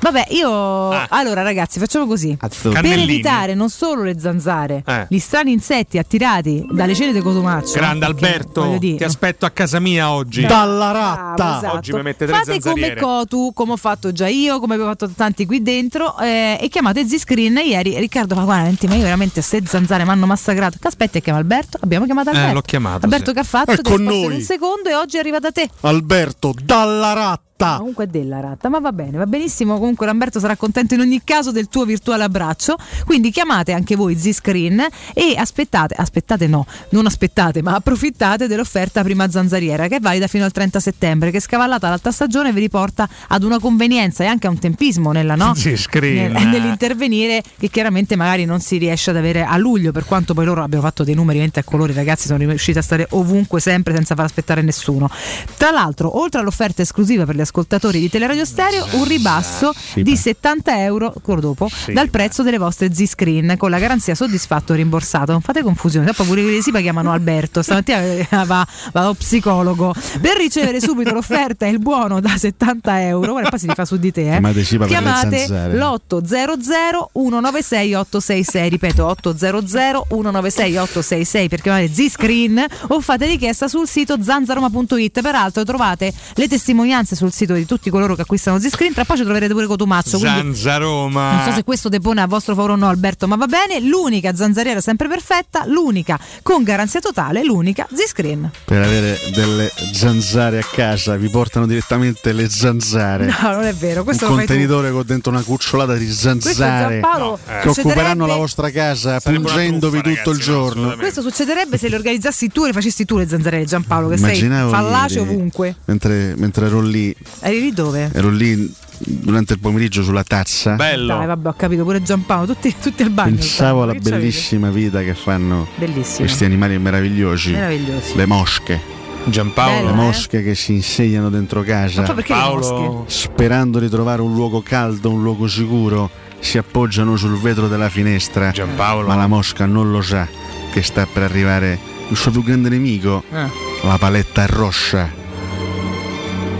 Vabbè, 0.00 0.26
io. 0.30 0.90
Allora, 1.08 1.42
ragazzi, 1.42 1.78
facciamo 1.78 2.06
così. 2.06 2.36
Per 2.38 2.50
Cannellini. 2.72 3.02
evitare 3.14 3.54
non 3.54 3.70
solo 3.70 4.02
le 4.02 4.18
zanzare, 4.18 4.82
Eh. 4.86 5.06
gli 5.08 5.18
strani 5.18 5.52
insetti 5.52 5.98
attirati 5.98 6.64
dalle 6.70 6.94
cene 6.94 7.12
di 7.12 7.20
Cotumaccio. 7.20 7.72
Grande 7.74 8.06
perché, 8.06 8.24
Alberto, 8.26 8.76
ti 8.78 9.02
aspetto 9.04 9.46
a 9.46 9.50
casa 9.50 9.78
mia 9.80 10.10
oggi. 10.10 10.44
Dalla 10.44 10.90
Bravo, 10.90 10.98
ratta! 10.98 11.56
esatto. 11.58 11.76
Oggi 11.76 11.92
mi 11.92 12.02
mette 12.02 12.26
tre 12.26 12.34
Fate 12.34 12.46
come 12.46 12.60
zanzariere. 12.60 13.00
Cotu, 13.00 13.52
come 13.54 13.72
ho 13.72 13.76
fatto 13.76 14.12
già 14.12 14.26
io, 14.28 14.58
come 14.60 14.74
abbiamo 14.74 14.90
fatto 14.92 15.08
tanti 15.14 15.46
qui 15.46 15.62
dentro, 15.62 16.18
eh, 16.18 16.58
e 16.60 16.68
chiamate 16.68 17.06
Z-Screen 17.06 17.60
ieri. 17.64 17.98
Riccardo, 17.98 18.34
ma 18.34 18.44
guarda, 18.44 18.64
senti, 18.66 18.86
ma 18.86 18.94
io 18.94 19.02
veramente 19.02 19.40
ste 19.42 19.62
zanzare 19.64 20.04
mi 20.04 20.10
hanno 20.10 20.26
massacrato. 20.26 20.76
Che 20.80 20.86
aspetti 20.88 21.18
e 21.18 21.20
chiama 21.22 21.38
Alberto? 21.38 21.78
Abbiamo 21.80 22.04
chiamato 22.04 22.28
Eh, 22.30 22.32
Alberto. 22.34 22.54
l'ho 22.54 22.60
chiamato, 22.62 23.04
Alberto 23.04 23.26
sì. 23.28 23.32
che 23.34 23.40
ha 23.40 23.44
fatto? 23.44 23.70
È 23.70 23.74
Ti 23.78 23.80
ha 23.80 23.90
con 23.90 24.02
noi. 24.02 24.34
un 24.34 24.40
secondo 24.40 24.88
e 24.88 24.94
oggi 24.94 25.18
arriva 25.18 25.38
da 25.38 25.50
te. 25.52 25.68
Alberto, 25.80 26.54
dalla 26.62 27.12
ratta! 27.12 27.50
Comunque 27.78 28.04
è 28.04 28.06
della 28.08 28.40
ratta, 28.40 28.68
ma 28.68 28.80
va 28.80 28.92
bene, 28.92 29.18
va 29.18 29.26
benissimo. 29.26 29.78
Comunque 29.78 30.06
Lamberto 30.06 30.40
sarà 30.40 30.56
contento 30.56 30.94
in 30.94 31.00
ogni 31.00 31.20
caso 31.22 31.52
del 31.52 31.68
tuo 31.68 31.84
virtuale 31.84 32.24
abbraccio. 32.24 32.76
Quindi 33.06 33.30
chiamate 33.30 33.72
anche 33.72 33.94
voi 33.96 34.16
Z-Screen 34.16 34.84
e 35.14 35.34
aspettate, 35.36 35.94
aspettate 35.94 36.46
no, 36.48 36.66
non 36.90 37.06
aspettate, 37.06 37.62
ma 37.62 37.74
approfittate 37.74 38.48
dell'offerta 38.48 39.02
prima 39.02 39.30
zanzariera 39.30 39.86
che 39.86 39.96
è 39.96 40.00
valida 40.00 40.26
fino 40.26 40.44
al 40.44 40.50
30 40.50 40.80
settembre, 40.80 41.30
che 41.30 41.40
scavallata 41.40 41.88
l'alta 41.88 42.10
stagione 42.10 42.52
vi 42.52 42.60
riporta 42.60 43.08
ad 43.28 43.44
una 43.44 43.58
convenienza 43.58 44.24
e 44.24 44.26
anche 44.26 44.48
a 44.48 44.50
un 44.50 44.58
tempismo 44.58 45.12
nella, 45.12 45.36
no? 45.36 45.54
Nel- 46.28 46.48
nell'intervenire 46.48 47.42
che 47.58 47.68
chiaramente 47.68 48.16
magari 48.16 48.44
non 48.44 48.60
si 48.60 48.76
riesce 48.76 49.10
ad 49.10 49.16
avere 49.16 49.44
a 49.44 49.56
luglio, 49.56 49.92
per 49.92 50.04
quanto 50.04 50.34
poi 50.34 50.44
loro 50.44 50.62
abbiano 50.62 50.84
fatto 50.84 51.04
dei 51.04 51.14
numeri 51.14 51.38
20 51.38 51.60
a 51.60 51.64
colori, 51.64 51.92
ragazzi, 51.92 52.26
sono 52.26 52.38
riusciti 52.38 52.78
a 52.78 52.82
stare 52.82 53.06
ovunque 53.10 53.60
sempre 53.60 53.94
senza 53.94 54.14
far 54.14 54.24
aspettare 54.24 54.62
nessuno. 54.62 55.08
Tra 55.56 55.70
l'altro, 55.70 56.18
oltre 56.18 56.40
all'offerta 56.40 56.82
esclusiva 56.82 57.24
per 57.24 57.36
gli 57.36 57.40
ascoltatori 57.40 57.50
di 57.90 58.08
Teleradio 58.08 58.44
Stereo, 58.44 58.86
un 58.92 59.04
ribasso 59.04 59.72
di 59.94 60.16
70 60.16 60.82
euro 60.82 61.12
dopo 61.22 61.68
dal 61.92 62.08
prezzo 62.08 62.42
delle 62.42 62.58
vostre 62.58 62.92
Z-Screen 62.92 63.54
con 63.56 63.70
la 63.70 63.78
garanzia 63.78 64.14
soddisfatto 64.14 64.74
rimborsato. 64.74 65.32
Non 65.32 65.40
fate 65.40 65.62
confusione, 65.62 66.06
dopo 66.06 66.24
pure 66.24 66.42
quelli 66.42 66.62
si 66.62 66.70
chiamano 66.72 67.12
Alberto, 67.12 67.62
stamattina 67.62 68.02
eh, 68.02 68.26
va, 68.30 68.44
va 68.46 68.66
allo 68.92 69.14
psicologo 69.14 69.94
per 70.20 70.36
ricevere 70.36 70.80
subito 70.80 71.12
l'offerta 71.12 71.66
e 71.66 71.70
il 71.70 71.78
buono 71.78 72.20
da 72.20 72.36
70 72.36 73.02
euro. 73.06 73.32
Guarda, 73.32 73.50
poi 73.50 73.58
si 73.58 73.66
rifà 73.66 73.84
su 73.84 73.96
di 73.96 74.10
te. 74.12 74.22
Eh. 74.22 74.40
Chiamate 74.40 74.62
Chiamate 74.86 75.38
zanzare. 75.38 75.76
l'800 75.76 77.08
196 77.12 77.94
866 77.94 78.68
ripeto 78.68 79.06
800 79.06 80.06
196 80.08 80.76
866 80.76 81.48
per 81.48 81.60
chiamare 81.60 81.92
Z-Screen 81.92 82.64
o 82.88 83.00
fate 83.00 83.26
richiesta 83.26 83.68
sul 83.68 83.86
sito 83.86 84.22
zanzaroma.it 84.22 85.20
peraltro 85.20 85.64
trovate 85.64 86.12
le 86.34 86.48
testimonianze 86.48 87.14
sul 87.16 87.32
sito 87.32 87.41
sito 87.42 87.54
di 87.54 87.66
tutti 87.66 87.90
coloro 87.90 88.14
che 88.14 88.22
acquistano 88.22 88.58
Z-Screen. 88.58 88.94
Tra 88.94 89.04
poi 89.04 89.16
ci 89.16 89.24
troverete 89.24 89.52
pure 89.52 89.66
Cotumaccio. 89.66 90.18
quindi 90.18 90.54
Zanzaroma. 90.54 91.32
non 91.32 91.44
so 91.46 91.52
se 91.52 91.64
questo 91.64 91.88
depone 91.88 92.20
a 92.20 92.26
vostro 92.26 92.54
favore 92.54 92.72
o 92.72 92.76
no, 92.76 92.88
Alberto, 92.88 93.26
ma 93.26 93.36
va 93.36 93.46
bene. 93.46 93.80
L'unica 93.80 94.34
zanzariera 94.34 94.80
sempre 94.80 95.08
perfetta, 95.08 95.64
l'unica 95.66 96.18
con 96.42 96.62
garanzia 96.62 97.00
totale, 97.00 97.44
l'unica 97.44 97.86
Z-Screen. 97.92 98.50
Per 98.64 98.80
avere 98.80 99.18
delle 99.34 99.70
zanzare 99.92 100.58
a 100.58 100.64
casa 100.70 101.16
vi 101.16 101.28
portano 101.28 101.66
direttamente 101.66 102.32
le 102.32 102.48
zanzare. 102.48 103.26
No, 103.26 103.52
non 103.52 103.64
è 103.64 103.74
vero, 103.74 104.04
questo 104.04 104.24
un 104.26 104.30
lo 104.32 104.36
fai 104.36 104.46
tu. 104.46 104.52
contenitore 104.52 104.92
con 104.92 105.02
dentro 105.04 105.32
una 105.32 105.42
cucciolata 105.42 105.94
di 105.94 106.10
zanzare 106.10 107.00
Giampaolo, 107.00 107.34
che 107.34 107.40
succederebbe- 107.42 107.80
occuperanno 107.80 108.26
la 108.26 108.36
vostra 108.36 108.70
casa 108.70 109.20
pungendovi 109.20 110.00
tutto 110.00 110.10
il 110.10 110.16
ragazzi, 110.16 110.28
no, 110.28 110.44
giorno. 110.44 110.96
Questo 110.96 111.22
succederebbe 111.22 111.76
se 111.78 111.88
le 111.88 111.96
organizzassi 111.96 112.48
tu 112.48 112.64
e 112.64 112.66
le 112.68 112.72
facessi 112.72 113.04
tu 113.04 113.16
le 113.18 113.26
zanzariere 113.26 113.64
Giampaolo, 113.64 114.08
che 114.08 114.16
Immaginavo 114.16 114.70
sei 114.70 114.78
fallace 114.80 115.18
ieri, 115.18 115.30
ovunque. 115.30 115.76
Mentre, 115.86 116.34
mentre 116.36 116.66
ero 116.66 116.80
lì, 116.80 117.14
Eri 117.40 117.60
lì 117.60 117.72
dove? 117.72 118.10
ero 118.12 118.30
lì 118.30 118.72
durante 119.04 119.54
il 119.54 119.58
pomeriggio 119.58 120.02
sulla 120.02 120.22
tazza. 120.22 120.74
Dai, 120.76 121.04
vabbè, 121.06 121.48
ho 121.48 121.54
capito, 121.56 121.82
pure 121.84 122.02
Giampaolo, 122.02 122.46
tutti, 122.46 122.74
tutti 122.80 123.02
al 123.02 123.10
bagno. 123.10 123.34
Pensavo 123.36 123.82
alla 123.82 123.94
bellissima 123.94 124.70
vita 124.70 125.02
che 125.02 125.14
fanno 125.14 125.66
Bellissimo. 125.76 126.18
questi 126.26 126.44
animali 126.44 126.78
meravigliosi. 126.78 127.50
Meravigliosi. 127.52 128.14
Le 128.16 128.26
mosche. 128.26 128.80
Giampaolo. 129.24 129.74
Bello, 129.76 129.86
le 129.86 129.92
eh? 129.92 130.04
mosche 130.06 130.42
che 130.42 130.54
si 130.54 130.72
insediano 130.72 131.30
dentro 131.30 131.62
casa. 131.62 132.02
Ma 132.02 132.12
perché 132.14 132.32
le 132.32 132.38
Paolo. 132.40 132.80
mosche? 132.80 133.12
Sperando 133.12 133.78
di 133.80 133.88
trovare 133.88 134.22
un 134.22 134.34
luogo 134.34 134.62
caldo, 134.62 135.10
un 135.10 135.22
luogo 135.22 135.46
sicuro, 135.48 136.10
si 136.38 136.58
appoggiano 136.58 137.16
sul 137.16 137.38
vetro 137.40 137.66
della 137.68 137.88
finestra. 137.88 138.50
Giampaolo. 138.50 139.08
Ma 139.08 139.16
la 139.16 139.26
mosca 139.26 139.66
non 139.66 139.90
lo 139.90 140.00
sa 140.02 140.28
che 140.72 140.82
sta 140.82 141.06
per 141.12 141.22
arrivare 141.24 141.78
il 142.08 142.16
suo 142.16 142.30
più 142.30 142.42
grande 142.42 142.68
nemico, 142.68 143.22
Ah. 143.32 143.48
la 143.82 143.98
paletta 143.98 144.46
rossa. 144.46 145.08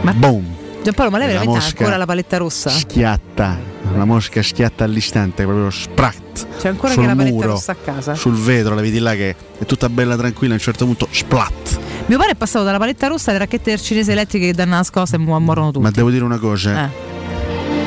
Ma- 0.03 0.13
Boom! 0.15 0.61
Giampaolo, 0.83 1.11
ma 1.11 1.19
lei 1.19 1.29
La 1.29 1.33
veramente 1.35 1.65
ha 1.65 1.69
ancora 1.69 1.97
la 1.97 2.07
paletta 2.07 2.37
rossa? 2.39 2.71
Schiatta. 2.71 3.59
La 3.95 4.05
mosca 4.05 4.43
schiatta 4.43 4.85
all'istante, 4.85 5.45
proprio 5.45 5.71
sprat. 5.71 6.47
C'è 6.59 6.69
ancora 6.69 6.93
sul 6.93 7.03
che 7.03 7.09
la 7.09 7.15
paletta 7.15 7.35
muro, 7.35 7.49
rossa 7.49 7.73
a 7.73 7.77
casa? 7.77 8.15
Sul 8.15 8.35
vetro, 8.35 8.75
la 8.75 8.81
vedi 8.81 8.99
là 8.99 9.15
che 9.15 9.37
è 9.59 9.65
tutta 9.67 9.89
bella 9.89 10.17
tranquilla, 10.17 10.53
a 10.55 10.57
un 10.57 10.63
certo 10.63 10.85
punto 10.85 11.07
splat. 11.11 11.79
Mio 12.07 12.17
padre 12.19 12.33
è 12.33 12.37
passato 12.37 12.65
dalla 12.65 12.79
paletta 12.79 13.07
rossa 13.07 13.31
alle 13.31 13.39
racchette 13.41 13.71
del 13.71 13.81
cinese 13.81 14.13
elettriche 14.13 14.47
che 14.47 14.53
danno 14.55 14.73
nascoste 14.75 15.17
e 15.17 15.19
mu- 15.19 15.37
morono 15.39 15.71
tutti. 15.71 15.85
Ma 15.85 15.91
devo 15.91 16.11
dire 16.11 16.25
una 16.25 16.39
cosa, 16.39 16.87
Eh. 16.87 16.89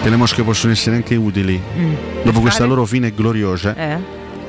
che 0.02 0.10
le 0.10 0.16
mosche 0.16 0.44
possono 0.44 0.72
essere 0.72 0.96
anche 0.96 1.16
utili. 1.16 1.60
Mm. 1.78 1.94
Dopo 2.24 2.40
questa 2.40 2.64
loro 2.66 2.86
fine 2.86 3.14
gloriosa, 3.14 3.76
Eh? 3.76 3.98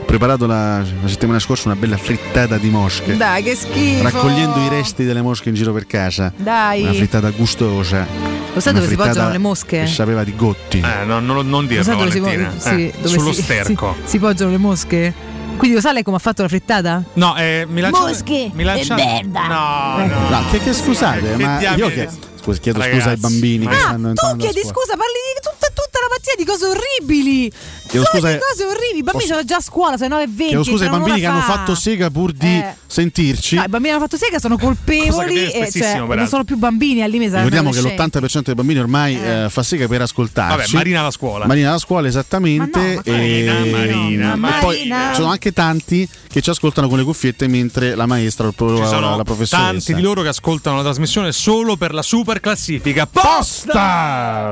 Ho 0.07 0.09
preparato 0.09 0.47
la, 0.47 0.79
la 0.79 1.09
settimana 1.09 1.41
scorsa 1.41 1.69
una 1.69 1.75
bella 1.77 1.97
frittata 1.97 2.59
di 2.59 2.69
mosche. 2.71 3.17
Dai, 3.17 3.43
che 3.43 3.57
schifo! 3.57 4.05
Raccogliendo 4.05 4.61
i 4.61 4.69
resti 4.69 5.05
delle 5.05 5.21
mosche 5.21 5.49
in 5.49 5.57
giro 5.57 5.73
per 5.73 5.85
casa. 5.87 6.33
Dai. 6.37 6.83
Una 6.83 6.93
frittata 6.93 7.29
gustosa. 7.31 8.07
Lo 8.55 8.61
sai 8.61 8.73
dove 8.73 8.87
si 8.87 8.95
poggiano 8.95 9.31
le 9.31 9.39
mosche? 9.39 9.81
Che 9.81 9.87
sapeva 9.89 10.23
di 10.23 10.35
gotti. 10.37 10.79
Eh, 10.79 11.05
no, 11.05 11.19
non, 11.19 11.49
non 11.49 11.63
Lo 11.63 11.69
dirlo, 11.69 11.83
sai 11.83 11.97
dove 11.97 12.11
si, 12.13 12.61
sì, 12.61 12.69
Eh, 12.87 12.93
dove 13.01 13.09
sullo 13.19 13.33
si- 13.33 13.43
sterco. 13.43 13.97
Si, 14.05 14.11
si 14.11 14.19
poggiano 14.21 14.53
le 14.53 14.59
mosche? 14.59 15.13
Quindi 15.57 15.75
lo 15.77 15.83
sa 15.83 15.91
lei 15.93 16.03
come 16.05 16.17
ha 16.17 16.21
fatto 16.21 16.43
la 16.43 16.49
frittata? 16.49 17.03
No, 17.15 17.37
eh, 17.37 17.67
mi 17.69 17.81
lanciate. 17.81 18.07
Mosche 18.07 18.51
mi 18.55 18.63
e 18.63 18.87
merda. 18.95 19.47
No, 19.49 20.03
Eh. 20.05 20.07
no. 20.07 20.29
No, 20.29 20.43
che, 20.51 20.61
che 20.61 20.73
scusate, 20.73 21.35
Che 21.37 21.43
ma 21.45 21.55
io 21.61 21.75
diamine- 21.77 21.93
che. 21.95 22.09
Scusa, 22.47 22.61
chiedo 22.61 22.79
Ragazzi, 22.79 22.99
scusa 23.01 23.11
ai 23.11 23.17
bambini 23.17 23.67
che 23.67 23.75
ma- 23.75 23.81
stanno 23.81 24.03
Tu 24.03 24.09
entrando 24.09 24.35
a 24.45 24.49
chiedi 24.51 24.61
scusa, 24.69 24.95
parli 24.95 25.21
di 25.35 25.41
tutta, 25.43 25.67
tutta 25.75 25.99
la 25.99 26.09
mattina 26.15 26.35
di 26.39 26.45
cose 26.45 26.65
orribili. 26.67 27.51
Chiedo 27.89 28.05
Solo 28.07 28.19
scusa- 28.23 28.33
di 28.33 28.39
cose 28.39 28.65
orribili. 28.65 28.99
I 28.99 29.03
bambini 29.03 29.25
Posso- 29.27 29.35
sono 29.35 29.45
già 29.45 29.57
a 29.57 29.61
scuola, 29.61 29.97
sono 29.97 30.09
9.20. 30.15 30.47
Chiedo 30.47 30.63
scusa 30.65 30.85
ai 30.85 30.91
bambini 30.91 31.19
che 31.21 31.27
hanno 31.27 31.41
fa. 31.41 31.53
fatto 31.53 31.75
sega 31.75 32.11
pur 32.11 32.31
di 32.33 32.47
Eh. 32.47 32.75
sentirci. 32.87 33.57
No, 33.57 33.63
I 33.65 33.69
bambini 33.69 33.93
hanno 33.95 34.03
fatto 34.03 34.17
sega, 34.17 34.39
sono 34.39 34.57
che 34.57 34.65
colpevoli. 34.65 35.51
e 35.51 35.71
cioè, 35.73 35.99
non 35.99 36.27
sono 36.29 36.45
più 36.45 36.57
bambini 36.57 37.03
al 37.03 37.11
limite. 37.11 37.31
saranno 37.35 37.49
Ricordiamo 37.49 37.71
che 37.75 37.79
adolescenti. 37.79 38.19
l'80% 38.19 38.45
dei 38.47 38.55
bambini 38.55 38.79
ormai 38.79 39.21
eh, 39.21 39.47
fa 39.51 39.63
sega 39.65 39.87
per 39.89 40.03
ascoltarci. 40.03 40.57
Vabbè, 40.57 40.69
Marina 40.73 41.01
alla 41.01 41.11
scuola. 41.11 41.47
Marina 41.47 41.69
alla 41.71 41.79
scuola, 41.79 42.07
esattamente. 42.07 42.79
Ma 42.79 42.85
no, 42.87 42.93
ma 42.95 43.03
e... 43.05 43.45
Marina, 43.45 43.77
Marina, 43.77 44.37
Ma 44.37 44.51
poi 44.61 44.77
Marina. 44.87 45.09
ci 45.11 45.15
sono 45.17 45.31
anche 45.31 45.53
tanti 45.53 46.09
che 46.29 46.41
ci 46.43 46.51
ascoltano 46.51 46.89
con 46.89 46.99
le 46.99 47.05
cuffiette 47.05 47.47
mentre 47.49 47.95
la 47.95 48.07
maestra 48.07 48.47
o 48.47 48.53
la, 48.57 49.17
la 49.17 49.23
professoressa. 49.25 49.57
tanti 49.73 49.95
di 49.95 50.03
loro 50.03 50.23
che 50.23 50.29
ascoltano 50.29 50.77
la 50.77 50.83
trasmissione 50.83 51.33
solo 51.33 51.77
per 51.77 51.93
la 51.95 52.03
super 52.03 52.36
classifica. 52.41 53.07
Posta! 53.07 54.51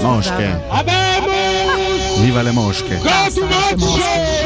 Mosche. 0.00 0.62
Viva 2.20 2.42
le 2.42 2.50
mosche. 2.50 3.00
Super 3.28 4.45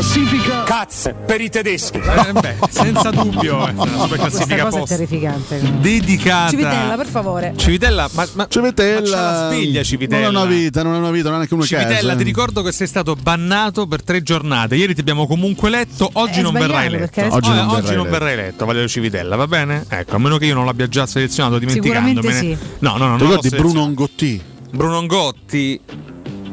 classifica. 0.00 0.62
Cazzo, 0.62 1.14
per 1.26 1.40
i 1.42 1.50
tedeschi. 1.50 1.98
Eh, 1.98 2.32
beh, 2.32 2.56
senza 2.70 3.10
dubbio, 3.10 3.68
eh, 3.68 3.74
la 3.74 3.84
super 3.84 3.98
Questa 4.08 4.16
classifica 4.16 4.64
cosa 4.64 4.78
è 4.78 4.84
terrificante. 4.86 5.60
Dedicata. 5.80 6.48
Civitella, 6.48 6.96
per 6.96 7.06
favore. 7.06 7.52
Civitella, 7.56 8.08
ma, 8.14 8.26
ma 8.32 8.46
Civitella. 8.48 9.00
ma 9.16 9.22
c'ha 9.22 9.42
la 9.42 9.48
sveglia 9.50 9.82
Civitella. 9.82 10.26
Non 10.30 10.36
ha 10.36 10.40
una 10.40 10.50
vita, 10.50 10.82
non 10.82 10.94
ha 10.94 10.98
una 10.98 11.10
vita, 11.10 11.24
non 11.24 11.32
ha 11.34 11.36
neanche 11.36 11.54
una 11.54 11.64
Civitella, 11.64 12.00
casa. 12.00 12.14
ti 12.16 12.22
ricordo 12.24 12.62
che 12.62 12.72
sei 12.72 12.86
stato 12.86 13.14
bannato 13.14 13.86
per 13.86 14.02
tre 14.02 14.22
giornate. 14.22 14.74
Ieri 14.76 14.94
ti 14.94 15.00
abbiamo 15.00 15.26
comunque 15.26 15.68
letto, 15.68 16.08
oggi 16.14 16.38
È 16.38 16.42
non 16.42 16.52
sbagliato, 16.52 16.72
verrai 16.72 16.90
letto. 16.90 16.98
perché 17.04 17.22
è 17.22 17.30
Oggi 17.30 17.48
non 17.50 17.58
oggi 17.58 17.70
verrai 17.74 17.96
non 17.96 18.04
letto. 18.06 18.18
verrai 18.18 18.36
letto, 18.36 18.64
Valerio 18.64 18.88
Civitella, 18.88 19.36
va 19.36 19.46
bene? 19.46 19.84
Ecco, 19.88 20.16
a 20.16 20.18
meno 20.18 20.38
che 20.38 20.46
io 20.46 20.54
non 20.54 20.64
l'abbia 20.64 20.88
già 20.88 21.04
selezionato 21.06 21.58
dimenticandomene. 21.58 22.20
Sicuramente 22.22 22.58
No, 22.78 22.96
no, 22.96 23.06
no. 23.06 23.16
Ti 23.16 23.22
non 23.22 23.30
ricordi 23.36 23.48
Bruno 23.50 23.86
Ngotti? 23.88 24.26
selezionato. 24.28 24.48
Bruno 24.72 25.02
Ngotti, 25.02 25.80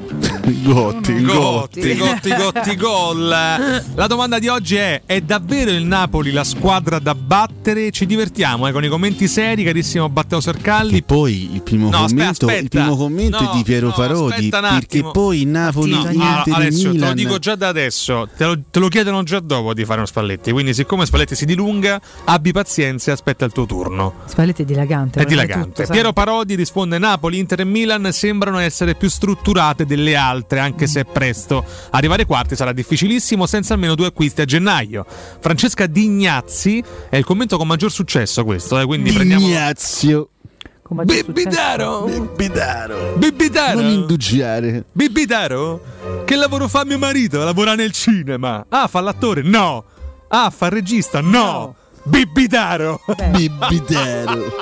Gotti, 0.08 1.22
Gotti, 1.22 1.95
Gotti, 1.95 2.36
Gotti, 2.36 2.76
gol. 2.76 3.27
La 3.27 4.08
domanda 4.08 4.40
di 4.40 4.48
oggi 4.48 4.76
è: 4.76 5.02
è 5.06 5.22
davvero 5.22 5.72
il 5.72 5.84
Napoli 5.84 6.32
la 6.32 6.44
squadra 6.44 7.00
da 7.00 7.16
battere? 7.16 7.92
Ci 7.92 8.06
divertiamo 8.06 8.68
eh, 8.68 8.72
con 8.72 8.84
i 8.84 8.88
commenti 8.88 9.27
seri, 9.27 9.64
carissimo 9.64 10.10
Batteo 10.10 10.40
Sercalli. 10.40 10.98
E 10.98 11.03
poi 11.03 11.53
il 11.53 11.61
primo 11.61 11.90
No, 11.90 12.03
aspetta, 12.03 12.08
commento, 12.08 12.45
il 12.45 12.52
aspetta. 12.52 12.80
primo 12.80 12.95
commento 12.95 13.44
No, 13.44 13.52
è 13.52 13.56
di 13.56 13.64
Piero 13.64 13.88
no, 13.88 13.94
Parodi. 13.94 14.50
Perché 14.50 15.03
poi 15.11 15.42
il 15.42 15.48
Napoli 15.48 15.92
No, 15.92 16.03
niente 16.03 16.44
di 16.45 16.52
Alessio, 16.52 16.92
te 16.92 17.00
lo 17.00 17.14
dico 17.14 17.40
già 17.40 17.56
da 17.56 17.68
adesso, 17.68 18.30
te 18.36 18.45
lo, 18.45 18.60
te 18.69 18.80
lo 18.80 18.88
chiedono 18.88 19.24
già 19.24 19.40
dopo 19.40 19.74
di 19.74 19.84
fare 19.84 19.98
uno 19.98 20.08
Spalletti. 20.08 20.52
Quindi, 20.52 20.74
siccome 20.74 21.06
Spalletti 21.06 21.36
si 21.36 21.45
dilunga, 21.45 22.00
abbi 22.26 22.52
pazienza 22.52 23.11
e 23.11 23.14
aspetta 23.14 23.45
il 23.45 23.52
tuo 23.52 23.66
turno. 23.66 24.14
Spalletti 24.26 24.61
è 24.61 24.66
dilagante. 24.66 25.22
È 25.22 25.26
dilagante. 25.26 25.84
tutto. 25.84 25.92
Piero 25.92 26.14
Parodi 26.14 26.56
risponde: 26.56 26.98
Napoli, 26.98 27.38
Inter 27.40 27.61
e 27.61 27.66
Milan 27.66 28.10
sembrano 28.11 28.60
essere 28.60 28.95
più 28.95 29.10
strutturate 29.10 29.86
delle 29.98 30.16
altre, 30.16 30.59
anche 30.59 30.85
se 30.88 31.01
è 31.01 31.06
presto. 31.06 31.66
Arrivare 31.92 32.22
ai 32.22 32.27
quarti 32.27 32.56
sarà 32.56 32.72
difficilissimo 32.72 33.45
senza 33.48 33.74
almeno 33.74 33.95
due 33.95 34.08
acquisti 34.08 34.42
a 34.42 34.45
gennaio. 34.45 35.06
Francesca 35.40 35.88
Dignazzi 35.88 36.84
è 37.09 37.17
il 37.17 37.26
commento 37.26 37.58
con 37.58 37.67
maggior 37.67 37.92
successo 37.92 38.43
questo, 38.45 38.80
eh, 38.80 38.85
quindi 38.85 39.11
prendiamo. 39.11 39.45
Ignazio. 39.45 40.30
Con 40.84 40.98
maggior 40.98 41.16
successo. 41.16 41.34
Bibitaro! 41.34 42.03
Bidaro. 42.35 43.14
Bibitaro! 43.17 43.82
Non 43.82 43.92
indugiare. 43.92 44.85
Bibitaro? 44.92 45.82
Che 46.24 46.35
lavoro 46.35 46.67
fa 46.67 46.85
mio 46.85 47.00
marito? 47.00 47.43
Lavora 47.43 47.76
nel 47.76 47.92
cinema. 47.92 48.66
Ah, 48.69 48.88
fa 48.88 49.01
l'attore? 49.01 49.42
No. 49.42 49.84
Ah, 50.30 50.50
fa 50.50 50.67
il 50.67 50.72
regista? 50.74 51.22
No. 51.22 51.76
Bibitaro! 52.03 53.01
Bibitero. 53.32 54.53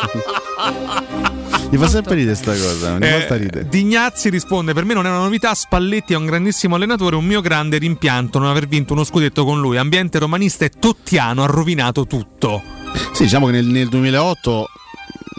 Mi 1.70 1.78
fa 1.78 1.88
sempre 1.88 2.16
ridere 2.16 2.36
sta 2.36 2.52
cosa, 2.52 2.94
ogni 2.94 3.06
Eh, 3.08 3.12
volta 3.12 3.36
ride. 3.36 3.68
Dignazzi 3.68 4.30
risponde: 4.30 4.74
Per 4.74 4.86
me 4.86 4.94
non 4.94 5.06
è 5.06 5.10
una 5.10 5.20
novità. 5.20 5.54
Spalletti 5.54 6.14
è 6.14 6.16
un 6.16 6.26
grandissimo 6.26 6.76
allenatore. 6.76 7.16
Un 7.16 7.26
mio 7.26 7.42
grande 7.42 7.78
rimpianto 7.78 8.40
non 8.40 8.50
aver 8.50 8.68
vinto 8.68 8.94
uno 8.94 9.04
scudetto 9.04 9.44
con 9.44 9.60
lui. 9.60 9.78
Ambiente 9.78 10.20
romanista 10.20 10.64
e 10.66 10.70
tottiano 10.70 11.44
ha 11.44 11.48
rovinato 11.48 12.06
tutto. 12.06 12.62
Sì, 13.12 13.24
diciamo 13.24 13.48
che 13.48 13.52
nel, 13.54 13.66
nel 13.66 13.90
2008 13.90 14.70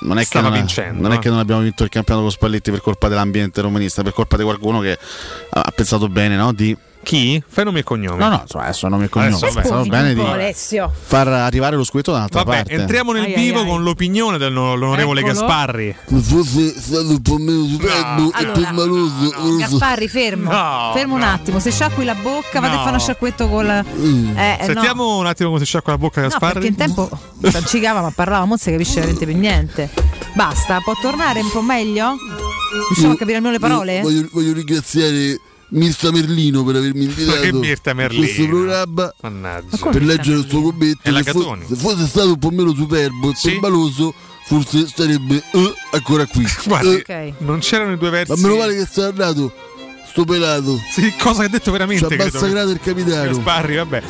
non 0.00 0.18
è, 0.18 0.26
che 0.26 0.40
non, 0.40 0.52
vincendo, 0.52 1.00
non 1.02 1.12
è 1.12 1.14
no? 1.14 1.20
che 1.20 1.30
non 1.30 1.38
abbiamo 1.38 1.62
vinto 1.62 1.84
il 1.84 1.88
campionato 1.88 2.26
con 2.26 2.34
Spalletti 2.34 2.70
per 2.70 2.80
colpa 2.82 3.08
dell'ambiente 3.08 3.60
romanista, 3.62 4.02
per 4.02 4.12
colpa 4.12 4.36
di 4.36 4.42
qualcuno 4.42 4.80
che 4.80 4.92
ha 5.50 5.60
ha 5.60 5.70
pensato 5.74 6.08
bene, 6.08 6.36
no? 6.36 6.52
Di 6.52 6.76
Chi? 7.06 7.40
Fai 7.46 7.62
nome 7.64 7.78
e 7.78 7.82
cognome. 7.84 8.18
No, 8.18 8.28
no, 8.30 8.40
insomma, 8.42 8.64
adesso 8.64 8.88
nome 8.88 9.04
e 9.04 9.08
cognome. 9.08 9.36
Adesso, 9.36 9.52
pensato 9.54 9.84
bene 9.84 10.12
di 10.12 10.20
Alessio. 10.20 10.92
far 11.04 11.28
arrivare 11.28 11.76
lo 11.76 11.84
scudetto 11.84 12.10
da 12.10 12.16
un'altra 12.16 12.42
Vabbè, 12.42 12.56
parte. 12.56 12.72
entriamo 12.72 13.12
nel 13.12 13.26
Ai, 13.26 13.34
vivo 13.34 13.58
ai, 13.60 13.64
ai. 13.64 13.70
con 13.70 13.82
l'opinione 13.84 14.38
dell'onorevole 14.38 15.20
Eccolo. 15.20 15.34
Gasparri. 15.46 15.96
Se 16.04 16.16
fosse 16.20 16.74
stato 16.80 17.08
un 17.10 17.22
po' 17.22 17.36
meno 17.38 17.64
superbo 17.64 18.32
e 18.32 18.44
Allora, 18.44 19.30
so. 19.36 19.56
Gasparri, 19.56 20.08
fermo. 20.08 20.50
No, 20.50 20.90
fermo 20.94 21.14
un 21.14 21.20
no. 21.20 21.30
attimo. 21.30 21.60
Se 21.60 21.70
sciacqui 21.70 22.02
la 22.04 22.14
bocca, 22.16 22.58
vado 22.58 22.72
a 22.72 22.76
No. 22.76 22.82
fare 22.82 22.90
uno 22.96 22.98
sciacquetto 22.98 23.48
col. 23.48 23.68
Eh, 23.68 23.84
eh, 24.34 24.56
no. 24.58 24.64
Sentiamo 24.64 25.18
un 25.18 25.26
attimo 25.26 25.50
come 25.50 25.60
si 25.60 25.66
sciacqua 25.66 25.92
la 25.92 25.98
bocca 25.98 26.20
No, 26.22 26.26
Gasparri. 26.26 26.52
perché 26.54 26.66
in 26.68 26.74
tempo 26.74 27.08
sancicava 27.48 28.00
ma 28.00 28.10
parlava, 28.10 28.44
non 28.46 28.58
si 28.58 28.72
capisce 28.72 28.94
veramente 28.94 29.26
più 29.26 29.36
niente. 29.36 29.90
Basta, 30.34 30.80
può 30.80 30.94
tornare 31.00 31.38
un 31.38 31.50
po' 31.52 31.62
meglio? 31.62 32.16
Riusciamo 32.88 33.12
a 33.12 33.16
capire 33.16 33.36
almeno 33.36 33.52
le 33.54 33.60
parole? 33.60 33.96
Io 33.98 34.02
Voglio, 34.02 34.28
voglio 34.32 34.52
ringraziare 34.54 35.40
Mirta 35.68 36.12
Merlino 36.12 36.62
per 36.62 36.76
avermi 36.76 37.04
invitato 37.04 37.94
Merlino? 37.94 38.22
questo 38.24 38.46
programma 38.46 39.14
Mannaggia. 39.22 39.90
per 39.90 40.02
leggere 40.04 40.38
il 40.38 40.46
suo 40.48 40.62
commento. 40.62 41.00
Se, 41.02 41.22
fo- 41.24 41.58
se 41.66 41.74
fosse 41.74 42.06
stato 42.06 42.28
un 42.28 42.38
po' 42.38 42.50
meno 42.50 42.72
superbo 42.74 43.30
e 43.30 43.34
Sì. 43.34 43.50
permaloso, 43.50 44.14
forse 44.44 44.86
sarebbe 44.86 45.42
eh, 45.52 45.74
ancora 45.90 46.24
qui. 46.26 46.44
Guardi, 46.66 47.02
Eh, 47.04 47.28
Ok. 47.28 47.32
non 47.40 47.58
c'erano 47.58 47.92
i 47.92 47.98
due 47.98 48.10
versi. 48.10 48.30
ma 48.32 48.38
meno 48.48 48.56
male 48.60 48.76
che 48.76 48.86
sta 48.86 49.06
andato 49.06 49.52
sto 50.08 50.24
pelato. 50.24 50.78
Sì, 50.92 51.12
cosa 51.18 51.40
che 51.40 51.46
ha 51.46 51.50
detto 51.50 51.70
veramente? 51.72 52.06
Ci 52.06 52.14
ha 52.14 52.24
massacrato 52.24 52.70
il 52.70 52.80
capitano. 52.80 53.32
Sparri, 53.34 53.74
vabbè. 53.76 54.02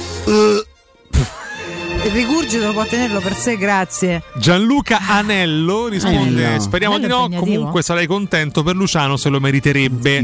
Il 2.06 2.12
rigurgito 2.12 2.70
può 2.72 2.86
tenerlo 2.86 3.18
per 3.18 3.34
sé, 3.34 3.56
grazie. 3.56 4.22
Gianluca 4.36 5.00
Anello 5.08 5.88
risponde: 5.88 6.44
Anello. 6.46 6.60
Speriamo 6.60 6.94
Anello 6.94 7.26
di 7.26 7.34
no. 7.34 7.40
Comunque 7.40 7.82
sarei 7.82 8.06
contento 8.06 8.62
per 8.62 8.76
Luciano 8.76 9.16
se 9.16 9.28
lo 9.28 9.40
meriterebbe. 9.40 10.18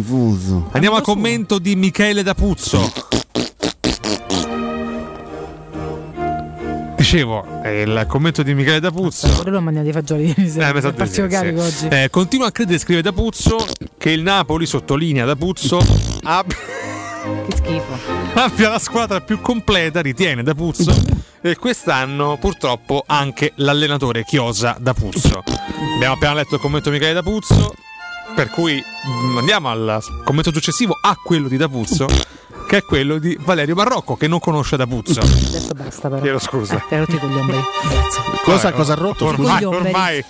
Andiamo 0.70 0.94
al 0.94 1.02
commento 1.02 1.58
di 1.58 1.74
Michele 1.74 2.22
D'Apuzzo. 2.22 2.92
Dicevo, 6.96 7.44
il 7.64 8.04
commento 8.06 8.44
di 8.44 8.54
Michele 8.54 8.78
D'Apuzzo. 8.78 9.28
Pure 9.28 9.50
lui 9.50 9.58
ha 9.58 9.62
mangiato 9.62 9.88
i 9.88 9.92
fagioli 9.92 10.26
ieri 10.28 10.48
sera, 10.48 10.68
Eh, 10.68 10.92
partito 10.92 11.26
carico 11.26 11.68
sì. 11.68 11.86
oggi. 11.86 11.94
Eh, 11.96 12.10
continua 12.10 12.46
a 12.46 12.52
credere, 12.52 12.78
scrive 12.78 13.02
D'Apuzzo, 13.02 13.66
che 13.98 14.10
il 14.12 14.22
Napoli, 14.22 14.66
sottolinea 14.66 15.24
D'Apuzzo, 15.24 15.84
abbia, 16.22 16.56
Che 17.22 17.56
schifo. 17.56 17.96
abbia 18.34 18.68
la 18.68 18.80
squadra 18.80 19.20
più 19.20 19.40
completa, 19.40 20.00
ritiene 20.00 20.42
D'Apuzzo, 20.42 20.92
e 21.40 21.54
quest'anno 21.54 22.36
purtroppo 22.36 23.04
anche 23.06 23.52
l'allenatore 23.56 24.24
Chiosa 24.24 24.76
D'Apuzzo. 24.80 25.44
Abbiamo 25.94 26.14
appena 26.14 26.34
letto 26.34 26.56
il 26.56 26.60
commento 26.60 26.90
di 26.90 26.96
Michele 26.96 27.14
D'Apuzzo, 27.14 27.74
per 28.34 28.50
cui 28.50 28.74
mm, 28.74 29.38
andiamo 29.38 29.70
al 29.70 30.02
commento 30.24 30.50
successivo 30.52 30.98
a 31.00 31.16
quello 31.22 31.46
di 31.46 31.56
D'Apuzzo, 31.56 32.06
che 32.68 32.78
è 32.78 32.82
quello 32.84 33.18
di 33.18 33.36
Valerio 33.44 33.74
Barrocco, 33.74 34.16
che 34.16 34.28
non 34.28 34.38
conosce 34.40 34.76
D'Apuzzo. 34.76 35.20
Adesso 35.20 35.74
basta 35.74 36.08
però. 36.08 36.20
Chiedo 36.22 36.38
scusa. 36.38 36.76
Eh, 36.88 36.94
hai 36.94 36.98
rotto 37.00 37.16
i 37.16 37.18
coglioni. 37.18 37.46
Grazie. 37.52 38.22
Cosa, 38.44 38.62
Vabbè, 38.64 38.76
cosa 38.76 38.92
ha 38.92 38.96
rotto? 38.96 39.26
Ormai, 39.26 39.64
ormai, 39.64 40.24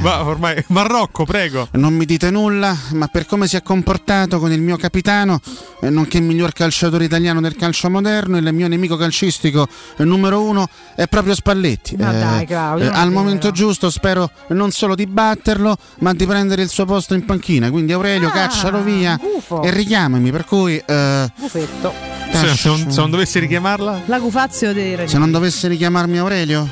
ma 0.00 0.24
ormai, 0.24 0.62
Marocco, 0.68 1.24
prego. 1.24 1.68
Non 1.72 1.94
mi 1.94 2.04
dite 2.04 2.30
nulla, 2.30 2.76
ma 2.92 3.06
per 3.08 3.24
come 3.26 3.46
si 3.46 3.56
è 3.56 3.62
comportato 3.62 4.38
con 4.38 4.52
il 4.52 4.60
mio 4.60 4.76
capitano, 4.76 5.40
eh, 5.80 5.88
nonché 5.90 6.18
il 6.18 6.22
miglior 6.24 6.52
calciatore 6.52 7.04
italiano 7.04 7.40
del 7.40 7.56
calcio 7.56 7.88
moderno, 7.88 8.36
il 8.36 8.52
mio 8.52 8.68
nemico 8.68 8.96
calcistico 8.96 9.66
eh, 9.96 10.04
numero 10.04 10.42
uno 10.42 10.68
è 10.94 11.06
proprio 11.08 11.34
Spalletti. 11.34 11.96
Ma 11.96 12.12
dai, 12.12 12.46
Claudio, 12.46 12.90
è 12.90 12.94
al 12.94 13.10
momento 13.10 13.50
giusto 13.52 13.88
spero 13.90 14.30
non 14.48 14.70
solo 14.70 14.94
di 14.94 15.06
batterlo, 15.06 15.76
ma 16.00 16.12
di 16.12 16.26
prendere 16.26 16.62
il 16.62 16.68
suo 16.68 16.84
posto 16.84 17.14
in 17.14 17.24
panchina. 17.24 17.70
Quindi 17.70 17.92
Aurelio, 17.92 18.28
Ah, 18.28 18.32
caccialo 18.32 18.82
via 18.82 19.16
gufo. 19.20 19.62
e 19.62 19.70
richiamami. 19.70 20.30
Per 20.30 20.44
cui, 20.44 20.76
eh, 20.84 21.32
Buffetto. 21.56 21.92
Se, 22.32 22.54
se 22.56 22.68
non, 22.68 22.90
se 22.90 23.00
non 23.00 23.10
dovessi 23.10 23.38
richiamarla, 23.38 24.02
La 24.06 24.18
Gufazio 24.18 24.72
dei 24.72 25.08
se 25.08 25.16
non 25.18 25.30
dovesse 25.30 25.68
richiamarmi 25.68 26.18
Aurelio, 26.18 26.68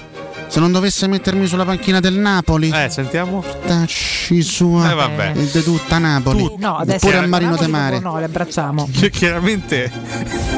se 0.49 0.61
non 0.61 0.73
dovesse 0.73 1.07
mettermi 1.07 1.47
sulla 1.47 1.65
panchina 1.65 2.01
del 2.01 2.15
Napoli, 2.15 2.71
eh, 2.71 2.89
sentiamo. 2.91 3.43
tacci 3.67 4.43
sua 4.43 4.91
Eh, 4.91 4.95
vabbè. 4.95 5.33
il 5.37 5.47
de 5.49 5.63
tutta 5.63 5.99
Napoli. 5.99 6.55
No, 6.59 6.77
adesso 6.77 7.07
Pure 7.07 7.19
a 7.19 7.27
Marino 7.27 7.51
Napoli 7.53 7.67
de 7.71 7.77
Mare. 7.77 7.99
No, 8.01 8.19
le 8.19 8.25
abbracciamo. 8.25 8.89
Che 8.93 9.11
chiaramente 9.11 9.91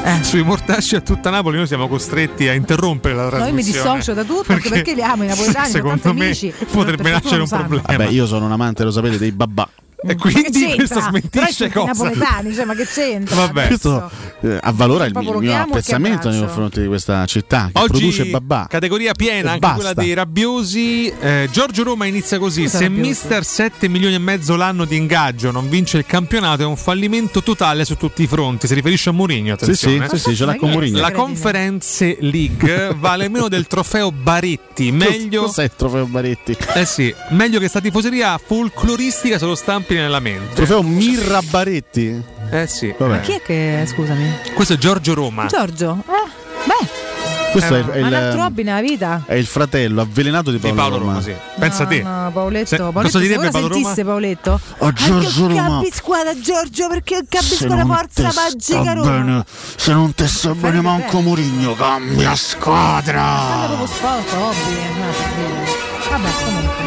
Eh. 0.03 0.23
sui 0.23 0.43
mortacci 0.43 0.95
a 0.95 1.01
tutta 1.01 1.29
Napoli 1.29 1.57
noi 1.57 1.67
siamo 1.67 1.87
costretti 1.87 2.47
a 2.47 2.53
interrompere 2.53 3.13
la 3.15 3.21
No, 3.23 3.27
io 3.29 3.35
trasmissione. 3.37 3.55
mi 3.55 3.63
dissocio 3.93 4.13
da 4.13 4.23
tutto 4.23 4.51
anche 4.51 4.69
perché 4.69 4.93
li 4.93 5.03
amo 5.03 5.23
i 5.23 5.27
napoletani, 5.27 5.69
Secondo 5.69 6.01
tanti 6.01 6.17
me 6.17 6.25
amici. 6.25 6.53
potrebbe 6.71 7.09
nascere 7.11 7.41
un 7.41 7.47
problema. 7.47 7.81
Vabbè, 7.85 8.07
io 8.09 8.25
sono 8.25 8.45
un 8.45 8.51
amante, 8.51 8.83
lo 8.83 8.91
sapete, 8.91 9.17
dei 9.17 9.31
babà. 9.31 9.67
E 9.99 10.15
quindi 10.15 10.75
questo 10.75 11.01
smentisce 11.01 11.71
cosa? 11.71 11.87
napoletani, 11.87 12.53
cioè, 12.53 12.65
ma 12.65 12.75
che 12.75 12.85
c'entra? 12.85 13.35
Vabbè. 13.35 13.67
Questo 13.67 14.09
eh, 14.41 14.59
avvalora 14.61 15.05
il, 15.05 15.17
il 15.19 15.35
mio 15.39 15.55
apprezzamento 15.55 16.29
nei 16.29 16.39
confronti 16.39 16.81
di 16.81 16.87
questa 16.87 17.25
città 17.25 17.69
che 17.73 17.79
Oggi 17.81 17.89
produce 17.91 18.25
babà. 18.25 18.67
categoria 18.69 19.13
piena, 19.13 19.53
anche 19.53 19.71
quella 19.73 19.93
dei 19.93 20.13
rabbiosi. 20.13 21.07
Eh, 21.19 21.49
Giorgio 21.51 21.81
Roma 21.83 22.05
inizia 22.05 22.37
così: 22.37 22.63
Cosa 22.63 22.77
se 22.77 22.83
rabbioso? 22.83 23.07
mister 23.07 23.43
7 23.43 23.87
milioni 23.87 24.13
e 24.13 24.19
mezzo 24.19 24.55
l'anno 24.55 24.85
di 24.85 24.95
ingaggio 24.97 25.49
non 25.51 25.67
vince 25.67 25.97
il 25.97 26.05
campionato, 26.05 26.61
è 26.61 26.65
un 26.65 26.77
fallimento 26.77 27.41
totale 27.41 27.83
su 27.83 27.97
tutti 27.97 28.21
i 28.21 28.27
fronti. 28.27 28.67
Si 28.67 28.75
riferisce 28.75 29.09
a 29.09 29.13
Mourinho, 29.13 29.55
Sì, 29.57 29.73
sì, 29.73 29.85
attenzione. 29.85 30.09
sì, 30.09 30.17
sì, 30.29 30.35
ce 30.35 30.45
l'ha 30.45 30.55
con 30.57 30.69
Mourinho. 30.69 30.99
La 30.99 31.11
Conference 31.11 32.17
League 32.19 32.93
vale 32.97 33.29
meno 33.29 33.47
del 33.47 33.65
trofeo 33.65 34.11
Baretti. 34.11 34.91
Meglio, 34.91 35.41
Cos'è 35.45 35.63
il 35.63 35.71
trofeo 35.75 36.05
Baretti? 36.05 36.55
eh 36.75 36.85
sì, 36.85 37.13
meglio 37.29 37.59
che 37.59 37.67
sta 37.67 37.81
tifoseria 37.81 38.37
folcloristica 38.37 39.39
se 39.39 39.45
lo 39.45 39.55
stampi 39.87 39.95
nella 39.95 40.19
mente. 40.19 40.55
Trofeo 40.55 40.83
Mirra 40.83 41.41
Baretti? 41.41 42.21
Eh 42.51 42.67
sì. 42.67 42.93
Vabbè. 42.97 43.11
Ma 43.11 43.19
chi 43.21 43.31
è 43.33 43.41
che, 43.41 43.85
scusami? 43.87 44.31
Questo 44.53 44.73
è 44.73 44.77
Giorgio 44.77 45.13
Roma. 45.13 45.45
Giorgio? 45.47 46.03
Eh, 46.07 46.29
beh, 46.65 47.05
Questo 47.51 47.75
è, 47.75 47.79
Eh, 47.79 47.91
è 47.93 47.99
ma 48.01 48.07
un 48.07 48.13
altro 48.13 48.39
il, 48.39 48.45
hobby 48.45 48.63
nella 48.63 48.81
vita. 48.81 49.23
è 49.25 49.33
il 49.35 49.45
fratello 49.45 50.01
avvelenato 50.01 50.51
di 50.51 50.59
Di 50.59 50.61
Paolo, 50.71 50.75
Paolo 50.75 50.97
Roma, 50.97 51.21
sì. 51.21 51.33
Pensa 51.57 51.83
no, 51.83 51.89
te. 51.89 52.01
No, 52.03 52.29
Paoletto, 52.33 52.65
Se- 52.67 52.75
Paoletto, 52.77 53.01
cosa 53.01 53.17
se 53.17 53.19
direbbe 53.19 53.39
ora 53.41 53.51
Paolo 53.51 53.67
Roma? 53.67 53.79
sentisse 53.81 54.03
Paoletto. 54.05 54.59
Oh, 54.79 54.93
Giorgio 54.93 55.45
Anche 55.45 55.57
Roma. 55.61 55.77
capi 55.79 55.91
squadra 55.93 56.39
Giorgio 56.39 56.87
perché 56.89 57.21
capisco 57.27 57.55
Se 57.55 57.67
la 57.67 57.75
non 57.75 57.87
forza 57.95 58.23
magica 58.35 58.81
sta 58.81 58.93
Roma. 58.93 59.09
bene, 59.11 59.45
se 59.47 59.93
non 59.93 60.13
te 60.13 60.27
sta 60.27 60.53
bene 60.53 60.81
manco 60.81 61.21
Mourinho, 61.21 61.73
cambia 61.75 62.35
squadra. 62.35 63.65
proprio 63.67 63.87
sport, 63.87 64.33
hobby. 64.33 64.75
no, 64.99 65.05
per 65.17 65.33
dire. 65.35 65.85
Vabbè, 66.09 66.29
comunque. 66.43 66.86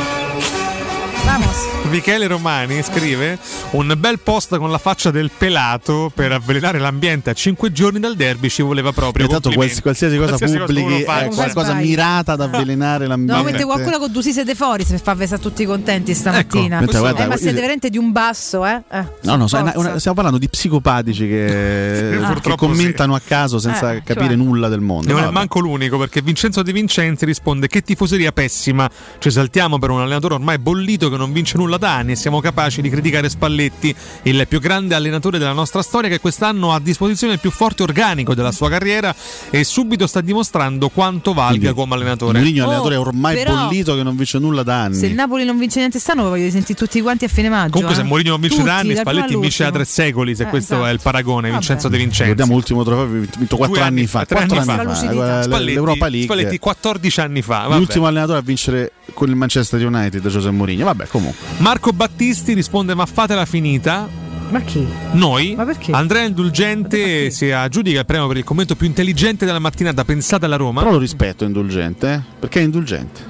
Vamos. 1.25 1.69
Michele 1.91 2.27
Romani 2.29 2.83
scrive 2.83 3.39
un 3.73 3.93
bel 3.99 4.21
post 4.21 4.57
con 4.59 4.71
la 4.71 4.79
faccia 4.79 5.11
del 5.11 5.31
pelato 5.37 6.11
per 6.15 6.31
avvelenare 6.33 6.79
l'ambiente 6.79 7.31
a 7.31 7.33
5 7.33 7.73
giorni 7.73 7.99
dal 7.99 8.15
derby 8.15 8.49
ci 8.49 8.63
voleva 8.63 8.93
proprio. 8.93 9.27
Tanto 9.27 9.51
Complimenti. 9.51 9.81
quals- 9.83 9.99
qualsiasi 9.99 10.17
cosa 10.17 10.37
Qualsiasi 10.37 10.55
cosa 10.59 10.67
pubblichi 10.67 10.93
uno 10.93 11.05
fa, 11.05 11.21
è 11.25 11.29
qualcosa 11.29 11.73
Vai. 11.73 11.87
mirata 11.87 12.33
ad 12.33 12.41
avvelenare 12.43 13.07
l'ambiente. 13.07 13.43
No, 13.43 13.51
mette 13.51 13.65
qualcuno 13.65 13.99
con 13.99 14.13
due 14.13 14.23
siete 14.23 14.55
fuori 14.55 14.85
se 14.85 14.99
fa 14.99 15.15
fare 15.17 15.39
tutti 15.41 15.65
contenti 15.65 16.15
stamattina. 16.15 16.77
Ecco, 16.77 16.85
mentre 16.85 16.99
guarda, 17.01 17.25
eh, 17.25 17.29
ma 17.29 17.37
siete 17.37 17.55
veramente 17.55 17.91
di 17.91 17.99
un 17.99 18.13
basso, 18.13 18.65
eh? 18.65 18.83
Eh, 18.91 19.05
No, 19.23 19.37
no, 19.37 19.47
è 19.51 19.59
una- 19.75 19.99
stiamo 19.99 20.15
parlando 20.15 20.39
di 20.39 20.49
psicopatici 20.49 21.27
che, 21.27 22.11
Sì, 22.33 22.41
che 22.51 22.55
commentano 22.57 23.15
a 23.15 23.21
caso 23.25 23.59
senza 23.59 23.93
Eh, 23.95 24.03
capire 24.05 24.29
cioè. 24.29 24.37
nulla 24.37 24.69
del 24.69 24.81
mondo. 24.81 25.13
Non 25.13 25.23
No, 25.23 25.29
è 25.29 25.33
manco 25.33 25.59
l'unico 25.61 25.99
perché 25.99 26.23
Vincenzo 26.23 26.63
De 26.63 26.73
Vincenzi 26.73 27.25
risponde 27.25 27.67
che 27.67 27.83
tifoseria 27.83 28.31
pessima, 28.33 28.89
ci 29.19 29.29
esaltiamo 29.29 29.79
per 29.79 29.91
un 29.91 30.01
allenatore 30.01 30.35
ormai 30.35 30.59
bollito 30.59 31.09
che 31.11 31.17
non 31.17 31.33
vince 31.33 31.57
nulla 31.59 31.77
da 31.77 31.97
anni 31.97 32.13
e 32.13 32.17
siamo 32.17 32.41
capaci 32.41 32.81
di 32.81 32.89
criticare 32.89 33.29
Spalletti, 33.29 33.95
il 34.23 34.47
più 34.49 34.61
grande 34.61 34.95
allenatore 34.95 35.39
della 35.39 35.53
nostra 35.53 35.83
storia 35.83 36.09
che 36.09 36.21
quest'anno 36.21 36.73
ha 36.73 36.77
a 36.77 36.81
disposizione 36.81 37.35
il 37.35 37.39
più 37.41 37.51
forte 37.51 37.83
organico 37.83 38.35
della 38.35 38.53
sua 38.53 38.69
carriera 38.69 39.15
e 39.51 39.65
subito 39.65 40.07
sta 40.07 40.21
dimostrando 40.21 40.89
quanto 40.89 41.33
valga 41.35 41.59
Quindi, 41.59 41.75
come 41.75 41.95
allenatore. 41.95 42.39
Mourinho 42.39 42.59
è 42.59 42.61
un 42.63 42.67
Oh, 42.67 42.71
allenatore 42.71 42.97
ormai 42.97 43.35
però- 43.37 43.55
bollito 43.67 43.95
che 43.97 44.03
non 44.03 44.17
vince 44.17 44.39
nulla 44.39 44.63
da 44.63 44.83
anni. 44.85 44.95
Se 44.97 45.07
il 45.07 45.15
Napoli 45.15 45.45
non 45.45 45.59
vince 45.59 45.79
niente 45.81 45.99
stanno, 45.99 46.23
voglio 46.29 46.49
sentire 46.51 46.79
tutti 46.79 47.01
quanti 47.01 47.25
a 47.25 47.29
fine 47.29 47.49
maggio. 47.49 47.71
Comunque, 47.73 47.95
se 47.97 48.03
eh. 48.03 48.05
Mourinho 48.05 48.31
non 48.31 48.41
vince 48.41 48.57
Tutti, 48.57 48.69
da 48.69 48.77
anni, 48.77 48.95
Spalletti 48.97 49.37
vince 49.37 49.65
da 49.65 49.71
tre 49.71 49.85
secoli. 49.85 50.35
Se 50.37 50.45
Eh, 50.45 50.47
questo 50.47 50.75
esatto. 50.75 50.89
è 50.89 50.93
il 50.93 51.01
paragone, 51.03 51.49
Vabbè. 51.49 51.59
Vincenzo 51.59 51.89
De 51.89 51.97
Vincenzi. 51.99 52.23
Ricordiamo 52.23 52.53
l'ultimo 52.53 52.85
trofeo 52.85 53.07
vinto 53.07 53.57
quattro 53.57 53.77
Due 53.77 53.85
anni 53.85 54.07
fa. 54.07 54.25
tre 54.25 54.37
quattro 54.37 54.59
anni 54.61 54.71
anni 54.71 54.85
fa. 54.87 54.95
fa, 54.95 55.41
eh, 55.41 55.43
Spalletti, 55.43 55.73
l'Europa 55.73 56.09
League. 56.09 56.23
Spalletti 56.25 56.59
14 56.59 57.21
anni 57.21 57.43
fa. 57.43 57.59
vabbè. 57.63 57.77
L'ultimo 57.77 58.07
allenatore 58.07 58.39
a 58.39 58.43
vincere 58.43 58.93
con 59.15 59.29
il 59.29 59.35
Manchester 59.37 59.85
United, 59.85 60.27
José 60.27 60.51
Mourinho. 60.51 60.85
Vabbè, 60.85 61.00
comunque. 61.09 61.39
Marco 61.59 61.93
Battisti 61.93 62.53
risponde: 62.53 62.95
Ma 62.95 63.07
fatela 63.07 63.47
finita. 63.47 64.09
Ma 64.51 64.61
chi? 64.63 64.85
Noi, 65.13 65.55
Ma 65.57 65.65
perché? 65.65 65.93
Andrea 65.93 66.25
Indulgente 66.25 67.31
si 67.31 67.51
aggiudica 67.53 68.01
il 68.01 68.05
premio 68.07 68.27
per 68.27 68.37
il 68.39 68.45
commento 68.45 68.75
più 68.75 68.87
intelligente 68.87 69.47
della 69.47 69.61
mattinata 69.61 70.05
pensata 70.05 70.47
alla 70.47 70.57
Roma. 70.57 70.81
Però 70.81 70.93
lo 70.93 70.99
rispetto, 70.99 71.45
è 71.45 71.47
indulgente, 71.47 72.13
eh? 72.13 72.21
Perché 72.41 72.61
è 72.61 72.65
indulgente. 72.65 73.29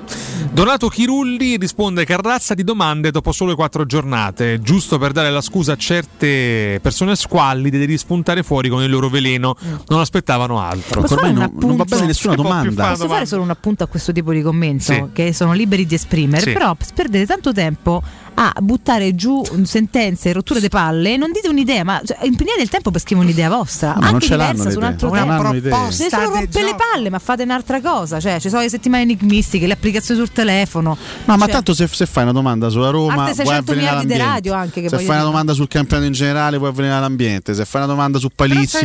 Donato 0.50 0.88
Chirulli 0.88 1.58
risponde 1.58 2.04
carrazza 2.06 2.54
di 2.54 2.64
domande 2.64 3.10
dopo 3.10 3.32
solo 3.32 3.54
quattro 3.54 3.84
giornate, 3.84 4.60
giusto 4.60 4.98
per 4.98 5.12
dare 5.12 5.30
la 5.30 5.42
scusa 5.42 5.72
a 5.72 5.76
certe 5.76 6.78
persone 6.82 7.14
squallide 7.14 7.78
di 7.78 7.84
rispuntare 7.84 8.42
fuori 8.42 8.70
con 8.70 8.82
il 8.82 8.88
loro 8.90 9.08
veleno. 9.10 9.54
Non 9.88 10.00
aspettavano 10.00 10.58
altro. 10.58 11.02
Posso 11.02 11.14
Ormai 11.14 11.34
non, 11.34 11.52
non 11.54 11.76
va 11.76 11.84
bene 11.84 11.84
appunto? 11.84 12.04
nessuna 12.06 12.34
domanda. 12.34 12.88
Posso 12.90 13.06
fare 13.08 13.26
solo 13.26 13.42
un 13.42 13.50
appunto 13.50 13.84
a 13.84 13.86
questo 13.86 14.12
tipo 14.12 14.32
di 14.32 14.40
commento? 14.40 14.82
Sì. 14.84 15.04
Che 15.12 15.32
sono 15.34 15.52
liberi 15.52 15.84
di 15.84 15.94
esprimere, 15.94 16.40
Sì. 16.42 16.52
però 16.52 16.74
perdete 16.94 17.26
tanto 17.26 17.52
tempo 17.52 18.02
a 18.42 18.54
buttare 18.62 19.14
giù 19.14 19.42
sentenze, 19.64 20.32
rotture 20.32 20.60
di 20.60 20.70
palle. 20.70 21.18
Non 21.18 21.30
dite 21.30 21.48
un'idea, 21.48 21.84
ma 21.84 22.00
cioè, 22.02 22.18
impegnate 22.22 22.62
il 22.62 22.70
tempo 22.70 22.90
per 22.90 23.02
scrivere 23.02 23.26
un'idea 23.26 23.50
vostra. 23.50 23.88
No, 23.94 24.00
non 24.00 24.14
anche 24.14 24.26
ce 24.26 24.36
l'hanno 24.36 24.52
diversa 24.52 24.70
su 24.70 24.78
un 24.78 24.84
altro 24.84 25.08
Non 25.08 25.18
tema. 25.18 25.34
hanno 25.36 25.54
idee. 25.54 25.90
Se 25.90 26.08
solo 26.08 26.30
rompe 26.30 26.62
le 26.62 26.74
palle, 26.74 27.10
ma 27.10 27.18
fate 27.18 27.42
un'altra 27.42 27.80
cosa. 27.82 28.18
Cioè, 28.18 28.40
ci 28.40 28.48
sono 28.48 28.62
le 28.62 28.70
settimane 28.70 29.02
enigmistiche, 29.02 29.66
le 29.66 29.74
applicazioni 29.74 30.18
sul 30.20 30.32
telefono. 30.32 30.96
No, 31.26 31.36
ma 31.36 31.44
Cioè, 31.44 31.52
tanto 31.52 31.74
se, 31.74 31.86
se 31.86 32.06
fai 32.06 32.22
una 32.22 32.32
domanda 32.32 32.70
sulla 32.70 32.88
Roma, 32.88 33.14
vuoi 33.14 33.34
600 33.34 33.52
avvelenare 33.52 33.90
di 34.06 34.08
l'ambiente. 34.08 34.24
radio 34.24 34.52
anche, 34.54 34.80
che 34.80 34.88
se 34.88 34.96
fai 34.98 35.16
una 35.16 35.24
domanda 35.24 35.52
sul 35.52 35.68
campionato 35.68 36.06
in 36.06 36.12
generale, 36.14 36.56
puoi 36.56 36.70
avvelenare 36.70 37.00
l'ambiente. 37.02 37.52
Se 37.52 37.64
fai 37.66 37.82
una 37.82 37.90
domanda 37.92 38.18
su 38.18 38.30
Palizzi, 38.34 38.78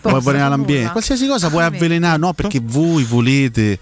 puoi 0.00 0.14
avvelenare 0.14 0.48
l'ambiente. 0.48 0.92
Qualsiasi 0.92 1.26
cosa 1.26 1.48
puoi 1.48 1.60
Veramente. 1.60 1.84
avvelenare, 1.84 2.18
no? 2.18 2.32
Perché 2.32 2.60
voi 2.62 3.04
volete. 3.04 3.78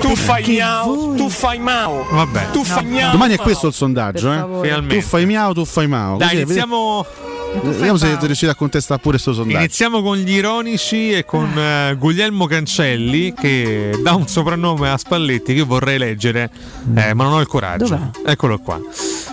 Tu 0.00 0.14
fai 0.16 0.44
miau, 0.46 1.14
tu 1.16 1.28
fai 1.30 1.58
mau. 1.58 2.04
Vabbè. 2.10 2.50
Tu 2.52 2.62
fai 2.62 2.84
miau. 2.84 3.10
Domani 3.12 3.34
è 3.34 3.38
questo 3.38 3.68
il 3.68 3.72
sondaggio, 3.72 4.32
eh? 4.32 4.48
Finalmente. 4.62 4.96
Tu 4.96 5.02
fai 5.02 5.26
miau, 5.26 5.54
tu 5.54 5.64
fai 5.64 5.86
mau. 5.86 6.16
Dai, 6.16 6.28
Così, 6.30 6.42
iniziamo 6.42 7.06
Vediamo 7.52 7.96
se 7.98 8.16
riuscite 8.20 8.50
a 8.52 8.54
contestare 8.54 9.00
pure 9.00 9.18
sto 9.18 9.32
sondaggio. 9.32 9.58
Iniziamo 9.58 10.02
con 10.02 10.16
gli 10.16 10.30
ironici 10.30 11.10
e 11.10 11.24
con 11.24 11.50
eh, 11.58 11.94
Guglielmo 11.98 12.46
Cancelli 12.46 13.34
che 13.34 13.98
dà 14.02 14.14
un 14.14 14.28
soprannome 14.28 14.88
a 14.88 14.96
Spalletti 14.96 15.52
che 15.52 15.58
io 15.58 15.66
vorrei 15.66 15.98
leggere, 15.98 16.48
eh, 16.94 17.12
ma 17.12 17.24
non 17.24 17.32
ho 17.34 17.40
il 17.40 17.48
coraggio. 17.48 17.86
Dov'è? 17.88 18.30
Eccolo 18.30 18.58
qua. 18.60 18.80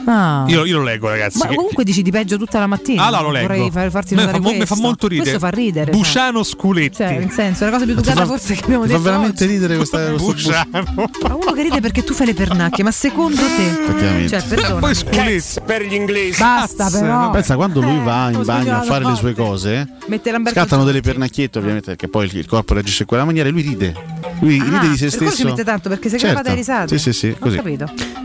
Ah. 0.05 0.45
Io, 0.47 0.65
io 0.65 0.77
lo 0.77 0.83
leggo, 0.83 1.09
ragazzi. 1.09 1.37
Ma 1.39 1.47
che- 1.47 1.55
comunque 1.55 1.83
dici 1.83 2.01
di 2.01 2.11
peggio 2.11 2.37
tutta 2.37 2.59
la 2.59 2.67
mattina. 2.67 3.05
Ah, 3.05 3.09
no, 3.11 3.21
lo 3.23 3.31
leggo. 3.31 3.47
Vorrei 3.47 3.71
far- 3.71 3.89
farti 3.91 4.15
Me 4.15 4.21
notare 4.21 4.37
fa 4.39 4.43
mo- 4.43 4.49
mi 4.51 4.55
questo. 4.57 4.75
fa 4.75 4.81
molto 4.81 5.07
ridere. 5.07 5.29
Questo 5.29 5.45
fa 5.47 5.53
ridere. 5.53 5.91
cioè. 5.91 5.99
Busciano 6.01 6.43
Sculetti. 6.43 6.95
Cioè, 6.95 7.19
nel 7.19 7.29
senso, 7.31 7.63
è 7.63 7.65
la 7.67 7.71
cosa 7.73 7.83
più 7.85 7.93
educata 7.93 8.21
fa- 8.21 8.25
forse 8.25 8.53
che 8.55 8.63
abbiamo 8.63 8.83
Mi 8.83 8.87
fa 8.89 8.93
detto. 8.97 9.03
veramente 9.09 9.43
oggi. 9.43 9.53
ridere 9.53 9.75
questa 9.75 9.97
questo 10.09 10.25
Busciano. 10.31 10.67
Ma 10.95 11.35
uno 11.35 11.51
che 11.53 11.61
ride 11.61 11.81
perché 11.81 12.03
tu 12.03 12.13
fai 12.13 12.25
le 12.25 12.33
pernacchie, 12.33 12.83
ma 12.83 12.91
secondo 12.91 13.41
te? 13.41 13.65
Effettivamente. 13.67 14.27
Cioè, 14.39 14.43
perdona. 14.47 14.79
Poi 14.79 14.95
Sculetti. 14.95 15.59
per 15.65 15.83
gli 15.83 15.93
inglesi. 15.93 16.39
Basta 16.41 16.89
però. 16.89 17.29
Pensa 17.31 17.55
quando 17.55 17.81
lui 17.81 17.99
va 18.07 18.29
in 18.31 18.43
bagno 18.43 18.77
a 18.77 18.81
fare 18.83 19.05
le 19.05 19.15
sue 19.15 19.33
cose, 19.33 19.87
scattano 20.45 20.85
delle 20.85 21.01
pernacchiette 21.01 21.57
ovviamente 21.59 21.87
perché 21.87 22.07
poi 22.07 22.29
il, 22.31 22.45
corpo 22.45 22.73
reagisce 22.73 23.01
in 23.01 23.07
quella 23.07 23.25
maniera 23.25 23.49
e 23.49 23.51
lui 23.51 23.61
ride. 23.61 23.93
Lui 24.39 24.59
Ah, 24.59 24.63
ride 24.63 24.89
di 24.89 24.97
se 24.97 25.07
per 25.09 25.17
quello 25.17 25.31
ci 25.31 25.37
stesso. 25.37 25.49
mette 25.49 25.63
tanto 25.63 25.89
perché 25.89 26.09
se 26.09 26.17
Certo. 26.17 26.33
grava 26.33 26.47
dai 26.47 26.55
risate. 26.57 26.97
Sì, 26.97 27.11
sì, 27.11 27.13
sì, 27.13 27.35
così. 27.37 27.59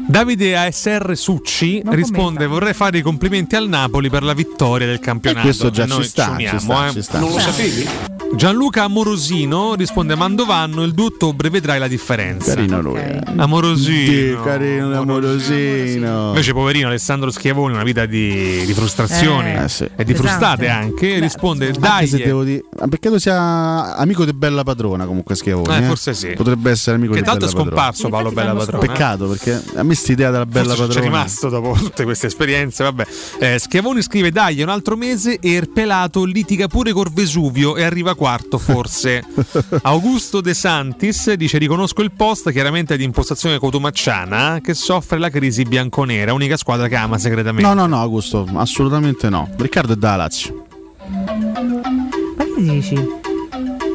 Davide 0.07 0.57
ASR 0.57 1.13
Succi 1.17 1.83
Non 1.83 1.95
risponde: 1.95 2.47
Vorrei 2.47 2.75
fare 2.75 2.99
i 2.99 3.03
complimenti 3.03 3.57
al 3.57 3.69
Napoli 3.69 4.11
per 4.11 4.23
la 4.23 4.35
vittoria 4.35 4.87
del 4.87 5.01
campionato. 5.01 5.41
E 5.41 5.43
questo 5.43 5.71
già 5.71 5.87
noi 5.87 6.03
ci 6.03 6.09
sta, 6.09 6.37
ci 6.39 6.59
sta, 6.59 6.87
eh. 6.87 6.93
ci 6.93 7.03
sta. 7.03 7.19
Non 7.19 7.31
lo 7.31 7.39
sapevi? 7.39 8.12
Gianluca 8.35 8.85
Amorosino 8.85 9.75
risponde: 9.75 10.15
Mandovanno 10.17 10.83
il 10.83 10.93
2 10.93 11.05
ottobre 11.05 11.51
vedrai 11.51 11.79
la 11.79 11.87
differenza. 11.87 12.55
Carino 12.55 12.81
lui. 12.81 12.99
Eh. 12.99 13.21
Amorosino. 13.37 14.11
Sì, 14.11 14.37
carino, 14.43 14.99
amorosino. 14.99 16.29
Invece, 16.29 16.53
poverino 16.53 16.89
Alessandro 16.89 17.31
Schiavoni, 17.31 17.75
una 17.75 17.83
vita 17.85 18.07
di, 18.07 18.65
di 18.65 18.73
frustrazioni 18.73 19.53
Eh, 19.55 19.69
sì. 19.69 19.85
e 19.85 20.05
di 20.05 20.13
Pesante. 20.13 20.29
frustate 20.29 20.69
anche. 20.69 21.09
Beh, 21.15 21.21
risponde: 21.21 21.67
Anche 21.67 21.79
Dai, 21.79 22.07
se 22.07 22.17
devo 22.19 22.43
dire, 22.43 22.65
ma 22.81 22.89
perché 22.89 23.11
tu 23.11 23.19
sia 23.19 23.97
amico 23.97 24.25
di 24.25 24.33
Bella 24.33 24.63
Padrona 24.63 25.05
comunque 25.07 25.35
Schiavoni. 25.35 25.75
Eh, 25.75 25.79
eh? 25.79 25.83
forse 25.83 26.15
sì. 26.15 26.31
Potrebbe 26.31 26.71
essere 26.71 26.97
amico 26.97 27.13
che 27.13 27.19
di 27.19 27.25
tra 27.25 27.35
l'altro 27.35 27.49
è 27.49 27.53
Bella 27.53 27.65
Padrona. 27.65 27.93
scomparso 27.93 28.09
Paolo 28.09 28.31
Bella 28.33 28.55
Padrona. 28.55 28.87
Peccato 28.87 29.27
perché 29.29 29.63
a 29.75 29.83
me 29.83 29.95
sta 29.95 30.13
idea 30.13 30.31
della 30.31 30.47
Bella 30.47 30.75
Forse 30.75 30.87
Padrona. 30.87 31.01
C'è 31.01 31.07
rimasto 31.07 31.49
dopo 31.49 31.75
tutte 31.79 32.05
queste 32.05 32.27
esperienze. 32.29 32.83
Vabbè. 32.83 33.07
Eh, 33.41 33.59
Schiavoni 33.59 34.03
scrive: 34.03 34.31
Dai, 34.31 34.59
è 34.59 34.63
un 34.63 34.71
altro 34.71 34.97
mese 34.97 35.39
e 35.39 35.53
il 35.53 35.69
pelato 35.71 36.25
litiga 36.25 36.67
pure 36.67 36.93
col 36.93 37.11
Vesuvio 37.13 37.77
e 37.77 37.85
arriva 37.85 38.15
quarto, 38.23 38.57
forse. 38.57 39.25
Augusto 39.83 40.41
De 40.41 40.55
Santis 40.55 41.33
dice: 41.33 41.59
Riconosco 41.59 42.03
il 42.03 42.13
post, 42.13 42.53
chiaramente 42.53 42.97
di 42.97 43.03
impostazione 43.03 43.59
cotumacciana, 43.59 44.61
che 44.63 44.75
soffre 44.75 45.19
la 45.19 45.29
crisi 45.29 45.65
bianconera, 45.65 46.33
unica 46.33 46.57
squadra 46.57 46.87
che 46.87 46.95
ama 46.95 47.19
segretamente. 47.19 47.69
No, 47.69 47.75
no, 47.75 47.87
no, 47.87 48.01
Augusto, 48.01 48.49
assolutamente 48.55 49.29
no. 49.29 49.51
Riccardo 49.57 49.95
è 49.95 49.97
da 49.97 50.15
Lazio. 50.15 50.67
Ma 51.09 52.45
che 52.45 52.63
dici? 52.63 52.95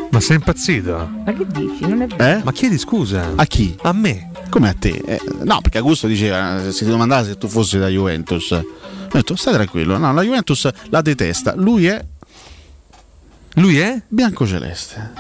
Ma 0.10 0.20
sei 0.20 0.36
impazzito? 0.36 1.10
Ma 1.24 1.32
che 1.32 1.48
dici? 1.48 1.88
Non 1.88 2.02
è 2.02 2.08
vero. 2.08 2.40
Eh? 2.40 2.44
Ma 2.44 2.52
chiedi 2.52 2.78
scusa? 2.78 3.32
A 3.34 3.46
chi? 3.46 3.78
A 3.84 3.94
me. 3.94 4.32
Come 4.50 4.68
a 4.68 4.76
te? 4.78 5.02
Eh, 5.06 5.22
no, 5.44 5.62
perché 5.62 5.78
Augusto 5.78 6.06
diceva, 6.08 6.66
eh, 6.66 6.74
se 6.74 6.84
ti 6.84 6.92
domandava 6.92 7.24
se 7.24 7.38
tu 7.38 7.48
fossi 7.48 7.78
da 7.78 7.88
Juventus. 7.88 8.52
Ho 8.52 8.66
detto, 9.10 9.38
stai 9.38 9.54
tranquillo, 9.54 9.98
no, 9.98 10.12
la 10.12 10.22
Juventus 10.22 10.70
la 10.90 11.02
detesta. 11.02 11.56
Lui 11.56 11.86
è 11.86 12.04
Lui 13.58 13.80
è? 13.80 14.00
biancoceleste. 14.08 15.14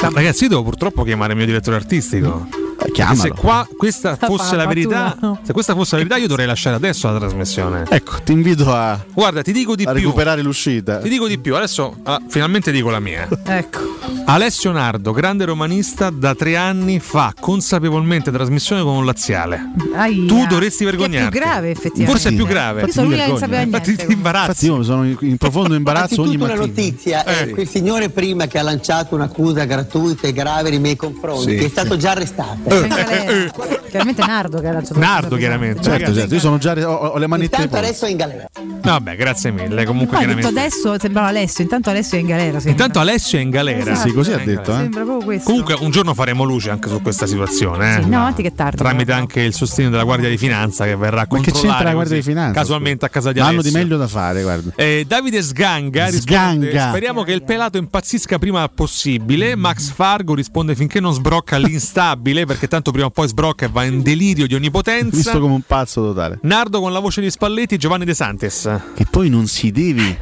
Ma 0.00 0.10
ragazzi, 0.14 0.44
io 0.44 0.48
devo 0.48 0.62
purtroppo 0.62 1.02
chiamare 1.02 1.32
il 1.32 1.36
mio 1.36 1.46
direttore 1.46 1.76
artistico. 1.76 2.48
Chiamalo. 2.92 3.18
se 3.20 3.30
qua 3.30 3.66
questa 3.76 4.16
fosse 4.16 4.56
la 4.56 4.66
verità, 4.66 5.16
se 5.42 5.52
questa 5.52 5.74
fosse 5.74 5.96
la 5.96 6.02
verità, 6.02 6.16
io 6.18 6.26
dovrei 6.28 6.46
lasciare 6.46 6.76
adesso 6.76 7.10
la 7.10 7.18
trasmissione. 7.18 7.84
Ecco, 7.88 8.16
ti 8.24 8.32
invito 8.32 8.72
a, 8.74 8.98
Guarda, 9.12 9.42
ti 9.42 9.52
dico 9.52 9.74
di 9.76 9.84
a 9.84 9.92
più. 9.92 10.00
recuperare 10.00 10.42
l'uscita. 10.42 10.98
Ti 10.98 11.08
dico 11.08 11.26
di 11.26 11.38
più, 11.38 11.54
adesso 11.56 11.96
ah, 12.04 12.20
finalmente 12.28 12.70
dico 12.72 12.90
la 12.90 13.00
mia. 13.00 13.28
Ecco. 13.44 13.96
Alessio 14.26 14.70
Nardo, 14.72 15.12
grande 15.12 15.44
romanista, 15.46 16.10
da 16.10 16.34
tre 16.34 16.56
anni 16.56 16.98
fa 17.00 17.32
consapevolmente 17.38 18.30
trasmissione 18.30 18.82
con 18.82 18.94
un 18.96 19.04
laziale. 19.06 19.72
Aia. 19.94 20.26
Tu 20.26 20.46
dovresti 20.46 20.84
Che 20.84 20.90
È 20.90 20.92
vergognarti. 20.92 21.30
più 21.30 21.40
grave, 21.40 21.70
effettivamente. 21.70 22.10
Forse 22.12 22.28
è 22.28 22.34
più 22.34 22.46
grave. 22.46 22.82
Io 22.82 22.92
sono 22.92 23.06
l'unica 23.06 23.24
che 23.24 23.30
non 23.30 23.38
sapeva. 23.38 23.60
Infatti 23.62 23.86
niente. 23.86 24.06
ti 24.06 24.12
imbarazzi. 24.12 24.48
Infatti 24.48 24.66
io 24.66 24.82
sono 24.82 25.04
in, 25.06 25.36
profondo 25.38 25.74
imbarazzo 25.74 26.22
ogni 26.22 26.34
Innanzitutto 26.34 26.62
una 26.62 26.66
mattina. 26.66 26.86
notizia, 26.88 27.24
Eh. 27.24 27.42
eh, 27.42 27.50
quel 27.50 27.68
signore 27.68 28.08
prima 28.10 28.46
che 28.46 28.58
ha 28.58 28.62
lanciato 28.62 29.14
un'accusa 29.14 29.64
gratuita 29.64 30.26
e 30.28 30.32
grave 30.32 30.70
nei 30.70 30.78
miei 30.78 30.96
confronti 30.96 31.58
Sì, 31.58 31.64
è 31.64 31.68
stato 31.68 31.96
già 31.96 32.10
arrestato. 32.12 32.67
È 32.68 32.74
in 32.74 32.88
galera. 32.88 33.52
Chiaramente 33.88 34.26
Nardo 34.26 34.60
che 34.60 34.68
ha 34.68 34.72
lanciato 34.72 34.98
Nardo, 35.00 35.36
chiaramente. 35.36 35.82
Certo, 35.82 36.14
certo, 36.14 36.34
io 36.34 36.40
sono 36.40 36.58
già 36.58 36.72
ho, 36.88 36.94
ho 36.94 37.18
le 37.18 37.26
manette 37.26 37.54
Intanto 37.56 37.76
adesso 37.78 38.04
è 38.04 38.10
in 38.10 38.16
galera. 38.16 38.46
Vabbè, 38.82 39.16
grazie 39.16 39.50
mille. 39.50 39.84
Comunque, 39.84 40.18
detto 40.18 40.32
chiaramente. 40.34 40.60
adesso 40.60 40.98
sembrava 40.98 41.28
Alessio, 41.28 41.62
intanto 41.64 41.90
Alessio 41.90 42.16
è 42.16 42.20
in 42.20 42.26
galera. 42.26 42.52
sembra. 42.60 42.70
Intanto 42.70 43.00
Alessio 43.00 43.38
è 43.38 43.42
in 43.42 43.50
galera. 43.50 43.92
Esatto. 43.92 44.08
Sì, 44.08 44.14
così 44.14 44.32
ha 44.32 44.38
detto, 44.38 44.72
eh. 44.72 44.76
Sembra 44.76 45.02
proprio 45.04 45.24
questo. 45.24 45.50
Comunque 45.50 45.76
un 45.80 45.90
giorno 45.90 46.14
faremo 46.14 46.44
luce 46.44 46.70
anche 46.70 46.88
su 46.88 47.00
questa 47.00 47.26
situazione. 47.26 47.98
eh. 47.98 48.02
Sì, 48.02 48.08
no, 48.08 48.18
avanti 48.18 48.42
che 48.42 48.54
tardi. 48.54 48.76
Tramite 48.76 49.04
però. 49.06 49.18
anche 49.18 49.40
il 49.40 49.54
sostegno 49.54 49.90
della 49.90 50.04
Guardia 50.04 50.28
di 50.28 50.36
Finanza 50.36 50.84
che 50.84 50.96
verrà 50.96 51.22
a 51.22 51.26
Ma 51.28 51.38
che 51.40 51.50
controllare 51.50 51.66
c'entra 51.68 51.84
la 51.84 51.92
Guardia 51.94 52.16
di 52.16 52.22
Finanza? 52.22 52.60
Casualmente 52.60 53.04
a 53.04 53.08
casa 53.08 53.32
di 53.32 53.38
Ma 53.38 53.46
hanno 53.46 53.54
Alessio. 53.60 53.72
di 53.72 53.78
meglio 53.84 53.96
da 53.96 54.06
fare, 54.08 54.42
guarda. 54.42 54.72
Eh, 54.76 55.04
Davide 55.06 55.42
Sganga 55.42 56.04
risponde: 56.06 56.68
Sganga. 56.70 56.88
Speriamo 56.88 57.22
che 57.22 57.32
il 57.32 57.42
pelato 57.42 57.78
impazzisca 57.78 58.38
prima 58.38 58.68
possibile. 58.68 59.56
Max 59.56 59.90
Fargo 59.90 60.34
risponde 60.34 60.74
finché 60.74 61.00
non 61.00 61.12
sbrocca 61.14 61.56
l'instabile, 61.58 62.44
perché 62.46 62.57
tanto 62.66 62.90
prima 62.90 63.06
o 63.06 63.10
poi 63.10 63.28
sbrocca 63.28 63.66
e 63.66 63.68
va 63.68 63.84
in 63.84 64.02
delirio 64.02 64.46
di 64.46 64.54
onnipotenza. 64.54 65.14
Visto 65.16 65.38
come 65.38 65.54
un 65.54 65.62
pazzo 65.62 66.02
totale. 66.02 66.38
Nardo 66.42 66.80
con 66.80 66.92
la 66.92 66.98
voce 66.98 67.20
di 67.20 67.30
Spalletti, 67.30 67.76
Giovanni 67.76 68.04
De 68.04 68.14
Santis. 68.14 68.68
Che 68.94 69.06
poi 69.08 69.28
non 69.28 69.46
si 69.46 69.70
deve. 69.70 70.18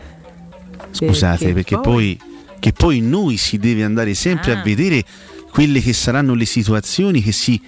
Scusate, 0.90 1.52
perché, 1.52 1.76
Perché 1.76 1.80
poi... 1.80 2.20
che 2.58 2.72
poi 2.72 3.00
noi 3.00 3.36
si 3.36 3.58
deve 3.58 3.84
andare 3.84 4.14
sempre 4.14 4.52
Ah. 4.52 4.60
a 4.60 4.62
vedere 4.62 5.04
quelle 5.50 5.80
che 5.80 5.92
saranno 5.92 6.34
le 6.34 6.44
situazioni 6.44 7.22
che 7.22 7.32
si, 7.32 7.60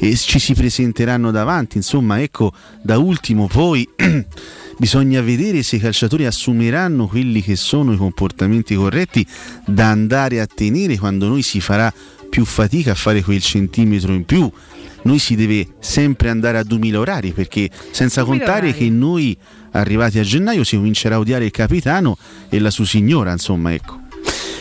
eh, 0.00 0.16
ci 0.16 0.38
si 0.38 0.54
presenteranno 0.54 1.30
davanti. 1.30 1.76
Insomma, 1.76 2.20
ecco, 2.20 2.52
da 2.82 2.98
ultimo 2.98 3.46
poi 3.46 3.88
bisogna 4.78 5.20
vedere 5.20 5.62
se 5.62 5.76
i 5.76 5.78
calciatori 5.80 6.26
assumeranno 6.26 7.06
quelli 7.06 7.42
che 7.42 7.56
sono 7.56 7.92
i 7.92 7.96
comportamenti 7.96 8.74
corretti 8.74 9.26
da 9.66 9.90
andare 9.90 10.40
a 10.40 10.46
tenere 10.46 10.98
quando 10.98 11.28
noi 11.28 11.42
si 11.42 11.60
farà 11.60 11.92
più 12.32 12.46
fatica 12.46 12.92
a 12.92 12.94
fare 12.94 13.22
quel 13.22 13.42
centimetro 13.42 14.14
in 14.14 14.24
più. 14.24 14.50
Noi 15.02 15.18
si 15.18 15.34
deve 15.36 15.66
sempre 15.80 16.30
andare 16.30 16.56
a 16.56 16.62
2000 16.64 16.98
orari 16.98 17.32
perché 17.32 17.68
senza 17.90 18.22
2000 18.22 18.44
contare 18.46 18.68
orari. 18.68 18.78
che 18.84 18.88
noi 18.90 19.36
arrivati 19.72 20.18
a 20.18 20.22
gennaio 20.22 20.64
si 20.64 20.76
comincerà 20.76 21.16
a 21.16 21.18
odiare 21.18 21.44
il 21.44 21.50
capitano 21.50 22.16
e 22.48 22.58
la 22.58 22.70
sua 22.70 22.86
signora, 22.86 23.32
insomma, 23.32 23.74
ecco. 23.74 24.00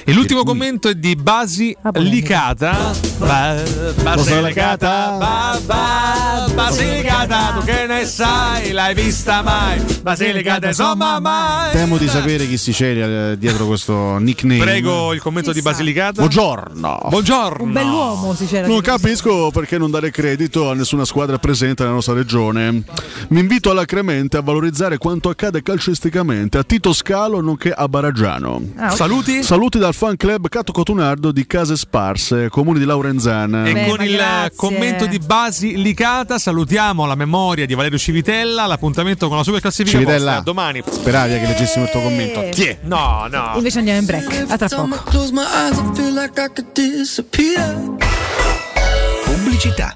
E 0.04 0.14
l'ultimo 0.14 0.42
cui- 0.42 0.50
commento 0.50 0.90
è 0.90 0.96
di 0.96 1.16
Basi 1.16 1.74
Ah. 1.82 1.92
Licata. 2.00 2.94
Ba- 3.20 3.64
Basilicata, 4.04 5.16
ba- 5.18 5.60
ba- 5.66 6.11
Basilicata, 6.62 7.56
tu 7.58 7.66
che 7.66 7.88
ne 7.88 8.06
sai, 8.06 8.72
l'hai 8.72 8.94
vista 8.94 9.42
mai? 9.42 9.82
Basilicata, 10.04 10.68
insomma, 10.68 11.20
mai. 11.20 11.72
Temo 11.72 11.98
di 11.98 12.08
sapere 12.08 12.48
chi 12.48 12.56
si 12.56 12.72
c'era 12.72 13.32
eh, 13.32 13.38
dietro 13.40 13.66
questo 13.66 14.18
nickname. 14.20 14.60
Prego 14.60 15.12
il 15.12 15.20
commento 15.22 15.52
di. 15.52 15.62
Basilicata. 15.62 16.22
Buongiorno. 16.22 17.00
Buongiorno. 17.10 17.64
Un 17.64 17.72
bell'uomo 17.72 18.36
si 18.36 18.46
c'era. 18.46 18.68
Non 18.68 18.82
questo. 18.82 18.98
capisco 18.98 19.50
perché 19.52 19.80
non 19.80 19.90
dare 19.90 20.12
credito 20.12 20.70
a 20.70 20.76
nessuna 20.76 21.04
squadra 21.04 21.40
presente 21.40 21.82
nella 21.82 21.96
nostra 21.96 22.14
regione. 22.14 22.84
Mi 23.30 23.40
invito 23.40 23.72
alacremente 23.72 24.38
a 24.38 24.42
valorizzare 24.42 24.98
quanto 25.00 25.30
accade 25.30 25.64
calcisticamente 25.64 26.60
a 26.60 26.64
Tito 26.64 26.94
Scalo 26.94 27.42
nonché 27.42 27.72
a 27.72 27.88
Baraggiano. 27.88 28.62
Ah, 28.76 28.92
ok. 28.92 28.96
Saluti. 28.96 29.44
Saluti 29.44 29.80
dal 29.80 29.96
fan 29.96 30.16
club 30.16 30.48
Cato 30.48 30.72
Cotunardo 30.72 31.32
di 31.32 31.48
Case 31.48 31.76
Sparse, 31.76 32.50
comune 32.50 32.78
di 32.78 32.86
Laurenzana. 32.86 33.66
E 33.66 33.74
Beh, 33.74 33.88
con 33.88 34.04
il 34.04 34.16
grazie. 34.16 34.52
commento 34.56 35.06
di 35.08 35.18
Basi 35.18 35.82
Licata 35.82 36.38
salutiamo 36.52 37.06
la 37.06 37.16
memoria 37.16 37.66
di 37.66 37.74
Valerio 37.74 37.98
Civitella, 37.98 38.66
l'appuntamento 38.66 39.30
con 39.30 39.38
la 39.38 39.44
super 39.44 39.62
classifica 39.62 39.98
Civitella. 39.98 40.32
posta. 40.36 40.42
domani. 40.44 40.84
Speravi 40.86 41.40
che 41.40 41.48
leggessimo 41.48 41.86
il 41.86 41.92
tuo 41.92 42.02
commento. 42.02 42.50
Tiè. 42.50 42.80
No, 42.82 43.28
no. 43.32 43.54
Invece 43.56 43.78
andiamo 43.80 44.00
in 44.00 44.06
break. 44.06 44.46
A 44.50 44.58
tra 44.58 44.68
poco. 44.68 44.82
Pubblicità. 49.24 49.96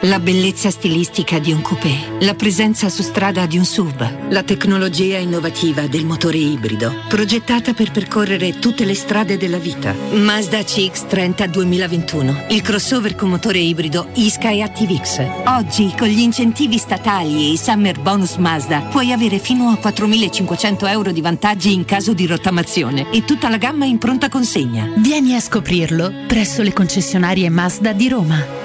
La 0.00 0.18
bellezza 0.18 0.70
stilistica 0.70 1.38
di 1.38 1.52
un 1.52 1.60
coupé, 1.60 2.16
la 2.20 2.32
presenza 2.32 2.88
su 2.88 3.02
strada 3.02 3.44
di 3.44 3.58
un 3.58 3.66
SUV, 3.66 4.30
la 4.30 4.42
tecnologia 4.42 5.18
innovativa 5.18 5.86
del 5.86 6.06
motore 6.06 6.38
ibrido, 6.38 6.90
progettata 7.06 7.74
per 7.74 7.90
percorrere 7.90 8.58
tutte 8.58 8.86
le 8.86 8.94
strade 8.94 9.36
della 9.36 9.58
vita. 9.58 9.94
Mazda 10.12 10.60
CX30 10.60 11.44
2021, 11.48 12.46
il 12.48 12.62
crossover 12.62 13.14
con 13.14 13.28
motore 13.28 13.58
ibrido 13.58 14.08
Isky 14.14 14.62
ActiveX. 14.62 15.22
Oggi, 15.48 15.92
con 15.98 16.08
gli 16.08 16.20
incentivi 16.20 16.78
statali 16.78 17.44
e 17.44 17.52
i 17.52 17.58
Summer 17.58 18.00
Bonus 18.00 18.36
Mazda, 18.36 18.80
puoi 18.90 19.12
avere 19.12 19.38
fino 19.38 19.68
a 19.68 19.74
4.500 19.74 20.88
euro 20.88 21.12
di 21.12 21.20
vantaggi 21.20 21.74
in 21.74 21.84
caso 21.84 22.14
di 22.14 22.24
rottamazione 22.24 23.10
e 23.10 23.22
tutta 23.26 23.50
la 23.50 23.58
gamma 23.58 23.84
in 23.84 23.98
pronta 23.98 24.30
consegna. 24.30 24.90
Vieni 24.96 25.34
a 25.34 25.40
scoprirlo 25.40 26.10
presso 26.26 26.62
le 26.62 26.72
concessionarie 26.72 27.50
Mazda 27.50 27.92
di 27.92 28.08
Roma. 28.08 28.64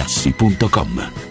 artigianamaterassi.com. 0.01 1.30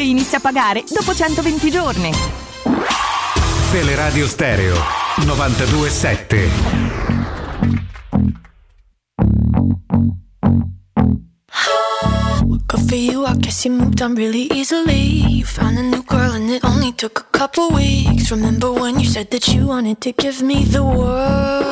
e 0.00 0.08
inizia 0.08 0.38
a 0.38 0.40
pagare 0.40 0.82
dopo 0.88 1.12
120 1.12 1.70
giorni. 1.70 2.10
Teleradio 3.70 4.26
Stereo 4.26 4.74
927. 5.24 6.50
Good 12.66 12.88
for 12.88 12.94
you, 12.96 13.24
I 13.26 13.34
guess 13.36 13.64
you 13.64 13.72
moved 13.72 14.00
on 14.00 14.14
really 14.14 14.48
easily. 14.52 15.22
You 15.38 15.44
found 15.44 15.78
a 15.78 15.82
new 15.82 16.02
girl 16.04 16.32
and 16.32 16.48
it 16.50 16.64
only 16.64 16.92
took 16.92 17.20
a 17.20 17.38
couple 17.38 17.68
weeks. 17.74 18.30
Remember 18.30 18.72
when 18.72 18.98
you 19.00 19.06
said 19.06 19.30
that 19.30 19.48
you 19.48 19.66
wanted 19.66 20.00
to 20.02 20.12
give 20.12 20.40
me 20.42 20.64
the 20.64 20.82
world? 20.82 21.64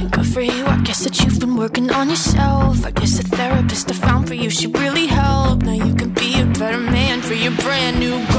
And 0.00 0.10
Good 0.10 0.26
for 0.26 0.40
you, 0.42 0.66
I 0.66 0.80
guess 0.82 1.04
that 1.04 1.20
you've 1.20 1.38
been 1.40 1.56
working 1.56 1.90
on 1.92 2.10
yourself. 2.10 2.84
I 2.84 2.90
guess 2.90 3.16
the 3.18 3.24
therapist 3.36 3.90
I 3.90 3.94
found 3.94 4.28
for 4.28 4.34
you 4.34 4.50
should 4.50 4.76
really 4.78 5.06
help. 5.54 5.62
Now 5.62 5.72
you 5.72 5.94
can 5.94 6.10
be 6.10 6.40
a 6.40 6.46
better 6.58 6.78
man 6.78 7.20
for 7.20 7.34
your 7.34 7.52
brand 7.52 8.00
new 8.00 8.33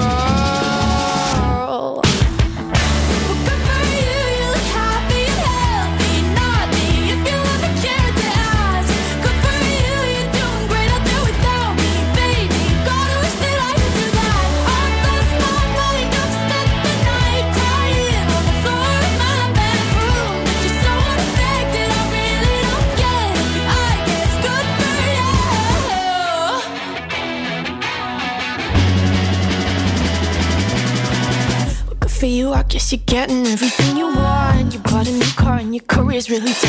really 36.39 36.64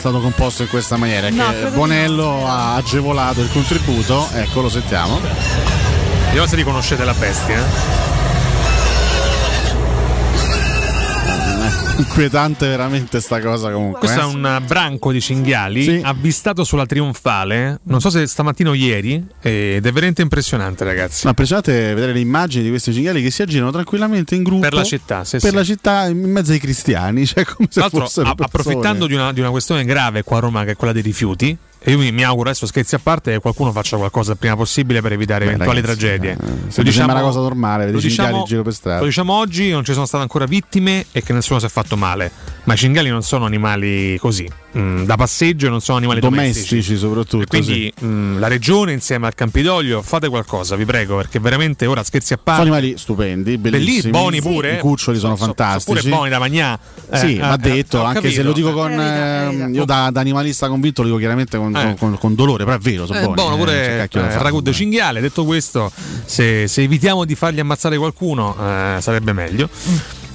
stato 0.00 0.20
composto 0.20 0.62
in 0.62 0.68
questa 0.70 0.96
maniera, 0.96 1.28
No, 1.28 1.50
che 1.50 1.66
Bonello 1.72 2.46
ha 2.48 2.74
agevolato 2.76 3.42
il 3.42 3.50
contributo. 3.52 4.30
Ecco, 4.32 4.62
lo 4.62 4.70
sentiamo. 4.70 5.20
Vediamo 6.24 6.46
se 6.46 6.56
riconoscete 6.56 7.04
la 7.04 7.12
bestia. 7.12 8.09
Inquietante 12.00 12.66
veramente 12.66 13.20
sta 13.20 13.40
cosa 13.40 13.70
comunque. 13.70 13.98
Questo 13.98 14.20
eh. 14.20 14.22
è 14.22 14.26
un 14.26 14.62
branco 14.66 15.12
di 15.12 15.20
cinghiali 15.20 16.00
avvistato 16.02 16.64
sulla 16.64 16.86
Trionfale, 16.86 17.80
non 17.84 18.00
so 18.00 18.08
se 18.08 18.26
stamattina 18.26 18.70
o 18.70 18.74
ieri, 18.74 19.22
ed 19.38 19.84
è 19.84 19.92
veramente 19.92 20.22
impressionante 20.22 20.82
ragazzi. 20.84 21.24
Ma 21.24 21.30
impressionante 21.30 21.72
vedere 21.92 22.14
le 22.14 22.20
immagini 22.20 22.64
di 22.64 22.70
questi 22.70 22.94
cinghiali 22.94 23.22
che 23.22 23.30
si 23.30 23.42
aggirano 23.42 23.70
tranquillamente 23.70 24.34
in 24.34 24.42
gruppo 24.42 24.62
Per 24.62 24.72
la 24.72 24.82
città, 24.82 25.24
sì, 25.24 25.38
per 25.38 25.50
sì. 25.50 25.54
la 25.54 25.64
città 25.64 26.06
in 26.06 26.30
mezzo 26.30 26.52
ai 26.52 26.58
cristiani, 26.58 27.26
cioè 27.28 27.44
come 27.44 27.68
se 27.70 27.80
l'altro, 27.80 28.04
a- 28.04 28.34
approfittando 28.34 29.06
di 29.06 29.12
una, 29.12 29.32
di 29.32 29.40
una 29.40 29.50
questione 29.50 29.84
grave 29.84 30.22
qua 30.22 30.38
a 30.38 30.40
Roma, 30.40 30.64
che 30.64 30.70
è 30.70 30.76
quella 30.76 30.94
dei 30.94 31.02
rifiuti, 31.02 31.54
e 31.82 31.90
io 31.92 31.98
mi, 31.98 32.12
mi 32.12 32.22
auguro 32.22 32.50
adesso 32.50 32.66
scherzi 32.66 32.94
a 32.94 32.98
parte 32.98 33.32
che 33.32 33.38
qualcuno 33.38 33.72
faccia 33.72 33.96
qualcosa 33.96 34.32
il 34.32 34.38
prima 34.38 34.54
possibile 34.56 35.00
per 35.00 35.12
evitare 35.12 35.44
Beh, 35.46 35.52
eventuali 35.52 35.80
ragazzi, 35.80 35.98
tragedie. 36.06 36.32
eh, 36.32 36.70
se 36.70 36.82
mi 36.82 36.92
sembra 36.92 37.14
una 37.16 37.24
cosa 37.24 37.40
normale, 37.40 37.90
lo 37.90 37.98
diciamo- 37.98 38.38
in 38.38 38.44
giro 38.44 38.62
per 38.62 38.74
strada. 38.74 39.00
Lo 39.00 39.06
diciamo 39.06 39.32
oggi, 39.32 39.70
non 39.70 39.84
ci 39.84 39.92
sono 39.92 40.04
state 40.06 40.22
ancora 40.22 40.44
vittime 40.44 41.06
e 41.12 41.22
che 41.22 41.32
nessuno 41.32 41.58
si 41.58 41.66
è 41.66 41.68
fatto 41.68 41.96
male. 41.96 42.30
Ma 42.64 42.74
i 42.74 42.76
cinghiali 42.76 43.08
non 43.08 43.22
sono 43.22 43.46
animali 43.46 44.18
così, 44.18 44.46
mm, 44.76 45.04
da 45.04 45.16
passeggio, 45.16 45.70
non 45.70 45.80
sono 45.80 45.96
animali 45.96 46.20
domestici. 46.20 46.68
domestici 46.68 46.96
soprattutto. 46.98 47.42
E 47.42 47.46
quindi 47.46 47.92
mm, 48.04 48.38
la 48.38 48.48
regione 48.48 48.92
insieme 48.92 49.26
al 49.26 49.34
Campidoglio 49.34 50.02
fate 50.02 50.28
qualcosa, 50.28 50.76
vi 50.76 50.84
prego, 50.84 51.16
perché 51.16 51.40
veramente 51.40 51.86
ora 51.86 52.02
scherzi 52.04 52.34
a 52.34 52.36
Sono 52.36 52.44
parte. 52.44 52.62
animali 52.62 52.98
stupendi, 52.98 53.56
bellissimi. 53.56 54.10
buoni 54.12 54.40
pure. 54.42 54.74
I 54.76 54.78
cuccioli 54.78 55.18
sono 55.18 55.34
fantastici. 55.36 55.98
Pure 55.98 56.14
buoni 56.14 56.30
da 56.30 56.38
mangià. 56.38 56.78
Sì, 57.14 57.38
va 57.38 57.56
detto, 57.56 58.02
anche 58.04 58.30
se 58.30 58.42
lo 58.42 58.52
dico 58.52 58.72
con. 58.72 58.92
Eh, 58.92 59.70
io 59.72 59.84
da, 59.86 60.10
da 60.12 60.20
animalista 60.20 60.68
convinto 60.68 61.00
lo 61.00 61.08
dico 61.08 61.18
chiaramente 61.18 61.56
con, 61.56 61.69
Eh. 61.74 61.82
con- 61.82 61.96
con- 61.96 62.18
con 62.18 62.34
dolore, 62.34 62.64
però 62.64 62.76
è 62.76 62.80
vero, 62.80 63.06
sono 63.06 63.18
Eh, 63.18 63.22
buoni. 63.22 63.34
buono 63.36 63.54
eh, 63.54 63.58
pure 63.58 63.96
da 63.96 64.02
eh, 64.04 64.30
fare. 64.30 64.42
ragù 64.42 64.60
de 64.60 64.72
cinghiale. 64.72 65.20
Detto 65.20 65.44
questo, 65.44 65.90
se, 66.24 66.66
se 66.68 66.82
evitiamo 66.82 67.24
di 67.24 67.34
fargli 67.34 67.60
ammazzare 67.60 67.96
qualcuno, 67.98 68.54
eh, 68.58 68.98
sarebbe 69.00 69.32
meglio. 69.32 69.68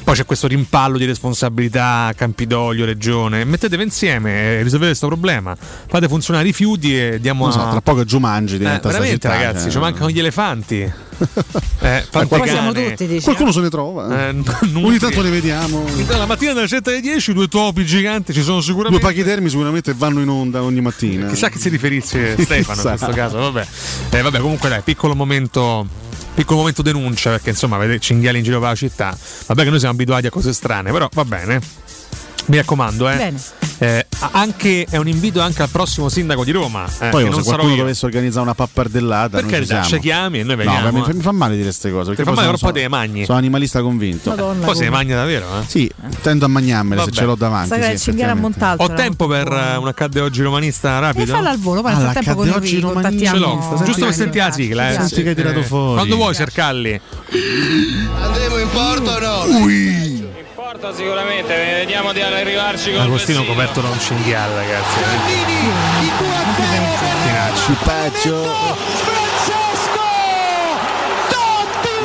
Poi 0.06 0.14
c'è 0.14 0.24
questo 0.26 0.46
rimpallo 0.46 1.00
di 1.00 1.06
responsabilità, 1.06 2.14
Campidoglio, 2.16 2.86
Regione. 2.86 3.44
Mettetevi 3.44 3.82
insieme 3.82 4.34
e 4.34 4.56
risolvete 4.62 4.86
questo 4.92 5.08
problema. 5.08 5.56
Fate 5.58 6.08
funzionare 6.08 6.46
i 6.46 6.52
rifiuti 6.52 6.96
e 6.96 7.20
diamo 7.20 7.50
so, 7.50 7.60
a- 7.60 7.72
tra 7.72 7.82
poco 7.82 8.04
Giumangi 8.06 8.54
Eh, 8.54 8.58
diventa 8.60 8.78
sta 8.82 8.88
veramente, 8.90 9.16
città, 9.16 9.30
ragazzi, 9.30 9.64
cioè. 9.64 9.72
ci 9.72 9.78
mancano 9.80 10.10
gli 10.12 10.20
elefanti. 10.20 10.94
Eh, 11.80 12.04
tante 12.10 12.38
Qua 12.38 12.46
siamo 12.48 12.72
cane. 12.72 12.90
tutti, 12.90 13.08
dici. 13.08 13.24
Qualcuno 13.24 13.52
se 13.52 13.62
ne 13.62 13.70
trova. 13.70 14.28
Eh, 14.30 14.36
Ogni 14.74 14.98
tanto 14.98 15.22
ne 15.22 15.30
vediamo. 15.30 15.86
La 16.08 16.26
mattina 16.26 16.52
dalle 16.54 16.68
7 16.68 16.90
alle 16.90 17.00
10 17.02 17.34
due 17.34 17.48
topi 17.48 17.86
giganti 17.86 18.34
ci 18.34 18.42
sono 18.42 18.56
Due 18.58 18.64
sicuramente. 18.66 19.06
pachidermi 19.06 19.48
sicuramente 19.50 19.94
vanno 19.96 20.20
in 20.22 20.28
onda 20.28 20.62
ogni 20.64 20.82
mattina. 20.82 21.28
Chissà 21.28 21.50
che 21.50 21.58
si 21.60 21.70
riferisse 21.70 22.36
Stefano 22.42 22.82
in 22.82 22.88
questo 22.88 23.12
caso. 23.12 23.38
Vabbè. 23.38 23.66
Eh, 24.10 24.22
vabbè, 24.22 24.40
comunque 24.40 24.68
dai, 24.70 24.82
piccolo 24.82 25.16
momento. 25.16 25.88
Piccolo 26.36 26.60
momento 26.60 26.82
denuncia 26.82 27.32
perché 27.32 27.52
insomma 27.52 27.78
vedete 27.78 28.00
cinghiali 28.00 28.40
in 28.40 28.44
giro 28.44 28.60
per 28.60 28.70
la 28.70 28.76
città. 28.76 29.18
Vabbè 29.48 29.64
che 29.64 29.70
noi 29.70 29.80
siamo 29.80 29.94
abituati 29.94 30.28
a 30.28 30.30
cose 30.30 30.52
strane, 30.54 30.92
però 30.92 31.10
va 31.14 31.24
bene. 31.24 31.62
Mi 32.48 32.58
raccomando, 32.58 33.10
eh. 33.10 33.16
Bene. 33.16 33.65
Eh, 33.78 34.06
anche, 34.32 34.86
è 34.90 34.96
un 34.98 35.08
invito 35.08 35.42
anche 35.42 35.62
al 35.62 35.70
prossimo 35.70 36.08
sindaco 36.10 36.44
di 36.46 36.52
Roma. 36.52 36.86
eh, 37.00 37.10
Poi 37.10 37.26
che 37.26 37.34
se 37.34 37.42
qualcuno 37.44 37.72
io. 37.72 37.78
dovesse 37.78 38.06
organizzare 38.06 38.44
una 38.44 38.56
pappardellata, 38.56 39.30
Per 39.38 39.42
noi 39.44 39.52
carità, 39.52 39.82
ci 39.84 39.94
ci 39.96 40.00
chiami 40.00 40.40
e 40.40 40.44
noi 40.44 40.56
No, 40.56 40.64
vediamo. 40.72 40.92
mi, 41.06 41.14
mi 41.14 41.22
fa 41.22 41.32
male 41.34 41.54
dire 41.54 41.66
queste 41.66 41.92
cose. 41.92 42.08
Perché 42.10 42.24
fa 42.24 42.30
poi 42.30 42.36
male, 42.36 42.46
però 42.48 42.58
sono- 42.58 42.72
poi 42.72 42.82
te 42.82 42.88
le 42.88 42.90
magni. 42.96 43.26
Sono 43.26 43.38
animalista 43.38 43.82
convinto. 43.82 44.30
Madonna, 44.30 44.66
Poi 44.66 44.76
se 44.76 44.84
ne 44.84 44.90
magna 44.90 45.16
davvero, 45.18 45.46
eh? 45.60 45.64
Sì, 45.68 45.92
tendo 46.22 46.46
a 46.46 46.48
mangiarmele 46.48 47.04
se 47.04 47.12
ce 47.12 47.26
l'ho 47.26 47.36
davanti. 47.36 47.98
Sì. 47.98 48.12
Montalto. 48.36 48.84
Ho 48.84 48.94
tempo 48.94 49.28
per 49.28 49.48
eh, 49.52 49.76
un 49.78 49.88
accadde 49.88 50.20
oggi 50.22 50.42
romanista 50.42 50.98
E 50.98 51.00
rapido? 51.02 51.34
fallo 51.34 51.50
al 51.50 51.58
volo, 51.60 51.82
poi 51.82 51.94
nel 51.96 52.06
Ah, 52.06 52.12
frattempo 52.12 52.36
con 52.40 52.46
l'accadde 52.48 52.66
oggi 52.66 52.80
romanista. 52.80 53.32
Ce 53.34 53.38
l'ho, 53.38 53.82
giusto 53.84 54.06
per 54.06 54.14
sentire 54.14 54.44
la 54.46 54.52
sigla. 54.52 54.90
Eh. 54.90 54.94
Senti 54.96 55.24
che 55.24 55.30
hai 55.30 55.36
tirato 55.36 55.62
fuori. 55.64 55.96
Quando 55.96 56.16
vuoi 56.16 56.34
cercarli? 56.36 57.00
Andremo 58.22 58.58
in 58.58 58.70
porto 58.72 59.10
o 59.12 59.20
no? 59.20 59.66
Porta 60.66 60.92
sicuramente, 60.96 61.56
vediamo 61.56 62.12
di 62.12 62.22
arrivarci 62.22 62.92
con 62.92 63.02
Agostino 63.02 63.46
coperto 63.46 63.82
da 63.82 63.90
un 63.90 64.00
cinghiale, 64.00 64.56
ragazzi. 64.56 65.00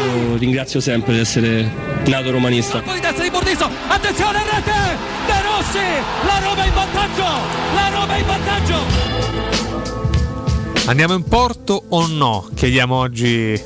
Io 0.05 0.36
ringrazio 0.36 0.78
sempre 0.80 1.14
di 1.14 1.20
essere 1.20 1.72
nato 2.05 2.30
romanista. 2.30 2.82
Poi 2.82 3.00
destra 3.00 3.22
di 3.22 3.30
Bordiso, 3.30 3.66
attenzione 3.89 4.36
a 4.36 4.42
rete! 4.42 4.98
De 5.24 5.40
Rossi, 5.40 5.78
la 6.26 6.39
Roma 6.40 6.64
in 6.66 6.74
vantaggio! 6.74 7.24
La 7.74 7.89
Roma 7.89 8.16
in 8.18 8.26
vantaggio! 8.26 8.78
Andiamo 10.84 11.14
in 11.14 11.24
porto 11.24 11.84
o 11.89 12.06
no? 12.06 12.50
Chiediamo 12.55 12.94
oggi 12.94 13.58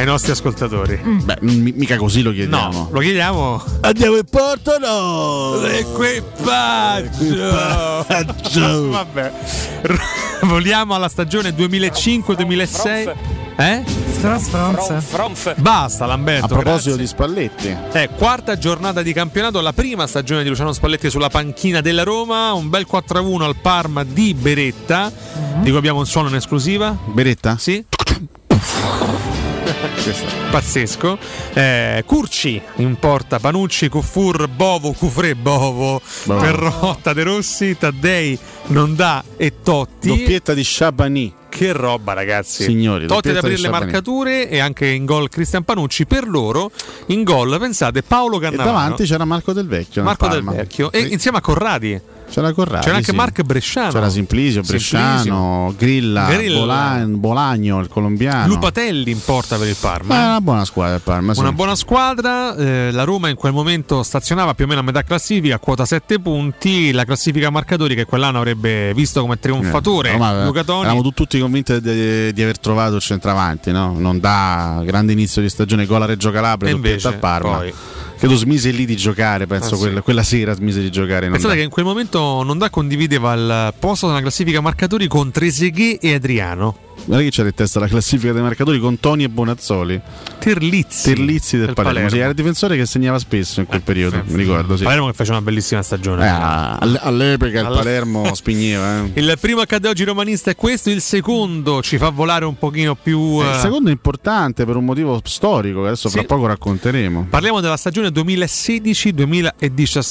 ai 0.00 0.04
nostri 0.06 0.32
ascoltatori. 0.32 0.96
Beh, 0.96 1.38
mi- 1.40 1.72
mica 1.74 1.96
così 1.96 2.22
lo 2.22 2.32
chiediamo. 2.32 2.70
No, 2.72 2.88
lo 2.92 3.00
chiediamo. 3.00 3.62
Andiamo 3.80 4.16
in 4.16 4.24
porto 4.28 4.78
no? 4.78 5.56
L'equipaggio. 5.60 7.50
Vabbè. 8.90 9.32
R- 9.82 10.00
Voliamo 10.46 10.94
alla 10.94 11.08
stagione 11.08 11.50
2005-2006. 11.50 13.14
Eh? 13.58 13.82
Franz, 14.20 14.48
Franz. 14.48 15.02
Fronf. 15.04 15.54
Basta 15.58 16.04
Lamberto. 16.04 16.44
A 16.44 16.48
proposito 16.48 16.94
grazie. 16.94 16.96
di 16.96 17.06
Spalletti, 17.06 17.74
Eh, 17.92 18.10
quarta 18.16 18.58
giornata 18.58 19.00
di 19.02 19.14
campionato, 19.14 19.60
la 19.62 19.72
prima 19.72 20.06
stagione 20.06 20.42
di 20.42 20.50
Luciano 20.50 20.72
Spalletti 20.74 21.08
sulla 21.08 21.30
panchina 21.30 21.80
della 21.80 22.02
Roma, 22.02 22.52
un 22.52 22.68
bel 22.68 22.86
4-1 22.90 23.42
al 23.42 23.56
Parma 23.56 24.04
di 24.04 24.34
Beretta, 24.34 25.10
di 25.62 25.70
cui 25.70 25.78
abbiamo 25.78 26.00
un 26.00 26.06
suono 26.06 26.28
in 26.28 26.34
esclusiva. 26.34 26.94
Beretta? 27.06 27.56
Sì. 27.58 27.82
Pazzesco. 30.50 31.18
Eh, 31.52 32.02
Curci 32.06 32.60
in 32.76 32.96
porta, 32.98 33.38
Panucci, 33.38 33.88
Cuffur, 33.88 34.48
Bovo, 34.48 34.92
Cufre, 34.92 35.34
Bovo, 35.34 36.00
Bovo. 36.24 36.40
Perrotta, 36.40 37.12
De 37.12 37.22
Rossi, 37.22 37.76
Taddei, 37.78 38.38
Nondà 38.66 39.24
e 39.36 39.54
Totti. 39.62 40.08
doppietta 40.08 40.54
di 40.54 40.62
Sciabani. 40.62 41.34
Che 41.48 41.72
roba, 41.72 42.12
ragazzi! 42.12 42.64
Signori, 42.64 43.06
Totti 43.06 43.30
ad 43.30 43.36
aprire 43.36 43.58
le 43.58 43.70
marcature 43.70 44.48
e 44.48 44.58
anche 44.58 44.88
in 44.88 45.06
gol 45.06 45.30
Cristian 45.30 45.62
Panucci. 45.62 46.04
Per 46.04 46.28
loro, 46.28 46.70
in 47.06 47.22
gol, 47.24 47.58
pensate, 47.58 48.02
Paolo 48.02 48.36
E 48.36 48.40
Cannavaro. 48.40 48.70
davanti 48.70 49.04
c'era 49.04 49.24
Marco 49.24 49.54
Del 49.54 49.66
Vecchio. 49.66 50.02
Marco 50.02 50.28
Del. 50.28 50.44
Vecchio 50.44 50.92
e 50.92 51.00
insieme 51.00 51.38
a 51.38 51.40
Corradi 51.40 51.98
C'era 52.28 52.52
Corradi. 52.52 52.84
c'era 52.84 52.96
anche 52.96 53.10
sì. 53.12 53.16
Mark 53.16 53.42
Bresciano 53.42 53.92
C'era 53.92 54.08
Simplisio, 54.10 54.60
Bresciano, 54.62 55.74
Grilla, 55.78 56.26
Grilla. 56.28 56.58
Bolan- 56.58 57.20
Bolagno, 57.20 57.78
il 57.80 57.88
colombiano. 57.88 58.46
Lupatelli 58.48 59.10
in 59.10 59.20
porta 59.24 59.56
per 59.56 59.68
il 59.68 59.76
Parma 59.80 60.14
Ma 60.14 60.20
è 60.20 60.24
eh. 60.24 60.28
una 60.28 60.40
buona 60.40 60.64
squadra 60.64 60.94
il 60.96 61.00
Parma. 61.02 61.34
sì. 61.34 61.40
una 61.40 61.52
buona 61.52 61.74
squadra 61.74 62.54
eh, 62.56 62.90
la 62.92 63.04
Roma 63.04 63.28
in 63.28 63.36
quel 63.36 63.52
momento 63.52 64.02
stazionava 64.02 64.54
più 64.54 64.64
o 64.64 64.68
meno 64.68 64.80
a 64.80 64.82
metà 64.82 65.02
classifica 65.02 65.54
a 65.54 65.58
quota 65.58 65.84
7 65.84 66.18
punti 66.20 66.92
la 66.92 67.04
classifica 67.04 67.50
marcatori 67.50 67.94
che 67.94 68.04
quell'anno 68.04 68.38
avrebbe 68.38 68.92
visto 68.94 69.20
come 69.20 69.38
trionfatore 69.38 70.08
Eh, 70.10 70.12
Roma, 70.12 70.44
Luca 70.44 70.64
Toni 70.64 70.80
Eravamo 70.82 71.02
tu- 71.02 71.12
tutti 71.12 71.38
convinti 71.38 71.80
di, 71.80 72.32
di 72.32 72.42
aver 72.42 72.58
trovato 72.58 72.96
il 72.96 73.00
centravanti, 73.02 73.70
no? 73.72 73.94
Non 73.98 74.18
da 74.20 74.82
grande 74.84 75.12
inizio 75.12 75.40
di 75.42 75.48
stagione 75.48 75.86
gol 75.86 76.02
a 76.02 76.06
Reggio 76.06 76.30
Calabria, 76.30 76.70
E 76.70 76.74
doppietta 76.74 77.08
invece, 77.08 77.08
al 77.08 77.18
Parma. 77.18 77.56
poi- 77.56 77.74
Credo 78.18 78.34
smise 78.34 78.70
lì 78.70 78.86
di 78.86 78.96
giocare, 78.96 79.46
penso 79.46 79.74
Ah, 79.74 79.76
sì. 79.76 79.82
quella, 79.82 80.00
quella 80.02 80.22
sera 80.22 80.54
smise 80.54 80.80
di 80.80 80.90
giocare. 80.90 81.28
Pensate 81.28 81.54
che 81.56 81.62
in 81.62 81.70
quel 81.70 81.84
momento 81.84 82.42
Nonda 82.42 82.70
condivideva 82.70 83.34
il 83.34 83.74
posto 83.78 84.06
nella 84.06 84.20
classifica 84.22 84.60
marcatori 84.60 85.06
con 85.06 85.30
Trezeguet 85.30 86.02
e 86.02 86.14
Adriano. 86.14 86.78
Guarda 87.04 87.22
che 87.24 87.30
c'era 87.30 87.48
in 87.48 87.54
testa 87.54 87.78
la 87.80 87.86
classifica 87.86 88.32
dei 88.32 88.42
marcatori 88.42 88.78
con 88.80 88.98
Toni 88.98 89.24
e 89.24 89.28
Bonazzoli. 89.28 90.00
Terlizzi. 90.38 91.14
Terlizzi 91.14 91.56
del, 91.56 91.66
del 91.66 91.74
Palermo. 91.74 91.94
Palermo. 91.98 92.08
Sì, 92.10 92.18
era 92.18 92.28
il 92.30 92.34
difensore 92.34 92.76
che 92.76 92.86
segnava 92.86 93.18
spesso 93.18 93.60
in 93.60 93.66
quel 93.66 93.82
periodo, 93.82 94.22
mi 94.26 94.36
ricordo. 94.36 94.76
Sì. 94.76 94.84
Palermo 94.84 95.06
che 95.06 95.12
faceva 95.12 95.36
una 95.36 95.44
bellissima 95.44 95.82
stagione. 95.82 96.24
Eh, 96.24 96.28
all- 96.28 96.98
all'epoca 97.02 97.50
il 97.60 97.64
Alla- 97.64 97.76
Palermo 97.76 98.34
spigneva. 98.34 99.04
eh. 99.04 99.10
Il 99.20 99.36
primo 99.40 99.60
accade 99.60 99.88
oggi 99.88 100.04
romanista 100.04 100.50
è 100.50 100.56
questo, 100.56 100.90
il 100.90 101.00
secondo 101.00 101.80
ci 101.82 101.96
fa 101.98 102.10
volare 102.10 102.44
un 102.44 102.56
pochino 102.58 102.94
più... 102.96 103.40
Eh, 103.40 103.46
eh, 103.46 103.50
Il 103.50 103.56
secondo 103.60 103.88
è 103.88 103.92
importante 103.92 104.64
per 104.64 104.76
un 104.76 104.84
motivo 104.84 105.20
storico 105.24 105.80
che 105.82 105.86
adesso 105.88 106.08
fra 106.08 106.20
Sì. 106.20 106.26
poco 106.26 106.46
racconteremo. 106.46 107.26
Parliamo 107.30 107.60
della 107.60 107.76
stagione 107.76 108.08
2016-2017. 108.10 110.04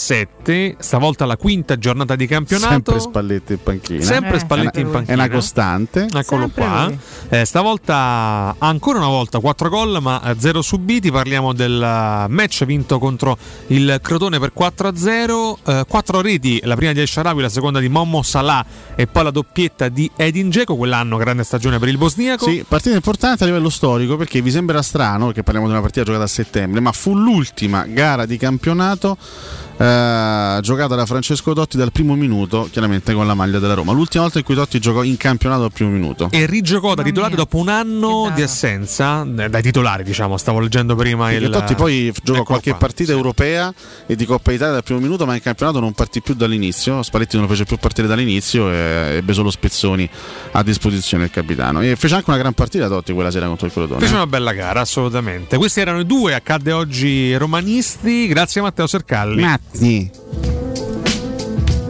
Spalletti, 0.45 0.75
stavolta 0.79 1.25
la 1.25 1.37
quinta 1.37 1.77
giornata 1.77 2.15
di 2.15 2.27
campionato. 2.27 2.69
Sempre 2.71 2.99
Spalletti 2.99 3.53
in 3.53 3.59
panchina. 3.63 4.01
Sempre 4.03 4.35
Eh, 4.35 4.39
Spalletti 4.39 4.77
è 4.77 4.81
in 4.81 4.85
una- 4.87 4.95
panchina. 4.97 5.13
È 5.13 5.19
una 5.25 5.29
costante. 5.33 5.99
Eccolo 6.13 6.41
Sempre 6.43 6.63
qua. 6.65 6.74
Eh, 7.29 7.45
stavolta 7.45 8.55
ancora 8.57 8.99
una 8.99 9.07
volta 9.07 9.39
4 9.39 9.69
gol 9.69 10.01
ma 10.01 10.21
0 10.37 10.61
subiti. 10.61 11.11
Parliamo 11.11 11.53
del 11.53 11.81
eh, 11.81 12.27
match 12.27 12.65
vinto 12.65 12.99
contro 12.99 13.37
il 13.67 13.99
Crotone 14.01 14.39
per 14.39 14.51
4-0. 14.57 15.85
4 15.87 16.21
reti, 16.21 16.61
la 16.63 16.75
prima 16.75 16.91
di 16.91 16.99
El 16.99 17.07
Sharawi, 17.07 17.41
la 17.41 17.49
seconda 17.49 17.79
di 17.79 17.89
Momo 17.89 18.21
Salah 18.21 18.65
e 18.95 19.07
poi 19.07 19.23
la 19.23 19.31
doppietta 19.31 19.89
di 19.89 20.09
Edin 20.15 20.49
Dzeko. 20.49 20.75
Quell'anno 20.75 21.17
grande 21.17 21.43
stagione 21.43 21.79
per 21.79 21.89
il 21.89 21.97
bosniaco. 21.97 22.45
Sì, 22.45 22.63
partita 22.67 22.95
importante 22.95 23.43
a 23.43 23.47
livello 23.47 23.69
storico 23.69 24.17
perché 24.17 24.41
vi 24.41 24.51
sembra 24.51 24.81
strano, 24.81 25.25
perché 25.27 25.43
parliamo 25.43 25.67
di 25.67 25.73
una 25.73 25.81
partita 25.81 26.05
giocata 26.05 26.25
a 26.25 26.27
settembre, 26.27 26.79
ma 26.79 26.91
fu 26.91 27.15
l'ultima 27.15 27.85
gara 27.87 28.25
di 28.25 28.37
campionato 28.37 29.17
eh, 29.77 30.59
giocata 30.61 30.95
da 30.95 31.05
Francesco 31.05 31.53
Totti 31.53 31.77
dal 31.77 31.91
primo 31.91 32.15
minuto, 32.15 32.67
chiaramente 32.71 33.13
con 33.13 33.27
la 33.27 33.33
maglia 33.33 33.59
della 33.59 33.73
Roma. 33.73 33.91
L'ultima 33.91 34.23
volta 34.23 34.39
in 34.39 34.45
cui 34.45 34.55
Totti 34.55 34.79
giocò 34.79 35.03
in 35.03 35.17
campionato 35.17 35.63
al 35.63 35.71
primo 35.71 35.91
minuto. 35.91 36.29
E 36.31 36.45
rigiocò 36.45 36.93
da 36.93 37.03
titolare 37.03 37.35
dopo 37.35 37.57
un 37.57 37.69
anno 37.69 38.31
di 38.33 38.41
assenza, 38.41 39.23
eh, 39.23 39.49
dai 39.49 39.61
titolari 39.61 40.03
diciamo, 40.03 40.37
stavo 40.37 40.59
leggendo 40.59 40.95
prima 40.95 41.27
Perché 41.29 41.45
il... 41.45 41.51
Totti 41.51 41.75
poi 41.75 42.11
giocò 42.11 42.31
Eccolo 42.31 42.43
qualche 42.43 42.69
qua. 42.71 42.79
partita 42.79 43.11
europea 43.11 43.73
e 44.05 44.15
di 44.15 44.25
Coppa 44.25 44.51
Italia 44.51 44.73
dal 44.73 44.83
primo 44.83 44.99
minuto, 44.99 45.25
ma 45.25 45.35
in 45.35 45.41
campionato 45.41 45.79
non 45.79 45.93
partì 45.93 46.21
più 46.21 46.33
dall'inizio. 46.33 47.03
Spalletti 47.03 47.35
non 47.35 47.45
lo 47.45 47.51
fece 47.51 47.65
più 47.65 47.77
partire 47.77 48.07
dall'inizio 48.07 48.69
e 48.69 48.75
ebbe 49.17 49.33
solo 49.33 49.51
spezzoni 49.51 50.09
a 50.51 50.63
disposizione 50.63 51.25
il 51.25 51.31
capitano. 51.31 51.81
E 51.81 51.95
fece 51.95 52.15
anche 52.15 52.29
una 52.29 52.39
gran 52.39 52.53
partita 52.53 52.87
Totti 52.87 53.13
quella 53.13 53.31
sera 53.31 53.47
contro 53.47 53.67
il 53.67 53.73
Crotone. 53.73 53.99
Fece 53.99 54.13
una 54.13 54.27
bella 54.27 54.53
gara, 54.53 54.81
assolutamente. 54.81 55.57
Questi 55.57 55.79
erano 55.79 55.99
i 55.99 56.05
due, 56.05 56.33
accadde 56.33 56.71
oggi 56.71 57.35
romanisti. 57.35 58.27
Grazie 58.27 58.61
a 58.61 58.63
Matteo 58.63 58.87
Sercalli. 58.87 59.43
你。 59.73 60.54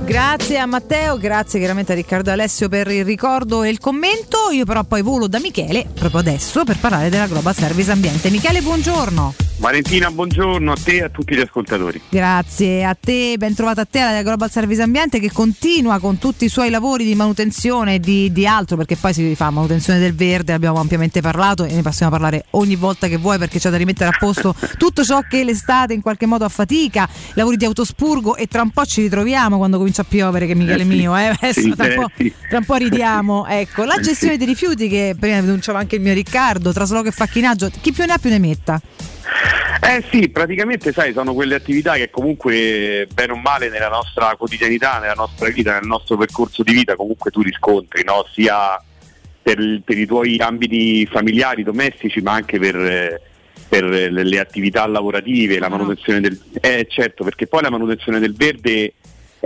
Grazie 0.06 0.60
a 0.60 0.68
Matteo, 0.68 1.18
grazie 1.18 1.58
chiaramente 1.58 1.92
a 1.94 1.96
Riccardo 1.96 2.30
Alessio 2.30 2.70
per 2.70 2.88
il 2.90 3.04
ricordo 3.04 3.64
e 3.64 3.70
il 3.70 3.80
commento. 3.80 4.52
Io 4.52 4.64
però 4.64 4.84
poi 4.84 5.02
volo 5.02 5.28
da 5.28 5.40
Michele 5.40 5.88
proprio 5.92 6.20
adesso 6.20 6.64
per 6.64 6.78
parlare 6.78 7.10
della 7.10 7.26
Global 7.26 7.56
Service 7.56 7.90
Ambiente. 7.90 8.30
Michele, 8.30 8.62
buongiorno. 8.62 9.34
Valentina, 9.58 10.12
buongiorno 10.12 10.72
a 10.72 10.76
te 10.76 10.98
e 10.98 11.04
a 11.04 11.10
tutti 11.10 11.34
gli 11.34 11.40
ascoltatori. 11.40 12.02
Grazie 12.10 12.84
a 12.84 12.94
te, 12.94 13.36
ben 13.38 13.56
trovata 13.56 13.82
a 13.82 13.86
te 13.86 14.00
alla 14.00 14.22
Global 14.22 14.52
Service 14.52 14.82
Ambiente 14.82 15.20
che 15.20 15.32
continua 15.32 15.98
con 16.00 16.18
tutti 16.18 16.46
i 16.46 16.50
suoi 16.50 16.70
lavori 16.70 17.06
di 17.06 17.16
manutenzione 17.16 17.96
e 17.96 18.00
di, 18.00 18.32
di 18.34 18.46
altro 18.46 18.76
perché 18.76 18.98
poi 18.98 19.14
si 19.14 19.34
fa 19.34 19.50
manutenzione 19.50 19.98
del 19.98 20.14
verde, 20.14 20.52
abbiamo 20.52 20.80
ampiamente 20.80 21.22
parlato 21.22 21.64
e 21.64 21.74
ne 21.74 21.82
passiamo 21.82 22.14
a 22.14 22.20
parlare 22.20 22.46
ogni 22.52 22.76
volta 22.76 23.08
che 23.08 23.16
vuoi 23.16 23.38
perché 23.38 23.60
c'è 23.60 23.70
da 23.70 23.78
rimettere 23.78 24.10
a 24.10 24.18
posto 24.20 24.54
tutto 24.78 25.06
ciò 25.06 25.22
che 25.22 25.44
l'estate 25.46 25.94
in 25.94 26.02
qualche 26.02 26.26
modo 26.26 26.44
affatica, 26.44 27.08
lavori 27.34 27.56
di 27.56 27.64
autospurgo 27.64 28.36
e 28.36 28.48
tra 28.48 28.62
un 28.62 28.72
po' 28.72 28.86
ci 28.86 29.04
ritroviamo 29.04 29.58
quando 29.58 29.78
comincia 29.96 30.02
a 30.02 30.06
piovere 30.06 30.46
che 30.46 30.56
Michele 30.56 30.82
Eh 30.82 30.86
sì, 30.86 30.96
mio, 30.96 31.16
eh, 31.16 31.26
adesso 31.40 31.62
sì, 31.62 31.76
tra, 31.76 31.86
un 31.86 31.92
eh 31.92 31.96
po', 31.96 32.12
sì. 32.18 32.34
tra 32.50 32.58
un 32.58 32.66
po' 32.66 32.76
ridiamo. 32.76 33.46
Ecco, 33.56 33.84
la 33.86 33.96
Eh 33.96 34.02
gestione 34.02 34.38
dei 34.38 34.48
rifiuti 34.48 34.90
che 34.90 35.16
prima 35.18 35.40
denunciava 35.40 35.80
anche 35.80 35.96
il 35.96 36.02
mio 36.02 36.14
Riccardo, 36.14 36.74
trasloco 36.74 37.08
e 37.08 37.12
facchinaggio, 37.12 37.70
chi 37.82 37.92
più 37.92 38.04
ne 38.06 38.14
ha 38.14 38.18
più 38.18 38.30
ne 38.30 38.40
metta. 38.40 38.82
Eh 39.82 40.04
sì, 40.12 40.30
praticamente 40.30 40.92
sai, 40.92 41.14
sono 41.14 41.34
quelle 41.34 41.56
attività 41.56 41.94
che 41.94 42.10
comunque 42.10 43.08
bene 43.14 43.34
o 43.34 43.36
male 43.36 43.70
nella 43.70 43.88
nostra 43.88 44.36
quotidianità, 44.36 45.00
nella 45.00 45.14
nostra 45.14 45.48
vita, 45.50 45.74
nel 45.74 45.88
nostro 45.88 46.18
percorso 46.18 46.64
di 46.64 46.74
vita 46.74 46.96
comunque 46.96 47.32
tu 47.32 47.42
riscontri, 47.42 48.04
no? 48.04 48.26
sia 48.32 48.82
per, 49.42 49.82
per 49.84 49.98
i 49.98 50.06
tuoi 50.06 50.38
ambiti 50.40 51.06
familiari, 51.06 51.64
domestici, 51.64 52.20
ma 52.22 52.34
anche 52.34 52.58
per, 52.58 52.76
eh, 52.76 53.22
per 53.68 53.84
le, 53.84 54.10
le 54.10 54.40
attività 54.40 54.86
lavorative, 54.88 55.60
la 55.60 55.70
manutenzione 55.70 56.20
del... 56.20 56.40
Eh 56.60 56.88
certo, 56.90 57.24
perché 57.24 57.48
poi 57.48 57.62
la 57.62 57.70
manutenzione 57.70 58.20
del 58.20 58.34
verde 58.36 58.94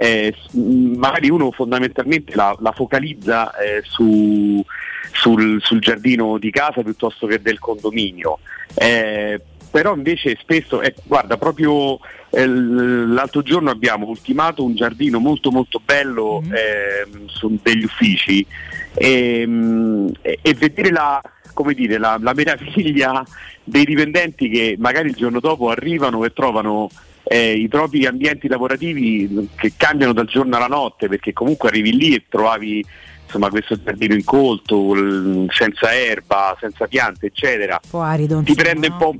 eh, 0.02 0.34
magari 0.54 1.30
uno 1.30 1.52
fondamentalmente 1.52 2.34
la, 2.34 2.56
la 2.60 2.72
focalizza 2.72 3.54
eh, 3.58 3.82
su- 3.84 4.64
sul, 5.12 5.62
sul 5.62 5.80
giardino 5.80 6.38
di 6.38 6.50
casa 6.52 6.82
piuttosto 6.82 7.28
che 7.28 7.42
del 7.42 7.60
condominio. 7.60 8.40
Eh, 8.76 9.42
però 9.70 9.94
invece 9.94 10.38
spesso, 10.40 10.82
eh, 10.82 10.96
guarda, 11.04 11.38
proprio 11.38 12.00
eh, 12.30 12.48
l'altro 12.48 13.42
giorno 13.42 13.72
abbiamo 13.72 14.08
ultimato 14.08 14.64
un 14.64 14.74
giardino 14.74 15.20
molto 15.20 15.52
molto 15.52 15.82
bello 15.84 16.42
ehm, 16.42 17.28
su 17.28 17.60
degli 17.62 17.84
uffici 17.84 18.46
e, 18.94 19.46
mh, 19.46 20.12
e- 20.22 20.40
e 20.42 20.54
vedere 20.54 20.92
la, 20.92 21.22
come 21.54 21.74
dire, 21.74 21.98
la, 21.98 22.18
la 22.22 22.34
meraviglia 22.34 23.22
dei 23.66 23.84
dipendenti 23.84 24.48
che 24.50 24.76
magari 24.80 25.10
il 25.10 25.16
giorno 25.16 25.42
dopo 25.42 25.70
arrivano 25.70 26.24
e 26.24 26.32
trovano 26.32 26.90
eh, 27.32 27.52
i 27.54 27.68
propri 27.68 28.08
ambienti 28.08 28.48
lavorativi 28.48 29.50
che 29.56 29.74
cambiano 29.78 30.14
dal 30.14 30.26
giorno 30.26 30.56
alla 30.56 30.66
notte 30.66 31.08
perché 31.08 31.32
comunque 31.32 31.70
arrivi 31.70 31.96
lì 31.96 32.16
e 32.16 32.24
trovavi 32.28 32.84
insomma, 33.24 33.50
questo 33.50 33.80
giardino 33.80 34.16
incolto, 34.16 34.96
senza 35.50 35.94
erba, 35.94 36.58
senza 36.60 36.88
piante, 36.88 37.28
eccetera. 37.28 37.80
Un 37.84 37.90
po' 37.90 38.02
arido. 38.02 38.42
Ti 38.44 38.56
prende 38.56 38.88
un 38.88 38.94
no? 38.94 38.98
po', 38.98 39.16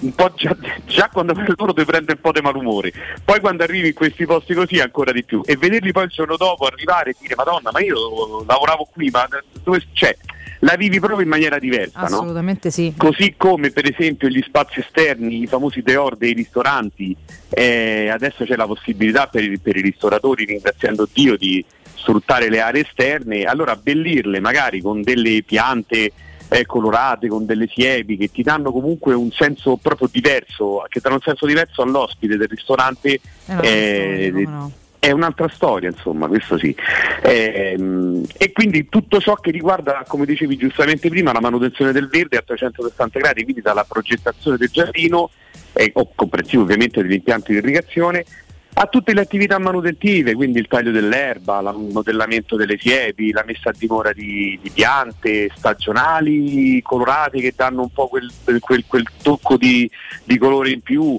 un 0.00 0.14
po' 0.14 0.32
già, 0.34 0.56
già 0.86 1.10
quando 1.12 1.34
vai 1.34 1.44
loro 1.54 1.74
ti 1.74 1.84
prende 1.84 2.12
un 2.12 2.20
po' 2.22 2.32
di 2.32 2.40
malumore. 2.40 2.92
Poi 3.22 3.40
quando 3.40 3.62
arrivi 3.62 3.88
in 3.88 3.94
questi 3.94 4.24
posti 4.24 4.54
così 4.54 4.80
ancora 4.80 5.12
di 5.12 5.22
più. 5.22 5.42
E 5.44 5.58
vederli 5.58 5.92
poi 5.92 6.04
il 6.04 6.10
giorno 6.10 6.38
dopo 6.38 6.64
arrivare 6.64 7.10
e 7.10 7.16
dire 7.20 7.34
Madonna, 7.36 7.70
ma 7.70 7.80
io 7.80 8.42
lavoravo 8.46 8.88
qui, 8.90 9.10
ma 9.10 9.28
dove 9.62 9.86
c'è? 9.92 10.16
La 10.62 10.76
vivi 10.76 10.98
proprio 11.00 11.22
in 11.22 11.28
maniera 11.28 11.58
diversa, 11.58 12.00
no? 12.00 12.04
Assolutamente 12.04 12.70
sì. 12.70 12.92
Così 12.96 13.34
come 13.36 13.70
per 13.70 13.88
esempio 13.90 14.28
gli 14.28 14.42
spazi 14.42 14.80
esterni, 14.80 15.42
i 15.42 15.46
famosi 15.46 15.80
dehors 15.80 16.18
dei 16.18 16.34
ristoranti, 16.34 17.16
eh, 17.48 18.08
adesso 18.10 18.44
c'è 18.44 18.56
la 18.56 18.66
possibilità 18.66 19.26
per, 19.26 19.42
i- 19.42 19.58
per 19.58 19.76
i 19.76 19.80
ristoratori, 19.80 20.44
ringraziando 20.44 21.08
Dio, 21.10 21.36
di 21.36 21.64
sfruttare 21.94 22.50
le 22.50 22.60
aree 22.60 22.82
esterne, 22.82 23.44
allora 23.44 23.72
abbellirle 23.72 24.38
magari 24.40 24.80
con 24.82 25.02
delle 25.02 25.42
piante 25.44 26.12
eh, 26.52 26.66
colorate, 26.66 27.28
con 27.28 27.46
delle 27.46 27.66
siepi 27.66 28.16
che 28.16 28.30
ti 28.30 28.42
danno 28.42 28.70
comunque 28.72 29.14
un 29.14 29.30
senso 29.30 29.76
proprio 29.80 30.08
diverso, 30.12 30.84
che 30.88 31.00
danno 31.00 31.14
un 31.16 31.20
senso 31.22 31.46
diverso 31.46 31.80
all'ospite 31.82 32.36
del 32.36 32.48
ristorante. 32.48 33.18
Eh, 33.62 34.30
come 34.32 34.42
no? 34.44 34.72
È 35.00 35.10
un'altra 35.10 35.48
storia, 35.48 35.88
insomma, 35.88 36.28
questo 36.28 36.58
sì. 36.58 36.76
Ehm, 37.22 38.22
e 38.36 38.52
quindi 38.52 38.88
tutto 38.88 39.18
ciò 39.18 39.34
che 39.34 39.50
riguarda, 39.50 40.04
come 40.06 40.26
dicevi 40.26 40.56
giustamente 40.56 41.08
prima, 41.08 41.32
la 41.32 41.40
manutenzione 41.40 41.90
del 41.90 42.06
verde 42.06 42.36
a 42.36 42.42
360 42.42 43.18
gradi, 43.18 43.42
quindi 43.42 43.62
dalla 43.62 43.84
progettazione 43.84 44.58
del 44.58 44.68
giardino, 44.68 45.30
eh, 45.72 45.90
o 45.94 46.12
comprensivo 46.14 46.62
ovviamente 46.62 47.02
degli 47.02 47.14
impianti 47.14 47.52
di 47.52 47.58
irrigazione, 47.58 48.24
a 48.72 48.86
tutte 48.86 49.14
le 49.14 49.22
attività 49.22 49.58
manutentive, 49.58 50.34
quindi 50.34 50.58
il 50.58 50.68
taglio 50.68 50.90
dell'erba, 50.90 51.58
il 51.58 51.92
modellamento 51.92 52.56
delle 52.56 52.78
siepi, 52.78 53.32
la 53.32 53.42
messa 53.44 53.70
a 53.70 53.74
dimora 53.76 54.12
di, 54.12 54.58
di 54.62 54.70
piante 54.70 55.50
stagionali 55.54 56.80
colorate 56.82 57.40
che 57.40 57.52
danno 57.56 57.82
un 57.82 57.90
po' 57.90 58.08
quel, 58.08 58.30
quel- 58.60 58.84
quel 58.86 59.06
tocco 59.22 59.56
di, 59.56 59.90
di 60.24 60.38
colore 60.38 60.70
in 60.70 60.82
più, 60.82 61.18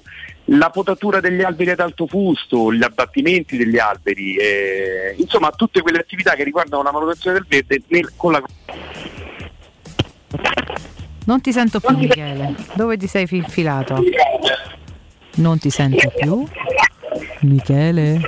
la 0.54 0.70
potatura 0.70 1.20
degli 1.20 1.42
alberi 1.42 1.70
ad 1.72 1.80
alto 1.80 2.08
fusto, 2.08 2.74
gli 2.74 2.84
abbattimenti 2.84 3.56
degli 3.58 3.78
alberi, 3.78 4.36
eh, 4.36 5.16
insomma 5.18 5.50
tutte 5.52 5.82
quelle 5.82 6.00
attività 6.00 6.34
che 6.36 6.44
riguardano 6.44 6.84
la 6.84 6.92
manutenzione 6.92 7.38
del 7.38 7.46
verde 7.48 7.82
nel- 7.88 8.12
con 8.16 8.32
la 8.34 8.44
Non 11.26 11.40
ti 11.40 11.52
sento 11.54 11.80
più 11.80 11.96
Michele, 11.96 12.56
dove 12.74 12.98
ti 12.98 13.08
sei 13.08 13.28
fi- 13.28 13.38
infilato? 13.38 14.04
Non 15.36 15.58
ti 15.60 15.70
sento 15.70 16.12
più? 16.18 16.46
Michele? 17.42 18.22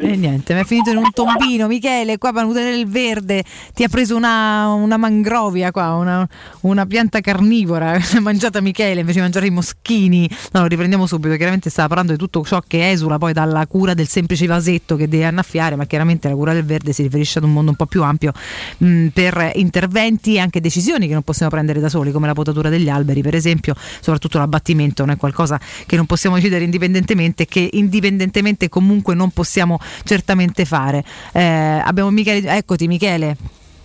E 0.00 0.16
niente, 0.16 0.54
mi 0.54 0.60
è 0.60 0.64
finito 0.64 0.90
in 0.90 0.98
un 0.98 1.10
tombino, 1.12 1.66
Michele, 1.66 2.18
qua 2.18 2.30
manutenere 2.30 2.76
il 2.76 2.86
verde, 2.86 3.42
ti 3.74 3.84
ha 3.84 3.88
preso 3.88 4.16
una, 4.16 4.68
una 4.68 4.96
mangrovia 4.96 5.70
qua, 5.70 5.94
una, 5.94 6.28
una 6.60 6.86
pianta 6.86 7.20
carnivora, 7.20 7.92
l'ha 8.12 8.20
mangiata 8.20 8.60
Michele 8.60 9.00
invece 9.00 9.18
di 9.18 9.22
mangiare 9.22 9.46
i 9.46 9.50
moschini. 9.50 10.28
No, 10.52 10.60
lo 10.60 10.66
riprendiamo 10.66 11.06
subito, 11.06 11.34
chiaramente 11.36 11.70
stava 11.70 11.88
parlando 11.88 12.12
di 12.12 12.18
tutto 12.18 12.44
ciò 12.44 12.62
che 12.66 12.90
esula 12.90 13.18
poi 13.18 13.32
dalla 13.32 13.66
cura 13.66 13.94
del 13.94 14.08
semplice 14.08 14.46
vasetto 14.46 14.96
che 14.96 15.08
deve 15.08 15.24
annaffiare, 15.24 15.74
ma 15.74 15.86
chiaramente 15.86 16.28
la 16.28 16.34
cura 16.34 16.52
del 16.52 16.64
verde 16.64 16.92
si 16.92 17.02
riferisce 17.02 17.38
ad 17.38 17.44
un 17.44 17.52
mondo 17.52 17.70
un 17.70 17.76
po' 17.76 17.86
più 17.86 18.02
ampio 18.02 18.32
mh, 18.78 19.08
per 19.08 19.52
interventi 19.54 20.34
e 20.34 20.40
anche 20.40 20.60
decisioni 20.60 21.06
che 21.06 21.12
non 21.14 21.22
possiamo 21.22 21.50
prendere 21.50 21.80
da 21.80 21.88
soli, 21.88 22.12
come 22.12 22.26
la 22.26 22.34
potatura 22.34 22.68
degli 22.68 22.88
alberi, 22.88 23.22
per 23.22 23.34
esempio, 23.34 23.74
soprattutto 24.00 24.38
l'abbattimento 24.38 25.04
non 25.04 25.14
è 25.14 25.18
qualcosa 25.18 25.58
che 25.86 25.96
non 25.96 26.06
possiamo 26.06 26.36
decidere 26.36 26.64
indipendentemente, 26.64 27.46
che 27.46 27.68
indipendentemente 27.72 28.47
comunque 28.68 29.14
non 29.14 29.30
possiamo 29.30 29.78
certamente 30.04 30.64
fare. 30.64 31.04
Eh, 31.32 31.42
abbiamo 31.84 32.10
Michele, 32.10 32.56
eccoti 32.56 32.86
Michele. 32.86 33.36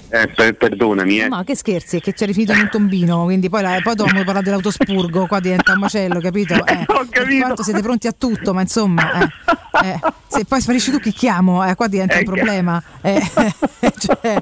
Eh, 0.10 0.28
per- 0.28 0.54
perdonami, 0.54 1.22
eh. 1.22 1.28
Ma 1.28 1.44
che 1.44 1.56
scherzi, 1.56 1.98
è 1.98 2.00
che 2.00 2.14
ci 2.14 2.22
hai 2.22 2.28
rifinito 2.30 2.52
in 2.54 2.60
un 2.60 2.70
tombino, 2.70 3.24
quindi 3.24 3.50
poi, 3.50 3.64
la- 3.64 3.80
poi 3.82 3.96
dovevamo 3.96 4.24
parlare 4.24 4.46
dell'autospurgo, 4.46 5.26
qua 5.26 5.40
diventa 5.40 5.72
un 5.74 5.80
macello, 5.80 6.20
capito? 6.20 6.54
Eh, 6.66 6.86
per 7.10 7.38
quanto 7.40 7.64
siete 7.64 7.82
pronti 7.82 8.06
a 8.06 8.12
tutto, 8.16 8.54
ma 8.54 8.62
insomma, 8.62 9.24
eh, 9.24 9.88
eh, 9.88 10.00
se 10.28 10.46
poi 10.46 10.62
sparisci 10.62 10.92
tu 10.92 11.00
chi 11.00 11.12
chiamo, 11.12 11.66
eh, 11.68 11.74
qua 11.74 11.88
diventa 11.88 12.16
un 12.18 12.22
Eh, 12.22 12.26
problema. 12.26 12.84
Eh, 13.02 13.22
cioè, 13.98 14.42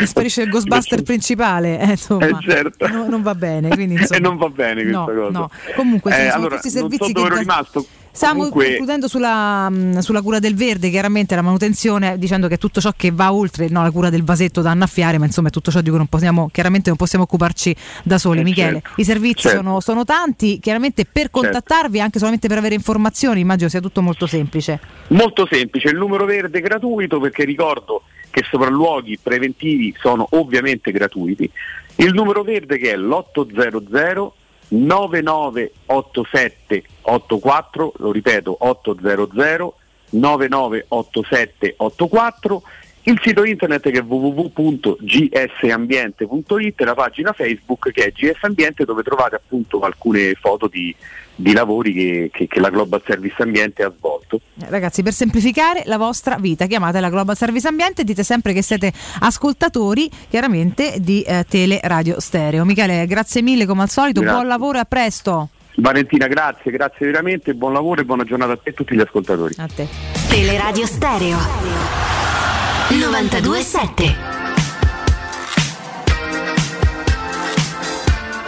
mi 0.00 0.06
sparisce 0.06 0.42
il 0.42 0.48
Ghostbuster 0.50 1.02
principale, 1.02 1.78
eh, 1.80 1.90
insomma, 1.90 2.26
Eh, 2.26 2.36
certo. 2.40 2.88
no- 2.88 3.06
non 3.08 3.20
va 3.22 3.34
bene. 3.34 3.68
Quindi, 3.68 3.94
insomma, 3.94 4.16
E 4.16 4.20
non 4.20 4.36
va 4.38 4.48
bene 4.48 4.82
questa 4.82 4.98
no, 4.98 5.04
cosa. 5.04 5.30
no. 5.38 5.50
Comunque, 5.76 6.10
Eh, 6.12 6.14
sono 6.30 6.32
allora, 6.32 6.54
tutti 6.56 6.68
i 6.68 6.72
non 6.72 6.80
servizi 6.90 7.04
so 7.06 7.12
dove 7.12 7.28
che 7.28 7.34
ero 7.34 7.44
da- 7.44 7.52
rimasto. 7.54 7.86
Stiamo 8.18 8.48
concludendo 8.48 9.06
sulla, 9.06 9.70
mh, 9.70 9.98
sulla 10.00 10.22
cura 10.22 10.40
del 10.40 10.56
verde, 10.56 10.90
chiaramente 10.90 11.36
la 11.36 11.42
manutenzione, 11.42 12.18
dicendo 12.18 12.48
che 12.48 12.54
è 12.54 12.58
tutto 12.58 12.80
ciò 12.80 12.92
che 12.96 13.12
va 13.12 13.32
oltre 13.32 13.68
no, 13.68 13.82
la 13.82 13.92
cura 13.92 14.10
del 14.10 14.24
vasetto 14.24 14.60
da 14.60 14.72
annaffiare, 14.72 15.18
ma 15.18 15.26
insomma 15.26 15.48
è 15.48 15.50
tutto 15.52 15.70
ciò 15.70 15.80
di 15.80 15.88
cui 15.88 15.98
non 15.98 16.08
possiamo, 16.08 16.48
chiaramente 16.52 16.88
non 16.88 16.98
possiamo 16.98 17.24
occuparci 17.24 17.76
da 18.02 18.18
soli. 18.18 18.40
Eh, 18.40 18.42
Michele, 18.42 18.80
certo. 18.82 19.00
i 19.00 19.04
servizi 19.04 19.42
Certo. 19.42 19.58
sono, 19.58 19.80
sono 19.80 20.04
tanti, 20.04 20.58
chiaramente 20.58 21.04
per 21.04 21.30
contattarvi, 21.30 22.00
anche 22.00 22.18
solamente 22.18 22.48
per 22.48 22.58
avere 22.58 22.74
informazioni, 22.74 23.38
immagino 23.38 23.68
sia 23.68 23.80
tutto 23.80 24.02
molto 24.02 24.26
semplice. 24.26 24.80
Molto 25.08 25.46
semplice, 25.48 25.88
il 25.88 25.96
numero 25.96 26.24
verde 26.24 26.60
gratuito 26.60 27.20
perché 27.20 27.44
ricordo 27.44 28.02
che 28.30 28.42
sopralluoghi 28.50 29.20
preventivi 29.22 29.94
sono 29.96 30.26
ovviamente 30.30 30.90
gratuiti. 30.90 31.48
Il 31.96 32.12
numero 32.14 32.42
verde 32.42 32.78
che 32.78 32.90
è 32.90 32.96
l'800 32.96 34.30
9987 34.68 36.84
84, 37.02 37.92
lo 37.96 38.12
ripeto 38.12 38.56
800 38.58 39.74
9987 40.10 41.74
84, 41.76 42.62
il 43.02 43.20
sito 43.22 43.44
internet 43.44 43.90
che 43.90 43.98
è 43.98 44.02
www.gsambiente.it 44.02 46.80
la 46.82 46.94
pagina 46.94 47.32
Facebook 47.32 47.90
che 47.90 48.04
è 48.04 48.12
GS 48.12 48.42
Ambiente 48.42 48.84
dove 48.84 49.02
trovate 49.02 49.34
appunto 49.36 49.80
alcune 49.80 50.34
foto 50.34 50.66
di, 50.66 50.94
di 51.40 51.52
lavori 51.52 51.92
che, 51.92 52.30
che- 52.32 52.46
che 52.48 52.58
la 52.58 52.68
Global 52.68 53.00
Service 53.06 53.40
Ambiente 53.40 53.84
ha 53.84 53.92
svolto. 53.96 54.40
Eh, 54.60 54.66
Ragazzi, 54.68 55.04
per 55.04 55.12
semplificare 55.12 55.82
la 55.86 55.96
vostra 55.96 56.36
vita, 56.36 56.66
chiamate 56.66 56.98
la 56.98 57.10
Global 57.10 57.36
Service 57.36 57.68
Ambiente 57.68 58.02
e 58.02 58.04
dite 58.04 58.24
sempre 58.24 58.52
che 58.52 58.60
siete 58.62 58.92
ascoltatori, 59.20 60.10
chiaramente, 60.28 60.96
di 60.98 61.22
eh, 61.22 61.44
Tele 61.48 61.78
Radio 61.84 62.18
Stereo. 62.20 62.64
Michele, 62.64 63.06
grazie 63.06 63.40
mille 63.40 63.66
come 63.66 63.82
al 63.82 63.88
solito, 63.88 64.20
Grazie. 64.20 64.36
buon 64.36 64.48
lavoro 64.48 64.78
e 64.78 64.80
a 64.80 64.84
presto. 64.84 65.50
Valentina, 65.76 66.26
grazie, 66.26 66.72
grazie 66.72 67.06
veramente, 67.06 67.54
buon 67.54 67.72
lavoro 67.72 68.00
e 68.00 68.04
buona 68.04 68.24
giornata 68.24 68.52
a 68.52 68.56
te 68.56 68.70
e 68.70 68.72
a 68.72 68.74
tutti 68.74 68.96
gli 68.96 69.00
ascoltatori. 69.00 69.54
A 69.58 69.68
te. 69.72 69.86
Teleradio 70.28 70.86
Stereo 70.86 71.38
927 72.90 74.47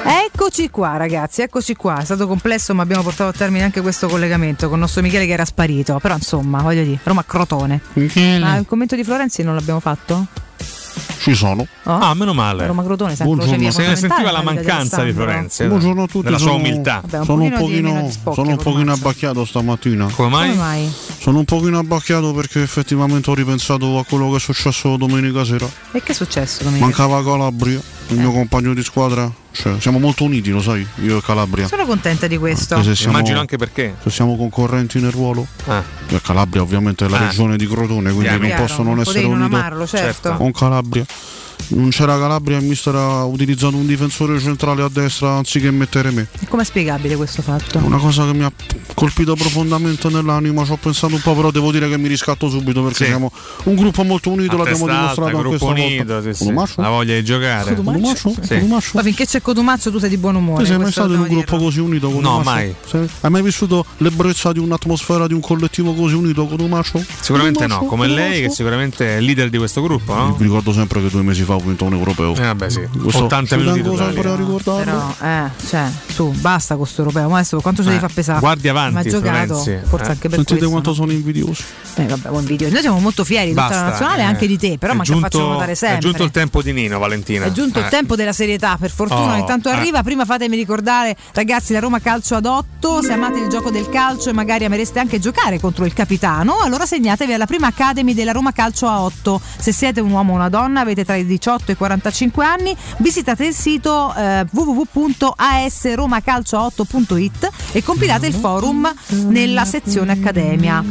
Eccoci 0.02 0.70
qua 0.70 0.96
ragazzi, 0.96 1.42
eccoci 1.42 1.74
qua, 1.76 2.00
è 2.00 2.04
stato 2.04 2.26
complesso 2.26 2.74
ma 2.74 2.82
abbiamo 2.82 3.02
portato 3.02 3.30
a 3.30 3.32
termine 3.32 3.64
anche 3.64 3.80
questo 3.80 4.08
collegamento 4.08 4.66
con 4.66 4.76
il 4.76 4.80
nostro 4.80 5.02
Michele 5.02 5.26
che 5.26 5.32
era 5.32 5.44
sparito, 5.44 5.98
però 6.00 6.14
insomma 6.14 6.62
voglio 6.62 6.82
dire, 6.82 6.98
Roma 7.02 7.24
Crotone. 7.24 7.80
Ma 7.94 8.56
il 8.56 8.64
commento 8.66 8.96
di 8.96 9.04
Florenzi 9.04 9.42
non 9.42 9.54
l'abbiamo 9.54 9.80
fatto? 9.80 10.26
Ci 11.20 11.34
sono. 11.34 11.66
Ah, 11.82 12.14
meno 12.14 12.32
male. 12.32 12.66
Roma 12.66 12.82
Crotone, 12.82 13.14
sempre 13.14 13.36
Buongiorno. 13.36 13.70
Se 13.70 13.86
ne 13.86 13.96
sentiva 13.96 14.30
la 14.30 14.42
mancanza 14.42 15.02
di. 15.02 15.12
Florenzi. 15.12 15.66
Buongiorno 15.66 16.04
a 16.04 16.06
tutti. 16.06 16.24
Nella 16.24 16.38
sua 16.38 16.52
umiltà. 16.52 17.02
Vabbè, 17.02 17.18
un 17.18 17.24
sono 17.24 17.42
un 17.42 17.52
pochino 17.52 18.02
di 18.02 18.10
spocchio, 18.10 18.42
sono 18.42 18.56
un 18.56 18.62
pochino 18.62 18.92
abbacchiato 18.92 19.44
stamattina. 19.44 20.08
Come 20.10 20.28
mai? 20.30 20.48
Come 20.48 20.60
mai? 20.60 20.92
Sono 21.18 21.38
un 21.38 21.44
pochino 21.44 21.78
abbacchiato 21.78 22.32
perché 22.32 22.62
effettivamente 22.62 23.30
ho 23.30 23.34
ripensato 23.34 23.98
a 23.98 24.04
quello 24.04 24.30
che 24.30 24.36
è 24.36 24.40
successo 24.40 24.96
domenica 24.96 25.44
sera. 25.44 25.68
E 25.92 26.02
che 26.02 26.12
è 26.12 26.14
successo 26.14 26.64
domenica? 26.64 26.86
Mancava 26.86 27.22
Calabria, 27.22 27.80
il 28.10 28.18
Eh. 28.18 28.20
mio 28.20 28.32
compagno 28.32 28.74
di 28.74 28.82
squadra. 28.82 29.30
Cioè, 29.52 29.80
siamo 29.80 29.98
molto 29.98 30.24
uniti, 30.24 30.50
lo 30.50 30.60
sai, 30.62 30.86
io 31.02 31.18
e 31.18 31.22
Calabria. 31.22 31.66
Sono 31.66 31.84
contenta 31.84 32.26
di 32.28 32.38
questo. 32.38 32.76
Che 32.76 32.82
se 32.84 32.94
siamo- 32.94 33.16
Immagino 33.16 33.40
anche 33.40 33.56
perché. 33.56 33.96
Se 34.02 34.10
siamo 34.10 34.36
concorrenti 34.36 35.00
nel 35.00 35.10
ruolo. 35.10 35.46
Ah. 35.66 35.82
Calabria 36.22 36.62
ovviamente 36.62 37.04
è 37.04 37.08
la 37.08 37.18
Ah. 37.18 37.26
regione 37.26 37.56
di 37.56 37.66
Crotone, 37.66 38.10
quindi 38.12 38.28
Chiaro. 38.28 38.46
non 38.46 38.56
posso 38.56 38.76
non 38.82 38.86
non 38.94 39.00
essere 39.00 39.22
non 39.22 39.40
unito 39.40 39.56
amarlo, 39.56 39.86
certo. 39.86 40.34
con 40.34 40.52
Calabria. 40.52 41.04
Non 41.68 41.90
c'era 41.90 42.18
Calabria 42.18 42.58
e 42.58 42.60
mister 42.62 42.94
ha 42.94 43.24
utilizzato 43.24 43.76
un 43.76 43.86
difensore 43.86 44.38
centrale 44.40 44.82
a 44.82 44.88
destra 44.92 45.34
anziché 45.36 45.70
mettere 45.70 46.10
me. 46.10 46.26
E 46.40 46.46
com'è 46.48 46.64
spiegabile 46.64 47.16
questo 47.16 47.42
fatto? 47.42 47.78
Una 47.78 47.98
cosa 47.98 48.24
che 48.26 48.32
mi 48.34 48.42
ha 48.44 48.52
colpito 48.94 49.34
profondamente 49.34 50.08
nell'anima, 50.08 50.64
ci 50.64 50.72
ho 50.72 50.76
pensato 50.76 51.14
un 51.14 51.20
po', 51.20 51.34
però 51.34 51.50
devo 51.50 51.70
dire 51.72 51.88
che 51.88 51.96
mi 51.96 52.08
riscatto 52.08 52.48
subito 52.48 52.82
perché 52.82 53.04
Sì. 53.04 53.10
siamo 53.10 53.30
un 53.64 53.74
gruppo 53.76 54.02
molto 54.04 54.30
unito, 54.30 54.54
A 54.54 54.58
l'abbiamo 54.58 54.86
dimostrato 54.86 55.30
gruppo 55.30 55.48
questa 55.48 55.66
unito, 55.66 56.04
volta. 56.14 56.32
sì, 56.34 56.44
sì. 56.44 56.52
La 56.80 56.88
voglia 56.88 57.14
di 57.14 57.24
giocare. 57.24 57.74
Cotumaccio? 57.74 58.34
Sì. 58.40 58.66
Ma 58.94 59.02
finché 59.02 59.26
c'è 59.26 59.40
Cotumaccio 59.40 59.90
tu 59.90 59.98
sei 59.98 60.08
di 60.08 60.16
buon 60.16 60.34
umore. 60.36 60.62
Tu 60.64 60.68
sei 60.70 60.78
mai 60.78 60.90
stato 60.90 61.12
in 61.14 61.20
un 61.20 61.28
gruppo 61.28 61.56
così 61.58 61.80
unito 61.80 62.10
con 62.10 62.20
No, 62.20 62.40
mai. 62.42 62.74
Sei- 62.86 63.08
Hai 63.20 63.30
mai 63.30 63.42
vissuto 63.42 63.84
l'ebbrezza 63.98 64.52
di 64.52 64.58
un'atmosfera 64.58 65.26
di 65.26 65.34
un 65.34 65.40
collettivo 65.40 65.94
così 65.94 66.14
unito 66.14 66.42
con 66.46 66.56
Cotumaccio? 66.56 67.02
Sicuramente 67.20 67.66
no, 67.66 67.84
come 67.84 68.06
lei 68.08 68.42
che 68.42 68.50
sicuramente 68.50 69.14
è 69.14 69.18
il 69.18 69.24
leader 69.24 69.48
di 69.50 69.58
questo 69.58 69.80
gruppo, 69.82 70.14
no? 70.14 70.34
Vi 70.34 70.42
ricordo 70.44 70.72
sempre 70.72 71.00
che 71.00 71.08
due 71.08 71.22
mesi 71.22 71.42
fa 71.42 71.49
ho 71.54 71.58
vinto 71.60 71.84
un 71.84 71.92
europeo. 71.94 72.34
Eh 72.34 72.40
vabbè 72.40 72.68
sì, 72.70 72.86
Questo 73.00 73.24
80 73.24 73.56
ci 73.56 73.62
minuti 73.62 73.82
totali. 73.82 74.16
ricordarlo. 74.16 74.56
Però, 74.84 75.14
eh, 75.22 75.50
cioè, 75.68 75.84
su, 76.08 76.30
basta 76.30 76.76
con 76.76 76.86
sto 76.86 77.00
europeo. 77.02 77.28
Ma 77.28 77.36
adesso 77.38 77.60
quanto 77.60 77.82
ci 77.82 77.88
Eh, 77.88 77.92
devi 77.92 78.04
far 78.04 78.12
pesare? 78.12 78.40
guardi 78.40 78.68
avanti, 78.68 78.94
Ma 78.94 79.00
ha 79.00 79.02
giocato, 79.04 79.54
Florenzi. 79.62 79.88
forse 79.88 80.04
Eh. 80.06 80.08
anche 80.08 80.28
per 80.28 80.30
Sentite 80.38 80.44
questo. 80.58 80.70
quanto 80.70 80.88
no? 80.90 80.94
sono 80.96 81.12
invidiosi. 81.12 81.64
Eh, 81.94 82.04
vabbè, 82.06 82.28
buon 82.28 82.44
video. 82.44 82.70
Noi 82.70 82.80
siamo 82.80 82.98
molto 83.00 83.24
fieri 83.24 83.48
di 83.48 83.54
tutta 83.54 83.68
la 83.70 83.82
nazionale 83.82 84.20
e 84.20 84.24
eh. 84.24 84.26
anche 84.26 84.46
di 84.46 84.58
te, 84.58 84.76
però 84.78 84.92
È 84.92 84.96
ma 84.96 85.02
che 85.04 85.14
facciamo 85.14 85.46
notare 85.52 85.72
È 85.72 85.74
sempre. 85.74 85.98
giunto 86.00 86.22
il 86.24 86.30
tempo 86.30 86.62
di 86.62 86.72
Nino, 86.72 86.98
Valentina. 86.98 87.44
È 87.46 87.52
giunto 87.52 87.78
il 87.78 87.86
Eh. 87.86 87.88
tempo 87.88 88.16
della 88.16 88.32
serietà, 88.32 88.76
per 88.78 88.90
fortuna. 88.90 89.34
Oh, 89.34 89.38
Intanto 89.38 89.68
eh. 89.68 89.72
arriva. 89.72 90.02
Prima 90.02 90.24
fatemi 90.24 90.56
ricordare, 90.56 91.16
ragazzi, 91.32 91.72
la 91.72 91.80
Roma 91.80 92.00
Calcio 92.00 92.34
ad 92.36 92.46
8. 92.46 93.02
Se 93.02 93.12
amate 93.12 93.38
il 93.40 93.48
gioco 93.48 93.70
del 93.70 93.88
calcio 93.88 94.30
e 94.30 94.32
magari 94.32 94.64
amereste 94.64 94.98
anche 94.98 95.18
giocare 95.18 95.58
contro 95.60 95.84
il 95.84 95.92
capitano, 95.92 96.58
allora 96.60 96.86
segnatevi 96.86 97.32
alla 97.32 97.46
prima 97.46 97.66
Academy 97.68 98.14
della 98.14 98.32
Roma 98.32 98.52
Calcio 98.52 98.86
a 98.88 99.00
8. 99.02 99.40
Se 99.58 99.72
siete 99.72 100.00
un 100.00 100.10
uomo 100.10 100.32
o 100.32 100.36
una 100.36 100.48
donna, 100.48 100.80
avete 100.80 101.04
tra 101.04 101.16
i 101.16 101.26
18 101.40 101.70
e 101.70 101.72
i 101.72 101.76
45 101.76 102.44
anni, 102.44 102.76
visitate 102.98 103.46
il 103.46 103.54
sito 103.54 104.14
eh, 104.14 104.44
www.asromacalcio8.it 104.50 107.48
e 107.72 107.82
compilate 107.82 108.26
il 108.26 108.34
forum 108.34 108.92
nella 109.28 109.64
sezione 109.64 110.12
Accademia. 110.12 110.84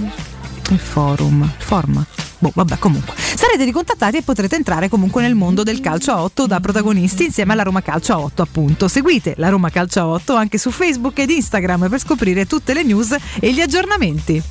Il 0.70 0.80
forum, 0.80 1.44
il 1.44 1.64
forum. 1.64 2.04
Boh, 2.40 2.52
vabbè, 2.54 2.78
comunque. 2.80 3.14
Sarete 3.18 3.66
ricontattati 3.66 4.18
e 4.18 4.22
potrete 4.22 4.56
entrare 4.56 4.88
comunque 4.90 5.22
nel 5.22 5.36
mondo 5.36 5.64
del 5.64 5.82
calcio 5.82 6.12
a 6.12 6.22
8 6.24 6.48
da 6.48 6.60
protagonisti 6.60 7.26
insieme 7.26 7.54
alla 7.54 7.64
Roma 7.64 7.82
Calcio 7.82 8.14
a 8.14 8.20
8, 8.20 8.42
appunto. 8.42 8.88
Seguite 8.88 9.34
la 9.38 9.50
Roma 9.50 9.70
Calcio 9.70 10.00
a 10.00 10.08
8 10.08 10.36
anche 10.36 10.58
su 10.58 10.72
Facebook 10.72 11.20
ed 11.20 11.30
Instagram 11.30 11.90
per 11.90 12.00
scoprire 12.00 12.46
tutte 12.46 12.74
le 12.74 12.84
news 12.84 13.16
e 13.40 13.52
gli 13.54 13.60
aggiornamenti. 13.62 14.42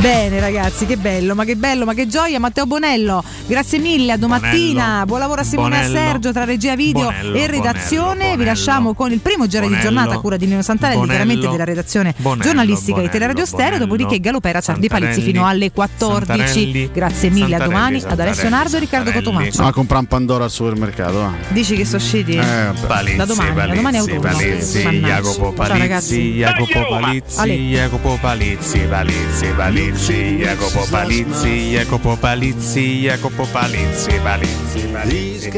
Bene, 0.00 0.40
ragazzi, 0.40 0.86
che 0.86 0.96
bello, 0.96 1.34
ma 1.34 1.44
che 1.44 1.56
bello, 1.56 1.84
ma 1.84 1.94
che 1.94 2.06
gioia. 2.06 2.38
Matteo 2.38 2.66
Bonello, 2.66 3.22
grazie 3.46 3.78
mille, 3.78 4.12
a 4.12 4.16
domattina. 4.16 4.84
Bonello. 4.84 5.04
Buon 5.06 5.18
lavoro 5.20 5.40
a 5.40 5.44
Simone 5.44 5.76
e 5.76 5.78
a 5.78 5.86
Bonello. 5.86 6.06
Sergio 6.06 6.32
tra 6.32 6.44
regia 6.44 6.76
video 6.76 7.04
Bonello, 7.04 7.36
e 7.36 7.46
redazione. 7.46 8.14
Bonello, 8.14 8.36
Vi 8.36 8.44
lasciamo 8.44 8.94
con 8.94 9.12
il 9.12 9.20
primo 9.20 9.46
giro 9.46 9.62
di 9.62 9.68
Bonello. 9.68 9.88
giornata 9.88 10.14
a 10.14 10.20
cura 10.20 10.36
di 10.36 10.46
Nino 10.46 10.62
Santarelli, 10.62 11.00
Bonello. 11.00 11.16
chiaramente 11.18 11.50
della 11.50 11.64
redazione 11.64 12.14
Bonello, 12.16 12.42
giornalistica 12.42 12.86
di 12.86 12.92
Bonello, 12.92 13.10
Teleradio 13.12 13.44
Stereo. 13.46 13.64
Bonello. 13.78 13.86
Dopodiché 13.86 14.20
Galopera 14.20 14.60
Ciardi 14.60 14.88
Palizzi 14.88 15.20
fino 15.22 15.46
alle 15.46 15.72
14. 15.72 16.26
Santarelli, 16.26 16.90
Grazie 16.92 17.23
mille, 17.30 17.56
a 17.56 17.64
domani. 17.64 18.02
Ad 18.06 18.18
Alessio 18.18 18.48
Nardo 18.48 18.76
e 18.76 18.80
Riccardo. 18.80 19.12
Cotomaccio. 19.12 19.62
Ah, 19.62 19.72
comprare 19.72 20.02
un 20.02 20.08
Pandora 20.08 20.44
al 20.44 20.50
supermercato. 20.50 21.18
va. 21.18 21.32
Dici 21.48 21.76
che 21.76 21.84
sono 21.84 21.96
usciti? 22.02 22.34
Eh. 22.36 22.72
Palizzi, 22.86 23.16
Da 23.16 23.24
domani, 23.24 23.54
da 23.54 23.66
domani 23.66 23.78
è 23.78 23.82
Palizzi, 23.82 24.10
autunno. 24.10 24.20
Palizzi. 24.20 24.82
Jacopo 25.00 25.54
Ciao, 25.56 25.66
ragazzi. 25.78 26.14
Palizzi, 26.16 26.32
Jacopo 26.36 26.86
Palizzi. 26.88 27.68
Jacopo 27.70 28.18
Palizzi, 28.20 28.78
Palizzi, 28.88 29.46
Palizzi, 29.56 30.36
Jacopo 30.36 30.86
Palizzi, 30.90 31.70
Jacopo 31.70 32.16
Palizzi, 32.16 33.00
Jacopo 33.00 33.46
Palizzi, 33.50 34.20
Palizzi, 34.22 34.80
Palizzi, 34.92 35.50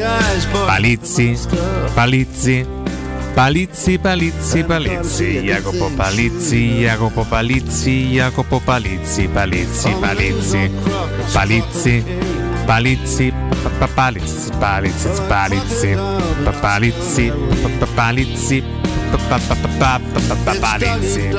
Palizzi, 0.65 1.37
Palizzi. 1.93 2.65
Palizzi, 3.37 3.99
Palizzi, 3.99 4.63
Palizzi, 4.63 5.41
Jacopo 5.43 5.91
Palizzi, 5.95 6.79
Jacopo 6.81 7.23
Palizzi, 7.23 8.07
Jacopo 8.13 8.59
Palizzi, 8.59 9.27
Palizzi, 9.27 9.89
Palizzi, 10.01 10.71
Palizzi, 11.31 12.03
Palizzi, 12.65 13.31
pa- 13.61 13.69
pa- 13.77 13.87
Palizzi, 13.93 14.49
Palizzi, 14.59 15.07
Palizzi, 15.27 15.95
pa- 16.43 16.51
Palizzi, 16.51 17.31
pa- 17.61 17.69
pa- 17.77 17.85
Palizzi, 17.95 18.63
pa- 19.11 19.17
pa- 19.29 19.39
pa- 19.39 19.55
pa- 19.55 19.67
pa- 19.77 19.99
pa- 20.27 20.35
pa- 20.43 20.55
Palizzi, 20.59 21.29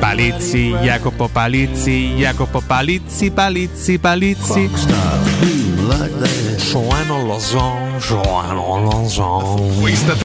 Palizzi, 0.00 0.76
Jacopo 0.84 1.28
Palizzi, 1.28 2.14
Jacopo 2.18 2.60
Palizzi, 2.60 3.30
Palizzi, 3.32 3.98
Palizzi. 3.98 4.70
Joano 6.72 7.26
Lozon, 7.26 7.98
Joano 7.98 8.78
Lozon. 8.86 9.82